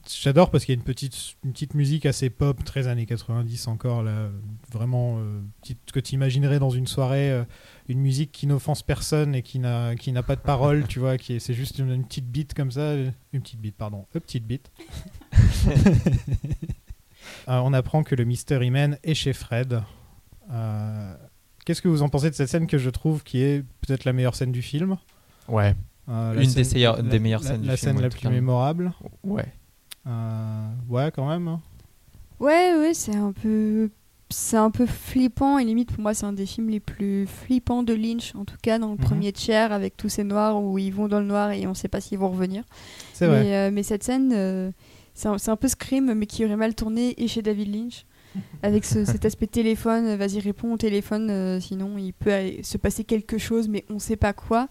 J'adore 0.09 0.51
parce 0.51 0.64
qu'il 0.64 0.74
y 0.74 0.76
a 0.76 0.80
une 0.80 0.84
petite, 0.84 1.16
une 1.45 1.53
petite 1.53 1.74
musique 1.74 2.07
assez 2.07 2.30
pop, 2.30 2.64
très 2.64 2.86
années 2.89 3.05
90 3.07 3.68
encore, 3.68 4.03
là, 4.03 4.28
vraiment 4.72 5.18
euh, 5.18 5.41
petite- 5.61 5.93
que 5.93 6.01
tu 6.01 6.14
imaginerais 6.14 6.59
dans 6.59 6.70
une 6.70 6.86
soirée, 6.86 7.30
euh, 7.30 7.45
une 7.89 8.01
musique 8.01 8.32
qui 8.32 8.47
n'offense 8.47 8.82
personne 8.82 9.34
et 9.34 9.43
qui 9.43 9.59
n'a 9.59 9.95
qui 9.97 10.11
n'a 10.12 10.22
pas 10.22 10.34
de 10.36 10.41
parole, 10.41 10.86
tu 10.86 10.99
vois, 10.99 11.18
qui 11.18 11.34
est- 11.34 11.39
c'est 11.41 11.53
juste 11.55 11.78
une, 11.78 11.91
une 11.93 12.05
petite 12.05 12.26
beat 12.30 12.55
comme 12.55 12.70
ça, 12.70 12.95
une 12.95 13.12
petite 13.43 13.61
beat, 13.61 13.76
pardon, 13.76 14.07
une 14.14 14.20
petite 14.20 14.47
beat. 14.47 14.70
Euh, 17.49 17.61
on 17.64 17.72
apprend 17.72 18.03
que 18.03 18.14
le 18.14 18.24
Mystery 18.24 18.70
Man 18.70 18.99
est 19.05 19.14
chez 19.14 19.32
Fred. 19.32 19.82
Euh, 20.51 21.14
Qu'est-ce 21.64 21.82
que 21.82 21.89
vous 21.89 22.03
en 22.03 22.09
pensez 22.09 22.30
de 22.30 22.34
cette 22.34 22.49
scène 22.49 22.66
que 22.66 22.78
je 22.78 22.89
trouve 22.91 23.22
qui 23.22 23.43
est 23.43 23.64
peut-être 23.82 24.05
la 24.05 24.12
meilleure 24.14 24.34
scène 24.34 24.53
du 24.53 24.62
film? 24.62 24.97
Ouais. 25.49 25.74
Euh, 26.09 26.34
la 26.34 26.43
Une 26.43 26.53
des 26.53 26.64
scène- 26.64 26.74
meilleures- 26.74 26.97
la- 26.97 27.03
des 27.03 27.18
meilleures 27.18 27.43
la- 27.43 27.47
scènes 27.49 27.61
du 27.62 27.66
La 27.66 27.76
film, 27.76 27.89
scène 27.91 27.97
ouais, 27.97 28.03
la 28.03 28.09
plus 28.09 28.28
mémorable. 28.28 28.93
Ouais. 29.33 29.53
Euh, 30.07 30.68
ouais, 30.89 31.11
quand 31.14 31.29
même. 31.29 31.49
hein. 31.49 31.61
Ouais, 32.41 32.74
ouais, 32.79 32.95
c'est 32.95 33.16
un 33.16 33.33
peu. 33.33 33.91
C'est 34.31 34.59
un 34.59 34.70
peu 34.70 34.85
flippant 34.85 35.59
et 35.59 35.64
limite 35.64 35.91
pour 35.91 36.03
moi 36.03 36.12
c'est 36.12 36.26
un 36.26 36.35
des 36.35 36.45
films 36.45 36.68
les 36.68 36.81
plus 36.81 37.26
flippants 37.26 37.83
de 37.83 37.95
Lynch 37.95 38.35
en 38.35 38.45
tout 38.45 38.59
cas 38.62 38.79
dans 38.79 38.89
le 38.89 38.97
Mhm. 38.99 39.01
premier 39.01 39.33
tiers 39.33 39.72
avec 39.72 39.97
tous 39.97 40.11
ces 40.11 40.22
noirs 40.22 40.62
où 40.62 40.76
ils 40.76 40.93
vont 40.93 41.09
dans 41.09 41.20
le 41.20 41.24
noir 41.24 41.53
et 41.53 41.66
on 41.66 41.72
sait 41.72 41.89
pas 41.89 42.03
s'ils 42.03 42.18
vont 42.18 42.29
revenir. 42.29 42.62
C'est 43.14 43.26
vrai. 43.26 43.43
Mais, 43.43 43.55
euh, 43.57 43.70
mais 43.72 43.83
cette 43.83 44.05
scène 44.05 44.33
euh, 44.35 44.70
c'est 45.14 45.29
un, 45.29 45.37
un 45.47 45.57
peu 45.57 45.66
Scream 45.66 46.12
mais 46.12 46.26
qui 46.26 46.45
aurait 46.45 46.57
mal 46.57 46.74
tourné 46.74 47.14
et 47.16 47.26
chez 47.26 47.41
David 47.41 47.74
Lynch 47.74 48.05
avec 48.62 48.85
ce- 48.85 49.07
cet 49.07 49.24
aspect 49.24 49.47
téléphone, 49.47 50.14
vas-y 50.16 50.41
réponds 50.41 50.74
au 50.74 50.76
téléphone 50.76 51.31
euh, 51.31 51.59
sinon 51.59 51.97
il 51.97 52.12
peut 52.12 52.31
aller- 52.35 52.62
se 52.62 52.76
passer 52.76 53.05
quelque 53.05 53.39
chose 53.39 53.66
mais 53.66 53.87
on 53.89 53.99
sait 53.99 54.16
pas 54.16 54.35
quoi. 54.35 54.68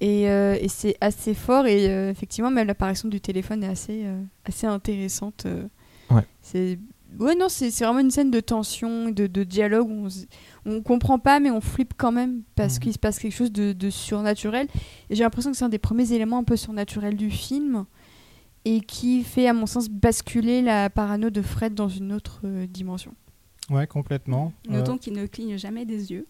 Et, 0.00 0.28
euh, 0.28 0.56
et 0.60 0.68
c'est 0.68 0.96
assez 1.00 1.32
fort 1.34 1.66
et 1.66 1.88
euh, 1.88 2.10
effectivement 2.10 2.50
même 2.50 2.66
l'apparition 2.66 3.08
du 3.08 3.20
téléphone 3.20 3.64
est 3.64 3.68
assez, 3.68 4.02
euh, 4.04 4.20
assez 4.44 4.66
intéressante. 4.66 5.46
Ouais. 6.10 6.22
C'est 6.42 6.78
ouais 7.18 7.34
non 7.34 7.48
c'est 7.48 7.70
c'est 7.70 7.84
vraiment 7.84 8.00
une 8.00 8.10
scène 8.10 8.30
de 8.30 8.40
tension, 8.40 9.08
de, 9.10 9.26
de 9.26 9.42
dialogue 9.44 9.88
où 9.88 10.04
on, 10.04 10.06
s- 10.08 10.26
on 10.66 10.82
comprend 10.82 11.18
pas 11.18 11.40
mais 11.40 11.50
on 11.50 11.60
flippe 11.62 11.94
quand 11.96 12.12
même 12.12 12.42
parce 12.56 12.74
Mhm. 12.74 12.80
qu'il 12.80 12.92
se 12.92 12.98
passe 12.98 13.18
quelque 13.18 13.32
chose 13.34 13.52
de, 13.52 13.72
de 13.72 13.88
surnaturel. 13.90 14.66
Et 15.08 15.14
j'ai 15.16 15.22
l'impression 15.22 15.50
que 15.50 15.56
c'est 15.56 15.64
un 15.64 15.70
des 15.70 15.78
premiers 15.78 16.12
éléments 16.12 16.38
un 16.38 16.44
peu 16.44 16.56
surnaturels 16.56 17.16
du 17.16 17.30
film 17.30 17.86
et 18.66 18.80
qui 18.80 19.22
fait 19.22 19.46
à 19.48 19.52
mon 19.54 19.66
sens 19.66 19.88
basculer 19.88 20.60
la 20.60 20.90
parano 20.90 21.30
de 21.30 21.40
Fred 21.40 21.72
dans 21.74 21.88
une 21.88 22.12
autre 22.12 22.40
euh, 22.44 22.66
dimension. 22.66 23.14
Ouais, 23.70 23.86
complètement. 23.86 24.52
Euh, 24.68 24.72
Notons 24.74 24.98
qu'il 24.98 25.14
ne 25.14 25.24
cligne 25.26 25.56
jamais 25.56 25.84
des 25.86 26.12
yeux. 26.12 26.26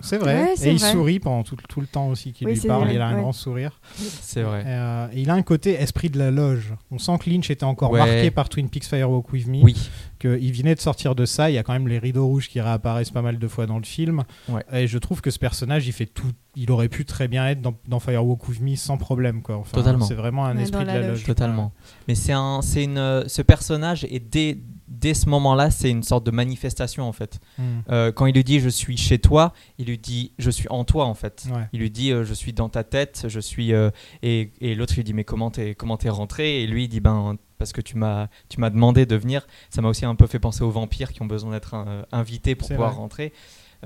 C'est 0.00 0.18
vrai. 0.18 0.34
Ouais, 0.42 0.54
et 0.62 0.72
il 0.72 0.78
vrai. 0.78 0.92
sourit 0.92 1.18
pendant 1.20 1.42
tout, 1.42 1.56
tout 1.68 1.80
le 1.80 1.86
temps 1.86 2.08
aussi 2.08 2.32
qu'il 2.32 2.46
Oui, 2.46 2.54
lui 2.54 2.60
parle. 2.66 2.84
vrai, 2.84 2.94
Il 2.94 3.00
a 3.00 3.08
un 3.08 3.14
ouais. 3.14 3.20
grand 3.20 3.32
sourire. 3.32 3.80
C'est 3.94 4.42
vrai. 4.42 4.62
Euh, 4.66 5.08
et 5.12 5.20
il 5.22 5.30
a 5.30 5.34
un 5.34 5.42
côté 5.42 5.72
esprit 5.74 6.10
de 6.10 6.18
la 6.18 6.30
loge. 6.30 6.74
On 6.90 6.98
sent 6.98 7.18
que 7.18 7.28
Lynch 7.30 7.50
était 7.50 7.64
encore 7.64 7.90
Ouais. 7.90 7.98
marqué 7.98 8.30
par 8.30 8.48
Twin 8.48 8.68
Peaks 8.68 8.84
Firewalk 8.84 9.32
With 9.32 9.46
Me. 9.48 9.62
Oui. 9.62 9.76
qu'il 10.20 10.52
venait 10.52 10.74
de 10.74 10.80
sortir 10.80 11.14
de 11.14 11.24
ça. 11.24 11.48
Il 11.50 11.54
y 11.54 11.58
a 11.58 11.62
quand 11.62 11.72
même 11.72 11.86
les 11.86 11.98
rideaux 12.00 12.26
rouges 12.26 12.48
qui 12.48 12.60
réapparaissent 12.60 13.10
pas 13.12 13.22
mal 13.22 13.38
de 13.38 13.46
fois 13.48 13.66
dans 13.66 13.78
le 13.78 13.84
film. 13.84 14.24
Ouais. 14.48 14.64
Et 14.72 14.86
je 14.88 14.98
trouve 14.98 15.20
que 15.20 15.30
ce 15.30 15.38
personnage, 15.38 15.86
il 15.86 15.92
fait 15.92 16.06
tout. 16.06 16.32
Il 16.56 16.72
aurait 16.72 16.88
pu 16.88 17.04
très 17.04 17.28
bien 17.28 17.46
être 17.46 17.60
dans, 17.60 17.74
dans 17.86 18.00
Firewalk 18.00 18.48
With 18.48 18.60
Me 18.60 18.74
sans 18.74 18.96
problème. 18.98 19.42
Quoi. 19.42 19.58
Enfin, 19.58 19.76
Totalement. 19.76 20.04
C'est 20.04 20.14
vraiment 20.14 20.44
un 20.44 20.56
esprit 20.58 20.82
de 20.82 20.86
la 20.88 20.98
loge. 21.00 21.08
loge. 21.10 21.24
Totalement. 21.24 21.72
Mais 22.08 22.16
c'est 22.16 22.32
un, 22.32 22.60
c'est 22.62 22.82
une, 22.82 22.98
euh, 22.98 23.24
ce 23.28 23.42
personnage 23.42 24.04
et 24.10 24.18
dès, 24.18 24.58
dès 24.88 25.14
ce 25.14 25.28
moment-là, 25.28 25.70
c'est 25.70 25.90
une 25.90 26.02
sorte 26.02 26.24
de 26.24 26.30
manifestation 26.30 27.04
en 27.08 27.12
fait. 27.12 27.40
Mm. 27.58 27.62
Euh, 27.90 28.12
quand 28.12 28.26
il 28.26 28.34
lui 28.34 28.44
dit 28.44 28.60
je 28.60 28.68
suis 28.68 28.96
chez 28.96 29.18
toi, 29.18 29.52
il 29.78 29.86
lui 29.86 29.98
dit 29.98 30.32
je 30.38 30.50
suis 30.50 30.68
en 30.68 30.84
toi 30.84 31.04
en 31.06 31.14
fait. 31.14 31.46
Ouais. 31.52 31.68
Il 31.72 31.80
lui 31.80 31.90
dit 31.90 32.10
euh, 32.10 32.24
je 32.24 32.34
suis 32.34 32.52
dans 32.52 32.68
ta 32.68 32.84
tête, 32.84 33.26
je 33.28 33.40
suis 33.40 33.72
euh, 33.72 33.90
et, 34.22 34.52
et 34.60 34.74
l'autre 34.74 34.94
lui 34.94 35.04
dit 35.04 35.14
mais 35.14 35.24
comment 35.24 35.50
t'es 35.50 35.74
comment 35.74 35.96
t'es 35.96 36.08
rentré? 36.08 36.62
Et 36.62 36.66
lui 36.66 36.84
il 36.84 36.88
dit 36.88 37.00
ben 37.00 37.36
parce 37.58 37.72
que 37.72 37.80
tu 37.80 37.96
m'as 37.96 38.28
tu 38.48 38.60
m'as 38.60 38.70
demandé 38.70 39.06
de 39.06 39.16
venir. 39.16 39.46
Ça 39.70 39.82
m'a 39.82 39.88
aussi 39.88 40.04
un 40.04 40.14
peu 40.14 40.26
fait 40.26 40.38
penser 40.38 40.62
aux 40.62 40.70
vampires 40.70 41.12
qui 41.12 41.22
ont 41.22 41.26
besoin 41.26 41.52
d'être 41.52 41.74
invités 42.12 42.54
pour 42.54 42.68
pouvoir 42.68 42.92
vrai. 42.92 43.00
rentrer 43.00 43.32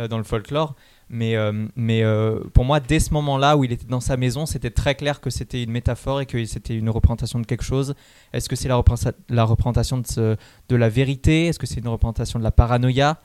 dans 0.09 0.19
le 0.19 0.25
folklore. 0.25 0.75
Mais, 1.15 1.37
euh, 1.37 1.67
mais 1.77 2.03
euh, 2.03 2.41
pour 2.55 2.65
moi, 2.65 2.81
dès 2.81 2.99
ce 2.99 3.13
moment-là 3.13 3.59
où 3.59 3.65
il 3.65 3.71
était 3.71 3.85
dans 3.87 4.01
sa 4.01 4.17
maison, 4.17 4.47
c'était 4.47 4.71
très 4.71 4.95
clair 4.95 5.21
que 5.21 5.29
c'était 5.29 5.63
une 5.63 5.71
métaphore 5.71 6.23
et 6.23 6.27
que 6.27 6.43
c'était 6.47 6.75
une 6.75 6.89
représentation 6.89 7.39
de 7.39 7.45
quelque 7.45 7.65
chose. 7.65 7.95
Est-ce 8.33 8.49
que 8.49 8.57
c'est 8.57 8.69
la, 8.69 8.77
représenta- 8.77 9.15
la 9.29 9.45
représentation 9.45 10.03
de, 10.17 10.37
la 10.75 10.89
vérité? 10.89 11.49
Est-ce 11.49 11.59
que 11.59 11.67
c'est 11.67 11.81
une 11.81 11.89
représentation 11.89 12.39
de 12.39 12.45
la 12.45 12.51
paranoïa, 12.51 13.21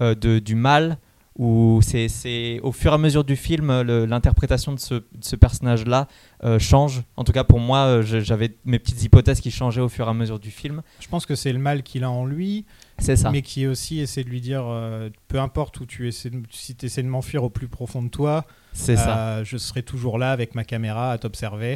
euh, 0.00 0.14
de, 0.14 0.38
du 0.38 0.54
mal? 0.54 0.96
Ou 1.38 1.80
c'est 1.82 2.60
au 2.62 2.72
fur 2.72 2.92
et 2.92 2.94
à 2.94 2.98
mesure 2.98 3.22
du 3.22 3.36
film, 3.36 3.82
l'interprétation 3.82 4.72
de 4.72 4.80
ce, 4.80 4.94
de 4.94 5.04
ce 5.20 5.36
personnage-là 5.36 6.08
change? 6.58 7.02
En 7.18 7.24
tout 7.24 7.32
cas, 7.32 7.44
pour 7.44 7.60
moi, 7.60 8.00
j'avais 8.00 8.56
mes 8.64 8.78
petites 8.78 9.02
hypothèses 9.02 9.42
qui 9.42 9.50
changeaient 9.50 9.82
au 9.82 9.90
fur 9.90 10.06
et 10.06 10.10
à 10.10 10.14
mesure 10.14 10.38
du 10.38 10.50
film. 10.50 10.80
Je 10.98 11.08
pense 11.08 11.26
que 11.26 11.34
c'est 11.34 11.52
le 11.52 11.58
mal 11.58 11.82
qu'il 11.82 12.04
a 12.04 12.10
en 12.10 12.24
lui, 12.24 12.64
C'est 12.98 13.16
ça. 13.16 13.30
mais 13.30 13.42
qui 13.42 13.66
aussi 13.66 14.00
essaie 14.00 14.24
de 14.24 14.30
lui 14.30 14.40
dire 14.40 14.64
euh, 14.66 15.10
peu 15.28 15.38
importe 15.38 15.80
où 15.80 15.86
tu 15.86 16.08
essaies 16.08 16.30
de, 16.30 16.42
si 16.50 16.74
tu 16.74 16.86
essaies 16.86 17.02
de 17.02 17.08
m'enfuir 17.08 17.44
au 17.44 17.50
plus 17.50 17.68
profond 17.68 18.02
de 18.02 18.08
toi, 18.08 18.46
C'est 18.72 18.96
ça. 18.96 19.18
euh, 19.18 19.44
je 19.44 19.56
serai 19.58 19.82
toujours 19.82 20.18
là 20.18 20.32
avec 20.32 20.54
ma 20.54 20.64
caméra 20.64 21.12
à 21.12 21.18
t'observer 21.18 21.72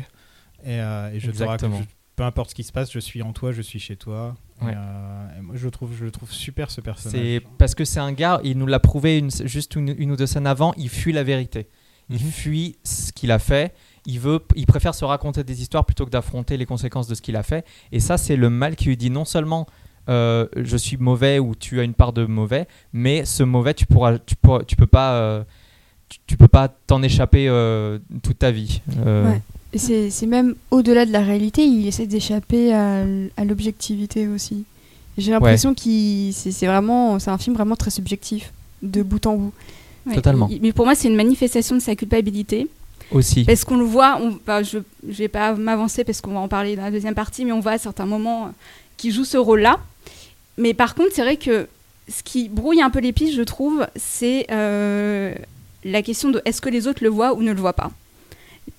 et, 0.64 0.80
euh, 0.80 1.12
et 1.12 1.20
je 1.20 1.26
te 1.26 1.30
Exactement. 1.30 1.76
raconte- 1.76 1.88
peu 2.16 2.24
importe 2.24 2.50
ce 2.50 2.54
qui 2.54 2.64
se 2.64 2.72
passe, 2.72 2.92
je 2.92 2.98
suis 2.98 3.22
en 3.22 3.32
toi, 3.32 3.50
je 3.52 3.62
suis 3.62 3.78
chez 3.80 3.96
toi. 3.96 4.36
Et, 4.60 4.64
Ouais. 4.66 4.72
euh, 4.76 5.38
et 5.38 5.40
moi, 5.40 5.54
je 5.56 5.64
le 5.64 5.70
trouve, 5.70 5.94
je 5.98 6.04
le 6.04 6.10
trouve 6.10 6.30
super 6.30 6.70
ce 6.70 6.82
personnage. 6.82 7.18
C'est 7.18 7.42
parce 7.56 7.74
que 7.74 7.86
c'est 7.86 8.00
un 8.00 8.12
gars, 8.12 8.40
il 8.44 8.58
nous 8.58 8.66
l'a 8.66 8.78
prouvé 8.80 9.16
une- 9.18 9.30
juste 9.46 9.74
une, 9.76 9.94
une 9.96 10.10
ou 10.12 10.16
deux 10.16 10.26
scènes 10.26 10.46
avant, 10.46 10.74
il 10.76 10.90
fuit 10.90 11.12
la 11.14 11.22
vérité. 11.22 11.68
Il 12.10 12.16
Mhm. 12.22 12.30
fuit 12.30 12.76
ce 12.84 13.12
qu'il 13.12 13.30
a 13.30 13.38
fait. 13.38 13.72
Il, 14.04 14.18
veut, 14.20 14.40
il 14.56 14.66
préfère 14.66 14.94
se 14.94 15.04
raconter 15.04 15.44
des 15.44 15.62
histoires 15.62 15.86
plutôt 15.86 16.04
que 16.04 16.10
d'affronter 16.10 16.56
les 16.58 16.66
conséquences 16.66 17.06
de 17.06 17.14
ce 17.14 17.22
qu'il 17.22 17.36
a 17.36 17.42
fait. 17.42 17.64
Et 17.92 18.00
ça, 18.00 18.18
c'est 18.18 18.36
le 18.36 18.50
mal 18.50 18.74
qui 18.76 18.86
lui 18.86 18.96
dit 18.98 19.10
non 19.10 19.24
seulement 19.24 19.66
euh, 20.08 20.46
je 20.56 20.76
suis 20.76 20.96
mauvais 20.96 21.38
ou 21.38 21.54
tu 21.54 21.78
as 21.80 21.82
une 21.84 21.94
part 21.94 22.12
de 22.12 22.24
mauvais, 22.24 22.66
mais 22.92 23.24
ce 23.24 23.42
mauvais, 23.42 23.74
tu 23.74 23.86
pourras, 23.86 24.18
tu 24.18 24.34
pourras, 24.36 24.62
tu 24.64 24.76
peux 24.76 24.86
pas, 24.86 25.12
euh, 25.14 25.42
tu, 26.08 26.18
tu 26.26 26.36
peux 26.36 26.48
pas 26.48 26.68
t'en 26.86 27.02
échapper 27.02 27.48
euh, 27.48 27.98
toute 28.22 28.38
ta 28.38 28.50
vie. 28.50 28.80
Euh, 29.06 29.30
Ouais. 29.30 29.40
C'est 29.76 30.26
même 30.26 30.56
au-delà 30.72 31.06
de 31.06 31.12
la 31.12 31.20
réalité, 31.20 31.64
il 31.64 31.86
essaie 31.86 32.06
d'échapper 32.08 32.74
à, 32.74 33.04
l'objectivité 33.44 34.26
aussi. 34.26 34.64
J'ai 35.16 35.30
l'impression 35.30 35.74
qu'il 35.74 36.32
c'est 36.32 36.50
c'est 36.50 36.66
vraiment 36.66 37.20
c'est 37.20 37.30
un 37.30 37.38
film 37.38 37.54
vraiment 37.54 37.76
très 37.76 37.90
subjectif 37.90 38.52
de 38.82 39.02
bout 39.02 39.24
en 39.26 39.36
bout. 39.36 39.52
Ouais. 40.06 40.14
Totalement. 40.16 40.48
Il- 40.50 40.60
Mais 40.60 40.72
pour 40.72 40.86
moi, 40.86 40.96
c'est 40.96 41.06
une 41.06 41.14
manifestation 41.14 41.76
de 41.76 41.80
sa 41.80 41.94
culpabilité. 41.94 42.66
Aussi. 43.12 43.44
Parce 43.44 43.64
qu'on 43.64 43.76
le 43.76 43.84
voit, 43.84 44.18
on, 44.20 44.38
bah, 44.46 44.62
je 44.62 44.78
ne 44.78 45.12
vais 45.12 45.28
pas 45.28 45.54
m'avancer 45.54 46.02
parce 46.04 46.20
qu'on 46.20 46.32
va 46.32 46.40
en 46.40 46.48
parler 46.48 46.74
dans 46.76 46.82
la 46.82 46.90
deuxième 46.90 47.14
partie, 47.14 47.44
mais 47.44 47.52
on 47.52 47.60
voit 47.60 47.72
à 47.72 47.78
certains 47.78 48.06
moments 48.06 48.50
euh, 49.00 49.02
qu'il 49.02 49.12
joue 49.12 49.24
ce 49.24 49.36
rôle-là. 49.36 49.78
Mais 50.56 50.74
par 50.74 50.94
contre, 50.94 51.10
c'est 51.14 51.22
vrai 51.22 51.36
que 51.36 51.68
ce 52.08 52.22
qui 52.22 52.48
brouille 52.48 52.82
un 52.82 52.90
peu 52.90 53.00
les 53.00 53.12
pistes, 53.12 53.34
je 53.34 53.42
trouve, 53.42 53.86
c'est 53.96 54.46
euh, 54.50 55.34
la 55.84 56.02
question 56.02 56.30
de 56.30 56.42
est-ce 56.44 56.60
que 56.60 56.68
les 56.68 56.86
autres 56.86 57.02
le 57.02 57.10
voient 57.10 57.34
ou 57.34 57.42
ne 57.42 57.52
le 57.52 57.60
voient 57.60 57.72
pas. 57.72 57.90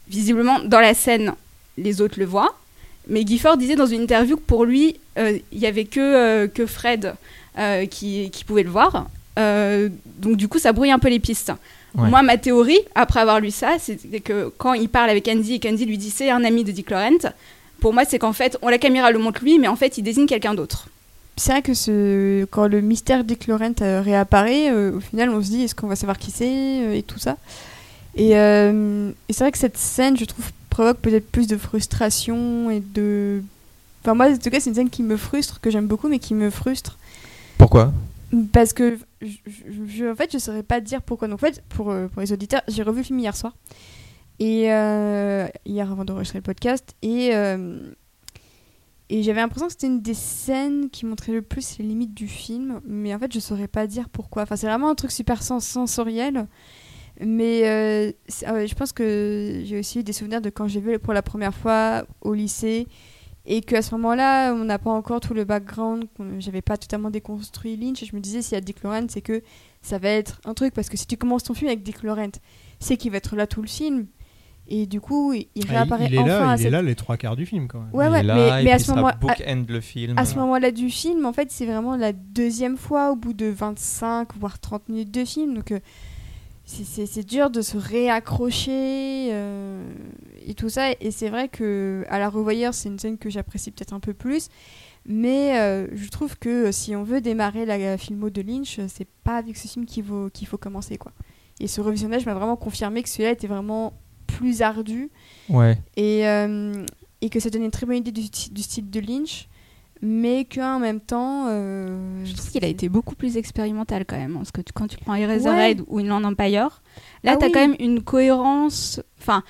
Visiblement, 0.07 0.59
dans 0.59 0.79
la 0.79 0.93
scène, 0.93 1.33
les 1.77 2.01
autres 2.01 2.19
le 2.19 2.25
voient. 2.25 2.55
Mais 3.07 3.25
Gifford 3.25 3.57
disait 3.57 3.75
dans 3.75 3.85
une 3.87 4.01
interview 4.01 4.37
que 4.37 4.41
pour 4.41 4.65
lui, 4.65 4.99
euh, 5.17 5.39
il 5.51 5.59
n'y 5.59 5.65
avait 5.65 5.85
que, 5.85 5.99
euh, 5.99 6.47
que 6.47 6.65
Fred 6.65 7.15
euh, 7.57 7.85
qui, 7.85 8.29
qui 8.31 8.43
pouvait 8.43 8.63
le 8.63 8.69
voir. 8.69 9.07
Euh, 9.39 9.89
donc 10.19 10.37
du 10.37 10.47
coup, 10.47 10.59
ça 10.59 10.71
brouille 10.73 10.91
un 10.91 10.99
peu 10.99 11.09
les 11.09 11.19
pistes. 11.19 11.51
Ouais. 11.95 12.07
Moi, 12.09 12.21
ma 12.21 12.37
théorie, 12.37 12.79
après 12.95 13.19
avoir 13.19 13.39
lu 13.39 13.51
ça, 13.51 13.75
c'est 13.79 13.97
que 14.21 14.51
quand 14.57 14.73
il 14.73 14.87
parle 14.87 15.09
avec 15.09 15.27
Andy 15.27 15.55
et 15.55 15.59
qu'Andy 15.59 15.85
lui 15.85 15.97
dit 15.97 16.09
c'est 16.11 16.29
un 16.29 16.43
ami 16.43 16.63
de 16.63 16.71
Dick 16.71 16.89
Laurent, 16.89 17.33
pour 17.81 17.91
moi, 17.93 18.05
c'est 18.05 18.17
qu'en 18.19 18.31
fait, 18.31 18.57
on 18.61 18.69
la 18.69 18.77
caméra 18.77 19.11
le 19.11 19.19
montre 19.19 19.41
lui, 19.43 19.59
mais 19.59 19.67
en 19.67 19.75
fait, 19.75 19.97
il 19.97 20.03
désigne 20.03 20.25
quelqu'un 20.27 20.53
d'autre. 20.53 20.87
C'est 21.35 21.51
vrai 21.51 21.61
que 21.61 21.73
ce, 21.73 22.45
quand 22.45 22.67
le 22.67 22.79
mystère 22.81 23.23
Dick 23.23 23.47
Laurent 23.47 23.73
euh, 23.81 24.01
réapparaît, 24.01 24.71
euh, 24.71 24.97
au 24.97 24.99
final, 24.99 25.29
on 25.31 25.41
se 25.41 25.49
dit 25.49 25.63
est-ce 25.63 25.75
qu'on 25.75 25.87
va 25.87 25.95
savoir 25.95 26.17
qui 26.17 26.29
c'est 26.31 26.45
euh, 26.85 26.93
et 26.93 27.03
tout 27.03 27.19
ça. 27.19 27.37
Et, 28.15 28.37
euh, 28.37 29.11
et 29.27 29.33
c'est 29.33 29.43
vrai 29.43 29.51
que 29.51 29.57
cette 29.57 29.77
scène, 29.77 30.17
je 30.17 30.25
trouve, 30.25 30.45
provoque 30.69 30.97
peut-être 30.97 31.29
plus 31.31 31.47
de 31.47 31.57
frustration 31.57 32.69
et 32.69 32.81
de. 32.81 33.41
Enfin, 34.03 34.13
moi, 34.13 34.27
en 34.29 34.37
tout 34.37 34.49
cas, 34.49 34.59
c'est 34.59 34.69
une 34.69 34.75
scène 34.75 34.89
qui 34.89 35.03
me 35.03 35.17
frustre, 35.17 35.59
que 35.61 35.69
j'aime 35.71 35.87
beaucoup, 35.87 36.07
mais 36.09 36.19
qui 36.19 36.33
me 36.33 36.49
frustre. 36.49 36.97
Pourquoi? 37.57 37.93
Parce 38.51 38.73
que, 38.73 38.97
je, 39.21 39.27
je- 39.47 39.97
je- 39.97 40.11
en 40.11 40.15
fait, 40.15 40.29
je 40.33 40.37
saurais 40.37 40.63
pas 40.63 40.79
dire 40.81 41.01
pourquoi. 41.01 41.27
Donc, 41.27 41.35
en 41.41 41.45
fait, 41.45 41.63
pour, 41.69 41.85
pour 42.13 42.21
les 42.21 42.31
auditeurs, 42.33 42.61
j'ai 42.67 42.83
revu 42.83 42.99
le 42.99 43.03
film 43.05 43.19
hier 43.19 43.35
soir. 43.35 43.53
Et 44.41 44.73
euh, 44.73 45.47
hier, 45.67 45.91
avant 45.91 46.03
d'enregistrer 46.03 46.39
le 46.39 46.43
podcast. 46.43 46.95
Et, 47.03 47.35
euh, 47.35 47.93
et 49.07 49.21
j'avais 49.21 49.39
l'impression 49.39 49.67
que 49.67 49.73
c'était 49.73 49.85
une 49.85 50.01
des 50.01 50.15
scènes 50.15 50.89
qui 50.89 51.05
montrait 51.05 51.31
le 51.31 51.43
plus 51.43 51.77
les 51.77 51.85
limites 51.85 52.15
du 52.15 52.27
film. 52.27 52.81
Mais 52.83 53.13
en 53.13 53.19
fait, 53.19 53.31
je 53.31 53.39
saurais 53.39 53.67
pas 53.67 53.85
dire 53.85 54.09
pourquoi. 54.09 54.41
Enfin, 54.41 54.55
c'est 54.55 54.65
vraiment 54.65 54.89
un 54.89 54.95
truc 54.95 55.11
super 55.11 55.43
sens- 55.43 55.67
sensoriel. 55.67 56.47
Mais 57.19 57.69
euh, 57.69 58.11
ah 58.47 58.65
je 58.65 58.73
pense 58.73 58.93
que 58.93 59.61
j'ai 59.63 59.77
aussi 59.77 59.99
eu 59.99 60.03
des 60.03 60.13
souvenirs 60.13 60.41
de 60.41 60.49
quand 60.49 60.67
j'ai 60.67 60.79
vu 60.79 60.97
pour 60.97 61.13
la 61.13 61.21
première 61.21 61.53
fois 61.53 62.07
au 62.21 62.33
lycée 62.33 62.87
et 63.45 63.61
qu'à 63.61 63.83
ce 63.83 63.93
moment-là, 63.93 64.53
on 64.55 64.63
n'a 64.65 64.79
pas 64.79 64.89
encore 64.89 65.19
tout 65.19 65.35
le 65.35 65.43
background, 65.43 66.05
j'avais 66.39 66.63
pas 66.63 66.77
totalement 66.77 67.11
déconstruit 67.11 67.77
Lynch. 67.77 68.01
Et 68.01 68.07
je 68.07 68.15
me 68.15 68.21
disais, 68.21 68.41
s'il 68.41 68.53
y 68.53 68.57
a 68.57 68.61
Dick 68.61 68.81
Laurent, 68.81 69.05
c'est 69.07 69.21
que 69.21 69.43
ça 69.83 69.99
va 69.99 70.09
être 70.09 70.41
un 70.45 70.55
truc. 70.55 70.73
Parce 70.73 70.89
que 70.89 70.97
si 70.97 71.05
tu 71.05 71.15
commences 71.15 71.43
ton 71.43 71.53
film 71.53 71.67
avec 71.67 71.83
Dick 71.83 72.01
Laurent, 72.01 72.31
c'est 72.79 72.97
qu'il 72.97 73.11
va 73.11 73.17
être 73.17 73.35
là 73.35 73.45
tout 73.45 73.61
le 73.61 73.67
film. 73.67 74.07
Et 74.67 74.85
du 74.85 75.01
coup, 75.01 75.33
il 75.33 75.47
Ah, 75.67 75.71
réapparaît 75.71 76.05
il, 76.07 76.15
est 76.15 76.19
enfin 76.19 76.27
là, 76.27 76.49
à 76.51 76.55
il 76.55 76.59
est 76.59 76.63
cette- 76.63 76.71
là 76.71 76.81
les 76.81 76.95
trois 76.95 77.17
quarts 77.17 77.35
du 77.35 77.45
film 77.45 77.67
quand 77.67 77.79
même. 77.81 77.89
Ouais, 77.93 78.07
Il 78.07 78.11
ouais, 78.11 78.19
est 78.21 78.23
là, 78.23 78.35
mais, 78.55 78.61
et 78.61 78.63
mais 78.65 78.71
à 78.71 78.79
ce 78.79 78.91
moment 78.91 79.07
à- 79.07 79.13
bookend 79.13 79.65
le 79.69 79.81
film. 79.81 80.17
à 80.17 80.23
ce 80.25 80.35
moment-là 80.35 80.71
du 80.71 80.89
film, 80.89 81.25
en 81.25 81.33
fait, 81.33 81.51
c'est 81.51 81.65
vraiment 81.65 81.97
la 81.97 82.13
deuxième 82.13 82.77
fois 82.77 83.11
au 83.11 83.15
bout 83.17 83.33
de 83.33 83.47
25 83.47 84.29
voire 84.39 84.59
30 84.59 84.87
minutes 84.87 85.11
de 85.11 85.25
film. 85.25 85.55
Donc, 85.55 85.71
euh, 85.73 85.79
c'est- 86.65 87.27
dur 87.27 87.49
de 87.49 87.61
se 87.61 87.75
réaccrocher 87.77 89.29
euh, 89.33 89.83
et 90.45 90.53
tout 90.53 90.69
ça. 90.69 90.91
Et 91.01 91.11
c'est 91.11 91.29
vrai 91.29 91.49
que 91.49 92.05
à 92.09 92.19
la 92.19 92.29
revoyeur, 92.29 92.73
c'est 92.73 92.89
une 92.89 92.99
scène 92.99 93.17
que 93.17 93.29
j'apprécie 93.29 93.71
peut-être 93.71 93.93
un 93.93 93.99
peu 93.99 94.13
plus. 94.13 94.47
Mais 95.05 95.59
euh, 95.59 95.87
je 95.93 96.09
trouve 96.09 96.37
que 96.37 96.67
euh, 96.67 96.71
si 96.71 96.95
on 96.95 97.03
veut 97.03 97.21
démarrer 97.21 97.65
la 97.65 97.97
filmo 97.97 98.29
de 98.29 98.41
Lynch, 98.41 98.79
c'est 98.87 99.07
pas 99.23 99.37
avec 99.37 99.57
ce 99.57 99.67
film 99.67 99.85
qu'il 99.85 100.03
faut, 100.05 100.29
qu'il 100.31 100.47
faut 100.47 100.57
commencer. 100.59 100.97
quoi. 100.97 101.11
Et 101.59 101.67
ce 101.67 101.81
revisionnage 101.81 102.25
m'a 102.25 102.33
vraiment 102.35 102.55
confirmé 102.55 103.01
que 103.03 103.09
celui-là 103.09 103.31
était 103.31 103.47
vraiment 103.47 103.93
plus 104.37 104.61
ardu 104.61 105.09
Ouais. 105.49 105.77
et, 105.97 106.27
euh, 106.27 106.85
et 107.21 107.29
que 107.29 107.39
ça 107.39 107.49
donnait 107.49 107.65
une 107.65 107.71
très 107.71 107.85
bonne 107.85 107.97
idée 107.97 108.11
du, 108.11 108.21
du 108.51 108.61
style 108.61 108.89
de 108.89 108.99
Lynch, 108.99 109.47
mais 110.01 110.45
qu'en 110.45 110.79
même 110.79 110.99
temps. 110.99 111.45
euh, 111.47 112.25
Je 112.25 112.33
trouve 112.35 112.49
qu'il 112.51 112.65
a 112.65 112.67
été 112.67 112.89
beaucoup 112.89 113.15
plus 113.15 113.37
expérimental 113.37 114.05
quand 114.05 114.17
même. 114.17 114.33
Parce 114.33 114.51
que 114.51 114.61
tu- 114.61 114.73
quand 114.73 114.87
tu 114.87 114.97
prends 114.97 115.13
Eraserhead 115.15 115.81
Ouais. 115.81 115.85
ou 115.89 115.99
Inland 115.99 116.23
Empire, 116.25 116.81
là, 117.23 117.33
Ah 117.33 117.37
tu 117.37 117.43
as 117.43 117.47
oui. 117.47 117.51
quand 117.53 117.59
même 117.59 117.75
une 117.79 118.01
cohérence. 118.01 118.99
Enfin, 119.19 119.43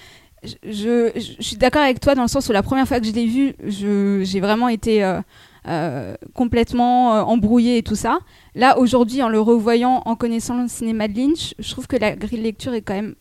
je, 0.43 0.55
je, 0.65 1.11
je 1.15 1.41
suis 1.41 1.55
d'accord 1.55 1.83
avec 1.83 1.99
toi 2.01 2.15
dans 2.15 2.23
le 2.23 2.27
sens 2.27 2.49
où 2.49 2.51
la 2.51 2.63
première 2.63 2.87
fois 2.87 2.99
que 2.99 3.05
je 3.07 3.11
l'ai 3.13 3.27
vu, 3.27 3.53
j'ai 4.25 4.39
vraiment 4.41 4.67
été 4.67 5.03
euh, 5.05 5.21
euh, 5.67 6.15
complètement 6.33 7.13
euh, 7.15 7.21
embrouillée 7.21 7.77
et 7.77 7.83
tout 7.83 7.95
ça. 7.95 8.19
Là, 8.55 8.77
aujourd'hui, 8.79 9.21
en 9.21 9.29
le 9.29 9.39
revoyant, 9.39 10.01
en 10.05 10.15
connaissant 10.17 10.61
le 10.61 10.67
cinéma 10.67 11.07
de 11.07 11.15
Lynch, 11.15 11.53
je 11.59 11.71
trouve 11.71 11.87
que 11.87 11.95
la 11.95 12.15
grille 12.17 12.39
de 12.39 12.43
lecture 12.43 12.73
est 12.73 12.81
quand 12.81 12.95
même 12.95 13.15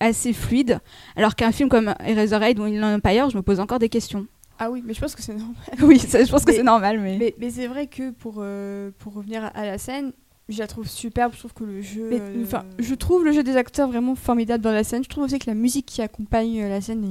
assez 0.00 0.32
fluide. 0.32 0.80
Alors 1.16 1.34
qu'un 1.36 1.52
film 1.52 1.68
comme 1.68 1.94
Eraserhead 2.04 2.58
ou 2.58 2.64
Inland 2.64 2.96
Empire, 2.96 3.30
je 3.30 3.36
me 3.36 3.42
pose 3.42 3.60
encore 3.60 3.78
des 3.78 3.88
questions. 3.88 4.26
Ah 4.58 4.70
oui, 4.70 4.82
mais 4.86 4.94
je 4.94 5.00
pense 5.00 5.14
que 5.14 5.22
c'est 5.22 5.34
normal. 5.34 5.56
oui, 5.82 5.98
ça, 5.98 6.22
je 6.24 6.30
pense 6.30 6.44
que 6.44 6.52
c'est 6.52 6.62
normal, 6.62 7.00
mais... 7.00 7.16
Mais, 7.18 7.34
mais 7.38 7.50
c'est 7.50 7.66
vrai 7.66 7.86
que 7.88 8.10
pour, 8.12 8.36
euh, 8.38 8.90
pour 8.98 9.14
revenir 9.14 9.44
à, 9.44 9.48
à 9.48 9.64
la 9.66 9.78
scène, 9.78 10.12
je 10.48 10.58
la 10.58 10.66
trouve 10.68 10.86
superbe. 10.88 11.32
Je 11.32 11.38
trouve 11.40 11.54
que 11.54 11.64
le 11.64 11.80
jeu. 11.80 12.06
Mais, 12.08 12.20
euh, 12.20 12.42
enfin, 12.44 12.64
je 12.78 12.94
trouve 12.94 13.24
le 13.24 13.32
jeu 13.32 13.42
des 13.42 13.56
acteurs 13.56 13.88
vraiment 13.88 14.14
formidable 14.14 14.62
dans 14.62 14.70
la 14.72 14.84
scène. 14.84 15.02
Je 15.02 15.08
trouve 15.08 15.24
aussi 15.24 15.38
que 15.40 15.48
la 15.50 15.54
musique 15.54 15.86
qui 15.86 16.02
accompagne 16.02 16.60
euh, 16.62 16.68
la 16.68 16.80
scène 16.80 17.02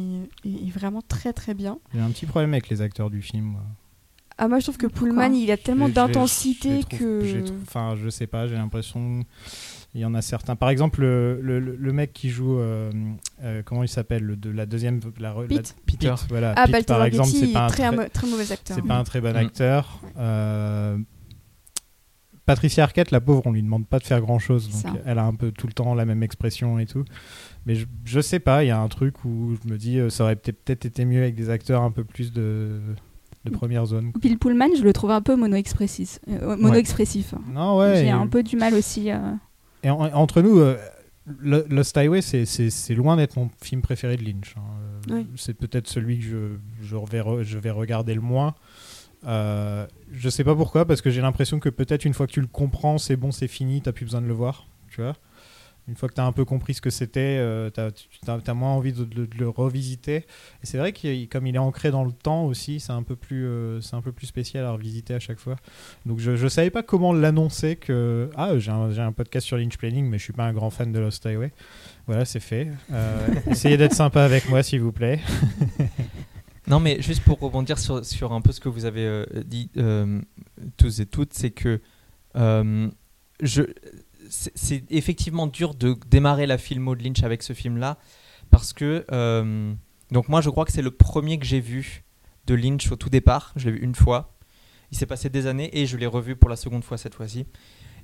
est, 0.46 0.48
est- 0.50 0.68
est 0.68 0.72
vraiment 0.72 1.02
très 1.02 1.34
très 1.34 1.54
bien. 1.54 1.80
J'ai 1.94 2.00
un 2.00 2.12
petit 2.12 2.26
problème 2.28 2.54
avec 2.54 2.70
les 2.70 2.82
acteurs 2.82 3.10
du 3.10 3.22
film. 3.22 3.44
moi. 3.46 3.62
Ah, 4.38 4.48
moi 4.48 4.60
je 4.60 4.64
trouve 4.66 4.78
que 4.78 4.88
Pourquoi 4.88 5.10
Pullman, 5.10 5.34
il 5.36 5.52
a 5.52 5.58
tellement 5.58 5.90
d'intensité 5.90 6.82
que. 6.90 7.44
Enfin, 7.64 7.96
je 8.02 8.10
sais 8.10 8.26
pas, 8.28 8.48
j'ai 8.48 8.56
l'impression. 8.56 9.24
Il 9.96 10.02
y 10.02 10.06
en 10.06 10.14
a 10.16 10.22
certains. 10.24 10.56
Par 10.56 10.70
exemple, 10.70 11.02
le, 11.02 11.40
le, 11.42 11.60
le 11.60 11.94
mec 11.94 12.14
qui 12.14 12.30
joue. 12.30 12.58
euh, 12.58 12.92
euh, 13.44 13.62
comment 13.64 13.84
il 13.84 13.88
s'appelle 13.90 14.24
le, 14.24 14.36
de, 14.36 14.50
La 14.50 14.66
deuxième. 14.66 15.00
La, 15.20 15.34
re- 15.34 15.42
la- 15.42 15.48
Pete. 15.48 15.76
Peter. 15.86 16.16
voilà. 16.30 16.54
Ah, 16.58 16.66
Pete, 16.68 16.88
par 16.88 17.04
exemple, 17.06 17.30
c'est 17.30 17.54
pas 17.54 17.66
un 17.66 17.68
très, 17.68 17.88
très, 17.90 17.96
mo- 17.96 18.10
très 18.12 18.28
mauvais 18.28 18.52
acteur. 18.52 18.76
c'est 18.76 18.88
pas 18.88 18.98
un 18.98 19.04
très 19.04 19.22
bon 19.22 19.34
Mm. 19.34 19.36
acteur. 19.38 20.02
Euh, 20.18 20.98
Patricia 22.46 22.84
Arquette, 22.84 23.12
la 23.12 23.22
pauvre, 23.22 23.44
on 23.46 23.52
lui 23.54 23.64
demande 23.64 23.88
pas 23.88 24.00
de 24.00 24.04
faire 24.04 24.20
grand 24.20 24.38
chose. 24.40 24.70
Donc 24.84 24.94
elle 25.06 25.18
a 25.18 25.24
un 25.24 25.34
peu 25.34 25.52
tout 25.52 25.66
le 25.68 25.72
temps 25.74 25.94
la 25.96 26.04
même 26.06 26.24
expression 26.24 26.78
et 26.78 26.86
tout. 26.86 27.06
Mais 27.66 27.76
je, 27.76 27.86
je 28.04 28.20
sais 28.20 28.40
pas, 28.40 28.64
il 28.66 28.68
y 28.68 28.72
a 28.72 28.80
un 28.80 28.88
truc 28.90 29.24
où 29.24 29.56
je 29.64 29.72
me 29.72 29.78
dis 29.78 29.98
euh, 30.00 30.10
ça 30.10 30.26
aurait 30.26 30.36
peut- 30.36 30.52
peut-être 30.52 30.86
été 30.86 31.06
mieux 31.06 31.22
avec 31.22 31.36
des 31.36 31.50
acteurs 31.50 31.84
un 31.84 31.92
peu 31.92 32.04
plus 32.04 32.34
de, 32.34 32.82
de 33.46 33.50
première 33.50 33.86
zone. 33.86 34.12
Bill 34.20 34.38
Pullman, 34.38 34.76
je 34.78 34.84
le 34.84 34.92
trouve 34.92 35.12
un 35.12 35.22
peu 35.22 35.38
mono-expressif. 35.38 36.20
euh, 36.30 36.58
mono-expressif. 36.58 37.34
Non, 37.50 37.78
ouais. 37.78 37.96
J'ai 37.98 38.08
et- 38.08 38.10
un 38.12 38.28
peu 38.28 38.44
du 38.44 38.58
mal 38.58 38.74
aussi. 38.74 39.10
euh, 39.10 39.20
Et 39.84 39.90
en- 39.90 40.00
entre 40.14 40.42
nous, 40.42 40.60
euh, 40.60 40.78
Lo- 41.40 41.66
Lost 41.70 41.96
Highway, 41.98 42.22
c'est- 42.22 42.46
loin 42.96 43.16
d'être 43.18 43.38
mon 43.38 43.50
film 43.62 43.82
préféré 43.82 44.18
de 44.18 44.24
Lynch. 44.24 44.56
hein. 44.58 44.62
Euh, 45.10 45.16
Oui. 45.16 45.28
C'est 45.38 45.54
peut-être 45.54 45.88
celui 45.88 46.20
que 46.20 46.58
je 46.82 47.58
vais 47.58 47.72
regarder 47.72 48.14
le 48.14 48.22
moins. 48.22 48.56
Euh, 49.26 49.88
je 50.12 50.30
sais 50.30 50.44
pas 50.44 50.54
pourquoi, 50.56 50.86
parce 50.86 51.02
que 51.02 51.10
j'ai 51.10 51.22
l'impression 51.22 51.60
que 51.60 51.70
peut-être 51.70 52.04
une 52.04 52.14
fois 52.14 52.28
que 52.28 52.34
tu 52.34 52.42
le 52.42 52.48
comprends, 52.48 52.98
c'est 52.98 53.16
bon, 53.16 53.32
c'est 53.32 53.48
fini, 53.48 53.82
t'as 53.82 53.94
plus 53.94 54.04
besoin 54.06 54.22
de 54.22 54.28
le 54.28 54.34
voir. 54.34 54.68
Tu 54.90 55.02
vois 55.02 55.16
Une 55.90 55.96
fois 55.96 56.08
que 56.08 56.14
t'as 56.14 56.24
un 56.24 56.32
peu 56.32 56.46
compris 56.46 56.74
ce 56.74 56.82
que 56.82 56.90
c'était, 56.90 57.38
euh, 57.40 57.70
t'as 57.70 57.90
as, 58.28 58.54
moins 58.54 58.72
envie 58.72 58.94
de, 58.94 59.04
de- 59.04 59.26
de 59.26 59.38
le 59.38 59.50
revisiter. 59.50 60.16
Et 60.16 60.66
c'est 60.66 60.78
vrai 60.78 60.94
que 60.94 61.26
comme 61.26 61.46
il 61.46 61.56
est 61.56 61.60
ancré 61.60 61.92
dans 61.92 62.06
le 62.06 62.14
temps 62.14 62.46
aussi, 62.46 62.80
c'est 62.80 62.94
un 62.94 63.04
peu 63.04 63.18
plus, 63.18 63.46
euh, 63.46 63.82
c'est 63.82 63.96
un 63.96 64.02
peu 64.02 64.14
plus 64.14 64.28
spécial 64.28 64.64
à 64.64 64.72
revisiter 64.72 65.14
à 65.14 65.20
chaque 65.20 65.40
fois. 65.40 65.58
Donc 66.06 66.20
je, 66.20 66.38
je 66.38 66.48
savais 66.48 66.70
pas 66.70 66.84
comment 66.84 67.12
l'annoncer 67.12 67.76
que 67.76 68.30
ah 68.36 68.58
j'ai 68.60 68.72
un, 68.72 69.12
podcast 69.12 69.46
sur 69.46 69.58
Lynch 69.58 69.78
Planning, 69.78 70.08
mais 70.08 70.18
je 70.18 70.24
suis 70.24 70.34
pas 70.34 70.46
un 70.46 70.54
grand 70.54 70.70
fan 70.70 70.94
de 70.94 71.00
Lost 71.00 71.26
Highway. 71.26 71.52
Voilà, 72.08 72.24
c'est 72.24 72.40
fait. 72.40 72.70
Euh, 72.94 73.28
essayez 73.48 73.76
d'être 73.76 73.94
sympa 73.94 74.24
avec 74.24 74.48
moi, 74.48 74.64
s'il 74.64 74.82
vous 74.82 74.94
plaît. 74.94 75.20
Non, 76.66 76.80
mais 76.80 77.02
juste 77.02 77.24
pour 77.24 77.42
rebondir 77.42 77.78
sur, 77.78 78.06
sur 78.06 78.32
un 78.32 78.40
peu 78.40 78.54
ce 78.54 78.62
que 78.62 78.70
vous 78.70 78.86
avez 78.86 79.06
euh, 79.06 79.26
dit 79.46 79.70
tous 80.78 81.02
et 81.02 81.06
toutes, 81.06 81.34
c'est 81.34 81.52
que 81.52 81.82
je, 82.34 83.64
c'est 84.30 84.84
effectivement 84.90 85.48
dur 85.48 85.76
de 85.76 85.98
démarrer 86.10 86.46
la 86.46 86.58
filmo 86.58 86.96
de 86.96 87.04
Lynch 87.04 87.24
avec 87.24 87.44
ce 87.44 87.54
film-là, 87.54 87.98
parce 88.52 88.74
que 88.74 89.06
euh, 89.12 89.74
donc 90.12 90.30
moi 90.30 90.42
je 90.42 90.50
crois 90.50 90.66
que 90.66 90.72
c'est 90.72 90.82
le 90.82 90.92
premier 90.92 91.40
que 91.40 91.46
j'ai 91.46 91.60
vu 91.60 92.04
de 92.46 92.56
Lynch 92.56 92.92
au 92.92 92.96
tout 92.96 93.10
départ. 93.10 93.54
Je 93.56 93.70
l'ai 93.70 93.78
vu 93.78 93.84
une 93.84 93.96
fois. 93.96 94.36
Il 94.92 94.98
s'est 94.98 95.06
passé 95.06 95.30
des 95.30 95.48
années 95.48 95.70
et 95.78 95.86
je 95.86 95.98
l'ai 95.98 96.06
revu 96.06 96.36
pour 96.36 96.50
la 96.50 96.56
seconde 96.56 96.84
fois 96.84 96.98
cette 96.98 97.16
fois-ci. 97.16 97.46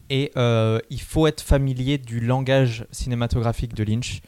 Et 0.09 0.31
euh, 0.37 0.79
il 0.89 1.01
faut 1.01 1.27
être 1.27 1.41
familier 1.41 1.97
du 1.97 2.19
langage 2.19 2.87
cinématographique 2.91 3.75
de 3.75 3.83
Lynch. 3.83 4.21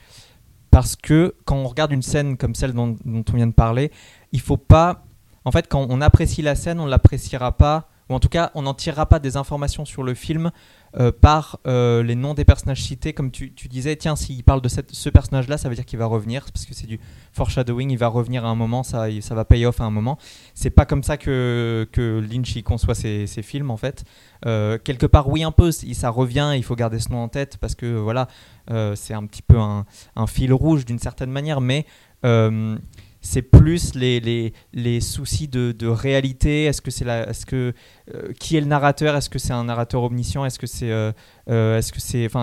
Parce 0.69 0.95
que 0.95 1.35
quand 1.45 1.57
on 1.57 1.67
regarde 1.67 1.91
une 1.91 2.03
scène 2.03 2.37
comme 2.37 2.55
celle 2.55 2.73
dont, 2.73 2.95
dont 3.03 3.25
on 3.29 3.35
vient 3.35 3.47
de 3.47 3.53
parler, 3.53 3.91
il 4.31 4.41
faut 4.41 4.57
pas. 4.57 5.05
En 5.43 5.51
fait, 5.51 5.67
quand 5.67 5.87
on 5.89 6.01
apprécie 6.01 6.41
la 6.41 6.55
scène, 6.55 6.79
on 6.79 6.85
l'appréciera 6.85 7.57
pas, 7.57 7.89
ou 8.09 8.13
en 8.13 8.19
tout 8.19 8.29
cas, 8.29 8.51
on 8.53 8.61
n'en 8.61 8.73
tirera 8.73 9.07
pas 9.07 9.19
des 9.19 9.37
informations 9.37 9.85
sur 9.85 10.03
le 10.03 10.13
film 10.13 10.51
euh, 10.99 11.11
par 11.13 11.59
euh, 11.67 12.03
les 12.03 12.15
noms 12.15 12.33
des 12.33 12.43
personnages 12.43 12.83
cités. 12.83 13.13
Comme 13.13 13.31
tu, 13.31 13.53
disais, 13.69 13.95
tiens, 13.95 14.17
s'il 14.17 14.43
parle 14.43 14.61
de 14.61 14.67
ce 14.67 15.09
personnage-là, 15.09 15.57
ça 15.57 15.69
veut 15.69 15.75
dire 15.75 15.85
qu'il 15.85 15.99
va 15.99 16.05
revenir, 16.05 16.45
parce 16.51 16.65
que 16.65 16.73
c'est 16.73 16.87
du 16.87 16.99
foreshadowing, 17.31 17.89
il 17.91 17.97
va 17.97 18.07
revenir 18.07 18.45
à 18.45 18.49
un 18.49 18.55
moment, 18.55 18.83
ça, 18.83 19.05
ça 19.21 19.33
va 19.33 19.45
pay 19.45 19.65
off 19.65 19.79
à 19.79 19.85
un 19.85 19.89
moment. 19.89 20.17
C'est 20.53 20.69
pas 20.69 20.85
comme 20.85 21.03
ça 21.03 21.15
que, 21.15 21.87
Lynch 22.29 22.55
il 22.55 22.63
conçoit 22.63 22.95
ses, 22.95 23.27
films, 23.41 23.71
en 23.71 23.77
fait. 23.77 24.03
Euh, 24.45 24.77
quelque 24.83 25.05
part, 25.05 25.29
oui, 25.29 25.43
un 25.43 25.51
peu, 25.51 25.71
ça 25.71 26.09
revient, 26.09 26.51
il 26.55 26.63
faut 26.63 26.75
garder 26.75 26.99
ce 26.99 27.09
nom 27.09 27.23
en 27.23 27.29
tête, 27.29 27.57
parce 27.57 27.75
que 27.75 27.85
voilà, 27.85 28.27
c'est 28.95 29.13
un 29.13 29.25
petit 29.25 29.41
peu 29.41 29.57
un, 29.57 29.85
un 30.15 30.27
fil 30.27 30.53
rouge 30.53 30.85
d'une 30.85 30.99
certaine 30.99 31.31
manière, 31.31 31.61
mais. 31.61 31.85
C'est 33.21 33.43
plus 33.43 33.93
les, 33.95 34.19
les, 34.19 34.53
les 34.73 34.99
soucis 34.99 35.47
de, 35.47 35.71
de 35.71 35.87
réalité? 35.87 36.65
Est-ce 36.65 36.81
que 36.81 36.91
c'est 36.91 37.05
la, 37.05 37.29
est-ce 37.29 37.45
que 37.45 37.73
euh, 38.13 38.33
qui 38.39 38.57
est 38.57 38.61
le 38.61 38.67
narrateur? 38.67 39.15
Est-ce 39.15 39.29
que 39.29 39.39
c'est 39.39 39.53
un 39.53 39.63
narrateur 39.63 40.03
omniscient? 40.03 40.43
Est-ce 40.43 40.59
que 40.59 40.67
c'est, 40.67 40.91
euh, 40.91 41.11
euh, 41.49 41.77
est-ce 41.77 41.91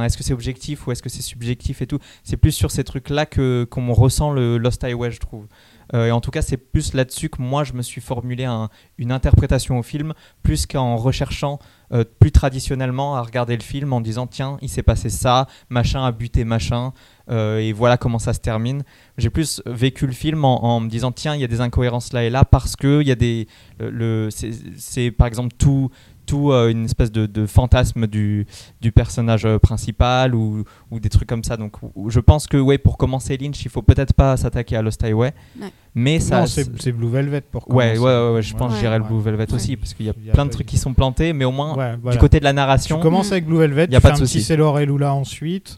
est-ce 0.03 0.17
objectif 0.33 0.87
ou 0.87 0.93
est-ce 0.93 1.03
que 1.03 1.09
c'est 1.09 1.23
subjectif 1.23 1.83
et 1.83 1.87
tout? 1.87 1.99
C'est 2.23 2.37
plus 2.37 2.53
sur 2.53 2.71
ces 2.71 2.85
trucs-là 2.85 3.27
que 3.27 3.67
qu'on 3.69 3.93
ressent 3.93 4.31
le 4.31 4.59
Lost 4.59 4.83
Highway, 4.85 5.11
je 5.11 5.21
trouve. 5.21 5.47
Euh, 5.95 6.07
et 6.07 6.13
en 6.13 6.21
tout 6.21 6.31
cas, 6.31 6.43
c'est 6.43 6.57
plus 6.57 6.95
là-dessus 6.95 7.29
que 7.29 7.41
moi 7.41 7.65
je 7.65 7.73
me 7.73 7.83
suis 7.83 8.01
formulé 8.01 8.45
un- 8.45 8.69
une 8.99 9.13
interprétation 9.13 9.79
au 9.79 9.83
film, 9.83 10.13
plus 10.43 10.67
qu'en 10.67 10.97
recherchant 10.97 11.59
euh, 11.93 12.05
plus 12.21 12.33
traditionnellement 12.33 13.17
à 13.17 13.23
regarder 13.23 13.57
le 13.57 13.63
film 13.63 13.93
en 13.95 14.01
disant 14.03 14.27
tiens, 14.27 14.59
il 14.61 14.69
s'est 14.69 14.83
passé 14.83 15.09
ça, 15.09 15.47
machin 15.71 16.05
a 16.05 16.13
buté 16.13 16.45
machin, 16.45 16.93
euh, 17.31 17.59
et 17.59 17.73
voilà 17.73 17.97
comment 17.97 18.19
ça 18.19 18.35
se 18.35 18.41
termine. 18.41 18.83
J'ai 19.17 19.31
plus 19.31 19.63
vécu 19.65 20.07
le 20.07 20.13
film 20.13 20.45
en, 20.45 20.81
me 20.81 20.89
disant 20.91 21.13
tiens, 21.13 21.35
il 21.35 21.41
y 21.41 21.45
a 21.45 21.49
des 21.49 21.63
incohérences 21.63 22.13
là 22.13 22.25
et 22.25 22.31
là 22.31 22.45
parce 22.45 22.77
que 22.77 23.01
il 23.01 23.09
y 23.09 23.13
a 23.13 23.15
des 23.15 23.49
le, 23.81 24.29
c'est 24.31 25.11
par 25.11 25.27
exemple 25.27 25.55
tout 25.57 25.91
tout 26.29 26.53
euh, 26.53 26.69
une 26.71 26.85
espèce 26.85 27.11
de, 27.11 27.27
de 27.27 27.47
fantasme 27.47 28.07
du, 28.07 28.47
du 28.81 28.93
personnage 28.93 29.45
euh, 29.47 29.59
principal 29.59 30.35
ou, 30.35 30.65
ou 30.91 31.01
des 31.01 31.09
trucs 31.09 31.29
comme 31.29 31.43
ça. 31.43 31.57
Donc 31.57 31.77
ou- 31.83 32.11
je 32.11 32.21
pense 32.21 32.47
que 32.47 32.57
ouais, 32.57 32.79
pour 32.79 32.97
commencer 32.99 33.37
Lynch, 33.37 33.65
il 33.65 33.71
faut 33.71 33.83
peut-être 33.83 34.13
pas 34.15 34.37
s'attaquer 34.37 34.77
à 34.77 34.83
Lost 34.83 35.03
Highway, 35.03 35.33
Ouais. 35.61 35.69
mais 35.95 36.21
ça 36.21 36.41
Non, 36.41 36.47
c'est 36.47 36.69
c'est 36.81 36.93
Blue 36.93 37.09
Velvet 37.09 37.41
pour 37.41 37.69
Ouais, 37.71 37.77
ouais, 37.93 37.95
commencer. 37.97 38.15
ouais, 38.29 38.35
ouais, 38.35 38.43
je 38.43 38.55
pense 38.55 38.75
que 38.75 38.79
j'irai 38.81 38.99
le. 38.99 39.05
Blue 39.05 39.21
Velvet 39.21 39.49
Ouais. 39.49 39.55
aussi, 39.55 39.77
parce 39.77 39.95
qu'il 39.95 40.07
y 40.07 40.11
a 40.11 40.13
Il 40.21 40.27
y 40.27 40.31
a 40.31 40.33
plein 40.35 40.47
de 40.47 40.51
trucs 40.51 40.67
qui 40.67 40.79
sont 40.79 40.95
plantés, 40.95 41.33
mais 41.33 41.45
au 41.45 41.51
moins, 41.53 41.75
Ouais, 41.77 41.97
voilà. 42.03 42.17
du 42.17 42.21
côté 42.21 42.39
de 42.39 42.45
la 42.45 42.51
Tu 42.51 42.57
narration, 42.57 43.01
commences 43.01 43.33
avec 43.33 43.47
Blue 43.47 43.59
Velvet, 43.59 43.87
Y 43.91 43.95
a 43.97 43.99
tu 43.99 44.03
pas 44.03 44.09
fais 44.09 44.15
de 44.15 44.19
souci. 44.19 44.39
petit 44.39 44.45
Sailor 44.45 44.79
et 44.81 44.87
Lula 44.87 45.13
ensuite. 45.15 45.77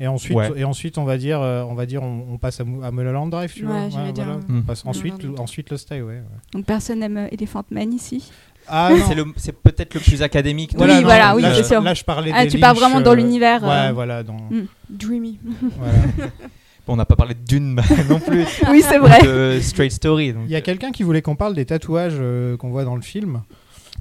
Et 0.00 0.08
ensuite, 0.08 0.36
Ouais. 0.36 0.50
et 0.56 0.64
ensuite, 0.64 0.98
on 0.98 1.04
va 1.04 1.16
dire, 1.16 1.40
euh, 1.40 1.62
on 1.62 1.74
va 1.74 1.86
dire, 1.86 2.02
on, 2.02 2.24
on 2.32 2.38
passe 2.38 2.60
à, 2.60 2.64
à 2.82 2.90
Mulholland 2.90 3.30
Drive, 3.30 3.52
tu 3.54 3.64
Ouais, 3.64 3.88
vois. 3.88 4.02
voilà. 4.14 4.40
On 4.50 4.62
passe 4.62 4.82
ensuite, 4.84 5.14
ensuite 5.38 5.70
Lost 5.70 5.92
Highway. 5.92 6.14
ouais. 6.14 6.22
Donc 6.54 6.64
personne 6.64 6.98
n'aime 7.00 7.28
Elephant 7.30 7.62
Man 7.70 7.92
ici. 7.92 8.32
Ah 8.68 8.90
c'est 9.08 9.14
le- 9.14 9.26
c'est 9.36 9.52
peut-être 9.52 9.94
le 9.94 10.00
plus 10.00 10.22
académique. 10.22 10.74
de- 10.76 10.80
Oui, 10.82 10.88
non, 10.88 11.02
voilà, 11.02 11.34
oui, 11.34 11.42
là, 11.42 11.54
c'est 11.54 11.64
sûr. 11.64 11.80
Là, 11.82 11.94
je 11.94 12.04
parlais 12.04 12.30
Ah, 12.34 12.44
des 12.44 12.50
tu 12.50 12.58
pars 12.58 12.74
vraiment 12.74 13.00
dans 13.00 13.12
euh, 13.12 13.16
l'univers, 13.16 13.62
Ouais, 13.62 13.88
euh. 13.88 13.92
voilà. 13.92 14.22
Dans, 14.22 14.34
Mm. 14.50 14.66
Dreamy. 14.90 15.38
voilà. 15.78 15.92
Bon, 16.84 16.94
on 16.94 16.96
n'a 16.96 17.04
pas 17.04 17.14
parlé 17.14 17.34
de 17.34 17.44
Dune 17.46 17.80
non 18.10 18.18
plus, 18.18 18.44
oui, 18.68 18.82
c'est 18.82 18.98
vrai. 18.98 19.22
de 19.22 19.60
Straight 19.62 19.92
Story. 19.92 20.32
donc, 20.32 20.42
Il 20.46 20.50
y 20.52 20.56
a 20.56 20.60
quelqu'un 20.60 20.90
qui 20.90 21.04
voulait 21.04 21.22
qu'on 21.22 21.36
parle 21.36 21.54
des 21.54 21.64
tatouages 21.64 22.14
euh, 22.18 22.56
qu'on 22.56 22.70
voit 22.70 22.82
dans 22.84 22.96
le 22.96 23.02
film. 23.02 23.42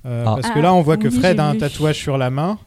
Euh, 0.08 0.24
Ah. 0.26 0.34
Parce 0.42 0.52
que 0.52 0.58
Ah, 0.58 0.62
là, 0.64 0.74
on 0.74 0.82
voit 0.82 0.98
que 0.98 1.08
oui, 1.08 1.20
Fred 1.20 1.40
a 1.40 1.46
un 1.46 1.56
tatouage 1.56 1.98
sur 1.98 2.18
la 2.18 2.32
main. 2.32 2.58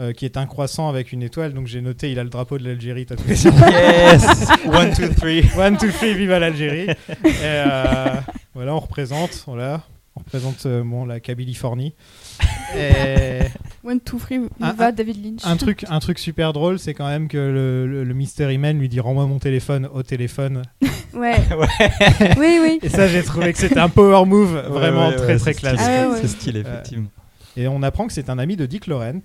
euh, 0.00 0.12
qui 0.14 0.24
est 0.24 0.38
un 0.38 0.46
croissant 0.46 0.88
avec 0.88 1.12
une 1.12 1.22
étoile, 1.22 1.52
donc 1.52 1.66
j'ai 1.66 1.82
noté 1.82 2.10
il 2.10 2.18
a 2.18 2.24
le 2.24 2.30
drapeau 2.30 2.56
de 2.56 2.64
l'Algérie 2.66 3.04
tatoué 3.04 3.36
sur 3.36 3.52
Yes 3.52 4.24
One, 4.64 4.94
two, 4.94 5.08
three. 5.14 5.44
One, 5.58 5.76
two, 5.76 5.90
three, 5.90 6.14
viva 6.14 6.38
l'Algérie. 6.38 6.86
Et 6.88 6.94
euh, 7.42 8.06
voilà, 8.54 8.74
on 8.74 8.78
représente, 8.78 9.44
voilà, 9.46 9.82
représente 10.20 10.64
euh, 10.66 10.82
bon, 10.84 11.04
la 11.04 11.20
Californie. 11.20 11.94
Et 12.76 13.40
One, 13.84 14.00
two, 14.00 14.18
three, 14.18 14.40
Un- 14.60 14.72
va 14.74 14.92
David 14.92 15.24
Lynch. 15.24 15.40
un 15.44 15.56
truc, 15.56 15.84
un 15.88 15.98
truc 15.98 16.18
super 16.18 16.52
drôle, 16.52 16.78
c'est 16.78 16.94
quand 16.94 17.08
même 17.08 17.26
que 17.28 17.36
le, 17.38 17.86
le, 17.86 18.04
le 18.04 18.14
Mystery 18.14 18.58
Man 18.58 18.78
lui 18.78 18.88
dit 18.88 19.00
rends-moi 19.00 19.26
mon 19.26 19.38
téléphone 19.38 19.88
au 19.92 20.02
téléphone. 20.02 20.62
Ouais. 21.12 21.34
Ouais. 21.58 22.34
oui, 22.38 22.58
oui. 22.62 22.78
Et 22.82 22.88
ça, 22.88 23.08
j'ai 23.08 23.24
trouvé 23.24 23.52
que 23.52 23.58
c'était 23.58 23.80
un 23.80 23.88
power 23.88 24.24
move 24.26 24.56
vraiment 24.68 25.08
Ouais, 25.08 25.14
ouais, 25.14 25.16
très 25.16 25.26
ouais, 25.32 25.38
très 25.38 25.52
c'est 25.54 25.58
classe. 25.58 25.80
stylé. 25.80 25.96
Ah. 25.98 26.14
C'est 26.20 26.28
stylé, 26.28 26.60
effectivement. 26.60 27.08
Et 27.56 27.66
on 27.66 27.82
apprend 27.82 28.06
que 28.06 28.12
c'est 28.12 28.30
un 28.30 28.38
ami 28.38 28.54
de 28.56 28.64
Dick 28.64 28.86
Laurent. 28.86 29.20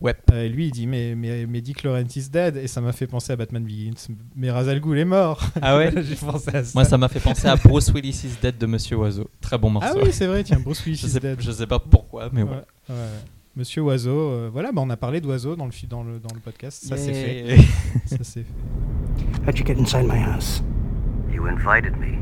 Ouais. 0.00 0.14
Euh, 0.30 0.44
et 0.44 0.48
lui, 0.48 0.66
il 0.66 0.70
dit 0.70 0.86
mais, 0.86 1.14
mais, 1.16 1.44
mais 1.46 1.60
Dick 1.60 1.82
Laurent 1.82 2.04
is 2.14 2.28
dead. 2.30 2.56
Et 2.56 2.68
ça 2.68 2.80
m'a 2.80 2.92
fait 2.92 3.06
penser 3.06 3.32
à 3.32 3.36
Batman 3.36 3.64
Begins. 3.64 4.14
Mais 4.36 4.50
Ra's 4.50 4.68
al 4.68 4.80
Ghul 4.80 4.98
est 4.98 5.04
mort. 5.04 5.40
Ah 5.60 5.76
ouais 5.76 5.92
J'ai 6.02 6.14
pensé 6.14 6.54
à 6.54 6.62
ça. 6.64 6.70
Moi, 6.74 6.84
ça 6.84 6.96
m'a 6.98 7.08
fait 7.08 7.20
penser 7.20 7.48
à 7.48 7.56
Bruce 7.56 7.90
Willis 7.92 8.22
is 8.24 8.36
Dead 8.40 8.56
de 8.58 8.66
Monsieur 8.66 8.96
Oiseau. 8.96 9.28
Très 9.40 9.58
bon 9.58 9.70
morceau. 9.70 9.88
Ah 9.92 10.00
oui, 10.02 10.10
c'est 10.12 10.26
vrai, 10.26 10.44
tiens, 10.44 10.60
Bruce 10.60 10.84
Willis 10.84 11.04
is 11.04 11.10
sais, 11.10 11.20
dead. 11.20 11.40
je 11.40 11.50
sais 11.50 11.66
pas 11.66 11.78
pourquoi, 11.80 12.30
mais 12.32 12.42
Ouais, 12.42 12.50
ouais. 12.50 12.56
ouais. 12.90 12.94
Monsieur 13.56 13.82
Oiseau, 13.82 14.10
euh, 14.16 14.50
voilà, 14.52 14.70
bah 14.70 14.82
on 14.84 14.90
a 14.90 14.96
parlé 14.96 15.20
d'oiseau 15.20 15.56
dans 15.56 15.66
le, 15.66 15.72
dans, 15.88 16.04
le, 16.04 16.20
dans 16.20 16.32
le 16.32 16.38
podcast. 16.40 16.84
Ça, 16.84 16.96
c'est 16.96 17.12
fait. 17.12 17.56
Ça, 18.06 18.18
c'est 18.22 18.44
fait. 18.44 19.46
How'd 19.48 19.58
you 19.58 19.66
get 19.66 19.78
inside 19.80 20.04
my 20.06 20.20
house? 20.22 20.62
You 21.32 21.46
invited 21.48 21.96
me. 21.98 22.18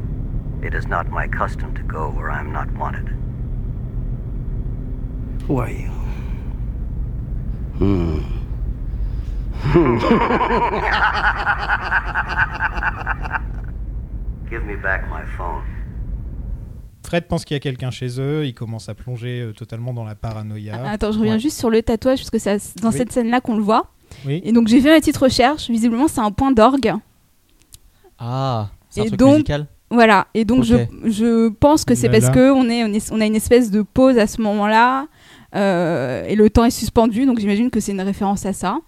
It 0.67 0.73
is 0.73 0.89
not 0.89 1.05
my 1.13 1.29
custom 1.29 1.75
to 1.75 1.83
go 1.83 2.11
where 2.17 2.31
I 2.31 2.41
am 2.41 2.53
not 2.53 2.69
wanted. 2.79 3.11
Who 5.47 5.59
are 5.61 5.71
you? 5.71 5.91
Hmm. 7.81 8.19
Give 14.51 14.63
me 14.65 14.77
back 14.81 15.03
my 15.11 15.23
phone. 15.37 15.63
Fred 17.05 17.27
pense 17.29 17.45
qu'il 17.45 17.55
y 17.55 17.59
a 17.59 17.61
quelqu'un 17.61 17.91
chez 17.91 18.21
eux. 18.21 18.45
Il 18.47 18.55
commence 18.55 18.89
à 18.89 18.95
plonger 18.95 19.41
euh, 19.41 19.53
totalement 19.53 19.93
dans 19.93 20.05
la 20.05 20.15
paranoïa. 20.15 20.81
Ah, 20.85 20.91
Attends, 20.93 21.13
je 21.13 21.19
reviens 21.19 21.35
Ouais. 21.35 21.39
juste 21.41 21.59
sur 21.59 21.71
le 21.71 21.83
tatouage, 21.83 22.19
parce 22.19 22.31
que 22.31 22.39
c'est 22.39 22.59
dans 22.81 22.91
Oui. 22.91 22.97
cette 22.97 23.13
scène-là 23.13 23.41
qu'on 23.41 23.57
le 23.57 23.63
voit. 23.63 23.91
Oui. 24.25 24.41
Et 24.45 24.53
donc 24.53 24.69
j'ai 24.69 24.81
fait 24.81 24.91
ma 24.91 24.99
petite 25.01 25.17
recherche. 25.17 25.69
Visiblement, 25.71 26.09
c'est 26.09 26.21
un 26.21 26.31
point 26.31 26.53
d'orgue. 26.53 26.95
Ah, 28.19 28.69
c'est 28.89 29.01
un 29.01 29.05
Et 29.05 29.09
truc 29.09 29.19
donc- 29.21 29.33
musical 29.35 29.67
Voilà. 29.91 30.27
Et 30.35 30.45
donc 30.45 30.65
je, 30.65 30.77
je 31.05 31.49
pense 31.49 31.85
que 31.85 31.95
c'est 31.95 32.09
parce 32.09 32.25
là. 32.25 32.31
que 32.31 32.51
on 32.51 32.69
est, 32.69 32.83
on 32.85 32.93
est, 32.93 33.13
on 33.13 33.21
a 33.21 33.27
une 33.27 33.37
espèce 33.37 33.71
de 33.71 33.83
pause 33.83 34.19
à 34.19 34.27
ce 34.27 34.41
moment-là. 34.43 35.07
Euh, 35.55 36.25
et 36.27 36.35
le 36.37 36.51
temps 36.51 36.65
est 36.65 36.71
suspendu, 36.71 37.27
donc 37.27 37.39
j'imagine 37.39 37.71
que 37.71 37.81
c'est 37.81 37.93
une 37.93 38.01
référence 38.01 38.45
à 38.47 38.53
ça. 38.53 38.79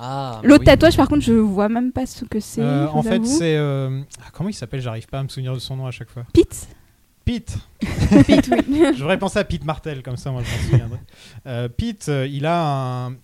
Ah, 0.00 0.40
L'autre 0.44 0.60
oui. 0.60 0.66
tatouage, 0.66 0.96
par 0.96 1.08
contre, 1.08 1.22
je 1.22 1.32
vois 1.32 1.68
même 1.68 1.90
pas 1.92 2.06
ce 2.06 2.24
que 2.24 2.38
c'est. 2.38 2.60
Euh, 2.60 2.86
en 2.88 3.02
fait, 3.02 3.24
c'est. 3.26 3.56
euh, 3.56 4.00
ah, 4.20 4.28
comment 4.32 4.48
il 4.48 4.52
s'appelle? 4.52 4.80
J'arrive 4.80 5.06
pas 5.08 5.18
à 5.18 5.22
me 5.24 5.28
souvenir 5.28 5.54
de 5.54 5.58
son 5.58 5.76
nom 5.76 5.86
à 5.86 5.90
chaque 5.90 6.10
fois. 6.10 6.22
Pete? 6.32 6.68
Pete. 7.24 7.58
Pete, 8.26 8.48
oui. 8.68 8.82
Je 8.94 8.98
devrais 8.98 9.18
penser 9.18 9.38
à 9.40 9.44
Pete 9.44 9.64
Martel, 9.64 10.02
comme 10.02 10.16
ça, 10.16 10.30
moi, 10.30 10.42
je 10.44 10.50
m'en 10.50 10.70
souviendrai. 10.70 10.98
Euh, 11.46 11.68
Pete, 11.68 12.08
euh, 12.08 12.26
il 12.26 12.46
a 12.46 13.06
un. 13.06 13.16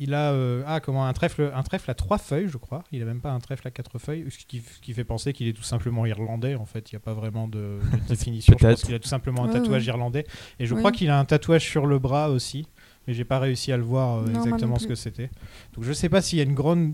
Il 0.00 0.14
a 0.14 0.32
euh, 0.32 0.62
ah 0.66 0.80
comment 0.80 1.06
un 1.06 1.12
trèfle 1.12 1.50
un 1.54 1.62
trèfle 1.62 1.90
à 1.90 1.94
trois 1.94 2.18
feuilles 2.18 2.48
je 2.48 2.56
crois. 2.56 2.84
Il 2.92 3.02
a 3.02 3.04
même 3.04 3.20
pas 3.20 3.32
un 3.32 3.40
trèfle 3.40 3.66
à 3.66 3.70
quatre 3.70 3.98
feuilles 3.98 4.24
ce 4.30 4.38
qui, 4.46 4.60
ce 4.60 4.80
qui 4.80 4.92
fait 4.94 5.04
penser 5.04 5.32
qu'il 5.32 5.48
est 5.48 5.52
tout 5.52 5.62
simplement 5.62 6.06
irlandais 6.06 6.54
en 6.54 6.64
fait. 6.66 6.90
Il 6.90 6.94
n'y 6.94 6.98
a 6.98 7.00
pas 7.00 7.14
vraiment 7.14 7.48
de, 7.48 7.80
de 7.92 7.98
définition. 8.08 8.54
Je 8.58 8.66
pense 8.66 8.84
qu'il 8.84 8.94
a 8.94 8.98
tout 8.98 9.08
simplement 9.08 9.44
un 9.44 9.48
tatouage 9.48 9.82
ouais. 9.82 9.88
irlandais. 9.88 10.24
Et 10.60 10.66
je 10.66 10.74
Ouais. 10.74 10.80
crois 10.80 10.92
qu'il 10.92 11.10
a 11.10 11.18
un 11.18 11.24
tatouage 11.24 11.64
sur 11.64 11.86
le 11.86 11.98
bras 11.98 12.30
aussi 12.30 12.66
mais 13.06 13.14
j'ai 13.14 13.24
pas 13.24 13.38
réussi 13.38 13.72
à 13.72 13.76
le 13.78 13.82
voir 13.82 14.18
euh, 14.18 14.26
Non, 14.26 14.42
exactement 14.44 14.78
ce 14.78 14.86
que 14.86 14.94
c'était. 14.94 15.30
Donc 15.74 15.82
je 15.84 15.92
sais 15.94 16.08
pas 16.10 16.20
s'il 16.20 16.38
y 16.38 16.42
a 16.42 16.44
une 16.44 16.54
grande 16.54 16.92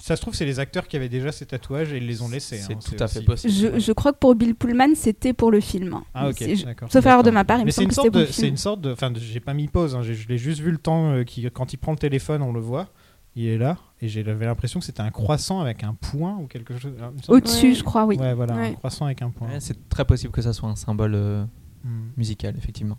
Ça 0.00 0.14
se 0.16 0.20
trouve, 0.22 0.34
c'est 0.34 0.44
les 0.44 0.60
acteurs 0.60 0.86
qui 0.86 0.96
avaient 0.96 1.08
déjà 1.08 1.32
ces 1.32 1.44
tatouages 1.46 1.92
et 1.92 1.96
ils 1.96 2.06
les 2.06 2.22
ont 2.22 2.28
laissés. 2.28 2.58
C'est 2.58 2.74
hein, 2.74 2.78
tout 2.84 2.94
à 3.02 3.08
fait 3.08 3.18
aussi- 3.18 3.24
possible. 3.48 3.74
Je, 3.74 3.80
je 3.80 3.92
crois 3.92 4.12
que 4.12 4.18
pour 4.18 4.34
Bill 4.36 4.54
Pullman, 4.54 4.94
c'était 4.94 5.32
pour 5.32 5.50
le 5.50 5.60
film. 5.60 6.00
Ah 6.14 6.28
ok, 6.28 6.44
d'accord. 6.64 6.90
Sauf 6.92 7.04
erreur 7.04 7.22
de 7.24 7.30
ma 7.30 7.44
part, 7.44 7.58
il 7.58 7.62
me 7.62 7.64
Mais 7.66 7.70
c'est 7.72 7.90
semble 7.92 8.06
une 8.06 8.12
que 8.12 8.26
c'est 8.26 8.32
film. 8.42 8.48
une 8.48 8.56
sorte 8.56 8.80
de, 8.80 8.92
enfin, 8.92 9.12
j'ai 9.16 9.40
pas 9.40 9.54
mis 9.54 9.66
pause. 9.66 9.96
hein, 9.96 10.02
je 10.02 10.28
l'ai 10.28 10.38
juste 10.38 10.60
vu 10.60 10.70
le 10.70 10.78
temps 10.78 11.10
euh, 11.12 11.24
qui, 11.24 11.50
quand 11.50 11.72
il 11.72 11.78
prend 11.78 11.92
le 11.92 11.98
téléphone, 11.98 12.42
on 12.42 12.52
le 12.52 12.60
voit. 12.60 12.88
Il 13.36 13.46
est 13.46 13.58
là 13.58 13.76
et 14.00 14.08
j'avais 14.08 14.46
l'impression 14.46 14.80
que 14.80 14.86
c'était 14.86 15.00
un 15.02 15.10
croissant 15.10 15.60
avec 15.60 15.84
un 15.84 15.94
point 15.94 16.36
ou 16.38 16.46
quelque 16.46 16.76
chose. 16.76 16.92
Me 16.92 17.32
Au-dessus, 17.32 17.68
Ouais. 17.68 17.74
je 17.74 17.84
crois, 17.84 18.04
oui. 18.04 18.16
Ouais, 18.16 18.34
voilà, 18.34 18.54
un 18.54 18.60
Ouais. 18.60 18.74
croissant 18.74 19.04
avec 19.04 19.22
un 19.22 19.30
point. 19.30 19.48
Ouais, 19.48 19.60
c'est 19.60 19.88
très 19.88 20.04
possible 20.04 20.32
que 20.32 20.42
ça 20.42 20.52
soit 20.52 20.68
un 20.68 20.76
symbole 20.76 21.14
euh, 21.14 21.44
Hmm. 21.84 22.08
musical, 22.16 22.54
effectivement. 22.56 22.98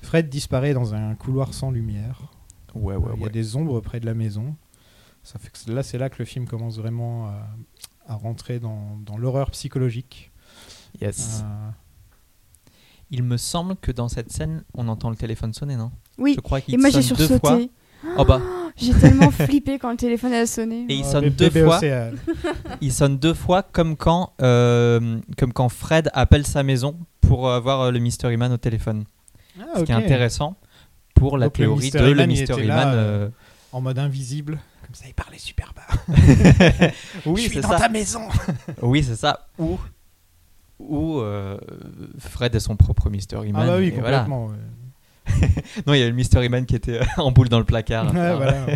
Fred 0.00 0.28
disparaît 0.28 0.74
dans 0.74 0.94
un 0.94 1.14
couloir 1.14 1.52
sans 1.54 1.70
lumière. 1.70 2.22
Ouais, 2.74 2.94
Euh, 2.94 2.98
Il 3.16 3.22
y 3.22 3.26
a 3.26 3.28
des 3.28 3.56
ombres 3.56 3.80
près 3.80 4.00
de 4.00 4.06
la 4.06 4.14
maison. 4.14 4.54
Ça 5.22 5.38
fait 5.38 5.50
que 5.50 5.70
là, 5.72 5.82
c'est 5.82 5.98
là 5.98 6.08
que 6.10 6.16
le 6.18 6.24
film 6.24 6.46
commence 6.46 6.76
vraiment 6.78 7.26
à, 7.28 7.48
à 8.08 8.14
rentrer 8.14 8.58
dans, 8.58 8.98
dans 9.04 9.16
l'horreur 9.16 9.50
psychologique. 9.52 10.30
Yes. 11.00 11.42
Euh, 11.44 11.70
Il 13.10 13.22
me 13.22 13.36
semble 13.36 13.76
que 13.76 13.92
dans 13.92 14.08
cette 14.08 14.32
scène, 14.32 14.64
on 14.74 14.88
entend 14.88 15.10
le 15.10 15.16
téléphone 15.16 15.52
sonner, 15.52 15.76
non? 15.76 15.90
Oui. 16.18 16.34
Je 16.36 16.40
crois 16.40 16.60
qu'il 16.60 16.74
Et 16.74 16.76
moi 16.76 16.90
j'ai 16.90 17.02
sonne 17.02 17.16
deux 17.18 17.26
fois. 17.38 17.38
sursauté. 17.50 17.70
Oh 18.18 18.24
bah, 18.24 18.40
J'ai 18.76 18.92
tellement 18.94 19.30
flippé 19.46 19.78
quand 19.78 19.90
le 19.92 19.96
téléphone 19.96 20.32
a 20.32 20.44
sonné. 20.46 20.86
Et 20.88 20.94
il 20.96 21.04
euh, 21.04 21.10
sonne 21.10 21.28
deux 21.30 21.50
fois. 21.50 21.80
il 22.80 22.92
sonne 22.92 23.16
deux 23.18 23.34
fois 23.34 23.62
comme 23.62 23.96
quand, 23.96 24.32
euh, 24.42 25.20
comme 25.38 25.52
quand 25.52 25.68
Fred 25.68 26.10
appelle 26.12 26.44
sa 26.46 26.62
maison 26.64 26.98
pour 27.20 27.48
avoir 27.50 27.80
euh, 27.82 27.90
le 27.92 28.00
Mystery 28.00 28.36
Man 28.36 28.52
au 28.52 28.56
téléphone. 28.56 29.04
Ah, 29.60 29.78
Ce 29.78 29.84
qui 29.84 29.92
est 29.92 29.94
intéressant 29.94 30.56
pour 31.14 31.38
la 31.38 31.46
Donc 31.46 31.58
le 31.58 31.64
théorie 31.66 31.82
Mystery 31.84 32.04
de 32.04 32.10
le 32.10 32.16
Man, 32.16 32.28
Mystery 32.28 32.66
là, 32.66 32.86
Man. 32.86 32.94
euh, 32.96 33.28
En 33.70 33.80
mode 33.80 33.98
invisible. 34.00 34.58
Comme 34.92 35.00
ça, 35.00 35.08
il 35.08 35.14
parlait 35.14 35.38
super 35.38 35.72
bas. 35.74 35.86
oui, 37.24 37.44
Je 37.44 37.48
suis 37.48 37.54
c'est 37.54 37.60
dans 37.62 37.70
ça. 37.70 37.78
ta 37.78 37.88
maison. 37.88 38.28
Oui, 38.82 39.02
c'est 39.02 39.16
ça. 39.16 39.48
Ou, 39.58 39.78
ou 40.78 41.18
euh, 41.20 41.56
Fred 42.18 42.54
est 42.54 42.60
son 42.60 42.76
propre 42.76 43.08
Mystery 43.08 43.52
Man. 43.52 43.62
Ah 43.64 43.66
bah 43.68 43.76
oui, 43.78 43.90
voilà. 43.98 44.18
complètement. 44.24 44.48
ouais. 44.48 45.48
Non, 45.86 45.94
il 45.94 46.00
y 46.00 46.02
a 46.02 46.08
le 46.08 46.14
Mystery 46.14 46.50
Man 46.50 46.66
qui 46.66 46.74
était 46.76 47.00
euh, 47.00 47.04
en 47.16 47.32
boule 47.32 47.48
dans 47.48 47.58
le 47.58 47.64
placard. 47.64 48.12
Ouais, 48.12 48.36
voilà. 48.36 48.66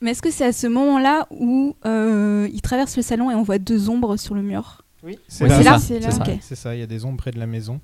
Mais 0.00 0.12
est-ce 0.12 0.22
que 0.22 0.30
c'est 0.30 0.46
à 0.46 0.52
ce 0.54 0.68
moment-là 0.68 1.26
où 1.30 1.76
euh, 1.84 2.48
il 2.50 2.62
traverse 2.62 2.96
le 2.96 3.02
salon 3.02 3.30
et 3.30 3.34
on 3.34 3.42
voit 3.42 3.58
deux 3.58 3.90
ombres 3.90 4.16
sur 4.16 4.34
le 4.34 4.40
mur? 4.40 4.84
Oui, 5.02 5.12
là. 5.12 5.18
c'est 5.28 5.46
là 5.48 5.78
C'est 5.78 6.00
là. 6.00 6.10
ça. 6.12 6.24
C'est 6.40 6.56
ça, 6.56 6.74
il 6.74 6.80
y 6.80 6.82
a 6.82 6.86
des 6.86 7.04
ombres 7.04 7.18
près 7.18 7.30
de 7.30 7.38
la 7.38 7.46
maison. 7.46 7.78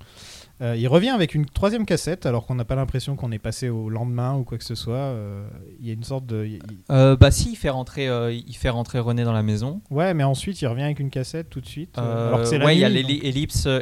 Euh, 0.61 0.77
il 0.77 0.87
revient 0.87 1.09
avec 1.09 1.35
une 1.35 1.45
troisième 1.47 1.85
cassette, 1.87 2.25
alors 2.25 2.47
qu'on 2.47 2.55
n'a 2.55 2.65
pas 2.65 2.77
l'impression 2.77 3.17
qu'on 3.17 3.33
est 3.33 3.39
passé 3.41 3.69
au 3.69 3.89
lendemain 3.89 4.37
ou 4.37 4.45
quoi 4.45 4.59
que 4.59 4.65
ce 4.65 4.75
soit. 4.77 4.95
Euh, 4.95 5.49
Il 5.81 5.87
y 5.87 5.91
a 5.91 5.93
une 5.95 6.05
sorte 6.05 6.25
de. 6.27 6.45
il- 6.45 6.61
Euh, 6.91 7.17
bah 7.17 7.31
si, 7.33 7.53
il 7.53 7.57
fait 7.57 7.71
rentrer, 7.71 8.07
il 8.33 8.55
fait 8.57 8.69
rentrer 8.69 9.01
René 9.01 9.25
dans 9.25 9.33
la 9.33 9.43
maison. 9.43 9.81
Ouais, 9.91 10.15
mais 10.15 10.23
ensuite, 10.23 10.61
il 10.63 10.67
revient 10.69 10.83
avec 10.85 11.01
une 11.01 11.11
cassette 11.11 11.51
tout 11.51 11.61
de 11.61 11.67
suite. 11.67 11.99
alors 11.99 12.41
que 12.41 12.45
c'est 12.45 12.59
la 12.59 12.67
ouais, 12.67 12.77
il 12.77 12.81
y 12.81 12.85
a 12.85 12.89
nuit, 12.91 13.03
l'elli- 13.03 13.19
donc. 13.19 13.25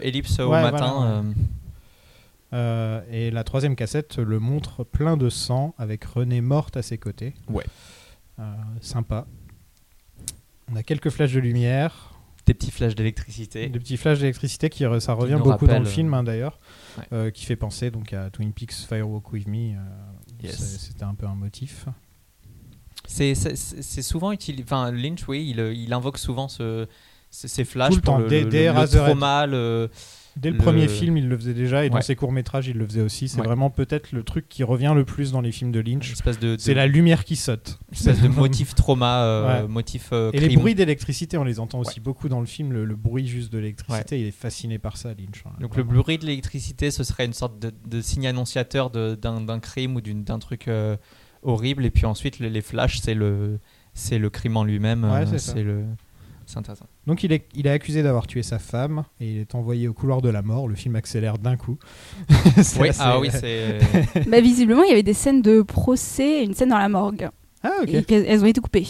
ellipse, 0.02 0.38
au 0.40 0.50
matin. 0.50 1.24
voilà, 2.52 3.02
et 3.10 3.30
la 3.30 3.44
troisième 3.44 3.76
cassette 3.76 4.16
le 4.18 4.38
montre 4.38 4.82
plein 4.84 5.16
de 5.16 5.28
sang 5.28 5.74
avec 5.78 6.04
René 6.04 6.40
morte 6.40 6.76
à 6.76 6.82
ses 6.82 6.96
côtés. 6.98 7.34
Ouais. 7.48 7.64
Sympa. 8.80 9.26
On 10.72 10.76
a 10.76 10.82
quelques 10.82 11.10
flashs 11.10 11.32
de 11.32 11.40
lumière, 11.40 12.09
des 12.50 12.54
petits 12.54 12.70
flashs 12.72 12.94
d'électricité. 12.94 13.68
des 13.68 13.78
petits 13.78 13.96
flashs 13.96 14.18
d'électricité 14.18 14.68
qui 14.70 14.84
ça 15.00 15.12
revient 15.14 15.38
beaucoup 15.42 15.66
dans 15.66 15.78
le 15.78 15.84
film 15.84 16.12
hein, 16.14 16.22
d'ailleurs, 16.24 16.58
ouais. 16.98 17.04
euh, 17.12 17.30
qui 17.30 17.44
fait 17.44 17.56
penser 17.56 17.90
donc 17.92 18.12
à 18.12 18.28
Twin 18.30 18.52
Peaks 18.52 18.72
Firewalk 18.72 19.32
with 19.32 19.46
Me. 19.46 19.74
euh, 19.74 19.78
Yes. 20.42 20.78
C'était 20.80 21.04
un 21.04 21.14
peu 21.14 21.26
un 21.26 21.34
motif. 21.34 21.86
C'est 23.06 23.34
souvent 24.02 24.32
utilisé. 24.32 24.64
Enfin, 24.64 24.90
Lynch, 24.90 25.26
oui, 25.28 25.48
il, 25.50 25.60
euh, 25.60 25.72
il 25.74 25.92
invoque 25.92 26.18
souvent 26.18 26.48
ce, 26.48 26.86
ce- 27.30 27.48
ces 27.48 27.64
flashs 27.64 27.90
Tout 27.90 27.96
le 27.96 28.02
pour 28.02 28.14
temps, 28.14 28.20
le, 28.20 28.28
dès- 28.28 28.42
le- 28.44 28.50
dès 28.50 28.72
le 28.72 28.86
trauma, 28.86 29.46
le- 29.46 29.90
Dès 30.40 30.50
le, 30.50 30.56
Le- 30.56 30.62
premier 30.62 30.88
film, 30.88 31.18
il 31.18 31.28
le 31.28 31.36
faisait 31.36 31.52
déjà, 31.52 31.84
et 31.84 31.90
dans 31.90 32.00
ses 32.00 32.16
courts-métrages, 32.16 32.66
il 32.66 32.78
le 32.78 32.86
faisait 32.86 33.02
aussi. 33.02 33.28
C'est 33.28 33.40
Ouais. 33.40 33.46
vraiment 33.46 33.68
peut-être 33.68 34.12
le 34.12 34.22
truc 34.22 34.48
qui 34.48 34.64
revient 34.64 34.92
le 34.96 35.04
plus 35.04 35.32
dans 35.32 35.42
les 35.42 35.52
films 35.52 35.70
de 35.70 35.80
une 35.80 35.98
Lynch. 35.98 36.12
espèce 36.12 36.38
de, 36.38 36.56
de- 36.56 36.60
C'est 36.60 36.72
la 36.72 36.86
lumière 36.86 37.24
qui 37.24 37.36
saute. 37.36 37.78
espèce 37.92 38.22
de 38.22 38.28
motif 38.28 38.74
trauma, 38.74 39.22
euh, 39.24 39.62
Ouais. 39.62 39.68
motif 39.68 40.08
euh, 40.12 40.30
Et 40.32 40.40
les 40.40 40.56
bruits 40.56 40.74
d'électricité, 40.74 41.36
on 41.36 41.44
les 41.44 41.60
entend 41.60 41.78
aussi 41.78 42.00
beaucoup 42.00 42.28
dans 42.30 42.40
le 42.40 42.46
film. 42.46 42.72
Le, 42.72 42.86
le 42.86 42.96
bruit 42.96 43.26
juste 43.26 43.52
de 43.52 43.58
l'électricité, 43.58 44.18
il 44.18 44.26
est 44.26 44.30
fasciné 44.30 44.78
par 44.78 44.96
ça, 44.96 45.10
Lynch. 45.10 45.44
hein, 45.46 45.50
Donc 45.60 45.76
le 45.76 45.82
bruit 45.82 46.16
de 46.16 46.24
l'électricité, 46.24 46.90
ce 46.90 47.04
serait 47.04 47.26
une 47.26 47.34
sorte 47.34 47.58
de, 47.58 47.70
de 47.86 48.00
signe 48.00 48.26
annonciateur 48.26 48.90
d'un 48.90 49.60
crime 49.60 49.96
ou 49.96 50.00
d'un 50.00 50.38
truc 50.38 50.68
euh, 50.68 50.96
horrible. 51.42 51.84
Et 51.84 51.90
puis 51.90 52.06
ensuite, 52.06 52.38
les, 52.38 52.48
les 52.50 52.62
flashs, 52.62 53.00
c'est 53.00 53.14
le, 53.14 53.58
crime 54.30 54.56
en 54.56 54.64
lui-même. 54.64 55.06
C'est 55.36 55.62
le, 55.62 55.84
c'est 56.46 56.56
intéressant. 56.58 56.86
Donc 57.06 57.24
il 57.24 57.32
est, 57.32 57.46
il 57.54 57.66
est 57.66 57.70
accusé 57.70 58.02
d'avoir 58.02 58.26
tué 58.26 58.42
sa 58.42 58.58
femme 58.58 59.04
et 59.20 59.32
il 59.32 59.38
est 59.38 59.54
envoyé 59.54 59.88
au 59.88 59.92
couloir 59.94 60.20
de 60.20 60.28
la 60.28 60.42
mort. 60.42 60.68
Le 60.68 60.74
film 60.74 60.96
accélère 60.96 61.38
d'un 61.38 61.56
coup. 61.56 61.78
Oui, 62.78 62.88
assez- 62.88 63.00
ah 63.00 63.18
oui, 63.18 63.30
c'est. 63.32 63.78
Bah, 64.28 64.40
visiblement, 64.40 64.82
il 64.82 64.88
y 64.90 64.92
avait 64.92 65.02
des 65.02 65.14
scènes 65.14 65.42
de 65.42 65.62
procès 65.62 66.40
et 66.40 66.44
une 66.44 66.54
scène 66.54 66.68
dans 66.68 66.78
la 66.78 66.88
morgue. 66.88 67.28
Ah 67.62 67.70
ok. 67.82 67.88
Et 67.88 68.04
elles 68.12 68.42
ont 68.42 68.46
été 68.46 68.60
coupées. 68.60 68.86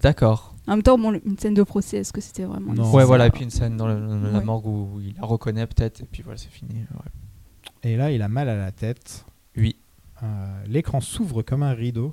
D'accord. 0.00 0.54
En 0.66 0.72
même 0.72 0.82
temps, 0.82 0.98
bon, 0.98 1.12
une 1.24 1.38
scène 1.38 1.54
de 1.54 1.62
procès, 1.62 1.98
est-ce 1.98 2.12
que 2.12 2.20
c'était 2.20 2.44
vraiment 2.44 2.66
Non. 2.72 2.82
nécessaire 2.82 2.94
Ouais, 2.94 3.04
voilà. 3.04 3.26
Et 3.26 3.30
puis 3.30 3.44
une 3.44 3.50
scène 3.50 3.76
dans, 3.76 3.86
le- 3.88 3.98
dans 4.00 4.30
la 4.32 4.40
morgue 4.40 4.66
où 4.66 5.00
il 5.00 5.14
la 5.20 5.26
reconnaît 5.26 5.66
peut-être. 5.66 6.00
Et 6.02 6.06
puis 6.10 6.22
voilà, 6.22 6.38
c'est 6.38 6.50
fini. 6.50 6.74
ouais. 6.74 7.10
Et 7.90 7.96
là, 7.96 8.10
il 8.12 8.22
a 8.22 8.28
mal 8.28 8.48
à 8.48 8.56
la 8.56 8.70
tête. 8.72 9.24
Oui. 9.56 9.76
Euh, 10.22 10.26
L'écran 10.68 11.00
s'ouvre 11.00 11.42
comme 11.42 11.62
un 11.64 11.72
rideau. 11.74 12.12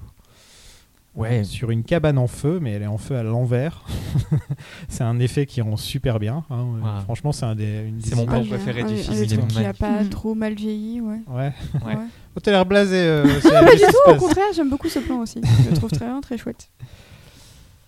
Ouais. 1.15 1.43
Sur 1.43 1.71
une 1.71 1.83
cabane 1.83 2.17
en 2.17 2.27
feu, 2.27 2.59
mais 2.61 2.71
elle 2.71 2.83
est 2.83 2.87
en 2.87 2.97
feu 2.97 3.15
à 3.17 3.23
l'envers. 3.23 3.83
c'est 4.87 5.03
un 5.03 5.19
effet 5.19 5.45
qui 5.45 5.59
rend 5.61 5.75
super 5.75 6.19
bien. 6.19 6.43
hein. 6.49 6.63
Ouais. 6.63 7.01
Franchement, 7.03 7.31
c'est 7.31 7.45
un 7.45 7.55
des, 7.55 7.83
une 7.87 7.97
des 7.97 8.09
C'est 8.09 8.15
mon 8.15 8.23
images- 8.23 8.47
plan 8.47 8.55
préféré 8.57 8.83
du 8.83 8.93
un- 8.93 8.97
film, 8.97 9.17
Un, 9.17 9.21
il 9.23 9.27
qui 9.27 9.33
a 9.33 9.37
magnifique. 9.63 9.77
pas 9.79 10.03
Mhm. 10.03 10.09
trop 10.09 10.35
mal 10.35 10.53
vieilli, 10.53 11.01
ouais. 11.01 11.19
Ouais. 11.27 11.51
Ouais. 11.85 11.97
Oh, 12.35 12.39
t'as 12.39 12.51
l'air 12.51 12.65
blasé. 12.65 12.95
euh, 12.95 13.25
c'est- 13.41 13.49
Pas 13.49 13.73
du 13.75 13.81
tout, 13.81 14.11
au 14.11 14.15
contraire, 14.15 14.45
j'aime 14.55 14.69
beaucoup 14.69 14.87
ce 14.87 14.99
plan 14.99 15.19
aussi. 15.19 15.41
Je 15.65 15.69
le 15.71 15.75
trouve 15.75 15.89
très 15.91 16.05
bien, 16.05 16.21
très 16.21 16.37
chouette. 16.37 16.69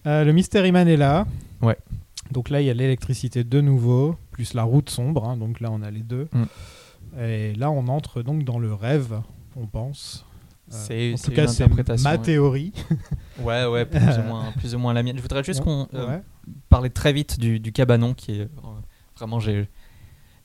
Euh, 0.07 0.23
le 0.23 0.33
Mystery 0.33 0.71
Man 0.71 0.87
est 0.87 0.97
là. 0.97 1.27
Ouais. 1.61 1.77
Donc 2.31 2.49
là, 2.49 2.59
il 2.59 2.65
y 2.65 2.71
a 2.71 2.73
l'électricité 2.73 3.43
de 3.43 3.61
nouveau, 3.61 4.15
plus 4.31 4.55
la 4.55 4.63
route 4.63 4.89
sombre. 4.89 5.25
hein, 5.29 5.37
donc 5.37 5.59
là, 5.59 5.69
on 5.71 5.83
a 5.83 5.91
les 5.91 5.99
deux. 5.99 6.27
Mm. 6.33 7.19
Et 7.21 7.53
là, 7.53 7.69
on 7.69 7.87
entre 7.87 8.23
donc 8.23 8.43
dans 8.43 8.57
le 8.57 8.73
rêve, 8.73 9.21
on 9.55 9.67
pense. 9.67 10.25
Euh, 10.73 10.77
C'est- 10.87 11.13
en 11.13 11.17
c'est 11.17 11.23
tout 11.25 11.29
une 11.31 11.35
cas, 11.35 11.47
c'est 11.47 11.63
interprétation, 11.63 12.09
ma 12.09 12.17
théorie. 12.17 12.71
Ouais, 13.43 13.65
ouais, 13.65 13.85
plus 13.85 13.99
ou 14.19 14.21
moins, 14.23 14.51
plus 14.57 14.75
ou 14.75 14.79
moins 14.79 14.93
la 14.93 15.01
mienne. 15.03 15.17
Je 15.17 15.21
voudrais 15.21 15.43
juste 15.43 15.61
qu'on 15.61 15.87
euh, 15.95 16.07
Ouais. 16.07 16.21
parler 16.69 16.89
très 16.91 17.11
vite 17.11 17.39
du, 17.39 17.59
du 17.59 17.71
cabanon 17.71 18.13
qui 18.13 18.33
est 18.33 18.41
euh, 18.41 18.47
vraiment 19.17 19.39
j'ai 19.39 19.67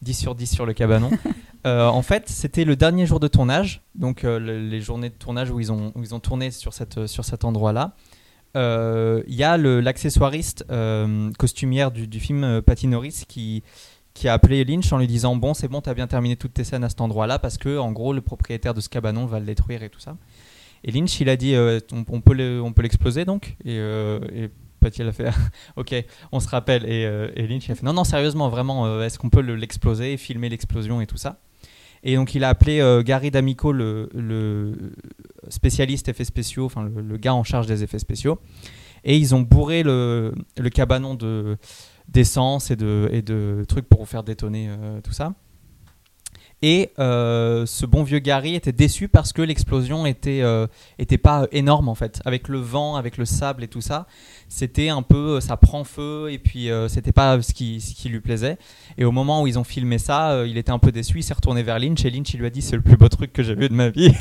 10 0.02 0.14
sur 0.14 0.34
10 0.34 0.46
sur 0.46 0.66
le 0.66 0.72
cabanon. 0.72 1.10
Euh, 1.66 1.86
en 1.88 2.02
fait, 2.02 2.28
c'était 2.28 2.64
le 2.64 2.76
dernier 2.76 3.06
jour 3.06 3.18
de 3.18 3.26
tournage, 3.26 3.82
donc 3.96 4.22
euh, 4.22 4.38
le- 4.38 4.60
les 4.68 4.80
journées 4.80 5.08
de 5.08 5.14
tournage 5.16 5.50
où 5.50 5.58
ils 5.58 5.72
ont, 5.72 5.90
où 5.96 6.02
ils 6.04 6.14
ont 6.14 6.20
tourné 6.20 6.52
sur, 6.52 6.72
cette, 6.72 7.08
sur 7.08 7.24
cet 7.24 7.44
endroit-là. 7.44 7.96
Euh, 8.56 9.24
Il 9.26 9.34
y 9.34 9.42
a 9.42 9.56
l'accessoiriste 9.56 10.64
costumière 11.38 11.90
du, 11.90 12.06
du 12.06 12.20
film 12.20 12.62
Patty 12.62 12.86
Norris 12.86 13.24
qui, 13.26 13.64
qui 14.16 14.28
a 14.28 14.32
appelé 14.32 14.64
Lynch 14.64 14.92
en 14.92 14.98
lui 14.98 15.06
disant 15.06 15.36
Bon, 15.36 15.54
c'est 15.54 15.68
bon, 15.68 15.80
t'as 15.80 15.94
bien 15.94 16.06
terminé 16.06 16.36
toutes 16.36 16.54
tes 16.54 16.64
scènes 16.64 16.82
à 16.82 16.88
cet 16.88 17.00
endroit-là 17.00 17.38
parce 17.38 17.58
que, 17.58 17.78
en 17.78 17.92
gros, 17.92 18.12
le 18.12 18.22
propriétaire 18.22 18.74
de 18.74 18.80
ce 18.80 18.88
cabanon 18.88 19.26
va 19.26 19.38
le 19.38 19.46
détruire 19.46 19.82
et 19.82 19.90
tout 19.90 20.00
ça. 20.00 20.16
Et 20.84 20.90
Lynch, 20.90 21.20
il 21.20 21.28
a 21.28 21.36
dit 21.36 21.54
euh, 21.54 21.80
on, 21.92 22.20
peut 22.20 22.60
on 22.60 22.72
peut 22.72 22.82
l'exploser 22.82 23.24
donc 23.24 23.56
Et, 23.64 23.78
euh, 23.78 24.18
et 24.34 24.50
a 25.02 25.12
fait 25.12 25.28
Ok, 25.76 25.94
on 26.32 26.40
se 26.40 26.48
rappelle. 26.48 26.84
Et, 26.84 27.04
euh, 27.04 27.28
et 27.36 27.46
Lynch, 27.46 27.68
a 27.70 27.74
fait 27.74 27.84
Non, 27.84 27.92
non, 27.92 28.04
sérieusement, 28.04 28.48
vraiment, 28.48 28.86
euh, 28.86 29.02
est-ce 29.02 29.18
qu'on 29.18 29.30
peut 29.30 29.42
le- 29.42 29.56
l'exploser, 29.56 30.16
filmer 30.16 30.48
l'explosion 30.48 31.00
et 31.00 31.06
tout 31.06 31.16
ça? 31.18 31.40
Et 32.02 32.14
donc, 32.14 32.34
il 32.34 32.44
a 32.44 32.48
appelé 32.50 32.80
Gary 33.04 33.30
D'Amico, 33.32 33.72
le, 33.72 34.08
le 34.14 34.92
spécialiste 35.48 36.08
effets 36.08 36.24
spéciaux, 36.24 36.66
enfin, 36.66 36.84
le, 36.84 37.00
le 37.02 37.16
gars 37.16 37.34
en 37.34 37.42
charge 37.42 37.66
des 37.66 37.82
effets 37.82 37.98
spéciaux. 37.98 38.38
Et 39.02 39.16
ils 39.16 39.34
ont 39.34 39.40
bourré 39.40 39.82
le, 39.82 40.32
le 40.56 40.70
cabanon 40.70 41.14
de 41.14 41.56
d'essence 42.08 42.70
et 42.70 42.76
de, 42.76 43.08
et 43.12 43.22
de 43.22 43.64
trucs 43.68 43.88
pour 43.88 44.06
faire 44.08 44.22
détonner 44.22 44.68
euh, 44.68 45.00
tout 45.00 45.12
ça. 45.12 45.34
Et 46.62 46.90
euh, 46.98 47.66
ce 47.66 47.84
bon 47.84 48.02
vieux 48.02 48.18
Gary 48.18 48.54
était 48.54 48.72
déçu 48.72 49.08
parce 49.08 49.34
que 49.34 49.42
l'explosion 49.42 50.06
était, 50.06 50.40
euh, 50.40 50.66
était 50.98 51.18
pas 51.18 51.46
énorme 51.52 51.90
en 51.90 51.94
fait. 51.94 52.22
Avec 52.24 52.48
le 52.48 52.58
vent, 52.58 52.96
avec 52.96 53.18
le 53.18 53.26
sable 53.26 53.62
et 53.62 53.68
tout 53.68 53.82
ça, 53.82 54.06
c'était 54.48 54.88
un 54.88 55.02
peu 55.02 55.38
ça 55.40 55.58
prend 55.58 55.84
feu 55.84 56.28
et 56.30 56.38
puis 56.38 56.70
euh, 56.70 56.88
c'était 56.88 57.12
pas 57.12 57.42
ce 57.42 57.52
qui, 57.52 57.82
ce 57.82 57.94
qui 57.94 58.08
lui 58.08 58.20
plaisait. 58.20 58.56
Et 58.96 59.04
au 59.04 59.12
moment 59.12 59.42
où 59.42 59.46
ils 59.46 59.58
ont 59.58 59.64
filmé 59.64 59.98
ça, 59.98 60.44
il 60.46 60.56
était 60.56 60.72
un 60.72 60.78
peu 60.78 60.92
déçu. 60.92 61.18
Il 61.18 61.22
s'est 61.22 61.34
retourné 61.34 61.62
vers 61.62 61.78
Lynch 61.78 62.02
et 62.06 62.10
Lynch 62.10 62.32
il 62.32 62.40
lui 62.40 62.46
a 62.46 62.50
dit 62.50 62.62
c'est 62.62 62.76
le 62.76 62.82
plus 62.82 62.96
beau 62.96 63.08
truc 63.10 63.34
que 63.34 63.42
j'ai 63.42 63.54
vu 63.54 63.68
de 63.68 63.74
ma 63.74 63.90
vie. 63.90 64.14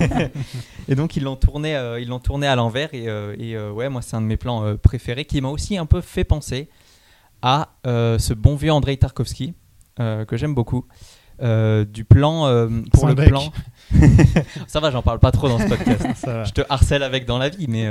et 0.88 0.94
donc 0.94 1.16
ils 1.16 1.22
l'ont 1.22 1.36
tourné, 1.36 1.72
ils 1.98 2.14
tourné 2.22 2.46
à 2.46 2.56
l'envers 2.56 2.92
et, 2.92 3.04
et, 3.38 3.58
ouais 3.58 3.88
moi 3.88 4.02
c'est 4.02 4.16
un 4.16 4.20
de 4.20 4.26
mes 4.26 4.36
plans 4.36 4.76
préférés 4.76 5.24
qui 5.24 5.40
m'a 5.40 5.48
aussi 5.48 5.78
un 5.78 5.86
peu 5.86 6.02
fait 6.02 6.24
penser 6.24 6.68
à 7.46 7.74
euh, 7.86 8.18
ce 8.18 8.32
bon 8.32 8.56
vieux 8.56 8.72
Andrei 8.72 8.96
Tarkovsky 8.96 9.52
euh, 10.00 10.24
que 10.24 10.36
j'aime 10.38 10.54
beaucoup. 10.54 10.86
Euh, 11.42 11.84
du 11.84 12.04
plan 12.04 12.42
pour 12.92 13.06
le 13.08 13.14
bec. 13.14 13.28
plan. 13.28 13.52
Ça 14.66 14.80
va, 14.80 14.90
j'en 14.90 15.02
parle 15.02 15.18
pas 15.18 15.30
trop 15.32 15.48
dans 15.48 15.58
ce 15.58 15.66
podcast. 15.68 16.06
Je 16.46 16.52
te 16.52 16.62
harcèle 16.68 17.02
avec 17.02 17.26
dans 17.26 17.38
la 17.38 17.48
vie, 17.50 17.66
mais 17.68 17.86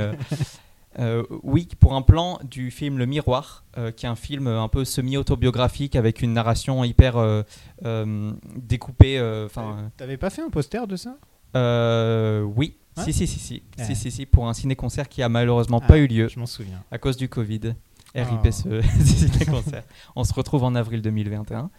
euh, 0.98 1.22
oui, 1.42 1.68
pour 1.78 1.94
un 1.94 2.02
plan 2.02 2.38
du 2.42 2.70
film 2.70 2.98
Le 2.98 3.04
Miroir, 3.06 3.64
euh, 3.78 3.90
qui 3.92 4.06
est 4.06 4.08
un 4.08 4.16
film 4.16 4.46
un 4.46 4.68
peu 4.68 4.84
semi-autobiographique 4.84 5.94
avec 5.94 6.22
une 6.22 6.32
narration 6.32 6.82
hyper 6.84 7.16
euh, 7.18 8.32
découpée. 8.56 9.20
Enfin, 9.46 9.90
T'avais 9.96 10.16
pas 10.16 10.30
fait 10.30 10.42
un 10.42 10.50
poster 10.50 10.86
de 10.86 10.96
ça? 10.96 11.16
euh, 11.56 12.42
oui, 12.42 12.76
Ouais 12.96 13.04
si, 13.04 13.12
si, 13.12 13.26
si, 13.26 13.38
si, 13.38 13.62
si, 13.78 13.94
si, 13.96 14.10
si, 14.10 14.26
pour 14.26 14.48
un 14.48 14.54
ciné-concert 14.54 15.08
qui 15.08 15.22
a 15.22 15.28
malheureusement 15.28 15.80
Ah, 15.84 15.86
pas 15.86 15.98
eu 15.98 16.06
lieu 16.06 16.28
Je 16.28 16.38
m'en 16.38 16.46
souviens. 16.46 16.82
à 16.90 16.98
cause 16.98 17.16
du 17.16 17.28
Covid. 17.28 17.74
Ah. 18.14 18.24
RIP 18.24 18.44
ce 18.52 18.82
ce 18.82 19.04
ciné-concert. 19.04 19.84
On 20.16 20.24
se 20.24 20.32
retrouve 20.32 20.64
en 20.64 20.74
avril 20.74 21.02
2021. 21.02 21.70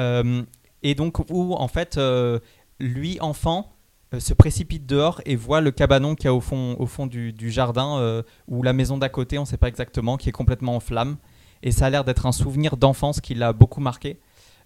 Euh, 0.00 0.42
et 0.82 0.94
donc, 0.94 1.18
où 1.30 1.54
en 1.54 1.68
fait, 1.68 1.96
euh, 1.96 2.40
lui, 2.80 3.18
enfant, 3.20 3.72
euh, 4.14 4.20
se 4.20 4.34
précipite 4.34 4.86
dehors 4.86 5.20
et 5.24 5.36
voit 5.36 5.60
le 5.60 5.70
cabanon 5.70 6.14
qu'il 6.14 6.26
y 6.26 6.28
a 6.28 6.34
au 6.34 6.40
fond, 6.40 6.76
au 6.78 6.86
fond 6.86 7.06
du, 7.06 7.32
du 7.32 7.50
jardin 7.50 8.22
ou 8.48 8.62
la 8.62 8.72
maison 8.72 8.98
d'à 8.98 9.08
côté, 9.08 9.38
on 9.38 9.42
ne 9.42 9.46
sait 9.46 9.56
pas 9.56 9.68
exactement, 9.68 10.16
qui 10.16 10.28
est 10.28 10.32
complètement 10.32 10.76
en 10.76 10.80
flammes. 10.80 11.16
Et 11.62 11.70
ça 11.70 11.86
a 11.86 11.90
l'air 11.90 12.04
d'être 12.04 12.26
un 12.26 12.32
souvenir 12.32 12.76
d'enfance 12.76 13.20
qui 13.20 13.34
l'a 13.34 13.52
beaucoup 13.52 13.80
marqué. 13.80 14.18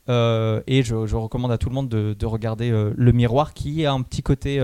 Et 0.09 0.83
je, 0.83 1.07
je 1.07 1.17
recommande 1.17 1.53
à 1.53 1.59
tout 1.59 1.69
le 1.69 1.75
monde 1.75 1.89
de, 1.89 2.15
de 2.19 2.27
regarder 2.27 2.71
Le 2.71 3.13
Miroir, 3.13 3.53
qui 3.53 3.85
a 3.85 3.93
un 3.93 4.01
petit 4.03 4.23
côté 4.23 4.59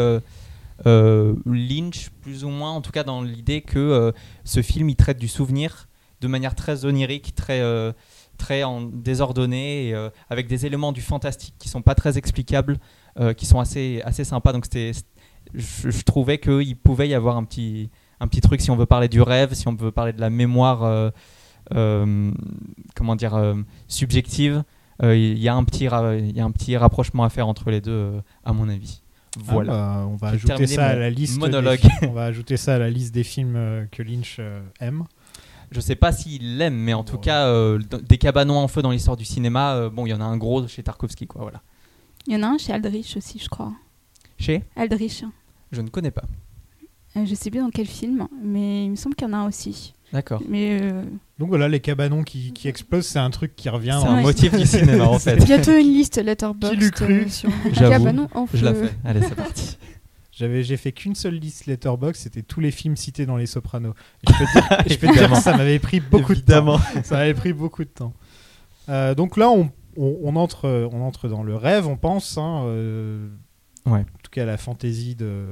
Lynch, 0.85 2.11
plus 2.23 2.45
ou 2.45 2.49
moins, 2.49 2.71
en 2.71 2.81
tout 2.81 2.93
cas 2.93 3.05
dans 3.05 3.23
l'idée 3.23 3.61
que 3.61 4.15
ce 4.45 4.63
film 4.63 4.89
il 4.89 4.97
traite 4.97 5.19
du 5.19 5.29
souvenir 5.29 5.89
de 6.23 6.29
manière 6.29 6.55
très 6.55 6.85
onirique, 6.87 7.35
très, 7.35 7.61
euh, 7.61 7.93
très 8.39 8.63
en 8.63 8.81
désordonnée, 8.81 9.89
et, 9.89 9.95
euh, 9.95 10.09
avec 10.31 10.47
des 10.47 10.65
éléments 10.65 10.93
du 10.93 11.03
fantastique 11.03 11.55
qui 11.59 11.69
sont 11.69 11.83
pas 11.83 11.95
très 11.95 12.17
explicables, 12.17 12.79
euh, 13.21 13.35
qui 13.35 13.45
sont 13.45 13.61
assez, 13.61 14.01
assez 14.05 14.25
sympas. 14.25 14.53
Donc 14.55 14.65
c'était, 14.65 14.93
je, 15.53 15.91
je 15.91 16.03
trouvais 16.05 16.39
qu'il 16.39 16.77
pouvait 16.77 17.09
y 17.09 17.15
avoir 17.15 17.37
un 17.37 17.45
petit, 17.45 17.91
un 18.21 18.29
petit 18.29 18.41
truc 18.41 18.61
si 18.63 18.71
on 18.71 18.77
veut 18.77 18.87
parler 18.87 19.09
du 19.09 19.21
rêve, 19.21 19.53
si 19.53 19.69
on 19.69 19.75
veut 19.75 19.91
parler 19.93 20.13
de 20.15 20.21
la 20.21 20.31
mémoire, 20.31 21.13
comment 22.95 23.17
dire, 23.17 23.55
subjective. 23.89 24.63
Il 25.03 25.39
y, 25.39 25.49
a 25.49 25.55
un 25.55 25.65
petit 25.65 25.85
y 25.85 26.41
a 26.41 26.45
un 26.45 26.51
petit 26.53 26.77
rapprochement 26.77 27.25
à 27.25 27.29
faire 27.31 27.49
entre 27.49 27.71
les 27.71 27.81
deux, 27.81 28.13
à 28.45 28.53
mon 28.53 28.69
avis. 28.69 29.03
Voilà. 29.39 29.73
Ah 29.73 29.77
bah, 30.03 30.07
on 30.09 30.17
va 30.17 30.29
ajouter 30.29 30.67
ça 30.67 30.87
à 30.89 30.95
la 30.95 31.09
liste. 31.11 31.35
des 31.35 31.41
monologue. 31.41 31.79
fi- 31.81 32.07
on 32.07 32.13
va 32.13 32.25
ajouter 32.25 32.57
ça 32.59 32.75
à 32.75 32.79
la 32.79 32.91
liste 32.91 33.15
des 33.15 33.25
films 33.25 33.89
que 33.91 34.03
Lynch 34.03 34.39
aime. 34.79 35.05
Je 35.73 35.81
sais 35.81 35.97
pas 35.97 36.13
s'il 36.13 36.59
l'aime, 36.59 36.75
mais 36.75 36.95
en 36.95 37.03
tout 37.05 37.19
cas, 37.19 37.47
euh, 37.47 37.79
des 38.09 38.19
cabanons 38.19 38.59
en 38.59 38.69
feu 38.69 38.83
dans 38.83 38.91
l'histoire 38.91 39.17
du 39.17 39.25
cinéma, 39.25 39.75
euh, 39.75 39.91
bon, 39.91 40.07
il 40.07 40.11
y 40.11 40.15
en 40.15 40.21
a 40.21 40.25
un 40.25 40.37
gros 40.37 40.67
chez 40.69 40.83
Tarkovsky, 40.83 41.27
quoi, 41.27 41.43
voilà. 41.43 41.63
Il 42.27 42.35
y 42.35 42.37
en 42.37 42.43
a 42.43 42.47
un 42.47 42.59
chez 42.59 42.73
Aldrich 42.73 43.17
aussi, 43.17 43.39
je 43.39 43.49
crois. 43.49 43.73
Chez? 44.39 44.63
Aldrich. 44.77 45.25
Je 45.73 45.81
ne 45.81 45.89
connais 45.89 46.11
pas. 46.11 46.25
Euh, 47.17 47.25
je 47.27 47.35
sais 47.35 47.51
plus 47.51 47.61
dans 47.61 47.71
quel 47.71 47.87
film, 47.87 48.29
mais 48.43 48.85
il 48.85 48.91
me 48.91 48.97
semble 48.97 49.15
qu'il 49.15 49.27
y 49.27 49.31
en 49.31 49.35
a 49.35 49.39
un 49.39 49.49
aussi. 49.49 49.95
D'accord. 50.13 50.43
Mais 50.47 50.79
euh, 50.83 51.03
Donc 51.39 51.49
voilà, 51.49 51.69
les 51.69 51.81
cabanons 51.81 52.23
qui, 52.23 52.53
qui 52.53 52.69
explosent, 52.69 53.07
c'est 53.07 53.19
un 53.19 53.31
truc 53.31 53.57
qui 53.57 53.69
revient. 53.71 53.99
C'est 54.03 54.09
un 54.09 54.17
Ouais. 54.17 54.23
motif 54.23 54.55
du 54.57 54.67
cinéma, 54.67 55.05
en 55.05 55.19
fait. 55.19 55.37
Bientôt 55.45 55.73
une 55.73 55.87
liste 55.93 56.19
Letterboxd 56.23 56.75
Qui 56.75 56.81
l'eût 56.85 56.91
cru 56.91 57.29
sur 57.31 57.49
les 57.65 57.75
J'avoue, 57.75 57.91
cabanons 58.05 58.29
en 58.35 58.47
feu. 58.47 58.59
Je 58.59 58.65
la 58.67 58.75
fais. 58.75 58.93
Allez, 59.05 59.23
c'est 59.23 59.35
parti. 59.35 59.77
J'avais, 60.43 60.63
j'ai 60.65 60.77
fait 60.77 60.91
qu'une 60.93 61.15
seule 61.15 61.35
liste 61.37 61.67
Letterboxd, 61.67 62.21
c'était 62.23 62.43
tous 62.43 62.59
les 62.61 62.71
films 62.73 62.97
cités 62.97 63.27
dans 63.27 63.37
Les 63.37 63.47
Sopranos. 63.47 63.95
Et 64.27 64.33
je 64.33 64.39
peux 64.39 64.45
te 64.45 64.53
dire, 64.53 64.79
je 64.79 64.83
peux 64.83 64.89
te 64.89 65.01
dire 65.01 65.11
Évidemment. 65.11 65.37
que 65.37 65.43
ça 65.43 65.57
m'avait 65.57 65.79
pris 65.79 66.01
beaucoup 66.01 66.33
Évidemment. 66.33 66.79
de 66.79 66.83
temps. 66.95 67.03
Ça 67.05 67.15
m'avait 67.17 67.35
pris 67.35 67.53
beaucoup 67.53 67.85
de 67.85 67.89
temps. 67.91 68.13
Euh, 68.89 69.15
donc 69.15 69.37
là, 69.37 69.49
on, 69.51 69.71
on- 69.97 70.19
on 70.23 70.35
entre, 70.37 70.89
on 70.93 71.01
entre 71.03 71.29
dans 71.29 71.43
le 71.45 71.55
rêve, 71.55 71.87
on 71.87 71.97
pense. 71.97 72.37
hein, 72.39 72.63
euh, 72.67 73.29
Ouais. 73.87 74.01
En 74.01 74.19
tout 74.23 74.31
cas, 74.31 74.45
la 74.45 74.57
fantaisie 74.57 75.15
de, 75.17 75.47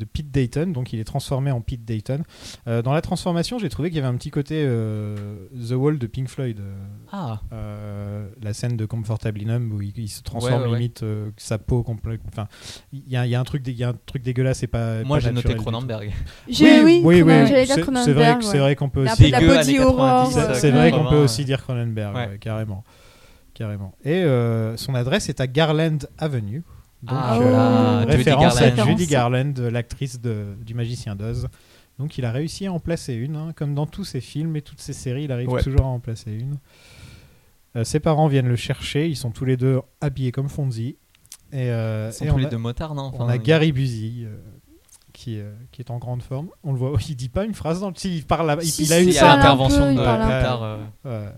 de 0.00 0.04
Pete 0.04 0.30
Dayton. 0.30 0.68
Donc, 0.72 0.92
il 0.92 0.98
est 0.98 1.04
transformé 1.04 1.50
en 1.52 1.60
Pete 1.60 1.84
Dayton. 1.84 2.22
Euh, 2.66 2.82
dans 2.82 2.92
la 2.92 3.00
transformation, 3.02 3.58
j'ai 3.58 3.68
trouvé 3.68 3.90
qu'il 3.90 3.96
y 3.96 4.00
avait 4.00 4.08
un 4.12 4.16
petit 4.16 4.30
côté 4.30 4.62
euh, 4.66 5.46
The 5.68 5.72
Wall 5.72 5.98
de 5.98 6.06
Pink 6.06 6.28
Floyd. 6.28 6.58
euh, 6.60 6.74
Ah, 7.12 7.40
euh, 7.52 8.28
la 8.42 8.52
scène 8.54 8.76
de 8.76 8.86
Comfortably 8.86 9.44
Numb 9.46 9.72
où 9.72 9.82
il, 9.82 9.92
il 9.98 10.08
se 10.08 10.22
transforme 10.22 10.54
Ouais, 10.62 10.66
ouais, 10.66 10.72
ouais. 10.72 10.78
limite 10.78 11.02
euh, 11.02 11.30
sa 11.36 11.58
peau 11.58 11.82
complète. 11.82 12.20
Enfin, 12.28 12.48
il 12.92 13.08
y, 13.08 13.16
a- 13.16 13.26
il 13.26 13.30
y 13.30 13.34
a 13.34 13.40
un 13.40 13.44
truc, 13.44 13.62
il 13.66 13.72
y 13.74 13.84
a 13.84 13.90
un 13.90 13.94
truc 14.06 14.22
dégueulasse 14.22 14.62
et 14.62 14.66
pas. 14.66 15.02
moi 15.04 15.18
j'ai 15.20 15.30
noté. 15.30 15.54
Cronenberg. 15.54 16.10
J'ai- 16.48 16.82
oui, 16.82 17.02
oui, 17.04 17.22
oui, 17.22 17.32
c'est-. 17.46 17.84
C'est 18.04 18.12
vrai, 18.12 18.38
c'est 18.40 18.76
qu'on 18.76 18.88
peut 18.88 19.02
aussi. 19.04 19.16
peu 19.22 19.26
de 19.26 19.32
la 19.32 19.38
Dégueu, 19.40 19.54
body 19.54 19.68
années 19.76 19.80
horror. 19.80 20.28
90, 20.32 20.54
C'est 20.54 20.60
c'est 20.60 20.70
vrai 20.70 20.90
qu'on 20.90 21.08
peut 21.08 21.16
aussi 21.18 21.44
dire 21.44 21.62
Cronenberg, 21.62 22.14
Ouais. 22.16 22.28
ouais, 22.28 22.38
carrément. 22.38 22.84
carrément. 23.54 23.94
Et 24.04 24.22
euh, 24.22 24.76
son 24.76 24.94
adresse 24.94 25.28
est 25.28 25.40
à 25.40 25.46
Garland 25.46 25.98
Avenue. 26.18 26.62
Donc, 27.02 27.18
Ah, 27.20 27.36
euh, 27.36 27.40
voilà, 27.40 28.00
Judy 28.02 28.16
référence 28.16 28.56
à 28.60 28.70
Garland. 28.70 28.90
Judy 28.90 29.06
Garland, 29.06 29.54
l'actrice 29.70 30.20
de- 30.20 30.54
du 30.64 30.74
Magicien 30.74 31.16
d'Oz. 31.16 31.48
Donc 31.98 32.16
il 32.18 32.24
a 32.24 32.32
réussi 32.32 32.66
à 32.66 32.72
en 32.72 32.80
placer 32.80 33.14
une, 33.14 33.36
hein. 33.36 33.52
comme 33.54 33.74
dans 33.74 33.86
tous 33.86 34.04
ses 34.04 34.20
films 34.20 34.56
et 34.56 34.62
toutes 34.62 34.80
ses 34.80 34.92
séries, 34.94 35.24
il 35.24 35.32
arrive 35.32 35.48
Ouais. 35.50 35.62
toujours 35.62 35.82
à 35.82 35.88
en 35.88 36.00
placer 36.00 36.32
une. 36.32 36.56
Euh, 37.76 37.84
ses 37.84 38.00
parents 38.00 38.26
viennent 38.26 38.48
le 38.48 38.56
chercher, 38.56 39.08
ils 39.08 39.16
sont 39.16 39.30
tous 39.30 39.44
les 39.44 39.56
deux 39.56 39.80
habillés 40.00 40.32
comme 40.32 40.48
Fonzie. 40.48 40.96
Et, 41.52 41.70
euh, 41.70 42.08
Ils 42.10 42.14
sont 42.14 42.24
et 42.24 42.28
tous 42.28 42.34
on, 42.34 42.38
les 42.38 42.46
a, 42.46 42.48
deux 42.48 42.58
motards, 42.58 42.94
non 42.94 43.12
on 43.18 43.28
a 43.28 43.38
Gary 43.38 43.72
Busey 43.72 44.24
euh, 44.24 44.36
qui, 45.12 45.38
euh, 45.40 45.52
qui 45.72 45.82
est 45.82 45.90
en 45.90 45.98
grande 45.98 46.22
forme. 46.22 46.48
On 46.64 46.72
le 46.72 46.78
voit, 46.78 46.92
il 47.08 47.16
dit 47.16 47.28
pas 47.28 47.44
une 47.44 47.54
phrase 47.54 47.80
dans 47.80 47.88
le. 47.88 47.94
Si, 47.96 48.16
il 48.18 48.24
parle, 48.24 48.46
là- 48.46 48.56
il, 48.60 48.66
Si, 48.66 48.84
il 48.84 48.92
a 48.92 48.96
si, 48.98 49.02
une 49.04 49.08
un 49.10 49.56
peu, 49.56 49.94
de 49.94 51.06
euh. 51.06 51.30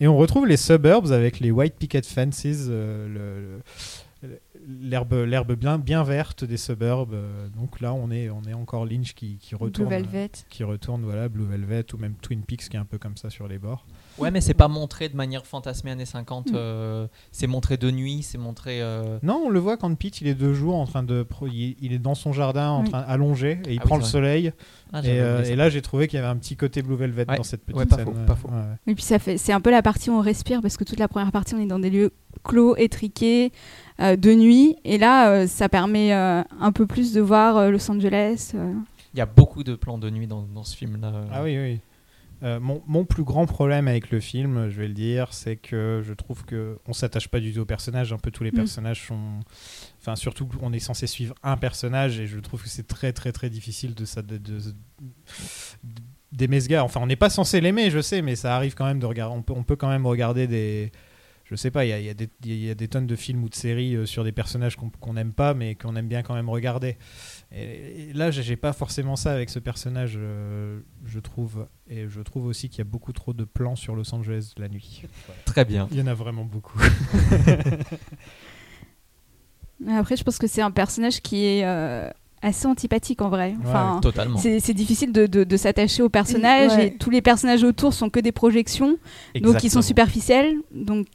Et 0.00 0.06
on 0.06 0.16
retrouve 0.16 0.46
les 0.46 0.56
suburbs 0.56 1.10
avec 1.12 1.40
les 1.40 1.50
white 1.50 1.74
picket 1.76 2.02
fences, 2.02 2.42
euh, 2.46 3.08
le- 3.08 3.40
le- 3.56 3.62
l'herbe, 4.68 5.14
l'herbe 5.26 5.54
bien, 5.54 5.78
bien 5.78 6.02
verte 6.04 6.44
des 6.44 6.56
suburbs. 6.56 7.14
euh, 7.14 7.48
donc 7.56 7.80
là, 7.80 7.94
on 7.94 8.10
est, 8.10 8.28
on 8.30 8.42
est 8.44 8.52
encore 8.54 8.84
Lynch 8.84 9.14
qui, 9.14 9.38
qui 9.38 9.54
Blue 9.54 9.64
retourne, 9.64 9.88
Velvet. 9.88 10.30
qui 10.50 10.62
retourne, 10.64 11.02
voilà, 11.02 11.28
Blue 11.28 11.46
Velvet 11.46 11.84
ou 11.94 11.96
même 11.96 12.14
Twin 12.20 12.42
Peaks 12.42 12.68
qui 12.68 12.76
est 12.76 12.80
un 12.80 12.84
peu 12.84 12.98
comme 12.98 13.16
ça 13.16 13.30
sur 13.30 13.48
les 13.48 13.58
bords. 13.58 13.86
Ouais, 14.18 14.30
mais 14.32 14.40
c'est 14.40 14.54
pas 14.54 14.66
montré 14.68 15.08
de 15.08 15.16
manière 15.16 15.46
fantasmée 15.46 15.92
années 15.92 16.04
50. 16.04 16.50
Mm. 16.50 16.54
euh, 16.56 17.06
c'est 17.30 17.46
montré 17.46 17.76
de 17.76 17.90
nuit, 17.90 18.22
c'est 18.22 18.36
montré. 18.38 18.82
euh, 18.82 19.18
Non, 19.22 19.42
on 19.46 19.48
le 19.48 19.60
voit 19.60 19.76
quand 19.76 19.94
Pete 19.94 20.20
il 20.20 20.26
est 20.26 20.34
deux 20.34 20.54
jours 20.54 20.74
en 20.76 20.86
train 20.86 21.02
de, 21.04 21.24
il, 21.52 21.92
est 21.92 21.98
dans 21.98 22.14
son 22.16 22.32
jardin 22.32 22.70
en 22.70 22.82
Oui. 22.82 22.90
train 22.90 23.00
allongé 23.00 23.60
et 23.66 23.74
il 23.74 23.78
Ah 23.78 23.82
oui, 23.84 23.86
prend 23.88 23.96
le 23.96 24.02
soleil. 24.02 24.52
Ah, 24.92 25.00
et, 25.04 25.20
euh, 25.20 25.54
là, 25.54 25.68
j'ai 25.70 25.82
trouvé 25.82 26.08
qu'il 26.08 26.16
y 26.18 26.20
avait 26.22 26.30
un 26.30 26.36
petit 26.36 26.56
côté 26.56 26.82
Blue 26.82 26.96
Velvet 26.96 27.26
Ouais. 27.28 27.36
dans 27.36 27.42
cette 27.42 27.62
petite 27.62 27.78
Ouais, 27.78 27.86
pas 27.86 27.96
scène. 27.96 28.04
faux, 28.06 28.12
ouais. 28.12 28.26
pas 28.26 28.34
faux. 28.36 28.48
Ouais. 28.48 28.64
Et 28.92 28.94
puis 28.94 29.04
ça 29.04 29.18
fait, 29.18 29.38
c'est 29.38 29.52
un 29.52 29.60
peu 29.60 29.70
la 29.70 29.82
partie 29.82 30.10
où 30.10 30.14
on 30.14 30.20
respire 30.20 30.60
parce 30.62 30.76
que 30.76 30.84
toute 30.84 30.98
la 30.98 31.08
première 31.08 31.30
partie 31.30 31.54
on 31.54 31.60
est 31.60 31.66
dans 31.66 31.78
des 31.78 31.90
lieux 31.90 32.12
clos, 32.44 32.74
étriqués, 32.76 33.46
euh, 33.46 33.50
de 33.98 34.34
nuit. 34.34 34.76
Et 34.84 34.98
là, 34.98 35.30
euh, 35.30 35.46
ça 35.46 35.68
permet 35.68 36.12
euh, 36.14 36.42
un 36.60 36.72
peu 36.72 36.86
plus 36.86 37.12
de 37.12 37.20
voir 37.20 37.56
euh, 37.56 37.70
Los 37.70 37.90
Angeles. 37.90 38.52
euh. 38.54 38.72
Il 39.14 39.18
y 39.18 39.22
a 39.22 39.26
beaucoup 39.26 39.64
de 39.64 39.74
plans 39.74 39.98
de 39.98 40.10
nuit 40.10 40.26
dans, 40.26 40.42
dans 40.42 40.64
ce 40.64 40.76
film-là. 40.76 41.12
Ah 41.32 41.42
oui, 41.42 41.58
oui. 41.58 41.80
Euh, 42.44 42.60
mon, 42.60 42.80
mon 42.86 43.04
plus 43.04 43.24
grand 43.24 43.46
problème 43.46 43.88
avec 43.88 44.12
le 44.12 44.20
film, 44.20 44.68
je 44.68 44.80
vais 44.80 44.86
le 44.86 44.94
dire, 44.94 45.32
c'est 45.32 45.56
que 45.56 46.02
je 46.06 46.14
trouve 46.14 46.44
que 46.44 46.78
on 46.86 46.92
s'attache 46.92 47.26
pas 47.26 47.40
du 47.40 47.52
tout 47.52 47.60
aux 47.60 47.64
personnages. 47.64 48.12
Un 48.12 48.18
peu 48.18 48.30
tous 48.30 48.44
les 48.44 48.52
Mm. 48.52 48.56
personnages 48.58 49.06
sont, 49.08 49.40
enfin 50.00 50.14
surtout 50.14 50.48
on 50.62 50.72
est 50.72 50.78
censé 50.78 51.08
suivre 51.08 51.34
un 51.42 51.56
personnage 51.56 52.20
et 52.20 52.28
je 52.28 52.38
trouve 52.38 52.62
que 52.62 52.68
c'est 52.68 52.86
très 52.86 53.12
très 53.12 53.32
très 53.32 53.50
difficile 53.50 53.92
de 53.96 54.04
ça 54.04 54.22
de, 54.22 54.36
de- 54.36 54.60
de- 54.60 54.72
d'aimer 56.32 56.60
ce 56.60 56.68
gars. 56.68 56.84
Enfin, 56.84 57.00
on 57.02 57.06
n'est 57.06 57.16
pas 57.16 57.30
censé 57.30 57.60
l'aimer, 57.60 57.90
je 57.90 58.00
sais, 58.00 58.22
mais 58.22 58.36
ça 58.36 58.54
arrive 58.54 58.74
quand 58.74 58.84
même 58.86 59.00
de 59.00 59.06
regarder. 59.06 59.34
On 59.36 59.42
peut, 59.42 59.54
on 59.56 59.64
peut 59.64 59.76
quand 59.76 59.88
même 59.88 60.06
regarder 60.06 60.46
des 60.46 60.92
je 61.50 61.54
sais 61.56 61.70
pas, 61.70 61.84
il 61.86 61.88
y 61.88 61.92
a, 61.92 61.98
il 61.98 62.04
y 62.04 62.10
a 62.10 62.14
des- 62.14 62.28
il 62.44 62.64
y 62.64 62.70
a 62.70 62.74
des 62.74 62.88
tonnes 62.88 63.06
de 63.06 63.16
films 63.16 63.42
ou 63.42 63.48
de 63.48 63.54
séries 63.54 63.94
euh, 63.96 64.04
sur 64.06 64.22
des 64.22 64.32
personnages 64.32 64.76
qu'on 64.76 65.12
n'aime 65.14 65.32
pas, 65.32 65.54
mais 65.54 65.74
qu'on 65.74 65.96
aime 65.96 66.06
bien 66.08 66.22
quand 66.22 66.34
même 66.34 66.50
regarder. 66.50 66.96
Et, 67.52 68.10
et 68.10 68.12
là, 68.12 68.30
j'ai 68.30 68.56
pas 68.56 68.74
forcément 68.74 69.16
ça 69.16 69.32
avec 69.32 69.48
ce 69.48 69.58
personnage, 69.58 70.14
euh, 70.18 70.80
je 71.06 71.18
trouve. 71.20 71.66
Et 71.88 72.06
je 72.08 72.20
trouve 72.20 72.44
aussi 72.44 72.68
qu'il 72.68 72.78
y 72.78 72.82
a 72.82 72.84
beaucoup 72.84 73.12
trop 73.12 73.32
de 73.32 73.44
plans 73.44 73.76
sur 73.76 73.94
Los 73.96 74.14
Angeles 74.14 74.52
la 74.58 74.68
nuit. 74.68 75.02
Très 75.46 75.64
bien. 75.64 75.88
Il 75.90 75.96
y 75.98 76.02
en 76.02 76.06
a 76.06 76.14
vraiment 76.14 76.44
beaucoup. 76.44 76.78
Après, 79.88 80.16
je 80.16 80.24
pense 80.24 80.38
que 80.38 80.46
c'est 80.46 80.62
un 80.62 80.70
personnage 80.72 81.20
qui 81.22 81.44
est 81.46 81.64
euh, 81.64 82.10
assez 82.42 82.66
antipathique 82.66 83.22
en 83.22 83.28
vrai. 83.28 83.54
Enfin, 83.64 84.00
Totalement. 84.02 84.36
c'est 84.38 84.74
difficile 84.74 85.12
de, 85.12 85.26
de- 85.26 85.44
de 85.44 85.56
s'attacher 85.56 86.02
au 86.02 86.08
personnage 86.08 86.72
Ouais. 86.72 86.88
et 86.88 86.96
tous 86.96 87.10
les 87.10 87.22
personnages 87.22 87.62
autour 87.62 87.94
sont 87.94 88.10
que 88.10 88.18
des 88.20 88.32
projections, 88.32 88.88
donc 88.90 88.98
ils 89.34 89.40
sont 89.44 89.48
Exactement. 89.54 89.82
superficiels. 89.82 90.54
Donc, 90.72 91.06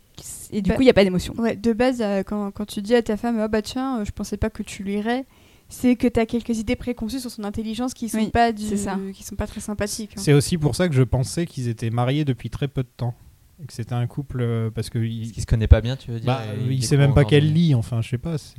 et 0.52 0.62
du 0.62 0.70
Bah, 0.70 0.76
coup, 0.76 0.82
il 0.82 0.86
n'y 0.86 0.90
a 0.92 0.94
pas 0.94 1.04
d'émotion. 1.04 1.34
Ouais, 1.38 1.56
de 1.56 1.74
base, 1.74 2.02
euh, 2.02 2.24
quand, 2.24 2.52
quand 2.52 2.66
tu 2.66 2.82
dis 2.82 2.96
à 2.96 3.02
ta 3.02 3.18
femme, 3.18 3.40
ah 3.40 3.48
bah 3.48 3.62
tiens, 3.62 4.00
euh, 4.00 4.06
je 4.06 4.12
pensais 4.12 4.38
pas 4.38 4.50
que 4.50 4.64
tu 4.64 4.84
lirais, 4.84 5.26
c'est 5.70 5.96
que 5.96 6.08
tu 6.08 6.20
as 6.20 6.26
quelques 6.26 6.58
idées 6.60 6.76
préconçues 6.76 7.20
sur 7.20 7.32
son 7.32 7.44
intelligence 7.44 7.94
qui 7.94 8.10
sont 8.10 8.18
Oui, 8.20 8.30
pas 8.30 8.52
du, 8.52 8.64
c'est 8.64 8.78
ça. 8.78 8.98
qui 9.14 9.24
sont 9.24 9.36
pas 9.36 9.48
très 9.48 9.62
sympathiques. 9.62 10.12
hein. 10.18 10.22
C'est 10.22 10.34
aussi 10.34 10.58
pour 10.58 10.76
ça 10.76 10.88
que 10.88 10.94
je 10.96 11.04
pensais 11.04 11.46
qu'ils 11.46 11.68
étaient 11.68 11.90
mariés 11.90 12.26
depuis 12.26 12.50
très 12.50 12.68
peu 12.68 12.84
de 12.84 12.90
temps. 12.96 13.16
Et 13.62 13.66
que 13.68 13.74
c'était 13.74 13.94
un 13.94 14.08
couple 14.08 14.40
euh, 14.42 14.72
parce 14.72 14.90
que 14.90 14.98
Parce 14.98 15.10
il, 15.12 15.32
qu'il 15.32 15.42
se 15.42 15.46
connaît 15.48 15.68
pas 15.68 15.80
bien, 15.80 15.96
tu 15.96 16.10
veux 16.12 16.20
dire. 16.20 16.26
bah, 16.26 16.42
et 16.68 16.72
il 16.74 16.84
sait 16.84 16.98
même 16.98 17.14
pas 17.14 17.24
qu'elle 17.24 17.54
lit. 17.54 17.76
Enfin, 17.76 18.02
je 18.02 18.10
sais 18.10 18.18
pas. 18.18 18.38
c'est- 18.38 18.58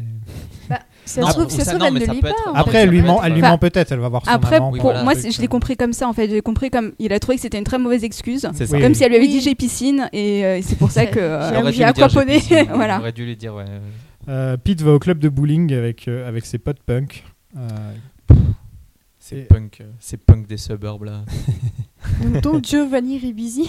Ça 1.04 1.22
se 1.26 1.32
trouve, 1.32 1.46
ou 1.46 1.50
ça 1.50 1.58
se 1.58 1.64
ça, 1.64 1.76
non, 1.78 1.86
elle 1.86 1.94
ne 1.94 1.98
lit 1.98 2.20
pas. 2.20 2.30
être- 2.30 2.52
Après, 2.54 2.78
elle 2.78 2.90
lui 2.90 3.02
ment, 3.02 3.22
elle 3.22 3.32
lui 3.34 3.40
enfin, 3.42 3.50
ment 3.50 3.58
peut-être. 3.58 3.90
Elle 3.92 3.98
va 3.98 4.08
voir 4.08 4.24
son 4.24 4.30
Après, 4.30 4.56
amant. 4.56 4.70
Oui, 4.70 4.78
pour 4.78 4.90
voilà, 4.90 5.02
moi, 5.04 5.12
je 5.14 5.40
l'ai 5.40 5.48
compris 5.48 5.76
comme 5.76 5.92
ça 5.92 6.08
en 6.08 6.12
fait. 6.12 6.30
J'ai 6.30 6.40
compris 6.40 6.70
comme 6.70 6.92
il 6.98 7.12
a 7.12 7.18
trouvé 7.18 7.36
que 7.36 7.42
c'était 7.42 7.58
une 7.58 7.64
très 7.64 7.78
mauvaise 7.78 8.04
excuse. 8.04 8.48
Oui. 8.58 8.80
Comme 8.80 8.94
si 8.94 9.02
elle 9.04 9.10
lui 9.10 9.16
avait 9.18 9.26
dit 9.28 9.40
j'ai 9.40 9.54
piscine 9.54 10.08
et 10.12 10.44
euh, 10.46 10.60
c'est 10.62 10.76
pour 10.78 10.90
ça 10.90 11.06
que 11.06 11.18
euh, 11.20 11.70
J'ai- 11.72 11.84
aquaponé. 11.84 12.38
Voilà. 12.72 12.98
J'aurais 12.98 13.12
dû 13.12 13.26
lui 13.26 13.36
dire, 13.36 13.54
ouais. 13.56 13.64
Euh, 14.28 14.56
Pete 14.56 14.80
va 14.80 14.92
au 14.92 14.98
club 14.98 15.18
de 15.18 15.28
bowling 15.28 15.72
avec, 15.74 16.08
avec 16.08 16.46
ses 16.46 16.58
potes 16.58 16.82
punk. 16.82 17.24
C'est 19.18 19.38
Et- 19.38 19.42
punk, 19.44 19.82
c'est 19.98 20.18
punk 20.18 20.46
des 20.46 20.56
suburbs 20.56 21.04
là. 21.04 21.24
Donc, 22.22 22.42
donc 22.42 22.64
Giovanni 22.64 23.18
Ribisi. 23.18 23.68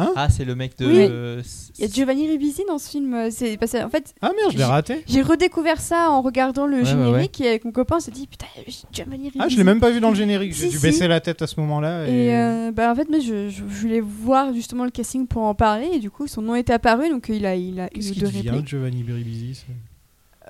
Hein 0.00 0.12
Ah, 0.16 0.28
c'est 0.30 0.44
le 0.44 0.54
mec 0.54 0.78
de. 0.78 0.86
Oui. 0.86 1.06
euh, 1.10 1.42
Il 1.78 1.84
y 1.84 1.88
a 1.88 1.90
Giovanni 1.92 2.28
Ribisi 2.28 2.62
dans 2.68 2.78
ce 2.78 2.88
film. 2.88 3.12
euh, 3.14 3.28
C'est 3.30 3.56
parce 3.56 3.72
que, 3.72 3.84
en 3.84 3.88
fait, 3.90 4.14
Ah 4.22 4.30
merde, 4.36 4.52
je 4.52 4.58
l'ai 4.58 4.64
raté. 4.64 5.02
j'ai 5.06 5.22
redécouvert 5.22 5.80
ça 5.80 6.10
en 6.10 6.22
regardant 6.22 6.66
le 6.66 6.76
Ouais, 6.76 6.82
ouais, 6.82 6.86
générique 6.88 7.40
et 7.40 7.48
avec 7.48 7.64
mon 7.64 7.72
copain, 7.72 7.96
on 7.96 8.00
s'est 8.00 8.10
dit 8.12 8.26
putain, 8.26 8.46
il 8.56 8.60
y 8.60 8.62
avait 8.62 8.72
Giovanni 8.92 9.24
Ribisi. 9.24 9.38
Ah, 9.42 9.48
je 9.48 9.56
l'ai 9.56 9.64
même 9.64 9.80
pas 9.80 9.90
vu 9.90 10.00
dans 10.00 10.10
le 10.10 10.14
générique. 10.16 10.52
J'ai 10.54 10.66
Si, 10.66 10.70
dû 10.70 10.76
si. 10.76 10.82
baisser 10.82 11.08
la 11.08 11.20
tête 11.20 11.42
à 11.42 11.46
ce 11.46 11.58
moment-là. 11.60 12.06
Et, 12.08 12.26
Et 12.26 12.34
euh, 12.36 12.70
bah, 12.72 12.92
en 12.92 12.94
fait, 12.94 13.08
moi, 13.10 13.18
je, 13.18 13.48
je, 13.48 13.56
je 13.68 13.80
voulais 13.80 14.00
voir 14.00 14.54
justement 14.54 14.84
le 14.84 14.90
casting 14.90 15.26
pour 15.26 15.42
en 15.42 15.54
parler 15.54 15.88
et 15.94 15.98
du 15.98 16.10
coup, 16.10 16.26
son 16.26 16.42
nom 16.42 16.54
est 16.54 16.70
apparu, 16.70 17.08
donc 17.10 17.26
il 17.28 17.44
a, 17.44 17.56
il 17.56 17.80
a 17.80 17.88
qu'il 17.88 18.14
deux 18.14 18.26
devient, 18.26 18.50
répliques. 18.50 18.68
Giovanni 18.68 19.02
Biribisi 19.02 19.64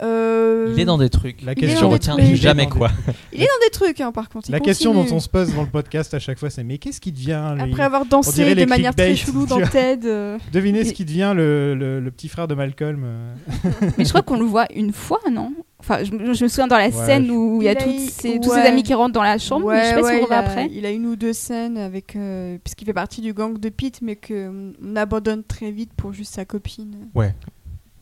Euh, 0.03 0.73
Il 0.75 0.81
est 0.81 0.85
dans 0.85 0.99
des 0.99 1.09
trucs. 1.11 1.43
La 1.43 1.55
question, 1.55 1.91
trucs. 1.99 2.35
jamais 2.37 2.67
quoi. 2.69 2.91
Il 3.33 3.41
est 3.43 3.47
dans 3.47 3.67
des 3.67 3.71
trucs, 3.71 4.01
hein, 4.01 4.13
par 4.13 4.29
contre. 4.29 4.49
il 4.49 4.53
La 4.53 4.61
question 4.61 4.93
dont 4.95 5.01
continue. 5.01 5.17
on 5.17 5.21
se 5.21 5.29
pose 5.29 5.55
dans 5.55 5.63
le 5.63 5.69
podcast 5.69 6.15
à 6.15 6.19
chaque 6.19 6.39
fois, 6.39 6.51
c'est 6.51 6.63
mais 6.65 6.79
qu'est-ce 6.79 7.01
qui 7.01 7.13
devient 7.13 7.55
lui? 7.57 7.63
Après 7.73 7.83
avoir 7.83 8.05
dansé 8.07 8.55
de 8.55 8.65
manière 8.65 8.95
très 8.95 9.17
chelou 9.17 9.47
dans. 9.47 9.61
TED. 9.61 10.05
euh, 10.07 10.39
Devinez 10.53 10.85
ce 10.85 10.91
Et- 10.91 10.93
qui 10.95 11.05
devient 11.05 11.33
le, 11.35 11.75
le- 11.75 12.01
le 12.01 12.11
petit 12.11 12.29
frère 12.29 12.47
de 12.49 12.55
Malcolm. 12.55 13.03
euh. 13.05 13.35
Mais 13.99 14.05
je 14.05 14.09
crois 14.11 14.23
qu'on 14.23 14.39
le 14.39 14.45
voit 14.45 14.67
une 14.75 14.93
fois, 14.93 15.21
non? 15.31 15.53
Enfin, 15.81 16.03
je, 16.05 16.13
me- 16.13 16.33
je 16.35 16.43
me 16.45 16.49
souviens 16.49 16.67
dans 16.67 16.77
la 16.79 16.87
Ouais, 16.87 16.93
scène 17.07 17.27
je- 17.27 17.31
où 17.33 17.63
il 17.63 17.65
y 17.65 17.69
a 17.69 17.73
Il 17.73 17.79
a 17.79 17.83
toutes 17.83 17.93
eu- 17.95 18.09
ces- 18.09 18.41
tous 18.41 18.51
ses 18.51 18.57
ouais. 18.61 18.67
amis 18.67 18.83
qui 18.83 18.95
rentrent 18.95 19.13
dans 19.15 19.23
la 19.23 19.39
chambre, 19.39 19.69
mais 19.71 19.83
je 19.83 19.89
sais 19.89 20.01
pas 20.01 20.13
si 20.13 20.23
on 20.23 20.27
voit 20.27 20.37
a, 20.37 20.39
après. 20.41 20.69
il 20.73 20.85
a 20.87 20.91
une 20.91 21.07
ou 21.07 21.17
deux 21.17 21.33
scènes 21.33 21.77
avec. 21.79 22.15
euh, 22.17 22.59
puisqu'il 22.63 22.85
fait 22.85 22.93
partie 22.93 23.21
du 23.21 23.33
gang 23.33 23.59
de 23.59 23.69
Pete, 23.69 24.01
mais 24.03 24.17
qu'on 24.17 24.73
on 24.85 24.97
abandonne 24.97 25.43
très 25.45 25.71
vite 25.71 25.91
pour 25.97 26.13
juste 26.13 26.35
sa 26.35 26.45
copine. 26.45 27.09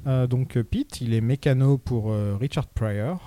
Euh, 0.06 0.26
donc 0.26 0.56
euh, 0.56 0.62
Pete, 0.62 1.00
il 1.00 1.14
est 1.14 1.20
mécano 1.20 1.78
pour 1.78 2.10
euh, 2.12 2.36
Richard 2.40 2.66
Pryor. 2.68 3.18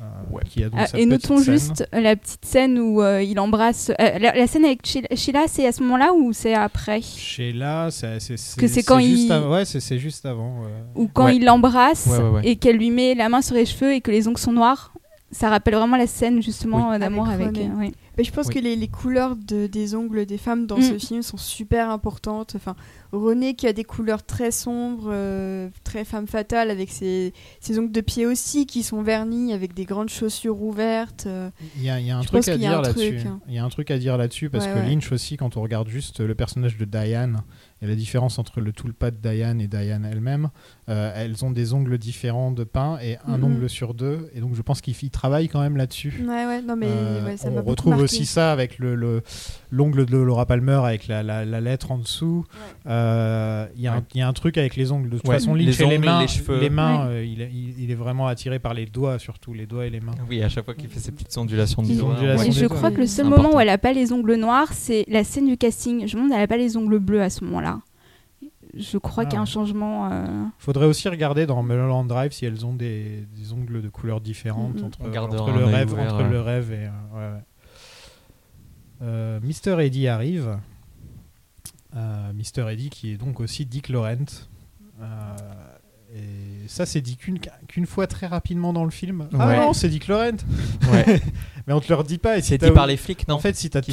euh, 0.00 0.04
Ouais. 0.34 0.42
qui 0.48 0.64
a 0.64 0.68
donc 0.68 0.80
Ah, 0.82 0.86
sa 0.86 0.98
et 0.98 1.06
notons 1.06 1.36
scène. 1.38 1.52
juste 1.54 1.88
la 1.92 2.16
petite 2.16 2.44
scène 2.44 2.78
où 2.78 3.00
euh, 3.02 3.22
il 3.22 3.38
embrasse. 3.38 3.90
euh, 4.00 4.18
la, 4.18 4.34
la 4.34 4.46
scène 4.48 4.64
avec 4.64 4.84
Sheila- 4.84 5.14
Sheila, 5.14 5.44
c'est 5.46 5.64
à 5.66 5.70
ce 5.72 5.80
moment-là 5.82 6.12
ou 6.12 6.32
c'est 6.32 6.54
après? 6.54 7.00
Sheila, 7.02 7.88
c'est 7.92 8.18
c'est- 8.18 8.58
Que 8.58 8.66
c'est 8.66 8.82
quand 8.82 8.98
juste 8.98 9.26
il- 9.26 9.32
av- 9.32 9.48
Ouais, 9.50 9.64
c'est 9.64 9.78
c'est 9.80 9.98
juste 9.98 10.26
avant. 10.26 10.62
ouais. 10.62 10.68
Ou 10.96 11.06
quand 11.12 11.26
Ouais. 11.26 11.36
il 11.36 11.44
l'embrasse 11.44 12.06
Ouais, 12.10 12.18
ouais, 12.18 12.30
ouais. 12.30 12.40
et 12.48 12.56
qu'elle 12.56 12.76
lui 12.78 12.90
met 12.90 13.14
la 13.14 13.28
main 13.28 13.42
sur 13.42 13.54
les 13.54 13.64
cheveux 13.66 13.92
et 13.94 14.00
que 14.00 14.10
les 14.10 14.26
ongles 14.26 14.38
sont 14.38 14.52
noirs? 14.52 14.92
Ça 15.32 15.48
rappelle 15.48 15.74
vraiment 15.74 15.96
la 15.96 16.06
scène 16.06 16.42
justement 16.42 16.90
Oui. 16.90 16.96
euh, 16.96 16.98
d'amour 16.98 17.26
Avec 17.28 17.48
avec. 17.48 17.58
Euh. 17.58 17.90
Mais 18.18 18.24
je 18.24 18.30
pense 18.30 18.48
Oui. 18.48 18.54
que 18.54 18.58
les, 18.58 18.76
les 18.76 18.88
couleurs 18.88 19.34
de- 19.34 19.66
des 19.66 19.94
ongles 19.94 20.26
des 20.26 20.36
femmes 20.36 20.66
dans 20.66 20.76
Mm. 20.76 20.82
ce 20.82 20.98
film 20.98 21.22
sont 21.22 21.38
super 21.38 21.88
importantes. 21.90 22.52
Enfin, 22.54 22.76
René 23.12 23.54
qui 23.54 23.66
a 23.66 23.72
des 23.72 23.84
couleurs 23.84 24.22
très 24.22 24.50
sombres, 24.50 25.08
euh, 25.10 25.68
très 25.84 26.04
femme 26.04 26.26
fatale, 26.26 26.70
avec 26.70 26.90
ses, 26.90 27.32
ses 27.60 27.78
ongles 27.78 27.92
de 27.92 28.00
pied 28.02 28.26
aussi 28.26 28.66
qui 28.66 28.82
sont 28.82 29.02
vernis 29.02 29.52
avec 29.54 29.72
des 29.74 29.84
grandes 29.86 30.08
chaussures 30.10 30.60
ouvertes. 30.62 31.26
Il 31.76 31.82
y 31.82 31.88
a, 31.90 31.98
il 32.00 32.06
y 32.06 32.10
a 32.10 32.18
un 32.18 32.22
truc 32.22 32.46
à 32.48 32.56
dire 32.58 32.80
là-dessus. 32.82 33.20
hein. 33.26 33.40
Il 33.48 33.54
y 33.54 33.58
a 33.58 33.64
un 33.64 33.68
truc 33.70 33.90
à 33.90 33.98
dire 33.98 34.16
là-dessus 34.18 34.50
parce 34.50 34.66
Ouais, 34.66 34.72
que 34.72 34.78
ouais. 34.78 34.88
Lynch 34.90 35.10
aussi, 35.12 35.36
quand 35.38 35.56
on 35.56 35.62
regarde 35.62 35.88
juste 35.88 36.20
le 36.20 36.34
personnage 36.34 36.76
de 36.76 36.84
Diane 36.84 37.42
et 37.80 37.86
la 37.86 37.94
différence 37.94 38.38
entre 38.38 38.60
le 38.60 38.72
tout 38.72 38.86
le 38.86 38.92
pas 38.92 39.10
de 39.10 39.16
Diane 39.16 39.60
et 39.60 39.66
Diane 39.68 40.06
elle-même, 40.10 40.50
euh, 40.88 41.12
elles 41.14 41.44
ont 41.44 41.50
des 41.50 41.74
ongles 41.74 41.96
différents 41.98 42.50
de 42.50 42.64
peint 42.64 42.98
et 43.02 43.16
un 43.26 43.38
Mhm. 43.38 43.44
ongle 43.44 43.68
sur 43.68 43.94
deux. 43.94 44.28
Et 44.34 44.40
donc 44.40 44.54
je 44.54 44.62
pense 44.62 44.80
qu'il 44.80 44.94
il 45.02 45.10
travaille 45.10 45.48
quand 45.48 45.60
même 45.60 45.76
là-dessus. 45.76 46.12
Ouais, 46.26 46.46
ouais, 46.46 46.62
non, 46.62 46.76
mais 46.76 46.86
Euh, 46.88 47.24
ouais, 47.24 47.36
ça 47.36 47.48
on 47.50 47.62
retrouve 47.62 47.96
aussi 47.98 48.26
ça 48.26 48.52
avec 48.52 48.78
le 48.78 48.94
le- 48.94 49.22
l'ongle 49.70 50.06
de 50.06 50.16
Laura 50.16 50.44
Palmer 50.46 50.80
avec 50.84 51.08
la, 51.08 51.22
la- 51.22 51.44
la 51.44 51.60
lettre 51.60 51.90
en 51.92 51.98
dessous. 51.98 52.44
Euh, 52.86 53.66
Il 53.76 53.80
y, 53.82 53.86
a 53.86 53.92
un- 53.94 53.96
Ouais. 53.98 54.02
il 54.14 54.18
y 54.18 54.22
a 54.22 54.28
un 54.28 54.32
truc 54.32 54.58
avec 54.58 54.76
les 54.76 54.92
ongles. 54.92 55.08
De 55.08 55.16
toute 55.18 55.28
Ouais, 55.28 55.34
façon, 55.36 55.54
Lynch 55.54 55.66
les 55.66 55.82
et 55.82 55.86
les 55.86 55.96
ongles, 55.96 56.04
mains, 56.04 56.20
les 56.22 56.28
cheveux. 56.28 56.60
les 56.60 56.70
mains, 56.70 57.06
Ouais. 57.08 57.14
euh, 57.14 57.24
il, 57.24 57.40
est- 57.40 57.50
il- 57.52 57.82
il 57.84 57.90
est 57.90 57.94
vraiment 57.94 58.26
attiré 58.26 58.58
par 58.58 58.74
les 58.74 58.86
doigts, 58.86 59.18
surtout 59.18 59.52
les 59.54 59.66
doigts 59.66 59.86
et 59.86 59.90
les 59.90 60.00
mains. 60.00 60.12
Oui, 60.28 60.42
à 60.42 60.48
chaque 60.48 60.64
fois 60.64 60.74
qu'il 60.74 60.88
fait 60.88 61.00
ses 61.00 61.12
petites 61.12 61.36
ondulations 61.38 61.82
de 61.82 61.92
doigts. 61.94 62.16
Et 62.44 62.50
je 62.52 62.66
crois 62.66 62.90
que 62.90 62.98
le 62.98 63.06
seul 63.06 63.26
moment 63.26 63.54
où 63.56 63.60
elle 63.60 63.68
a 63.68 63.78
pas 63.78 63.92
les 63.92 64.12
ongles 64.12 64.34
noirs, 64.36 64.72
c'est 64.72 65.04
la 65.08 65.24
scène 65.24 65.46
du 65.46 65.56
casting. 65.56 66.06
Je 66.06 66.16
me 66.16 66.22
demande, 66.22 66.32
elle 66.36 66.42
a 66.44 66.46
pas 66.48 66.56
les 66.56 66.76
ongles 66.76 66.98
bleus 66.98 67.22
à 67.22 67.30
ce 67.30 67.44
moment-là. 67.44 67.80
Je 68.74 68.96
crois 68.98 69.24
Ah 69.24 69.26
qu'il 69.26 69.34
y 69.34 69.36
a 69.36 69.40
un 69.40 69.44
ouais. 69.44 69.50
changement. 69.50 70.08
euh, 70.10 70.44
Faudrait 70.58 70.86
aussi 70.86 71.08
regarder 71.08 71.44
dans 71.46 71.62
Mulholland 71.62 72.06
Drive 72.06 72.32
si 72.32 72.46
elles 72.46 72.64
ont 72.64 72.72
des, 72.74 73.26
des 73.36 73.52
ongles 73.52 73.82
de 73.82 73.88
couleurs 73.88 74.20
différentes 74.20 74.76
Mhm. 74.80 74.84
entre, 74.86 75.02
le 75.04 75.64
rêve, 75.64 75.92
ouvert, 75.92 76.04
entre 76.14 76.22
ouais. 76.24 76.30
le 76.30 76.40
rêve 76.40 76.72
et 76.72 76.86
euh, 76.86 76.90
ouais, 77.12 77.34
ouais. 77.36 77.42
Euh, 79.02 79.40
Mr 79.42 79.80
Eddie 79.84 80.08
arrive. 80.08 80.58
Euh, 81.94 82.32
Mr 82.32 82.70
Eddie 82.72 82.88
qui 82.90 83.12
est 83.12 83.16
donc 83.16 83.40
aussi 83.40 83.66
Dick 83.66 83.88
Laurent. 83.88 84.16
Euh, 85.00 85.36
et 86.14 86.20
ça 86.66 86.86
c'est 86.86 87.00
dit 87.00 87.16
qu'une 87.16 87.38
qu'une 87.68 87.86
fois 87.86 88.06
très 88.06 88.26
rapidement 88.26 88.72
dans 88.72 88.84
le 88.84 88.90
film. 88.90 89.28
Ah 89.38 89.46
Ouais. 89.48 89.56
non, 89.56 89.72
c'est 89.72 89.88
Dick 89.88 90.08
Laurent. 90.08 90.36
Ouais. 90.92 91.20
Mais 91.66 91.72
on 91.74 91.80
te 91.80 91.88
le 91.88 91.94
redit 91.94 92.18
pas. 92.18 92.38
Et 92.38 92.42
si 92.42 92.48
C'est 92.48 92.58
dit 92.58 92.70
par 92.72 92.86
les 92.88 92.96
flics, 92.96 93.28
non 93.28 93.36
En 93.36 93.38
fait, 93.38 93.54
si 93.54 93.70
t'as 93.70 93.82
si 93.82 93.92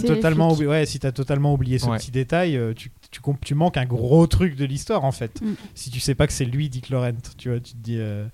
totalement, 0.00 0.52
oublié, 0.52 0.68
ouais, 0.68 0.86
si 0.86 1.00
t'as 1.00 1.10
totalement 1.12 1.52
oublié 1.54 1.78
ce 1.80 1.86
Ouais. 1.86 1.96
petit 1.98 2.12
détail, 2.12 2.56
euh, 2.56 2.72
tu, 2.72 2.92
tu, 3.10 3.20
comp- 3.20 3.44
tu 3.44 3.54
manques 3.56 3.76
un 3.76 3.84
gros 3.86 4.26
truc 4.28 4.54
de 4.54 4.64
l'histoire 4.64 5.04
en 5.04 5.10
fait. 5.12 5.40
Mm. 5.42 5.54
Si 5.74 5.90
tu 5.90 5.98
sais 5.98 6.14
pas 6.14 6.26
que 6.28 6.32
c'est 6.32 6.44
lui, 6.44 6.68
Dick 6.68 6.88
Laurent, 6.90 7.10
tu 7.36 7.48
vois, 7.50 7.58
tu 7.58 7.72
te 7.72 7.78
dis, 7.78 7.96
euh, 7.98 8.26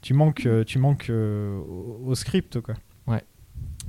tu 0.00 0.14
manques, 0.14 0.46
euh, 0.46 0.62
tu 0.64 0.78
manques 0.78 1.06
euh, 1.10 1.58
au, 1.58 2.02
au 2.06 2.14
script 2.14 2.60
quoi. 2.60 2.74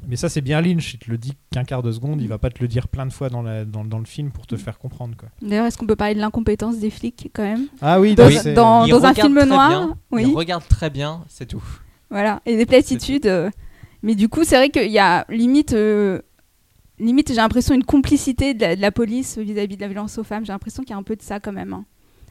Mais 0.07 0.15
ça 0.15 0.30
c'est 0.30 0.41
bien 0.41 0.61
Lynch, 0.61 0.94
il 0.94 0.99
te 0.99 1.10
le 1.10 1.18
dit 1.18 1.34
qu'un 1.52 1.64
quart 1.64 1.82
de 1.84 1.91
seconde, 1.91 2.22
il 2.22 2.27
va 2.27 2.38
pas 2.38 2.49
te 2.49 2.60
le 2.61 2.68
dire 2.68 2.88
plein 2.88 3.06
de 3.06 3.14
fois 3.14 3.30
dans, 3.30 3.41
la, 3.41 3.65
dans, 3.65 3.84
dans 3.84 3.99
le 3.99 4.06
film 4.06 4.32
pour 4.32 4.45
te 4.48 4.56
faire 4.56 4.77
comprendre 4.77 5.15
quoi. 5.18 5.30
D'ailleurs, 5.41 5.65
est-ce 5.65 5.77
qu'on 5.77 5.88
peut 5.88 5.95
parler 5.95 6.15
de 6.15 6.19
l'incompétence 6.19 6.77
des 6.80 6.90
flics 6.90 7.30
quand 7.34 7.44
même? 7.44 7.65
Ah 7.82 7.99
oui, 7.99 8.15
Dans, 8.15 8.27
oui, 8.27 8.38
c'est- 8.41 8.53
dans- 8.53 8.86
Il 8.86 8.91
dans 8.91 9.06
un 9.06 9.14
film 9.14 9.44
noir, 9.44 9.69
bien, 9.69 9.98
oui. 10.11 10.26
Il 10.27 10.36
regarde 10.36 10.68
très 10.68 10.90
bien, 10.90 11.23
c'est 11.27 11.48
tout. 11.48 11.64
Voilà, 12.10 12.41
et 12.45 12.56
des 12.57 12.65
platitudes. 12.65 13.26
euh, 13.27 13.49
mais 14.03 14.15
du 14.15 14.30
coup, 14.30 14.44
c'est 14.44 14.56
vrai 14.57 14.69
qu'il 14.69 14.91
y 14.91 14.99
a 14.99 15.26
limite, 15.30 15.73
euh, 15.73 16.22
limite 16.99 17.30
j'ai 17.30 17.36
l'impression 17.36 17.73
une 17.73 17.84
complicité 17.84 18.53
de 18.53 18.61
la, 18.61 18.76
de 18.76 18.82
la 18.82 18.91
police 18.91 19.38
vis-à-vis 19.38 19.76
de 19.76 19.82
la 19.82 19.88
violence 19.88 20.18
aux 20.18 20.23
femmes. 20.23 20.45
J'ai 20.45 20.53
l'impression 20.53 20.84
qu'il 20.84 20.91
y 20.91 20.94
a 20.94 20.98
un 20.98 21.03
peu 21.03 21.15
de 21.15 21.22
ça 21.22 21.40
quand 21.40 21.52
même. 21.52 21.73
hein. 21.73 21.86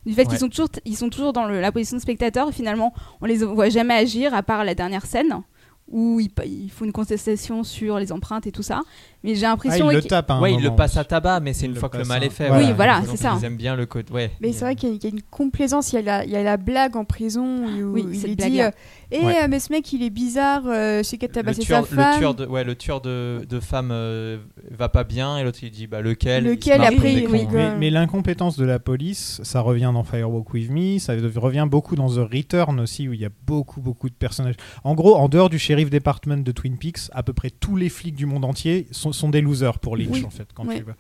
Du 0.07 0.13
fait 0.13 0.23
Ouais. 0.23 0.27
qu'ils 0.29 0.39
sont 0.39 0.49
toujours, 0.51 0.69
ils 0.85 0.97
sont 0.97 1.09
toujours 1.09 1.33
dans 1.33 1.47
le- 1.47 1.61
la 1.63 1.73
position 1.73 1.97
de 1.97 2.03
spectateur 2.03 2.51
et 2.51 2.53
finalement, 2.53 2.93
on 3.23 3.27
les 3.27 3.39
voit 3.39 3.71
jamais 3.71 3.95
agir 3.95 4.35
à 4.35 4.43
part 4.43 4.63
la 4.63 4.75
dernière 4.75 5.07
scène 5.07 5.41
où 5.89 6.19
il, 6.19 6.31
il 6.47 6.71
faut 6.71 6.85
une 6.85 6.93
contestation 6.93 7.63
sur 7.63 7.99
les 7.99 8.11
empreintes 8.11 8.47
et 8.47 8.53
tout 8.53 8.63
ça. 8.63 8.81
Mais 9.23 9.35
j'ai 9.35 9.47
ah, 9.47 9.51
l'impression 9.51 9.91
il 9.91 9.97
le 9.97 10.03
tape. 10.03 10.31
à 10.31 10.35
un 10.35 10.41
ouais, 10.41 10.55
il 10.55 10.63
le 10.63 10.75
passe 10.75 10.97
à 10.97 11.05
tabac, 11.05 11.41
mais 11.41 11.53
c'est 11.53 11.67
Il 11.67 11.73
une 11.73 11.77
fois 11.77 11.89
que 11.89 11.99
le 11.99 12.05
mal 12.05 12.25
est 12.25 12.31
fait. 12.31 12.51
Oui, 12.51 12.73
voilà, 12.75 13.03
c'est 13.09 13.17
ça. 13.17 13.37
Ils 13.39 13.45
aiment 13.45 13.57
bien 13.57 13.77
le 13.77 13.87
code. 13.87 14.11
Ouais. 14.11 14.31
Mais 14.41 14.53
c'est 14.53 14.65
vrai 14.65 14.77
qu'il 14.77 14.89
y, 14.89 14.93
a- 14.93 14.95
il 14.97 15.03
y 15.03 15.07
a 15.07 15.11
une 15.11 15.23
complaisance. 15.23 15.93
Il 15.93 15.97
y 15.97 15.99
a 15.99 16.03
la, 16.03 16.25
il 16.25 16.31
y 16.31 16.37
a 16.37 16.43
la 16.43 16.57
blague 16.57 16.97
en 16.97 17.05
prison 17.05 17.67
où 17.67 17.93
Oui, 17.93 18.07
il 18.13 18.31
est 18.31 18.37
dit 18.37 18.63
euh, 18.63 18.71
Ouais. 19.13 19.43
euh, 19.45 19.47
mais 19.49 19.61
ce 19.61 19.73
mec, 19.73 19.93
il 19.93 20.03
est 20.03 20.11
bizarre, 20.11 20.63
euh, 20.67 21.03
c'est 21.03 21.19
qu'à 21.19 21.27
le 21.27 21.33
tabasser 21.33 21.61
tueur, 21.63 21.85
sa 21.87 21.91
le 21.95 21.97
femme. 22.03 22.19
tueur 22.19 22.35
de, 22.35 22.47
ouais, 22.47 22.65
le 22.65 22.75
tueur 22.75 23.01
de, 23.01 23.45
de 23.49 23.61
femmes 23.61 23.91
euh, 23.93 24.39
va 24.71 24.89
pas 24.89 25.05
bien 25.05 25.37
et 25.39 25.45
l'autre 25.45 25.59
il 25.63 25.71
dit 25.71 25.87
bah 25.87 26.01
lequel? 26.01 26.45
Lequel, 26.45 26.81
après, 26.83 27.13
il 27.13 27.27
rigole. 27.27 27.53
Mais, 27.55 27.77
mais 27.77 27.91
l'incompétence 27.91 28.57
de 28.57 28.65
la 28.65 28.79
police, 28.79 29.41
ça 29.45 29.61
revient 29.61 29.91
dans 29.93 30.05
Firewalk 30.05 30.53
With 30.53 30.71
Me, 30.71 30.99
ça 30.99 31.15
revient 31.37 31.67
beaucoup 31.71 31.97
dans 31.97 32.09
The 32.09 32.27
Return 32.33 32.81
aussi, 32.81 33.09
où 33.09 33.13
il 33.13 33.21
y 33.21 33.25
a 33.27 33.31
beaucoup, 33.47 33.81
beaucoup 33.81 34.09
de 34.09 34.15
personnages. 34.15 34.57
En 34.85 34.95
gros, 34.95 35.17
en 35.17 35.29
dehors 35.29 35.51
du 35.51 35.59
shérif 35.59 35.91
department 35.91 36.39
de 36.43 36.53
Twin 36.53 36.79
Peaks, 36.79 37.11
à 37.13 37.23
peu 37.23 37.33
près 37.33 37.51
tous 37.51 37.77
les 37.77 37.89
flics 37.89 38.15
du 38.17 38.27
monde 38.27 38.45
entier 38.45 38.87
sont, 38.91 39.13
sont 39.13 39.29
des 39.29 39.41
losers 39.41 39.79
pour 39.79 39.97
Lynch, 39.97 40.09
Oui. 40.11 40.25
en 40.27 40.31
fait. 40.31 40.49
Quand 40.55 40.67
Ouais. 40.67 40.79
tu 40.79 40.83
vas. 40.85 40.95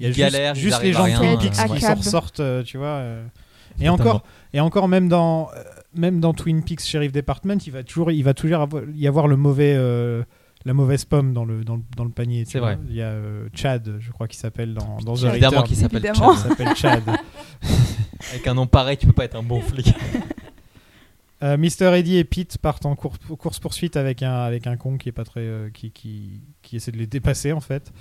Il 0.00 0.06
y 0.06 0.08
a 0.08 0.12
juste, 0.12 0.18
galèrent, 0.18 0.54
ils 0.56 0.60
juste 0.60 0.82
les 0.82 0.92
gens 0.92 1.06
de 1.06 1.14
Twin 1.16 1.38
Peaks 1.38 1.52
euh, 1.58 1.74
qui 1.76 1.84
à 1.84 1.88
s'en 1.88 1.94
ressortent, 1.94 2.42
tu 2.64 2.78
vois. 2.78 2.86
euh. 2.86 3.24
Et 3.80 3.88
encore, 3.88 4.22
et 4.52 4.60
encore 4.60 4.86
même 4.88 5.08
dans, 5.08 5.48
euh, 5.56 5.62
même 5.96 6.20
dans 6.20 6.32
Twin 6.34 6.62
Peaks 6.62 6.80
Sheriff 6.82 7.12
Department, 7.12 7.58
il 7.66 7.72
va 7.72 7.82
toujours, 7.82 8.10
il 8.10 8.22
va 8.22 8.34
toujours 8.34 8.68
y 8.94 9.06
avoir 9.06 9.28
le 9.28 9.36
mauvais, 9.36 9.74
euh, 9.76 10.22
la 10.64 10.74
mauvaise 10.74 11.04
pomme 11.04 11.32
dans 11.32 11.44
le, 11.44 11.64
dans 11.64 11.76
le, 11.76 11.82
dans 11.96 12.04
le 12.04 12.10
panier. 12.10 12.44
C'est 12.46 12.58
vrai. 12.58 12.78
Il 12.88 12.94
y 12.94 13.02
a 13.02 13.08
euh, 13.08 13.48
Chad, 13.54 13.96
je 14.00 14.10
crois 14.12 14.28
qu'il 14.28 14.38
s'appelle 14.38 14.74
dans, 14.74 14.98
dans 15.04 15.14
The. 15.14 15.24
Évidemment 15.24 15.62
qu'il 15.62 15.76
s'appelle. 15.76 16.02
Chad. 16.14 16.16
Il 16.34 16.38
s'appelle 16.38 16.76
Chad. 16.76 17.02
Avec 18.32 18.46
un 18.46 18.54
nom 18.54 18.66
pareil, 18.66 18.96
tu 18.96 19.06
peux 19.06 19.12
pas 19.12 19.24
être 19.24 19.36
un 19.36 19.42
bon 19.42 19.60
flic. 19.60 19.92
Euh, 21.42 21.58
Mr. 21.58 21.92
Eddie 21.94 22.16
et 22.16 22.24
Pete 22.24 22.56
partent 22.56 22.86
en 22.86 22.94
cour- 22.94 23.18
course 23.38 23.58
poursuite 23.58 23.96
avec 23.98 24.22
un 24.22 24.32
avec 24.32 24.66
un 24.66 24.76
con 24.78 24.96
qui 24.96 25.10
est 25.10 25.12
pas 25.12 25.24
très 25.24 25.40
euh, 25.40 25.68
qui, 25.68 25.90
qui 25.90 26.40
qui 26.62 26.76
essaie 26.76 26.92
de 26.92 26.96
les 26.96 27.08
dépasser 27.08 27.52
en 27.52 27.60
fait. 27.60 27.92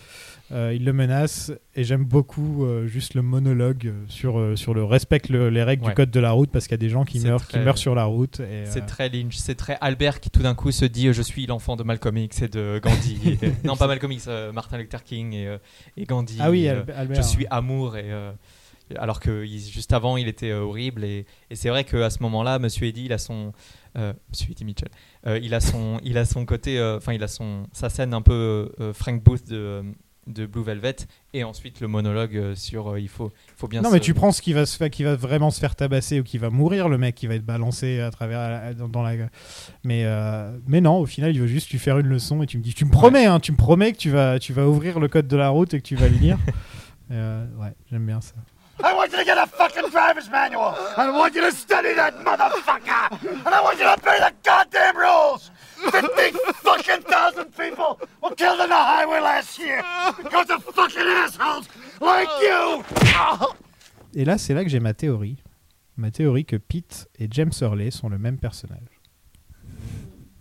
Euh, 0.53 0.71
il 0.75 0.85
le 0.85 0.93
menace 0.93 1.51
et 1.73 1.83
j'aime 1.83 2.03
beaucoup 2.05 2.63
euh, 2.63 2.85
juste 2.85 3.15
le 3.15 3.23
monologue 3.23 3.87
euh, 3.87 4.03
sur 4.07 4.37
euh, 4.39 4.55
sur 4.55 4.75
le 4.75 4.83
respect 4.83 5.21
le- 5.29 5.49
les 5.49 5.63
règles 5.63 5.83
Ouais. 5.83 5.89
du 5.89 5.95
code 5.95 6.11
de 6.11 6.19
la 6.19 6.29
route 6.31 6.51
parce 6.51 6.65
qu'il 6.65 6.73
y 6.73 6.75
a 6.75 6.77
des 6.77 6.89
gens 6.89 7.05
qui 7.05 7.19
meurent 7.21 7.47
qui 7.47 7.57
meurent 7.57 7.77
sur 7.79 7.95
la 7.95 8.03
route 8.05 8.39
C'est 8.65 8.85
très 8.85 9.09
Lynch, 9.09 9.35
c'est 9.35 9.55
très 9.55 9.77
Albert 9.81 10.19
qui 10.19 10.29
tout 10.29 10.43
d'un 10.43 10.53
coup 10.53 10.71
se 10.71 10.85
dit 10.85 11.11
je 11.11 11.21
suis 11.23 11.47
l'enfant 11.47 11.75
de 11.75 11.81
Malcolm 11.81 12.17
X 12.17 12.43
et 12.43 12.47
de 12.49 12.79
Gandhi. 12.83 13.39
Et- 13.41 13.51
non, 13.65 13.75
pas 13.75 13.87
Malcolm 13.87 14.11
X, 14.11 14.29
Martin 14.53 14.77
Luther 14.77 15.03
King 15.03 15.33
et, 15.33 15.57
et 15.97 16.03
Gandhi. 16.05 16.37
ah 16.39 16.51
oui 16.51 16.67
Al- 16.67 16.85
Albert 16.95 17.17
je 17.17 17.27
suis 17.27 17.47
amour 17.49 17.97
et 17.97 18.11
alors 18.97 19.19
que 19.19 19.43
il- 19.45 19.59
juste 19.59 19.91
avant 19.91 20.17
il 20.17 20.27
était 20.27 20.53
horrible 20.53 21.03
et, 21.03 21.25
c'est 21.53 21.69
vrai 21.69 21.83
qu'à 21.83 22.11
ce 22.11 22.21
moment-là 22.21 22.59
Monsieur 22.59 22.85
Eddie 22.85 23.05
il 23.05 23.13
a 23.13 23.17
son 23.17 23.53
euh, 23.97 24.13
Eddie 24.51 24.65
Mitchell 24.65 24.89
il 25.41 25.53
a 25.55 25.59
son 25.59 25.99
il 26.03 26.17
a 26.19 26.25
son 26.25 26.45
côté 26.45 26.79
enfin 26.79 27.13
il 27.13 27.23
a 27.23 27.27
son 27.27 27.65
sa 27.71 27.89
scène 27.89 28.13
un 28.13 28.21
peu 28.21 28.71
Frank 28.93 29.23
Booth 29.23 29.47
de 29.49 29.83
de 30.27 30.45
Blue 30.45 30.63
Velvet 30.63 30.95
et 31.33 31.43
ensuite 31.43 31.81
le 31.81 31.87
monologue 31.87 32.35
euh, 32.37 32.55
sur 32.55 32.93
euh, 32.93 32.99
il 32.99 33.09
faut 33.09 33.31
il 33.49 33.53
faut 33.57 33.67
bien 33.67 33.81
Non, 33.81 33.89
se- 33.89 33.93
mais 33.95 33.99
tu 33.99 34.13
prends 34.13 34.31
ce 34.31 34.41
qui 34.41 34.53
va 34.53 34.65
se 34.65 34.77
faire, 34.77 34.89
qui 34.89 35.03
va 35.03 35.15
vraiment 35.15 35.51
se 35.51 35.59
faire 35.59 35.75
tabasser 35.75 36.19
ou 36.19 36.23
qui 36.23 36.37
va 36.37 36.49
mourir, 36.49 36.87
le 36.89 36.97
mec 36.97 37.15
qui 37.15 37.27
va 37.27 37.35
être 37.35 37.45
balancé 37.45 37.99
à 37.99 38.09
travers 38.11 38.39
la- 38.49 38.73
dans, 38.73 38.87
dans 38.87 39.01
la. 39.03 39.13
Mais 39.83 40.03
euh, 40.05 40.55
mais 40.67 40.79
non, 40.81 40.97
au 40.99 41.05
final, 41.05 41.31
il 41.35 41.41
veut 41.41 41.47
juste 41.47 41.69
lui 41.71 41.79
faire 41.79 41.97
une 41.99 42.07
leçon 42.07 42.41
et 42.43 42.45
tu 42.47 42.57
me 42.57 42.63
dis, 42.63 42.73
tu 42.73 42.85
me 42.85 42.91
promets, 42.91 43.25
hein, 43.25 43.39
tu 43.39 43.51
me 43.51 43.57
promets 43.57 43.91
que 43.91 43.97
tu 43.97 44.09
vas 44.11 44.39
tu 44.39 44.53
vas 44.53 44.65
ouvrir 44.67 44.99
le 44.99 45.07
code 45.07 45.27
de 45.27 45.35
la 45.37 45.49
route 45.49 45.73
et 45.73 45.79
que 45.81 45.85
tu 45.87 45.95
vas 45.95 46.07
le 46.07 46.17
lire. 46.17 46.37
Euh, 47.11 47.45
ouais, 47.57 47.73
j'aime 47.91 48.05
bien 48.05 48.21
ça. 48.21 48.33
I 48.79 48.93
want 48.95 49.07
you 49.11 49.17
to 49.17 49.25
get 49.25 49.37
a 49.37 49.45
fucking 49.45 49.89
driver's 49.91 50.29
manual. 50.31 50.73
I 50.97 51.09
want 51.11 51.35
you 51.35 51.41
to 51.41 51.51
study 51.51 51.93
that 51.95 52.11
motherfucker. 52.23 53.11
And 53.45 53.53
I 53.53 53.61
want 53.61 53.73
you 53.77 53.83
to 53.83 53.93
obey 53.93 54.17
the 54.19 54.33
goddamn 54.43 54.95
rules. 54.97 55.51
Fifty 55.91 56.37
fucking 56.63 57.03
thousand 57.03 57.51
people 57.51 57.97
were 58.21 58.35
killed 58.35 58.59
on 58.59 58.67
the 58.67 58.73
highway 58.73 59.19
last 59.19 59.57
year 59.59 59.83
because 60.17 60.49
of 60.49 60.63
fucking 60.63 61.01
assholes 61.25 61.67
like 62.01 62.29
you. 62.41 62.83
Et 64.15 64.25
là, 64.25 64.37
c'est 64.37 64.53
là 64.53 64.63
que 64.63 64.69
j'ai 64.69 64.79
ma 64.79 64.93
théorie. 64.93 65.37
Ma 65.97 66.11
théorie 66.11 66.45
que 66.45 66.55
Pete 66.55 67.07
et 67.19 67.27
James 67.29 67.51
Hurley 67.61 67.91
sont 67.91 68.09
le 68.09 68.17
même 68.17 68.37
personnage. 68.37 69.01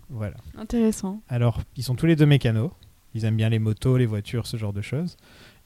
Voilà. 0.09 0.37
Intéressant. 0.57 1.23
Alors, 1.29 1.61
ils 1.77 1.83
sont 1.83 1.95
tous 1.95 2.07
les 2.07 2.17
deux 2.17 2.27
mécanos. 2.27 2.71
Ils 3.15 3.25
aiment 3.25 3.37
bien 3.37 3.49
les 3.49 3.59
motos, 3.59 3.97
les 3.97 4.07
voitures, 4.07 4.47
ce 4.47 4.57
genre 4.57 4.73
de 4.73 4.81
choses. 4.83 5.17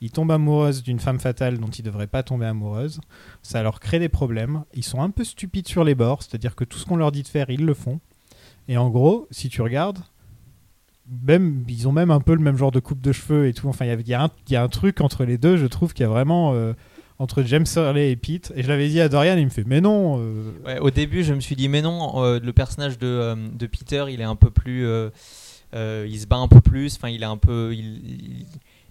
Ils 0.01 0.11
tombent 0.11 0.33
amoureuses 0.33 0.83
d'une 0.83 0.99
femme 0.99 1.21
fatale 1.21 1.59
dont 1.59 1.69
ils 1.69 1.83
ne 1.83 1.87
devraient 1.87 2.07
pas 2.07 2.23
tomber 2.23 2.47
amoureuses. 2.47 3.01
Ça 3.43 3.63
leur 3.63 3.81
crée 3.81 3.99
des 3.99 4.09
problèmes. 4.09 4.65
Ils 4.75 4.85
sont 4.85 5.01
un 5.01 5.11
peu 5.11 5.25
stupides 5.25 5.69
sur 5.69 5.85
les 5.85 5.95
bords, 5.95 6.23
c'est-à-dire 6.23 6.55
que 6.55 6.65
tout 6.65 6.79
ce 6.79 6.87
qu'on 6.87 6.97
leur 6.97 7.13
dit 7.13 7.23
de 7.23 7.29
faire, 7.29 7.51
ils 7.51 7.65
le 7.65 7.75
font. 7.75 8.01
Et 8.69 8.77
en 8.77 8.91
gros, 8.91 9.27
si 9.31 9.49
tu 9.49 9.63
regardes, 9.63 9.99
même, 11.23 11.65
ils 11.69 11.87
ont 11.87 11.93
même 11.93 12.11
un 12.11 12.21
peu 12.21 12.35
le 12.35 12.41
même 12.41 12.57
genre 12.57 12.73
de 12.73 12.81
coupe 12.81 13.01
de 13.01 13.13
cheveux 13.13 13.47
et 13.47 13.55
tout. 13.55 13.69
Enfin, 13.69 13.85
il 13.85 13.89
y 13.89 13.93
a- 13.93 14.01
y, 14.01 14.15
un- 14.15 14.31
il 14.49 14.53
y 14.53 14.57
a 14.57 14.63
un 14.63 14.69
truc 14.69 15.01
entre 15.01 15.25
les 15.25 15.39
deux, 15.39 15.57
je 15.57 15.67
trouve 15.67 15.93
qu'il 15.95 16.03
y 16.03 16.07
a 16.07 16.11
vraiment... 16.11 16.53
euh, 16.55 16.73
entre 17.19 17.43
James 17.45 17.65
Hurley 17.77 18.11
et 18.11 18.17
Pete. 18.17 18.53
Et 18.57 18.63
je 18.63 18.69
l'avais 18.69 18.89
dit 18.91 19.01
à 19.01 19.09
Dorian, 19.09 19.39
il 19.39 19.45
me 19.47 19.51
fait, 19.51 19.65
mais 19.65 19.81
non... 19.81 20.19
euh, 20.21 20.53
Ouais, 20.67 20.79
au 20.81 20.91
début, 20.91 21.23
je 21.25 21.33
me 21.33 21.41
suis 21.41 21.57
dit, 21.57 21.67
mais 21.71 21.81
non, 21.81 22.23
euh, 22.23 22.39
le 22.43 22.53
personnage 22.53 22.99
de, 22.99 23.35
de 23.57 23.67
Peter, 23.67 24.05
il 24.11 24.21
est 24.21 24.25
un 24.25 24.37
peu 24.37 24.51
plus. 24.51 24.83
il 25.73 26.21
se 26.21 26.27
bat 26.27 26.37
un 26.37 26.49
peu 26.49 26.61
plus, 26.61 26.97
enfin, 26.97 27.09
il 27.09 27.23
est 27.23 27.27
un 27.27 27.39
peu. 27.39 27.73
Il, 27.73 28.45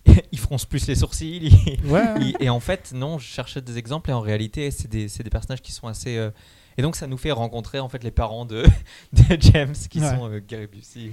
il, 0.07 0.15
il 0.31 0.39
fronce 0.39 0.65
plus 0.65 0.87
les 0.87 0.95
sourcils. 0.95 1.37
il- 1.67 1.91
Ouais. 1.91 2.01
il- 2.19 2.35
et 2.39 2.49
en 2.49 2.59
fait, 2.59 2.93
non, 2.95 3.19
je 3.19 3.25
cherchais 3.27 3.61
des 3.61 3.77
exemples 3.77 4.09
et 4.09 4.13
en 4.13 4.21
réalité, 4.21 4.71
c'est 4.71 4.89
des, 4.89 5.07
c'est 5.07 5.21
des 5.21 5.29
personnages 5.29 5.61
qui 5.61 5.71
sont 5.71 5.87
assez. 5.87 6.17
Et 6.77 6.81
donc, 6.81 6.95
ça 6.95 7.07
nous 7.07 7.17
fait 7.17 7.31
rencontrer 7.31 7.79
en 7.79 7.89
fait 7.89 8.03
les 8.03 8.11
parents 8.11 8.45
de, 8.45 8.63
de 9.13 9.23
James 9.39 9.73
qui 9.89 9.99
Ouais. 9.99 10.09
sont 10.15 10.29
euh, 10.29 10.41
Gary 10.45 10.67
Busey. 10.67 11.11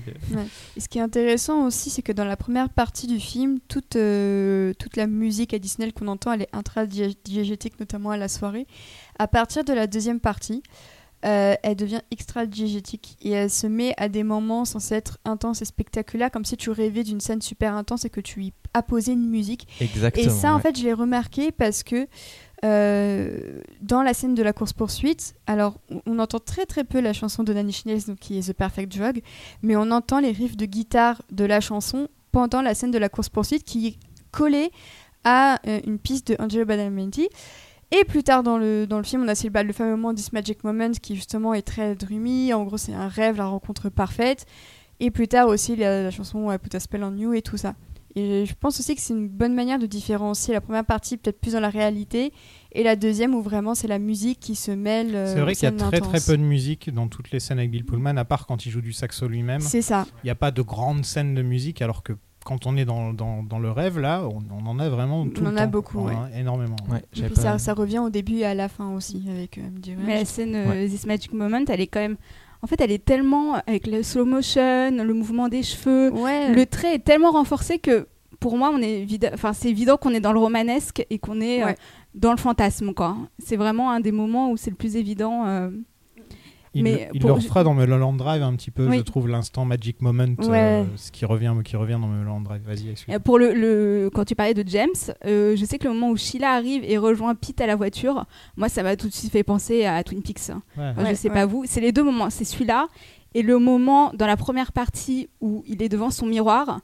Et 0.77 0.81
ce 0.81 0.89
qui 0.89 0.99
est 0.99 1.03
intéressant 1.03 1.67
aussi, 1.67 1.91
c'est 1.91 2.03
que 2.03 2.13
dans 2.13 2.25
la 2.25 2.37
première 2.37 2.69
partie 2.69 3.07
du 3.07 3.21
film, 3.21 3.59
toute, 3.69 3.97
euh, 3.97 4.73
toute 4.79 4.97
la 4.97 5.07
musique 5.07 5.55
additionnelle 5.55 5.93
qu'on 5.93 6.09
entend, 6.09 6.33
elle 6.33 6.43
est 6.43 6.49
intra-diégétique, 6.55 7.79
notamment 7.81 8.11
à 8.11 8.17
la 8.17 8.29
soirée. 8.29 8.67
À 9.19 9.29
partir 9.29 9.65
de 9.65 9.73
la 9.73 9.87
deuxième 9.87 10.21
partie, 10.21 10.63
euh, 11.25 11.55
elle 11.63 11.77
devient 11.77 12.01
extra-diégétique 12.11 13.17
et 13.23 13.31
elle 13.31 13.51
se 13.51 13.67
met 13.67 13.95
à 13.97 14.09
des 14.09 14.25
moments 14.25 14.65
censés 14.65 14.97
être 14.97 15.19
intenses 15.25 15.63
et 15.63 15.65
spectaculaires, 15.65 16.31
comme 16.31 16.45
si 16.45 16.57
tu 16.57 16.71
rêvais 16.71 17.05
d'une 17.05 17.21
scène 17.21 17.43
super 17.43 17.75
intense 17.75 18.05
et 18.05 18.11
que 18.11 18.21
tu 18.21 18.43
y 18.43 18.53
apposais 18.75 19.13
une 19.13 19.29
musique. 19.29 19.69
Exactement. 19.81 20.27
Et 20.27 20.31
ça, 20.31 20.55
en 20.55 20.59
fait, 20.59 20.77
je 20.77 20.85
l'ai 20.85 20.93
remarqué 20.93 21.53
parce 21.53 21.83
que 21.83 22.09
euh, 22.65 23.61
dans 23.81 24.03
la 24.03 24.15
scène 24.15 24.35
de 24.35 24.43
la 24.43 24.53
course-poursuite, 24.53 25.35
alors 25.47 25.79
on, 25.91 26.01
on 26.07 26.19
entend 26.19 26.39
très 26.39 26.67
très 26.67 26.85
peu 26.85 27.01
la 27.01 27.13
chanson 27.13 27.43
de 27.43 27.53
Nanny 27.53 27.73
Schnells, 27.73 28.05
donc 28.07 28.19
qui 28.19 28.39
est 28.39 28.49
The 28.49 28.53
Perfect 28.53 28.97
Drug, 28.97 29.23
mais 29.63 29.77
on 29.77 29.91
entend 29.91 30.21
les 30.21 30.33
riffs 30.33 30.57
de 30.57 30.67
guitare 30.67 31.23
de 31.31 31.45
la 31.45 31.61
chanson 31.61 32.09
pendant 32.31 32.63
la 32.63 32.75
scène 32.75 32.91
de 32.91 32.99
la 32.99 33.09
course-poursuite 33.09 33.65
qui 33.65 33.89
est 33.89 33.97
collée 34.31 34.71
à 35.25 35.61
euh, 35.67 35.81
une 35.87 35.99
piste 35.99 36.29
de 36.29 36.37
Angelo 36.41 36.65
Badalamenti. 36.65 37.29
Et 37.93 38.05
plus 38.05 38.23
tard 38.23 38.43
dans 38.43 38.57
le, 38.59 38.87
dans 38.87 38.97
le 38.99 39.05
film, 39.05 39.23
on 39.23 39.29
a 39.29 39.33
aussi 39.33 39.45
le, 39.45 39.51
bah, 39.51 39.63
le 39.63 39.73
fameux 39.73 39.91
moment 39.97 40.15
This 40.15 40.33
Magic 40.33 40.65
Moment 40.65 40.93
qui 41.01 41.15
justement 41.15 41.53
est 41.53 41.63
très 41.63 41.95
dreamy. 41.95 42.53
En 42.55 42.65
gros, 42.65 42.79
c'est 42.79 42.95
un 42.95 43.09
rêve, 43.09 43.37
la 43.37 43.47
rencontre 43.47 43.91
parfaite. 43.91 44.47
Et 44.99 45.11
plus 45.11 45.29
tard 45.29 45.49
aussi, 45.49 45.75
il 45.75 45.81
y 45.81 45.85
a 45.85 46.03
la 46.03 46.11
chanson 46.11 46.51
I 46.51 46.59
Put 46.59 46.75
a 46.75 46.81
Spell 46.81 47.05
on 47.05 47.15
You 47.17 47.35
et 47.35 47.43
tout 47.43 47.57
ça. 47.57 47.75
Et 48.15 48.45
je 48.45 48.55
pense 48.55 48.79
aussi 48.79 48.95
que 48.95 49.01
c'est 49.01 49.15
une 49.15 49.29
bonne 49.29 49.55
manière 49.55 49.79
de 49.79 49.87
différencier 49.87 50.53
la 50.53 50.61
première 50.61 50.85
partie 50.85 51.17
peut-être 51.17 51.41
plus 51.41 51.55
dans 51.55 51.61
la 51.61 51.71
réalité 51.71 52.31
et 52.73 52.83
la 52.83 52.95
deuxième 52.95 53.35
où 53.35 53.41
vraiment 53.41 53.75
c'est 53.75 53.89
la 53.89 53.99
musique 53.99 54.39
qui 54.39 54.55
se 54.55 54.71
mêle. 54.71 55.15
euh, 55.15 55.33
C'est 55.35 55.41
vrai 55.41 55.55
qu'il 55.55 55.65
y 55.65 55.67
a 55.67 55.73
très 55.73 56.01
très 56.01 56.21
peu 56.21 56.37
de 56.37 56.43
musique 56.43 56.93
dans 56.93 57.09
toutes 57.09 57.31
les 57.31 57.41
scènes 57.41 57.59
avec 57.59 57.71
Bill 57.71 57.87
Pullman, 57.87 58.17
à 58.19 58.27
part 58.27 58.47
quand 58.47 58.67
il 58.67 58.71
joue 58.71 58.83
du 58.83 58.93
saxo 58.93 59.27
lui-même. 59.29 59.61
C'est 59.63 59.81
ça. 59.81 60.07
Il 60.23 60.27
n'y 60.27 60.31
a 60.31 60.35
pas 60.35 60.51
de 60.51 60.61
grandes 60.61 61.07
scènes 61.07 61.35
de 61.35 61.41
musique, 61.41 61.81
alors 61.81 62.03
que 62.03 62.13
quand 62.45 62.67
on 62.67 62.77
est 62.77 62.85
dans, 62.85 63.13
dans, 63.13 63.43
dans 63.43 63.59
le 63.59 63.71
rêve, 63.71 63.99
là, 63.99 64.23
on, 64.25 64.41
on 64.53 64.67
en 64.67 64.79
a 64.79 64.89
vraiment 64.89 65.27
tout 65.27 65.41
On 65.43 65.49
le 65.49 65.51
en 65.55 65.57
a 65.57 65.65
temps. 65.65 65.71
beaucoup, 65.71 65.99
On 65.99 66.03
en 66.05 66.09
ouais. 66.09 66.33
a 66.35 66.39
énormément. 66.41 66.77
Ouais, 66.91 66.99
Et 67.17 67.23
puis 67.23 67.35
pas- 67.35 67.41
ça, 67.41 67.59
ça 67.59 67.75
revient 67.75 67.99
au 68.01 68.11
début 68.11 68.37
et 68.39 68.45
à 68.47 68.55
la 68.55 68.69
fin 68.69 68.93
aussi 68.95 69.25
avec 69.31 69.59
euh, 69.59 69.63
Mais 70.05 70.19
la 70.21 70.25
scène 70.25 70.55
euh, 70.55 70.69
Ouais. 70.69 70.87
This 70.89 71.07
Magic 71.07 71.33
Moment, 71.33 71.61
elle 71.69 71.81
est 71.81 71.87
quand 71.87 72.01
même. 72.01 72.17
En 72.63 72.67
fait, 72.67 72.81
elle 72.81 72.93
est 72.93 73.05
tellement. 73.05 73.55
Avec 73.67 73.87
le 73.87 74.03
slow 74.03 74.25
motion, 74.25 74.91
le 74.91 75.13
mouvement 75.15 75.49
des 75.49 75.63
cheveux, 75.63 76.13
Ouais. 76.13 76.53
le 76.55 76.65
trait 76.67 76.95
est 76.95 77.05
tellement 77.05 77.33
renforcé 77.33 77.79
que 77.79 78.07
pour 78.41 78.57
moi, 78.57 78.71
on 78.75 78.79
est 78.83 79.05
évid- 79.05 79.31
enfin, 79.35 79.53
c'est 79.53 79.69
évident 79.69 79.97
qu'on 79.97 80.11
est 80.11 80.21
dans 80.21 80.33
le 80.33 80.39
romanesque 80.41 81.05
et 81.11 81.19
qu'on 81.19 81.41
est 81.41 81.63
euh, 81.65 81.73
dans 82.15 82.31
le 82.33 82.37
fantasme. 82.39 82.93
quoi. 82.95 83.17
C'est 83.39 83.57
vraiment 83.57 83.91
un 83.91 84.01
des 84.01 84.13
moments 84.13 84.51
où 84.51 84.57
c'est 84.57 84.71
le 84.71 84.77
plus 84.77 84.97
évident. 84.97 85.45
Il, 86.75 86.85
Mais 86.85 87.11
il 87.13 87.21
pour- 87.21 87.29
le 87.29 87.35
refera 87.35 87.65
dans 87.65 87.75
Mulholland 87.75 88.17
Drive 88.17 88.43
un 88.43 88.55
petit 88.55 88.71
peu, 88.71 88.87
Oui. 88.89 88.99
je 88.99 89.03
trouve, 89.03 89.29
l'instant 89.29 89.67
Magic 89.67 90.01
Moment, 90.01 90.25
euh, 90.41 90.85
ce 90.97 91.13
qui 91.13 91.27
revient, 91.27 91.53
qui 91.65 91.77
revient 91.77 91.99
dans 92.01 92.07
Mulholland 92.09 92.43
Drive. 92.43 92.63
Vas-y. 92.67 92.95
Euh, 93.15 93.19
Pour 93.19 93.39
le, 93.39 93.53
le- 93.53 94.09
quand 94.15 94.25
tu 94.25 94.35
parlais 94.35 94.55
de 94.55 94.65
James, 94.67 94.89
euh, 95.27 95.55
je 95.55 95.65
sais 95.67 95.79
que 95.79 95.87
le 95.87 95.93
moment 95.93 96.09
où 96.11 96.17
Sheila 96.17 96.53
arrive 96.53 96.83
et 96.85 96.97
rejoint 96.97 97.35
Pete 97.35 97.61
à 97.61 97.67
la 97.67 97.77
voiture, 97.77 98.25
moi 98.57 98.69
ça 98.71 98.83
m'a 98.83 98.97
tout 98.97 99.09
de 99.09 99.13
suite 99.13 99.31
fait 99.33 99.43
penser 99.43 99.85
à 99.85 100.03
Twin 100.03 100.23
Peaks. 100.23 100.49
Ouais. 100.49 100.55
Enfin, 100.79 101.03
Ouais, 101.05 101.11
je 101.11 101.15
sais 101.15 101.29
ouais. 101.29 101.35
pas 101.35 101.45
vous, 101.47 101.65
c'est 101.67 101.81
les 101.83 101.93
deux 101.93 102.05
moments, 102.05 102.31
c'est 102.31 102.45
celui-là 102.45 102.87
et 103.35 103.43
le 103.43 103.59
moment 103.59 104.11
dans 104.15 104.27
la 104.27 104.37
première 104.39 104.73
partie 104.73 105.29
où 105.43 105.63
il 105.67 105.83
est 105.83 105.89
devant 105.91 106.09
son 106.11 106.25
miroir. 106.27 106.81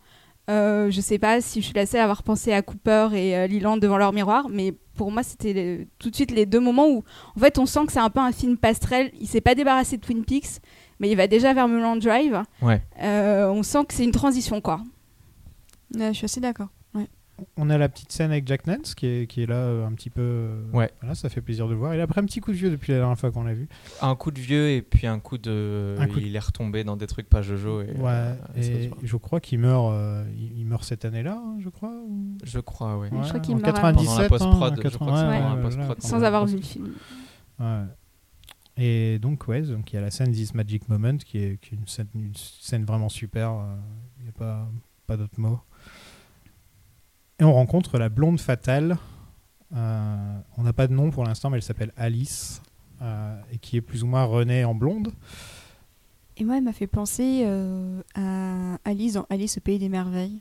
Euh, 0.51 0.91
je 0.91 1.01
sais 1.03 1.19
pas 1.19 1.43
si 1.43 1.61
je 1.61 1.67
suis 1.67 1.75
la 1.75 1.85
seule 1.85 2.01
à 2.01 2.05
avoir 2.05 2.23
pensé 2.23 2.53
à 2.55 2.63
Cooper 2.63 3.09
et 3.15 3.37
euh, 3.37 3.47
Leland 3.47 3.77
devant 3.77 3.99
leur 3.99 4.15
miroir, 4.15 4.49
mais 4.51 4.73
pour 4.99 5.11
moi 5.11 5.23
c'était 5.23 5.89
tout 5.99 6.11
de 6.11 6.15
suite 6.15 6.31
les 6.31 6.45
deux 6.45 6.61
moments 6.61 6.89
où 6.89 7.05
en 7.37 7.41
fait 7.41 7.59
on 7.59 7.65
sent 7.65 7.87
que 7.87 7.93
c'est 7.93 8.01
un 8.01 8.11
peu 8.11 8.21
un 8.21 8.33
film 8.33 8.59
passerelle. 8.59 9.11
Il 9.19 9.27
s'est 9.27 9.41
pas 9.41 9.55
débarrassé 9.55 9.97
de 9.97 10.03
Twin 10.03 10.25
Peaks, 10.25 10.61
mais 11.01 11.09
il 11.09 11.17
va 11.17 11.27
déjà 11.27 11.55
vers 11.55 11.69
Mulholland 11.69 12.03
Drive. 12.03 12.43
Ouais. 12.61 12.83
Euh, 13.01 13.49
on 13.49 13.63
sent 13.63 13.87
que 13.87 13.95
c'est 13.95 14.05
une 14.05 14.13
transition 14.13 14.61
quoi. 14.61 14.83
Ouais, 15.95 16.09
je 16.09 16.19
suis 16.19 16.25
assez 16.27 16.41
d'accord. 16.41 16.69
On 17.57 17.71
a 17.71 17.79
la 17.79 17.89
petite 17.89 18.11
scène 18.11 18.31
avec 18.33 18.47
Jack 18.49 18.67
Nance 18.67 18.95
qui 18.95 19.07
est, 19.07 19.27
qui 19.29 19.43
est 19.43 19.47
là 19.47 19.57
euh, 19.57 19.87
un 19.87 19.93
petit 19.93 20.11
peu. 20.11 20.21
euh, 20.23 20.71
Ouais. 20.73 20.91
Voilà, 21.01 21.15
ça 21.15 21.29
fait 21.29 21.41
plaisir 21.41 21.67
de 21.69 21.73
le 21.73 21.79
voir. 21.79 21.95
Il 21.95 22.01
a 22.01 22.07
pris 22.07 22.19
un 22.21 22.25
petit 22.25 22.41
coup 22.41 22.51
de 22.53 22.57
vieux 22.57 22.71
depuis 22.71 22.93
la 22.93 22.99
dernière 22.99 23.19
fois 23.19 23.31
qu'on 23.31 23.45
l'a 23.45 23.55
vu. 23.55 23.69
Un 24.03 24.15
coup 24.17 24.31
de 24.31 24.41
vieux 24.41 24.71
et 24.71 24.83
puis 24.83 25.07
un 25.07 25.19
coup 25.21 25.39
de. 25.39 25.95
Un 25.99 26.07
coup 26.09 26.21
de- 26.21 26.27
Il 26.27 26.35
est 26.35 26.39
retombé 26.41 26.83
dans 26.85 26.97
des 26.97 27.07
trucs 27.07 27.29
pas 27.29 27.41
Jojo. 27.43 27.83
Et, 27.83 27.93
Ouais. 27.93 28.11
euh, 28.11 28.35
et 28.57 28.91
je 29.03 29.17
crois 29.17 29.41
qu'il 29.41 29.59
meurt, 29.61 29.93
euh, 29.93 30.25
il, 30.37 30.65
meurt 30.67 30.83
cette 30.85 31.05
année-là, 31.05 31.41
hein, 31.43 31.57
je 31.61 31.69
crois. 31.69 31.93
ou- 32.07 32.37
Je 32.45 32.59
crois, 32.61 32.99
ouais. 32.99 33.09
Je 33.23 33.29
crois 33.29 33.41
qu'il 33.41 33.55
meurt 33.57 33.65
97, 33.67 34.05
Pendant 34.07 34.23
la 34.23 34.29
post-prod, 34.29 34.73
hein, 34.73 34.77
je 34.91 34.97
crois 34.97 35.07
que 35.13 35.17
c'est 35.19 35.23
80, 35.25 35.39
pendant 35.39 35.49
la 35.49 35.55
ouais, 35.57 35.63
post-prod. 35.63 35.87
voilà. 35.87 36.01
Sans 36.01 36.23
avoir 36.25 36.47
vu 36.47 36.57
le 36.57 36.63
film. 36.63 36.93
Ouais. 37.61 37.83
Et 38.77 39.19
donc, 39.19 39.49
ouais, 39.49 39.63
donc 39.63 39.93
il 39.93 39.97
y 39.97 39.99
a 39.99 40.03
la 40.03 40.11
scène 40.11 40.31
This 40.33 40.55
Magic 40.55 40.89
Moment 40.89 41.17
qui 41.19 41.39
est, 41.39 41.61
qui 41.61 41.75
est 41.75 41.79
une, 41.79 41.87
scène, 41.89 42.07
une 42.15 42.35
scène 42.37 42.85
vraiment 42.85 43.09
super. 43.09 43.51
euh, 43.51 43.77
Il 44.19 44.25
n'y 44.25 44.29
a 44.29 44.33
pas, 44.33 44.69
pas 45.07 45.17
d'autre 45.17 45.39
mot. 45.39 45.59
Et 47.41 47.45
on 47.45 47.53
rencontre 47.53 47.99
la 47.99 48.09
blonde 48.09 48.41
fatale. 48.41 48.97
euh, 49.77 50.39
on 50.57 50.63
n'a 50.63 50.73
pas 50.73 50.87
de 50.87 50.93
nom 50.95 51.11
pour 51.11 51.25
l'instant, 51.25 51.51
mais 51.51 51.57
elle 51.59 51.63
s'appelle 51.63 51.93
Alice. 51.97 52.63
euh, 53.01 53.41
et 53.53 53.59
qui 53.59 53.77
est 53.77 53.81
plus 53.81 54.03
ou 54.03 54.09
moins 54.09 54.25
Renée 54.25 54.65
en 54.65 54.75
blonde. 54.75 55.13
Et 56.37 56.45
moi, 56.45 56.57
elle 56.57 56.65
m'a 56.65 56.73
fait 56.73 56.87
penser 56.89 57.43
euh, 57.45 58.01
à 58.17 58.79
Alice 58.85 59.13
dans 59.15 59.27
Alice 59.31 59.59
au 59.59 59.61
pays 59.61 59.79
des 59.79 59.89
merveilles. 59.89 60.41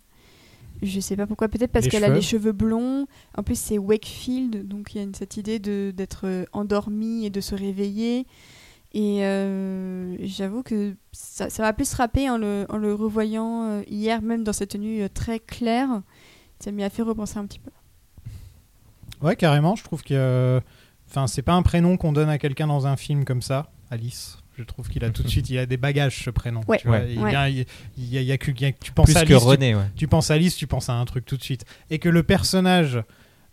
Je 0.82 1.00
sais 1.00 1.16
pas 1.16 1.26
pourquoi, 1.28 1.48
peut-être 1.50 1.72
parce 1.72 1.86
qu'elle 1.92 2.04
a 2.04 2.08
les 2.16 2.22
cheveux 2.24 2.52
blonds. 2.52 3.06
En 3.36 3.44
plus, 3.44 3.60
c'est 3.60 3.78
Wakefield, 3.78 4.68
donc 4.68 4.94
il 4.94 4.98
y 4.98 5.02
a 5.02 5.04
une- 5.04 5.14
cette 5.16 5.38
idée 5.38 5.60
d'être 5.60 6.22
euh, 6.26 6.46
endormi 6.52 7.26
et 7.26 7.30
de 7.32 7.42
se 7.42 7.54
réveiller. 7.56 8.26
Et 8.94 9.24
euh, 9.26 10.16
j'avoue 10.26 10.64
que 10.64 10.96
ça 11.12 11.48
m'a 11.60 11.74
plus 11.74 11.92
frappé 11.92 12.28
en 12.30 12.38
le, 12.40 12.66
en 12.70 12.78
le 12.78 12.94
revoyant 12.94 13.82
hier, 13.88 14.22
même 14.24 14.44
dans 14.44 14.54
cette 14.54 14.72
tenue 14.72 15.08
très 15.12 15.40
claire. 15.40 16.02
Ça 16.60 16.72
m'y 16.72 16.84
a 16.84 16.90
fait 16.90 17.02
repenser 17.04 17.38
un 17.38 17.46
petit 17.46 17.60
peu. 17.60 17.72
Ouais, 19.22 19.36
carrément. 19.36 19.76
Je 19.76 19.84
trouve 19.84 20.04
que. 20.04 20.62
Enfin, 21.10 21.28
c'est 21.28 21.42
pas 21.42 21.54
un 21.54 21.62
prénom 21.62 21.96
qu'on 21.98 22.12
donne 22.12 22.30
à 22.30 22.38
quelqu'un 22.38 22.68
dans 22.68 22.86
un 22.86 22.98
film 22.98 23.24
comme 23.26 23.42
ça, 23.42 23.72
Alice. 23.90 24.38
Je 24.58 24.64
trouve 24.64 24.90
qu'il 24.90 25.06
a 25.06 25.12
tout 25.12 25.22
de 25.24 25.28
suite, 25.28 25.50
il 25.52 25.58
a 25.60 25.66
des 25.68 25.78
bagages 25.78 26.24
ce 26.24 26.30
prénom. 26.32 26.62
Ouais. 26.68 26.80
Tu 26.80 26.88
vois, 26.88 26.98
Ouais. 26.98 27.14
il 27.14 27.22
y 27.22 27.36
a- 27.36 27.50
il 27.50 27.64
y 28.32 28.38
que- 28.40 28.52
tu 28.52 28.92
penses 28.92 29.06
Plus 29.06 29.16
à 29.18 29.22
que 29.24 29.28
Alice, 29.34 29.40
tu- 29.44 29.48
René, 29.48 29.76
ouais. 29.76 29.84
tu 29.96 30.08
penses 30.08 30.32
à 30.32 30.34
Alice, 30.34 30.56
tu 30.56 30.66
penses 30.68 30.90
à 30.90 30.94
un 30.96 31.06
truc 31.06 31.26
tout 31.26 31.38
de 31.38 31.44
suite. 31.44 31.64
Et 31.92 32.00
que 32.00 32.10
le 32.10 32.24
personnage 32.24 33.00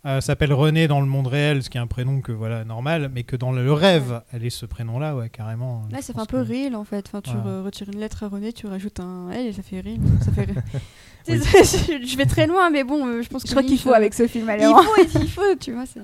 euh, 0.07 0.19
s'appelle 0.21 0.53
René 0.53 0.87
dans 0.87 0.99
le 1.01 1.07
monde 1.07 1.25
réel, 1.27 1.63
ce 1.63 1.69
qui 1.71 1.77
est 1.77 1.81
un 1.81 1.87
prénom 1.87 2.21
que 2.21 2.31
voilà 2.31 2.63
normal, 2.63 3.09
mais 3.13 3.23
que 3.23 3.35
dans 3.35 3.51
le 3.51 3.71
rêve, 3.73 4.21
elle 4.31 4.45
est 4.45 4.49
ce 4.51 4.65
prénom-là, 4.67 5.15
ouais, 5.15 5.29
carrément. 5.29 5.83
Là, 5.89 6.01
ça 6.03 6.13
fait 6.13 6.19
un 6.19 6.25
peu 6.27 6.43
que- 6.43 6.47
réel 6.49 6.75
en 6.75 6.83
fait. 6.83 7.05
Enfin, 7.07 7.21
tu 7.21 7.31
Ouais. 7.31 7.37
re- 7.37 7.63
retires 7.63 7.87
une 7.91 7.99
lettre 7.99 8.21
à 8.23 8.27
René, 8.27 8.51
tu 8.53 8.67
rajoutes 8.67 8.99
un 8.99 9.31
L 9.31 9.47
et 9.47 9.53
ça 9.53 9.63
fait 9.63 9.79
rire. 9.79 9.97
Ça 10.21 10.31
fait 10.31 10.43
rire. 10.43 10.61
Oui. 11.27 11.37
je 11.43 12.17
vais 12.17 12.25
très 12.25 12.47
loin, 12.47 12.69
mais 12.69 12.83
bon, 12.83 13.05
euh, 13.05 13.21
je 13.21 13.29
pense 13.29 13.43
que 13.43 13.49
Je 13.49 13.53
crois 13.53 13.63
qu'il 13.63 13.79
faut 13.79 13.93
avec 13.93 14.13
ce 14.13 14.27
film 14.27 14.45
Il 14.45 14.63
alors. 14.63 14.83
faut, 14.83 15.01
il 15.01 15.21
il 15.21 15.29
faut, 15.29 15.55
tu 15.59 15.73
vois. 15.73 15.85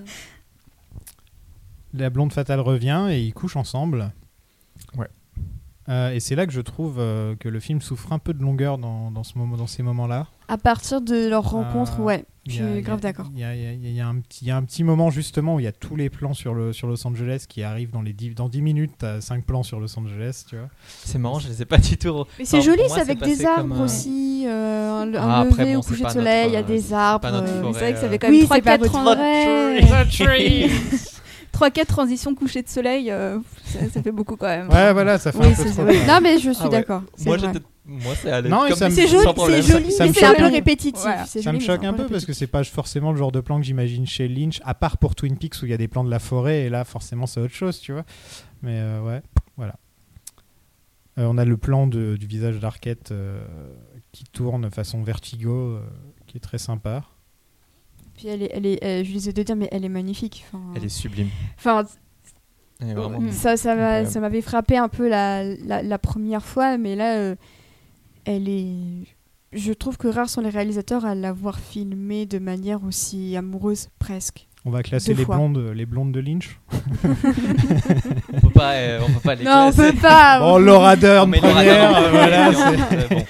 La 1.93 2.09
blonde 2.09 2.31
fatale 2.31 2.61
revient 2.61 3.07
et 3.09 3.21
ils 3.21 3.33
couchent 3.33 3.57
ensemble. 3.57 4.11
Ouais. 4.95 5.09
Euh, 5.89 6.13
et 6.13 6.19
c'est 6.19 6.35
là 6.35 6.45
que 6.45 6.53
je 6.53 6.61
trouve 6.61 6.97
euh, 6.99 7.35
que 7.35 7.49
le 7.49 7.59
film 7.59 7.81
souffre 7.81 8.13
un 8.13 8.19
peu 8.19 8.33
de 8.33 8.41
longueur 8.41 8.77
dans, 8.77 9.11
dans, 9.11 9.23
ce 9.23 9.37
moment, 9.37 9.57
dans 9.57 9.67
ces 9.67 9.83
moments-là. 9.83 10.27
À 10.51 10.57
partir 10.57 10.99
de 10.99 11.29
leur 11.29 11.49
rencontre, 11.49 12.01
Euh, 12.01 12.03
ouais, 12.03 12.25
je 12.45 12.55
suis 12.55 12.81
grave 12.81 12.99
d'accord. 12.99 13.27
Il 13.33 13.39
y 13.39 13.43
a, 13.45 13.55
il 13.55 13.61
y 13.61 13.65
a- 13.67 13.71
il 13.71 13.93
y 13.95 14.01
a 14.01 14.07
un 14.09 14.15
petit- 14.19 14.43
il 14.43 14.47
y 14.49 14.51
a 14.51 14.57
un 14.57 14.63
petit 14.63 14.83
moment 14.83 15.09
justement 15.09 15.55
où 15.55 15.61
il 15.61 15.63
y 15.63 15.67
a 15.67 15.71
tous 15.71 15.95
les 15.95 16.09
plans 16.09 16.33
sur, 16.33 16.53
le, 16.53 16.73
sur 16.73 16.89
Los 16.89 17.07
Angeles 17.07 17.45
qui 17.47 17.63
arrivent 17.63 17.91
dans, 17.91 18.01
les 18.01 18.11
dix- 18.11 18.35
dans 18.35 18.49
10 18.49 18.61
minutes. 18.61 18.91
Tu 18.99 19.05
as 19.05 19.21
5 19.21 19.45
plans 19.45 19.63
sur 19.63 19.79
Los 19.79 19.97
Angeles, 19.97 20.43
tu 20.49 20.57
vois. 20.57 20.67
C'est 21.05 21.19
marrant, 21.19 21.39
je 21.39 21.47
les 21.47 21.61
ai 21.61 21.65
pas 21.65 21.77
du 21.77 21.95
tout. 21.97 22.25
Mais 22.37 22.43
c'est 22.43 22.59
joli, 22.61 22.81
c'est 22.89 22.99
avec 22.99 23.21
des 23.23 23.45
arbres 23.45 23.79
euh, 23.79 23.85
aussi, 23.85 24.43
euh, 24.45 25.03
un, 25.03 25.13
un 25.13 25.29
Ah, 25.29 25.39
après, 25.39 25.63
lever 25.63 25.73
bon, 25.75 25.79
au 25.79 25.83
coucher 25.83 26.03
de 26.03 26.09
soleil, 26.09 26.47
il 26.49 26.53
y 26.53 26.57
a 26.57 26.59
notre, 26.59 26.73
des 26.73 26.91
euh, 26.91 26.95
arbres. 26.97 27.27
euh. 27.31 27.63
C'est 27.71 27.79
vrai 27.79 27.93
que 27.93 27.99
ça 27.99 28.05
euh, 28.07 28.09
fait 28.09 28.19
quand 28.19 28.27
Oui, 28.29 28.39
même 28.39 28.47
c'est 28.51 28.61
pas 28.61 28.77
3-4 28.77 28.79
votre 28.79 28.95
ans. 28.97 29.05
vrai. 31.53 31.69
3-4 31.69 31.85
transitions 31.85 32.35
coucher 32.35 32.61
de 32.63 32.67
soleil, 32.69 33.11
euh, 33.11 33.39
ça, 33.65 33.79
ça 33.89 34.01
fait 34.03 34.11
beaucoup 34.11 34.35
quand 34.35 34.47
même. 34.47 34.69
Ouais, 34.71 34.93
voilà, 34.93 35.17
ça 35.19 35.31
fait 35.31 35.39
Oui, 35.39 35.47
un 35.47 35.63
peu 35.63 35.69
trop. 35.69 35.83
Non, 35.83 36.19
mais 36.21 36.37
je 36.39 36.51
suis 36.51 36.57
Ah 36.59 36.63
ouais. 36.65 36.69
d'accord. 36.69 37.03
Moi, 37.25 37.37
vrai. 37.37 37.47
j'étais- 37.53 37.65
moi, 37.85 38.13
c'est 38.21 38.31
allé 38.31 38.49
Non, 38.49 38.65
et 38.65 38.69
comme 38.69 38.77
ça 38.77 38.89
me- 38.89 38.95
C'est 38.95 39.07
joli, 39.07 39.23
c'est 39.35 39.61
joli, 39.63 39.91
Ça 39.91 40.03
mais 40.03 40.09
me 40.09 40.13
c'est 40.13 40.25
un 40.25 40.33
peu 40.35 40.45
répétitif. 40.45 41.01
Voilà. 41.01 41.25
Ça 41.25 41.41
joli, 41.41 41.57
me 41.57 41.61
choque 41.63 41.83
un 41.83 41.93
peu 41.93 42.05
parce 42.05 42.25
que 42.25 42.33
c'est 42.33 42.47
pas 42.47 42.63
forcément 42.63 43.11
le 43.11 43.17
genre 43.17 43.31
de 43.31 43.41
plan 43.41 43.57
que 43.59 43.65
j'imagine 43.65 44.05
chez 44.05 44.27
Lynch, 44.27 44.61
à 44.63 44.73
part 44.75 44.97
pour 44.97 45.15
Twin 45.15 45.37
Peaks 45.37 45.55
où 45.61 45.65
il 45.65 45.71
y 45.71 45.73
a 45.73 45.77
des 45.77 45.87
plans 45.87 46.03
de 46.03 46.09
la 46.11 46.19
forêt 46.19 46.61
et 46.61 46.69
là 46.69 46.83
forcément 46.85 47.25
c'est 47.25 47.39
autre 47.41 47.53
chose, 47.53 47.79
tu 47.79 47.91
vois. 47.91 48.05
Mais 48.61 48.79
euh, 48.79 49.01
ouais, 49.01 49.21
voilà. 49.57 49.75
Euh, 51.17 51.25
on 51.29 51.37
a 51.37 51.43
le 51.43 51.57
plan 51.57 51.87
de- 51.87 52.15
du 52.17 52.25
visage 52.27 52.59
d'Arquette 52.59 53.11
euh, 53.11 53.43
qui 54.13 54.23
tourne 54.25 54.69
façon 54.71 55.01
vertigo, 55.03 55.51
euh, 55.51 55.81
qui 56.27 56.37
est 56.37 56.41
très 56.41 56.57
sympa. 56.59 57.03
Puis 58.21 58.29
elle 58.29 58.43
est, 58.43 58.51
elle 58.53 58.65
est, 58.67 58.83
euh, 58.83 59.03
je 59.03 59.11
disais 59.11 59.33
de 59.33 59.41
dire, 59.41 59.55
mais 59.55 59.67
elle 59.71 59.83
est 59.83 59.89
magnifique. 59.89 60.45
Enfin, 60.53 60.61
Elle 60.75 60.85
est 60.85 60.89
sublime. 60.89 61.29
enfin, 61.57 61.83
est 62.79 63.31
ça, 63.31 63.57
ça 63.57 63.69
m'a- 63.73 63.81
Incroyable. 63.81 64.09
ça 64.11 64.19
m'avait 64.19 64.41
frappé 64.41 64.77
un 64.77 64.89
peu 64.89 65.09
la, 65.09 65.43
la, 65.43 65.81
la 65.81 65.97
première 65.97 66.45
fois, 66.45 66.77
mais 66.77 66.95
là, 66.95 67.15
euh, 67.15 67.35
elle 68.25 68.47
est. 68.47 68.75
Je 69.53 69.73
trouve 69.73 69.97
que 69.97 70.07
rares 70.07 70.29
sont 70.29 70.41
les 70.41 70.49
réalisateurs 70.51 71.03
à 71.03 71.15
l'avoir 71.15 71.59
filmée 71.59 72.27
de 72.27 72.37
manière 72.37 72.83
aussi 72.83 73.35
amoureuse, 73.35 73.89
presque. 73.97 74.47
On 74.65 74.69
va 74.69 74.83
classer 74.83 75.13
Deux 75.13 75.19
les 75.21 75.25
fois. 75.25 75.37
blondes, 75.37 75.71
les 75.73 75.87
blondes 75.87 76.11
de 76.11 76.19
Lynch. 76.19 76.59
On 78.33 78.39
peut 78.39 78.49
pas, 78.53 78.73
euh, 78.73 78.99
on 79.03 79.11
peut 79.11 79.19
pas 79.19 79.33
les 79.35 79.43
non, 79.43 79.51
on 79.51 79.71
classer. 79.71 79.93
peut 79.93 79.97
pas. 79.99 80.39
Bon, 80.39 80.57
Laura 80.59 80.95
Dern 80.95 81.27
On 81.35 81.39
première, 81.39 81.63
Dern, 81.63 81.95
euh, 82.03 82.09
voilà. 82.11 82.51
et 82.51 82.53
c'est- 82.53 83.05
on- 83.11 83.15
bon. 83.15 83.23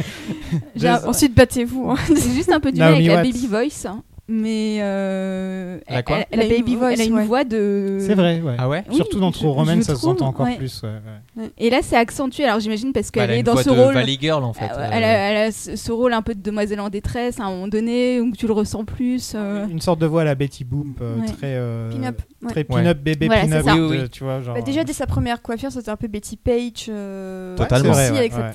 J'ai- 0.75 0.89
Ensuite, 0.89 1.33
battez-vous. 1.35 1.91
hein. 1.91 1.95
J'ai 2.09 2.33
juste 2.33 2.51
un 2.51 2.59
peu 2.59 2.71
du 2.73 2.79
mal 2.79 2.95
avec 2.95 3.07
la 3.07 3.23
baby 3.23 3.47
voice, 3.47 3.85
hein, 3.85 4.03
mais 4.31 4.77
euh, 4.81 5.79
La 5.89 6.01
elle, 6.31 6.39
a 6.39 6.43
une 6.45 6.49
baby 6.49 6.73
vo- 6.75 6.79
voice, 6.79 6.91
elle 6.93 7.01
a 7.01 7.03
une 7.03 7.13
ouais. 7.15 7.25
voix 7.25 7.43
de. 7.43 7.97
C'est 7.99 8.15
vrai, 8.15 8.41
ouais. 8.41 8.55
Ah 8.57 8.69
ouais 8.69 8.83
Oui, 8.89 8.95
Surtout 8.95 9.19
dans 9.19 9.31
True 9.31 9.49
Romance, 9.49 9.83
ça 9.83 9.95
se 9.95 10.05
entend 10.05 10.27
encore 10.27 10.45
ouais. 10.45 10.55
plus. 10.57 10.81
ouais, 10.83 10.89
ouais. 11.37 11.49
Et 11.57 11.69
là, 11.69 11.79
c'est 11.81 11.97
accentué. 11.97 12.45
Alors 12.45 12.59
j'imagine 12.59 12.93
parce 12.93 13.07
Bah, 13.07 13.21
qu'elle 13.21 13.29
Elle 13.31 13.35
a 13.35 13.39
est 13.39 13.43
dans 13.43 13.53
voix 13.53 13.63
ce 13.63 13.69
de 13.69 13.75
rôle. 13.79 13.93
Valley 13.93 14.17
Girl 14.19 14.43
en 14.43 14.53
fait. 14.53 14.65
Euh, 14.65 14.77
euh, 14.77 14.89
elle, 14.91 15.03
a, 15.03 15.07
elle 15.07 15.37
a 15.47 15.51
ce 15.51 15.75
ce 15.75 15.91
rôle 15.91 16.13
un 16.13 16.21
peu 16.21 16.33
de 16.35 16.41
demoiselle 16.41 16.79
en 16.79 16.89
détresse 16.89 17.39
à 17.39 17.43
un 17.43 17.49
moment 17.51 17.67
donné 17.67 18.21
où 18.21 18.31
tu 18.31 18.47
le 18.47 18.53
ressens 18.53 18.85
plus. 18.85 19.33
euh. 19.35 19.67
Une 19.67 19.81
sorte 19.81 19.99
de 19.99 20.05
voix 20.05 20.21
à 20.21 20.25
la 20.25 20.35
Betty 20.35 20.63
Boop, 20.63 20.87
euh, 21.01 21.17
Ouais. 21.19 21.25
très, 21.27 21.55
euh, 21.55 21.91
Pin-up. 21.91 22.21
ouais. 22.43 22.49
très 22.49 22.59
Ouais. 22.61 22.63
pin-up, 22.63 22.97
bébé 22.99 23.25
Voilà, 23.27 23.41
pin-up, 23.43 23.61
c'est 23.65 23.69
ça. 23.69 23.75
Oui, 23.75 23.97
oui. 24.01 24.09
tu 24.09 24.23
vois, 24.23 24.41
genre. 24.41 24.55
Bah, 24.55 24.61
déjà, 24.61 24.83
dès 24.83 24.93
sa 24.93 25.05
première 25.07 25.41
coiffure, 25.41 25.71
c'était 25.71 25.89
un 25.91 25.97
peu 25.97 26.07
Betty 26.07 26.37
Page. 26.37 26.85
euh, 26.89 27.55
Totalement. 27.57 27.93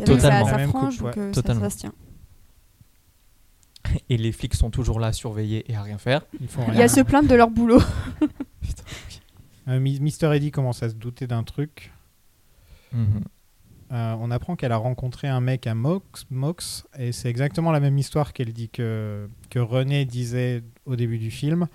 Totalement. 0.05 0.57
même 0.57 0.69
frange, 0.70 0.98
donc 0.98 1.12
ça, 1.35 1.43
ça 1.55 1.70
se 1.70 1.77
tient. 1.78 1.93
Et 4.09 4.17
les 4.17 4.33
flics 4.33 4.55
sont 4.55 4.71
toujours 4.71 5.01
là 5.01 5.09
à 5.09 5.13
surveiller 5.13 5.71
et 5.71 5.75
à 5.77 5.83
rien 5.83 5.99
faire. 5.99 6.23
Ils 6.41 6.49
font 6.49 6.63
Il 6.73 6.79
y 6.79 6.83
a 6.83 6.89
se 6.89 7.01
plaindre 7.01 7.29
de 7.29 7.35
leur 7.35 7.51
boulot. 7.51 7.81
Euh, 9.69 9.81
Mi- 9.81 9.99
Mister 9.99 10.33
Eddie 10.33 10.53
commence 10.53 10.83
à 10.85 10.89
se 10.89 10.95
douter 10.95 11.27
d'un 11.27 11.43
truc. 11.43 11.93
Mhm. 12.93 13.25
Euh, 13.93 14.15
on 14.21 14.31
apprend 14.31 14.57
qu'elle 14.57 14.71
a 14.73 14.77
rencontré 14.77 15.29
un 15.29 15.41
mec 15.41 15.67
à 15.67 15.75
Mox, 15.75 16.25
Mox 16.31 16.87
et 16.99 17.13
c'est 17.13 17.29
exactement 17.29 17.71
la 17.73 17.81
même 17.81 17.99
histoire 17.99 18.33
qu'elle 18.33 18.53
dit 18.53 18.69
que, 18.69 19.29
que 19.51 19.59
René 19.61 20.05
disait 20.05 20.63
au 20.87 20.97
début 20.97 21.19
du 21.19 21.31
film, 21.31 21.67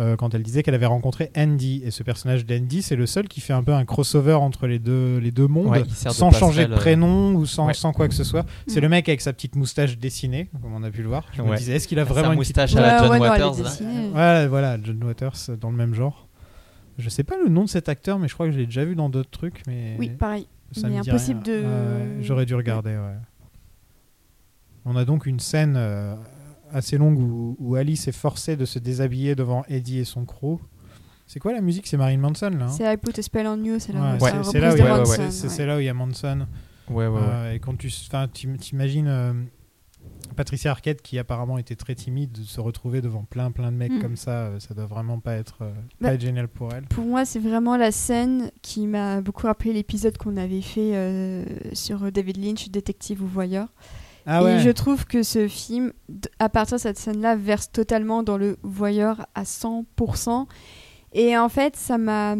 euh, 0.00 0.16
quand 0.16 0.34
elle 0.34 0.42
disait 0.42 0.62
qu'elle 0.62 0.74
avait 0.74 0.86
rencontré 0.86 1.30
Andy. 1.36 1.82
Et 1.84 1.90
ce 1.92 2.02
personnage 2.02 2.46
d'Andy, 2.46 2.82
c'est 2.82 2.96
le 2.96 3.06
seul 3.06 3.28
qui 3.28 3.40
fait 3.40 3.52
un 3.52 3.62
peu 3.62 3.72
un 3.74 3.84
crossover 3.84 4.32
entre 4.34 4.66
les 4.66 4.78
deux, 4.78 5.18
les 5.18 5.30
deux 5.30 5.46
mondes, 5.46 5.66
Ouais, 5.68 5.82
de 5.82 5.88
sans 5.90 6.30
changer 6.32 6.64
de 6.64 6.68
passerelle, 6.68 6.72
euh. 6.72 6.76
prénom 6.76 7.34
ou 7.34 7.44
sans, 7.46 7.66
Ouais. 7.66 7.74
sans 7.74 7.92
quoi 7.92 8.08
que 8.08 8.14
ce 8.14 8.24
soit. 8.24 8.46
C'est 8.66 8.80
le 8.80 8.88
mec 8.88 9.08
avec 9.08 9.20
sa 9.20 9.32
petite 9.32 9.54
moustache 9.56 9.98
dessinée, 9.98 10.48
comme 10.62 10.74
on 10.74 10.82
a 10.82 10.90
pu 10.90 11.02
le 11.02 11.08
voir. 11.08 11.26
Je 11.34 11.42
me 11.42 11.56
disais, 11.56 11.74
est-ce 11.76 11.86
qu'il 11.86 11.98
a 11.98 12.06
Sa 12.06 12.12
vraiment 12.12 12.32
une 12.32 12.38
moustache 12.38 12.70
petite... 12.72 12.78
à 12.84 12.86
la 12.86 12.98
John 13.06 13.12
non, 13.12 13.20
Waters. 13.20 13.62
là. 13.62 14.40
Ouais, 14.42 14.48
voilà, 14.48 14.78
John 14.82 15.04
Waters 15.04 15.32
euh, 15.50 15.56
dans 15.56 15.70
le 15.70 15.76
même 15.76 15.94
genre. 15.94 16.26
Je 16.98 17.08
sais 17.08 17.24
pas 17.24 17.36
le 17.42 17.48
nom 17.48 17.64
de 17.64 17.68
cet 17.68 17.88
acteur, 17.88 18.18
mais 18.18 18.28
je 18.28 18.34
crois 18.34 18.46
que 18.46 18.52
je 18.52 18.58
l'ai 18.58 18.66
déjà 18.66 18.84
vu 18.84 18.94
dans 18.96 19.08
d'autres 19.08 19.30
trucs. 19.30 19.62
Mais 19.66 19.96
Oui, 19.98 20.08
pareil. 20.10 20.46
ça 20.72 20.88
mais 20.88 20.98
impossible 20.98 21.40
rien. 21.44 21.56
de- 21.60 21.62
Ouais, 21.66 22.22
J'aurais 22.22 22.46
dû 22.46 22.54
regarder, 22.54 22.90
ouais. 22.90 23.16
On 24.84 24.96
a 24.96 25.04
donc 25.04 25.26
une 25.26 25.40
scène 25.40 25.74
euh, 25.76 26.14
assez 26.72 26.98
longue 26.98 27.18
où, 27.18 27.56
où 27.58 27.74
Alice 27.76 28.08
est 28.08 28.12
forcée 28.12 28.56
de 28.56 28.64
se 28.64 28.78
déshabiller 28.78 29.34
devant 29.34 29.64
Eddie 29.68 29.98
et 29.98 30.04
son 30.04 30.24
crew. 30.24 30.58
C'est 31.26 31.38
quoi 31.38 31.52
la 31.52 31.60
musique? 31.60 31.86
C'est 31.86 31.96
Marilyn 31.96 32.20
Manson, 32.20 32.50
là 32.50 32.64
hein? 32.64 32.68
C'est 32.68 32.92
I 32.92 32.96
Put 32.96 33.18
a 33.18 33.22
Spell 33.22 33.46
on 33.46 33.62
You, 33.62 33.78
c'est 33.78 33.92
la, 33.92 34.00
Ouais, 34.00 34.18
c'est 34.20 34.26
c'est- 34.26 34.36
la 34.36 34.42
c'est 34.44 34.58
là 34.60 34.68
où 34.68 34.72
reprise 34.72 34.78
il 34.78 34.80
y 34.80 34.82
de 34.82 34.88
a- 34.88 34.96
Manson, 34.98 35.30
c'est- 35.30 35.60
ouais. 35.60 35.66
là 35.66 35.76
où 35.76 35.80
il 35.80 35.84
y 35.84 35.88
a 35.88 35.94
Manson. 35.94 36.46
Ouais, 36.88 37.06
ouais, 37.06 37.08
ouais. 37.08 37.20
Euh, 37.22 37.52
et 37.54 37.58
quand 37.60 37.76
tu 37.78 37.88
t'imagines 38.58 39.06
euh, 39.06 39.32
Patricia 40.36 40.70
Arquette, 40.70 41.02
qui 41.02 41.18
apparemment 41.18 41.58
était 41.58 41.76
très 41.76 41.94
timide, 41.94 42.32
de 42.32 42.42
se 42.42 42.60
retrouver 42.60 43.00
devant 43.00 43.24
plein 43.24 43.50
plein 43.50 43.70
de 43.70 43.76
mecs 43.76 43.92
Mm. 43.92 44.00
comme 44.00 44.16
ça, 44.16 44.30
euh, 44.46 44.58
ça 44.60 44.74
doit 44.74 44.86
vraiment 44.86 45.18
pas 45.20 45.34
être, 45.34 45.58
euh, 45.62 45.72
Bah, 46.00 46.08
pas 46.08 46.14
être 46.14 46.20
génial 46.20 46.48
pour 46.48 46.72
elle. 46.72 46.84
Pour 46.84 47.04
moi, 47.04 47.24
c'est 47.24 47.38
vraiment 47.40 47.76
la 47.76 47.92
scène 47.92 48.50
qui 48.62 48.86
m'a 48.86 49.20
beaucoup 49.20 49.46
rappelé 49.46 49.72
l'épisode 49.72 50.16
qu'on 50.18 50.36
avait 50.36 50.62
fait 50.62 50.94
euh, 50.96 51.44
sur 51.74 52.10
David 52.10 52.38
Lynch, 52.44 52.68
détective 52.70 53.22
ou 53.22 53.26
voyeur. 53.26 53.68
Ah 54.32 54.48
Et 54.48 54.60
je 54.60 54.70
trouve 54.70 55.06
que 55.06 55.24
ce 55.24 55.48
film, 55.48 55.92
à 56.38 56.48
partir 56.48 56.76
de 56.76 56.80
cette 56.80 56.98
scène-là, 56.98 57.34
verse 57.34 57.72
totalement 57.72 58.22
dans 58.22 58.38
le 58.38 58.58
voyeur 58.62 59.26
à 59.34 59.42
100%. 59.42 60.46
Et 61.12 61.36
en 61.36 61.48
fait, 61.48 61.74
ça 61.74 61.98
m'a. 61.98 62.36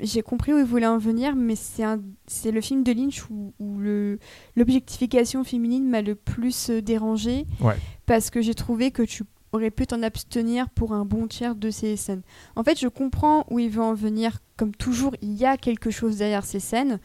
J'ai 0.00 0.22
compris 0.22 0.54
où 0.54 0.58
il 0.58 0.64
voulait 0.64 0.86
en 0.86 0.96
venir, 0.96 1.36
mais 1.36 1.54
c'est 1.54 1.84
un... 1.84 2.00
c'est 2.26 2.50
le 2.50 2.62
film 2.62 2.82
de 2.82 2.92
Lynch 2.92 3.28
où, 3.28 3.52
où 3.58 3.76
le... 3.78 4.18
l'objectification 4.56 5.44
féminine 5.44 5.86
m'a 5.86 6.00
le 6.00 6.14
plus 6.14 6.70
euh, 6.70 6.80
dérangé. 6.80 7.44
Ouais. 7.60 7.76
Parce 8.06 8.30
que 8.30 8.40
j'ai 8.40 8.54
trouvé 8.54 8.90
que 8.90 9.02
tu 9.02 9.24
aurais 9.52 9.70
pu 9.70 9.86
t'en 9.86 10.02
abstenir 10.02 10.70
pour 10.70 10.94
un 10.94 11.04
bon 11.04 11.26
tiers 11.26 11.54
de 11.54 11.68
ces 11.68 11.96
scènes. 11.96 12.22
En 12.56 12.64
fait, 12.64 12.80
je 12.80 12.88
comprends 12.88 13.44
où 13.50 13.58
il 13.58 13.68
veut 13.68 13.82
en 13.82 13.92
venir. 13.92 14.38
Comme 14.56 14.74
toujours, 14.74 15.14
il 15.20 15.34
y 15.34 15.44
a 15.44 15.58
quelque 15.58 15.90
chose 15.90 16.16
derrière 16.16 16.46
ces 16.46 16.60
scènes. 16.60 17.00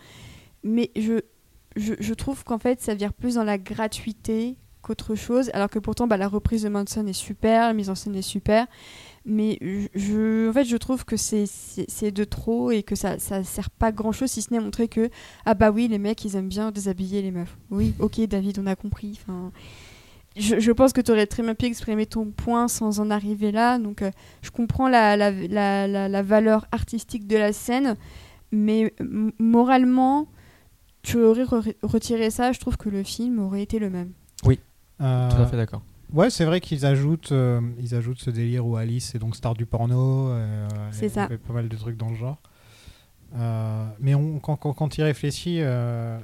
Mais 0.63 0.91
je, 0.95 1.19
je, 1.75 2.13
trouve 2.13 2.43
qu'en 2.43 2.59
fait, 2.59 2.81
ça 2.81 2.93
vire 2.93 3.13
plus 3.13 3.35
dans 3.35 3.43
la 3.43 3.57
gratuité 3.57 4.57
qu'autre 4.81 5.15
chose. 5.15 5.51
Alors 5.53 5.69
que 5.69 5.79
pourtant, 5.79 6.07
bah, 6.07 6.17
la 6.17 6.27
reprise 6.27 6.63
de 6.63 6.69
Manson 6.69 7.05
est 7.07 7.13
super, 7.13 7.67
la 7.67 7.73
mise 7.73 7.89
en 7.89 7.95
scène 7.95 8.15
est 8.15 8.21
super. 8.21 8.67
Mais 9.25 9.59
je, 9.93 10.49
en 10.49 10.53
fait, 10.53 10.63
je 10.63 10.77
trouve 10.77 11.05
que 11.05 11.17
c'est- 11.17 12.11
de 12.11 12.23
trop 12.23 12.71
et 12.71 12.83
que 12.83 12.95
ça, 12.95 13.19
ça 13.19 13.43
sert 13.43 13.69
pas 13.69 13.91
grand 13.91 14.11
chose 14.11 14.31
si 14.31 14.41
ce 14.41 14.53
n'est 14.53 14.59
montrer 14.59 14.87
que, 14.87 15.09
ah 15.45 15.53
bah 15.53 15.71
oui, 15.71 15.87
les 15.87 15.99
mecs, 15.99 16.23
ils 16.25 16.35
aiment 16.35 16.47
bien 16.47 16.71
déshabiller 16.71 17.21
les 17.21 17.31
meufs. 17.31 17.57
Oui, 17.69 17.93
ok, 17.99 18.21
David, 18.21 18.59
on 18.59 18.65
a 18.65 18.75
compris. 18.75 19.19
Je, 20.35 20.71
pense 20.71 20.93
que 20.93 21.01
tu 21.01 21.11
aurais 21.11 21.27
très 21.27 21.43
bien 21.43 21.53
pu 21.53 21.65
exprimer 21.65 22.05
ton 22.05 22.25
point 22.31 22.67
sans 22.67 22.99
en 22.99 23.11
arriver 23.11 23.51
là. 23.51 23.77
Donc, 23.77 24.01
euh, 24.01 24.11
je 24.41 24.51
comprends 24.51 24.87
la, 24.87 25.31
valeur 26.21 26.65
artistique 26.71 27.27
de 27.27 27.37
la 27.37 27.51
scène, 27.51 27.95
mais 28.51 28.93
moralement, 29.37 30.27
tu 31.01 31.17
aurais 31.23 31.43
re- 31.43 31.75
retiré 31.83 32.29
ça. 32.29 32.51
Je 32.51 32.59
trouve 32.59 32.77
que 32.77 32.89
le 32.89 33.03
film 33.03 33.39
aurait 33.39 33.61
été 33.63 33.79
le 33.79 33.89
même. 33.89 34.11
Euh, 35.01 35.29
Tout 35.29 35.37
à 35.41 35.45
fait 35.45 35.55
d'accord. 35.55 35.81
Ouais, 36.11 36.29
c'est 36.29 36.43
vrai 36.43 36.59
qu'ils 36.59 36.85
ajoutent, 36.85 37.31
euh, 37.31 37.61
ils 37.79 37.95
ajoutent 37.95 38.19
ce 38.19 38.29
délire 38.29 38.65
où 38.65 38.75
Alice 38.75 39.15
est 39.15 39.19
donc 39.19 39.35
star 39.35 39.53
du 39.53 39.65
porno. 39.65 40.27
euh, 40.29 40.67
C'est 40.91 41.05
et 41.05 41.09
ça. 41.09 41.29
pas 41.47 41.53
mal 41.53 41.69
de 41.69 41.77
trucs 41.77 41.95
dans 41.95 42.09
le 42.09 42.15
genre. 42.15 42.37
Euh, 43.35 43.85
mais 43.99 44.15
on, 44.15 44.39
quand, 44.39 44.55
quand, 44.57 44.73
quand 44.73 44.97
il 44.97 45.03
réfléchit, 45.03 45.59
euh, 45.61 46.17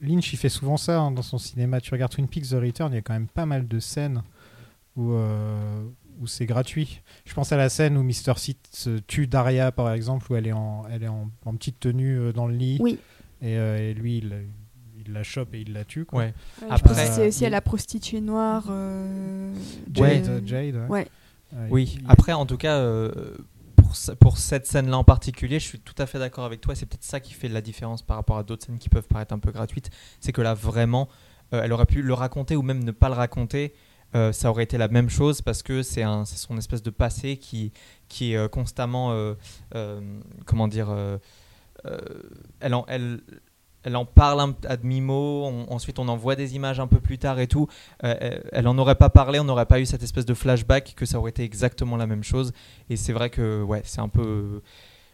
Lynch 0.00 0.32
il 0.32 0.38
fait 0.38 0.48
souvent 0.48 0.76
ça 0.76 0.98
hein, 1.00 1.10
dans 1.12 1.22
son 1.22 1.38
cinéma. 1.38 1.80
Tu 1.80 1.92
regardes 1.92 2.12
Twin 2.12 2.26
Peaks 2.26 2.48
The 2.48 2.54
Return, 2.54 2.92
il 2.92 2.96
y 2.96 2.98
a 2.98 3.02
quand 3.02 3.12
même 3.12 3.28
pas 3.28 3.46
mal 3.46 3.68
de 3.68 3.78
scènes 3.78 4.22
où, 4.96 5.12
euh, 5.12 5.84
où 6.20 6.26
c'est 6.26 6.46
gratuit. 6.46 7.02
Je 7.26 7.34
pense 7.34 7.52
à 7.52 7.56
la 7.56 7.68
scène 7.68 7.96
où 7.98 8.02
Mr. 8.02 8.34
Seat 8.38 8.58
se 8.72 8.98
tue 8.98 9.26
Daria 9.26 9.70
par 9.70 9.92
exemple, 9.92 10.32
où 10.32 10.34
elle 10.34 10.46
est 10.46 10.52
en, 10.52 10.84
elle 10.90 11.02
est 11.04 11.08
en, 11.08 11.30
en 11.44 11.54
petite 11.54 11.78
tenue 11.78 12.18
euh, 12.18 12.32
dans 12.32 12.46
le 12.46 12.54
lit. 12.54 12.78
Oui. 12.80 12.98
Et, 13.42 13.56
euh, 13.56 13.78
et 13.90 13.94
lui, 13.94 14.18
il, 14.18 14.44
il 15.06 15.12
la 15.12 15.22
chope 15.22 15.54
et 15.54 15.60
il 15.60 15.72
la 15.72 15.84
tue. 15.84 16.04
Quoi. 16.04 16.20
Ouais. 16.20 16.34
je 16.60 16.66
Après- 16.72 17.06
c'est 17.06 17.28
aussi 17.28 17.44
à 17.44 17.48
il- 17.48 17.52
la 17.52 17.60
prostituée 17.60 18.20
noire. 18.20 18.66
euh, 18.70 19.54
de- 19.88 19.94
Jade, 19.98 20.42
Jade, 20.46 20.74
ouais. 20.76 20.88
Ouais. 20.88 21.08
Euh, 21.54 21.66
Oui, 21.70 21.98
il- 22.00 22.04
après, 22.08 22.32
en 22.32 22.46
tout 22.46 22.56
cas, 22.58 22.76
euh, 22.76 23.10
pour, 23.76 23.96
ce- 23.96 24.12
pour 24.12 24.38
cette 24.38 24.66
scène-là 24.66 24.98
en 24.98 25.04
particulier, 25.04 25.58
je 25.58 25.66
suis 25.66 25.80
tout 25.80 25.94
à 25.98 26.06
fait 26.06 26.18
d'accord 26.18 26.44
avec 26.44 26.60
toi. 26.60 26.74
C'est 26.74 26.86
peut-être 26.86 27.02
ça 27.04 27.18
qui 27.20 27.32
fait 27.34 27.48
la 27.48 27.60
différence 27.60 28.02
par 28.02 28.16
rapport 28.16 28.36
à 28.38 28.42
d'autres 28.44 28.66
scènes 28.66 28.78
qui 28.78 28.88
peuvent 28.88 29.08
paraître 29.08 29.34
un 29.34 29.38
peu 29.38 29.50
gratuites. 29.50 29.90
C'est 30.20 30.32
que 30.32 30.42
là, 30.42 30.54
vraiment, 30.54 31.08
euh, 31.52 31.62
elle 31.64 31.72
aurait 31.72 31.86
pu 31.86 32.02
le 32.02 32.14
raconter 32.14 32.54
ou 32.56 32.62
même 32.62 32.84
ne 32.84 32.92
pas 32.92 33.08
le 33.08 33.14
raconter. 33.14 33.74
euh, 34.16 34.32
ça 34.32 34.50
aurait 34.50 34.64
été 34.64 34.76
la 34.76 34.88
même 34.88 35.08
chose 35.08 35.40
parce 35.40 35.62
que 35.62 35.84
c'est 35.84 36.02
son 36.24 36.58
espèce 36.58 36.82
de 36.82 36.90
passé 36.90 37.36
qui, 37.36 37.72
qui 38.08 38.32
est 38.32 38.36
euh, 38.36 38.48
constamment. 38.48 39.12
euh, 39.12 39.34
euh, 39.76 40.00
comment 40.46 40.66
dire 40.66 40.90
euh, 40.90 40.94
euh, 41.16 41.18
elle, 42.60 42.74
en, 42.74 42.84
elle, 42.88 43.20
elle 43.82 43.96
en 43.96 44.04
parle 44.04 44.54
à 44.68 44.76
demi-mot, 44.76 45.44
ensuite 45.68 45.98
on 45.98 46.08
en 46.08 46.16
voit 46.16 46.36
des 46.36 46.54
images 46.54 46.80
un 46.80 46.86
peu 46.86 47.00
plus 47.00 47.18
tard 47.18 47.38
et 47.40 47.46
tout. 47.46 47.66
Euh, 48.04 48.14
elle, 48.20 48.42
elle 48.52 48.68
en 48.68 48.76
aurait 48.78 48.96
pas 48.96 49.08
parlé, 49.08 49.40
on 49.40 49.44
n'aurait 49.44 49.66
pas 49.66 49.80
eu 49.80 49.86
cette 49.86 50.02
espèce 50.02 50.26
de 50.26 50.34
flashback 50.34 50.94
que 50.96 51.06
ça 51.06 51.18
aurait 51.18 51.30
été 51.30 51.44
exactement 51.44 51.96
la 51.96 52.06
même 52.06 52.24
chose. 52.24 52.52
Et 52.90 52.96
c'est 52.96 53.12
vrai 53.12 53.30
que 53.30 53.62
ouais, 53.62 53.82
c'est 53.84 54.00
un 54.00 54.08
peu. 54.08 54.62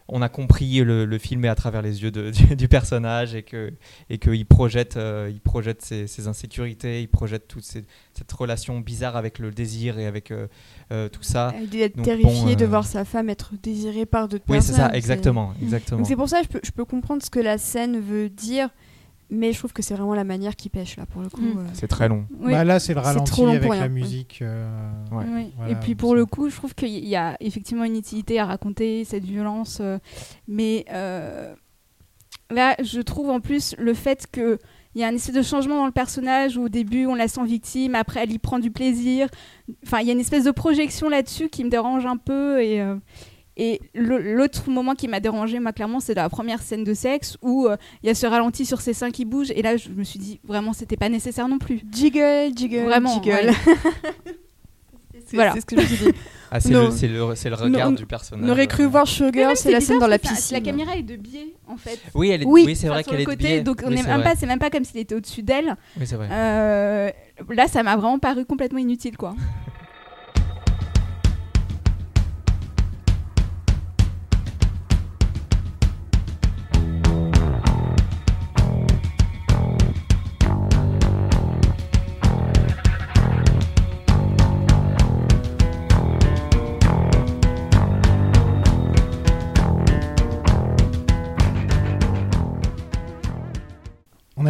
On 0.09 0.21
a 0.21 0.29
compris 0.29 0.77
le, 0.79 1.05
le 1.05 1.17
film 1.17 1.43
est 1.45 1.49
à 1.49 1.55
travers 1.55 1.81
les 1.81 2.01
yeux 2.03 2.11
de- 2.11 2.31
du, 2.47 2.55
du 2.55 2.67
personnage 2.67 3.35
et 3.35 3.43
que 3.43 3.73
et 4.09 4.17
qu'il 4.19 4.45
projette, 4.45 4.95
euh, 4.97 5.29
il 5.31 5.41
projette 5.41 5.81
ses, 5.81 6.07
ses 6.07 6.27
insécurités, 6.27 7.01
il 7.01 7.07
projette 7.07 7.47
toute 7.47 7.63
cette 7.63 8.31
relation 8.31 8.79
bizarre 8.79 9.15
avec 9.17 9.39
le 9.39 9.51
désir 9.51 9.99
et 9.99 10.05
avec 10.05 10.31
euh, 10.31 10.47
euh, 10.91 11.09
tout 11.09 11.23
ça. 11.23 11.53
Elle 11.57 11.69
doit 11.69 11.81
être 11.81 11.95
Donc, 11.97 12.05
terrifiée 12.05 12.53
bon, 12.53 12.55
de 12.55 12.63
euh, 12.63 12.67
voir 12.67 12.85
sa 12.85 13.03
femme 13.05 13.29
être 13.29 13.51
désirée 13.61 14.05
par 14.05 14.27
d'autres 14.27 14.45
Oui, 14.47 14.61
c'est 14.61 14.71
personnes. 14.73 14.89
ça, 14.91 14.95
exactement, 14.97 15.53
exactement. 15.61 16.03
C'est 16.05 16.15
pour 16.15 16.29
ça 16.29 16.39
que 16.39 16.45
je 16.45 16.49
peux, 16.49 16.61
je 16.63 16.71
peux 16.71 16.85
comprendre 16.85 17.21
ce 17.23 17.29
que 17.29 17.39
la 17.39 17.57
scène 17.57 17.99
veut 17.99 18.29
dire, 18.29 18.69
mais 19.29 19.51
je 19.51 19.57
trouve 19.59 19.73
que 19.73 19.81
c'est 19.81 19.93
vraiment 19.93 20.13
la 20.15 20.23
manière 20.23 20.55
qui 20.55 20.69
pêche 20.69 20.97
là 20.97 21.05
pour 21.05 21.21
le 21.21 21.29
coup. 21.29 21.41
Mm. 21.41 21.57
euh. 21.59 21.63
C'est 21.73 21.87
très 21.87 22.07
long. 22.07 22.25
Oui. 22.39 22.51
Bah 22.53 22.63
là, 22.63 22.79
c'est 22.79 22.93
le 22.93 22.99
ralenti 22.99 23.43
avec 23.43 23.69
la 23.69 23.89
musique. 23.89 24.39
euh, 24.41 24.67
Ouais. 25.11 25.25
Oui. 25.27 25.53
Voilà, 25.57 25.71
et 25.71 25.75
puis 25.75 25.95
pour 25.95 26.15
le 26.15 26.25
coup, 26.25 26.49
je 26.49 26.55
trouve 26.55 26.73
qu'il 26.75 27.05
y 27.05 27.15
a 27.15 27.35
effectivement 27.39 27.83
une 27.83 27.95
utilité 27.97 28.39
à 28.39 28.45
raconter 28.45 29.03
cette 29.05 29.25
violence, 29.25 29.79
euh, 29.81 29.97
mais 30.47 30.85
euh, 30.91 31.53
là, 32.49 32.75
je 32.83 33.01
trouve 33.01 33.29
en 33.29 33.39
plus 33.39 33.75
le 33.77 33.93
fait 33.93 34.27
que 34.31 34.57
il 34.95 35.01
y 35.01 35.03
a 35.03 35.07
un 35.09 35.13
espèce 35.13 35.35
de 35.35 35.43
changement 35.43 35.75
dans 35.75 35.85
le 35.85 35.91
personnage 35.91 36.57
où 36.57 36.63
au 36.63 36.69
début 36.69 37.05
on 37.05 37.13
la 37.13 37.27
sent 37.27 37.43
victime, 37.45 37.93
après 37.93 38.21
elle 38.23 38.31
y 38.31 38.39
prend 38.39 38.57
du 38.57 38.71
plaisir. 38.71 39.27
Enfin, 39.85 39.99
il 39.99 40.07
y 40.07 40.09
a 40.09 40.13
une 40.13 40.19
espèce 40.19 40.45
de 40.45 40.49
projection 40.51 41.07
là-dessus 41.07 41.49
qui 41.49 41.63
me 41.63 41.69
dérange 41.69 42.07
un 42.07 42.17
peu 42.17 42.63
et 42.63 42.81
euh, 42.81 42.95
et 43.57 43.81
l'autre 43.95 44.69
moment 44.69 44.93
qui 44.95 45.07
m'a 45.07 45.19
dérangé, 45.19 45.59
moi 45.59 45.73
clairement, 45.73 45.99
c'est 45.99 46.13
dans 46.13 46.21
la 46.21 46.29
première 46.29 46.61
scène 46.61 46.83
de 46.83 46.93
sexe 46.93 47.37
où 47.41 47.67
euh, 47.67 47.75
il 48.03 48.07
y 48.07 48.09
a 48.09 48.15
ce 48.15 48.25
ralenti 48.27 48.65
sur 48.65 48.79
ses 48.81 48.93
seins 48.93 49.11
qui 49.11 49.25
bougent 49.25 49.51
et 49.51 49.61
là 49.61 49.75
je 49.77 49.89
me 49.89 50.03
suis 50.03 50.19
dit 50.19 50.39
vraiment 50.45 50.73
c'était 50.73 50.95
pas 50.97 51.09
nécessaire 51.09 51.47
non 51.47 51.57
plus. 51.57 51.81
Jiggle, 51.91 52.55
jiggle, 52.55 52.85
Vraiment, 52.85 53.13
jiggle. 53.21 53.49
ouais. 53.49 53.53
C'est 55.29 55.35
Voilà. 55.35 55.51
c'est 55.55 55.59
ce 55.61 55.65
que 55.65 55.75
je 55.75 55.81
me 55.81 55.85
suis 55.87 56.05
dit. 56.05 56.11
Ah, 56.49 56.61
c'est 56.61 56.69
Non. 56.69 56.85
le, 56.85 56.91
c'est 56.91 57.09
le, 57.09 57.35
c'est 57.35 57.49
le 57.49 57.55
regard 57.55 57.89
Non, 57.89 57.95
du 57.97 58.05
personnage. 58.05 58.45
On 58.47 58.49
aurait 58.49 58.67
cru 58.67 58.85
voir 58.85 59.05
Sugar, 59.05 59.51
c'est 59.57 59.69
la 59.69 59.81
scène 59.81 59.99
dans 59.99 60.07
la 60.07 60.17
piscine. 60.17 60.55
La 60.55 60.61
caméra 60.63 60.95
est 60.95 61.03
de 61.03 61.17
biais 61.17 61.53
en 61.67 61.75
fait. 61.75 61.99
Oui, 62.15 62.29
elle 62.29 62.43
est, 62.43 62.45
Oui. 62.45 62.63
oui, 62.65 62.73
c'est 62.77 62.87
vrai 62.87 63.03
qu'elle 63.03 63.15
le 63.15 63.19
est 63.23 63.25
de 63.25 63.29
côté, 63.29 63.43
biais. 63.43 63.61
donc 63.61 63.81
on 63.83 63.89
Oui, 63.89 63.95
est 63.95 63.97
c'est 63.97 64.07
même 64.07 64.21
vrai. 64.21 64.29
pas, 64.31 64.35
c'est 64.37 64.45
même 64.45 64.57
pas 64.59 64.69
comme 64.69 64.85
s'il 64.85 64.97
était 65.01 65.13
au-dessus 65.15 65.43
d'elle. 65.43 65.75
Oui, 65.99 66.07
c'est 66.07 66.15
vrai. 66.15 66.29
Euh, 66.31 67.09
là, 67.49 67.67
ça 67.67 67.83
m'a 67.83 67.97
vraiment 67.97 68.19
paru 68.19 68.45
complètement 68.45 68.79
inutile, 68.79 69.17
quoi. 69.17 69.35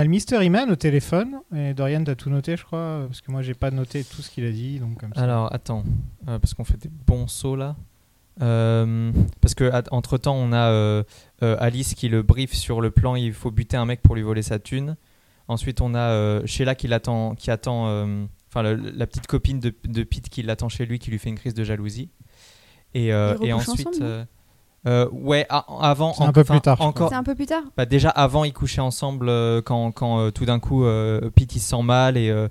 le 0.07 0.11
Mystery 0.11 0.49
Man 0.49 0.71
au 0.71 0.75
téléphone. 0.77 1.41
Et 1.53 1.73
Dorian, 1.73 2.03
t'as 2.03 2.15
tout 2.15 2.29
noté, 2.29 2.55
je 2.55 2.63
crois, 2.63 3.03
parce 3.07 3.19
que 3.19 3.29
moi, 3.29 3.41
j'ai 3.41 3.53
pas 3.53 3.71
noté 3.71 4.05
tout 4.05 4.21
ce 4.21 4.31
qu'il 4.31 4.45
a 4.45 4.51
dit. 4.51 4.79
Donc 4.79 4.97
comme 4.99 5.13
ça. 5.13 5.21
Alors, 5.21 5.53
attends, 5.53 5.83
euh, 6.29 6.39
parce 6.39 6.53
qu'on 6.53 6.63
fait 6.63 6.77
des 6.77 6.89
bons 7.05 7.27
sauts 7.27 7.57
là. 7.57 7.75
Euh, 8.41 9.11
parce 9.41 9.53
que 9.55 9.69
entre 9.91 10.17
temps, 10.17 10.35
on 10.35 10.53
a 10.53 10.69
euh, 10.69 11.03
euh, 11.43 11.57
Alice 11.59 11.93
qui 11.93 12.07
le 12.07 12.21
brief 12.21 12.53
sur 12.53 12.79
le 12.79 12.89
plan. 12.89 13.15
Il 13.15 13.33
faut 13.33 13.51
buter 13.51 13.75
un 13.75 13.85
mec 13.85 14.01
pour 14.01 14.15
lui 14.15 14.21
voler 14.21 14.43
sa 14.43 14.59
thune. 14.59 14.95
Ensuite, 15.49 15.81
on 15.81 15.93
a 15.93 16.11
euh, 16.11 16.41
Sheila 16.45 16.75
qui 16.75 16.87
l'attend, 16.87 17.35
qui 17.35 17.51
attend, 17.51 17.85
enfin 18.49 18.63
la 18.63 19.07
petite 19.07 19.27
copine 19.27 19.59
de, 19.59 19.73
de 19.83 20.03
Pete 20.03 20.29
qui 20.29 20.41
l'attend 20.41 20.69
chez 20.69 20.85
lui, 20.85 20.99
qui 20.99 21.11
lui 21.11 21.19
fait 21.19 21.29
une 21.29 21.37
crise 21.37 21.53
de 21.53 21.63
jalousie. 21.65 22.09
Et, 22.93 23.11
euh, 23.11 23.35
ensuite, 23.53 23.87
ensemble, 23.87 24.27
euh, 24.87 25.07
ouais, 25.11 25.45
a- 25.49 25.65
avant, 25.81 26.13
C'est 26.13 26.23
un 26.23 26.31
peu 26.31 26.43
plus 26.43 26.61
tard, 26.61 26.77
je 26.79 26.83
encore, 26.83 27.09
C'est 27.09 27.15
un 27.15 27.23
peu 27.23 27.35
plus 27.35 27.45
tard. 27.45 27.63
bah, 27.75 27.85
déjà 27.85 28.09
avant, 28.09 28.43
ils 28.45 28.53
couchaient 28.53 28.81
ensemble 28.81 29.27
euh, 29.29 29.61
quand, 29.61 29.91
quand 29.91 30.19
euh, 30.19 30.31
tout 30.31 30.45
d'un 30.45 30.59
coup 30.59 30.85
euh, 30.85 31.29
Pete 31.35 31.55
il 31.55 31.59
se 31.59 31.69
sent 31.69 31.83
mal 31.83 32.17
et 32.17 32.29
euh, 32.29 32.47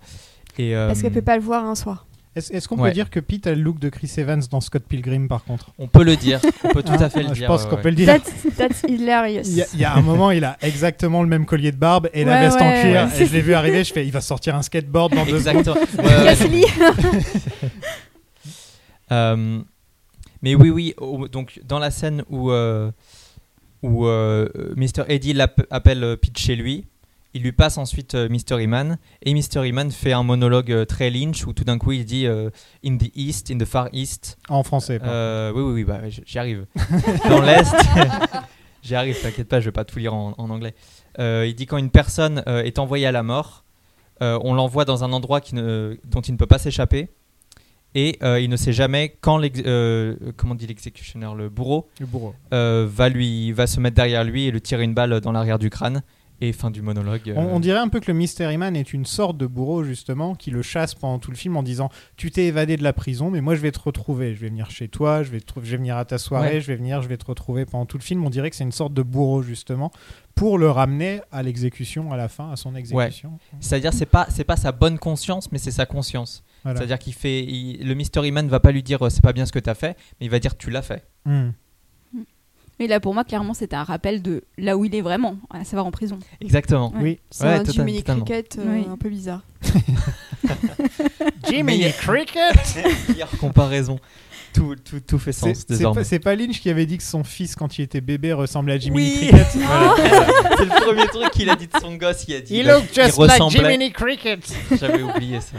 et 0.59 0.75
Parce 0.75 1.03
qu'elle 1.03 1.13
peut 1.13 1.21
pas 1.23 1.37
le 1.37 1.43
voir 1.43 1.65
un 1.65 1.75
soir. 1.75 2.07
Est-ce 2.35 2.53
est-ce 2.53 2.69
qu'on 2.69 2.77
Ouais. 2.79 2.91
peut 2.91 2.95
dire 2.95 3.09
que 3.09 3.19
Pete 3.19 3.47
a 3.47 3.55
le 3.55 3.63
look 3.63 3.79
de 3.79 3.89
Chris 3.89 4.13
Evans 4.19 4.43
dans 4.51 4.61
Scott 4.61 4.83
Pilgrim, 4.87 5.27
par 5.27 5.43
contre? 5.45 5.71
On 5.79 5.87
peut 5.87 6.05
le 6.05 6.17
dire, 6.17 6.39
on 6.65 6.69
peut 6.69 6.83
tout 6.83 6.93
à 6.93 7.09
fait 7.09 7.21
le 7.23 7.29
dire. 7.29 7.35
Je 7.35 7.45
pense 7.47 7.63
ouais, 7.65 7.71
qu'on 7.71 7.77
ouais. 7.77 7.83
peut 7.83 7.89
le 7.89 7.95
dire. 7.95 8.07
That's, 8.07 8.55
that's 8.57 8.83
hilarious. 8.87 9.45
Il 9.47 9.55
y, 9.55 9.63
a, 9.63 9.67
il 9.73 9.81
y 9.81 9.85
a 9.87 9.95
un 9.95 10.03
moment, 10.03 10.31
il 10.31 10.45
a 10.45 10.59
exactement 10.61 11.23
le 11.23 11.29
même 11.31 11.47
collier 11.47 11.73
de 11.73 11.79
barbe 11.79 12.11
et 12.13 12.25
la 12.25 12.33
Ouais, 12.33 12.41
veste 12.43 12.61
en 12.61 12.71
cuir. 12.71 13.09
ouais. 13.11 13.23
Et 13.23 13.27
je 13.27 13.33
l'ai 13.33 13.41
vu 13.41 13.55
arriver, 13.55 13.85
je 13.85 13.93
fais, 13.95 14.05
il 14.05 14.13
va 14.13 14.21
sortir 14.21 14.55
un 14.55 14.61
skateboard 14.61 15.15
dans 15.15 15.25
deux 15.25 15.41
secondes. 15.41 15.57
Exactement. 15.67 15.77
Ouais, 16.05 16.17
ouais, 16.19 16.25
Gasly. 16.25 16.65
Euh, 19.13 19.61
mais 20.47 20.55
oui, 20.55 20.71
oui. 20.71 21.29
donc 21.31 21.61
dans 21.65 21.79
la 21.79 21.91
scène 21.91 22.23
où 22.31 22.51
euh, 22.51 22.91
où 23.83 24.07
euh, 24.07 24.49
Mr 24.77 25.05
Eddie 25.09 25.37
appelle 25.71 26.03
euh, 26.05 26.17
Pete 26.17 26.39
chez 26.39 26.57
lui, 26.57 26.85
il 27.35 27.43
lui 27.43 27.53
passe 27.53 27.79
ensuite 27.79 28.15
euh, 28.15 28.29
Mystery 28.29 28.67
Man 28.67 28.99
et 29.23 29.35
Mystery 29.35 29.73
Man 29.73 29.91
fait 29.91 30.13
un 30.13 30.23
monologue 30.23 30.87
très 30.87 31.11
Lynch 31.11 31.47
où 31.47 31.53
tout 31.53 31.65
d'un 31.65 31.79
coup 31.79 31.93
il 31.93 32.05
dit 32.05 32.27
in 32.27 32.97
the 32.97 33.11
east, 33.15 33.51
in 33.51 33.59
the 33.59 33.65
far 33.65 33.89
east. 33.93 34.39
En 34.49 34.63
français. 34.63 34.99
Euh, 35.03 35.53
oui, 35.55 35.63
oui, 35.63 35.73
oui. 35.73 35.85
Bah, 35.85 36.01
j'y 36.09 36.39
arrive. 36.39 36.67
dans 37.29 37.41
l'est. 37.43 37.67
J'y 38.83 38.95
arrive. 38.95 39.21
T'inquiète 39.21 39.49
pas, 39.49 39.59
je 39.59 39.65
vais 39.65 39.73
pas 39.73 39.85
tout 39.85 39.99
lire 39.99 40.15
en, 40.15 40.35
en 40.39 40.49
anglais. 40.49 40.75
Il 41.19 41.55
dit 41.57 41.67
quand 41.67 41.77
une 41.77 41.91
personne 41.91 42.43
est 42.47 42.79
envoyée 42.79 43.07
à 43.07 43.11
la 43.13 43.25
mort, 43.25 43.65
on 44.21 44.55
l'envoie 44.55 44.85
dans 44.85 45.03
un 45.03 45.13
endroit 45.13 45.41
qui 45.41 45.57
ne- 45.57 45.97
dont 46.05 46.21
il 46.21 46.33
ne 46.33 46.37
peut 46.39 46.47
pas 46.47 46.59
s'échapper. 46.59 47.09
Et 47.99 48.19
euh, 48.23 48.39
il 48.39 48.51
ne 48.51 48.57
sait 48.57 48.75
jamais 48.75 49.17
quand 49.23 49.41
euh, 49.65 50.17
comment 50.37 50.55
dit 50.55 50.67
l'exécutionnaire, 50.67 51.35
le 51.35 51.49
bourreau, 51.49 51.89
Le 51.99 52.05
bourreau. 52.05 52.35
euh, 52.53 52.87
va 52.89 53.09
lui 53.09 53.53
va 53.53 53.67
se 53.67 53.81
mettre 53.81 53.97
derrière 53.97 54.23
lui 54.23 54.45
et 54.45 54.51
le 54.51 54.61
tirer 54.61 54.85
une 54.85 54.93
balle 54.93 55.19
dans 55.23 55.33
l'arrière 55.33 55.59
du 55.59 55.71
crâne. 55.71 56.03
Et 56.43 56.53
fin 56.53 56.71
du 56.71 56.83
monologue. 56.83 57.23
euh, 57.31 57.35
On, 57.35 57.55
on 57.57 57.61
dirait 57.61 57.79
un 57.79 57.89
peu 57.89 57.99
que 57.99 58.11
le 58.13 58.19
Mystery 58.19 58.59
Man 58.59 58.77
est 58.77 58.93
une 58.93 59.07
sorte 59.07 59.39
de 59.39 59.47
bourreau, 59.47 59.83
justement, 59.85 60.35
qui 60.35 60.51
le 60.51 60.61
chasse 60.61 60.95
pendant 60.95 61.19
tout 61.19 61.31
le 61.31 61.37
film 61.39 61.57
en 61.57 61.63
disant 61.63 61.89
Tu 62.19 62.31
t'es 62.31 62.45
évadé 62.45 62.77
de 62.77 62.83
la 62.83 62.93
prison, 62.93 63.31
mais 63.31 63.41
moi 63.41 63.55
je 63.55 63.63
vais 63.63 63.73
te 63.73 63.79
retrouver. 63.81 64.35
Je 64.35 64.41
vais 64.43 64.49
venir 64.51 64.71
chez 64.71 64.89
toi, 64.89 65.23
je 65.23 65.31
vais, 65.31 65.41
te 65.41 65.55
je 65.57 65.71
vais 65.71 65.79
venir 65.79 65.97
à 65.97 66.05
ta 66.05 66.19
soirée, 66.19 66.57
Ouais. 66.57 66.61
je 66.61 66.67
vais 66.67 66.77
venir, 66.77 67.01
je 67.01 67.09
vais 67.09 67.17
te 67.17 67.25
retrouver 67.25 67.65
pendant 67.65 67.87
tout 67.87 67.97
le 67.97 68.03
film. 68.03 68.23
On 68.23 68.29
dirait 68.29 68.51
que 68.51 68.57
c'est 68.57 68.65
une 68.65 68.71
sorte 68.73 68.93
de 68.93 69.01
bourreau, 69.03 69.41
justement, 69.41 69.91
pour 70.35 70.59
le 70.59 70.69
ramener 70.69 71.23
à 71.33 71.43
l'exécution, 71.43 72.13
à 72.13 72.19
la 72.19 72.29
fin, 72.29 72.51
à 72.53 72.57
son 72.57 72.77
exécution. 72.77 73.39
C'est-à-dire 73.61 73.95
c'est 73.95 74.05
pas 74.05 74.27
c'est 74.29 74.45
pas 74.45 74.57
sa 74.59 74.73
bonne 74.73 74.99
conscience, 74.99 75.51
mais 75.53 75.57
c'est 75.59 75.71
sa 75.71 75.87
conscience. 75.87 76.45
Voilà. 76.67 76.79
C'est-à-dire 76.79 76.99
qu'il 76.99 77.15
fait 77.15 77.45
il- 77.45 77.87
le 77.87 77.95
Mystery 77.95 78.33
Man 78.33 78.49
va 78.49 78.59
pas 78.61 78.73
lui 78.73 78.83
dire 78.83 79.05
euh, 79.05 79.11
c'est 79.11 79.23
pas 79.23 79.33
bien 79.33 79.47
ce 79.47 79.53
que 79.53 79.59
t'as 79.61 79.75
fait, 79.75 79.97
mais 80.21 80.27
il 80.27 80.31
va 80.31 80.39
dire 80.41 80.57
tu 80.57 80.71
l'as 80.71 80.83
fait. 80.83 81.05
Hmm. 81.25 81.51
Et 82.79 82.87
là, 82.89 83.01
pour 83.01 83.15
moi, 83.15 83.25
clairement, 83.25 83.55
c'était 83.55 83.77
un 83.77 83.85
rappel 83.85 84.21
de 84.21 84.45
là 84.59 84.77
où 84.77 84.85
il 84.85 84.95
est 84.95 85.01
vraiment, 85.01 85.37
à 85.49 85.65
savoir 85.65 85.87
en 85.87 85.91
prison. 85.91 86.19
Exactement. 86.43 86.93
Ouais. 86.97 87.01
Oui. 87.03 87.19
C'est 87.31 87.45
Ouais, 87.45 87.51
un 87.55 87.59
total- 87.61 87.75
Jiminy 87.75 87.99
totalement. 88.01 88.25
Cricket 88.27 88.59
euh, 88.59 88.65
Oui. 88.69 88.87
un 88.91 88.97
peu 88.99 89.09
bizarre. 89.09 89.43
Jiminy 91.49 91.85
Mais- 91.85 91.93
Cricket 91.93 92.55
Meilleure 93.09 93.31
comparaison. 93.39 93.99
Tout, 94.53 94.75
tout, 94.77 95.01
tout 95.01 95.19
fait 95.19 95.33
sens 95.33 95.59
c'est 95.59 95.69
désormais. 95.69 96.01
pas, 96.01 96.05
c'est 96.05 96.19
pas 96.19 96.35
Lynch 96.35 96.61
qui 96.61 96.71
avait 96.71 96.87
dit 96.87 96.97
que 96.97 97.03
son 97.03 97.25
fils, 97.25 97.55
quand 97.57 97.79
il 97.79 97.83
était 97.83 98.01
bébé, 98.01 98.33
ressemblait 98.33 98.75
à 98.75 98.79
Jiminy 98.79 99.03
Oui. 99.21 99.29
Cricket 99.29 99.47
c'est 99.53 99.59
le 100.65 100.81
premier 100.85 101.07
truc 101.09 101.31
qu'il 101.31 101.51
a 101.51 101.57
dit 101.57 101.67
de 101.67 101.79
son 101.79 101.95
gosse. 101.97 102.25
Il 102.29 102.35
a 102.37 102.41
dit 102.41 102.55
He 102.55 102.59
il, 102.61 102.71
a- 102.71 102.77
looked 102.77 102.89
just 102.95 103.17
il 103.19 103.23
like 103.25 103.33
ressemblait. 103.33 103.59
Jiminy 103.73 103.93
Cricket 103.93 104.41
J'avais 104.79 105.03
oublié 105.03 105.41
ça. 105.41 105.57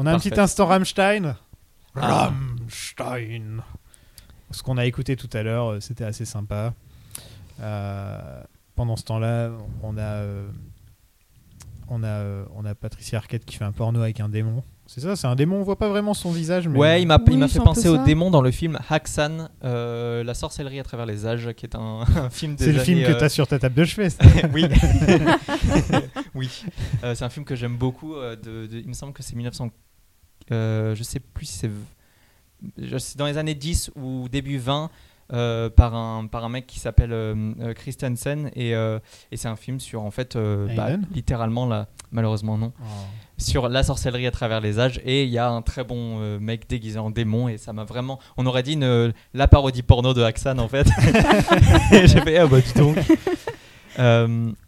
On 0.00 0.06
a 0.06 0.12
un 0.14 0.18
petit 0.18 0.38
instant 0.38 0.66
Rammstein. 0.66 1.34
Ah. 1.96 2.30
Rammstein. 2.30 3.62
Ce 4.52 4.62
qu'on 4.62 4.78
a 4.78 4.86
écouté 4.86 5.16
tout 5.16 5.28
à 5.32 5.42
l'heure, 5.42 5.72
euh, 5.72 5.80
c'était 5.80 6.04
assez 6.04 6.24
sympa. 6.24 6.72
Euh, 7.60 8.42
pendant 8.76 8.94
ce 8.96 9.02
temps-là, 9.02 9.50
on 9.82 9.98
a, 9.98 10.00
euh, 10.02 10.48
on 11.88 12.02
a, 12.04 12.06
euh, 12.06 12.44
on 12.54 12.64
a 12.64 12.74
Patricia 12.76 13.18
Arquette 13.18 13.44
qui 13.44 13.56
fait 13.56 13.64
un 13.64 13.72
porno 13.72 14.00
avec 14.00 14.20
un 14.20 14.28
démon. 14.28 14.62
C'est 14.86 15.00
ça, 15.02 15.16
c'est 15.16 15.26
un 15.26 15.34
démon. 15.34 15.56
On 15.56 15.62
voit 15.64 15.76
pas 15.76 15.90
vraiment 15.90 16.14
son 16.14 16.30
visage, 16.30 16.66
mais 16.66 16.78
Ouais, 16.78 17.02
il 17.02 17.06
m'a 17.06 17.18
Oui, 17.26 17.48
fait 17.48 17.58
penser 17.58 17.88
au 17.88 18.02
démon 18.04 18.30
dans 18.30 18.40
le 18.40 18.50
film 18.50 18.78
Haxan, 18.88 19.48
euh, 19.62 20.24
la 20.24 20.32
sorcellerie 20.32 20.80
à 20.80 20.82
travers 20.82 21.04
les 21.04 21.26
âges, 21.26 21.52
qui 21.56 21.66
est 21.66 21.74
un, 21.74 22.04
un 22.16 22.30
film 22.30 22.54
des 22.54 22.64
c'est 22.66 22.72
le 22.72 22.78
film 22.78 23.00
que 23.02 23.10
euh, 23.12 23.18
t'as 23.18 23.28
sur 23.28 23.46
ta 23.46 23.58
table 23.58 23.74
de 23.74 23.84
chevet. 23.84 24.08
ça. 24.08 24.24
oui. 24.54 24.64
oui. 26.34 26.64
Euh, 27.04 27.14
c'est 27.14 27.24
un 27.24 27.28
film 27.28 27.44
que 27.44 27.54
j'aime 27.54 27.76
beaucoup. 27.76 28.14
euh, 28.14 28.34
de, 28.36 28.66
de- 28.66 28.78
il 28.78 28.88
me 28.88 28.94
semble 28.94 29.12
que 29.12 29.22
c'est 29.22 29.34
1900. 29.36 29.68
Euh, 30.52 30.94
je 30.94 31.02
sais 31.02 31.20
plus 31.20 31.46
si 31.46 31.58
c'est. 31.58 33.16
dans 33.16 33.26
les 33.26 33.38
années 33.38 33.54
10 33.54 33.92
ou 33.96 34.28
début 34.28 34.58
20 34.58 34.90
euh, 35.30 35.68
par, 35.68 35.94
un, 35.94 36.26
par 36.26 36.44
un 36.44 36.48
mec 36.48 36.66
qui 36.66 36.80
s'appelle 36.80 37.12
euh, 37.12 37.74
Christensen 37.74 38.50
et, 38.56 38.70
et 38.70 39.36
c'est 39.36 39.48
un 39.48 39.56
film 39.56 39.78
sur 39.78 40.02
en 40.02 40.10
fait 40.10 40.36
bah, 40.36 40.88
littéralement 41.12 41.66
la 41.66 41.86
malheureusement 42.12 42.56
non. 42.56 42.72
Sur 43.36 43.68
la 43.68 43.84
sorcellerie 43.84 44.26
à 44.26 44.30
travers 44.32 44.60
les 44.60 44.80
âges 44.80 45.00
et 45.04 45.24
il 45.24 45.30
y 45.30 45.38
a 45.38 45.48
un 45.48 45.62
très 45.62 45.84
bon 45.84 46.38
mec 46.38 46.68
déguisé 46.68 46.98
en 46.98 47.10
démon 47.10 47.48
et 47.48 47.58
ça 47.58 47.72
m'a 47.72 47.84
vraiment 47.84 48.18
on 48.36 48.46
aurait 48.46 48.62
dit 48.62 48.72
une, 48.72 49.12
la 49.34 49.48
parodie 49.48 49.82
porno 49.82 50.14
de 50.14 50.22
Axan 50.22 50.58
en 50.58 50.68
fait. 50.68 50.88
J'ai 51.92 52.20
fait 52.20 52.38
ah 52.38 52.46
bah 52.46 52.60
dis 52.60 52.72
donc 52.72 52.96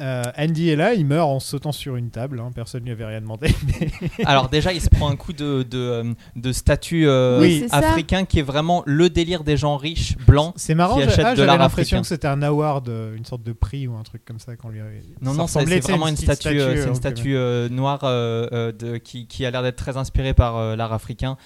Euh, 0.00 0.22
Andy 0.38 0.70
est 0.70 0.76
là, 0.76 0.94
il 0.94 1.04
meurt 1.06 1.28
en 1.28 1.40
sautant 1.40 1.72
sur 1.72 1.96
une 1.96 2.10
table. 2.10 2.40
hein, 2.40 2.50
Personne 2.54 2.84
lui 2.84 2.92
avait 2.92 3.04
rien 3.04 3.20
demandé. 3.20 3.48
mais- 3.80 4.24
alors 4.24 4.48
déjà 4.48 4.72
il 4.72 4.80
se 4.80 4.88
prend 4.88 5.10
un 5.10 5.16
coup 5.16 5.32
de, 5.32 5.62
de, 5.62 5.78
euh, 5.78 6.14
de 6.36 6.52
statut 6.52 7.06
euh, 7.08 7.40
Oui, 7.40 7.66
africain 7.70 8.24
qui 8.24 8.38
est 8.38 8.42
vraiment 8.42 8.82
le 8.86 9.10
délire 9.10 9.44
des 9.44 9.56
gens 9.56 9.76
riches 9.76 10.16
blancs 10.26 10.52
C'est 10.56 10.74
marrant, 10.74 10.94
qui 10.96 11.02
j'ai- 11.02 11.08
achètent 11.08 11.24
ah, 11.26 11.30
de 11.32 11.36
j'avais 11.36 11.46
l'art 11.46 11.58
l'impression 11.58 12.00
que 12.00 12.06
c'était 12.06 12.28
un 12.28 12.42
award, 12.42 12.88
une 13.16 13.24
sorte 13.24 13.42
de 13.42 13.52
prix 13.52 13.86
ou 13.88 13.96
un 13.96 14.02
truc 14.02 14.24
comme 14.24 14.38
ça 14.38 14.56
qu'on 14.56 14.68
lui 14.68 14.80
avait. 14.80 15.02
Non, 15.20 15.32
ça 15.32 15.38
non, 15.38 15.46
c'est 15.46 15.80
vraiment 15.80 16.08
une 16.08 16.16
statue, 16.16 16.60
euh, 16.60 16.82
c'est 16.82 16.88
une 16.88 16.94
statue 16.94 17.36
euh, 17.36 17.68
noire 17.68 18.00
de, 18.02 18.96
qui, 18.98 19.26
qui 19.26 19.44
a 19.46 19.50
l'air 19.50 19.62
d'être 19.62 19.76
très 19.76 19.96
inspirée 19.96 20.34
par 20.34 20.56
euh, 20.56 20.76
l'art 20.76 20.92
africain. 20.92 21.36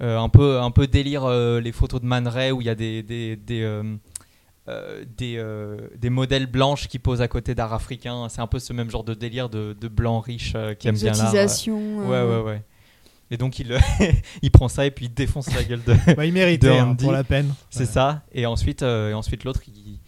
Euh, 0.00 0.16
un, 0.16 0.28
peu, 0.28 0.60
un 0.60 0.70
peu 0.70 0.86
délire, 0.86 1.24
euh, 1.24 1.60
les 1.60 1.72
photos 1.72 2.00
de 2.00 2.06
Man 2.06 2.28
Ray 2.28 2.52
où 2.52 2.60
il 2.60 2.68
y 2.68 2.70
a 2.70 2.76
des, 2.76 3.02
des, 3.02 3.34
des, 3.34 3.62
euh, 4.68 5.04
des, 5.16 5.36
euh, 5.38 5.76
des 5.96 6.10
modèles 6.10 6.46
blanches 6.46 6.88
qui 6.88 6.98
posent 6.98 7.22
à 7.22 7.28
côté 7.28 7.54
d'art 7.54 7.72
africain. 7.72 8.28
C'est 8.28 8.40
un 8.40 8.46
peu 8.46 8.58
ce 8.58 8.72
même 8.72 8.90
genre 8.90 9.04
de 9.04 9.14
délire 9.14 9.48
de, 9.48 9.74
de 9.80 9.88
blancs 9.88 10.24
riches 10.26 10.52
euh, 10.54 10.74
qui 10.74 10.88
aiment 10.88 10.94
bien 10.96 11.12
l'art. 11.12 11.32
Ouais, 11.32 11.40
euh, 11.70 12.42
ouais, 12.42 12.46
ouais. 12.50 12.62
Et 13.30 13.36
donc 13.36 13.58
il, 13.58 13.76
il 14.42 14.50
prend 14.50 14.68
ça 14.68 14.86
et 14.86 14.90
puis 14.90 15.06
il 15.06 15.14
défonce 15.14 15.52
la 15.54 15.62
gueule 15.64 15.82
de. 15.84 15.94
Bah, 16.16 16.24
il 16.26 16.32
méritait 16.32 16.66
de 16.68 16.72
hein, 16.72 16.94
pour 16.94 17.12
la 17.12 17.24
peine. 17.24 17.52
C'est 17.70 17.86
ça. 17.86 18.22
Et 18.32 18.46
ensuite, 18.46 18.82
euh, 18.82 19.10
et 19.10 19.14
ensuite 19.14 19.44
l'autre, 19.44 19.60
il, 19.68 19.98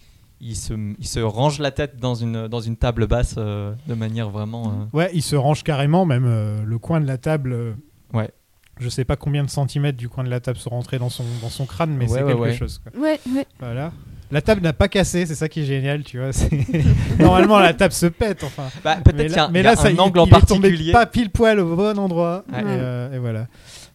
il, 0.40 0.56
se, 0.56 0.72
il 0.98 1.06
se 1.06 1.20
range 1.20 1.58
la 1.58 1.70
tête 1.70 1.98
dans 1.98 2.14
une, 2.14 2.48
dans 2.48 2.60
une 2.60 2.76
table 2.76 3.06
basse 3.06 3.34
euh, 3.38 3.74
de 3.86 3.94
manière 3.94 4.30
vraiment. 4.30 4.68
euh, 4.92 4.96
Ouais, 4.96 5.10
il 5.12 5.22
se 5.22 5.36
range 5.36 5.62
carrément, 5.64 6.06
même 6.06 6.24
euh, 6.26 6.62
le 6.64 6.78
coin 6.78 7.00
de 7.00 7.06
la 7.06 7.18
table. 7.18 7.52
euh, 7.52 7.72
Ouais. 8.14 8.30
Je 8.78 8.88
sais 8.88 9.04
pas 9.04 9.16
combien 9.16 9.44
de 9.44 9.50
centimètres 9.50 9.98
du 9.98 10.08
coin 10.08 10.24
de 10.24 10.30
la 10.30 10.40
table 10.40 10.58
sont 10.58 10.70
rentrés 10.70 10.98
dans 10.98 11.10
son, 11.10 11.24
dans 11.42 11.50
son 11.50 11.66
crâne, 11.66 11.90
mais 11.90 12.06
Ouais, 12.10 12.16
c'est 12.16 12.22
ouais, 12.24 12.30
quelque 12.32 12.40
ouais. 12.40 12.54
chose. 12.56 12.78
quoi. 12.82 12.98
Ouais, 12.98 13.20
ouais. 13.36 13.46
Voilà. 13.58 13.92
La 14.32 14.40
table 14.42 14.60
n'a 14.60 14.72
pas 14.72 14.88
cassé, 14.88 15.26
c'est 15.26 15.34
ça 15.34 15.48
qui 15.48 15.60
est 15.62 15.64
génial, 15.64 16.04
tu 16.04 16.18
vois. 16.18 16.30
Normalement, 17.18 17.58
la 17.58 17.74
table 17.74 17.92
se 17.92 18.06
pète, 18.06 18.44
enfin. 18.44 18.68
Bah, 18.84 18.96
Mais 18.98 19.02
peut-être 19.02 19.22
qu'il 19.26 19.32
y 19.32 19.36
là, 19.36 19.44
a, 19.44 19.48
mais 19.48 19.60
il 19.60 19.64
y 19.64 19.66
a 19.66 19.70
là, 19.70 19.76
ça, 19.76 19.88
un 19.88 19.90
il- 19.90 20.00
angle 20.00 20.18
en 20.20 20.26
il 20.26 20.28
est 20.34 20.40
tombé 20.46 20.60
particulier. 20.68 20.92
pas 20.92 21.06
pile 21.06 21.30
poil 21.30 21.58
au 21.58 21.74
bon 21.76 21.98
endroit. 21.98 22.44
Ouais. 22.52 22.60
Et, 22.60 22.64
euh, 22.66 23.12
et 23.12 23.18
voilà. 23.18 23.46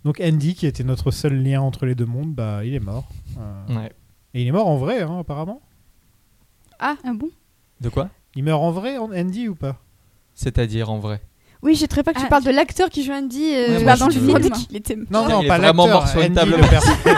Donc 0.04 0.22
Andy, 0.22 0.54
qui 0.56 0.68
était 0.68 0.84
notre 0.84 1.12
seul 1.12 1.42
lien 1.42 1.62
entre 1.62 1.86
les 1.86 1.96
deux 1.96 2.06
mondes, 2.06 2.34
bah, 2.34 2.62
il 2.66 2.74
est 2.74 2.80
mort. 2.80 3.08
Euh, 3.38 3.76
Ouais. 3.78 3.92
Et 4.34 4.42
il 4.42 4.48
est 4.48 4.52
mort 4.52 4.68
en 4.68 4.76
vrai, 4.78 5.02
hein, 5.02 5.18
apparemment. 5.22 5.62
Ah, 6.80 6.96
ah 7.06 7.12
bon? 7.16 7.30
De 7.80 7.88
quoi? 7.90 8.10
Il 8.36 8.44
meurt 8.44 8.62
en 8.62 8.72
vrai, 8.72 8.98
Andy, 8.98 9.48
ou 9.48 9.56
pas? 9.56 9.78
C'est-à-dire 10.34 10.90
en 10.92 11.00
vrai. 11.00 11.22
Oui, 11.64 11.76
j'ai 11.76 11.88
très 11.88 12.04
pas 12.04 12.14
que 12.14 12.20
tu 12.20 12.26
Ah, 12.26 12.30
parles 12.30 12.44
de 12.44 12.52
l'acteur 12.52 12.90
qui 12.90 13.04
joue 13.04 13.14
Andy. 13.14 13.54
euh, 13.56 13.80
Ouais, 13.80 13.98
dans 13.98 14.08
le 14.08 14.12
film. 14.12 14.40
qu'il 14.68 14.76
était 14.76 14.96
Non, 14.98 15.06
Non, 15.24 15.30
non, 15.30 15.42
il 15.42 15.46
est 15.46 15.48
pas 15.48 15.58
l'acteur. 15.58 15.76
mort 15.76 16.06
Andy, 16.16 16.34
table 16.34 16.52
le, 16.52 17.14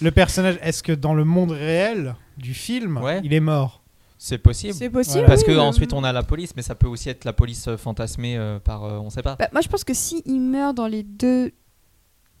le 0.00 0.10
personnage, 0.10 0.58
est-ce 0.62 0.82
que 0.82 0.92
dans 0.92 1.12
le 1.14 1.24
monde 1.24 1.50
réel 1.52 2.14
du 2.36 2.54
film, 2.54 2.98
Ouais. 2.98 3.20
il 3.24 3.32
est 3.34 3.40
mort 3.40 3.82
C'est 4.18 4.38
possible. 4.38 4.74
C'est 4.74 4.90
possible. 4.90 5.24
Parce 5.26 5.40
oui, 5.42 5.46
que 5.48 5.52
euh, 5.52 5.60
ensuite 5.60 5.92
on 5.92 6.04
a 6.04 6.12
la 6.12 6.22
police, 6.22 6.54
mais 6.56 6.62
ça 6.62 6.74
peut 6.74 6.86
aussi 6.86 7.08
être 7.08 7.24
la 7.24 7.32
police 7.32 7.66
euh, 7.68 7.76
fantasmée 7.76 8.36
euh, 8.36 8.58
par, 8.60 8.84
euh, 8.84 8.98
on 8.98 9.10
sait 9.10 9.22
pas. 9.22 9.36
bah, 9.36 9.48
moi, 9.52 9.60
je 9.62 9.68
pense 9.68 9.82
que 9.84 9.94
si 9.94 10.22
il 10.26 10.40
meurt 10.40 10.76
dans 10.76 10.86
les 10.86 11.02
deux, 11.02 11.50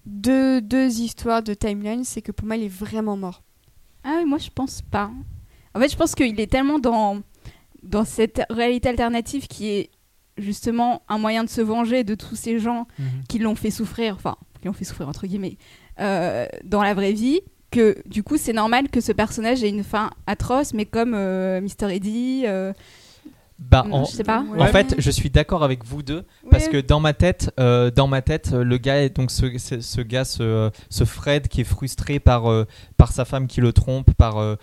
deux, 0.06 0.60
deux 0.60 1.00
histoires 1.00 1.42
de 1.42 1.54
timeline, 1.54 2.04
c'est 2.04 2.22
que 2.22 2.32
pour 2.32 2.46
moi, 2.46 2.56
il 2.56 2.64
est 2.64 2.68
vraiment 2.68 3.16
mort. 3.16 3.42
Ah 4.04 4.16
oui, 4.18 4.24
moi 4.24 4.38
je 4.38 4.50
pense 4.50 4.82
pas. 4.82 5.10
En 5.74 5.80
fait, 5.80 5.88
je 5.90 5.96
pense 5.96 6.14
qu'il 6.14 6.38
est 6.40 6.50
tellement 6.50 6.78
dans, 6.80 7.20
dans 7.82 8.04
cette 8.04 8.42
réalité 8.50 8.88
alternative 8.88 9.46
qui 9.46 9.68
est 9.68 9.90
justement 10.38 11.02
un 11.08 11.18
moyen 11.18 11.44
de 11.44 11.48
se 11.48 11.60
venger 11.60 12.04
de 12.04 12.14
tous 12.14 12.34
ces 12.36 12.58
gens 12.58 12.86
qui 13.28 13.38
l'ont 13.38 13.54
fait 13.54 13.70
souffrir, 13.70 14.14
enfin, 14.16 14.36
qui 14.60 14.66
l'ont 14.66 14.72
fait 14.72 14.84
souffrir 14.84 15.08
entre 15.08 15.26
guillemets, 15.26 15.56
euh, 16.00 16.46
dans 16.64 16.82
la 16.82 16.94
vraie 16.94 17.12
vie, 17.12 17.40
que 17.72 17.96
du 18.06 18.22
coup 18.22 18.36
c'est 18.36 18.52
normal 18.52 18.88
que 18.88 19.00
ce 19.00 19.10
personnage 19.10 19.64
ait 19.64 19.68
une 19.68 19.82
fin 19.82 20.10
atroce, 20.28 20.74
mais 20.74 20.84
comme 20.84 21.14
euh, 21.14 21.60
Mr. 21.60 21.92
Eddie, 21.92 22.44
euh, 22.46 22.72
Bah, 23.70 23.84
non, 23.88 23.96
en, 23.98 24.04
je 24.04 24.10
sais 24.12 24.24
pas. 24.24 24.44
en 24.58 24.66
fait, 24.66 24.94
je 24.98 25.10
suis 25.10 25.30
d'accord 25.30 25.62
avec 25.62 25.84
vous 25.84 26.02
deux 26.02 26.24
parce 26.50 26.68
que 26.68 26.78
dans 26.80 27.00
ma 27.00 27.12
tête, 27.12 27.50
euh, 27.60 27.90
dans 27.90 28.06
ma 28.08 28.20
tête, 28.20 28.50
euh, 28.52 28.64
le 28.64 28.76
gars 28.76 29.02
est 29.02 29.16
donc 29.16 29.30
ce, 29.30 29.56
ce, 29.58 29.80
ce 29.80 30.00
gars, 30.00 30.24
ce, 30.24 30.70
ce 30.90 31.04
Fred 31.04 31.48
qui 31.48 31.60
est 31.62 31.64
frustré 31.64 32.18
par 32.18 32.50
euh, 32.50 32.66
par 32.96 33.12
sa 33.12 33.24
femme 33.24 33.46
qui 33.46 33.60
le 33.60 33.72
trompe, 33.72 34.12
par 34.14 34.38
euh, 34.38 34.56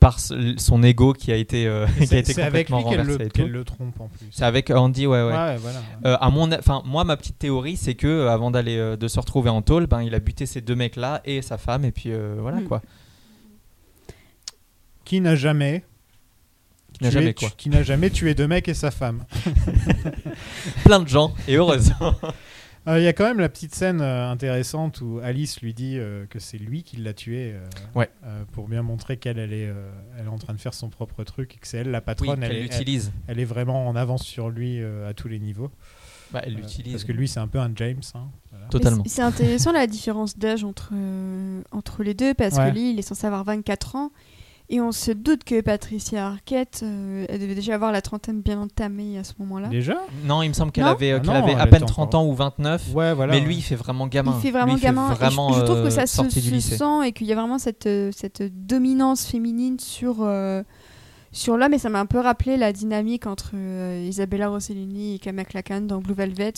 par 0.00 0.18
son 0.20 0.82
ego 0.82 1.12
qui 1.12 1.32
a 1.32 1.36
été 1.36 1.66
euh, 1.66 1.86
qui 1.96 2.02
a 2.02 2.06
C'est 2.06 2.18
été 2.18 2.32
c'est 2.34 2.42
avec 2.42 2.68
complètement 2.68 3.06
lui 3.16 3.28
qu'elle 3.30 3.48
le, 3.48 3.64
trompe 3.64 4.00
en 4.00 4.08
plus. 4.08 4.26
C'est 4.30 4.44
avec 4.44 4.70
Andy, 4.70 5.06
ouais, 5.06 5.22
ouais. 5.22 5.32
Ouais, 5.32 5.56
voilà. 5.56 5.80
Euh, 6.04 6.16
à 6.20 6.30
mon, 6.30 6.52
enfin, 6.52 6.82
moi, 6.84 7.04
ma 7.04 7.16
petite 7.16 7.38
théorie, 7.38 7.76
c'est 7.76 7.94
que 7.94 8.26
avant 8.26 8.50
d'aller 8.50 8.76
euh, 8.76 8.96
de 8.96 9.08
se 9.08 9.18
retrouver 9.20 9.50
en 9.50 9.62
tôle, 9.62 9.86
ben, 9.86 10.02
il 10.02 10.14
a 10.14 10.18
buté 10.20 10.46
ces 10.46 10.60
deux 10.60 10.74
mecs-là 10.74 11.20
et 11.24 11.42
sa 11.42 11.58
femme, 11.58 11.84
et 11.84 11.92
puis 11.92 12.10
euh, 12.12 12.36
voilà 12.40 12.58
Mm. 12.60 12.64
quoi. 12.64 12.82
Qui 15.04 15.20
n'a 15.20 15.34
jamais. 15.34 15.84
Qui 17.02 17.14
n'a 17.16 17.20
jamais 17.20 17.34
quoi. 17.34 17.50
Qui 17.56 17.68
n'a 17.70 17.82
jamais 17.82 18.10
tué 18.10 18.34
deux 18.34 18.46
mecs 18.48 18.68
et 18.68 18.74
sa 18.74 18.90
femme. 18.90 19.24
Plein 20.84 21.00
de 21.00 21.08
gens, 21.08 21.34
et 21.48 21.56
heureusement. 21.56 22.14
Euh, 22.88 22.98
Il 22.98 23.04
y 23.04 23.06
a 23.06 23.12
quand 23.12 23.22
même 23.22 23.38
la 23.38 23.48
petite 23.48 23.76
scène 23.76 24.00
euh, 24.00 24.28
intéressante 24.28 25.00
où 25.02 25.20
Alice 25.22 25.60
lui 25.60 25.72
dit 25.72 25.98
euh, 25.98 26.26
que 26.26 26.40
c'est 26.40 26.58
lui 26.58 26.82
qui 26.82 26.96
l'a 26.96 27.12
tué. 27.14 27.52
euh, 27.54 27.60
Ouais. 27.94 28.10
euh, 28.24 28.42
pour 28.50 28.66
bien 28.66 28.82
montrer 28.82 29.18
qu'elle 29.18 29.38
elle 29.38 29.52
est, 29.52 29.68
euh, 29.68 29.88
elle 30.18 30.24
est 30.24 30.28
en 30.28 30.36
train 30.36 30.52
de 30.52 30.58
faire 30.58 30.74
son 30.74 30.88
propre 30.88 31.22
truc 31.22 31.54
et 31.54 31.58
que 31.58 31.68
c'est 31.68 31.78
elle 31.78 31.92
la 31.92 31.98
oui, 31.98 32.04
patronne. 32.04 32.42
elle, 32.42 32.50
est, 32.50 32.56
elle, 32.56 32.62
l'utilise. 32.62 33.12
elle 33.28 33.38
est 33.38 33.44
vraiment 33.44 33.86
en 33.86 33.94
avance 33.94 34.24
sur 34.24 34.50
lui 34.50 34.80
euh, 34.82 35.08
à 35.08 35.14
tous 35.14 35.28
les 35.28 35.38
niveaux. 35.38 35.70
Bah, 36.32 36.40
elle 36.42 36.54
Euh, 36.54 36.56
l'utilise. 36.56 36.92
parce 36.94 37.04
que 37.04 37.12
lui, 37.12 37.28
c'est 37.28 37.38
un 37.38 37.46
peu 37.46 37.60
un 37.60 37.70
James. 37.76 38.00
hein. 38.16 38.26
Voilà. 38.50 38.66
Totalement. 38.66 39.04
C'est 39.06 39.10
c'est 39.10 39.22
intéressant 39.22 39.70
la 39.70 39.86
différence 39.86 40.36
d'âge 40.36 40.64
entre, 40.64 40.90
euh, 40.92 41.62
entre 41.70 42.02
les 42.02 42.14
deux 42.14 42.34
parce 42.34 42.56
Ouais. 42.56 42.68
que 42.70 42.74
lui, 42.74 42.90
il 42.94 42.98
est 42.98 43.02
censé 43.02 43.28
avoir 43.28 43.44
24 43.44 43.94
ans 43.94 44.10
et 44.72 44.80
on 44.80 44.90
se 44.90 45.12
doute 45.12 45.44
que 45.44 45.60
Patricia 45.60 46.26
Arquette, 46.28 46.80
euh, 46.82 47.26
elle 47.28 47.38
devait 47.40 47.54
déjà 47.54 47.74
avoir 47.74 47.92
la 47.92 48.00
trentaine 48.02 48.40
bien 48.40 48.58
entamée 48.58 49.18
à 49.18 49.22
ce 49.24 49.34
moment-là. 49.40 49.68
Déjà 49.68 49.98
Non, 50.24 50.42
il 50.42 50.48
me 50.48 50.54
semble 50.54 50.72
qu'elle 50.72 50.84
avait, 50.84 51.12
euh, 51.12 51.18
Ah 51.22 51.26
qu'elle 51.26 51.36
avait 51.36 51.54
à 51.54 51.66
peine 51.66 51.82
était 51.82 51.92
30 51.92 52.14
encore- 52.14 52.20
ans 52.22 52.26
ou 52.26 52.34
29. 52.34 52.82
Ouais, 52.94 53.12
voilà. 53.14 53.34
mais 53.34 53.40
lui, 53.40 53.56
il 53.56 53.62
fait 53.62 53.76
vraiment 53.76 54.06
gamin. 54.06 54.34
Il 54.38 54.40
fait 54.40 54.50
vraiment 54.50 54.72
Lui, 54.72 54.80
il 54.80 54.82
gamin. 54.82 55.08
Et 55.10 55.14
je- 55.14 55.18
vraiment, 55.18 55.52
je, 55.52 55.60
trouve 55.60 55.82
que 55.82 55.86
euh, 55.86 55.90
ça 55.90 56.06
se, 56.06 56.22
du 56.22 56.30
se 56.40 56.50
lycée. 56.50 56.76
sent 56.76 57.06
et 57.06 57.12
qu'il 57.12 57.26
y 57.26 57.32
a 57.32 57.36
vraiment 57.36 57.58
cette, 57.58 57.86
euh, 57.86 58.10
cette 58.16 58.42
dominance 58.66 59.26
féminine 59.26 59.78
sur, 59.78 60.16
euh, 60.20 60.62
sur 61.32 61.56
l'homme. 61.56 61.74
Et 61.74 61.78
ça 61.78 61.88
m'a 61.88 62.00
un 62.00 62.06
peu 62.06 62.20
rappelé 62.20 62.56
la 62.56 62.72
dynamique 62.72 63.26
entre 63.26 63.52
euh, 63.54 64.06
Isabella 64.08 64.48
Rossellini 64.48 65.16
et 65.16 65.18
Kamala 65.18 65.62
Khan 65.62 65.80
dans 65.80 65.98
Blue 65.98 66.14
Velvet, 66.14 66.52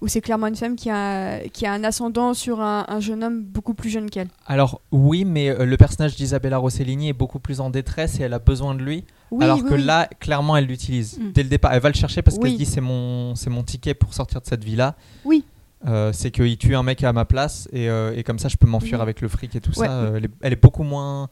où 0.00 0.08
c'est 0.08 0.20
clairement 0.20 0.46
une 0.46 0.56
femme 0.56 0.76
qui 0.76 0.88
a, 0.90 1.40
qui 1.48 1.66
a 1.66 1.72
un 1.72 1.84
ascendant 1.84 2.32
sur 2.34 2.60
un, 2.60 2.84
un 2.88 3.00
jeune 3.00 3.22
homme 3.24 3.42
beaucoup 3.42 3.74
plus 3.74 3.90
jeune 3.90 4.08
qu'elle. 4.10 4.28
Alors 4.46 4.80
oui, 4.92 5.24
mais 5.24 5.50
euh, 5.50 5.64
le 5.66 5.76
personnage 5.76 6.16
d'Isabella 6.16 6.58
Rossellini 6.58 7.08
est 7.10 7.12
beaucoup 7.14 7.38
plus 7.40 7.60
en 7.60 7.70
détresse 7.70 8.20
et 8.20 8.22
elle 8.22 8.32
a 8.34 8.38
besoin 8.38 8.74
de 8.74 8.82
lui. 8.82 9.04
Oui, 9.30 9.44
alors 9.44 9.58
oui, 9.58 9.68
que 9.68 9.74
oui. 9.74 9.82
là, 9.84 10.08
clairement, 10.18 10.56
elle 10.56 10.66
l'utilise. 10.66 11.18
Mm. 11.18 11.32
Dès 11.32 11.42
le 11.42 11.48
départ, 11.48 11.72
elle 11.72 11.80
va 11.80 11.88
le 11.88 11.94
chercher 11.94 12.22
parce 12.22 12.36
Oui. 12.36 12.42
qu'elle 12.42 12.52
se 12.52 12.56
dit 12.58 12.66
c'est 12.66 12.80
mon, 12.80 13.34
c'est 13.34 13.50
mon 13.50 13.62
ticket 13.62 13.94
pour 13.94 14.14
sortir 14.14 14.40
de 14.40 14.46
cette 14.46 14.64
vie-là. 14.64 14.96
Oui. 15.24 15.44
Euh, 15.86 16.12
c'est 16.12 16.30
qu'il 16.30 16.58
tue 16.58 16.74
un 16.76 16.82
mec 16.82 17.02
à 17.04 17.12
ma 17.14 17.24
place 17.24 17.66
et, 17.72 17.88
euh, 17.88 18.12
et 18.14 18.22
comme 18.22 18.38
ça 18.38 18.48
je 18.48 18.56
peux 18.58 18.66
m'enfuir 18.66 18.98
Oui. 18.98 19.02
avec 19.02 19.22
le 19.22 19.28
fric 19.28 19.54
et 19.56 19.60
tout 19.62 19.70
Ouais. 19.78 19.86
ça. 19.86 19.92
Euh, 19.92 20.16
elle, 20.16 20.24
est, 20.26 20.30
elle 20.42 20.52
est 20.52 20.62
beaucoup 20.62 20.82
moins. 20.82 21.30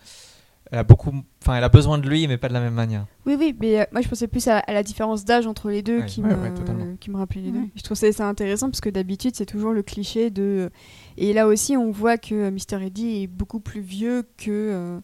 Elle 0.71 0.79
a 0.81 0.83
beaucoup. 0.85 1.13
Enfin, 1.43 1.55
elle 1.57 1.65
a 1.65 1.69
besoin 1.71 1.97
de 1.99 2.07
lui, 2.09 2.29
mais 2.29 2.37
pas 2.37 2.49
de 2.49 2.53
la 2.53 2.61
même 2.61 2.75
manière. 2.75 3.07
Oui, 3.25 3.37
oui, 3.39 3.57
mais 3.59 3.81
euh, 3.81 3.85
moi 3.93 4.03
je 4.03 4.09
pensais 4.09 4.29
plus 4.29 4.47
à, 4.49 4.59
à 4.59 4.73
la 4.75 4.83
différence 4.83 5.25
d'âge 5.25 5.47
entre 5.47 5.71
les 5.71 5.81
deux 5.83 6.01
Ouais, 6.01 6.07
qui, 6.07 6.21
ouais, 6.21 6.29
me, 6.37 6.43
ouais, 6.43 6.53
totalement. 6.55 6.97
qui 7.01 7.11
me 7.11 7.17
rappelait 7.17 7.41
les 7.41 7.51
deux. 7.53 7.61
Je 7.75 7.83
trouvais 7.83 8.13
ça 8.13 8.29
intéressant 8.29 8.69
parce 8.69 8.81
que 8.83 8.91
d'habitude 8.91 9.35
c'est 9.35 9.47
toujours 9.47 9.73
le 9.73 9.83
cliché 9.83 10.29
de. 10.31 10.71
Et 11.17 11.33
là 11.33 11.47
aussi 11.47 11.77
on 11.77 11.91
voit 11.91 12.19
que 12.19 12.35
euh, 12.35 12.51
Mr. 12.51 12.85
Eddie 12.85 13.23
est 13.23 13.27
beaucoup 13.27 13.61
plus 13.61 13.81
vieux 13.81 14.25
que, 14.37 14.51
euh, 14.51 15.01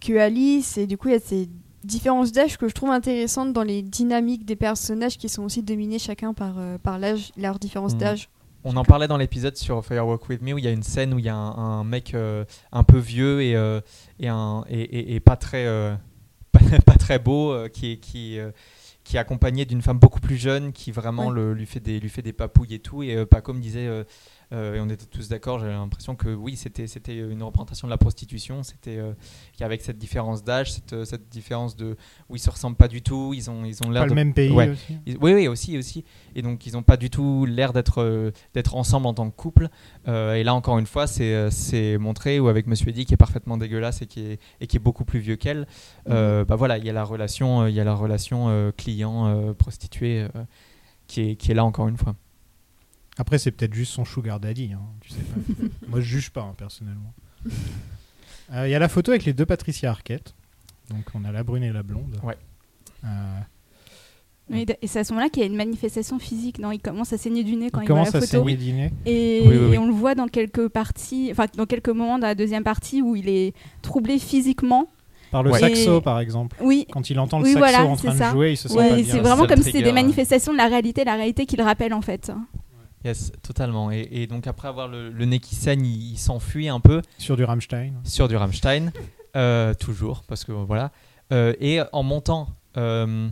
que 0.00 0.16
Alice 0.16 0.78
et 0.78 0.86
du 0.86 0.96
coup 0.96 1.08
il 1.08 1.12
y 1.14 1.16
a 1.16 1.20
ces 1.20 1.48
différences 1.84 2.32
d'âge 2.32 2.56
que 2.56 2.68
je 2.68 2.74
trouve 2.74 2.90
intéressantes 2.90 3.52
dans 3.52 3.62
les 3.62 3.82
dynamiques 3.82 4.44
des 4.44 4.56
personnages 4.56 5.16
qui 5.18 5.28
sont 5.28 5.42
aussi 5.44 5.62
dominés 5.62 5.98
chacun 5.98 6.34
par, 6.34 6.54
euh, 6.58 6.78
par 6.78 6.98
l'âge, 6.98 7.32
leur 7.36 7.58
différence 7.58 7.94
Mhm. 7.94 7.98
d'âge. 7.98 8.28
On 8.70 8.76
en 8.76 8.84
parlait 8.84 9.08
dans 9.08 9.16
l'épisode 9.16 9.56
sur 9.56 9.82
Firewalk 9.82 10.28
With 10.28 10.42
Me 10.42 10.52
où 10.52 10.58
il 10.58 10.64
y 10.64 10.68
a 10.68 10.70
une 10.70 10.82
scène 10.82 11.14
où 11.14 11.18
il 11.18 11.24
y 11.24 11.28
a 11.30 11.34
un, 11.34 11.56
un 11.80 11.84
mec 11.84 12.12
euh, 12.14 12.44
un 12.70 12.84
peu 12.84 12.98
vieux 12.98 13.40
et, 13.42 13.56
euh, 13.56 13.80
et, 14.20 14.28
un, 14.28 14.62
et, 14.68 14.80
et- 14.82 15.14
et 15.14 15.20
pas, 15.20 15.36
très, 15.36 15.64
euh, 15.66 15.94
pas, 16.52 16.60
pas 16.84 16.94
très 16.96 17.18
beau 17.18 17.56
qui, 17.72 17.92
est, 17.92 17.96
qui, 17.96 18.38
qui 19.04 19.16
est 19.16 19.18
accompagné 19.18 19.64
d'une 19.64 19.80
femme 19.80 19.98
beaucoup 19.98 20.20
plus 20.20 20.36
jeune 20.36 20.72
qui 20.72 20.92
vraiment 20.92 21.28
Ouais. 21.28 21.34
le, 21.34 21.54
lui, 21.54 21.64
fait 21.64 21.80
des, 21.80 21.98
lui 21.98 22.10
fait 22.10 22.20
des 22.20 22.34
papouilles 22.34 22.74
et 22.74 22.78
tout. 22.78 23.02
Et 23.02 23.24
Paco 23.24 23.54
me 23.54 23.60
disait 23.60 23.88
euh, 24.52 24.74
et 24.76 24.80
on 24.80 24.88
était 24.88 25.04
tous 25.06 25.28
d'accord. 25.28 25.58
J'avais 25.58 25.72
l'impression 25.72 26.16
que 26.16 26.28
oui, 26.34 26.56
c'était 26.56 26.86
c'était 26.86 27.16
une 27.16 27.42
représentation 27.42 27.86
de 27.86 27.90
la 27.90 27.98
prostitution. 27.98 28.62
C'était 28.62 28.96
euh, 28.96 29.12
qu'avec 29.58 29.82
cette 29.82 29.98
différence 29.98 30.42
d'âge, 30.42 30.72
cette, 30.72 30.92
euh, 30.94 31.04
cette 31.04 31.28
différence 31.28 31.76
de 31.76 31.96
où 32.28 32.36
ils 32.36 32.40
se 32.40 32.48
ressemblent 32.50 32.76
pas 32.76 32.88
du 32.88 33.02
tout. 33.02 33.32
Ils 33.34 33.50
ont 33.50 33.64
ils 33.64 33.82
ont 33.82 33.90
l'air 33.90 34.02
Pas 34.02 34.06
de 34.08 34.10
le 34.10 34.14
même 34.14 34.32
pays 34.34 34.50
Ouais. 34.50 34.70
aussi. 34.70 34.96
Ils- 35.06 35.18
oui, 35.20 35.34
oui, 35.34 35.48
aussi, 35.48 35.76
aussi. 35.76 36.04
Et 36.34 36.42
donc, 36.42 36.66
ils 36.66 36.72
n'ont 36.72 36.82
pas 36.82 36.96
du 36.96 37.10
tout 37.10 37.44
l'air 37.46 37.72
d'être 37.72 38.02
euh, 38.02 38.30
d'être 38.54 38.74
ensemble 38.74 39.06
en 39.06 39.14
tant 39.14 39.28
que 39.30 39.36
couple. 39.36 39.68
Et 40.06 40.42
là, 40.44 40.54
encore 40.54 40.78
une 40.78 40.86
fois, 40.86 41.06
c'est 41.06 41.50
c'est 41.50 41.98
montré 41.98 42.40
où 42.40 42.48
avec 42.48 42.66
Monsieur 42.66 42.88
Eddy 42.88 43.04
qui 43.04 43.14
est 43.14 43.18
parfaitement 43.18 43.58
dégueulasse 43.58 44.00
et 44.02 44.06
qui 44.06 44.20
est, 44.20 44.40
et 44.60 44.66
qui 44.66 44.76
est 44.76 44.80
beaucoup 44.80 45.04
plus 45.04 45.18
vieux 45.18 45.36
qu'elle. 45.36 45.66
euh, 46.08 46.44
bah 46.44 46.56
voilà, 46.56 46.78
il 46.78 46.84
y 46.86 46.90
a 46.90 46.92
la 46.94 47.04
relation, 47.04 47.66
il 47.66 47.74
y 47.74 47.80
a 47.80 47.84
la 47.84 47.94
relation 47.94 48.72
client 48.76 49.52
prostituée 49.58 50.26
qui 51.06 51.20
est 51.30 51.36
qui 51.36 51.50
est 51.50 51.54
là 51.54 51.64
encore 51.64 51.88
une 51.88 51.96
fois. 51.98 52.14
Après, 53.18 53.38
c'est 53.38 53.50
peut-être 53.50 53.74
juste 53.74 53.92
son 53.92 54.04
sugar 54.04 54.38
daddy. 54.40 54.70
hein, 54.72 54.80
tu 55.00 55.10
sais 55.10 55.16
pas. 55.20 55.62
Moi, 55.88 56.00
je 56.00 56.06
juge 56.06 56.30
pas, 56.30 56.42
hein, 56.42 56.54
personnellement. 56.56 57.12
Euh, 58.54 58.66
Il 58.66 58.70
y 58.70 58.74
a 58.74 58.78
la 58.78 58.88
photo 58.88 59.10
avec 59.10 59.24
les 59.24 59.32
deux 59.32 59.44
Patricia 59.46 59.90
Arquette. 59.90 60.34
Donc, 60.90 61.04
on 61.14 61.24
a 61.24 61.32
la 61.32 61.42
brune 61.42 61.62
et 61.64 61.72
la 61.72 61.82
blonde. 61.82 62.18
Ouais. 62.22 62.36
Euh, 63.04 63.08
Oui, 64.50 64.64
d- 64.64 64.78
et 64.80 64.86
c'est 64.86 65.00
à 65.00 65.04
ce 65.04 65.12
moment-là 65.12 65.28
qu'il 65.28 65.42
y 65.42 65.44
a 65.44 65.48
une 65.48 65.56
manifestation 65.56 66.18
physique. 66.18 66.58
Non, 66.58 66.70
il 66.72 66.78
commence 66.80 67.12
à 67.12 67.18
saigner 67.18 67.44
du 67.44 67.56
nez 67.56 67.70
quand 67.70 67.80
il 67.80 67.84
il, 67.84 67.88
voit 67.88 67.96
commence 67.98 68.12
la 68.14 68.18
à 68.18 68.22
photo. 68.22 68.38
saigner 68.44 68.56
du 68.56 68.72
nez. 68.72 68.90
Et, 69.04 69.42
Oui, 69.44 69.48
oui, 69.56 69.66
oui. 69.68 69.74
et 69.74 69.78
on 69.78 69.86
le 69.86 69.92
voit 69.92 70.14
dans 70.14 70.28
quelques 70.28 70.68
parties, 70.68 71.28
enfin 71.30 71.44
dans 71.56 71.66
quelques 71.66 71.90
moments 71.90 72.18
dans 72.18 72.26
la 72.28 72.34
deuxième 72.34 72.64
partie 72.64 73.02
où 73.02 73.14
il 73.16 73.28
est 73.28 73.52
troublé 73.82 74.18
physiquement. 74.18 74.88
Par 75.30 75.42
le 75.42 75.50
Ouais. 75.50 75.58
saxo, 75.58 75.98
Et- 75.98 76.00
par 76.00 76.18
exemple. 76.20 76.56
Oui, 76.62 76.86
Quand 76.90 77.10
il 77.10 77.18
entend 77.20 77.38
le 77.40 77.44
Oui, 77.44 77.52
saxo 77.52 77.58
voilà, 77.68 77.84
en 77.84 77.96
train 77.96 78.08
c'est 78.12 78.14
de 78.14 78.18
ça. 78.22 78.30
jouer, 78.30 78.52
il 78.52 78.56
se 78.56 78.68
sent 78.68 78.74
ouais, 78.78 78.88
pas 78.88 78.98
et 78.98 79.02
bien. 79.02 79.12
c'est 79.12 79.20
vraiment 79.20 79.42
Ça 79.42 79.48
comme 79.48 79.58
si 79.58 79.64
c'est 79.64 79.70
trigger, 79.72 79.84
des 79.84 79.90
ouais. 79.90 80.02
manifestations 80.02 80.52
de 80.52 80.56
la 80.56 80.68
réalité, 80.68 81.04
la 81.04 81.16
réalité 81.16 81.44
qu'il 81.44 81.60
rappelle 81.60 81.92
en 81.92 82.00
fait. 82.00 82.32
Yes, 83.08 83.32
totalement. 83.42 83.90
Et, 83.90 84.06
et 84.10 84.26
donc 84.26 84.46
après 84.46 84.68
avoir 84.68 84.86
le, 84.86 85.10
le 85.10 85.24
nez 85.24 85.38
qui 85.40 85.54
saigne, 85.54 85.86
il, 85.86 86.12
il 86.12 86.18
s'enfuit 86.18 86.68
un 86.68 86.80
peu. 86.80 87.00
Sur 87.16 87.36
du 87.36 87.44
Rammstein. 87.44 87.94
sur 88.04 88.28
du 88.28 88.36
Rammstein, 88.36 88.92
euh, 89.36 89.72
toujours, 89.74 90.22
parce 90.28 90.44
que 90.44 90.52
voilà. 90.52 90.90
Euh, 91.32 91.54
et 91.58 91.80
en 91.92 92.02
montant, 92.02 92.48
euh, 92.76 93.28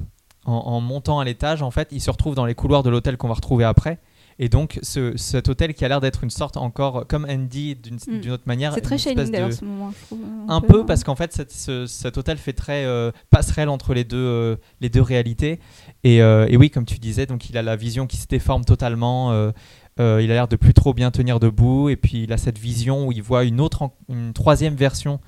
en, 0.46 0.52
en 0.52 0.80
montant 0.80 1.18
à 1.20 1.24
l'étage, 1.24 1.60
en 1.62 1.70
fait, 1.70 1.88
il 1.90 2.00
se 2.00 2.10
retrouve 2.10 2.34
dans 2.34 2.46
les 2.46 2.54
couloirs 2.54 2.82
de 2.82 2.90
l'hôtel 2.90 3.18
qu'on 3.18 3.28
va 3.28 3.34
retrouver 3.34 3.64
après. 3.64 3.98
Et 4.38 4.48
donc, 4.50 4.78
ce, 4.82 5.16
cet 5.16 5.48
hôtel 5.48 5.72
qui 5.72 5.84
a 5.84 5.88
l'air 5.88 6.00
d'être 6.00 6.22
une 6.22 6.28
sorte 6.30 6.58
encore, 6.58 7.06
comme 7.08 7.26
Andy 7.28 7.74
d'une 7.74 7.94
Mm. 7.96 8.20
d'une 8.20 8.32
autre 8.32 8.42
manière. 8.46 8.74
C'est 8.74 8.82
très 8.82 8.98
Shining 8.98 9.30
d'ailleurs 9.30 9.52
ce 9.52 9.64
moment. 9.64 9.92
je 9.98 10.06
trouve, 10.06 10.18
Un 10.48 10.60
peu 10.60 10.84
parce 10.84 11.04
qu'en 11.04 11.14
fait, 11.14 11.32
cette- 11.32 11.52
ce- 11.52 11.86
cet 11.86 12.18
hôtel 12.18 12.36
fait 12.36 12.52
très 12.52 12.84
euh, 12.84 13.10
passerelle 13.30 13.70
entre 13.70 13.94
les 13.94 14.04
deux, 14.04 14.16
euh, 14.18 14.56
les 14.82 14.90
deux 14.90 15.00
réalités. 15.00 15.58
Et, 16.04 16.20
euh, 16.20 16.46
et 16.50 16.56
oui, 16.58 16.68
comme 16.70 16.84
tu 16.84 16.98
disais, 16.98 17.24
donc 17.24 17.48
il 17.48 17.56
a 17.56 17.62
la 17.62 17.76
vision 17.76 18.06
qui 18.06 18.18
se 18.18 18.26
déforme 18.26 18.64
totalement. 18.64 19.32
euh, 19.32 19.52
euh, 19.98 20.20
il 20.22 20.30
a 20.30 20.34
l'air 20.34 20.48
de 20.48 20.56
plus 20.56 20.74
trop 20.74 20.92
bien 20.92 21.10
tenir 21.10 21.40
debout. 21.40 21.88
Et 21.88 21.96
puis 21.96 22.24
il 22.24 22.32
a 22.34 22.36
cette 22.36 22.58
vision 22.58 23.06
où 23.08 23.12
il 23.12 23.22
voit 23.22 23.44
une 23.44 23.62
autre, 23.62 23.88
une 24.10 24.34
troisième 24.34 24.74
version 24.74 25.18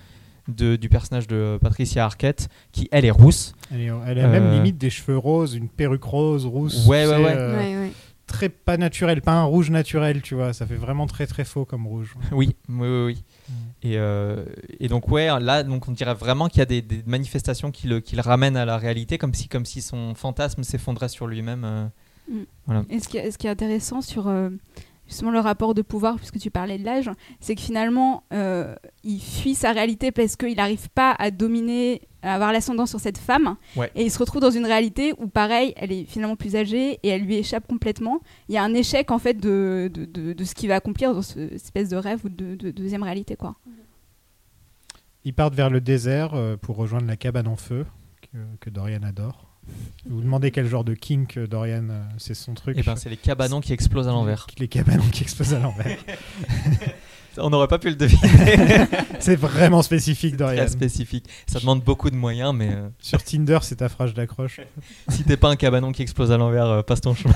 de- 0.49 0.77
du 0.77 0.89
personnage 0.91 1.27
de 1.27 1.59
Patricia 1.61 2.05
Arquette, 2.05 2.49
qui 2.73 2.89
elle 2.93 3.05
est 3.07 3.11
rousse. 3.11 3.55
Elle, 3.73 3.81
est- 3.83 3.91
elle 4.07 4.19
a 4.21 4.29
même 4.29 4.45
Euh, 4.45 4.53
limite 4.55 4.77
des 4.79 4.91
cheveux 4.91 5.17
roses, 5.19 5.55
une 5.55 5.69
perruque 5.71 6.05
rose, 6.05 6.45
rousse. 6.47 6.87
Ouais, 6.87 7.07
ouais, 7.07 7.17
ouais. 7.17 7.35
euh, 7.37 7.57
Ouais, 7.59 7.77
ouais. 7.87 7.93
Très 8.29 8.49
pas 8.51 8.77
naturel, 8.77 9.21
pas 9.23 9.33
un 9.33 9.45
rouge 9.45 9.71
naturel, 9.71 10.23
tu 10.23 10.35
vois. 10.37 10.53
Ça 10.53 10.67
fait 10.67 10.77
vraiment 10.77 11.07
très 11.09 11.27
très 11.27 11.45
faux 11.45 11.65
comme 11.65 11.87
rouge. 11.87 12.15
Oui, 12.31 12.55
oui, 12.69 12.77
oui. 12.89 13.05
oui. 13.07 13.25
Mm. 13.49 13.53
Et, 13.83 13.97
euh, 13.99 14.45
et 14.79 14.87
donc 14.89 15.09
ouais, 15.09 15.27
là, 15.41 15.63
donc 15.65 15.89
on 15.89 15.93
dirait 15.93 16.15
vraiment 16.15 16.49
qu'il 16.49 16.59
y 16.59 16.63
a 16.63 16.67
des, 16.67 16.83
des 16.83 17.03
manifestations 17.07 17.71
qui 17.73 17.87
le, 17.89 18.01
qui 18.01 18.15
le 18.17 18.23
ramènent 18.23 18.57
à 18.57 18.65
la 18.67 18.77
réalité, 18.79 19.19
comme 19.19 19.33
si, 19.35 19.49
comme 19.49 19.65
si 19.65 19.81
son 19.83 20.15
fantasme 20.15 20.63
s'effondrait 20.63 21.09
sur 21.09 21.27
lui-même. 21.27 21.65
euh. 21.65 21.87
Et 22.91 23.01
ce 23.01 23.09
qui, 23.09 23.17
est- 23.17 23.31
ce 23.31 23.39
qui 23.39 23.47
est 23.47 23.51
intéressant 23.51 24.03
sur 24.03 24.29
euh, 24.29 24.51
justement 25.09 25.31
le 25.33 25.41
rapport 25.41 25.75
de 25.75 25.83
pouvoir, 25.83 26.17
puisque 26.17 26.39
tu 26.39 26.51
parlais 26.51 26.79
de 26.79 26.85
l'âge, 26.85 27.11
c'est 27.41 27.55
que 27.55 27.61
finalement, 27.61 28.23
euh, 28.33 28.75
il 29.03 29.19
fuit 29.21 29.55
sa 29.55 29.73
réalité 29.73 30.13
parce 30.13 30.37
qu'il 30.37 30.55
n'arrive 30.57 30.89
pas 30.91 31.13
à 31.19 31.31
dominer, 31.33 32.03
à 32.23 32.35
avoir 32.35 32.53
l'ascendant 32.53 32.87
sur 32.87 33.01
cette 33.01 33.19
femme. 33.19 33.57
Ouais. 33.75 33.91
Et 33.95 34.05
il 34.05 34.11
se 34.11 34.19
retrouve 34.19 34.41
dans 34.43 34.51
une 34.51 34.67
réalité 34.67 35.15
où, 35.19 35.27
pareil, 35.27 35.73
elle 35.77 35.91
est 35.93 36.05
finalement 36.05 36.37
plus 36.37 36.55
âgée 36.57 36.99
et 37.03 37.09
elle 37.09 37.23
lui 37.23 37.37
échappe 37.37 37.67
complètement. 37.67 38.21
Il 38.49 38.55
y 38.55 38.59
a 38.59 38.63
un 38.63 38.75
échec, 38.75 39.11
en 39.11 39.19
fait, 39.19 39.35
de, 39.35 39.91
de, 39.93 40.05
de- 40.05 40.33
de 40.35 40.45
ce 40.45 40.55
qu'il 40.55 40.69
va 40.69 40.77
accomplir 40.77 41.15
dans 41.15 41.23
ce- 41.23 41.35
cette 41.49 41.53
espèce 41.55 41.89
de 41.89 41.97
rêve 41.97 42.21
ou 42.25 42.29
de, 42.29 42.55
de 42.55 42.71
deuxième 42.71 43.03
réalité, 43.03 43.35
quoi. 43.35 43.57
Ils 45.25 45.35
partent 45.35 45.55
vers 45.55 45.71
le 45.71 45.81
désert 45.81 46.35
euh, 46.35 46.57
pour 46.57 46.77
rejoindre 46.77 47.07
la 47.07 47.17
cabane 47.17 47.49
en 47.49 47.57
feu 47.57 47.87
que, 48.33 48.39
que 48.61 48.71
Dorian 48.71 49.03
adore. 49.03 49.48
Vous 50.09 50.21
demandez 50.21 50.51
quel 50.51 50.67
genre 50.67 50.85
de 50.85 50.95
kink 50.95 51.37
euh, 51.37 51.47
Dorian, 51.47 51.89
euh, 51.91 52.03
c'est 52.17 52.35
son 52.35 52.55
truc. 52.55 52.79
Et 52.79 52.83
ben 52.83 52.97
c'est 52.97 53.11
les 53.11 53.17
cabanons 53.17 53.61
qui 53.61 53.73
explosent 53.73 54.09
à 54.09 54.13
l'envers. 54.13 54.47
Les 54.59 54.69
cabanons 54.69 55.09
qui 55.13 55.23
explosent 55.23 55.55
à 55.55 55.59
l'envers. 55.59 55.99
On 57.41 57.51
n'aurait 57.51 57.69
pas 57.69 57.79
pu 57.79 57.89
le 57.89 57.97
deviner. 57.97 58.29
c'est 59.21 59.37
vraiment 59.37 59.83
spécifique 59.83 60.37
Dorian. 60.37 60.65
Très 60.65 60.69
spécifique. 60.69 61.29
Ça 61.47 61.61
demande 61.61 61.83
beaucoup 61.83 62.11
de 62.11 62.17
moyens, 62.17 62.55
mais 62.55 62.73
euh, 62.73 62.89
Sur 62.99 63.23
Tinder, 63.23 63.59
c'est 63.63 63.77
ta 63.77 63.89
phrase 63.89 64.15
d'accroche. 64.15 64.61
si 65.09 65.25
t'es 65.25 65.37
pas 65.37 65.49
un 65.49 65.57
cabanon 65.57 65.93
qui 65.93 66.03
explose 66.03 66.33
à 66.33 66.37
l'envers, 66.37 66.67
euh, 66.67 66.83
passe 66.83 67.01
ton 67.01 67.15
chemin. 67.15 67.35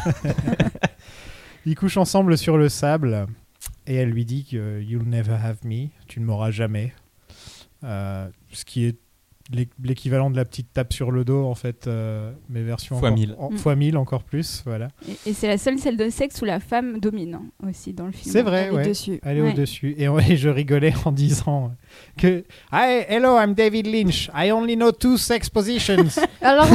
Ils 1.66 1.76
couchent 1.76 1.96
ensemble 1.96 2.36
sur 2.36 2.56
le 2.56 2.68
sable 2.68 3.26
et 3.86 3.94
elle 3.94 4.10
lui 4.10 4.24
dit 4.24 4.44
que 4.44 4.80
You'll 4.80 5.08
never 5.08 5.34
have 5.34 5.58
me, 5.64 5.88
tu 6.08 6.20
ne 6.20 6.24
m'auras 6.24 6.50
jamais. 6.50 6.92
Euh, 7.84 8.28
ce 8.52 8.64
qui 8.64 8.84
est 8.84 8.98
l'équivalent 9.82 10.30
de 10.30 10.36
la 10.36 10.44
petite 10.44 10.72
tape 10.72 10.92
sur 10.92 11.10
le 11.10 11.24
dos 11.24 11.44
en 11.46 11.54
fait, 11.54 11.86
euh, 11.86 12.32
mais 12.48 12.62
version 12.62 12.98
Fois 12.98 13.08
encore- 13.08 13.18
mille. 13.18 13.34
en- 13.38 13.50
Mm. 13.50 13.56
fois 13.58 13.76
mille 13.76 13.96
encore 13.96 14.22
plus, 14.24 14.62
voilà. 14.66 14.88
Et, 15.08 15.30
et 15.30 15.32
c'est 15.34 15.48
la 15.48 15.58
seule 15.58 15.78
scène 15.78 15.96
de 15.96 16.08
sexe 16.10 16.40
où 16.42 16.44
la 16.44 16.60
femme 16.60 16.98
domine 17.00 17.34
hein, 17.34 17.68
aussi 17.68 17.92
dans 17.92 18.06
le 18.06 18.12
film. 18.12 18.32
C'est 18.32 18.42
vrai, 18.42 18.66
Elle 18.68 18.72
est 18.74 18.76
ouais. 18.76 18.88
dessus. 18.88 19.20
Elle 19.22 19.38
est 19.38 19.42
Ouais. 19.42 19.52
au-dessus. 19.52 19.94
Et, 19.98 20.06
je 20.36 20.48
rigolais 20.48 20.94
en 21.04 21.12
disant 21.12 21.72
que 22.16 22.44
Hi, 22.72 23.04
hello, 23.08 23.36
I'm 23.38 23.54
David 23.54 23.86
Lynch. 23.86 24.30
I 24.34 24.50
only 24.52 24.76
know 24.76 24.92
two 24.92 25.16
sex 25.16 25.48
positions. 25.50 26.06
Alors, 26.40 26.66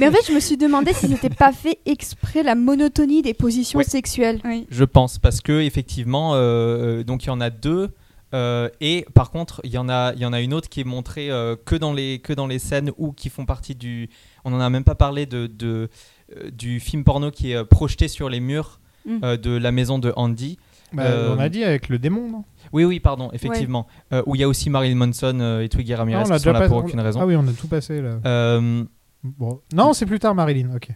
mais 0.00 0.08
en 0.08 0.12
fait, 0.12 0.26
je 0.28 0.32
me 0.34 0.40
suis 0.40 0.56
demandé 0.56 0.92
si 0.92 1.08
c'était 1.08 1.30
pas 1.30 1.52
fait 1.52 1.78
exprès 1.86 2.42
la 2.42 2.54
monotonie 2.54 3.22
des 3.22 3.34
positions 3.34 3.78
Ouais. 3.78 3.84
sexuelles. 3.84 4.40
Oui. 4.44 4.66
Je 4.70 4.84
pense 4.84 5.18
parce 5.18 5.40
que 5.40 5.60
effectivement, 5.62 6.32
euh, 6.34 7.02
donc 7.04 7.24
il 7.24 7.28
y 7.28 7.30
en 7.30 7.40
a 7.40 7.50
deux. 7.50 7.90
Euh, 8.34 8.68
et 8.80 9.04
par 9.14 9.30
contre, 9.30 9.60
il 9.64 9.70
y 9.70 9.78
en 9.78 9.88
a, 9.88 10.12
il 10.14 10.20
y 10.20 10.26
en 10.26 10.32
a 10.32 10.40
une 10.40 10.54
autre 10.54 10.68
qui 10.68 10.80
est 10.80 10.84
montrée 10.84 11.30
euh, 11.30 11.56
que 11.64 11.74
dans 11.76 11.92
les 11.92 12.18
que 12.20 12.32
dans 12.32 12.46
les 12.46 12.58
scènes 12.58 12.90
ou 12.96 13.12
qui 13.12 13.28
font 13.30 13.44
partie 13.46 13.74
du. 13.74 14.08
On 14.44 14.52
en 14.52 14.60
a 14.60 14.70
même 14.70 14.84
pas 14.84 14.94
parlé 14.94 15.26
de, 15.26 15.46
de, 15.46 15.88
euh, 16.36 16.50
du 16.50 16.80
film 16.80 17.04
porno 17.04 17.30
qui 17.30 17.52
est 17.52 17.64
projeté 17.64 18.08
sur 18.08 18.28
les 18.28 18.40
murs 18.40 18.78
Mm. 19.04 19.18
euh, 19.24 19.36
de 19.36 19.50
la 19.50 19.72
maison 19.72 19.98
de 19.98 20.12
Andy. 20.14 20.58
Bah, 20.92 21.02
Euh, 21.02 21.34
On 21.36 21.40
a 21.40 21.48
dit 21.48 21.64
avec 21.64 21.88
le 21.88 21.98
démon, 21.98 22.30
non? 22.30 22.44
Oui, 22.72 22.84
oui, 22.84 23.00
pardon, 23.00 23.30
effectivement. 23.32 23.88
Euh, 24.12 24.22
où 24.26 24.36
il 24.36 24.40
y 24.40 24.44
a 24.44 24.48
aussi 24.48 24.70
Marilyn 24.70 24.94
Manson 24.94 25.40
euh, 25.40 25.62
et 25.62 25.68
Twiggy 25.68 25.92
Ramirez 25.92 26.22
on 26.24 26.28
l'a 26.28 26.36
qui 26.38 26.44
sont 26.44 26.52
là 26.52 26.60
pas- 26.60 26.68
pour 26.68 26.76
on- 26.76 26.80
aucune 26.82 27.00
raison. 27.00 27.18
Ah 27.20 27.26
oui, 27.26 27.34
on 27.34 27.44
a 27.48 27.52
tout 27.52 27.66
passé 27.66 28.00
là. 28.00 28.20
Euh, 28.26 28.84
Bon. 29.24 29.60
Non, 29.74 29.92
c'est 29.92 30.06
plus 30.06 30.20
tard, 30.20 30.36
Marilyn. 30.36 30.70
Ok. 30.76 30.90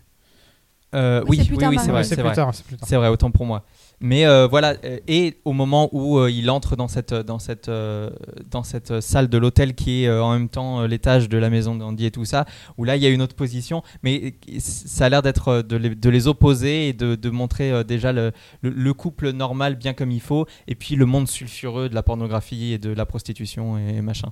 euh, 0.95 1.21
Oui, 1.27 1.39
oui, 1.39 1.47
c'est 1.47 1.51
oui, 1.67 1.77
vrai. 1.89 2.05
C'est 2.05 2.97
vrai, 2.97 3.09
autant 3.09 3.31
pour 3.33 3.45
moi. 3.47 3.65
Mais 4.01 4.27
euh, 4.27 4.47
voilà, 4.47 4.75
euh, 4.85 4.99
et 5.09 5.39
au 5.47 5.53
moment 5.55 5.89
où 5.93 6.19
euh, 6.19 6.31
il 6.31 6.51
entre 6.51 6.77
dans 6.77 6.87
cette, 6.89 7.15
dans 7.15 7.39
cette, 7.39 7.71
euh, 7.71 8.11
dans 8.51 8.63
cette 8.63 8.91
euh, 8.91 9.01
salle 9.01 9.29
de 9.29 9.39
l'hôtel 9.39 9.75
qui 9.75 10.03
est 10.05 10.09
euh, 10.09 10.23
en 10.23 10.33
même 10.33 10.51
temps 10.51 10.81
euh, 10.83 10.87
l'étage 10.87 11.31
de 11.31 11.39
la 11.39 11.49
maison 11.49 11.75
d'Andy 11.75 12.05
et 12.05 12.11
tout 12.11 12.27
ça, 12.27 12.45
où 12.77 12.85
là 12.85 12.97
il 12.97 13.03
y 13.03 13.07
a 13.07 13.09
une 13.09 13.23
autre 13.23 13.35
position, 13.37 13.83
mais 14.03 14.35
ça 14.59 15.07
a 15.07 15.09
l'air 15.09 15.23
d'être 15.23 15.63
de 15.63 15.77
les, 15.77 15.95
de 15.95 16.11
les 16.11 16.29
opposer 16.29 16.89
et 16.89 16.93
de, 16.93 17.15
de 17.15 17.31
montrer 17.31 17.73
euh, 17.73 17.85
déjà 17.85 18.13
le, 18.13 18.33
le, 18.61 18.69
le 18.69 18.93
couple 18.93 19.31
normal 19.33 19.77
bien 19.77 19.95
comme 19.95 20.11
il 20.11 20.21
faut, 20.21 20.47
et 20.69 20.75
puis 20.75 20.95
le 20.95 21.07
monde 21.07 21.27
sulfureux 21.27 21.89
de 21.89 21.95
la 21.95 22.03
pornographie 22.03 22.73
et 22.75 22.79
de 22.79 22.91
la 22.91 23.07
prostitution 23.07 23.79
et, 23.79 24.03
machin. 24.03 24.29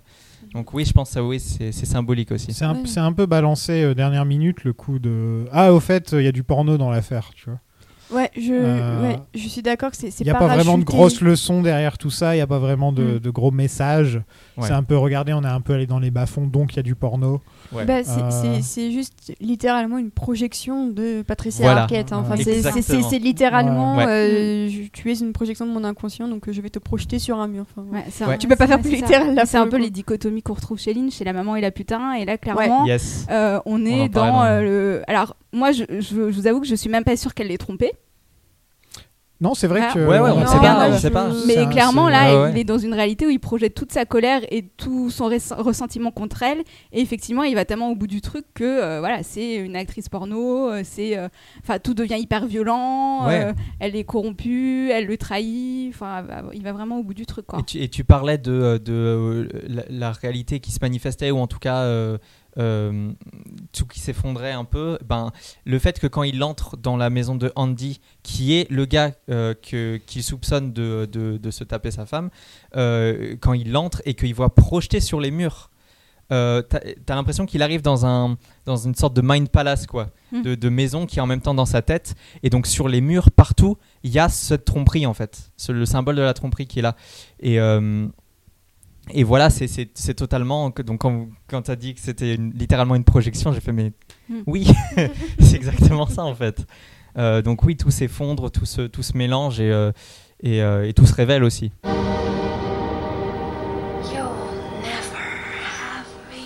Donc 0.53 0.75
oui, 0.75 0.85
je 0.85 0.93
pense 0.93 1.09
que 1.09 1.15
ça, 1.15 1.25
oui, 1.25 1.41
c'est 1.41 1.73
symbolique 1.73 2.33
aussi. 2.33 2.53
C'est 2.53 2.67
un, 2.67 2.75
Ouais. 2.75 2.99
un 2.99 3.13
peu 3.15 3.25
balancé 3.25 3.83
euh, 3.83 3.95
dernière 3.95 4.27
minute 4.27 4.63
le 4.65 4.75
coup 4.75 4.99
de 4.99 5.47
Ah, 5.53 5.73
au 5.73 5.81
fait, 5.81 6.11
il 6.13 6.23
y 6.23 6.27
a 6.29 6.33
du 6.33 6.43
porno 6.45 6.77
dans 6.77 6.91
l'affaire, 6.91 7.31
tu 7.35 7.47
vois. 7.49 7.61
Ouais, 8.15 8.31
je, 8.37 8.53
Euh, 8.53 9.03
ouais, 9.03 9.19
je 9.35 9.49
suis 9.49 9.63
d'accord 9.63 9.91
que 9.91 9.97
c'est 9.97 10.09
Il 10.21 10.25
n'y 10.25 10.31
a 10.31 10.35
pas 10.35 10.47
vraiment 10.47 10.79
de 10.79 10.85
grosses 10.85 11.21
leçons 11.21 11.63
derrière 11.63 11.99
tout 11.99 12.11
ça, 12.11 12.35
il 12.35 12.39
n'y 12.39 12.43
a 12.43 12.47
pas 12.47 12.59
vraiment 12.59 12.93
de, 12.93 13.03
Mm. 13.03 13.19
de 13.21 13.31
gros 13.31 13.51
messages. 13.51 14.21
Ouais. 14.57 14.67
C'est 14.69 14.73
un 14.73 14.83
peu, 14.85 14.97
regardez, 14.97 15.33
on 15.33 15.43
est 15.43 15.47
un 15.49 15.61
peu 15.61 15.75
allé 15.75 15.87
dans 15.87 15.99
les 15.99 16.11
bas-fonds, 16.11 16.47
donc 16.47 16.75
il 16.75 16.77
y 16.77 16.81
a 16.81 16.83
du 16.83 16.95
porno. 16.95 17.41
Ouais. 17.73 17.85
Bah, 17.85 18.05
c'est- 18.05 18.21
Euh. 18.21 18.91
juste 18.91 19.33
littéralement 19.41 19.99
une 19.99 20.11
projection 20.11 20.87
de 20.89 21.23
Patricia 21.23 21.65
Voilà. 21.65 21.83
Arquette. 21.83 22.13
hein. 22.13 22.25
Enfin, 22.25 22.37
c'est- 22.37 23.19
littéralement 23.19 23.97
Ouais. 23.97 24.07
euh, 24.07 24.69
je- 24.69 24.89
tu 24.93 25.11
es 25.11 25.15
une 25.19 25.33
projection 25.33 25.67
de 25.67 25.71
mon 25.73 25.83
inconscient, 25.85 26.29
donc 26.29 26.49
euh, 26.49 26.53
je 26.53 26.61
vais 26.61 26.71
te 26.71 26.79
projeter 26.79 27.19
sur 27.19 27.39
un 27.39 27.49
mur. 27.49 27.65
Enfin, 27.77 27.87
Ouais, 27.91 28.05
c'est 28.11 28.25
Ouais. 28.27 28.35
un- 28.35 28.39
Tu 28.39 28.47
peux 28.49 28.57
pas 28.57 28.67
faire 28.67 28.81
plus 28.81 28.91
littéral, 28.91 29.35
C'est 29.47 29.57
un 29.59 29.67
peu 29.69 29.79
les 29.79 29.91
dichotomies 29.91 30.43
qu'on 30.43 30.55
retrouve 30.55 30.79
chez 30.79 30.95
Lynch, 30.95 31.15
chez 31.15 31.25
la 31.25 31.33
maman 31.33 31.57
et 31.57 31.61
la 31.61 31.71
putain. 31.71 32.13
Et 32.15 32.25
là, 32.25 32.39
clairement, 32.39 32.85
Yes. 32.87 33.27
euh, 33.31 33.59
on 33.67 33.85
est 33.85 34.09
dans 34.09 34.25
dans- 34.27 34.43
euh, 34.45 34.61
le. 34.63 35.03
Alors, 35.07 35.37
moi, 35.53 35.71
je, 35.73 35.85
je- 35.89 36.01
je 36.01 36.21
vous 36.41 36.47
avoue 36.47 36.61
que 36.61 36.67
je 36.67 36.75
suis 36.75 36.89
même 36.91 37.05
pas 37.05 37.17
sûre 37.17 37.35
qu'elle 37.35 37.49
l'ait 37.49 37.59
trompé. 37.59 37.93
Non, 39.41 39.53
c'est 39.55 39.67
vrai 39.67 39.81
Ah. 39.83 39.93
que. 39.93 39.99
Ouais, 39.99 40.21
ouais, 40.21 40.31
on 40.31 40.41
Non, 40.41 40.47
sait 40.47 40.59
pas, 40.61 40.89
on 40.91 40.97
sait 40.97 41.11
pas. 41.11 41.29
Mais 41.47 41.67
clairement, 41.69 42.09
là, 42.09 42.33
ouais, 42.35 42.43
ouais. 42.45 42.51
il 42.53 42.59
est 42.59 42.65
dans 42.65 42.79
une 42.79 42.95
réalité 42.95 43.27
où 43.27 43.31
il 43.31 43.41
projette 43.41 43.75
toute 43.75 43.91
sa 43.93 44.05
colère 44.05 44.41
et 44.51 44.63
tout 44.77 45.11
son 45.11 45.29
res- 45.29 45.55
ressentiment 45.61 46.13
contre 46.13 46.43
elle. 46.45 46.59
Et 46.93 47.01
effectivement, 47.01 47.43
il 47.43 47.55
va 47.57 47.65
tellement 47.65 47.91
au 47.91 47.97
bout 47.97 48.07
du 48.07 48.21
truc 48.21 48.45
que 48.55 48.63
euh, 48.65 49.01
voilà, 49.01 49.23
c'est 49.25 49.57
une 49.57 49.75
actrice 49.75 50.09
porno, 50.09 50.71
euh, 50.71 50.83
c'est, 50.85 51.19
euh, 51.19 51.29
enfin, 51.63 51.79
tout 51.81 51.95
devient 51.95 52.17
hyper 52.19 52.47
violent. 52.47 53.27
Ouais. 53.27 53.47
euh, 53.47 53.53
elle 53.81 53.97
est 53.97 54.05
corrompue, 54.05 54.91
elle 54.93 55.07
le 55.07 55.17
trahit. 55.19 55.93
Enfin, 55.93 56.25
il 56.55 56.63
va 56.63 56.73
vraiment 56.73 56.99
au 57.01 57.03
bout 57.03 57.15
du 57.15 57.27
truc, 57.27 57.47
quoi. 57.47 57.59
Et 57.59 57.65
tu, 57.65 57.79
et 57.83 57.89
tu 57.89 58.05
parlais 58.05 58.39
de, 58.39 58.81
de 58.83 59.49
la, 59.69 59.83
la 59.91 60.13
réalité 60.13 60.61
qui 60.61 60.71
se 60.71 60.79
manifestait, 60.81 61.33
ou 61.33 61.39
en 61.39 61.49
tout 61.49 61.59
cas 61.59 61.85
euh, 62.59 63.13
tout 63.73 63.87
qui 63.87 64.01
s'effondrait 64.01 64.53
un 64.53 64.65
peu. 64.65 64.99
Ben, 65.05 65.33
le 65.65 65.79
fait 65.79 65.99
que 65.99 66.07
quand 66.07 66.23
il 66.23 66.43
entre 66.43 66.77
dans 66.77 66.97
la 66.97 67.11
maison 67.11 67.35
de 67.35 67.53
Andy, 67.57 68.01
qui 68.23 68.55
est 68.55 68.71
le 68.71 68.85
gars 68.87 69.13
euh, 69.31 69.55
que- 69.55 69.97
qu'il 70.07 70.23
soupçonne 70.23 70.73
de, 70.73 71.09
de- 71.11 71.37
de 71.39 71.51
se 71.51 71.65
taper 71.65 71.91
sa 71.91 72.07
femme, 72.07 72.31
euh, 72.77 73.37
quand 73.41 73.53
il 73.55 73.77
entre 73.77 74.03
et 74.05 74.15
qu'il 74.15 74.35
voit 74.35 74.55
projeté 74.55 75.01
sur 75.01 75.21
les 75.21 75.31
murs. 75.31 75.71
Euh, 76.33 76.63
t'as 76.63 76.81
t'as 77.05 77.17
l'impression 77.17 77.45
qu'il 77.45 77.61
arrive 77.63 77.83
dans, 77.83 78.07
un, 78.07 78.39
dans 78.65 78.77
une 78.79 78.95
sorte 78.95 79.13
de 79.15 79.21
mind 79.23 79.51
palace 79.51 79.87
quoi, 79.87 80.07
Mm. 80.33 80.41
de, 80.43 80.55
de 80.55 80.69
maison 80.71 81.05
qui 81.05 81.19
est 81.19 81.21
en 81.21 81.27
même 81.27 81.43
temps 81.43 81.53
dans 81.53 81.67
sa 81.67 81.83
tête 81.83 82.15
et 82.43 82.49
donc 82.49 82.67
sur 82.67 82.89
les 82.89 83.03
murs 83.03 83.31
partout 83.31 83.77
il 84.05 84.11
y 84.11 84.19
a 84.19 84.31
cette 84.31 84.65
tromperie 84.65 85.05
en 85.05 85.13
fait, 85.13 85.53
ce- 85.59 85.71
le 85.71 85.85
symbole 85.85 86.17
de 86.17 86.23
la 86.23 86.33
tromperie 86.33 86.67
qui 86.67 86.79
est 86.79 86.83
là 86.83 86.97
et, 87.41 87.59
et 89.13 89.23
voilà, 89.25 89.51
c'est- 89.51 90.15
totalement. 90.15 90.71
Donc, 90.71 90.99
quand, 90.99 91.29
quand 91.47 91.63
tu 91.63 91.71
as 91.71 91.77
dit 91.77 91.95
que 91.95 92.01
c'était 92.01 92.37
littéralement 92.37 92.95
une 92.95 93.05
projection, 93.05 93.53
j'ai 93.53 93.61
fait, 93.61 93.73
mais 93.73 93.93
Mm. 94.29 94.35
oui, 94.47 94.67
c'est 95.41 95.57
exactement 95.57 96.07
ça 96.07 96.23
en 96.25 96.35
fait. 96.35 96.65
Euh, 97.19 97.43
donc, 97.43 97.63
oui, 97.65 97.77
tout 97.77 97.91
s'effondre, 97.91 98.51
tout 98.51 98.65
se, 98.65 98.83
tout 98.83 99.03
se 99.03 99.17
mélange 99.17 99.61
et, 99.61 99.71
euh, 99.71 99.93
et, 100.43 100.63
euh, 100.63 100.89
et 100.89 100.93
tout 100.95 101.05
se 101.07 101.15
révèle 101.15 101.45
aussi. 101.45 101.71
You'll 101.85 101.93
never 104.81 105.21
have 105.79 106.07
me. 106.31 106.45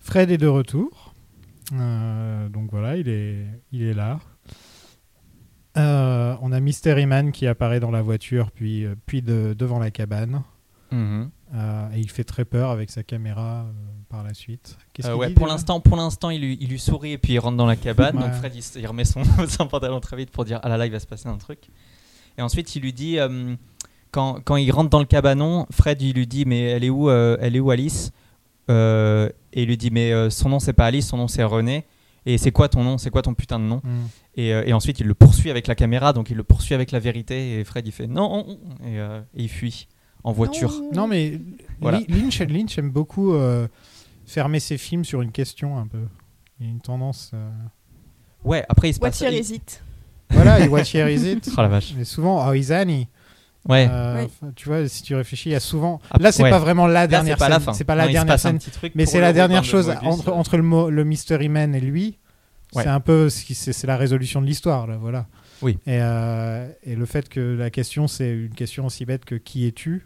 Fred 0.00 0.30
est 0.30 0.38
de 0.38 0.46
retour. 0.46 1.14
Euh, 1.72 2.48
donc 2.48 2.70
voilà, 2.70 2.96
il 2.96 3.08
est, 3.08 3.44
il 3.72 3.82
est 3.82 3.94
là. 3.94 4.20
Euh, 5.76 6.36
on 6.40 6.52
a 6.52 6.60
Mystery 6.60 7.06
Man 7.06 7.32
qui 7.32 7.46
apparaît 7.46 7.80
dans 7.80 7.90
la 7.90 8.02
voiture, 8.02 8.50
puis, 8.50 8.84
euh, 8.84 8.94
puis 9.06 9.22
de- 9.22 9.54
devant 9.56 9.78
la 9.78 9.90
cabane. 9.90 10.42
Mhm. 10.90 11.30
Euh, 11.54 11.88
et 11.94 12.00
il 12.00 12.10
fait 12.10 12.24
très 12.24 12.44
peur 12.44 12.70
avec 12.70 12.90
sa 12.90 13.02
caméra 13.02 13.66
euh, 13.66 13.72
par 14.08 14.22
la 14.22 14.34
suite. 14.34 14.78
Ouais, 15.04 15.28
dit 15.28 15.34
pour 15.34 15.46
l'instant, 15.46 15.80
pour 15.80 15.96
l'instant, 15.96 16.30
il 16.30 16.40
lui, 16.40 16.58
il 16.60 16.68
lui 16.68 16.78
sourit 16.78 17.12
et 17.12 17.18
puis 17.18 17.34
il 17.34 17.38
rentre 17.38 17.56
dans 17.56 17.66
la 17.66 17.76
cabane. 17.76 18.16
Ouais. 18.16 18.22
Donc 18.22 18.32
Fred, 18.34 18.52
il, 18.54 18.86
remet 18.86 19.04
son, 19.04 19.22
son 19.48 19.66
pantalon 19.66 20.00
très 20.00 20.16
vite 20.16 20.30
pour 20.30 20.44
dire 20.44 20.60
ah 20.62 20.68
là 20.68 20.76
là, 20.76 20.86
il 20.86 20.92
va 20.92 21.00
se 21.00 21.06
passer 21.06 21.28
un 21.28 21.36
truc. 21.36 21.68
Et 22.38 22.42
ensuite, 22.42 22.74
il 22.76 22.82
lui 22.82 22.92
dit 22.92 23.18
quand, 24.10 24.40
quand 24.44 24.56
il 24.56 24.70
rentre 24.70 24.90
dans 24.90 24.98
le 24.98 25.06
cabanon, 25.06 25.66
Fred 25.70 26.00
il 26.02 26.14
lui 26.14 26.26
dit 26.26 26.44
mais 26.46 26.62
elle 26.62 26.84
est 26.84 26.90
où, 26.90 27.10
elle 27.10 27.56
est 27.56 27.60
où 27.60 27.70
Alice? 27.70 28.12
Et 28.68 29.32
il 29.52 29.66
lui 29.66 29.76
dit 29.76 29.90
mais 29.90 30.30
son 30.30 30.48
nom 30.48 30.58
c'est 30.58 30.72
pas 30.72 30.86
Alice, 30.86 31.08
son 31.08 31.16
nom 31.16 31.28
c'est 31.28 31.44
René. 31.44 31.84
Et 32.26 32.38
c'est 32.38 32.50
quoi 32.50 32.68
ton 32.68 32.82
nom? 32.82 32.98
C'est 32.98 33.10
quoi 33.10 33.22
ton 33.22 33.34
putain 33.34 33.58
de 33.60 33.64
nom? 33.64 33.80
Mm. 33.84 34.06
Et, 34.36 34.52
euh, 34.54 34.62
et 34.66 34.72
ensuite, 34.72 35.00
il 35.00 35.06
le 35.06 35.14
poursuit 35.14 35.50
avec 35.50 35.66
la 35.66 35.74
caméra, 35.74 36.12
donc 36.12 36.30
il 36.30 36.36
le 36.36 36.44
poursuit 36.44 36.74
avec 36.74 36.90
la 36.92 36.98
vérité. 36.98 37.58
Et 37.58 37.64
Fred 37.64 37.86
il 37.86 37.92
fait 37.92 38.06
non 38.06 38.58
et, 38.84 38.98
euh, 39.00 39.20
et 39.34 39.44
il 39.44 39.48
fuit 39.48 39.88
en 40.24 40.32
voiture. 40.32 40.74
Non, 40.92 41.06
mais 41.06 41.40
Voilà. 41.80 42.00
Lynch, 42.08 42.40
Lynch 42.40 42.78
aime 42.78 42.90
beaucoup 42.90 43.32
euh, 43.34 43.66
fermer 44.26 44.60
ses 44.60 44.76
films 44.78 45.04
sur 45.04 45.22
une 45.22 45.32
question 45.32 45.78
un 45.78 45.86
peu. 45.86 46.00
Il 46.60 46.66
y 46.66 46.68
a 46.68 46.72
une 46.72 46.80
tendance. 46.80 47.30
euh, 47.34 47.50
Ouais, 48.44 48.64
après 48.68 48.90
il 48.90 48.94
se 48.94 49.00
passe. 49.00 49.20
What 49.20 49.26
year 49.28 49.32
il- 49.38 49.40
is 49.44 49.54
it? 49.54 49.82
Voilà, 50.30 50.58
et 50.60 50.66
What 50.68 50.82
Year 50.92 51.08
Is 51.08 51.30
It? 51.32 51.48
Oh 51.56 51.62
la 51.62 51.68
vache. 51.68 51.94
Et 52.00 52.04
souvent, 52.04 52.44
Oh, 52.48 52.52
is 52.52 52.72
Annie 52.72 53.06
Ouais. 53.68 53.86
Euh, 53.90 54.24
Oui. 54.42 54.50
Tu 54.56 54.68
vois, 54.68 54.86
si 54.88 55.02
tu 55.04 55.14
réfléchis, 55.14 55.50
il 55.50 55.52
y 55.52 55.56
a 55.56 55.60
souvent. 55.60 56.00
Ah, 56.10 56.18
Là, 56.18 56.32
c'est 56.32 56.42
ouais. 56.42 56.50
pas 56.50 56.58
vraiment 56.58 56.86
la 56.88 56.92
Là, 57.02 57.06
dernière 57.06 57.36
c'est 57.36 57.38
pas 57.38 57.44
scène. 57.46 57.52
la 57.52 57.60
fin. 57.60 57.72
C'est 57.72 57.84
pas 57.84 57.94
la 57.94 58.06
il 58.06 58.12
dernière 58.12 58.38
scène. 58.40 58.58
petit 58.58 58.70
truc 58.72 58.92
Mais 58.96 59.06
c'est 59.06 59.20
la 59.20 59.32
dernière 59.32 59.62
de 59.62 59.66
chose 59.66 59.88
entre, 60.02 60.32
entre 60.32 60.56
le, 60.56 60.90
le 60.90 61.04
Mystery 61.04 61.48
Man 61.48 61.74
et 61.76 61.80
lui. 61.80 62.18
Ouais. 62.74 62.82
C'est 62.82 62.88
un 62.88 63.00
peu 63.00 63.28
ce 63.30 63.44
qui- 63.44 63.54
c'est 63.54 63.72
c'est 63.72 63.86
la 63.86 63.96
résolution 63.96 64.40
de 64.42 64.46
l'histoire 64.46 64.86
là, 64.86 64.96
voilà. 64.96 65.26
Oui. 65.62 65.78
Et, 65.86 65.98
euh, 66.00 66.68
et 66.84 66.94
le 66.96 67.06
fait 67.06 67.28
que 67.28 67.40
la 67.56 67.70
question 67.70 68.08
c'est 68.08 68.30
une 68.32 68.54
question 68.54 68.86
aussi 68.86 69.04
bête 69.06 69.24
que 69.24 69.34
qui 69.36 69.66
es-tu? 69.66 70.04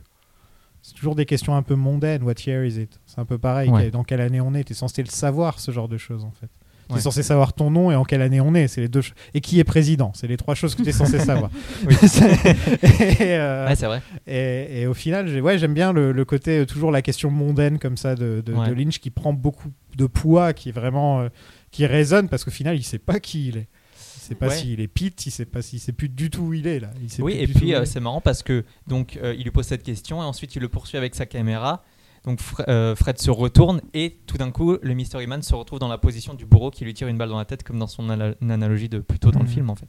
C'est 0.82 0.94
toujours 0.94 1.14
des 1.14 1.26
questions 1.26 1.54
un 1.56 1.62
peu 1.62 1.74
mondaines. 1.74 2.22
What 2.22 2.34
year 2.46 2.64
is 2.64 2.80
it? 2.80 3.00
C'est 3.06 3.18
un 3.18 3.24
peu 3.26 3.36
pareil. 3.38 3.68
Ouais. 3.70 3.90
Dans 3.90 4.04
quelle 4.04 4.20
année 4.20 4.40
on 4.40 4.54
est? 4.54 4.64
T'es 4.64 4.74
censé 4.74 5.02
le 5.02 5.08
savoir 5.10 5.58
ce 5.60 5.70
genre 5.72 5.88
de 5.88 5.98
choses 5.98 6.24
en 6.24 6.30
fait. 6.32 6.48
T'es 6.88 6.94
Ouais. 6.94 7.00
censé 7.00 7.22
savoir 7.22 7.52
ton 7.52 7.70
nom 7.70 7.90
et 7.90 7.94
en 7.94 8.04
quelle 8.04 8.22
année 8.22 8.40
on 8.40 8.54
est. 8.54 8.66
C'est 8.66 8.80
les 8.80 8.88
deux. 8.88 9.02
Et 9.34 9.40
qui 9.40 9.60
est 9.60 9.64
président? 9.64 10.10
C'est 10.14 10.26
les 10.26 10.36
trois 10.36 10.54
choses 10.54 10.74
que 10.74 10.82
tu 10.82 10.88
es 10.88 10.92
censé 10.92 11.18
savoir. 11.20 11.50
Oui. 11.86 11.94
et, 12.82 13.16
euh, 13.36 13.66
Ouais, 13.68 13.76
c'est 13.76 13.86
vrai. 13.86 14.02
et, 14.26 14.80
et 14.82 14.86
au 14.86 14.94
final, 14.94 15.28
j'ai- 15.28 15.40
ouais, 15.40 15.58
j'aime 15.58 15.74
bien 15.74 15.92
le, 15.92 16.12
le 16.12 16.24
côté 16.24 16.60
euh, 16.60 16.66
toujours 16.66 16.90
la 16.90 17.02
question 17.02 17.30
mondaine 17.30 17.78
comme 17.78 17.96
ça 17.96 18.14
de, 18.14 18.42
de- 18.44 18.52
Ouais. 18.54 18.68
de 18.68 18.72
Lynch 18.74 18.98
qui 18.98 19.10
prend 19.10 19.32
beaucoup 19.32 19.70
de 19.96 20.06
poids, 20.06 20.52
qui 20.52 20.70
est 20.70 20.72
vraiment 20.72 21.20
euh, 21.20 21.28
qui 21.70 21.86
résonne 21.86 22.28
parce 22.28 22.44
qu'au 22.44 22.50
final, 22.50 22.76
il 22.76 22.82
sait 22.82 22.98
pas 22.98 23.20
qui 23.20 23.48
il 23.48 23.56
est. 23.58 23.68
Il 24.16 24.20
sait 24.22 24.34
pas 24.34 24.48
Ouais. 24.48 24.56
s'il 24.56 24.80
est 24.80 24.86
Pete, 24.88 25.26
il 25.26 25.30
sait 25.30 25.44
pas 25.44 25.60
s'il 25.62 25.80
sait 25.80 25.92
plus 25.92 26.08
du 26.08 26.30
tout 26.30 26.42
où 26.42 26.54
il 26.54 26.66
est 26.66 26.78
là. 26.80 26.90
Il 27.02 27.10
sait 27.10 27.20
Oui, 27.22 27.34
plus 27.34 27.42
et 27.42 27.46
puis 27.58 27.74
euh, 27.74 27.82
est. 27.82 27.86
c'est 27.86 28.00
marrant 28.00 28.20
parce 28.20 28.42
que 28.44 28.64
donc 28.86 29.18
euh, 29.22 29.34
il 29.36 29.42
lui 29.44 29.50
pose 29.50 29.66
cette 29.66 29.82
question 29.82 30.22
et 30.22 30.24
ensuite 30.24 30.54
il 30.54 30.60
le 30.62 30.68
poursuit 30.68 30.98
avec 30.98 31.14
sa 31.16 31.26
caméra. 31.26 31.82
Donc 32.24 32.38
Fre- 32.40 32.64
euh, 32.68 32.94
Fred 32.94 33.18
se 33.18 33.30
retourne 33.30 33.80
et 33.94 34.18
tout 34.26 34.36
d'un 34.36 34.50
coup 34.50 34.76
le 34.82 34.94
Mystery 34.94 35.26
Man 35.26 35.42
se 35.42 35.54
retrouve 35.54 35.78
dans 35.78 35.88
la 35.88 35.96
position 35.98 36.34
du 36.34 36.44
bourreau 36.44 36.70
qui 36.70 36.84
lui 36.84 36.92
tire 36.94 37.08
une 37.08 37.16
balle 37.18 37.30
dans 37.30 37.38
la 37.38 37.44
tête 37.46 37.62
comme 37.64 37.78
dans 37.78 37.86
son 37.86 38.08
analogie 38.10 38.88
de 38.90 38.98
plus 38.98 39.18
tôt 39.18 39.30
dans 39.30 39.38
le 39.40 39.46
Mhm. 39.46 39.50
film 39.50 39.70
en 39.70 39.74
fait. 39.76 39.88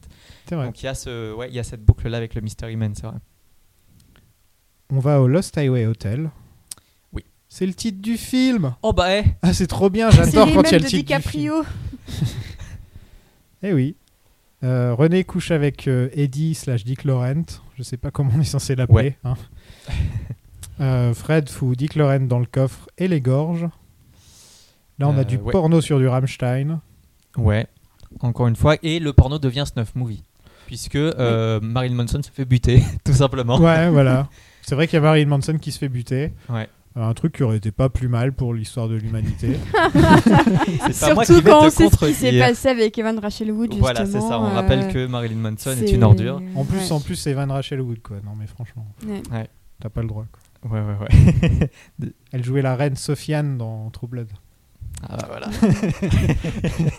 Vrai. 0.50 0.66
Donc 0.66 0.82
il 0.82 0.86
y 0.86 0.90
a 0.90 0.96
ce 0.96 1.34
ouais, 1.34 1.50
il 1.50 1.56
y 1.56 1.60
a 1.60 1.64
cette 1.64 1.84
boucle 1.84 2.08
là 2.08 2.18
avec 2.18 2.34
le 2.34 2.42
Mystery 2.42 2.78
Man, 2.78 2.94
c'est 2.96 3.06
vrai. 3.06 3.18
On 4.90 5.00
va 5.00 5.22
au 5.22 5.28
Lost 5.28 5.58
Highway 5.58 5.86
Hotel. 5.86 6.32
C'est 7.54 7.66
le 7.66 7.74
titre 7.74 8.02
du 8.02 8.16
film. 8.16 8.76
Oh 8.82 8.94
bah 8.94 9.18
eh, 9.18 9.26
Ah, 9.42 9.54
c'est 9.54 9.68
trop 9.68 9.90
bien. 9.90 10.10
J'adore 10.10 10.54
quand 10.54 10.64
il 10.64 10.72
y 10.72 10.76
a 10.76 10.78
le 10.78 10.86
de 10.86 10.88
titre 10.88 11.18
du 11.18 11.22
film. 11.22 11.54
DiCaprio. 11.62 11.64
Eh 13.64 13.74
oui. 13.74 13.96
Euh, 14.64 14.96
René 14.96 15.26
couche 15.26 15.52
avec 15.52 15.88
euh, 15.88 16.10
Eddie 16.14 16.56
slash 16.56 16.86
Dick 16.86 17.04
Laurent. 17.04 17.44
Je 17.78 17.84
sais 17.84 17.98
pas 17.98 18.10
comment 18.10 18.32
on 18.36 18.40
est 18.40 18.46
censé 18.46 18.76
l'appeler. 18.76 19.18
hein. 19.26 19.36
Euh, 20.80 21.14
Fred 21.14 21.50
fout 21.50 21.78
Dick 21.78 21.96
Laurent 21.96 22.22
dans 22.22 22.40
le 22.40 22.46
coffre 22.46 22.90
et 22.98 23.10
les 23.10 23.20
gorges. 23.20 23.68
Là, 24.98 25.10
on 25.10 25.18
a 25.18 25.26
du 25.26 25.36
ouais. 25.36 25.52
porno 25.52 25.82
sur 25.82 26.00
du 26.00 26.08
Rammstein. 26.08 26.80
Ouais, 27.38 27.68
encore 28.22 28.48
une 28.48 28.56
fois 28.56 28.78
et 28.82 29.00
le 29.00 29.14
porno 29.14 29.40
devient 29.40 29.66
snuff 29.68 29.94
movie 29.94 30.24
puisque 30.66 30.96
euh, 30.96 31.60
Marilyn 31.62 31.96
Manson 31.96 32.24
se 32.24 32.32
fait 32.32 32.46
buter 32.46 32.82
tout 33.04 33.14
simplement. 33.14 33.60
Ouais, 33.60 33.90
voilà. 33.90 34.30
C'est 34.62 34.74
vrai 34.74 34.88
qu'il 34.88 34.96
y 34.96 35.00
a 35.00 35.02
Marilyn 35.02 35.28
Manson 35.28 35.58
qui 35.60 35.72
se 35.72 35.78
fait 35.78 35.90
buter. 35.90 36.32
Ouais. 36.50 36.68
Euh, 36.98 37.08
Un 37.08 37.14
truc 37.14 37.36
qui 37.38 37.44
aurait 37.44 37.58
été 37.58 37.72
pas 37.72 37.88
plus 37.90 38.08
mal 38.10 38.34
pour 38.34 38.54
l'histoire 38.54 38.90
de 38.90 38.96
l'humanité. 38.96 39.58
Surtout 40.92 41.42
quand 41.42 41.66
on 41.66 41.70
sait 41.70 41.90
ce 41.90 42.06
qui 42.06 42.14
s'est 42.14 42.38
passé 42.40 42.68
avec 42.68 42.98
Evan 42.98 43.18
Rachel 43.18 43.50
Wood, 43.52 43.72
justement. 43.72 43.80
Voilà, 43.82 44.06
c'est 44.06 44.20
ça. 44.20 44.40
On 44.40 44.46
euh, 44.48 44.54
rappelle 44.54 44.92
que 44.92 45.06
Marilyn 45.08 45.38
Manson 45.38 45.72
est 45.72 45.90
une 45.92 46.04
ordure. 46.04 46.42
en 46.56 46.66
plus, 46.66 46.78
Ouais. 46.80 46.92
en 46.92 47.00
plus, 47.00 47.16
c'est 47.16 47.34
Van 47.34 47.48
Rachel 47.48 47.80
Wood, 47.82 48.02
quoi. 48.02 48.18
Non, 48.26 48.32
mais 48.38 48.48
franchement, 48.48 48.86
Ouais. 49.08 49.48
t'as 49.80 49.90
pas 49.90 50.02
le 50.02 50.08
droit. 50.10 50.26
Quoi. 50.32 50.72
Ouais, 50.72 50.82
ouais, 50.86 50.96
ouais. 51.00 52.12
Elle 52.34 52.44
jouait 52.44 52.62
la 52.62 52.76
reine 52.76 52.96
Sofiane 52.98 53.58
dans 53.58 53.90
True 53.92 54.08
Blood. 54.08 54.28
ah 55.10 55.16
bah 55.18 55.28
voilà. 55.30 55.48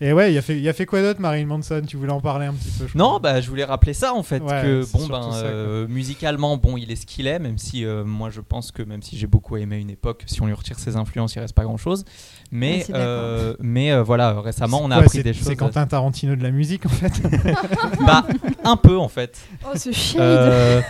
Et 0.00 0.12
ouais, 0.12 0.32
il 0.32 0.38
a 0.38 0.42
fait, 0.42 0.56
il 0.58 0.68
a 0.68 0.72
fait 0.72 0.86
quoi 0.86 1.02
d'autre, 1.02 1.20
Marilyn 1.20 1.46
Manson? 1.46 1.82
Tu 1.86 1.96
voulais 1.96 2.12
en 2.12 2.20
parler 2.20 2.46
un 2.46 2.52
petit 2.52 2.70
peu 2.70 2.86
je 2.86 2.96
Non, 2.96 3.06
crois. 3.06 3.18
bah 3.18 3.40
je 3.40 3.48
voulais 3.48 3.64
rappeler 3.64 3.94
ça 3.94 4.14
en 4.14 4.22
fait 4.22 4.40
Ouais, 4.40 4.62
que 4.62 4.92
bon 4.92 5.06
ben 5.08 5.32
ça, 5.32 5.38
euh, 5.46 5.88
musicalement 5.88 6.56
bon 6.56 6.76
il 6.76 6.92
est 6.92 6.96
ce 6.96 7.04
qu'il 7.04 7.26
est 7.26 7.40
même 7.40 7.58
si 7.58 7.84
euh, 7.84 8.04
moi 8.04 8.30
je 8.30 8.40
pense 8.40 8.70
que 8.70 8.82
même 8.84 9.02
si 9.02 9.18
j'ai 9.18 9.26
beaucoup 9.26 9.56
aimé 9.56 9.78
une 9.78 9.90
époque 9.90 10.22
si 10.26 10.40
on 10.40 10.46
lui 10.46 10.52
retire 10.52 10.78
ses 10.78 10.94
influences 10.96 11.34
il 11.34 11.40
reste 11.40 11.54
pas 11.54 11.64
grand 11.64 11.76
chose 11.78 12.04
mais 12.52 12.74
Ouais, 12.74 12.78
d'accord. 12.78 12.94
euh, 12.96 13.54
mais 13.58 13.90
euh, 13.90 14.02
voilà 14.04 14.40
récemment 14.40 14.80
on 14.84 14.90
a 14.92 14.96
appris 14.98 15.22
des 15.24 15.32
choses 15.34 15.46
C'est 15.48 15.56
Quentin 15.56 15.86
Tarantino 15.86 16.36
de 16.36 16.42
la 16.44 16.52
musique, 16.52 16.86
en 16.86 16.90
fait? 16.90 17.12
bah 18.06 18.24
un 18.64 18.76
peu 18.76 18.96
en 18.98 19.08
fait 19.08 19.36
Oh, 19.66 19.76
ce 19.76 19.90
shade 19.90 20.20
Euh, 20.20 20.80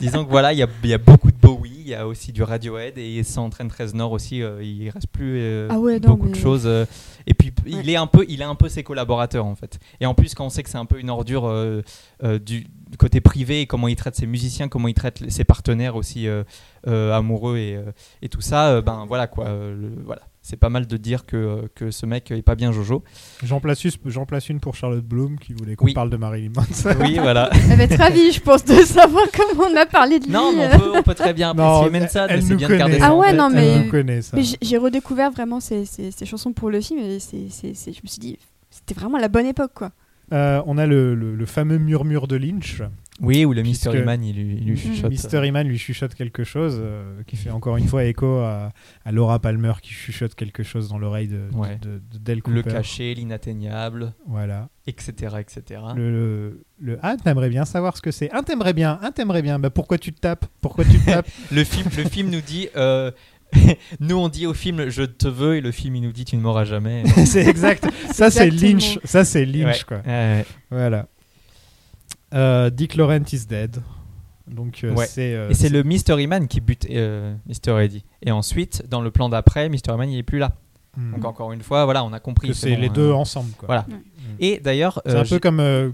disons 0.00 0.24
que 0.26 0.30
voilà 0.30 0.52
il 0.52 0.58
y 0.58 0.62
a, 0.62 0.68
il 0.84 0.90
y 0.90 0.94
a 0.94 0.98
beaucoup 0.98 1.30
de 1.30 1.36
Bowie 1.56 1.72
il 1.80 1.88
y 1.88 1.94
a 1.94 2.06
aussi 2.06 2.32
du 2.32 2.42
Radiohead 2.42 2.98
et 2.98 3.22
sans 3.22 3.48
Train 3.50 3.66
13 3.68 3.94
Nord 3.94 4.12
aussi 4.12 4.42
euh, 4.42 4.62
il 4.62 4.88
reste 4.90 5.06
plus 5.08 5.38
euh, 5.40 5.68
Ah 5.70 5.78
ouais, 5.78 5.98
non, 6.00 6.10
beaucoup 6.10 6.28
de 6.28 6.34
choses 6.34 6.64
euh, 6.66 6.84
et 7.26 7.34
puis 7.34 7.48
Ouais. 7.66 7.80
il 7.82 7.90
est 7.90 7.96
un 7.96 8.06
peu 8.06 8.24
il 8.28 8.42
a 8.42 8.48
un 8.48 8.54
peu 8.54 8.68
ses 8.68 8.82
collaborateurs 8.82 9.46
en 9.46 9.54
fait 9.54 9.78
et 10.00 10.06
en 10.06 10.14
plus 10.14 10.34
quand 10.34 10.46
on 10.46 10.50
sait 10.50 10.62
que 10.62 10.70
c'est 10.70 10.78
un 10.78 10.84
peu 10.86 11.00
une 11.00 11.10
ordure 11.10 11.46
euh, 11.46 11.82
du 12.44 12.66
côté 12.98 13.20
privé 13.20 13.62
et 13.62 13.66
comment 13.66 13.88
il 13.88 13.96
traite 13.96 14.16
ses 14.16 14.26
musiciens 14.26 14.68
comment 14.68 14.88
il 14.88 14.94
traite 14.94 15.30
ses 15.30 15.44
partenaires 15.44 15.96
aussi 15.96 16.26
amoureux 16.86 17.56
et, 17.58 17.78
et 18.22 18.28
tout 18.28 18.40
ça 18.40 18.80
ben 18.80 19.04
voilà 19.06 19.26
quoi 19.26 19.48
le- 19.48 19.92
voilà 20.04 20.22
c'est 20.48 20.56
pas 20.56 20.70
mal 20.70 20.86
de 20.86 20.96
dire 20.96 21.26
que, 21.26 21.68
que 21.74 21.90
ce 21.90 22.06
mec 22.06 22.30
est 22.30 22.40
pas 22.40 22.54
bien 22.54 22.72
Jojo. 22.72 23.04
J'en 23.44 23.60
place, 23.60 23.84
une- 23.84 23.90
j'en 24.06 24.24
place 24.24 24.48
une 24.48 24.60
pour 24.60 24.74
Charlotte 24.76 25.04
Bloom 25.04 25.38
qui 25.38 25.52
voulait 25.52 25.76
qu'on 25.76 25.84
Oui. 25.84 25.92
parle 25.92 26.08
de 26.08 26.16
Marilyn 26.16 26.52
Manson. 26.56 26.90
Oui, 27.00 27.18
voilà. 27.20 27.50
Elle 27.70 27.76
va 27.76 27.84
être 27.84 27.98
ravie, 27.98 28.32
je 28.32 28.40
pense, 28.40 28.64
de 28.64 28.74
savoir 28.76 29.24
comment 29.36 29.68
on 29.70 29.76
a 29.76 29.84
parlé 29.84 30.18
de 30.20 30.24
lui. 30.24 30.32
Non, 30.32 30.52
mais 30.56 30.68
on 30.74 30.78
peut, 30.78 30.92
on 30.98 31.02
peut 31.02 31.14
très 31.14 31.34
bien 31.34 31.52
Non, 31.52 31.80
apprécier 31.82 32.00
Manson, 32.00 32.26
elle 32.30 32.36
mais 32.36 32.42
c'est 32.42 32.50
nous 32.52 32.56
bien 32.58 32.68
de 32.68 32.74
garder 32.76 32.92
connaît. 32.94 33.04
ça 33.04 33.10
Ah 33.10 33.14
en 33.14 33.20
ouais, 33.20 33.28
tête. 33.28 33.36
non, 33.36 33.50
mais- 33.50 34.22
ça. 34.22 34.36
J'ai- 34.62 34.78
redécouvert 34.78 35.30
vraiment 35.32 35.60
ces, 35.60 35.84
ces- 35.84 36.10
ces 36.12 36.24
chansons 36.24 36.52
pour 36.54 36.70
le 36.70 36.80
film 36.80 36.98
et 37.00 37.18
c'est, 37.18 37.48
c'est- 37.50 37.74
c'est- 37.74 37.92
je 37.92 38.00
me 38.02 38.08
suis 38.08 38.20
dit, 38.20 38.38
c'était 38.70 38.94
vraiment 38.94 39.18
la 39.18 39.28
bonne 39.28 39.44
époque, 39.46 39.72
quoi. 39.74 39.90
Euh, 40.32 40.62
on 40.66 40.78
a 40.78 40.86
le, 40.86 41.14
le- 41.14 41.34
le 41.34 41.46
fameux 41.46 41.78
murmure 41.78 42.26
de 42.28 42.36
Lynch. 42.36 42.80
Oui, 43.20 43.44
où 43.44 43.52
le 43.52 43.62
Mystery 43.62 44.02
Man, 44.02 44.22
il, 44.22 44.36
lui- 44.36 44.56
il 44.60 44.64
lui 44.68 44.76
chuchote. 44.78 45.10
Mystery 45.10 45.50
Man 45.50 45.66
lui 45.66 45.76
chuchote 45.78 46.14
quelque 46.14 46.44
chose 46.44 46.78
euh, 46.80 47.22
qui 47.26 47.36
fait 47.36 47.50
encore 47.50 47.76
une 47.76 47.88
fois 47.88 48.04
écho 48.04 48.38
à, 48.38 48.72
à 49.04 49.12
Laura 49.12 49.40
Palmer 49.40 49.72
qui 49.82 49.92
chuchote 49.92 50.34
quelque 50.36 50.62
chose 50.62 50.88
dans 50.88 50.98
l'oreille 50.98 51.26
de, 51.28 51.40
Ouais. 51.54 51.78
de, 51.82 52.00
de 52.12 52.18
Del 52.18 52.36
Le 52.46 52.62
Cooper. 52.62 52.70
cachet, 52.76 53.14
l'inatteignable, 53.14 54.12
Voilà. 54.26 54.68
etc. 54.86 55.36
etc. 55.40 55.80
Le, 55.96 56.10
le, 56.10 56.64
le- 56.80 56.98
Ah, 57.02 57.16
t'aimerais 57.16 57.48
bien 57.48 57.64
savoir 57.64 57.96
ce 57.96 58.02
que 58.02 58.10
c'est. 58.12 58.30
Un 58.32 58.42
t'aimerais 58.44 58.72
bien, 58.72 58.98
un 59.02 59.10
t'aimerais 59.10 59.42
bien. 59.42 59.58
Bah 59.58 59.70
pourquoi 59.70 59.98
tu 59.98 60.12
te 60.12 60.20
tapes? 60.20 60.46
Pourquoi 60.60 60.84
tu 60.84 60.98
te 61.00 61.04
tapes? 61.10 61.26
Le 61.50 61.64
film, 61.64 61.88
le 61.96 62.04
film 62.04 62.30
nous 62.30 62.40
dit. 62.40 62.68
euh, 62.76 63.10
nous, 64.00 64.16
on 64.16 64.28
dit 64.28 64.46
au 64.46 64.54
film 64.54 64.90
je 64.90 65.02
te 65.02 65.26
veux, 65.26 65.56
et 65.56 65.60
le 65.60 65.72
film 65.72 65.96
il 65.96 66.02
nous 66.02 66.12
dit 66.12 66.24
tu 66.24 66.36
ne 66.36 66.42
m'auras 66.42 66.64
jamais. 66.64 67.02
C'est 67.24 67.46
exact. 67.48 67.88
Ça 68.12 68.30
c'est. 68.30 68.50
Lynch. 68.50 68.98
Ça 69.04 69.24
c'est 69.24 69.44
Lynch 69.46 69.64
Ouais, 69.78 69.84
quoi. 69.88 69.96
ouais, 69.98 70.04
ouais. 70.06 70.44
Voilà. 70.70 71.08
Euh, 72.34 72.70
Dick 72.70 72.94
Laurent 72.96 73.24
is 73.32 73.46
dead. 73.48 73.76
Donc 74.46 74.80
euh, 74.84 74.94
Ouais. 74.94 75.06
c'est. 75.06 75.34
euh, 75.34 75.50
Et 75.50 75.54
c'est 75.54 75.68
le 75.68 75.82
Mystery 75.82 76.26
Man 76.26 76.48
qui 76.48 76.60
bute 76.60 76.86
euh, 76.90 77.34
Mr. 77.46 77.80
Eddie. 77.82 78.04
Et 78.22 78.30
ensuite, 78.32 78.84
dans 78.88 79.00
le 79.02 79.10
plan 79.10 79.28
d'après, 79.28 79.68
Mystery 79.68 79.96
Man 79.98 80.10
il 80.10 80.18
est 80.18 80.22
plus 80.22 80.38
là. 80.38 80.52
Hmm. 80.96 81.12
Donc 81.12 81.24
encore 81.26 81.52
une 81.52 81.62
fois, 81.62 81.84
voilà, 81.84 82.02
on 82.04 82.12
a 82.12 82.20
compris. 82.20 82.48
que 82.48 82.54
c'est 82.54 82.74
bon, 82.74 82.80
les 82.80 82.88
euh, 82.88 82.92
deux 82.92 83.12
ensemble 83.12 83.50
quoi. 83.58 83.66
Voilà. 83.66 83.86
Ouais. 83.88 83.96
Et 84.40 84.58
d'ailleurs, 84.60 85.00
C'est 85.06 85.12
euh, 85.14 85.20
un 85.20 85.24
j'ai- 85.24 85.36
peu 85.36 85.40
comme 85.40 85.60
euh, 85.60 85.90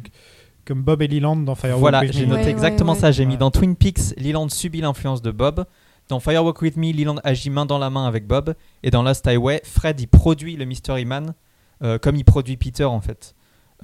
comme 0.64 0.82
Bob 0.82 1.02
et 1.02 1.08
Leland 1.08 1.36
dans 1.36 1.54
Firewalk 1.54 1.80
voilà, 1.80 2.00
with 2.00 2.12
j'ai 2.12 2.24
Me. 2.26 2.30
noté 2.30 2.44
Ouais, 2.44 2.50
exactement 2.50 2.92
ouais, 2.92 2.98
ça. 2.98 3.10
J'ai 3.12 3.26
mis 3.26 3.36
dans 3.36 3.50
Twin 3.50 3.74
Peaks, 3.76 4.16
Leland 4.16 4.48
subit 4.48 4.80
l'influence 4.80 5.20
de 5.20 5.30
Bob. 5.30 5.66
Dans 6.08 6.20
Firewalk 6.20 6.60
with 6.62 6.76
Me, 6.76 6.92
Leland 6.92 7.16
agit 7.24 7.50
main 7.50 7.66
dans 7.66 7.78
la 7.78 7.90
main 7.90 8.06
avec 8.06 8.26
Bob. 8.26 8.54
Et 8.82 8.90
dans 8.90 9.02
Lost 9.02 9.26
Highway, 9.26 9.60
Fred 9.64 10.00
il 10.00 10.06
produit 10.06 10.56
le 10.56 10.64
Mystery 10.64 11.04
Man 11.04 11.34
euh, 11.82 11.98
comme 11.98 12.14
il 12.16 12.24
produit 12.24 12.56
Peter 12.56 12.84
en 12.84 13.00
fait. 13.00 13.34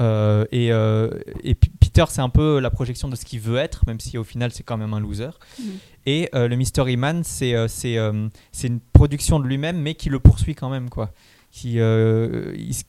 Euh, 0.01 0.45
et, 0.51 0.73
euh, 0.73 1.11
et 1.45 1.55
Peter, 1.55 2.05
c'est 2.09 2.23
un 2.23 2.29
peu 2.31 2.59
la 2.61 2.71
projection 2.71 3.09
de 3.09 3.17
ce 3.17 3.25
qu'il 3.25 3.41
veut 3.41 3.57
être, 3.59 3.87
même 3.87 4.01
si 4.01 4.17
au 4.19 4.25
final 4.25 4.51
c'est 4.53 4.63
quand 4.63 4.77
même 4.79 4.95
un 4.95 5.01
loser. 5.01 5.31
Mhm. 5.59 5.65
Et 6.07 6.29
euh, 6.35 6.49
le 6.49 6.57
Mystery 6.57 6.97
Man, 6.97 7.23
c'est 7.25 7.55
euh, 7.55 7.67
euh, 7.85 8.29
une 8.65 8.81
production 8.93 9.39
de 9.41 9.47
lui-même, 9.47 9.79
mais 9.81 9.95
qui 9.95 10.09
le 10.09 10.19
poursuit 10.19 10.55
quand 10.55 10.71
même, 10.71 10.89
quoi. 10.89 11.13
Qui 11.51 11.81
euh, 11.81 12.55
il 12.57 12.75
se- 12.75 12.85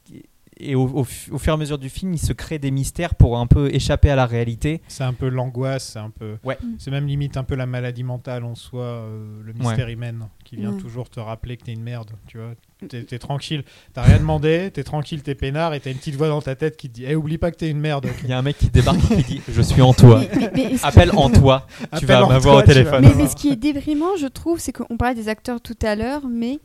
et 0.64 0.76
au, 0.76 0.84
au 0.84 1.04
fu- 1.04 1.32
au 1.32 1.40
fur 1.40 1.54
et 1.54 1.56
à 1.56 1.58
mesure 1.58 1.80
du 1.80 1.90
film, 1.90 2.14
il 2.14 2.20
se 2.20 2.34
crée 2.34 2.60
des 2.60 2.70
mystères 2.70 3.16
pour 3.16 3.40
un 3.40 3.48
peu 3.48 3.74
échapper 3.74 4.12
à 4.12 4.16
la 4.16 4.28
réalité. 4.28 4.82
C'est 4.88 5.04
un 5.04 5.14
peu 5.14 5.28
l'angoisse, 5.28 5.84
c'est 5.94 6.00
un 6.00 6.12
peu. 6.12 6.38
Ouais. 6.44 6.58
C'est 6.78 6.92
même 6.92 7.08
limite 7.08 7.36
un 7.36 7.44
peu 7.44 7.56
la 7.56 7.66
maladie 7.66 8.04
mentale 8.04 8.44
en 8.44 8.54
soi, 8.54 8.84
euh, 8.84 9.42
le 9.44 9.54
Mystery 9.54 9.96
Man, 9.96 10.28
qui 10.46 10.58
vient 10.58 10.74
Ouais. 10.74 10.80
toujours 10.80 11.10
te 11.10 11.20
rappeler 11.20 11.58
que 11.58 11.64
t'es 11.64 11.74
une 11.74 11.82
merde, 11.82 12.12
tu 12.28 12.38
vois. 12.38 12.54
T'es 12.90 13.20
tranquille, 13.20 13.64
t'as 13.94 14.02
rien 14.02 14.18
demandé, 14.18 14.72
t'es 14.74 14.84
tranquille, 14.84 15.22
t'es 15.22 15.36
peinard, 15.36 15.74
et 15.76 15.80
t'as 15.80 15.92
une 15.92 15.98
petite 15.98 16.16
voix 16.16 16.30
dans 16.30 16.42
ta 16.42 16.56
tête 16.56 16.78
qui 16.78 16.90
te 16.90 16.96
dit 16.96 17.04
Eh, 17.08 17.16
oublie 17.16 17.38
pas 17.38 17.52
que 17.52 17.58
t'es 17.58 17.70
une 17.70 17.80
merde. 17.80 18.08
Il 18.24 18.30
y 18.30 18.34
a 18.34 18.38
un 18.38 18.42
mec 18.42 18.58
qui 18.58 18.70
débarque 18.70 19.00
et 19.12 19.18
qui 19.18 19.36
dit 19.36 19.42
Je 19.48 19.62
suis 19.62 19.82
en 19.82 19.94
toi. 19.94 20.20
Mais- 20.22 20.30
mais- 20.40 20.52
mais 20.56 20.64
est-ce 20.74 20.86
Appelle 20.86 21.12
en 21.16 21.30
toi. 21.30 21.68
Tu 22.00 22.06
vas 22.06 22.26
en 22.26 22.30
m'avoir 22.30 22.58
au 22.58 22.62
téléphone. 22.64 23.08
Mais, 23.16 23.28
ce 23.28 23.36
qui 23.36 23.50
est 23.50 23.56
déprimant, 23.56 24.16
je 24.18 24.26
trouve, 24.28 24.60
c'est 24.60 24.72
qu'on 24.72 24.98
parlait 24.98 25.16
des 25.16 25.30
acteurs 25.30 25.62
tout 25.62 25.78
à 25.84 25.96
l'heure, 25.96 26.24
mais 26.28 26.60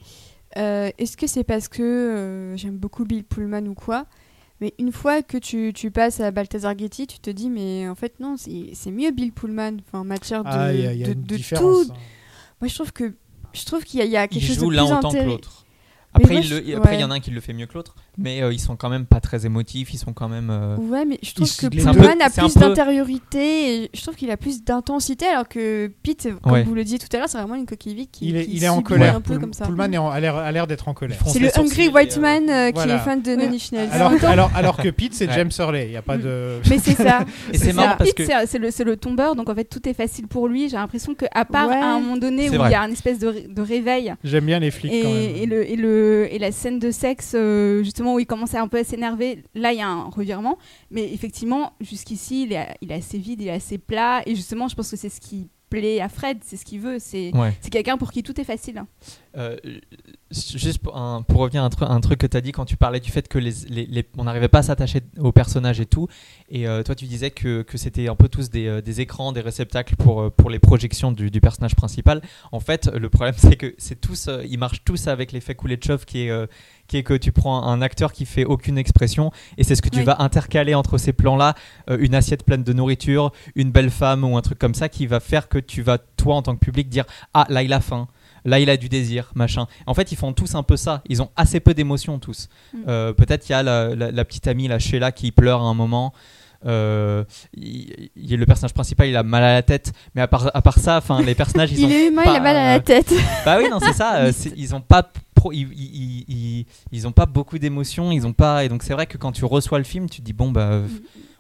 euh, 0.57 0.91
est-ce 0.99 1.17
que 1.19 1.27
c'est 1.27 1.45
parce 1.45 1.69
que 1.69 1.83
euh, 1.83 2.57
j'aime 2.57 2.79
beaucoup 2.79 3.05
Bill 3.05 3.23
Pullman 3.25 3.67
ou 3.67 3.75
quoi 3.75 4.07
Mais 4.63 4.73
une 4.79 4.93
fois 4.93 5.21
que 5.23 5.37
tu, 5.37 5.73
tu 5.75 5.91
passes 5.91 6.21
à 6.21 6.31
Balthazar 6.31 6.79
Getty, 6.79 7.07
tu 7.07 7.19
te 7.19 7.29
dis, 7.29 7.51
mais 7.51 7.87
en 7.91 7.95
fait, 7.95 8.15
non, 8.21 8.37
c'est 8.39 8.91
mieux 8.91 9.11
Bill 9.11 9.33
Pullman, 9.33 9.73
enfin, 9.87 9.99
en 10.01 10.05
matière 10.05 10.45
de, 10.45 10.49
Ah, 10.51 10.73
il 10.73 10.81
y 10.81 10.87
a, 10.87 10.93
il 10.95 10.99
y 11.01 11.05
a 11.05 11.09
de, 11.09 11.13
une 11.13 11.23
de 11.25 11.37
différence. 11.37 11.87
tout. 11.89 11.93
hein. 11.93 11.97
Moi, 12.63 12.69
je 12.69 12.75
trouve 12.75 12.93
que 12.95 13.13
je 13.53 13.65
trouve 13.67 13.85
qu'il 13.85 14.01
y, 14.01 14.03
a- 14.03 14.07
il 14.07 14.11
y 14.11 14.17
a 14.17 14.27
quelque 14.29 14.43
Il 14.43 14.47
chose 14.47 14.57
joue 14.59 14.71
de 14.71 14.77
l'un 14.77 14.87
plus 14.87 14.95
autant 14.95 15.11
que 15.13 15.19
l'autre. 15.19 15.66
Après, 16.17 16.35
moi, 16.35 16.43
il, 16.43 16.51
le- 16.51 16.57
je- 16.67 16.77
après, 16.77 16.95
il 16.97 17.01
y 17.01 17.05
en 17.05 17.11
a 17.11 17.15
un 17.15 17.21
qui 17.21 17.31
le 17.31 17.41
fait 17.41 17.53
mieux 17.53 17.67
que 17.67 17.75
l'autre, 17.75 17.95
mais 18.19 18.43
euh, 18.43 18.53
ils 18.53 18.59
sont 18.61 18.77
quand 18.77 18.89
même 18.89 19.07
pas 19.07 19.21
très 19.21 19.47
émotifs. 19.47 19.93
Ils 19.95 19.99
sont 19.99 20.13
quand 20.13 20.29
même. 20.29 20.49
euh, 20.51 20.77
Ouais, 20.77 21.05
mais 21.05 21.19
je 21.23 21.35
trouve 21.35 21.55
que 21.57 21.67
Pullman 21.69 22.15
a 22.21 22.31
plus 22.31 22.55
peu- 22.55 22.61
d'intériorité 22.61 23.83
et 23.85 23.91
je 23.95 24.03
trouve 24.03 24.15
qu'il 24.15 24.31
a 24.31 24.37
plus 24.37 24.63
d'intensité 24.65 25.27
alors 25.27 25.49
que 25.49 25.91
Pete, 26.03 26.29
comme 26.43 26.53
Ouais. 26.53 26.63
vous 26.65 26.75
le 26.75 26.85
disiez 26.85 26.99
tout 26.99 27.09
à 27.15 27.19
l'heure, 27.19 27.29
c'est 27.29 27.39
vraiment 27.39 27.55
une 27.55 27.67
coquille 27.67 27.95
vide 27.95 28.09
qui, 28.11 28.29
Il 28.29 28.37
est, 28.37 28.47
qui 28.47 28.57
il 28.57 28.65
est 28.65 28.69
en 28.69 28.83
colère. 28.83 29.17
un 29.17 29.21
peu 29.21 29.39
comme 29.39 29.53
ça. 29.53 29.65
Pullman 29.67 29.93
est 29.93 29.99
en- 29.99 30.11
a 30.11 30.21
l'air 30.21 30.37
a 30.37 30.51
l'air 30.53 30.67
d'être 30.67 30.89
en 30.89 30.95
colère. 30.95 31.19
C'est 31.27 31.39
le 31.39 31.49
Hungry 31.59 31.89
White 31.89 32.17
euh, 32.17 32.21
Man 32.21 32.51
euh, 32.51 32.71
qui 32.73 32.89
est 32.89 32.99
fan 32.99 33.23
de 33.23 33.31
Ouais. 33.31 33.37
Nails. 33.49 33.89
Alors, 33.93 34.13
alors, 34.25 34.51
alors 34.55 34.77
que 34.77 34.89
Pete, 34.89 35.15
c'est 35.15 35.27
Ouais. 35.29 35.35
James 35.35 35.51
Hurley. 35.59 35.87
Il 35.87 35.91
n'y 35.91 35.97
a 35.97 36.03
pas 36.03 36.17
de. 36.17 36.61
Mais 36.71 36.79
c'est 36.79 36.95
ça. 36.95 37.21
Et 37.53 37.59
c'est 37.59 37.73
marrant 37.73 37.97
parce 37.99 38.11
Pete, 38.13 38.17
que. 38.17 38.25
c'est- 38.27 38.47
c'est 38.47 38.59
le, 38.59 38.71
c'est 38.71 38.85
le 38.85 38.97
tombeur, 38.97 39.35
donc 39.37 39.49
en 39.49 39.55
fait 39.55 39.65
tout 39.65 39.87
est 39.89 39.95
facile 39.95 40.27
pour 40.27 40.49
lui. 40.49 40.69
J'ai 40.69 40.77
l'impression 40.77 41.15
qu'à 41.15 41.45
part 41.45 41.69
Ouais. 41.69 41.75
à 41.77 41.95
un 41.95 42.01
moment 42.01 42.17
donné 42.17 42.49
où 42.51 42.55
il 42.55 42.71
y 42.71 42.75
a 42.75 42.81
une 42.81 42.93
espèce 42.93 43.19
de, 43.19 43.27
ré- 43.29 43.47
de 43.49 43.63
réveil 43.63 44.15
J'aime 44.25 44.47
bien 44.47 44.59
les 44.59 44.71
flics 44.71 44.93
et, 44.93 45.03
quand 45.03 45.09
même. 45.09 45.37
et 45.37 45.47
le, 45.47 45.71
et, 45.71 45.77
le, 45.77 46.29
et 46.31 46.39
la 46.39 46.53
scène 46.53 46.79
de 46.79 46.91
sexe, 46.91 47.33
euh, 47.35 47.83
justement 48.07 48.15
où 48.15 48.19
il 48.21 48.27
commence 48.27 48.55
à 48.55 48.61
un 48.63 48.69
peu 48.69 48.79
à 48.79 48.85
s'énerver, 48.85 49.43
là 49.55 49.73
il 49.73 49.79
y 49.79 49.83
a 49.83 49.89
un 49.89 50.05
revirement. 50.09 50.59
Mais 50.91 51.13
effectivement, 51.13 51.73
jusqu'ici 51.81 52.45
il 52.45 52.53
est, 52.53 52.77
il 52.81 52.91
est 52.93 52.97
assez 52.97 53.19
vide, 53.19 53.41
il 53.41 53.49
est 53.49 53.53
assez 53.53 53.79
plat. 53.79 54.23
Et 54.27 54.35
justement, 54.35 54.69
je 54.69 54.75
pense 54.77 54.91
que 54.91 54.97
c'est 54.97 55.09
ce 55.11 55.21
qui 55.21 55.49
plaît 55.69 56.01
à 56.01 56.09
Fred, 56.09 56.39
c'est 56.45 56.57
ce 56.57 56.65
qu'il 56.65 56.79
veut. 56.81 56.99
C'est 57.01 57.35
Ouais. 57.35 57.53
quelqu'un 57.73 57.99
pour 57.99 58.13
qui 58.13 58.23
tout 58.23 58.41
est 58.41 58.45
facile. 58.45 58.85
Euh, 59.37 59.57
juste 60.31 60.79
pour, 60.79 60.97
un- 60.97 61.23
pour 61.23 61.41
revenir 61.41 61.63
à 61.63 61.67
un, 61.67 61.71
truc- 61.71 61.89
un 61.91 62.01
truc 62.01 62.21
que 62.21 62.27
tu 62.27 62.37
as 62.37 62.41
dit 62.41 62.53
quand 62.53 62.65
tu 62.65 62.77
parlais 62.77 63.01
du 63.01 63.11
fait 63.11 63.27
que 63.29 63.39
les, 63.39 63.51
les- 63.69 63.85
les- 63.87 64.07
on 64.17 64.25
n'arrivait 64.25 64.49
pas 64.49 64.61
à 64.61 64.63
s'attacher 64.63 65.01
aux 65.19 65.33
personnages 65.33 65.81
et 65.81 65.85
tout. 65.87 66.07
Et 66.49 66.69
euh, 66.69 66.85
toi, 66.85 66.95
tu 66.95 67.05
disais 67.07 67.33
que, 67.33 67.63
que 67.63 67.77
c'était 67.79 68.09
un 68.09 68.15
peu 68.15 68.29
tous 68.29 68.49
des, 68.49 68.67
euh, 68.69 68.81
des 68.81 69.01
écrans, 69.01 69.33
des 69.33 69.41
réceptacles 69.41 69.97
pour, 69.97 70.31
pour 70.33 70.51
les 70.51 70.61
projections 70.61 71.11
du, 71.11 71.31
du 71.33 71.41
personnage 71.41 71.75
principal. 71.75 72.23
En 72.53 72.61
fait, 72.61 72.87
le 72.87 73.11
problème, 73.11 73.35
c'est 73.37 73.57
que 73.57 73.75
c'est 73.77 74.01
tous, 74.01 74.29
euh, 74.29 74.45
ils 74.49 74.59
marchent 74.59 74.85
tous 74.85 75.09
avec 75.09 75.33
l'effet 75.33 75.57
Kuleshov 75.57 76.05
qui 76.07 76.29
est, 76.29 76.31
qui 76.89 76.97
est 76.99 77.03
que 77.03 77.15
tu 77.15 77.33
prends 77.33 77.63
un 77.65 77.83
acteur 77.83 78.13
qui 78.13 78.27
fait 78.27 78.45
aucune 78.45 78.79
expression 78.79 79.31
et 79.59 79.65
c'est 79.65 79.75
ce 79.75 79.83
que 79.83 79.89
tu 79.89 79.99
Oui. 80.01 80.05
vas 80.05 80.17
intercaler 80.21 80.75
entre 80.75 80.99
ces 80.99 81.13
plans-là, 81.13 81.55
euh, 81.91 81.99
une 82.01 82.15
assiette 82.15 82.45
pleine 82.45 82.63
de 82.63 82.73
nourriture, 82.73 83.33
une 83.55 83.71
belle 83.71 83.91
femme 83.91 84.25
ou 84.25 84.37
un 84.37 84.43
truc 84.43 84.59
comme 84.59 84.75
ça 84.75 84.89
qui 84.89 85.07
va 85.07 85.21
faire 85.21 85.49
que 85.49 85.59
tu 85.59 85.83
vas, 85.83 85.99
toi, 85.99 86.37
en 86.37 86.43
tant 86.43 86.55
que 86.55 86.65
public, 86.65 86.89
dire 86.89 87.05
Ah, 87.35 87.47
là, 87.49 87.63
il 87.63 87.73
a 87.73 87.81
faim. 87.81 88.09
Là, 88.45 88.61
il 88.61 88.71
a 88.71 88.77
du 88.77 88.89
désir, 88.89 89.33
machin. 89.35 89.67
En 89.87 89.95
fait, 89.95 90.13
ils 90.13 90.17
font 90.17 90.33
tous 90.33 90.55
un 90.55 90.63
peu 90.63 90.77
ça. 90.77 91.03
Ils 91.09 91.21
ont 91.21 91.31
assez 91.35 91.59
peu 91.59 91.75
d'émotions, 91.75 92.21
tous. 92.21 92.49
Mm. 92.73 92.79
Euh, 92.87 93.13
Peut-être 93.13 93.49
il 93.49 93.53
y 93.53 93.55
a 93.57 93.63
la, 93.65 93.95
la- 93.97 94.13
la 94.13 94.25
petite 94.25 94.47
amie, 94.47 94.69
la 94.69 94.79
Sheila, 94.79 95.11
qui 95.11 95.33
pleure 95.33 95.63
à 95.63 95.65
un 95.65 95.75
moment. 95.75 96.13
Euh, 96.65 97.25
il, 97.55 98.09
il- 98.17 98.37
le 98.37 98.47
personnage 98.47 98.73
principal, 98.75 99.09
il 99.09 99.17
a 99.17 99.23
mal 99.23 99.43
à 99.43 99.55
la 99.55 99.63
tête. 99.63 99.93
Mais 100.15 100.23
à 100.23 100.29
part, 100.29 100.51
à 100.55 100.63
part 100.63 100.79
ça, 100.79 100.97
enfin, 100.99 101.21
les 101.23 101.35
personnages, 101.35 101.71
ils 101.73 101.81
Il 101.81 101.85
ont 101.87 101.91
est 101.91 102.07
humain, 102.09 102.25
pas, 102.25 102.33
il 102.33 102.37
a 102.37 102.41
mal 102.41 102.57
à 102.57 102.61
euh, 102.61 102.73
la 102.75 102.81
tête. 102.81 103.13
bah 103.45 103.59
oui, 103.61 103.69
non, 103.71 103.79
c'est 103.81 103.93
ça. 103.93 104.17
euh, 104.17 104.33
ils 104.57 104.75
ont 104.75 104.81
pas 104.81 105.11
pro- 105.35 105.53
ils, 105.53 105.69
ils, 105.73 106.25
ils- 106.29 106.67
ils 106.93 107.07
ont 107.07 107.13
pas 107.13 107.27
beaucoup 107.27 107.59
d'émotions. 107.59 108.11
Ils 108.13 108.27
ont 108.27 108.33
pas. 108.33 108.65
Et 108.65 108.69
donc 108.69 108.83
c'est 108.83 108.93
vrai 108.95 109.07
que 109.07 109.19
quand 109.19 109.33
tu 109.33 109.45
reçois 109.45 109.79
le 109.79 109.85
film, 109.85 110.09
tu 110.09 110.21
te 110.21 110.25
dis 110.27 110.33
bon 110.33 110.51
bah, 110.51 110.69
euh, 110.73 110.87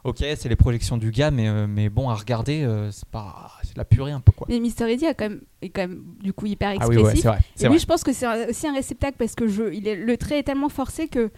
ok, 0.04 0.18
c'est 0.36 0.48
les 0.48 0.56
projections 0.56 0.96
du 0.96 1.10
gars, 1.10 1.30
mais 1.30 1.48
euh, 1.48 1.66
mais 1.68 1.88
bon 1.88 2.08
à 2.10 2.14
regarder, 2.14 2.62
euh, 2.62 2.90
c'est 2.92 3.08
pas, 3.08 3.50
la 3.76 3.84
purée 3.84 4.12
un 4.12 4.20
peu 4.20 4.32
quoi. 4.32 4.46
Mais 4.50 4.60
Mister 4.60 4.90
Eddie 4.90 5.06
a 5.06 5.14
quand 5.14 5.28
même, 5.28 5.40
est 5.62 5.70
quand 5.70 5.82
même 5.82 6.02
du 6.22 6.32
coup 6.32 6.46
hyper 6.46 6.68
Ah 6.70 6.74
expressif. 6.74 7.00
oui, 7.02 7.06
ouais, 7.08 7.16
c'est 7.16 7.28
vrai. 7.28 7.38
Et 7.58 7.62
lui, 7.64 7.68
vrai. 7.70 7.78
je 7.78 7.86
pense 7.86 8.04
que 8.04 8.12
c'est 8.12 8.48
aussi 8.48 8.66
un 8.68 8.74
réceptacle 8.74 9.16
parce 9.18 9.34
que 9.34 9.46
je, 9.48 9.72
il 9.72 9.88
est, 9.88 9.96
le 9.96 10.16
trait 10.16 10.38
est 10.38 10.42
tellement 10.44 10.68
forcé 10.68 11.08
que 11.08 11.30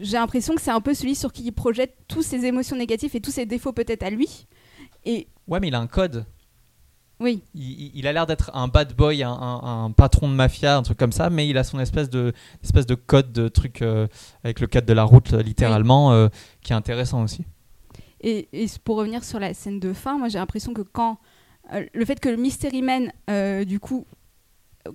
j'ai 0.00 0.16
l'impression 0.16 0.54
que 0.54 0.60
c'est 0.60 0.70
un 0.70 0.80
peu 0.80 0.94
celui 0.94 1.14
sur 1.14 1.32
qui 1.32 1.44
il 1.44 1.52
projette 1.52 1.94
tous 2.08 2.22
ses 2.22 2.44
émotions 2.44 2.76
négatives 2.76 3.14
et 3.14 3.20
tous 3.20 3.30
ses 3.30 3.46
défauts 3.46 3.72
peut-être 3.72 4.02
à 4.02 4.10
lui. 4.10 4.46
Et 5.04 5.28
Ouais, 5.46 5.60
mais 5.60 5.68
il 5.68 5.74
a 5.74 5.80
un 5.80 5.86
code. 5.86 6.24
oui, 7.20 7.42
il, 7.54 8.06
a 8.06 8.12
l'air 8.12 8.26
d'être 8.26 8.50
un 8.54 8.66
bad 8.68 8.94
boy, 8.94 9.22
un, 9.22 9.30
un- 9.30 9.84
un 9.84 9.90
patron 9.92 10.28
de 10.28 10.34
mafia, 10.34 10.76
un 10.76 10.82
truc 10.82 10.98
comme 10.98 11.12
ça, 11.12 11.30
mais 11.30 11.48
il 11.48 11.56
a 11.58 11.64
son 11.64 11.78
espèce 11.80 12.08
de, 12.10 12.32
espèce 12.62 12.86
de 12.86 12.94
code 12.94 13.32
de 13.32 13.48
truc 13.48 13.82
euh, 13.82 14.06
avec 14.42 14.60
le 14.60 14.66
code 14.66 14.84
de 14.86 14.92
la 14.92 15.04
route, 15.04 15.32
euh, 15.34 15.42
littéralement, 15.42 16.12
euh, 16.12 16.28
qui 16.62 16.72
est 16.72 16.76
intéressant 16.76 17.22
aussi. 17.22 17.44
Et, 18.20 18.48
et 18.52 18.66
pour 18.84 18.96
revenir 18.96 19.22
sur 19.22 19.38
la 19.38 19.52
scène 19.54 19.80
de 19.80 19.92
fin, 19.92 20.16
moi 20.18 20.28
j'ai 20.28 20.38
l'impression 20.38 20.72
que 20.74 20.80
quand 20.82 21.18
euh, 21.72 21.84
le 21.92 22.04
fait 22.04 22.18
que 22.20 22.28
le 22.30 22.36
Mystery 22.36 22.82
Man 22.82 23.12
du 23.66 23.78
coup 23.80 24.06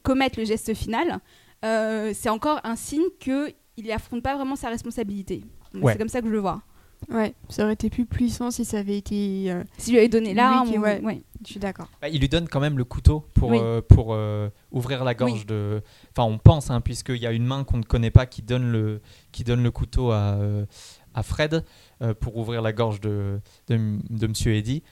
commette 0.04 0.36
le 0.38 0.46
geste 0.46 0.74
final, 0.74 1.20
c'est 1.64 2.30
encore 2.30 2.60
un 2.64 2.76
signe 2.76 3.06
que 3.20 3.52
il 3.80 3.92
affronte 3.92 4.22
pas 4.24 4.36
vraiment 4.36 4.56
sa 4.56 4.70
responsabilité. 4.70 5.44
Ouais. 5.74 5.94
C'est 5.94 6.00
comme 6.00 6.10
ça 6.10 6.22
que 6.22 6.28
je 6.28 6.32
le 6.34 6.40
vois. 6.40 6.62
Ouais, 7.10 7.34
ça 7.48 7.64
aurait 7.64 7.74
été 7.74 7.90
plus 7.90 8.06
puissant 8.06 8.52
si 8.52 8.66
ça 8.66 8.80
avait 8.80 8.98
été. 8.98 9.50
euh, 9.50 9.64
Si 9.78 9.92
lui 9.92 10.00
avait 10.00 10.10
donné 10.10 10.34
l'arme, 10.34 10.68
ou- 10.70 10.80
ouais. 10.80 11.00
ouais. 11.02 11.22
Je 11.46 11.52
suis 11.52 11.60
d'accord. 11.60 11.88
Bah, 12.02 12.10
il 12.10 12.20
lui 12.20 12.28
donne 12.28 12.50
quand 12.50 12.60
même 12.60 12.78
le 12.78 12.84
couteau 12.84 13.26
pour, 13.34 13.52
Oui. 13.52 13.58
euh, 13.62 13.82
pour 13.82 14.14
euh, 14.14 14.50
ouvrir 14.72 15.06
la 15.06 15.14
gorge 15.14 15.40
Oui. 15.40 15.46
de. 15.46 15.82
Enfin, 16.12 16.30
on 16.30 16.38
pense, 16.38 16.70
hein, 16.70 16.82
puisqu'il 16.82 17.16
y 17.16 17.26
a 17.26 17.32
une 17.32 17.46
main 17.46 17.64
qu'on 17.64 17.78
ne 17.78 17.84
connaît 17.84 18.12
pas 18.12 18.26
qui 18.26 18.42
donne 18.42 18.70
le, 18.70 19.02
qui 19.32 19.46
donne 19.46 19.64
le 19.64 19.72
couteau 19.72 20.12
à, 20.12 20.34
euh, 20.34 20.66
à 21.14 21.24
Fred 21.24 21.64
euh, 22.02 22.14
pour 22.14 22.36
ouvrir 22.36 22.62
la 22.62 22.74
gorge 22.74 23.00
de, 23.00 23.40
de, 23.70 23.98
de 24.10 24.28
Monsieur 24.28 24.54
Eddy. 24.54 24.84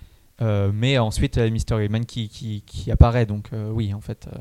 Euh, 0.41 0.71
mais 0.73 0.97
ensuite, 0.99 1.35
il 1.35 1.39
y 1.39 1.45
a 1.45 1.49
Mystery 1.49 1.89
Man 1.89 2.05
qui, 2.05 2.29
qui, 2.29 2.61
qui 2.61 2.89
apparaît. 2.89 3.25
Donc, 3.25 3.49
euh, 3.51 3.69
oui, 3.69 3.93
en 3.93 3.99
fait. 4.01 4.29
euh, 4.31 4.39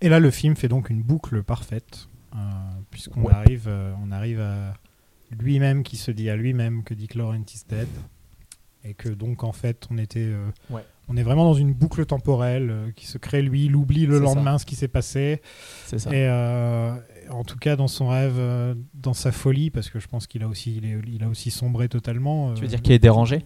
Et 0.00 0.08
là, 0.08 0.18
le 0.18 0.30
film 0.32 0.56
fait 0.56 0.66
donc 0.68 0.90
une 0.90 1.02
boucle 1.02 1.44
parfaite, 1.44 2.08
puisqu'on 2.90 3.22
Ouais. 3.24 3.32
arrive, 3.32 3.64
euh, 3.68 3.92
on 4.04 4.10
arrive 4.12 4.40
à 4.40 4.74
lui-même 5.38 5.82
qui 5.82 5.96
se 5.96 6.10
dit 6.10 6.28
à 6.30 6.36
lui-même 6.36 6.82
que 6.84 6.94
Dick 6.94 7.14
Laurent 7.14 7.34
is 7.54 7.62
dead, 7.68 7.88
et 8.84 8.94
que 8.94 9.08
donc 9.08 9.44
en 9.44 9.52
fait, 9.52 9.86
on 9.90 9.98
était, 9.98 10.20
euh, 10.20 10.48
Ouais. 10.70 10.84
on 11.08 11.16
est 11.16 11.22
vraiment 11.22 11.44
dans 11.44 11.54
une 11.54 11.72
boucle 11.72 12.04
temporelle 12.04 12.68
euh, 12.70 12.90
qui 12.96 13.06
se 13.06 13.16
crée 13.16 13.40
lui, 13.42 13.66
il 13.66 13.76
oublie 13.76 14.06
le 14.06 14.18
ça. 14.18 14.24
lendemain 14.24 14.58
ce 14.58 14.66
qui 14.66 14.74
s'est 14.76 14.88
passé, 14.88 15.40
C'est 15.86 15.98
ça. 16.00 16.10
et 16.10 16.26
euh, 16.28 16.94
en 17.30 17.44
tout 17.44 17.56
cas 17.58 17.76
dans 17.76 17.86
son 17.88 18.08
rêve, 18.08 18.34
euh, 18.38 18.74
dans 18.94 19.14
sa 19.14 19.30
folie, 19.32 19.70
parce 19.70 19.88
que 19.88 20.00
je 20.00 20.08
pense 20.08 20.26
qu'il 20.26 20.42
a 20.42 20.48
aussi, 20.48 20.76
il, 20.76 20.84
est- 20.84 21.00
il 21.06 21.22
a 21.22 21.28
aussi 21.28 21.50
sombré 21.52 21.88
totalement. 21.88 22.52
Tu 22.54 22.60
veux 22.62 22.66
euh, 22.66 22.68
dire 22.70 22.82
qu'il 22.82 22.92
est 22.92 22.98
dérangé? 22.98 23.44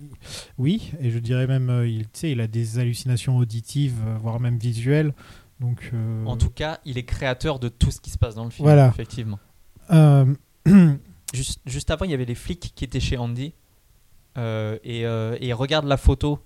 Oui, 0.58 0.90
et 1.00 1.10
je 1.10 1.18
dirais 1.18 1.46
même, 1.46 1.68
euh, 1.70 1.86
il, 1.86 2.04
tu 2.04 2.08
sais, 2.14 2.30
il 2.32 2.40
a 2.40 2.46
des 2.46 2.78
hallucinations 2.78 3.36
auditives, 3.36 4.00
euh, 4.06 4.16
voire 4.18 4.40
même 4.40 4.56
visuelles. 4.58 5.12
Donc, 5.60 5.90
euh, 5.94 6.24
En 6.26 6.36
tout 6.36 6.50
cas, 6.50 6.78
il 6.84 6.98
est 6.98 7.04
créateur 7.04 7.58
de 7.58 7.68
tout 7.68 7.90
ce 7.90 8.00
qui 8.00 8.10
se 8.10 8.18
passe 8.18 8.34
dans 8.34 8.44
le 8.44 8.50
film, 8.50 8.66
Voilà. 8.66 8.88
effectivement. 8.88 9.38
euh, 9.90 10.26
Juste, 11.34 11.60
juste 11.66 11.90
avant, 11.90 12.04
il 12.04 12.10
y 12.10 12.14
avait 12.14 12.24
les 12.24 12.34
flics 12.36 12.72
qui 12.74 12.84
étaient 12.84 13.00
chez 13.00 13.16
Andy 13.18 13.52
euh, 14.38 14.78
et, 14.84 15.04
euh, 15.06 15.36
et 15.40 15.52
regarde 15.52 15.84
la 15.86 15.96
photo 15.96 16.38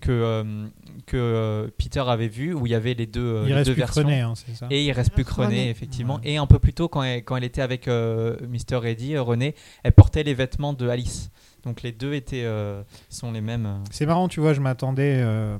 que, 0.00 0.10
euh, 0.10 0.66
que 1.06 1.16
euh, 1.16 1.68
Peter 1.76 2.00
avait 2.06 2.28
vue 2.28 2.54
où 2.54 2.66
il 2.66 2.70
y 2.72 2.74
avait 2.74 2.94
les 2.94 3.06
deux, 3.06 3.42
il 3.42 3.48
les 3.48 3.54
reste 3.54 3.66
deux 3.66 3.74
plus 3.74 3.80
versions. 3.80 4.02
René, 4.02 4.20
hein, 4.20 4.32
c'est 4.34 4.54
ça. 4.56 4.66
Et 4.70 4.84
il 4.84 4.90
reste 4.92 5.12
plus 5.12 5.24
que 5.24 5.32
René. 5.32 5.68
Effectivement. 5.68 6.16
Ouais. 6.16 6.30
Et 6.32 6.36
un 6.38 6.46
peu 6.46 6.58
plus 6.58 6.72
tôt, 6.72 6.88
quand 6.88 7.02
elle, 7.02 7.22
quand 7.24 7.36
elle 7.36 7.44
était 7.44 7.60
avec 7.62 7.86
euh, 7.88 8.36
Mr. 8.48 8.84
Eddy, 8.86 9.14
euh, 9.14 9.22
René, 9.22 9.54
elle 9.84 9.92
portait 9.92 10.22
les 10.24 10.34
vêtements 10.34 10.72
de 10.72 10.88
Alice. 10.88 11.30
Donc 11.62 11.82
les 11.82 11.92
deux 11.92 12.14
étaient, 12.14 12.44
euh, 12.44 12.82
sont 13.10 13.30
les 13.32 13.40
mêmes. 13.42 13.80
C'est 13.90 14.06
marrant, 14.06 14.26
tu 14.28 14.40
vois, 14.40 14.54
je 14.54 14.60
m'attendais. 14.60 15.20
euh, 15.22 15.56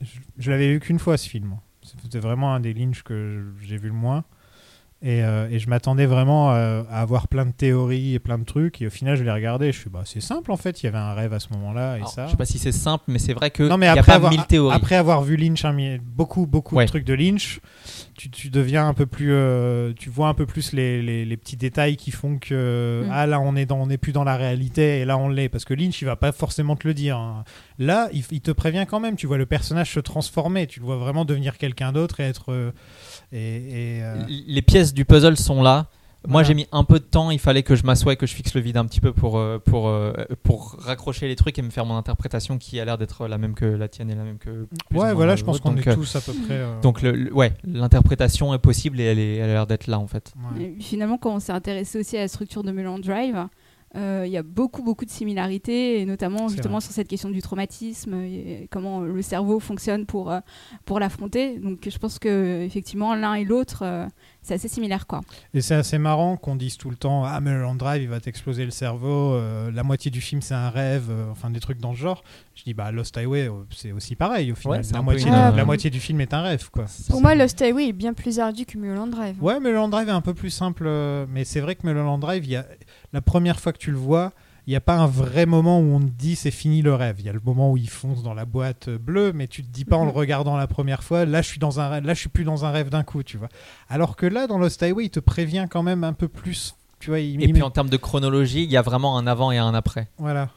je 0.00 0.18
je 0.38 0.50
l'avais 0.50 0.70
vu 0.72 0.80
qu'une 0.80 0.98
fois 0.98 1.16
ce 1.16 1.28
film. 1.28 1.56
C'était 2.00 2.20
vraiment 2.20 2.54
un 2.54 2.60
des 2.60 2.72
Lynch 2.72 3.02
que 3.02 3.52
j'ai 3.60 3.76
vu 3.76 3.88
le 3.88 3.94
moins. 3.94 4.24
Et, 5.04 5.24
euh, 5.24 5.48
et 5.50 5.58
je 5.58 5.68
m'attendais 5.68 6.06
vraiment 6.06 6.50
à, 6.50 6.84
à 6.88 7.00
avoir 7.00 7.26
plein 7.26 7.44
de 7.44 7.50
théories 7.50 8.14
et 8.14 8.18
plein 8.20 8.38
de 8.38 8.44
trucs. 8.44 8.80
Et 8.82 8.86
au 8.86 8.90
final, 8.90 9.16
je 9.16 9.24
l'ai 9.24 9.32
regardé. 9.32 9.66
et 9.66 9.72
Je 9.72 9.78
suis, 9.80 9.90
bah, 9.90 10.02
c'est 10.04 10.20
simple 10.20 10.52
en 10.52 10.56
fait. 10.56 10.80
Il 10.82 10.86
y 10.86 10.88
avait 10.88 10.98
un 10.98 11.12
rêve 11.14 11.32
à 11.32 11.40
ce 11.40 11.48
moment-là. 11.54 11.94
Et 11.94 11.96
Alors, 11.96 12.08
ça. 12.08 12.26
Je 12.26 12.30
sais 12.30 12.36
pas 12.36 12.44
si 12.44 12.58
c'est 12.58 12.70
simple, 12.70 13.04
mais 13.08 13.18
c'est 13.18 13.32
vrai 13.32 13.50
que 13.50 13.64
Non, 13.64 13.78
mais 13.78 13.86
il 13.86 13.92
n'y 13.92 13.98
a 13.98 14.00
après 14.00 14.12
pas 14.12 14.16
avoir, 14.16 14.30
mille 14.32 14.46
théories. 14.46 14.76
après 14.76 14.94
avoir 14.94 15.22
vu 15.22 15.36
Lynch, 15.36 15.64
mi- 15.64 15.98
beaucoup, 15.98 16.46
beaucoup 16.46 16.76
Ouais. 16.76 16.84
de 16.84 16.88
trucs 16.88 17.04
de 17.04 17.14
Lynch, 17.14 17.58
tu, 18.16 18.30
tu 18.30 18.48
deviens 18.48 18.86
un 18.86 18.94
peu 18.94 19.06
plus. 19.06 19.32
euh, 19.32 19.92
tu 19.98 20.08
vois 20.08 20.28
un 20.28 20.34
peu 20.34 20.46
plus 20.46 20.72
les, 20.72 21.02
les- 21.02 21.24
les 21.24 21.36
petits 21.36 21.56
détails 21.56 21.96
qui 21.96 22.12
font 22.12 22.38
que. 22.38 23.02
Mm. 23.04 23.10
Ah 23.12 23.26
là, 23.26 23.40
on 23.40 23.56
est, 23.56 23.66
dans, 23.66 23.78
on 23.80 23.90
est 23.90 23.98
plus 23.98 24.12
dans 24.12 24.24
la 24.24 24.36
réalité 24.36 25.00
et 25.00 25.04
là, 25.04 25.18
on 25.18 25.28
l'est. 25.28 25.48
Parce 25.48 25.64
que 25.64 25.74
Lynch, 25.74 26.00
il 26.00 26.04
va 26.04 26.14
pas 26.16 26.30
forcément 26.30 26.76
te 26.76 26.86
le 26.86 26.94
dire. 26.94 27.16
hein. 27.16 27.42
Là, 27.80 28.08
il, 28.12 28.22
il 28.30 28.40
te 28.40 28.52
prévient 28.52 28.86
quand 28.88 29.00
même. 29.00 29.16
Tu 29.16 29.26
vois 29.26 29.36
le 29.38 29.46
personnage 29.46 29.90
se 29.92 29.98
transformer. 30.00 30.68
Tu 30.68 30.78
le 30.78 30.86
vois 30.86 30.96
vraiment 30.96 31.24
devenir 31.24 31.58
quelqu'un 31.58 31.90
d'autre 31.90 32.20
et 32.20 32.24
être. 32.24 32.52
euh, 32.52 32.70
et, 33.32 33.98
et, 33.98 34.02
euh, 34.02 34.16
les 34.28 34.62
pièces 34.62 34.92
du 34.94 35.04
puzzle 35.04 35.36
sont 35.36 35.62
là. 35.62 35.86
Moi, 36.24 36.34
Voilà. 36.34 36.46
j'ai 36.48 36.54
mis 36.54 36.66
un 36.70 36.84
peu 36.84 37.00
de 37.00 37.04
temps. 37.04 37.32
Il 37.32 37.40
fallait 37.40 37.64
que 37.64 37.74
je 37.74 37.82
m'assoie 37.84 38.12
et 38.12 38.16
que 38.16 38.26
je 38.26 38.34
fixe 38.34 38.54
le 38.54 38.60
vide 38.60 38.76
un 38.76 38.84
petit 38.86 39.00
peu 39.00 39.12
pour, 39.12 39.38
euh, 39.38 39.58
pour, 39.58 39.88
euh, 39.88 40.12
pour 40.44 40.76
raccrocher 40.78 41.26
les 41.26 41.34
trucs 41.34 41.58
et 41.58 41.62
me 41.62 41.70
faire 41.70 41.84
mon 41.84 41.96
interprétation 41.96 42.58
qui 42.58 42.78
a 42.78 42.84
l'air 42.84 42.96
d'être 42.96 43.26
la 43.26 43.38
même 43.38 43.54
que 43.54 43.64
la 43.64 43.88
tienne 43.88 44.08
et 44.08 44.14
la 44.14 44.22
même 44.22 44.38
que. 44.38 44.68
ouais, 44.94 45.12
voilà, 45.14 45.34
je 45.34 45.42
pense 45.42 45.58
qu'on 45.58 45.76
est 45.76 45.94
tous 45.94 46.14
à 46.14 46.20
peu 46.20 46.32
près. 46.32 46.54
euh, 46.58 46.80
Donc, 46.80 47.02
le, 47.02 47.10
le- 47.10 47.32
ouais, 47.34 47.52
l'interprétation 47.64 48.54
est 48.54 48.58
possible 48.60 49.00
et 49.00 49.04
elle, 49.04 49.18
est, 49.18 49.34
elle 49.38 49.50
a 49.50 49.52
l'air 49.54 49.66
d'être 49.66 49.88
là 49.88 49.98
en 49.98 50.06
fait. 50.06 50.32
ouais. 50.56 50.62
Et 50.78 50.80
finalement, 50.80 51.18
quand 51.18 51.34
on 51.34 51.40
s'est 51.40 51.50
intéressé 51.52 51.98
aussi 51.98 52.16
à 52.16 52.20
la 52.20 52.28
structure 52.28 52.62
de 52.62 52.70
Mulholland 52.70 53.00
Drive, 53.02 53.34
euh, 53.36 53.44
il 53.94 54.30
y 54.30 54.36
a 54.36 54.42
beaucoup, 54.42 54.82
beaucoup 54.82 55.04
de 55.04 55.10
similarités, 55.10 56.00
et 56.00 56.06
notamment 56.06 56.48
justement 56.48 56.74
vrai. 56.74 56.80
sur 56.80 56.92
cette 56.92 57.08
question 57.08 57.30
du 57.30 57.42
traumatisme 57.42 58.14
et 58.14 58.68
comment 58.70 59.00
le 59.00 59.22
cerveau 59.22 59.60
fonctionne 59.60 60.06
pour, 60.06 60.30
euh, 60.30 60.40
pour 60.84 61.00
l'affronter. 61.00 61.58
Donc 61.58 61.88
je 61.88 61.98
pense 61.98 62.18
que 62.18 62.62
effectivement 62.62 63.14
l'un 63.14 63.34
et 63.34 63.44
l'autre, 63.44 63.82
euh, 63.82 64.06
c'est 64.42 64.54
assez 64.54 64.68
similaire. 64.68 65.06
Quoi. 65.06 65.20
Et 65.54 65.60
c'est 65.60 65.74
assez 65.74 65.98
marrant 65.98 66.36
qu'on 66.36 66.56
dise 66.56 66.76
tout 66.76 66.90
le 66.90 66.96
temps 66.96 67.24
Ah, 67.24 67.40
Mulholland 67.40 67.76
Drive, 67.78 68.02
il 68.02 68.08
va 68.08 68.20
t'exploser 68.20 68.64
le 68.64 68.70
cerveau, 68.70 69.34
euh, 69.34 69.70
la 69.72 69.82
moitié 69.82 70.10
du 70.10 70.20
film 70.20 70.42
c'est 70.42 70.54
un 70.54 70.68
rêve, 70.70 71.06
euh, 71.10 71.30
enfin 71.30 71.50
des 71.50 71.60
trucs 71.60 71.78
dans 71.78 71.90
le 71.90 71.96
genre. 71.96 72.22
Je 72.54 72.64
dis 72.64 72.74
Bah, 72.74 72.90
Lost 72.92 73.16
Highway, 73.16 73.48
euh, 73.48 73.52
c'est 73.74 73.92
aussi 73.92 74.16
pareil 74.16 74.52
au 74.52 74.54
final. 74.54 74.80
Ouais, 74.80 74.86
la, 74.92 75.02
moitié 75.02 75.26
une- 75.28 75.32
du, 75.32 75.38
la 75.38 75.50
oui. 75.52 75.64
moitié 75.64 75.90
du 75.90 76.00
film 76.00 76.20
est 76.20 76.34
un 76.34 76.42
rêve, 76.42 76.68
quoi. 76.70 76.86
Pour 77.08 77.20
moi, 77.22 77.34
Lost 77.34 77.60
Highway 77.62 77.88
est 77.88 77.92
bien 77.92 78.12
plus 78.14 78.38
ardu 78.38 78.66
que 78.66 78.76
Mulholland 78.76 79.10
Drive. 79.10 79.42
Ouais, 79.42 79.60
Mulholland 79.60 79.90
Drive 79.90 80.08
est 80.08 80.12
un 80.12 80.20
peu 80.20 80.34
plus 80.34 80.50
simple, 80.50 80.88
mais 81.28 81.44
c'est 81.44 81.60
vrai 81.60 81.74
que 81.76 81.86
Mulholland 81.86 82.20
Drive, 82.20 82.44
il 82.44 82.50
y 82.50 82.56
a, 82.56 82.66
la 83.12 83.20
première 83.20 83.60
fois 83.60 83.72
que 83.72 83.78
tu 83.78 83.90
le 83.90 83.96
vois, 83.98 84.32
il 84.66 84.70
n'y 84.70 84.76
a 84.76 84.80
pas 84.80 84.96
un 84.96 85.06
vrai 85.08 85.44
moment 85.46 85.80
où 85.80 85.94
on 85.94 85.98
te 86.00 86.04
dit 86.04 86.36
c'est 86.36 86.50
fini 86.52 86.82
le 86.82 86.94
rêve. 86.94 87.16
Il 87.18 87.26
y 87.26 87.28
a 87.28 87.32
le 87.32 87.40
moment 87.44 87.72
où 87.72 87.76
il 87.76 87.88
fonce 87.90 88.22
dans 88.22 88.34
la 88.34 88.44
boîte 88.44 88.88
euh, 88.88 88.98
bleue, 88.98 89.32
mais 89.34 89.48
tu 89.48 89.62
te 89.62 89.68
dis 89.72 89.84
pas 89.84 89.96
en 89.96 90.04
le 90.04 90.10
Mhm. 90.12 90.16
regardant 90.16 90.56
la 90.56 90.66
première 90.68 91.02
fois, 91.02 91.24
là 91.24 91.42
je 91.42 91.48
suis 91.48 91.58
dans 91.58 91.80
un 91.80 91.88
rêve, 91.88 92.04
là 92.06 92.14
je 92.14 92.20
suis 92.20 92.28
plus 92.28 92.44
dans 92.44 92.64
un 92.64 92.70
rêve 92.70 92.88
d'un 92.88 93.02
coup, 93.02 93.22
tu 93.22 93.36
vois. 93.38 93.48
Alors 93.88 94.14
que 94.16 94.26
là, 94.26 94.46
dans 94.46 94.58
Lost 94.58 94.82
Highway, 94.82 95.06
il 95.06 95.10
te 95.10 95.20
prévient 95.20 95.66
quand 95.70 95.82
même 95.82 96.04
un 96.04 96.12
peu 96.12 96.28
plus, 96.28 96.76
tu 97.00 97.10
vois. 97.10 97.18
Il, 97.20 97.40
Et 97.40 97.44
il 97.46 97.52
puis 97.52 97.60
met- 97.60 97.62
en 97.62 97.70
termes 97.70 97.90
de 97.90 97.96
chronologie, 97.96 98.62
il 98.64 98.70
y 98.70 98.76
a 98.76 98.82
vraiment 98.82 99.18
un 99.18 99.26
avant 99.26 99.50
et 99.50 99.58
un 99.58 99.74
après. 99.74 100.08
Voilà. 100.18 100.48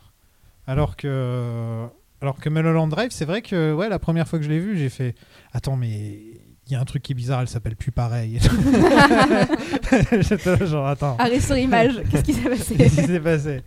Alors 0.67 0.95
que, 0.95 1.85
alors 2.21 2.37
que 2.39 2.49
Mulholland 2.49 2.89
Drive, 2.89 3.09
c'est 3.11 3.25
vrai 3.25 3.41
que 3.41 3.73
ouais, 3.73 3.89
la 3.89 3.99
première 3.99 4.27
fois 4.27 4.39
que 4.39 4.45
je 4.45 4.49
l'ai 4.49 4.59
vu, 4.59 4.77
j'ai 4.77 4.89
fait 4.89 5.15
Attends, 5.53 5.75
mais 5.77 6.19
il 6.67 6.73
y 6.73 6.75
a 6.75 6.79
un 6.79 6.85
truc 6.85 7.03
qui 7.03 7.11
est 7.11 7.15
bizarre, 7.15 7.41
elle 7.41 7.47
s'appelle 7.47 7.75
plus 7.75 7.91
pareil. 7.91 8.39
J'étais 10.21 10.57
là, 10.57 10.65
genre, 10.65 10.87
attends, 10.87 11.15
Arrêt 11.17 11.39
sur 11.39 11.57
image, 11.57 12.01
qu'est-ce 12.09 12.23
qui 12.23 12.33
s'est 12.33 12.49
passé? 12.49 12.75
Qu'est-ce 12.75 12.95
qui 12.95 13.03
s'est 13.05 13.19
passé? 13.19 13.61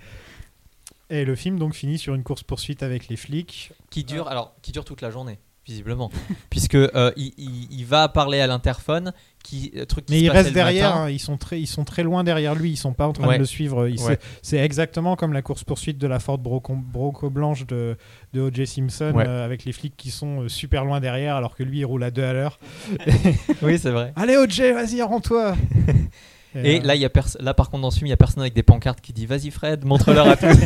Et 1.11 1.25
le 1.25 1.35
film 1.35 1.59
donc 1.59 1.75
finit 1.75 1.99
sur 1.99 2.15
une 2.15 2.23
course-poursuite 2.23 2.83
avec 2.83 3.09
les 3.09 3.17
flics. 3.17 3.73
Qui 3.91 4.05
dure, 4.05 4.29
alors, 4.29 4.55
qui 4.63 4.73
dure 4.73 4.85
toute 4.85 5.01
la 5.01 5.11
journée, 5.11 5.39
visiblement. 5.67 6.11
Puisque 6.51 6.75
euh, 6.75 7.13
il, 7.17 7.33
il- 7.39 7.67
il 7.71 7.87
va 7.87 8.09
parler 8.11 8.41
à 8.41 8.47
l'interphone, 8.47 9.15
qui, 9.43 9.73
euh, 9.77 9.87
truc 9.87 10.05
qui 10.05 10.25
Mais 10.25 10.29
restent 10.29 10.49
le 10.51 10.55
derrière, 10.55 10.95
hein, 10.95 11.09
ils, 11.09 11.19
sont 11.19 11.39
très, 11.39 11.59
ils 11.59 11.67
sont 11.67 11.85
très 11.85 12.03
loin 12.03 12.25
derrière 12.25 12.55
lui, 12.55 12.73
ils 12.73 12.77
sont 12.77 12.93
pas 12.93 13.07
en 13.07 13.15
train 13.15 13.27
Ouais. 13.27 13.35
de 13.37 13.39
le 13.41 13.47
suivre. 13.47 13.89
Il- 13.89 13.99
Ouais. 14.03 14.19
c'est- 14.43 14.59
exactement 14.59 15.17
comme 15.17 15.33
la 15.33 15.41
course-poursuite 15.41 15.97
de 15.97 16.07
la 16.07 16.19
Ford 16.19 16.37
Bronco 16.37 17.31
blanche 17.31 17.67
de, 17.67 17.97
de 18.35 18.41
O.J. 18.43 18.67
Simpson, 18.67 19.13
Ouais. 19.15 19.27
euh, 19.27 19.45
avec 19.47 19.65
les 19.65 19.73
flics 19.73 19.97
qui 19.97 20.11
sont 20.11 20.43
euh, 20.43 20.49
super 20.51 20.85
loin 20.85 21.01
derrière, 21.01 21.37
alors 21.37 21.55
que 21.57 21.63
lui 21.63 21.79
il 21.79 21.85
roule 21.87 22.03
à 22.05 22.11
deux 22.11 22.25
à 22.25 22.35
l'heure. 22.35 22.59
Oui, 23.63 23.79
c'est 23.79 23.91
vrai. 23.93 24.13
Allez 24.17 24.37
O.J., 24.37 24.73
vas-y, 24.73 25.01
rends-toi 25.01 25.57
Et 26.55 26.81
euh, 26.81 26.83
là, 26.83 26.95
il 26.95 27.01
y 27.01 27.05
a 27.05 27.11
là, 27.41 27.55
par 27.55 27.71
contre, 27.71 27.83
dans 27.83 27.91
ce 27.91 27.99
film, 27.99 28.07
il 28.07 28.11
y 28.11 28.15
a 28.15 28.17
personne 28.17 28.41
avec 28.41 28.55
des 28.55 28.63
pancartes 28.63 29.01
qui 29.01 29.13
dit 29.13 29.27
Vas-y, 29.27 29.51
Fred, 29.51 29.85
montre-leur 29.85 30.29
à 30.29 30.37
tous. 30.37 30.47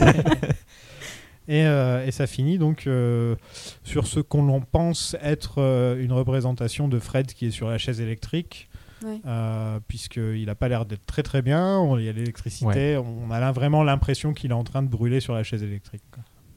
Et, 1.49 1.67
euh, 1.67 2.07
et 2.07 2.13
ça 2.13 2.29
finit 2.29 2.57
donc 2.57 2.87
euh, 2.87 3.35
sur 3.83 4.07
ce 4.07 4.21
qu'on 4.21 4.49
en 4.49 4.61
pense 4.61 5.17
être 5.21 5.55
euh, 5.61 6.01
une 6.01 6.13
représentation 6.13 6.87
de 6.87 7.01
Fred 7.01 7.27
qui 7.33 7.47
est 7.47 7.51
sur 7.51 7.69
la 7.69 7.79
chaise 7.79 8.01
électrique, 8.01 8.69
Ouais. 9.05 9.21
euh, 9.27 9.81
puisqu'il 9.89 10.47
n'a 10.47 10.55
pas 10.55 10.69
l'air 10.69 10.87
d'être 10.87 11.05
très 11.05 11.25
très 11.25 11.43
bien, 11.43 11.85
il 11.99 12.05
y 12.05 12.09
a 12.09 12.13
l'électricité, 12.13 12.97
on 12.97 13.33
a 13.33 13.41
là 13.41 13.51
vraiment 13.51 13.83
l'impression 13.83 14.33
qu'il 14.33 14.53
est 14.53 14.55
en 14.55 14.63
train 14.63 14.85
de 14.85 14.89
brûler 14.89 15.19
sur 15.19 15.35
la 15.35 15.43
chaise 15.43 15.65
électrique. 15.65 16.05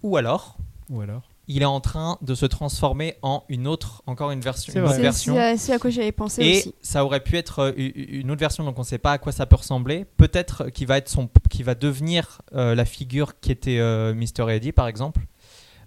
Ou 0.03 0.17
alors, 0.17 0.55
Ou 0.91 1.01
alors 1.01 1.23
il 1.47 1.61
est 1.61 1.65
en 1.65 1.79
train 1.79 2.17
de 2.21 2.33
se 2.35 2.45
transformer 2.45 3.15
en 3.21 3.43
une 3.49 3.67
autre, 3.67 4.01
encore 4.07 4.31
une 4.31 4.41
version. 4.41 4.73
C'est 4.73 4.79
Une 4.79 4.85
version. 5.01 5.33
c'est 5.35 5.39
à- 5.41 5.57
c'est 5.57 5.73
à 5.73 5.79
quoi 5.79 5.89
j'avais 5.89 6.11
pensé 6.11 6.41
Et 6.43 6.57
aussi. 6.59 6.75
ça 6.81 7.05
aurait 7.05 7.19
pu 7.19 7.37
être 7.37 7.59
euh, 7.59 7.71
une 7.77 8.31
autre 8.31 8.39
version, 8.39 8.63
donc 8.63 8.77
on 8.77 8.81
ne 8.81 8.85
sait 8.85 8.97
pas 8.97 9.11
à 9.13 9.17
quoi 9.17 9.31
ça 9.31 9.45
peut 9.45 9.55
ressembler. 9.57 10.05
Peut-être 10.17 10.69
qui 10.69 10.85
va 10.85 10.97
être 10.97 11.09
son, 11.09 11.29
qui 11.49 11.63
va 11.63 11.75
devenir 11.75 12.41
euh, 12.55 12.73
la 12.75 12.85
figure 12.85 13.39
qui 13.39 13.51
était 13.51 13.77
euh, 13.79 14.13
Mr. 14.13 14.49
Eddy, 14.51 14.71
par 14.71 14.87
exemple, 14.87 15.21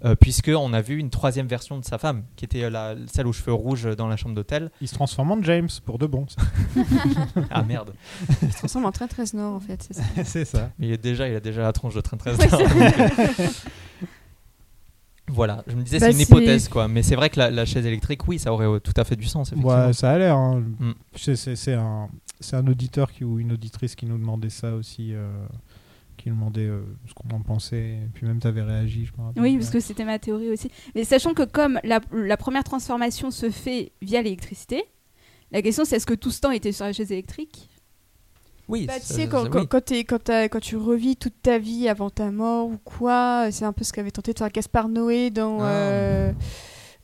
euh, 0.05 0.15
puisque 0.15 0.53
on 0.57 0.73
a 0.75 0.81
vu 0.81 0.97
une 0.99 1.11
troisième 1.11 1.49
version 1.49 1.77
de 1.77 1.85
sa 1.85 1.99
femme, 1.99 2.23
qui 2.37 2.45
était 2.45 2.63
euh, 2.63 2.71
la, 2.71 2.95
celle 3.13 3.27
aux 3.27 3.33
cheveux 3.33 3.53
rouges 3.53 3.85
dans 3.97 4.07
la 4.07 4.17
chambre 4.17 4.37
d'hôtel. 4.37 4.71
Il 4.81 4.87
se 4.87 4.95
transforme 4.95 5.33
en 5.33 5.43
James 5.43 5.69
pour 5.85 5.99
de 5.99 6.07
bon. 6.07 6.25
Ah 7.51 7.63
merde, 7.65 7.93
Il 8.43 8.53
se 8.53 8.59
transforme 8.59 8.85
en 8.87 8.93
train 8.93 9.09
13 9.09 9.35
Nord 9.35 9.55
en 9.55 9.61
fait. 9.61 9.83
c'est 9.83 9.95
ça. 9.95 10.03
c'est 10.25 10.45
ça. 10.45 10.71
Mais 10.79 10.87
il 10.87 10.93
est 10.93 11.03
déjà, 11.03 11.29
il 11.29 11.35
a 11.35 11.41
déjà 11.41 11.63
la 11.63 11.73
tronche 11.73 11.95
de 11.95 12.01
train 12.01 12.17
13 12.17 12.39
Voilà, 15.29 15.65
je 15.67 15.75
me 15.77 15.83
disais 15.83 15.99
Bah, 15.99 16.07
c'est 16.07 16.13
une 16.13 16.21
hypothèse 16.21 16.69
quoi, 16.69 16.89
mais 16.89 17.03
c'est 17.03 17.17
vrai 17.17 17.31
que 17.31 17.39
la, 17.39 17.51
la 17.51 17.65
chaise 17.65 17.85
électrique, 17.87 18.27
oui, 18.29 18.39
ça 18.39 18.53
aurait 18.53 18.67
euh, 18.67 18.79
tout 18.81 18.93
à 18.97 19.05
fait 19.05 19.17
du 19.17 19.27
sens. 19.27 19.49
Effectivement. 19.53 19.87
Ouais, 19.87 19.93
ça 19.93 20.11
a 20.13 20.19
l'air. 20.19 20.37
hein. 20.37 20.63
Mm. 20.79 20.93
C'est- 21.17 21.37
C'est 21.37 21.57
c'est 21.57 21.75
un, 21.75 22.09
c'est 22.41 22.57
un 22.57 22.67
auditeur 22.67 23.13
qui, 23.13 23.25
ou 23.25 23.39
une 23.39 23.53
auditrice 23.53 23.95
qui 23.95 24.07
nous 24.07 24.19
demandait 24.19 24.51
ça 24.51 24.75
aussi, 24.75 25.13
euh, 25.13 25.29
qui 26.17 26.29
nous 26.31 26.35
demandait 26.37 26.67
euh, 26.67 26.81
ce 27.07 27.15
qu'on 27.15 27.35
en 27.35 27.41
pensait. 27.43 27.95
Et 28.05 28.09
puis 28.15 28.27
même, 28.27 28.41
tu 28.41 28.47
avais 28.47 28.63
réagi, 28.63 29.07
je 29.07 29.13
me 29.21 29.27
rappelle. 29.27 29.43
Oui, 29.43 29.57
parce 29.57 29.71
que 29.71 29.81
c'était 29.81 30.05
ma 30.05 30.19
théorie 30.19 30.51
aussi. 30.51 30.71
Mais 30.95 31.05
sachant 31.05 31.35
que 31.35 31.45
comme 31.45 31.79
la, 31.85 32.01
la 32.13 32.37
première 32.37 32.65
transformation 32.65 33.31
se 33.31 33.51
fait 33.51 33.93
via 34.03 34.23
l'électricité, 34.23 34.83
la 35.53 35.63
question 35.63 35.85
c'est 35.85 35.97
est-ce 35.97 36.07
que 36.07 36.15
tout 36.15 36.31
ce 36.31 36.41
temps 36.41 36.51
était 36.51 36.73
sur 36.73 36.85
la 36.87 36.93
chaise 36.93 37.11
électrique? 37.13 37.69
Oui, 38.69 38.87
Bah, 38.87 38.95
tu 39.01 39.07
sais, 39.07 39.23
ça- 39.23 39.27
quand, 39.27 39.45
oui. 39.45 39.51
quand, 39.51 39.67
quand, 39.67 39.85
t'es- 39.85 40.05
quand, 40.05 40.23
t'as- 40.23 40.49
quand 40.49 40.61
tu 40.61 40.77
revis 40.77 41.17
toute 41.17 41.41
ta 41.43 41.59
vie 41.59 41.89
avant 41.89 42.11
ta 42.11 42.31
mort 42.31 42.67
ou 42.69 42.77
quoi, 42.85 43.51
c'est 43.51 43.65
un 43.65 43.73
peu 43.73 43.85
ce 43.85 43.93
qu'avait 43.93 44.11
tenté 44.11 44.33
de 44.33 44.39
faire 44.39 44.51
Gaspard 44.51 44.89
Noé 44.89 45.31
dans, 45.31 45.59
Ah. 45.61 45.65
euh, 45.69 46.33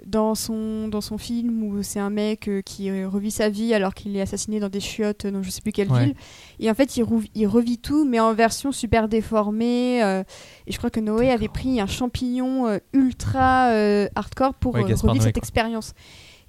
dans, 0.07 0.35
son, 0.35 0.89
dans 0.89 1.01
son 1.01 1.17
film 1.17 1.63
où 1.63 1.83
c'est 1.83 1.99
un 2.01 2.11
mec 2.11 2.47
euh, 2.49 2.61
qui 2.61 2.91
revit 3.05 3.31
sa 3.31 3.49
vie 3.49 3.73
alors 3.73 3.95
qu'il 3.95 4.15
est 4.17 4.21
assassiné 4.21 4.61
dans 4.61 4.69
des 4.69 4.81
chiottes 4.81 5.27
dans 5.27 5.43
je 5.43 5.49
sais 5.49 5.63
plus 5.63 5.73
quelle 5.73 5.91
Ouais. 5.91 6.05
ville. 6.07 6.15
Et 6.61 6.71
en 6.71 6.75
fait, 6.75 6.99
il, 6.99 7.05
il 7.35 7.47
revit 7.47 7.79
tout, 7.79 8.05
mais 8.05 8.21
en 8.21 8.35
version 8.35 8.71
super 8.71 9.09
déformée. 9.09 10.03
euh, 10.05 10.23
et 10.67 10.73
je 10.73 10.77
crois 10.79 10.91
que 10.91 11.01
Noé 11.01 11.31
avait 11.31 11.49
pris 11.49 11.81
un 11.81 11.87
champignon 11.87 12.79
ultra 12.93 13.69
hardcore 14.15 14.55
pour 14.55 14.75
Ouais, 14.75 14.83
revivre 14.83 15.07
Noé, 15.07 15.21
cette 15.21 15.33
quoi. 15.35 15.41
expérience. 15.41 15.95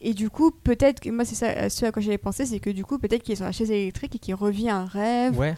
Et 0.08 0.14
du 0.14 0.30
coup, 0.30 0.52
peut-être 0.52 1.00
que 1.00 1.10
moi, 1.10 1.26
c'est 1.26 1.34
ça, 1.34 1.68
ce 1.68 1.84
à 1.84 1.92
quoi 1.92 2.00
j'avais 2.00 2.20
pensé, 2.20 2.46
c'est 2.46 2.60
que 2.60 2.70
du 2.70 2.86
coup, 2.86 3.00
peut-être 3.00 3.24
qu'il 3.24 3.34
est 3.34 3.38
sur 3.38 3.46
la 3.46 3.52
chaise 3.52 3.72
électrique 3.72 4.16
et 4.16 4.20
qu'il 4.20 4.36
revit 4.36 4.70
un 4.70 4.86
rêve. 4.86 5.36
Ouais. 5.36 5.56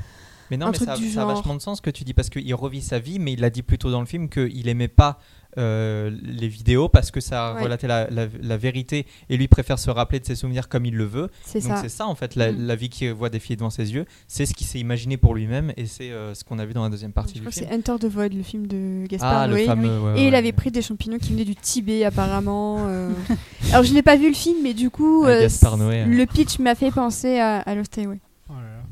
Mais 0.49 0.55
non, 0.55 0.67
Un 0.67 0.71
mais 0.71 0.77
truc 0.77 0.87
ça, 0.87 0.95
du 0.95 1.09
ça 1.11 1.23
a 1.23 1.25
vachement 1.25 1.53
de 1.53 1.59
sens 1.61 1.79
ce 1.79 1.81
que 1.81 1.89
tu 1.89 2.05
dis 2.05 2.13
parce 2.13 2.29
qu'il 2.29 2.55
revit 2.55 2.81
sa 2.81 2.97
vie, 2.97 3.19
mais 3.19 3.33
il 3.33 3.43
a 3.43 3.49
dit 3.49 3.61
plus 3.61 3.77
tôt 3.77 3.91
dans 3.91 3.99
le 3.99 4.05
film 4.05 4.29
qu'il 4.29 4.69
aimait 4.69 4.87
pas 4.87 5.19
euh, 5.57 6.11
les 6.23 6.47
vidéos 6.47 6.87
parce 6.89 7.11
que 7.11 7.19
ça 7.19 7.53
Ouais. 7.55 7.63
relatait 7.63 7.87
la, 7.87 8.09
la- 8.09 8.27
la 8.41 8.57
vérité 8.57 9.05
et 9.29 9.37
lui 9.37 9.47
préfère 9.47 9.79
se 9.79 9.89
rappeler 9.89 10.19
de 10.19 10.25
ses 10.25 10.35
souvenirs 10.35 10.69
comme 10.69 10.85
il 10.85 10.95
le 10.95 11.05
veut. 11.05 11.29
C'est 11.45 11.59
Donc 11.61 11.69
ça. 11.69 11.81
c'est 11.81 11.89
ça 11.89 12.05
en 12.07 12.15
fait, 12.15 12.35
la, 12.35 12.51
Mm. 12.51 12.65
la 12.67 12.75
vie 12.75 12.89
qu'il 12.89 13.11
voit 13.13 13.29
défiler 13.29 13.55
devant 13.55 13.69
ses 13.69 13.93
yeux, 13.93 14.05
c'est 14.27 14.45
ce 14.45 14.53
qu'il 14.53 14.67
s'est 14.67 14.79
imaginé 14.79 15.17
pour 15.17 15.33
lui-même 15.35 15.73
et 15.77 15.85
c'est 15.85 16.11
euh, 16.11 16.33
ce 16.33 16.43
qu'on 16.43 16.59
a 16.59 16.65
vu 16.65 16.73
dans 16.73 16.83
la 16.83 16.89
deuxième 16.89 17.11
partie 17.13 17.33
Je 17.35 17.39
du 17.39 17.41
crois 17.41 17.51
que 17.51 17.55
film. 17.59 17.67
c'est 17.83 17.91
Enter 17.91 18.07
the 18.07 18.11
Void, 18.11 18.29
le 18.33 18.43
film 18.43 18.67
de 18.67 19.05
Gaspard 19.07 19.33
Ah, 19.41 19.47
Noé. 19.47 19.65
fameux. 19.65 19.99
ouais, 20.01 20.19
Et 20.21 20.27
il 20.27 20.35
avait 20.35 20.51
pris 20.51 20.71
des 20.71 20.81
champignons 20.81 21.17
qui 21.17 21.31
venaient 21.33 21.45
du 21.45 21.55
Tibet 21.55 22.03
apparemment. 22.05 22.87
euh. 22.87 23.11
Alors 23.71 23.83
je 23.83 23.93
n'ai 23.93 24.03
pas 24.03 24.15
vu 24.15 24.27
le 24.29 24.35
film, 24.35 24.57
mais 24.63 24.73
du 24.73 24.89
coup, 24.89 25.25
Gaspard 25.25 25.77
Noé, 25.77 26.01
hein. 26.01 26.07
le 26.07 26.25
pitch 26.25 26.59
m'a 26.59 26.75
fait 26.75 26.91
penser 26.91 27.39
à, 27.39 27.59
à 27.61 27.75
Lost 27.75 27.97
Highway. 27.97 28.19
Oh 28.49 28.53
là 28.53 28.61
là. 28.61 28.83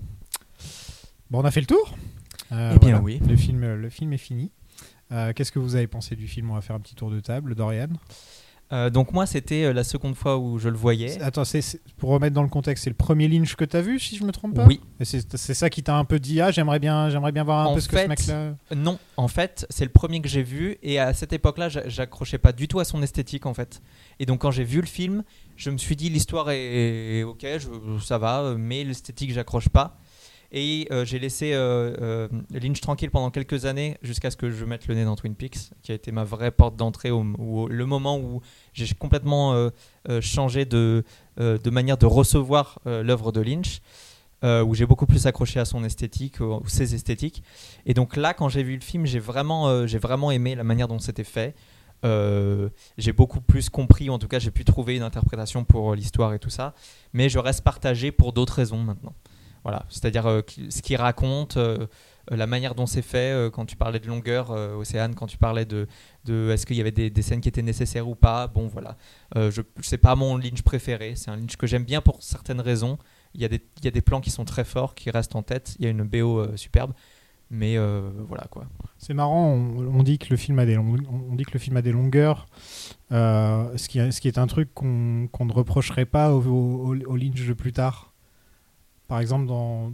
Bon, 1.30 1.40
on 1.42 1.46
a 1.46 1.52
fait 1.52 1.62
le 1.62 1.66
tour. 1.68 1.96
Euh, 2.52 2.74
Eh 2.76 2.80
bien, 2.86 3.02
oui. 3.02 3.20
Le 3.28 3.36
film, 3.36 3.62
le 3.76 3.90
film 3.90 4.14
est 4.14 4.18
fini. 4.18 4.52
Euh, 5.16 5.34
Qu'est-ce 5.34 5.52
que 5.52 5.60
vous 5.60 5.76
avez 5.76 5.88
pensé 5.88 6.16
du 6.16 6.28
film? 6.28 6.52
On 6.52 6.56
va 6.56 6.62
faire 6.62 6.76
un 6.76 6.80
petit 6.80 6.94
tour 6.96 7.10
de 7.10 7.20
table. 7.20 7.56
Dorian? 7.56 7.88
Euh, 8.72 8.90
donc 8.90 9.14
moi 9.14 9.28
c'était 9.28 9.66
euh, 9.66 9.74
la 9.74 9.84
seconde 9.84 10.16
fois 10.16 10.40
où 10.40 10.58
je 10.58 10.70
le 10.70 10.76
voyais. 10.76 11.22
Attends, 11.22 11.44
pour 11.98 12.10
remettre 12.10 12.34
dans 12.34 12.42
le 12.42 12.50
contexte, 12.50 12.84
c'est 12.86 12.90
le 12.90 12.96
premier 12.96 13.28
Lynch 13.28 13.56
que 13.56 13.64
tu 13.64 13.78
as 13.78 13.82
vu, 13.82 14.00
si 14.00 14.18
je 14.18 14.24
me 14.24 14.32
trompe 14.32 14.56
pas? 14.56 14.66
Oui. 14.66 14.82
C'est 15.04 15.54
ça 15.54 15.70
qui 15.70 15.84
t'a 15.84 15.96
un 15.96 16.04
peu 16.04 16.18
dit 16.18 16.42
Ah, 16.42 16.50
j'aimerais 16.50 16.80
bien, 16.80 17.12
j'aimerais 17.12 17.32
bien 17.32 17.44
voir 17.44 17.60
un 17.60 17.66
En 17.70 17.76
peu 17.76 17.80
ce 17.80 17.88
que 17.88 17.96
ce 18.02 18.08
mec-là. 18.08 18.56
Non, 18.76 18.98
en 19.18 19.28
fait, 19.28 19.68
c'est 19.70 19.86
le 19.86 19.92
premier 19.92 20.20
que 20.20 20.28
j'ai 20.28 20.42
vu 20.42 20.78
et 20.82 20.98
à 20.98 21.14
cette 21.14 21.32
époque-là, 21.32 21.70
j'a- 21.70 21.88
j'accrochais 21.88 22.40
pas 22.40 22.54
du 22.54 22.68
tout 22.68 22.80
à 22.80 22.86
son 22.86 23.04
esthétique 23.04 23.46
en 23.46 23.54
fait. 23.54 23.84
Et 24.20 24.26
donc 24.26 24.42
quand 24.42 24.50
j'ai 24.52 24.64
vu 24.64 24.82
le 24.82 24.88
film, 24.88 25.24
je 25.58 25.70
me 25.70 25.78
suis 25.78 25.96
dit 25.96 26.10
l'histoire 26.10 26.50
est, 26.50 27.20
est 27.20 27.24
ok, 27.24 27.46
je- 27.60 28.04
ça 28.04 28.18
va, 28.18 28.56
mais 28.58 28.84
l'esthétique 28.84 29.32
j'accroche 29.32 29.70
pas. 29.70 30.00
Et 30.58 30.88
euh, 30.90 31.04
j'ai 31.04 31.20
laissé 31.20 31.52
euh, 31.54 31.94
euh, 32.02 32.28
Lynch 32.50 32.80
tranquille 32.80 33.12
pendant 33.12 33.30
quelques 33.30 33.66
années 33.66 33.98
jusqu'à 34.02 34.32
ce 34.32 34.38
que 34.38 34.50
je 34.50 34.64
mette 34.64 34.88
le 34.88 34.96
nez 34.96 35.04
dans 35.04 35.18
Twin 35.18 35.36
Peaks, 35.36 35.72
qui 35.84 35.92
a 35.92 35.96
été 35.96 36.14
ma 36.14 36.24
vraie 36.24 36.50
porte 36.50 36.78
d'entrée, 36.78 37.12
au, 37.12 37.68
le 37.68 37.86
moment 37.86 38.18
où 38.18 38.42
j'ai 38.72 38.88
complètement 38.96 39.70
changé 40.22 40.64
de, 40.64 41.04
manière 41.66 41.98
de 41.98 42.06
recevoir 42.06 42.80
l'œuvre 42.86 43.34
de 43.34 43.42
Lynch, 43.42 43.82
où 44.44 44.74
j'ai 44.76 44.86
beaucoup 44.86 45.06
plus 45.06 45.28
accroché 45.28 45.60
à 45.60 45.66
son 45.66 45.84
esthétique, 45.84 46.40
ou 46.40 46.64
ses 46.68 46.96
esthétiques. 46.96 47.44
Et 47.86 47.94
donc 47.94 48.16
là, 48.16 48.34
quand 48.34 48.48
j'ai 48.48 48.64
vu 48.64 48.76
le 48.76 48.82
film, 48.82 49.06
j'ai 49.06 49.20
vraiment, 49.20 49.86
j'ai 49.86 49.98
vraiment 49.98 50.32
aimé 50.32 50.56
la 50.56 50.64
manière 50.64 50.88
dont 50.88 51.00
c'était 51.00 51.26
fait. 51.26 51.54
J'ai 52.04 53.12
beaucoup 53.12 53.42
plus 53.42 53.70
compris, 53.70 54.10
en 54.10 54.20
tout 54.20 54.30
cas 54.30 54.40
j'ai 54.40 54.52
pu 54.52 54.64
trouver 54.64 54.96
une 54.96 55.04
interprétation 55.04 55.66
pour 55.66 55.96
l'histoire 55.96 56.34
et 56.34 56.40
tout 56.40 56.50
ça, 56.50 56.76
mais 57.12 57.28
je 57.28 57.40
reste 57.40 57.62
partagé 57.62 58.14
pour 58.14 58.32
d'autres 58.32 58.54
raisons 58.54 58.78
maintenant. 58.78 59.14
Voilà, 59.66 59.84
c'est-à-dire 59.90 60.28
euh, 60.28 60.42
ce 60.70 60.84
qu'il 60.84 60.96
raconte, 60.98 61.58
euh, 61.58 61.88
euh, 62.32 62.36
la 62.36 62.46
manière 62.46 62.76
dont 62.76 62.86
c'est 62.86 63.02
fait, 63.02 63.50
quand 63.52 63.66
tu 63.66 63.76
parlais 63.76 64.00
de 64.00 64.08
longueur, 64.08 64.52
Océane, 64.52 65.16
quand 65.16 65.26
tu 65.26 65.40
parlais 65.40 65.66
de, 65.66 65.88
est-ce 66.30 66.68
qu'il 66.68 66.76
y 66.76 66.82
avait 66.82 66.92
des, 66.92 67.22
scènes 67.24 67.42
qui 67.42 67.50
étaient 67.50 67.64
nécessaires 67.64 68.08
ou 68.08 68.14
pas, 68.14 68.46
bon 68.46 68.68
voilà, 68.68 68.96
je 69.36 69.62
c'est 69.82 69.98
pas 69.98 70.16
mon 70.16 70.38
Lynch 70.38 70.62
préféré, 70.62 71.16
c'est 71.16 71.32
un 71.32 71.36
Lynch 71.36 71.56
que 71.58 71.66
j'aime 71.66 71.84
bien 71.84 72.02
pour 72.02 72.22
certaines 72.22 72.62
raisons, 72.62 73.00
il 73.34 73.42
y, 73.42 73.46
a 73.46 73.48
des, 73.48 73.62
il 73.80 73.86
y 73.86 73.88
a 73.88 73.92
des 73.92 74.02
plans 74.02 74.22
qui 74.22 74.30
sont 74.30 74.46
très 74.46 74.64
forts, 74.64 74.94
qui 74.94 75.10
restent 75.10 75.36
en 75.36 75.42
tête, 75.42 75.76
il 75.80 75.86
y 75.86 75.88
a 75.88 75.92
une 75.92 76.04
BO 76.04 76.56
superbe, 76.56 76.94
mais 77.50 77.76
voilà 78.28 78.46
quoi. 78.52 78.66
C'est 79.00 79.16
marrant, 79.16 79.52
on, 79.52 80.04
dit 80.04 80.20
que 80.20 80.28
le 80.30 80.38
film 80.38 80.60
a 80.60 80.66
des, 80.68 80.78
on 80.78 81.36
dit 81.36 81.44
que 81.44 81.54
le 81.54 81.60
film 81.60 81.78
a 81.78 81.82
des 81.82 81.92
longueurs, 81.92 82.46
ce, 83.10 83.88
qui, 83.88 84.28
est 84.28 84.38
un 84.38 84.48
truc 84.48 84.74
qu'on 84.76 85.28
qu'on 85.32 85.46
ne 85.46 85.54
reprocherait 85.54 86.06
pas 86.06 86.34
au, 86.34 86.42
au, 86.42 86.96
au 86.96 87.16
Lynch 87.16 87.48
de 87.48 87.54
plus 87.54 87.74
tard. 87.74 88.15
Par 89.08 89.20
exemple, 89.20 89.46
dans, 89.48 89.92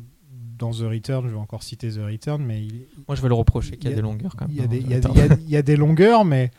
dans 0.57 0.71
The 0.71 0.81
Return, 0.89 1.27
je 1.27 1.33
vais 1.33 1.39
encore 1.39 1.63
citer 1.63 1.89
The 1.91 1.99
Return, 1.99 2.43
mais 2.43 2.61
il, 2.63 2.85
Moi 3.07 3.15
je 3.15 3.21
vais 3.21 3.27
le 3.27 3.33
reprocher 3.33 3.77
qu'il 3.77 3.85
y 3.85 3.87
Il 3.87 3.89
y 3.89 3.93
a 3.93 3.95
des 3.95 4.01
longueurs 4.01 4.35
quand 4.37 4.47
même. 4.47 4.55
il 4.55 4.61
y, 4.61 4.63
a 4.63 4.67
des- 4.67 4.77
il 4.79 4.89
y 4.89 4.93
a- 4.93 4.97
Return. 4.97 5.13
il 5.15 5.19
y 5.19 5.21
a- 5.21 5.37
il 5.47 5.49
y 5.49 5.57
a 5.57 5.61
des 5.61 5.75
longueurs, 5.75 6.23
mais, 6.23 6.51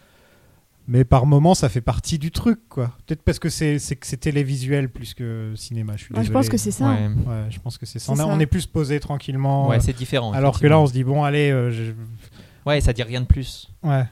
mais 0.88 1.04
par 1.04 1.24
moments, 1.26 1.54
ça 1.54 1.68
fait 1.68 1.80
partie 1.80 2.18
du 2.18 2.30
truc. 2.30 2.60
quoi. 2.68 2.92
Peut-être 3.06 3.22
parce 3.22 3.38
que 3.38 3.48
c'est 3.48 3.78
c'est 3.78 3.96
que 3.96 4.06
c'est 4.06 4.16
télévisuel 4.18 4.88
plus 4.90 5.14
que 5.14 5.52
cinéma. 5.56 5.94
Je 5.96 6.04
suis 6.04 6.14
Ouais, 6.14 6.20
je 6.20 6.28
désolé. 6.28 6.34
pense 6.34 6.48
que 6.48 6.56
c'est 6.58 6.70
ça. 6.72 6.90
Ouais. 6.90 7.06
Ouais, 7.08 7.46
je 7.50 7.58
pense 7.60 7.78
que 7.78 7.86
c'est 7.86 7.98
ça. 7.98 8.12
On, 8.12 8.16
C'est 8.16 8.22
a- 8.22 8.24
ça. 8.26 8.30
on 8.32 8.40
est 8.40 8.46
plus 8.46 8.66
posé 8.66 9.00
tranquillement. 9.00 9.68
Ouais, 9.68 9.76
euh, 9.76 9.80
c'est 9.80 9.96
différent. 9.96 10.32
alors 10.32 10.58
que 10.60 10.66
là, 10.66 10.78
on 10.80 10.86
se 10.86 10.92
dit, 10.92 11.04
bon, 11.04 11.22
allez, 11.24 11.50
euh, 11.50 11.70
je- 11.70 11.92
Ouais, 12.66 12.80
ça 12.80 12.92
dit 12.92 13.02
rien 13.02 13.20
de 13.20 13.26
plus, 13.26 13.70
ouais. 13.82 14.04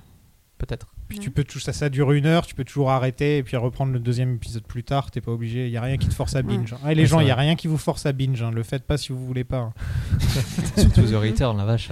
peut-être. 0.59 0.93
Puis 1.11 1.19
tu 1.19 1.31
peux 1.31 1.45
tout 1.45 1.59
ça, 1.59 1.73
ça 1.75 1.89
dure 1.91 2.13
une 2.13 2.25
heure, 2.25 2.47
tu 2.47 2.55
peux 2.55 2.65
toujours 2.65 2.91
arrêter 2.91 3.37
et 3.39 3.43
puis 3.43 3.57
reprendre 3.57 3.93
le 3.93 3.99
deuxième 3.99 4.37
épisode 4.37 4.63
plus 4.63 4.85
tard. 4.85 5.11
T'es 5.11 5.21
pas 5.21 5.33
obligé. 5.33 5.67
Il 5.67 5.73
y 5.73 5.77
a 5.77 5.83
rien 5.83 5.99
qui 5.99 6.09
te 6.09 6.15
force 6.15 6.35
à 6.37 6.43
binge. 6.43 6.75
Ah, 6.85 6.93
et 6.93 6.95
les 6.95 7.03
Ouais, 7.03 7.07
gens, 7.09 7.21
il 7.21 7.27
y 7.27 7.31
a 7.31 7.35
rien 7.35 7.57
qui 7.57 7.67
vous 7.67 7.77
force 7.77 8.07
à 8.07 8.13
binge. 8.13 8.41
hein. 8.43 8.51
Le 8.53 8.63
faites 8.63 8.85
pas 8.85 8.97
si 8.97 9.13
vous 9.13 9.27
voulez 9.27 9.45
pas. 9.45 9.59
hein. 9.59 9.73
Surtout 10.77 11.03
The 11.03 11.15
Return, 11.17 11.59
la 11.59 11.65
vache. 11.65 11.91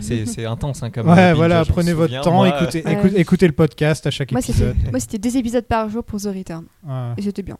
C'est 0.00 0.46
intense 0.46 0.82
hein, 0.82 0.90
comme. 0.90 1.08
Ouais, 1.08 1.16
binge, 1.16 1.36
voilà, 1.36 1.64
prenez 1.64 1.92
votre 1.92 2.08
souviens, 2.10 2.20
temps, 2.22 2.32
moi, 2.34 2.48
écoutez, 2.60 2.84
Ouais. 2.84 2.92
écoute- 2.94 3.12
écoutez 3.16 3.46
le 3.46 3.52
podcast 3.52 4.06
à 4.06 4.10
chaque 4.10 4.30
Moi, 4.32 4.40
épisode. 4.40 4.76
moi, 4.90 5.00
c'était 5.00 5.18
deux 5.18 5.36
épisodes 5.36 5.66
par 5.66 5.88
jour 5.90 6.04
pour 6.04 6.20
The 6.20 6.26
Return. 6.34 6.64
Ouais. 6.86 7.12
Et 7.18 7.22
c'était 7.22 7.42
bien. 7.42 7.58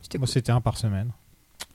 C'était 0.00 0.18
Moi, 0.18 0.26
cool. 0.26 0.32
c'était 0.32 0.52
un 0.52 0.60
par 0.60 0.76
semaine. 0.78 1.10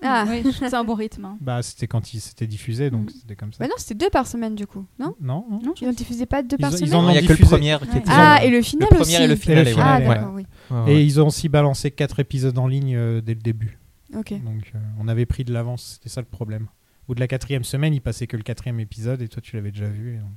Ah. 0.04 0.26
Oui, 0.28 0.42
je 0.44 0.50
trouve 0.50 0.68
c'est 0.70 0.76
un 0.76 0.84
bon 0.84 0.94
rythme. 0.96 1.26
hein. 1.26 1.38
Bah, 1.42 1.62
c'était 1.64 1.88
quand 1.88 2.14
il 2.14 2.20
s'était 2.22 2.48
diffusé, 2.48 2.90
donc 2.90 3.06
Mm. 3.08 3.14
c'était 3.22 3.36
comme 3.36 3.54
ça. 3.54 3.58
Bah 3.64 3.68
non, 3.68 3.76
c'était 3.78 3.96
deux 4.06 4.10
par 4.10 4.28
semaine 4.28 4.56
du 4.56 4.68
coup, 4.68 4.86
non 5.00 5.16
Non, 5.22 5.46
non. 5.50 5.74
Ils 5.82 5.88
n'en 5.88 5.94
diffusaient 5.94 6.26
pas 6.26 6.42
deux 6.44 6.58
Ils 6.58 6.62
par 6.62 6.72
ont- 6.72 6.76
ils 6.76 6.78
semaine 6.80 6.94
en 6.96 7.02
Non, 7.04 7.08
ont 7.08 7.12
il 7.12 7.16
y 7.16 7.18
a 7.18 7.22
que 7.22 7.28
le 7.28 7.34
diffusé. 7.36 7.50
premier 7.50 7.78
qui 7.82 7.90
Ouais. 7.90 7.98
était. 8.00 8.10
Ah, 8.12 8.40
et 8.44 8.50
le 8.50 8.62
final 8.62 8.88
le 8.92 8.96
premier 8.98 9.02
aussi. 9.16 9.24
et 9.24 9.28
le 9.28 9.36
final, 9.36 9.64
le 9.64 9.70
et 9.70 9.72
final, 9.72 9.88
Ah, 9.88 10.00
ouais. 10.00 10.08
ouais. 10.08 10.16
d'accord, 10.16 10.34
oui. 10.36 10.46
Ouais, 10.72 10.82
ouais. 10.84 10.94
Et 10.96 11.04
ils 11.04 11.22
ont 11.22 11.28
aussi 11.28 11.50
balancé 11.50 11.92
quatre 11.92 12.20
épisodes 12.20 12.58
en 12.58 12.68
ligne 12.68 12.96
euh, 12.96 13.22
dès 13.22 13.34
le 13.34 13.42
début. 13.42 13.80
Ok. 14.18 14.32
Donc 14.32 14.72
euh, 14.76 14.80
on 15.00 15.08
avait 15.08 15.26
pris 15.26 15.44
de 15.44 15.52
l'avance, 15.54 15.94
c'était 15.96 16.10
ça 16.10 16.22
le 16.22 16.28
problème. 16.28 16.68
Au 17.04 17.08
bout 17.08 17.16
de 17.16 17.20
la 17.20 17.28
quatrième 17.28 17.64
semaine, 17.64 17.94
il 17.94 18.02
passait 18.02 18.28
que 18.28 18.38
le 18.38 18.44
quatrième 18.44 18.80
épisode 18.80 19.22
et 19.22 19.28
toi 19.28 19.42
tu 19.42 19.56
l'avais 19.56 19.72
déjà 19.72 19.88
vu. 19.88 20.16
et 20.16 20.18
donc- 20.20 20.30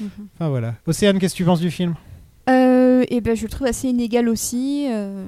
Mhm. 0.00 0.26
Enfin 0.34 0.48
voilà. 0.48 0.74
Océane, 0.86 1.18
qu'est-ce 1.18 1.34
que 1.34 1.38
tu 1.38 1.44
penses 1.44 1.60
du 1.60 1.70
film? 1.70 1.94
Euh, 2.50 3.04
et 3.08 3.20
ben 3.22 3.34
je 3.34 3.42
le 3.44 3.48
trouve 3.48 3.66
assez 3.66 3.88
inégal 3.88 4.28
aussi. 4.28 4.86
euh, 4.90 5.24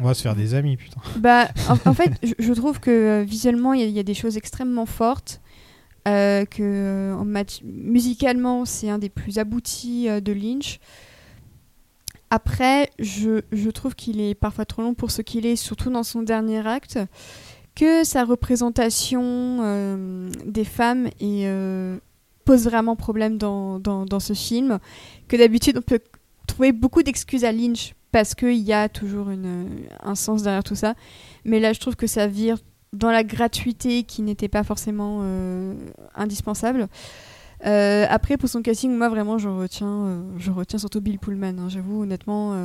On 0.00 0.04
va 0.04 0.14
se 0.14 0.22
faire 0.22 0.34
des 0.34 0.54
amis, 0.54 0.76
putain. 0.76 1.00
Bah, 1.18 1.48
en, 1.68 1.90
en 1.90 1.94
fait, 1.94 2.12
je, 2.22 2.32
je 2.38 2.52
trouve 2.52 2.80
que 2.80 2.90
euh, 2.90 3.22
visuellement, 3.22 3.72
il 3.74 3.80
y, 3.80 3.84
a- 3.84 3.86
il 3.86 3.92
y 3.92 3.98
a 3.98 4.02
des 4.04 4.14
choses 4.14 4.36
extrêmement 4.36 4.86
fortes. 4.86 5.40
euh, 6.08 6.44
que 6.46 6.62
euh, 6.62 7.14
en 7.14 7.24
musicalement, 7.64 8.64
c'est 8.64 8.88
un 8.90 8.98
des 8.98 9.08
plus 9.10 9.38
aboutis 9.38 10.08
euh, 10.08 10.20
de 10.20 10.32
Lynch. 10.32 10.80
Après, 12.30 12.90
je, 12.98 13.42
je 13.52 13.70
trouve 13.70 13.94
qu'il 13.94 14.20
est 14.20 14.34
parfois 14.34 14.64
trop 14.64 14.82
long 14.82 14.94
pour 14.94 15.10
ce 15.10 15.20
qu'il 15.22 15.44
est, 15.46 15.56
surtout 15.56 15.90
dans 15.90 16.02
son 16.02 16.22
dernier 16.22 16.66
acte. 16.66 16.98
Que 17.74 18.04
sa 18.04 18.24
représentation 18.24 19.58
euh, 19.62 20.30
des 20.46 20.64
femmes 20.64 21.08
est, 21.20 21.46
pose 22.44 22.64
vraiment 22.64 22.96
problème 22.96 23.38
dans, 23.38 23.78
dans, 23.78 24.04
dans 24.06 24.20
ce 24.20 24.32
film. 24.32 24.78
Que 25.28 25.36
d'habitude, 25.36 25.76
on 25.78 25.82
peut 25.82 26.00
trouver 26.46 26.72
beaucoup 26.72 27.02
d'excuses 27.02 27.44
à 27.44 27.52
Lynch 27.52 27.94
parce 28.12 28.34
qu'il 28.34 28.58
y 28.58 28.72
a 28.72 28.88
toujours 28.88 29.30
une, 29.30 29.66
un 30.02 30.14
sens 30.14 30.42
derrière 30.42 30.62
tout 30.64 30.74
ça. 30.76 30.94
Mais 31.44 31.58
là, 31.58 31.72
je 31.72 31.80
trouve 31.80 31.96
que 31.96 32.06
ça 32.06 32.26
vire 32.28 32.58
dans 32.92 33.10
la 33.10 33.24
gratuité 33.24 34.04
qui 34.04 34.20
n'était 34.22 34.48
pas 34.48 34.62
forcément 34.64 35.20
euh, 35.22 35.74
indispensable. 36.14 36.88
Euh, 37.64 38.06
après, 38.10 38.36
pour 38.36 38.48
son 38.48 38.60
casting, 38.60 38.92
moi 38.96 39.08
vraiment, 39.08 39.38
je 39.38 39.48
retiens, 39.48 39.86
euh, 40.06 40.22
je 40.36 40.50
retiens 40.50 40.80
surtout 40.80 41.00
Bill 41.00 41.18
Pullman. 41.20 41.58
hein, 41.60 41.68
J'avoue, 41.68 42.02
honnêtement, 42.02 42.56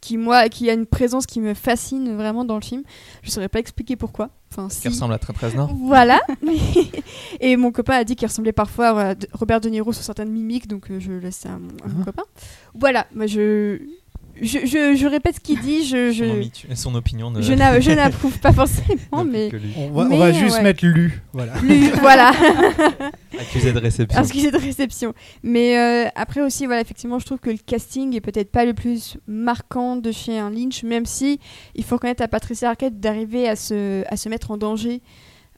qui 0.00 0.16
moi, 0.16 0.48
qui 0.48 0.70
a 0.70 0.72
une 0.72 0.86
présence 0.86 1.26
qui 1.26 1.38
me 1.40 1.52
fascine 1.54 2.16
vraiment 2.16 2.44
dans 2.44 2.54
le 2.54 2.62
film. 2.62 2.82
Je 3.22 3.30
saurais 3.30 3.48
pas 3.50 3.58
expliquer 3.58 3.94
pourquoi. 3.94 4.30
Enfin, 4.50 4.68
Qui 4.68 4.76
si. 4.76 4.88
ressemble 4.88 5.12
à 5.12 5.18
Très 5.18 5.32
13 5.34 5.54
Nord. 5.56 5.74
Voilà. 5.76 6.18
Et 7.40 7.56
mon 7.56 7.72
copain 7.72 7.94
a 7.94 8.04
dit 8.04 8.16
qu'il 8.16 8.26
ressemblait 8.26 8.52
parfois 8.52 9.10
à 9.10 9.14
Robert 9.32 9.60
De 9.60 9.68
Niro 9.68 9.92
sur 9.92 10.02
certaines 10.02 10.30
mimiques, 10.30 10.66
donc 10.66 10.86
je 10.98 11.12
laisse 11.12 11.36
ça 11.36 11.50
à 11.50 11.58
mon, 11.58 11.68
à 11.84 11.88
mon 11.88 12.00
Ah. 12.00 12.04
copain. 12.06 12.22
Voilà. 12.74 13.06
Moi, 13.14 13.26
je, 13.26 13.80
je, 14.40 14.58
je, 14.66 14.96
je 14.96 15.06
répète 15.06 15.36
ce 15.36 15.40
qu'il 15.40 15.60
dit. 15.60 15.84
Je, 15.86 16.12
je, 16.12 16.74
Son, 16.74 16.94
opinion 16.94 17.30
ne. 17.30 17.40
je 17.40 17.52
n'a- 17.52 17.80
je 17.80 17.90
n'approuve 17.90 18.38
pas 18.38 18.52
forcément, 18.54 19.24
mais. 19.24 19.50
On 19.76 19.90
va, 19.90 20.02
on 20.02 20.08
Mais, 20.08 20.18
va 20.18 20.32
juste 20.32 20.56
ouais. 20.56 20.62
mettre 20.62 20.84
lu. 20.84 21.20
Voilà. 21.32 21.58
lui, 21.62 21.88
voilà. 22.00 22.32
Accusé 23.38 23.72
de 23.72 23.78
réception. 23.78 24.20
Excusez 24.20 24.50
de 24.50 24.56
réception. 24.58 25.14
Mais 25.42 25.78
euh, 25.78 26.08
après 26.14 26.40
aussi, 26.40 26.66
voilà, 26.66 26.80
effectivement, 26.80 27.18
je 27.18 27.26
trouve 27.26 27.38
que 27.38 27.50
le 27.50 27.58
casting 27.58 28.14
est 28.16 28.20
peut-être 28.20 28.50
pas 28.50 28.64
le 28.64 28.74
plus 28.74 29.16
marquant 29.26 29.96
de 29.96 30.10
chez 30.12 30.38
un 30.38 30.50
Lynch, 30.50 30.82
même 30.84 31.06
si 31.06 31.38
il 31.74 31.84
faut 31.84 31.98
connaître 31.98 32.22
à 32.22 32.28
Patricia 32.28 32.70
Arquette 32.70 32.98
d'arriver 33.00 33.48
à 33.48 33.56
se, 33.56 34.04
à 34.10 34.16
se 34.16 34.28
mettre 34.28 34.50
en 34.50 34.56
danger. 34.56 35.02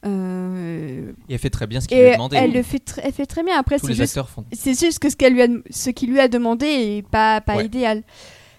Euh, 0.06 1.12
Et 1.28 1.34
elle 1.34 1.38
fait 1.38 1.50
très 1.50 1.66
bien 1.66 1.80
ce 1.80 1.88
qu'il 1.88 1.98
lui 1.98 2.06
a 2.08 2.12
demandé. 2.14 2.36
elle 2.36 2.52
le 2.52 2.62
fait, 2.62 2.78
tr- 2.78 3.00
elle 3.02 3.12
fait 3.12 3.26
très 3.26 3.42
bien. 3.42 3.58
Après, 3.58 3.78
c'est 3.78 3.88
les 3.88 3.94
juste, 3.94 4.12
acteurs 4.16 4.28
font. 4.28 4.44
c'est 4.52 4.78
juste 4.78 4.98
que 5.00 5.10
ce 5.10 5.16
qu'elle 5.16 5.32
lui 5.34 5.42
a, 5.42 5.48
ce 5.70 5.90
qu'il 5.90 6.10
lui 6.10 6.20
a 6.20 6.28
demandé 6.28 6.66
est 6.66 7.08
pas, 7.08 7.40
pas 7.40 7.56
Ouais. 7.56 7.66
idéal. 7.66 8.02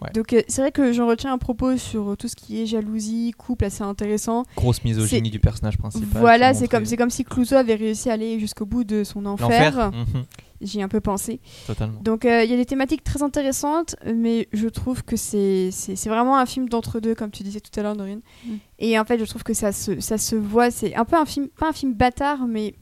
Ouais. 0.02 0.10
Donc 0.14 0.34
euh, 0.34 0.42
c'est 0.48 0.62
vrai 0.62 0.72
que 0.72 0.94
j'en 0.94 1.08
retiens 1.08 1.34
un 1.34 1.38
propos 1.38 1.78
sur 1.78 2.16
tout 2.18 2.28
ce 2.28 2.36
qui 2.36 2.62
est 2.62 2.66
jalousie, 2.66 3.34
couple 3.38 3.66
assez 3.66 3.84
intéressant. 3.84 4.44
Grosse 4.56 4.84
misogynie 4.84 5.30
du 5.30 5.40
personnage 5.40 5.78
principal. 5.78 6.22
voilà, 6.22 6.54
c'est 6.54 6.68
comme 6.68 6.86
comme 6.98 7.10
si 7.10 7.24
Clouseau 7.24 7.56
avait 7.56 7.76
réussi 7.76 8.10
à 8.10 8.14
aller 8.14 8.40
jusqu'au 8.40 8.66
bout 8.66 8.84
de 8.84 9.04
son 9.04 9.26
enfer. 9.26 9.92
Mhm. 10.00 10.26
J'y 10.62 10.80
ai 10.80 10.84
un 10.84 10.90
peu 10.90 11.00
pensé. 11.00 11.40
Totalement. 11.68 12.00
Donc 12.02 12.26
euh, 12.26 12.44
il 12.44 12.50
y 12.50 12.54
a 12.54 12.58
des 12.58 12.66
thématiques 12.66 13.04
très 13.04 13.24
intéressantes, 13.24 13.96
mais 14.14 14.48
je 14.52 14.68
trouve 14.68 15.04
que 15.04 15.16
c'est 15.16 15.70
c'est 15.72 15.96
c'est 15.96 16.10
vraiment 16.10 16.38
un 16.38 16.46
film 16.46 16.68
d'entre-deux, 16.68 17.16
comme 17.16 17.32
tu 17.32 17.44
disais 17.44 17.62
tout 17.62 17.78
à 17.80 17.84
l'heure, 17.84 17.96
Norine. 17.96 18.22
Mm. 18.46 18.56
Et 18.80 19.00
en 19.00 19.06
fait, 19.06 19.20
je 19.20 19.26
trouve 19.26 19.44
que 19.44 19.54
ça 19.54 19.72
se, 19.72 20.00
ça 20.02 20.18
se 20.18 20.36
voit. 20.36 20.70
C'est 20.70 20.96
un 20.96 21.06
peu 21.06 21.16
un 21.16 21.26
film, 21.26 21.48
pas 21.48 21.70
un 21.70 21.74
film 21.74 21.94
bâtard, 21.94 22.46
mais 22.46 22.76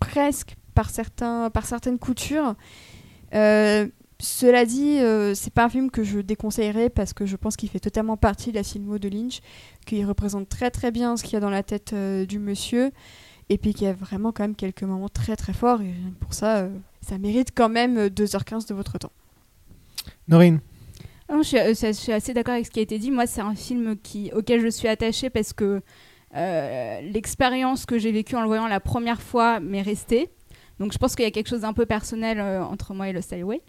presque 0.00 0.56
par, 0.74 0.90
certains, 0.90 1.50
par 1.50 1.66
certaines 1.66 1.98
coutures. 1.98 2.54
Euh, 3.34 3.86
cela 4.20 4.64
dit, 4.64 4.98
euh, 4.98 5.34
c'est 5.34 5.52
pas 5.52 5.64
un 5.64 5.68
film 5.68 5.90
que 5.90 6.02
je 6.02 6.18
déconseillerais 6.18 6.90
parce 6.90 7.12
que 7.12 7.24
je 7.26 7.36
pense 7.36 7.56
qu'il 7.56 7.68
fait 7.68 7.80
totalement 7.80 8.16
partie 8.16 8.50
de 8.50 8.56
la 8.56 8.62
filmo 8.62 8.98
de 8.98 9.08
Lynch, 9.08 9.40
qu'il 9.86 10.04
représente 10.06 10.48
très 10.48 10.70
très 10.70 10.90
bien 10.90 11.16
ce 11.16 11.22
qu'il 11.22 11.34
y 11.34 11.36
a 11.36 11.40
dans 11.40 11.50
la 11.50 11.62
tête 11.62 11.92
euh, 11.92 12.26
du 12.26 12.38
monsieur, 12.38 12.90
et 13.48 13.58
puis 13.58 13.74
qu'il 13.74 13.86
y 13.86 13.90
a 13.90 13.92
vraiment 13.94 14.32
quand 14.32 14.42
même 14.42 14.56
quelques 14.56 14.82
moments 14.82 15.08
très 15.08 15.36
très 15.36 15.52
forts, 15.52 15.80
et 15.80 15.84
rien 15.92 16.10
que 16.10 16.24
pour 16.24 16.34
ça, 16.34 16.58
euh, 16.58 16.68
ça 17.00 17.16
mérite 17.18 17.50
quand 17.54 17.68
même 17.68 17.96
euh, 17.96 18.08
2h15 18.08 18.68
de 18.68 18.74
votre 18.74 18.98
temps. 18.98 19.12
Norine, 20.26 20.60
Non, 21.30 21.42
je, 21.42 21.48
suis, 21.48 21.58
euh, 21.58 21.74
je 21.74 21.92
suis 21.92 22.12
assez 22.12 22.34
d'accord 22.34 22.54
avec 22.54 22.66
ce 22.66 22.70
qui 22.70 22.80
a 22.80 22.82
été 22.82 22.98
dit. 22.98 23.10
Moi, 23.10 23.26
c'est 23.26 23.40
un 23.40 23.54
film 23.54 23.96
qui, 24.02 24.30
auquel 24.34 24.60
je 24.60 24.68
suis 24.68 24.88
attachée 24.88 25.30
parce 25.30 25.52
que 25.52 25.80
euh, 26.34 27.00
l'expérience 27.00 27.86
que 27.86 27.98
j'ai 27.98 28.12
vécue 28.12 28.36
en 28.36 28.42
le 28.42 28.46
voyant 28.46 28.66
la 28.66 28.80
première 28.80 29.22
fois 29.22 29.60
m'est 29.60 29.82
restée. 29.82 30.28
Donc, 30.78 30.92
je 30.92 30.98
pense 30.98 31.16
qu'il 31.16 31.24
y 31.24 31.28
a 31.28 31.30
quelque 31.30 31.48
chose 31.48 31.62
d'un 31.62 31.72
peu 31.72 31.86
personnel 31.86 32.38
euh, 32.38 32.62
entre 32.62 32.94
moi 32.94 33.08
et 33.08 33.12
Lost 33.12 33.32
Highway. 33.32 33.62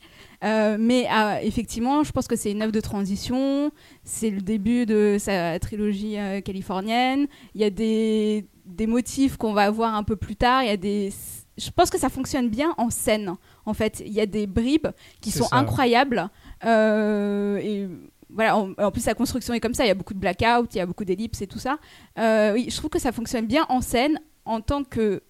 Euh, 0.44 0.78
mais 0.80 1.08
euh, 1.12 1.40
effectivement, 1.42 2.04
je 2.04 2.12
pense 2.12 2.28
que 2.28 2.36
c'est 2.36 2.52
une 2.52 2.62
œuvre 2.62 2.72
de 2.72 2.80
transition. 2.80 3.72
C'est 4.04 4.30
le 4.30 4.42
début 4.42 4.86
de 4.86 5.18
sa 5.20 5.60
trilogie 5.60 6.18
euh, 6.18 6.42
californienne. 6.42 7.28
Il 7.56 7.62
y 7.62 7.66
a 7.66 7.70
des, 7.70 8.46
des 8.66 8.88
motifs 8.88 9.38
qu'on 9.38 9.54
va 9.54 9.70
voir 9.70 9.96
un 9.96 10.04
peu 10.04 10.16
plus 10.16 10.36
tard. 10.36 10.64
Il 10.64 10.68
y 10.68 10.72
a 10.72 10.78
des. 10.78 11.12
Je 11.58 11.70
pense 11.72 11.90
que 11.90 11.98
ça 11.98 12.10
fonctionne 12.10 12.50
bien 12.50 12.74
en 12.78 12.90
scène. 12.90 13.36
En 13.66 13.74
fait, 13.74 14.02
il 14.06 14.14
y 14.14 14.22
a 14.22 14.26
des 14.26 14.48
bribes 14.48 14.88
qui 15.20 15.32
sont 15.32 15.46
ça. 15.46 15.58
incroyables. 15.58 16.30
Euh, 16.66 17.58
et 17.58 17.90
voilà, 18.30 18.56
en, 18.58 18.72
en 18.78 18.92
plus, 18.92 19.06
la 19.06 19.14
construction 19.14 19.54
est 19.54 19.60
comme 19.60 19.74
ça. 19.74 19.84
Il 19.84 19.90
y 19.90 19.92
a 19.92 19.96
beaucoup 19.96 20.14
de 20.14 20.20
blackout, 20.20 20.74
il 20.74 20.78
y 20.78 20.82
a 20.82 20.86
beaucoup 20.86 21.04
d'ellipses 21.04 21.42
et 21.42 21.48
tout 21.48 21.60
ça. 21.60 21.80
Oui, 22.18 22.68
je 22.70 22.78
trouve 22.78 22.90
que 22.90 23.00
ça 23.00 23.12
fonctionne 23.12 23.46
bien 23.46 23.66
en 23.68 23.82
scène 23.82 24.20
en 24.46 24.62
tant 24.62 24.86
que, 24.86 25.22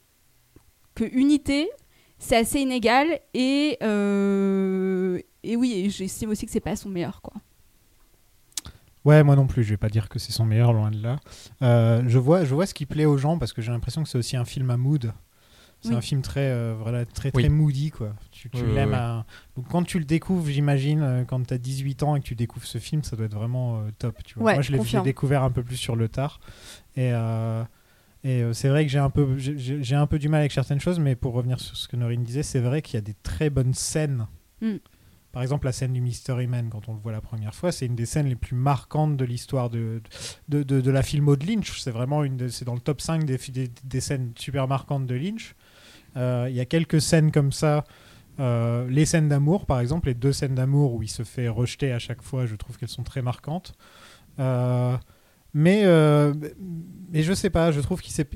que 0.94 1.04
unité. 1.04 1.68
C'est 2.20 2.36
assez 2.38 2.60
inégal 2.60 3.08
et, 3.34 3.78
euh, 3.82 5.20
et 5.44 5.56
oui, 5.56 5.90
j'estime 5.90 6.30
aussi 6.30 6.46
que 6.46 6.52
c'est 6.52 6.60
pas 6.60 6.76
son 6.76 6.90
meilleur 6.90 7.22
quoi. 7.22 7.34
Ouais, 9.06 9.24
moi 9.24 9.36
non 9.38 9.48
plus, 9.48 9.64
je 9.64 9.70
vais 9.70 9.78
pas 9.78 9.90
dire 9.90 10.10
que 10.10 10.20
c'est 10.20 10.34
son 10.34 10.46
meilleur, 10.46 10.74
loin 10.74 10.92
de 10.92 11.02
là. 11.02 11.20
Euh, 11.62 12.04
je, 12.06 12.20
vois, 12.20 12.44
je 12.44 12.54
vois 12.54 12.66
ce 12.66 12.74
qui 12.74 12.86
plaît 12.86 13.06
aux 13.06 13.18
gens 13.18 13.38
parce 13.40 13.54
que 13.54 13.62
j'ai 13.62 13.72
l'impression 13.72 14.04
que 14.04 14.10
c'est 14.10 14.18
aussi 14.18 14.36
un 14.36 14.44
film 14.46 14.70
à 14.70 14.78
mood. 14.78 15.14
C'est 15.82 15.92
Oui. 15.92 15.96
un 15.96 16.02
film 16.02 16.22
très, 16.22 16.42
euh, 16.52 16.76
voilà, 16.78 17.06
très, 17.06 17.32
très 17.32 17.44
Oui. 17.44 17.50
moody, 17.50 17.92
quoi. 17.92 18.14
Tu, 18.32 18.50
tu 18.50 18.58
Oui, 18.58 18.64
oui, 18.68 18.76
l'aimes 18.76 18.90
oui. 18.90 18.96
à- 18.96 19.26
Donc 19.56 19.70
quand 19.70 19.84
tu 19.84 19.98
le 20.00 20.04
découvres, 20.04 20.46
j'imagine, 20.50 21.26
quand 21.30 21.48
tu 21.48 21.54
as 21.54 21.58
18 21.58 22.04
ans 22.04 22.18
et 22.18 22.20
que 22.20 22.26
tu 22.26 22.36
découvres 22.36 22.66
ce 22.66 22.78
film, 22.80 23.02
ça 23.02 23.16
doit 23.16 23.28
être 23.28 23.34
vraiment 23.36 23.78
euh, 23.80 23.90
top. 23.98 24.22
Tu 24.26 24.36
vois. 24.36 24.44
Ouais, 24.48 24.54
Moi, 24.56 24.62
je 24.62 24.74
l'ai 24.74 25.02
découvert 25.02 25.44
un 25.44 25.52
peu 25.52 25.64
plus 25.64 25.78
sur 25.78 25.96
le 25.96 26.10
tard. 26.10 26.42
Et, 26.98 27.12
euh, 27.14 27.64
et 28.24 28.42
euh, 28.44 28.54
c'est 28.54 28.70
vrai 28.70 28.86
que 28.86 28.92
j'ai 28.92 29.00
un, 29.00 29.10
peu, 29.10 29.38
j'ai- 29.38 29.96
un 29.96 30.08
peu 30.08 30.20
du 30.20 30.28
mal 30.30 30.42
avec 30.42 30.52
certaines 30.52 30.80
choses, 30.82 31.00
mais 31.00 31.16
pour 31.16 31.34
revenir 31.34 31.60
sur 31.60 31.76
ce 31.78 31.88
que 31.88 31.96
Norine 31.96 32.24
disait, 32.24 32.44
c'est 32.44 32.60
vrai 32.60 32.82
qu'il 32.82 32.96
y 32.96 32.98
a 32.98 33.02
des 33.02 33.16
très 33.24 33.50
bonnes 33.50 33.74
scènes. 33.74 34.28
Mm. 34.62 34.76
Par 35.32 35.44
exemple, 35.44 35.68
la 35.68 35.72
scène 35.72 35.94
du 35.94 36.02
Mystery 36.02 36.48
Man, 36.48 36.70
quand 36.72 36.90
on 36.90 36.94
le 36.94 37.00
voit 37.00 37.12
la 37.12 37.22
première 37.22 37.54
fois, 37.54 37.72
c'est 37.72 37.86
une 37.86 37.96
des 37.96 38.08
scènes 38.08 38.28
les 38.28 38.36
plus 38.36 38.56
marquantes 38.56 39.16
de 39.16 39.24
l'histoire 39.26 39.70
de, 39.70 40.02
de, 40.50 40.64
de, 40.64 40.82
de 40.82 40.92
la 40.92 41.04
filmo 41.04 41.36
de 41.36 41.46
Lynch. 41.46 41.80
C'est 41.82 41.92
vraiment 41.92 42.24
une 42.24 42.50
c'est 42.50 42.66
dans 42.66 42.74
le 42.74 42.80
top 42.80 43.00
5 43.00 43.26
des, 43.26 43.38
des, 43.38 43.70
des 43.84 44.02
scènes 44.02 44.32
super 44.36 44.68
marquantes 44.68 45.06
de 45.06 45.14
Lynch. 45.16 45.56
Euh, 46.18 46.48
Il 46.50 46.56
y 46.56 46.60
a 46.60 46.66
quelques 46.66 47.00
scènes 47.00 47.32
comme 47.32 47.52
ça. 47.52 47.84
Euh, 48.40 48.88
les 48.90 49.06
scènes 49.06 49.30
d'amour, 49.30 49.66
par 49.68 49.80
exemple, 49.82 50.08
les 50.08 50.14
deux 50.16 50.34
scènes 50.34 50.56
d'amour 50.56 50.96
où 50.96 51.04
il 51.04 51.10
se 51.10 51.24
fait 51.24 51.48
rejeter 51.48 51.92
à 51.92 52.00
chaque 52.00 52.24
fois, 52.24 52.48
je 52.48 52.56
trouve 52.56 52.78
qu'elles 52.78 52.90
sont 52.90 53.04
très 53.04 53.22
marquantes. 53.22 53.74
Euh, 54.40 54.98
mais, 55.54 55.82
euh, 55.84 56.34
mais 57.12 57.24
je 57.24 57.34
sais 57.34 57.50
pas, 57.50 57.72
je 57.72 57.82
trouve 57.82 58.02
qu'il 58.02 58.14
s'est. 58.14 58.28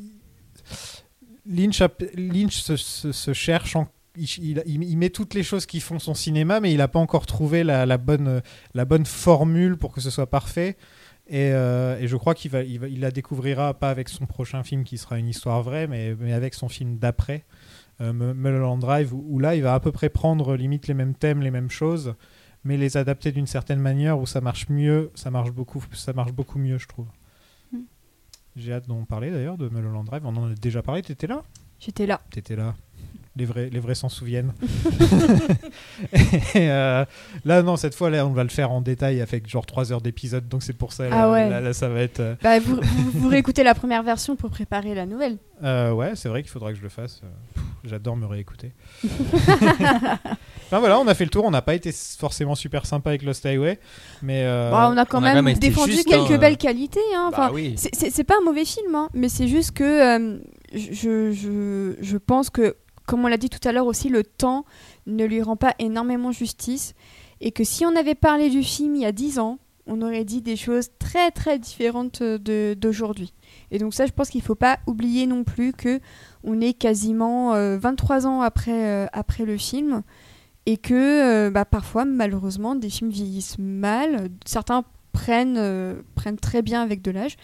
Lynch, 1.45 1.81
Lynch 2.15 2.61
se, 2.61 3.33
cherche 3.33 3.75
il, 4.15 4.97
met 4.97 5.09
toutes 5.09 5.33
les 5.33 5.43
choses 5.43 5.65
qui 5.65 5.79
font 5.79 5.99
son 5.99 6.13
cinéma, 6.13 6.59
mais 6.59 6.71
il 6.71 6.77
n'a 6.77 6.87
pas 6.87 6.99
encore 6.99 7.25
trouvé 7.25 7.63
la, 7.63 7.97
bonne, 7.97 8.41
la 8.73 8.85
bonne 8.85 9.05
formule 9.05 9.77
pour 9.77 9.91
que 9.91 10.01
ce 10.01 10.09
soit 10.09 10.29
parfait. 10.29 10.77
Et, 11.27 11.51
euh, 11.51 12.05
je 12.05 12.15
crois 12.17 12.35
qu'il 12.35 12.51
va, 12.51 12.63
il 12.63 12.99
la 12.99 13.11
découvrira 13.11 13.73
pas 13.73 13.89
avec 13.89 14.09
son 14.09 14.25
prochain 14.25 14.63
film 14.63 14.83
qui 14.83 14.97
sera 14.97 15.17
une 15.17 15.27
histoire 15.27 15.63
vraie, 15.63 15.87
mais, 15.87 16.15
mais 16.19 16.33
avec 16.33 16.53
son 16.53 16.69
film 16.69 16.97
d'après, 16.97 17.45
euh, 18.01 18.77
Drive, 18.77 19.13
où 19.13 19.39
là 19.39 19.55
il 19.55 19.63
va 19.63 19.73
à 19.73 19.79
peu 19.79 19.91
près 19.91 20.09
prendre 20.09 20.55
limite 20.55 20.87
les 20.87 20.93
mêmes 20.93 21.15
thèmes, 21.15 21.41
les 21.41 21.51
mêmes 21.51 21.69
choses, 21.69 22.15
mais 22.63 22.77
les 22.77 22.97
adapter 22.97 23.31
d'une 23.31 23.47
certaine 23.47 23.79
manière 23.79 24.17
où 24.19 24.25
ça 24.25 24.41
marche 24.41 24.69
mieux, 24.69 25.11
ça 25.15 25.29
marche 25.31 25.51
beaucoup, 25.51 25.83
ça 25.93 26.13
marche 26.13 26.31
beaucoup 26.31 26.59
mieux, 26.59 26.77
je 26.77 26.87
trouve. 26.87 27.07
Mm. 27.71 27.77
J'ai 28.55 28.73
hâte 28.73 28.87
d'en 28.87 29.03
parler 29.05 29.31
d'ailleurs 29.31 29.57
de 29.57 29.67
Mulholland 29.69 30.05
Drive. 30.05 30.21
On 30.25 30.35
en 30.37 30.49
a 30.51 30.53
déjà 30.55 30.81
parlé. 30.81 31.01
T'étais 31.01 31.27
là? 31.27 31.43
J'étais 31.79 32.05
là. 32.05 32.21
T'étais 32.31 32.55
là. 32.55 32.75
Les 33.35 33.45
vrais, 33.45 33.69
les 33.71 33.79
vrais 33.79 33.95
s'en 33.95 34.09
souviennent. 34.09 34.53
Et, 36.53 36.69
euh, 36.69 37.03
là, 37.45 37.63
non, 37.63 37.77
cette 37.77 37.95
fois, 37.95 38.11
là, 38.11 38.27
on 38.27 38.31
va 38.31 38.43
le 38.43 38.49
faire 38.49 38.71
en 38.71 38.79
détail 38.81 39.21
avec 39.21 39.49
genre 39.49 39.65
3 39.65 39.91
heures 39.91 40.01
d'épisode. 40.01 40.47
Donc 40.47 40.61
c'est 40.61 40.73
pour 40.73 40.93
ça. 40.93 41.05
Ah 41.07 41.09
là, 41.09 41.31
ouais. 41.31 41.49
là, 41.49 41.59
là, 41.59 41.73
ça 41.73 41.89
va 41.89 42.01
être. 42.01 42.19
euh, 42.19 42.35
Bah, 42.43 42.59
vous, 42.59 42.79
vous, 42.81 43.11
vous 43.21 43.27
réécoutez 43.29 43.63
la 43.63 43.73
première 43.73 44.03
version 44.03 44.35
pour 44.35 44.51
préparer 44.51 44.93
la 44.93 45.07
nouvelle. 45.07 45.37
euh, 45.63 45.91
ouais, 45.91 46.15
c'est 46.15 46.29
vrai 46.29 46.43
qu'il 46.43 46.51
faudra 46.51 46.71
que 46.73 46.77
je 46.77 46.83
le 46.83 46.89
fasse. 46.89 47.21
Euh, 47.23 47.59
J'adore 47.85 48.15
me 48.15 48.27
réécouter. 48.27 48.71
enfin 50.73 50.79
voilà, 50.79 50.99
on 50.99 51.07
a 51.07 51.13
fait 51.13 51.23
le 51.23 51.29
tour. 51.29 51.45
On 51.45 51.51
n'a 51.51 51.61
pas 51.61 51.75
été 51.75 51.91
forcément 51.91 52.55
super 52.55 52.85
sympa 52.85 53.11
avec 53.11 53.21
Lost 53.23 53.45
Highway, 53.45 53.79
mais 54.21 54.43
euh, 54.43 54.71
Bah, 54.71 54.89
on 54.91 54.97
a 54.97 55.05
quand 55.05 55.19
on 55.19 55.21
même 55.21 55.53
défendu 55.53 55.91
juste, 55.91 56.07
quelques 56.07 56.31
hein. 56.31 56.37
belles 56.37 56.57
qualités. 56.57 56.99
Hein. 57.15 57.29
Bah 57.31 57.37
Enfin, 57.45 57.53
oui. 57.53 57.75
c'est- 57.77 58.23
pas 58.23 58.35
un 58.41 58.43
mauvais 58.45 58.65
film, 58.65 58.95
hein, 58.95 59.09
mais 59.13 59.29
c'est 59.29 59.47
juste 59.47 59.71
que 59.71 59.83
euh, 59.83 60.39
je, 60.73 61.31
je, 61.31 61.95
je 62.01 62.17
pense 62.17 62.49
que, 62.49 62.75
comme 63.05 63.23
on 63.23 63.27
l'a 63.27 63.37
dit 63.37 63.49
tout 63.49 63.65
à 63.67 63.71
l'heure 63.71 63.85
aussi, 63.85 64.09
le 64.09 64.23
temps 64.23 64.65
ne 65.05 65.25
lui 65.25 65.41
rend 65.41 65.57
pas 65.57 65.75
énormément 65.79 66.31
justice. 66.31 66.93
Et 67.41 67.51
que 67.51 67.63
si 67.63 67.85
on 67.85 67.95
avait 67.95 68.15
parlé 68.15 68.49
du 68.49 68.63
film 68.63 68.95
il 68.95 69.01
y 69.01 69.05
a 69.05 69.11
10 69.11 69.39
ans, 69.39 69.59
on 69.85 70.01
aurait 70.01 70.23
dit 70.23 70.41
des 70.41 70.55
choses 70.55 70.87
très 70.97 71.29
très 71.31 71.59
différentes 71.59 72.23
d'aujourd'hui. 72.23 73.33
Et 73.71 73.79
donc 73.79 73.93
ça, 73.93 74.05
je 74.05 74.11
pense 74.13 74.29
qu'il 74.29 74.41
faut 74.41 74.55
pas 74.55 74.79
oublier 74.87 75.27
non 75.27 75.43
plus 75.43 75.73
que 75.73 75.99
on 76.43 76.61
est 76.61 76.73
quasiment 76.73 77.53
euh, 77.53 77.77
23 77.77 78.25
ans 78.25 78.41
après, 78.41 78.85
euh, 78.87 79.05
après 79.11 79.43
le 79.45 79.57
film 79.57 80.03
et 80.65 80.77
que 80.77 80.93
euh, 81.47 81.51
bah, 81.51 81.65
parfois, 81.65 82.05
malheureusement, 82.05 82.75
des 82.75 82.89
films 82.89 83.09
vieillissent 83.11 83.57
mal. 83.59 84.29
Certains 84.45 84.83
prennent, 85.11 85.57
euh, 85.57 86.01
prennent 86.15 86.37
très 86.37 86.61
bien 86.61 86.81
avec 86.81 87.01
de 87.01 87.11
l'âge 87.11 87.35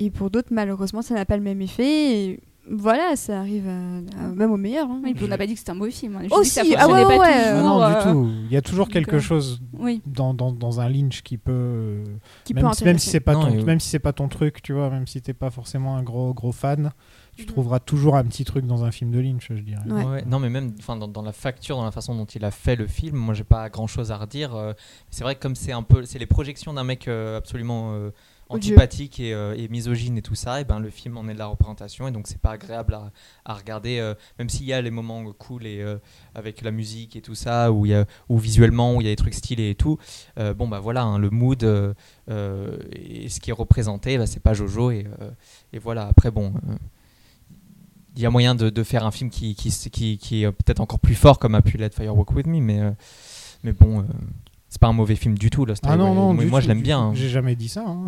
et 0.00 0.10
pour 0.10 0.30
d'autres, 0.30 0.52
malheureusement, 0.52 1.02
ça 1.02 1.14
n'a 1.14 1.24
pas 1.24 1.36
le 1.36 1.42
même 1.42 1.60
effet. 1.62 1.84
Et 2.30 2.40
voilà, 2.70 3.16
ça 3.16 3.38
arrive 3.40 3.66
à- 3.66 4.22
à- 4.24 4.28
même 4.28 4.52
au 4.52 4.56
meilleur. 4.58 4.88
hein. 4.90 5.00
Oui, 5.02 5.14
on 5.22 5.26
n'a 5.26 5.38
pas 5.38 5.46
dit 5.46 5.54
que 5.54 5.58
c'était 5.58 5.70
un 5.70 5.74
mauvais 5.74 5.90
film. 5.90 6.18
Aussi, 6.30 6.60
dit 6.62 6.68
que 6.72 6.76
ça 6.78 6.84
ah 6.84 6.92
ouais, 6.92 7.02
pas 7.02 7.16
ouais, 7.18 7.52
non, 7.54 7.60
toujours. 7.62 7.78
non, 7.78 7.82
euh, 7.82 7.94
du 8.04 8.12
tout. 8.12 8.30
Il 8.44 8.52
y 8.52 8.56
a 8.58 8.62
toujours 8.62 8.88
quelque 8.88 9.16
euh, 9.16 9.20
chose 9.20 9.60
Oui. 9.78 10.02
dans, 10.06 10.34
dans, 10.34 10.52
dans 10.52 10.78
un 10.80 10.88
Lynch 10.90 11.22
qui 11.22 11.38
peut, 11.38 11.50
euh, 11.54 12.04
Qui 12.44 12.52
même, 12.52 12.64
peut 12.68 12.74
si- 12.74 12.84
même 12.84 12.98
si 12.98 13.08
c'est 13.08 13.20
pas 13.20 13.32
Non, 13.32 13.46
ton, 13.50 13.64
même 13.64 13.80
si 13.80 13.88
c'est 13.88 13.98
pas 13.98 14.12
ton 14.12 14.28
truc, 14.28 14.60
tu 14.62 14.74
vois, 14.74 14.90
même 14.90 15.06
si 15.06 15.22
t'es 15.22 15.32
pas 15.32 15.50
forcément 15.50 15.96
un 15.96 16.02
gros 16.02 16.34
gros 16.34 16.52
fan, 16.52 16.90
tu 17.38 17.44
Mhm. 17.46 17.52
trouveras 17.52 17.80
toujours 17.80 18.16
un 18.16 18.24
petit 18.24 18.44
truc 18.44 18.66
dans 18.66 18.84
un 18.84 18.90
film 18.90 19.10
de 19.10 19.20
Lynch, 19.20 19.46
je 19.50 19.60
dirais. 19.62 19.80
Ouais. 19.88 20.04
Ouais, 20.04 20.24
non, 20.26 20.38
mais 20.40 20.50
même 20.50 20.74
enfin, 20.78 20.96
dans, 20.96 21.08
dans 21.08 21.22
la 21.22 21.32
facture, 21.32 21.76
dans 21.76 21.84
la 21.84 21.90
façon 21.92 22.14
dont 22.14 22.24
il 22.26 22.44
a 22.44 22.50
fait 22.50 22.76
le 22.76 22.86
film, 22.86 23.16
moi 23.16 23.34
j'ai 23.34 23.44
pas 23.44 23.68
grand 23.70 23.86
chose 23.86 24.10
à 24.12 24.16
redire. 24.18 24.54
euh, 24.54 24.72
c'est 25.10 25.22
vrai 25.24 25.34
que 25.36 25.40
comme 25.40 25.54
c'est 25.54 25.72
un 25.72 25.82
peu, 25.84 26.04
c'est 26.04 26.18
les 26.18 26.26
projections 26.26 26.72
d'un 26.74 26.84
mec 26.84 27.06
euh, 27.08 27.36
absolument 27.38 27.92
euh, 27.94 28.10
antipathique 28.50 29.20
et, 29.20 29.34
euh, 29.34 29.54
et 29.58 29.68
misogyne 29.68 30.16
et 30.18 30.22
tout 30.22 30.34
ça, 30.34 30.60
et 30.60 30.64
ben 30.64 30.80
le 30.80 30.88
film 30.90 31.18
en 31.18 31.28
est 31.28 31.34
de 31.34 31.38
la 31.38 31.46
représentation 31.48 32.08
et 32.08 32.12
donc 32.12 32.26
c'est 32.26 32.40
pas 32.40 32.52
agréable 32.52 32.94
à, 32.94 33.12
à 33.44 33.52
regarder, 33.54 33.98
euh, 33.98 34.14
même 34.38 34.48
s'il 34.48 34.64
y 34.64 34.72
a 34.72 34.80
les 34.80 34.90
moments 34.90 35.22
cool 35.34 35.66
et 35.66 35.82
euh, 35.82 35.98
avec 36.34 36.62
la 36.62 36.70
musique 36.70 37.14
et 37.14 37.20
tout 37.20 37.34
ça, 37.34 37.70
où 37.70 37.84
il 37.84 37.90
y 37.90 37.94
a, 37.94 38.06
ou 38.30 38.38
visuellement 38.38 38.94
où 38.96 39.00
il 39.02 39.04
y 39.04 39.08
a 39.08 39.12
des 39.12 39.16
trucs 39.16 39.34
stylés 39.34 39.70
et 39.70 39.74
tout. 39.74 39.98
euh, 40.38 40.54
bon 40.54 40.66
bah 40.66 40.80
voilà, 40.80 41.02
hein, 41.02 41.18
le 41.18 41.28
mood 41.30 41.62
euh, 41.62 41.92
euh, 42.30 42.78
et 42.92 43.28
ce 43.28 43.38
qui 43.38 43.50
est 43.50 43.52
représenté, 43.52 44.16
bah, 44.16 44.26
c'est 44.26 44.40
pas 44.42 44.54
Jojo 44.54 44.90
et, 44.92 45.06
euh, 45.20 45.30
et 45.74 45.78
voilà. 45.78 46.06
Après 46.08 46.30
bon. 46.30 46.52
Il 48.18 48.22
y 48.22 48.26
a 48.26 48.30
moyen 48.30 48.56
de, 48.56 48.82
faire 48.82 49.06
un 49.06 49.12
film 49.12 49.30
qui, 49.30 49.52
est 49.52 50.50
peut-être 50.50 50.80
encore 50.80 50.98
plus 50.98 51.14
fort 51.14 51.38
comme 51.38 51.54
a 51.54 51.62
pu 51.62 51.76
l'être 51.76 51.94
Fire 51.94 52.16
Walk 52.16 52.32
With 52.32 52.48
Me 52.48 52.60
mais, 52.60 52.80
euh, 52.80 53.72
bon 53.72 54.00
euh, 54.00 54.02
c'est 54.70 54.80
pas 54.80 54.88
un 54.88 54.92
mauvais 54.92 55.14
film 55.16 55.36
du 55.38 55.48
tout 55.50 55.64
Lost 55.64 55.82
Ah 55.86 55.96
non, 55.96 56.04
Highway. 56.06 56.14
non, 56.16 56.32
moi, 56.34 56.44
du 56.44 56.50
moi, 56.50 56.60
tout, 56.60 56.64
je 56.64 56.68
l'aime 56.68 56.78
du 56.78 56.82
bien 56.84 56.98
tout. 56.98 57.04
hein. 57.06 57.12
J'ai 57.14 57.28
jamais 57.30 57.54
dit 57.56 57.68
ça. 57.68 57.84
hein. 57.86 58.06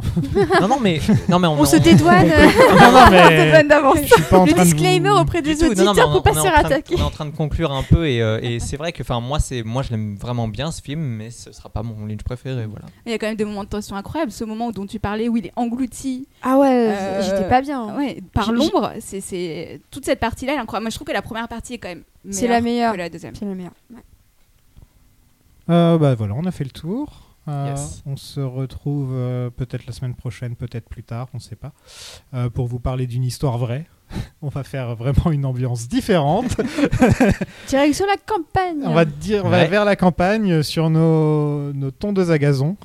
non 0.60 0.68
non 0.68 0.78
mais 0.80 1.00
non 1.28 1.38
mais 1.38 1.46
on, 1.48 1.58
On 1.60 1.64
se 1.64 1.76
on- 1.76 1.80
dédouane. 1.80 2.26
non, 2.28 2.32
non, 2.34 2.98
on 3.02 3.06
se 3.06 3.10
mais 3.10 3.44
dédouane 3.44 3.68
d'avance. 3.68 3.98
je 4.02 4.12
suis 4.14 4.22
pas 4.24 4.38
en 4.38 4.44
Le 4.44 4.52
train 4.52 4.60
de 4.60 4.64
disclaimer 4.64 5.08
vous- 5.08 5.16
auprès 5.16 5.40
du 5.42 5.54
des 5.54 5.58
tout. 5.58 5.74
Non, 5.74 5.84
non, 5.84 5.90
auditeurs 5.90 5.94
mais 5.94 6.12
pour 6.12 6.20
on- 6.20 6.22
pas 6.22 6.30
on 6.30 6.34
se 6.34 6.38
est 6.40 6.42
faire 6.42 6.52
en 6.52 6.60
train 6.60 6.68
de- 6.68 6.74
attaquer. 6.74 6.94
On 6.96 6.98
est 6.98 7.02
en 7.02 7.10
train 7.10 7.24
de 7.26 7.30
conclure 7.30 7.72
un 7.72 7.82
peu 7.82 8.06
et, 8.08 8.20
euh, 8.22 8.38
et 8.42 8.60
c'est 8.60 8.76
vrai 8.76 8.92
que 8.92 9.02
enfin 9.02 9.20
moi 9.20 9.40
c'est 9.40 9.62
moi 9.62 9.82
je 9.82 9.90
l'aime 9.90 10.16
vraiment 10.16 10.48
bien 10.48 10.70
ce 10.70 10.82
film 10.82 11.00
mais 11.00 11.30
ce 11.30 11.50
sera 11.52 11.68
pas 11.70 11.82
mon 11.82 12.04
Lynch 12.06 12.22
préféré 12.22 12.66
voilà. 12.66 12.84
Il 13.06 13.12
y 13.12 13.14
a 13.14 13.18
quand 13.18 13.26
même 13.26 13.36
des 13.36 13.44
moments 13.46 13.64
de 13.64 13.68
tension 13.70 13.96
incroyables. 13.96 14.30
Ce 14.32 14.44
moment 14.44 14.70
dont 14.70 14.86
tu 14.86 14.98
parlais 14.98 15.28
où 15.30 15.36
il 15.38 15.46
est 15.46 15.52
englouti 15.56 16.28
Ah 16.42 16.58
ouais, 16.58 16.68
Euh, 16.90 17.22
j'étais 17.22 17.48
pas 17.48 17.62
bien. 17.62 17.96
ouais, 17.96 18.18
par 18.34 18.46
J'ai- 18.46 18.52
l'ombre, 18.52 18.92
c'est, 19.00 19.20
c'est 19.20 19.80
toute 19.90 20.04
cette 20.04 20.20
partie-là, 20.20 20.52
elle 20.52 20.58
est 20.58 20.62
incroyable. 20.62 20.84
Moi, 20.84 20.90
je 20.90 20.96
trouve 20.96 21.06
que 21.06 21.12
la 21.12 21.22
première 21.22 21.48
partie 21.48 21.74
est 21.74 21.78
quand 21.78 21.88
même 21.88 22.02
C'est 22.30 22.48
la 22.48 22.60
meilleure. 22.60 22.92
que 22.92 22.98
la 22.98 23.08
deuxième. 23.08 23.34
C'est 23.34 23.44
la 23.46 23.54
meilleure. 23.54 23.72
Ouais. 23.92 24.00
Euh, 25.70 25.98
bah 25.98 26.14
voilà, 26.14 26.34
on 26.34 26.44
a 26.44 26.50
fait 26.50 26.64
le 26.64 26.70
tour. 26.70 27.36
Euh, 27.48 27.70
Yes. 27.70 28.02
On 28.06 28.16
se 28.16 28.40
retrouve 28.40 29.12
euh, 29.14 29.50
peut-être 29.50 29.86
la 29.86 29.92
semaine 29.92 30.14
prochaine, 30.14 30.56
peut-être 30.56 30.88
plus 30.88 31.02
tard, 31.02 31.28
on 31.32 31.38
ne 31.38 31.42
sait 31.42 31.56
pas, 31.56 31.72
euh, 32.34 32.50
pour 32.50 32.66
vous 32.66 32.78
parler 32.80 33.06
d'une 33.06 33.24
histoire 33.24 33.56
vraie. 33.58 33.86
on 34.42 34.48
va 34.48 34.62
faire 34.64 34.94
vraiment 34.96 35.30
une 35.30 35.44
ambiance 35.46 35.88
différente. 35.88 36.60
Direction 37.68 38.04
la 38.06 38.16
campagne. 38.16 38.82
on 38.84 38.92
va 38.94 39.04
dire, 39.04 39.44
on 39.44 39.48
va 39.48 39.58
Ouais. 39.58 39.68
vers 39.68 39.84
la 39.84 39.96
campagne 39.96 40.62
sur 40.62 40.90
nos, 40.90 41.72
nos 41.72 41.90
tondeuses 41.90 42.30
à 42.30 42.38
gazon. 42.38 42.76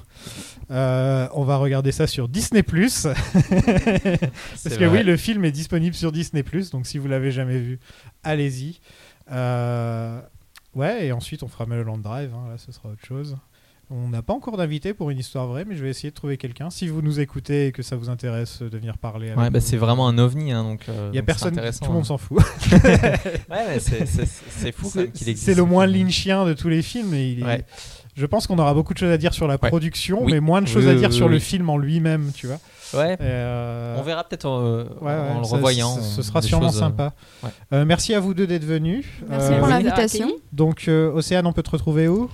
Euh, 0.71 1.27
on 1.33 1.43
va 1.43 1.57
regarder 1.57 1.91
ça 1.91 2.07
sur 2.07 2.27
Disney 2.27 2.63
Parce 2.63 3.03
que 4.63 4.85
vrai. 4.85 4.87
oui, 4.87 5.03
le 5.03 5.15
film 5.17 5.45
est 5.45 5.51
disponible 5.51 5.95
sur 5.95 6.11
Disney 6.11 6.43
donc 6.71 6.87
si 6.87 6.97
vous 6.97 7.07
l'avez 7.07 7.31
jamais 7.31 7.59
vu, 7.59 7.79
allez-y. 8.23 8.79
Euh, 9.31 10.21
ouais, 10.75 11.07
et 11.07 11.11
ensuite 11.11 11.43
on 11.43 11.47
fera 11.47 11.65
Mulholland 11.65 12.01
Drive, 12.01 12.31
hein, 12.33 12.49
là 12.49 12.57
ce 12.57 12.71
sera 12.71 12.89
autre 12.89 13.05
chose. 13.05 13.37
On 13.91 14.09
n'a 14.09 14.23
pas 14.23 14.33
encore 14.33 14.57
d'invité 14.57 14.95
pour 14.95 15.11
une 15.11 15.19
histoire 15.19 15.45
vraie, 15.45 15.63
mais 15.63 15.75
je 15.75 15.83
vais 15.83 15.91
essayer 15.91 16.09
de 16.09 16.15
trouver 16.15 16.37
quelqu'un. 16.37 16.71
Si 16.71 16.87
vous 16.87 17.03
nous 17.03 17.19
écoutez 17.19 17.67
et 17.67 17.71
que 17.71 17.83
ça 17.83 17.95
vous 17.95 18.09
intéresse 18.09 18.63
de 18.63 18.75
venir 18.79 18.97
parler 18.97 19.27
avec 19.27 19.39
Ouais, 19.39 19.49
bah, 19.51 19.61
c'est 19.61 19.77
vraiment 19.77 20.07
un 20.07 20.17
ovni, 20.17 20.51
hein, 20.51 20.63
donc. 20.63 20.89
euh, 20.89 21.09
Il 21.13 21.15
y 21.15 21.19
a 21.19 21.21
personne, 21.21 21.53
tout 21.53 21.61
le 21.61 21.87
monde 21.89 22.01
hein. 22.01 22.03
s'en 22.03 22.17
fout. 22.17 22.39
Ouais, 22.71 23.65
mais 23.67 23.79
c'est- 23.79 24.71
fou 24.71 24.89
qu'il 24.89 24.91
C'est 24.91 25.29
existe. 25.29 25.37
c'est 25.45 25.53
le 25.53 25.63
moins 25.65 25.85
lynchien 25.85 26.45
de 26.45 26.53
tous 26.53 26.67
les 26.69 26.81
films. 26.81 27.13
Et 27.13 27.29
il 27.33 27.39
est- 27.41 27.45
Ouais. 27.45 27.65
Je 28.15 28.25
pense 28.25 28.47
qu'on 28.47 28.57
aura 28.57 28.73
beaucoup 28.73 28.93
de 28.93 28.97
choses 28.97 29.11
à 29.11 29.17
dire 29.17 29.33
sur 29.35 29.45
la 29.47 29.57
production, 29.59 30.23
Oui. 30.23 30.31
mais 30.33 30.39
moins 30.39 30.61
de 30.63 30.67
choses 30.67 30.85
Oui, 30.85 30.91
à 30.91 30.95
dire 30.95 31.09
oui, 31.09 31.15
sur 31.15 31.27
le 31.29 31.37
film 31.37 31.69
en 31.69 31.77
lui-même, 31.77 32.31
tu 32.33 32.47
vois. 32.47 32.59
Ouais. 32.93 33.13
Et, 33.13 33.17
euh, 33.21 33.95
On 33.99 34.03
verra 34.03 34.23
peut-être 34.23 34.45
Ouais, 35.01 35.07
ouais, 35.07 35.13
en 35.29 35.39
le 35.39 35.43
ça- 35.45 35.55
revoyant. 35.55 35.95
Ce, 35.99 36.19
euh, 36.19 36.23
sera 36.23 36.41
sûrement 36.41 36.67
choses, 36.67 36.77
euh, 36.77 36.79
sympa. 36.79 37.13
ouais. 37.43 37.49
Euh, 37.73 37.85
merci 37.85 38.13
à 38.13 38.19
vous 38.19 38.33
deux 38.33 38.47
d'être 38.47 38.65
venus. 38.65 39.05
Merci 39.27 39.53
Euh, 39.53 39.59
pour 39.59 39.67
l'invitation. 39.67 40.31
Donc, 40.53 40.85
euh, 40.87 41.11
Océane, 41.11 41.45
on 41.47 41.53
peut 41.53 41.63
te 41.63 41.71
retrouver 41.71 42.07
où? 42.07 42.29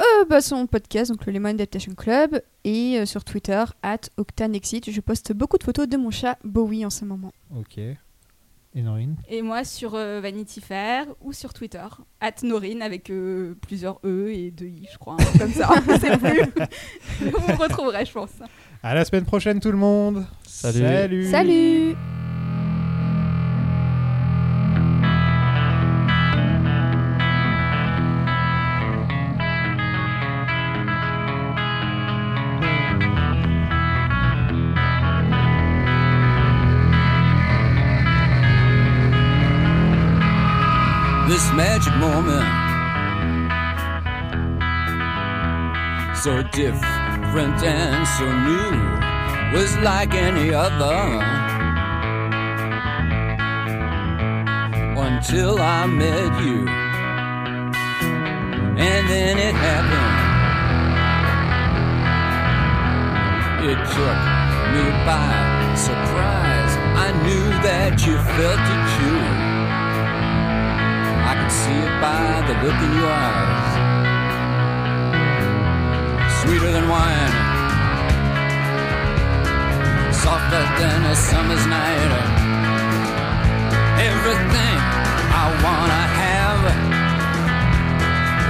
Euh, 0.00 0.24
bah, 0.28 0.40
son 0.40 0.66
podcast, 0.66 1.10
donc 1.10 1.24
le 1.26 1.32
Lemon 1.32 1.50
Adaptation 1.50 1.94
Club, 1.94 2.40
et 2.64 2.98
euh, 2.98 3.06
sur 3.06 3.24
Twitter, 3.24 3.62
at 3.82 3.98
OctaneXit. 4.16 4.90
Je 4.90 5.00
poste 5.00 5.32
beaucoup 5.32 5.58
de 5.58 5.64
photos 5.64 5.86
de 5.86 5.96
mon 5.96 6.10
chat 6.10 6.38
Bowie 6.44 6.84
en 6.86 6.90
ce 6.90 7.04
moment. 7.04 7.30
Ok. 7.56 7.78
Et 8.74 8.80
Norine? 8.80 9.16
Et 9.28 9.42
moi 9.42 9.64
sur 9.64 9.94
euh, 9.94 10.20
Vanity 10.22 10.62
Fair 10.62 11.04
ou 11.20 11.34
sur 11.34 11.52
Twitter, 11.52 11.84
at 12.22 12.30
Norine 12.42 12.80
avec 12.80 13.10
euh, 13.10 13.54
plusieurs 13.60 14.00
E 14.02 14.30
et 14.32 14.50
deux 14.50 14.64
I, 14.64 14.88
je 14.90 14.96
crois, 14.96 15.16
truc 15.18 15.38
comme 15.38 15.52
ça. 15.52 15.68
Plus. 15.82 16.00
Vous 17.30 17.48
me 17.52 17.58
retrouverez, 17.58 18.06
je 18.06 18.12
pense. 18.12 18.30
À 18.84 18.94
la 18.94 19.04
semaine 19.04 19.24
prochaine, 19.24 19.60
tout 19.60 19.70
le 19.70 19.78
monde. 19.78 20.24
Salut. 20.44 21.30
Salut. 21.30 21.30
Salut 21.30 21.96
this 41.28 41.52
magic 41.54 41.94
moment. 41.94 42.44
So 46.14 46.42
different 46.52 47.01
and 47.40 48.06
so 48.06 48.26
new, 48.26 49.56
was 49.56 49.76
like 49.78 50.12
any 50.14 50.52
other. 50.52 51.00
Until 55.00 55.58
I 55.60 55.86
met 55.86 56.42
you, 56.44 56.68
and 58.76 59.08
then 59.08 59.38
it 59.38 59.54
happened. 59.54 60.18
It 63.64 63.78
took 63.94 64.18
me 64.74 64.84
by 65.06 65.74
surprise. 65.76 66.76
I 66.98 67.12
knew 67.24 67.48
that 67.62 68.04
you 68.06 68.16
felt 68.36 68.60
it 68.74 68.82
too. 68.96 69.20
I 71.24 71.32
could 71.40 71.52
see 71.52 71.72
it 71.72 72.00
by 72.00 72.42
the 72.46 72.54
look 72.62 72.78
in 72.82 72.92
your 72.98 73.10
eyes. 73.10 73.61
Sweeter 76.42 76.72
than 76.72 76.88
wine, 76.88 77.34
softer 80.12 80.64
than 80.78 81.04
a 81.04 81.14
summer's 81.14 81.64
night. 81.66 82.12
Everything 84.10 84.76
I 85.42 85.46
wanna 85.64 86.04
have 86.22 86.62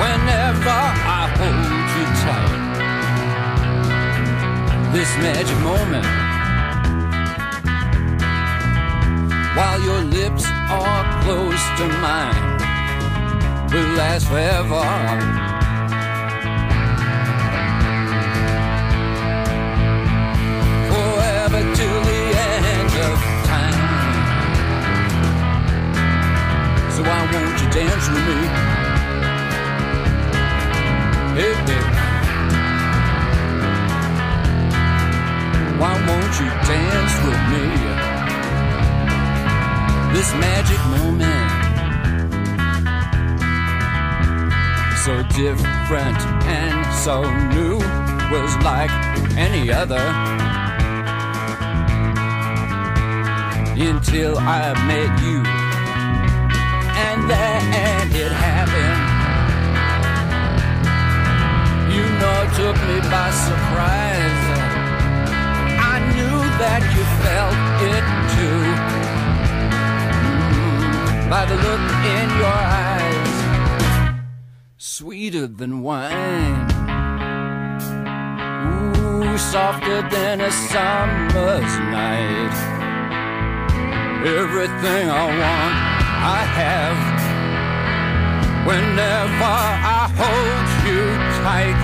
whenever 0.00 0.80
I 1.18 1.22
hold 1.36 1.88
you 1.96 2.06
tight. 2.24 2.60
This 4.94 5.10
magic 5.18 5.58
moment. 5.60 6.06
While 9.54 9.80
your 9.82 10.00
lips 10.00 10.44
are 10.80 11.04
close 11.24 11.64
to 11.78 11.84
mine 12.00 12.56
will 13.70 13.90
last 13.96 14.26
forever. 14.28 15.51
Dance 27.74 28.06
with 28.12 28.26
me? 28.28 28.40
Hey. 31.36 31.54
Why 35.80 35.92
won't 36.06 36.34
you 36.40 36.48
dance 36.70 37.14
with 37.26 37.42
me? 37.52 37.64
This 40.14 40.28
magic 40.44 40.80
moment. 40.96 41.52
so 45.04 45.20
different 45.34 46.16
and 46.46 46.94
so 46.94 47.22
new 47.48 47.78
was 48.30 48.56
like 48.62 48.88
any 49.36 49.68
other 49.72 49.98
until 53.74 54.38
I 54.38 54.72
met 54.86 55.20
you 55.24 55.51
and 56.94 57.30
then 57.30 57.60
it 58.12 58.32
happened 58.32 59.00
you 61.94 62.04
know 62.20 62.36
it 62.44 62.52
took 62.60 62.76
me 62.88 62.98
by 63.10 63.28
surprise 63.30 64.42
I 65.92 65.96
knew 66.14 66.38
that 66.62 66.82
you 66.94 67.02
felt 67.24 67.56
it 67.92 68.04
too 68.36 69.02
Mm, 70.52 71.30
by 71.30 71.44
the 71.46 71.56
look 71.56 71.84
in 72.16 72.28
your 72.38 72.58
eyes 72.86 72.92
sweeter 75.02 75.46
than 75.46 75.82
wine. 75.82 76.68
Ooh, 78.66 79.38
softer 79.38 80.02
than 80.10 80.40
a 80.40 80.50
summer's 80.50 81.74
night. 81.98 82.56
Everything 84.24 85.04
I 85.10 85.24
want, 85.40 85.91
I 86.24 86.44
have. 86.44 87.02
Whenever 88.64 89.42
I 89.42 90.06
hold 90.22 90.68
you 90.86 91.02
tight, 91.42 91.80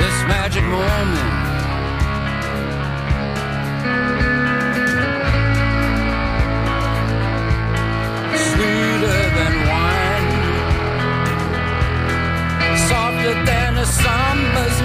this 0.00 0.18
magic 0.26 0.64
moment. 0.64 1.34
Sweeter 8.48 9.22
than 9.36 9.54
wine 9.70 10.04
softer 12.88 13.34
than 13.44 13.76
a 13.76 13.86
summer's 13.86 14.83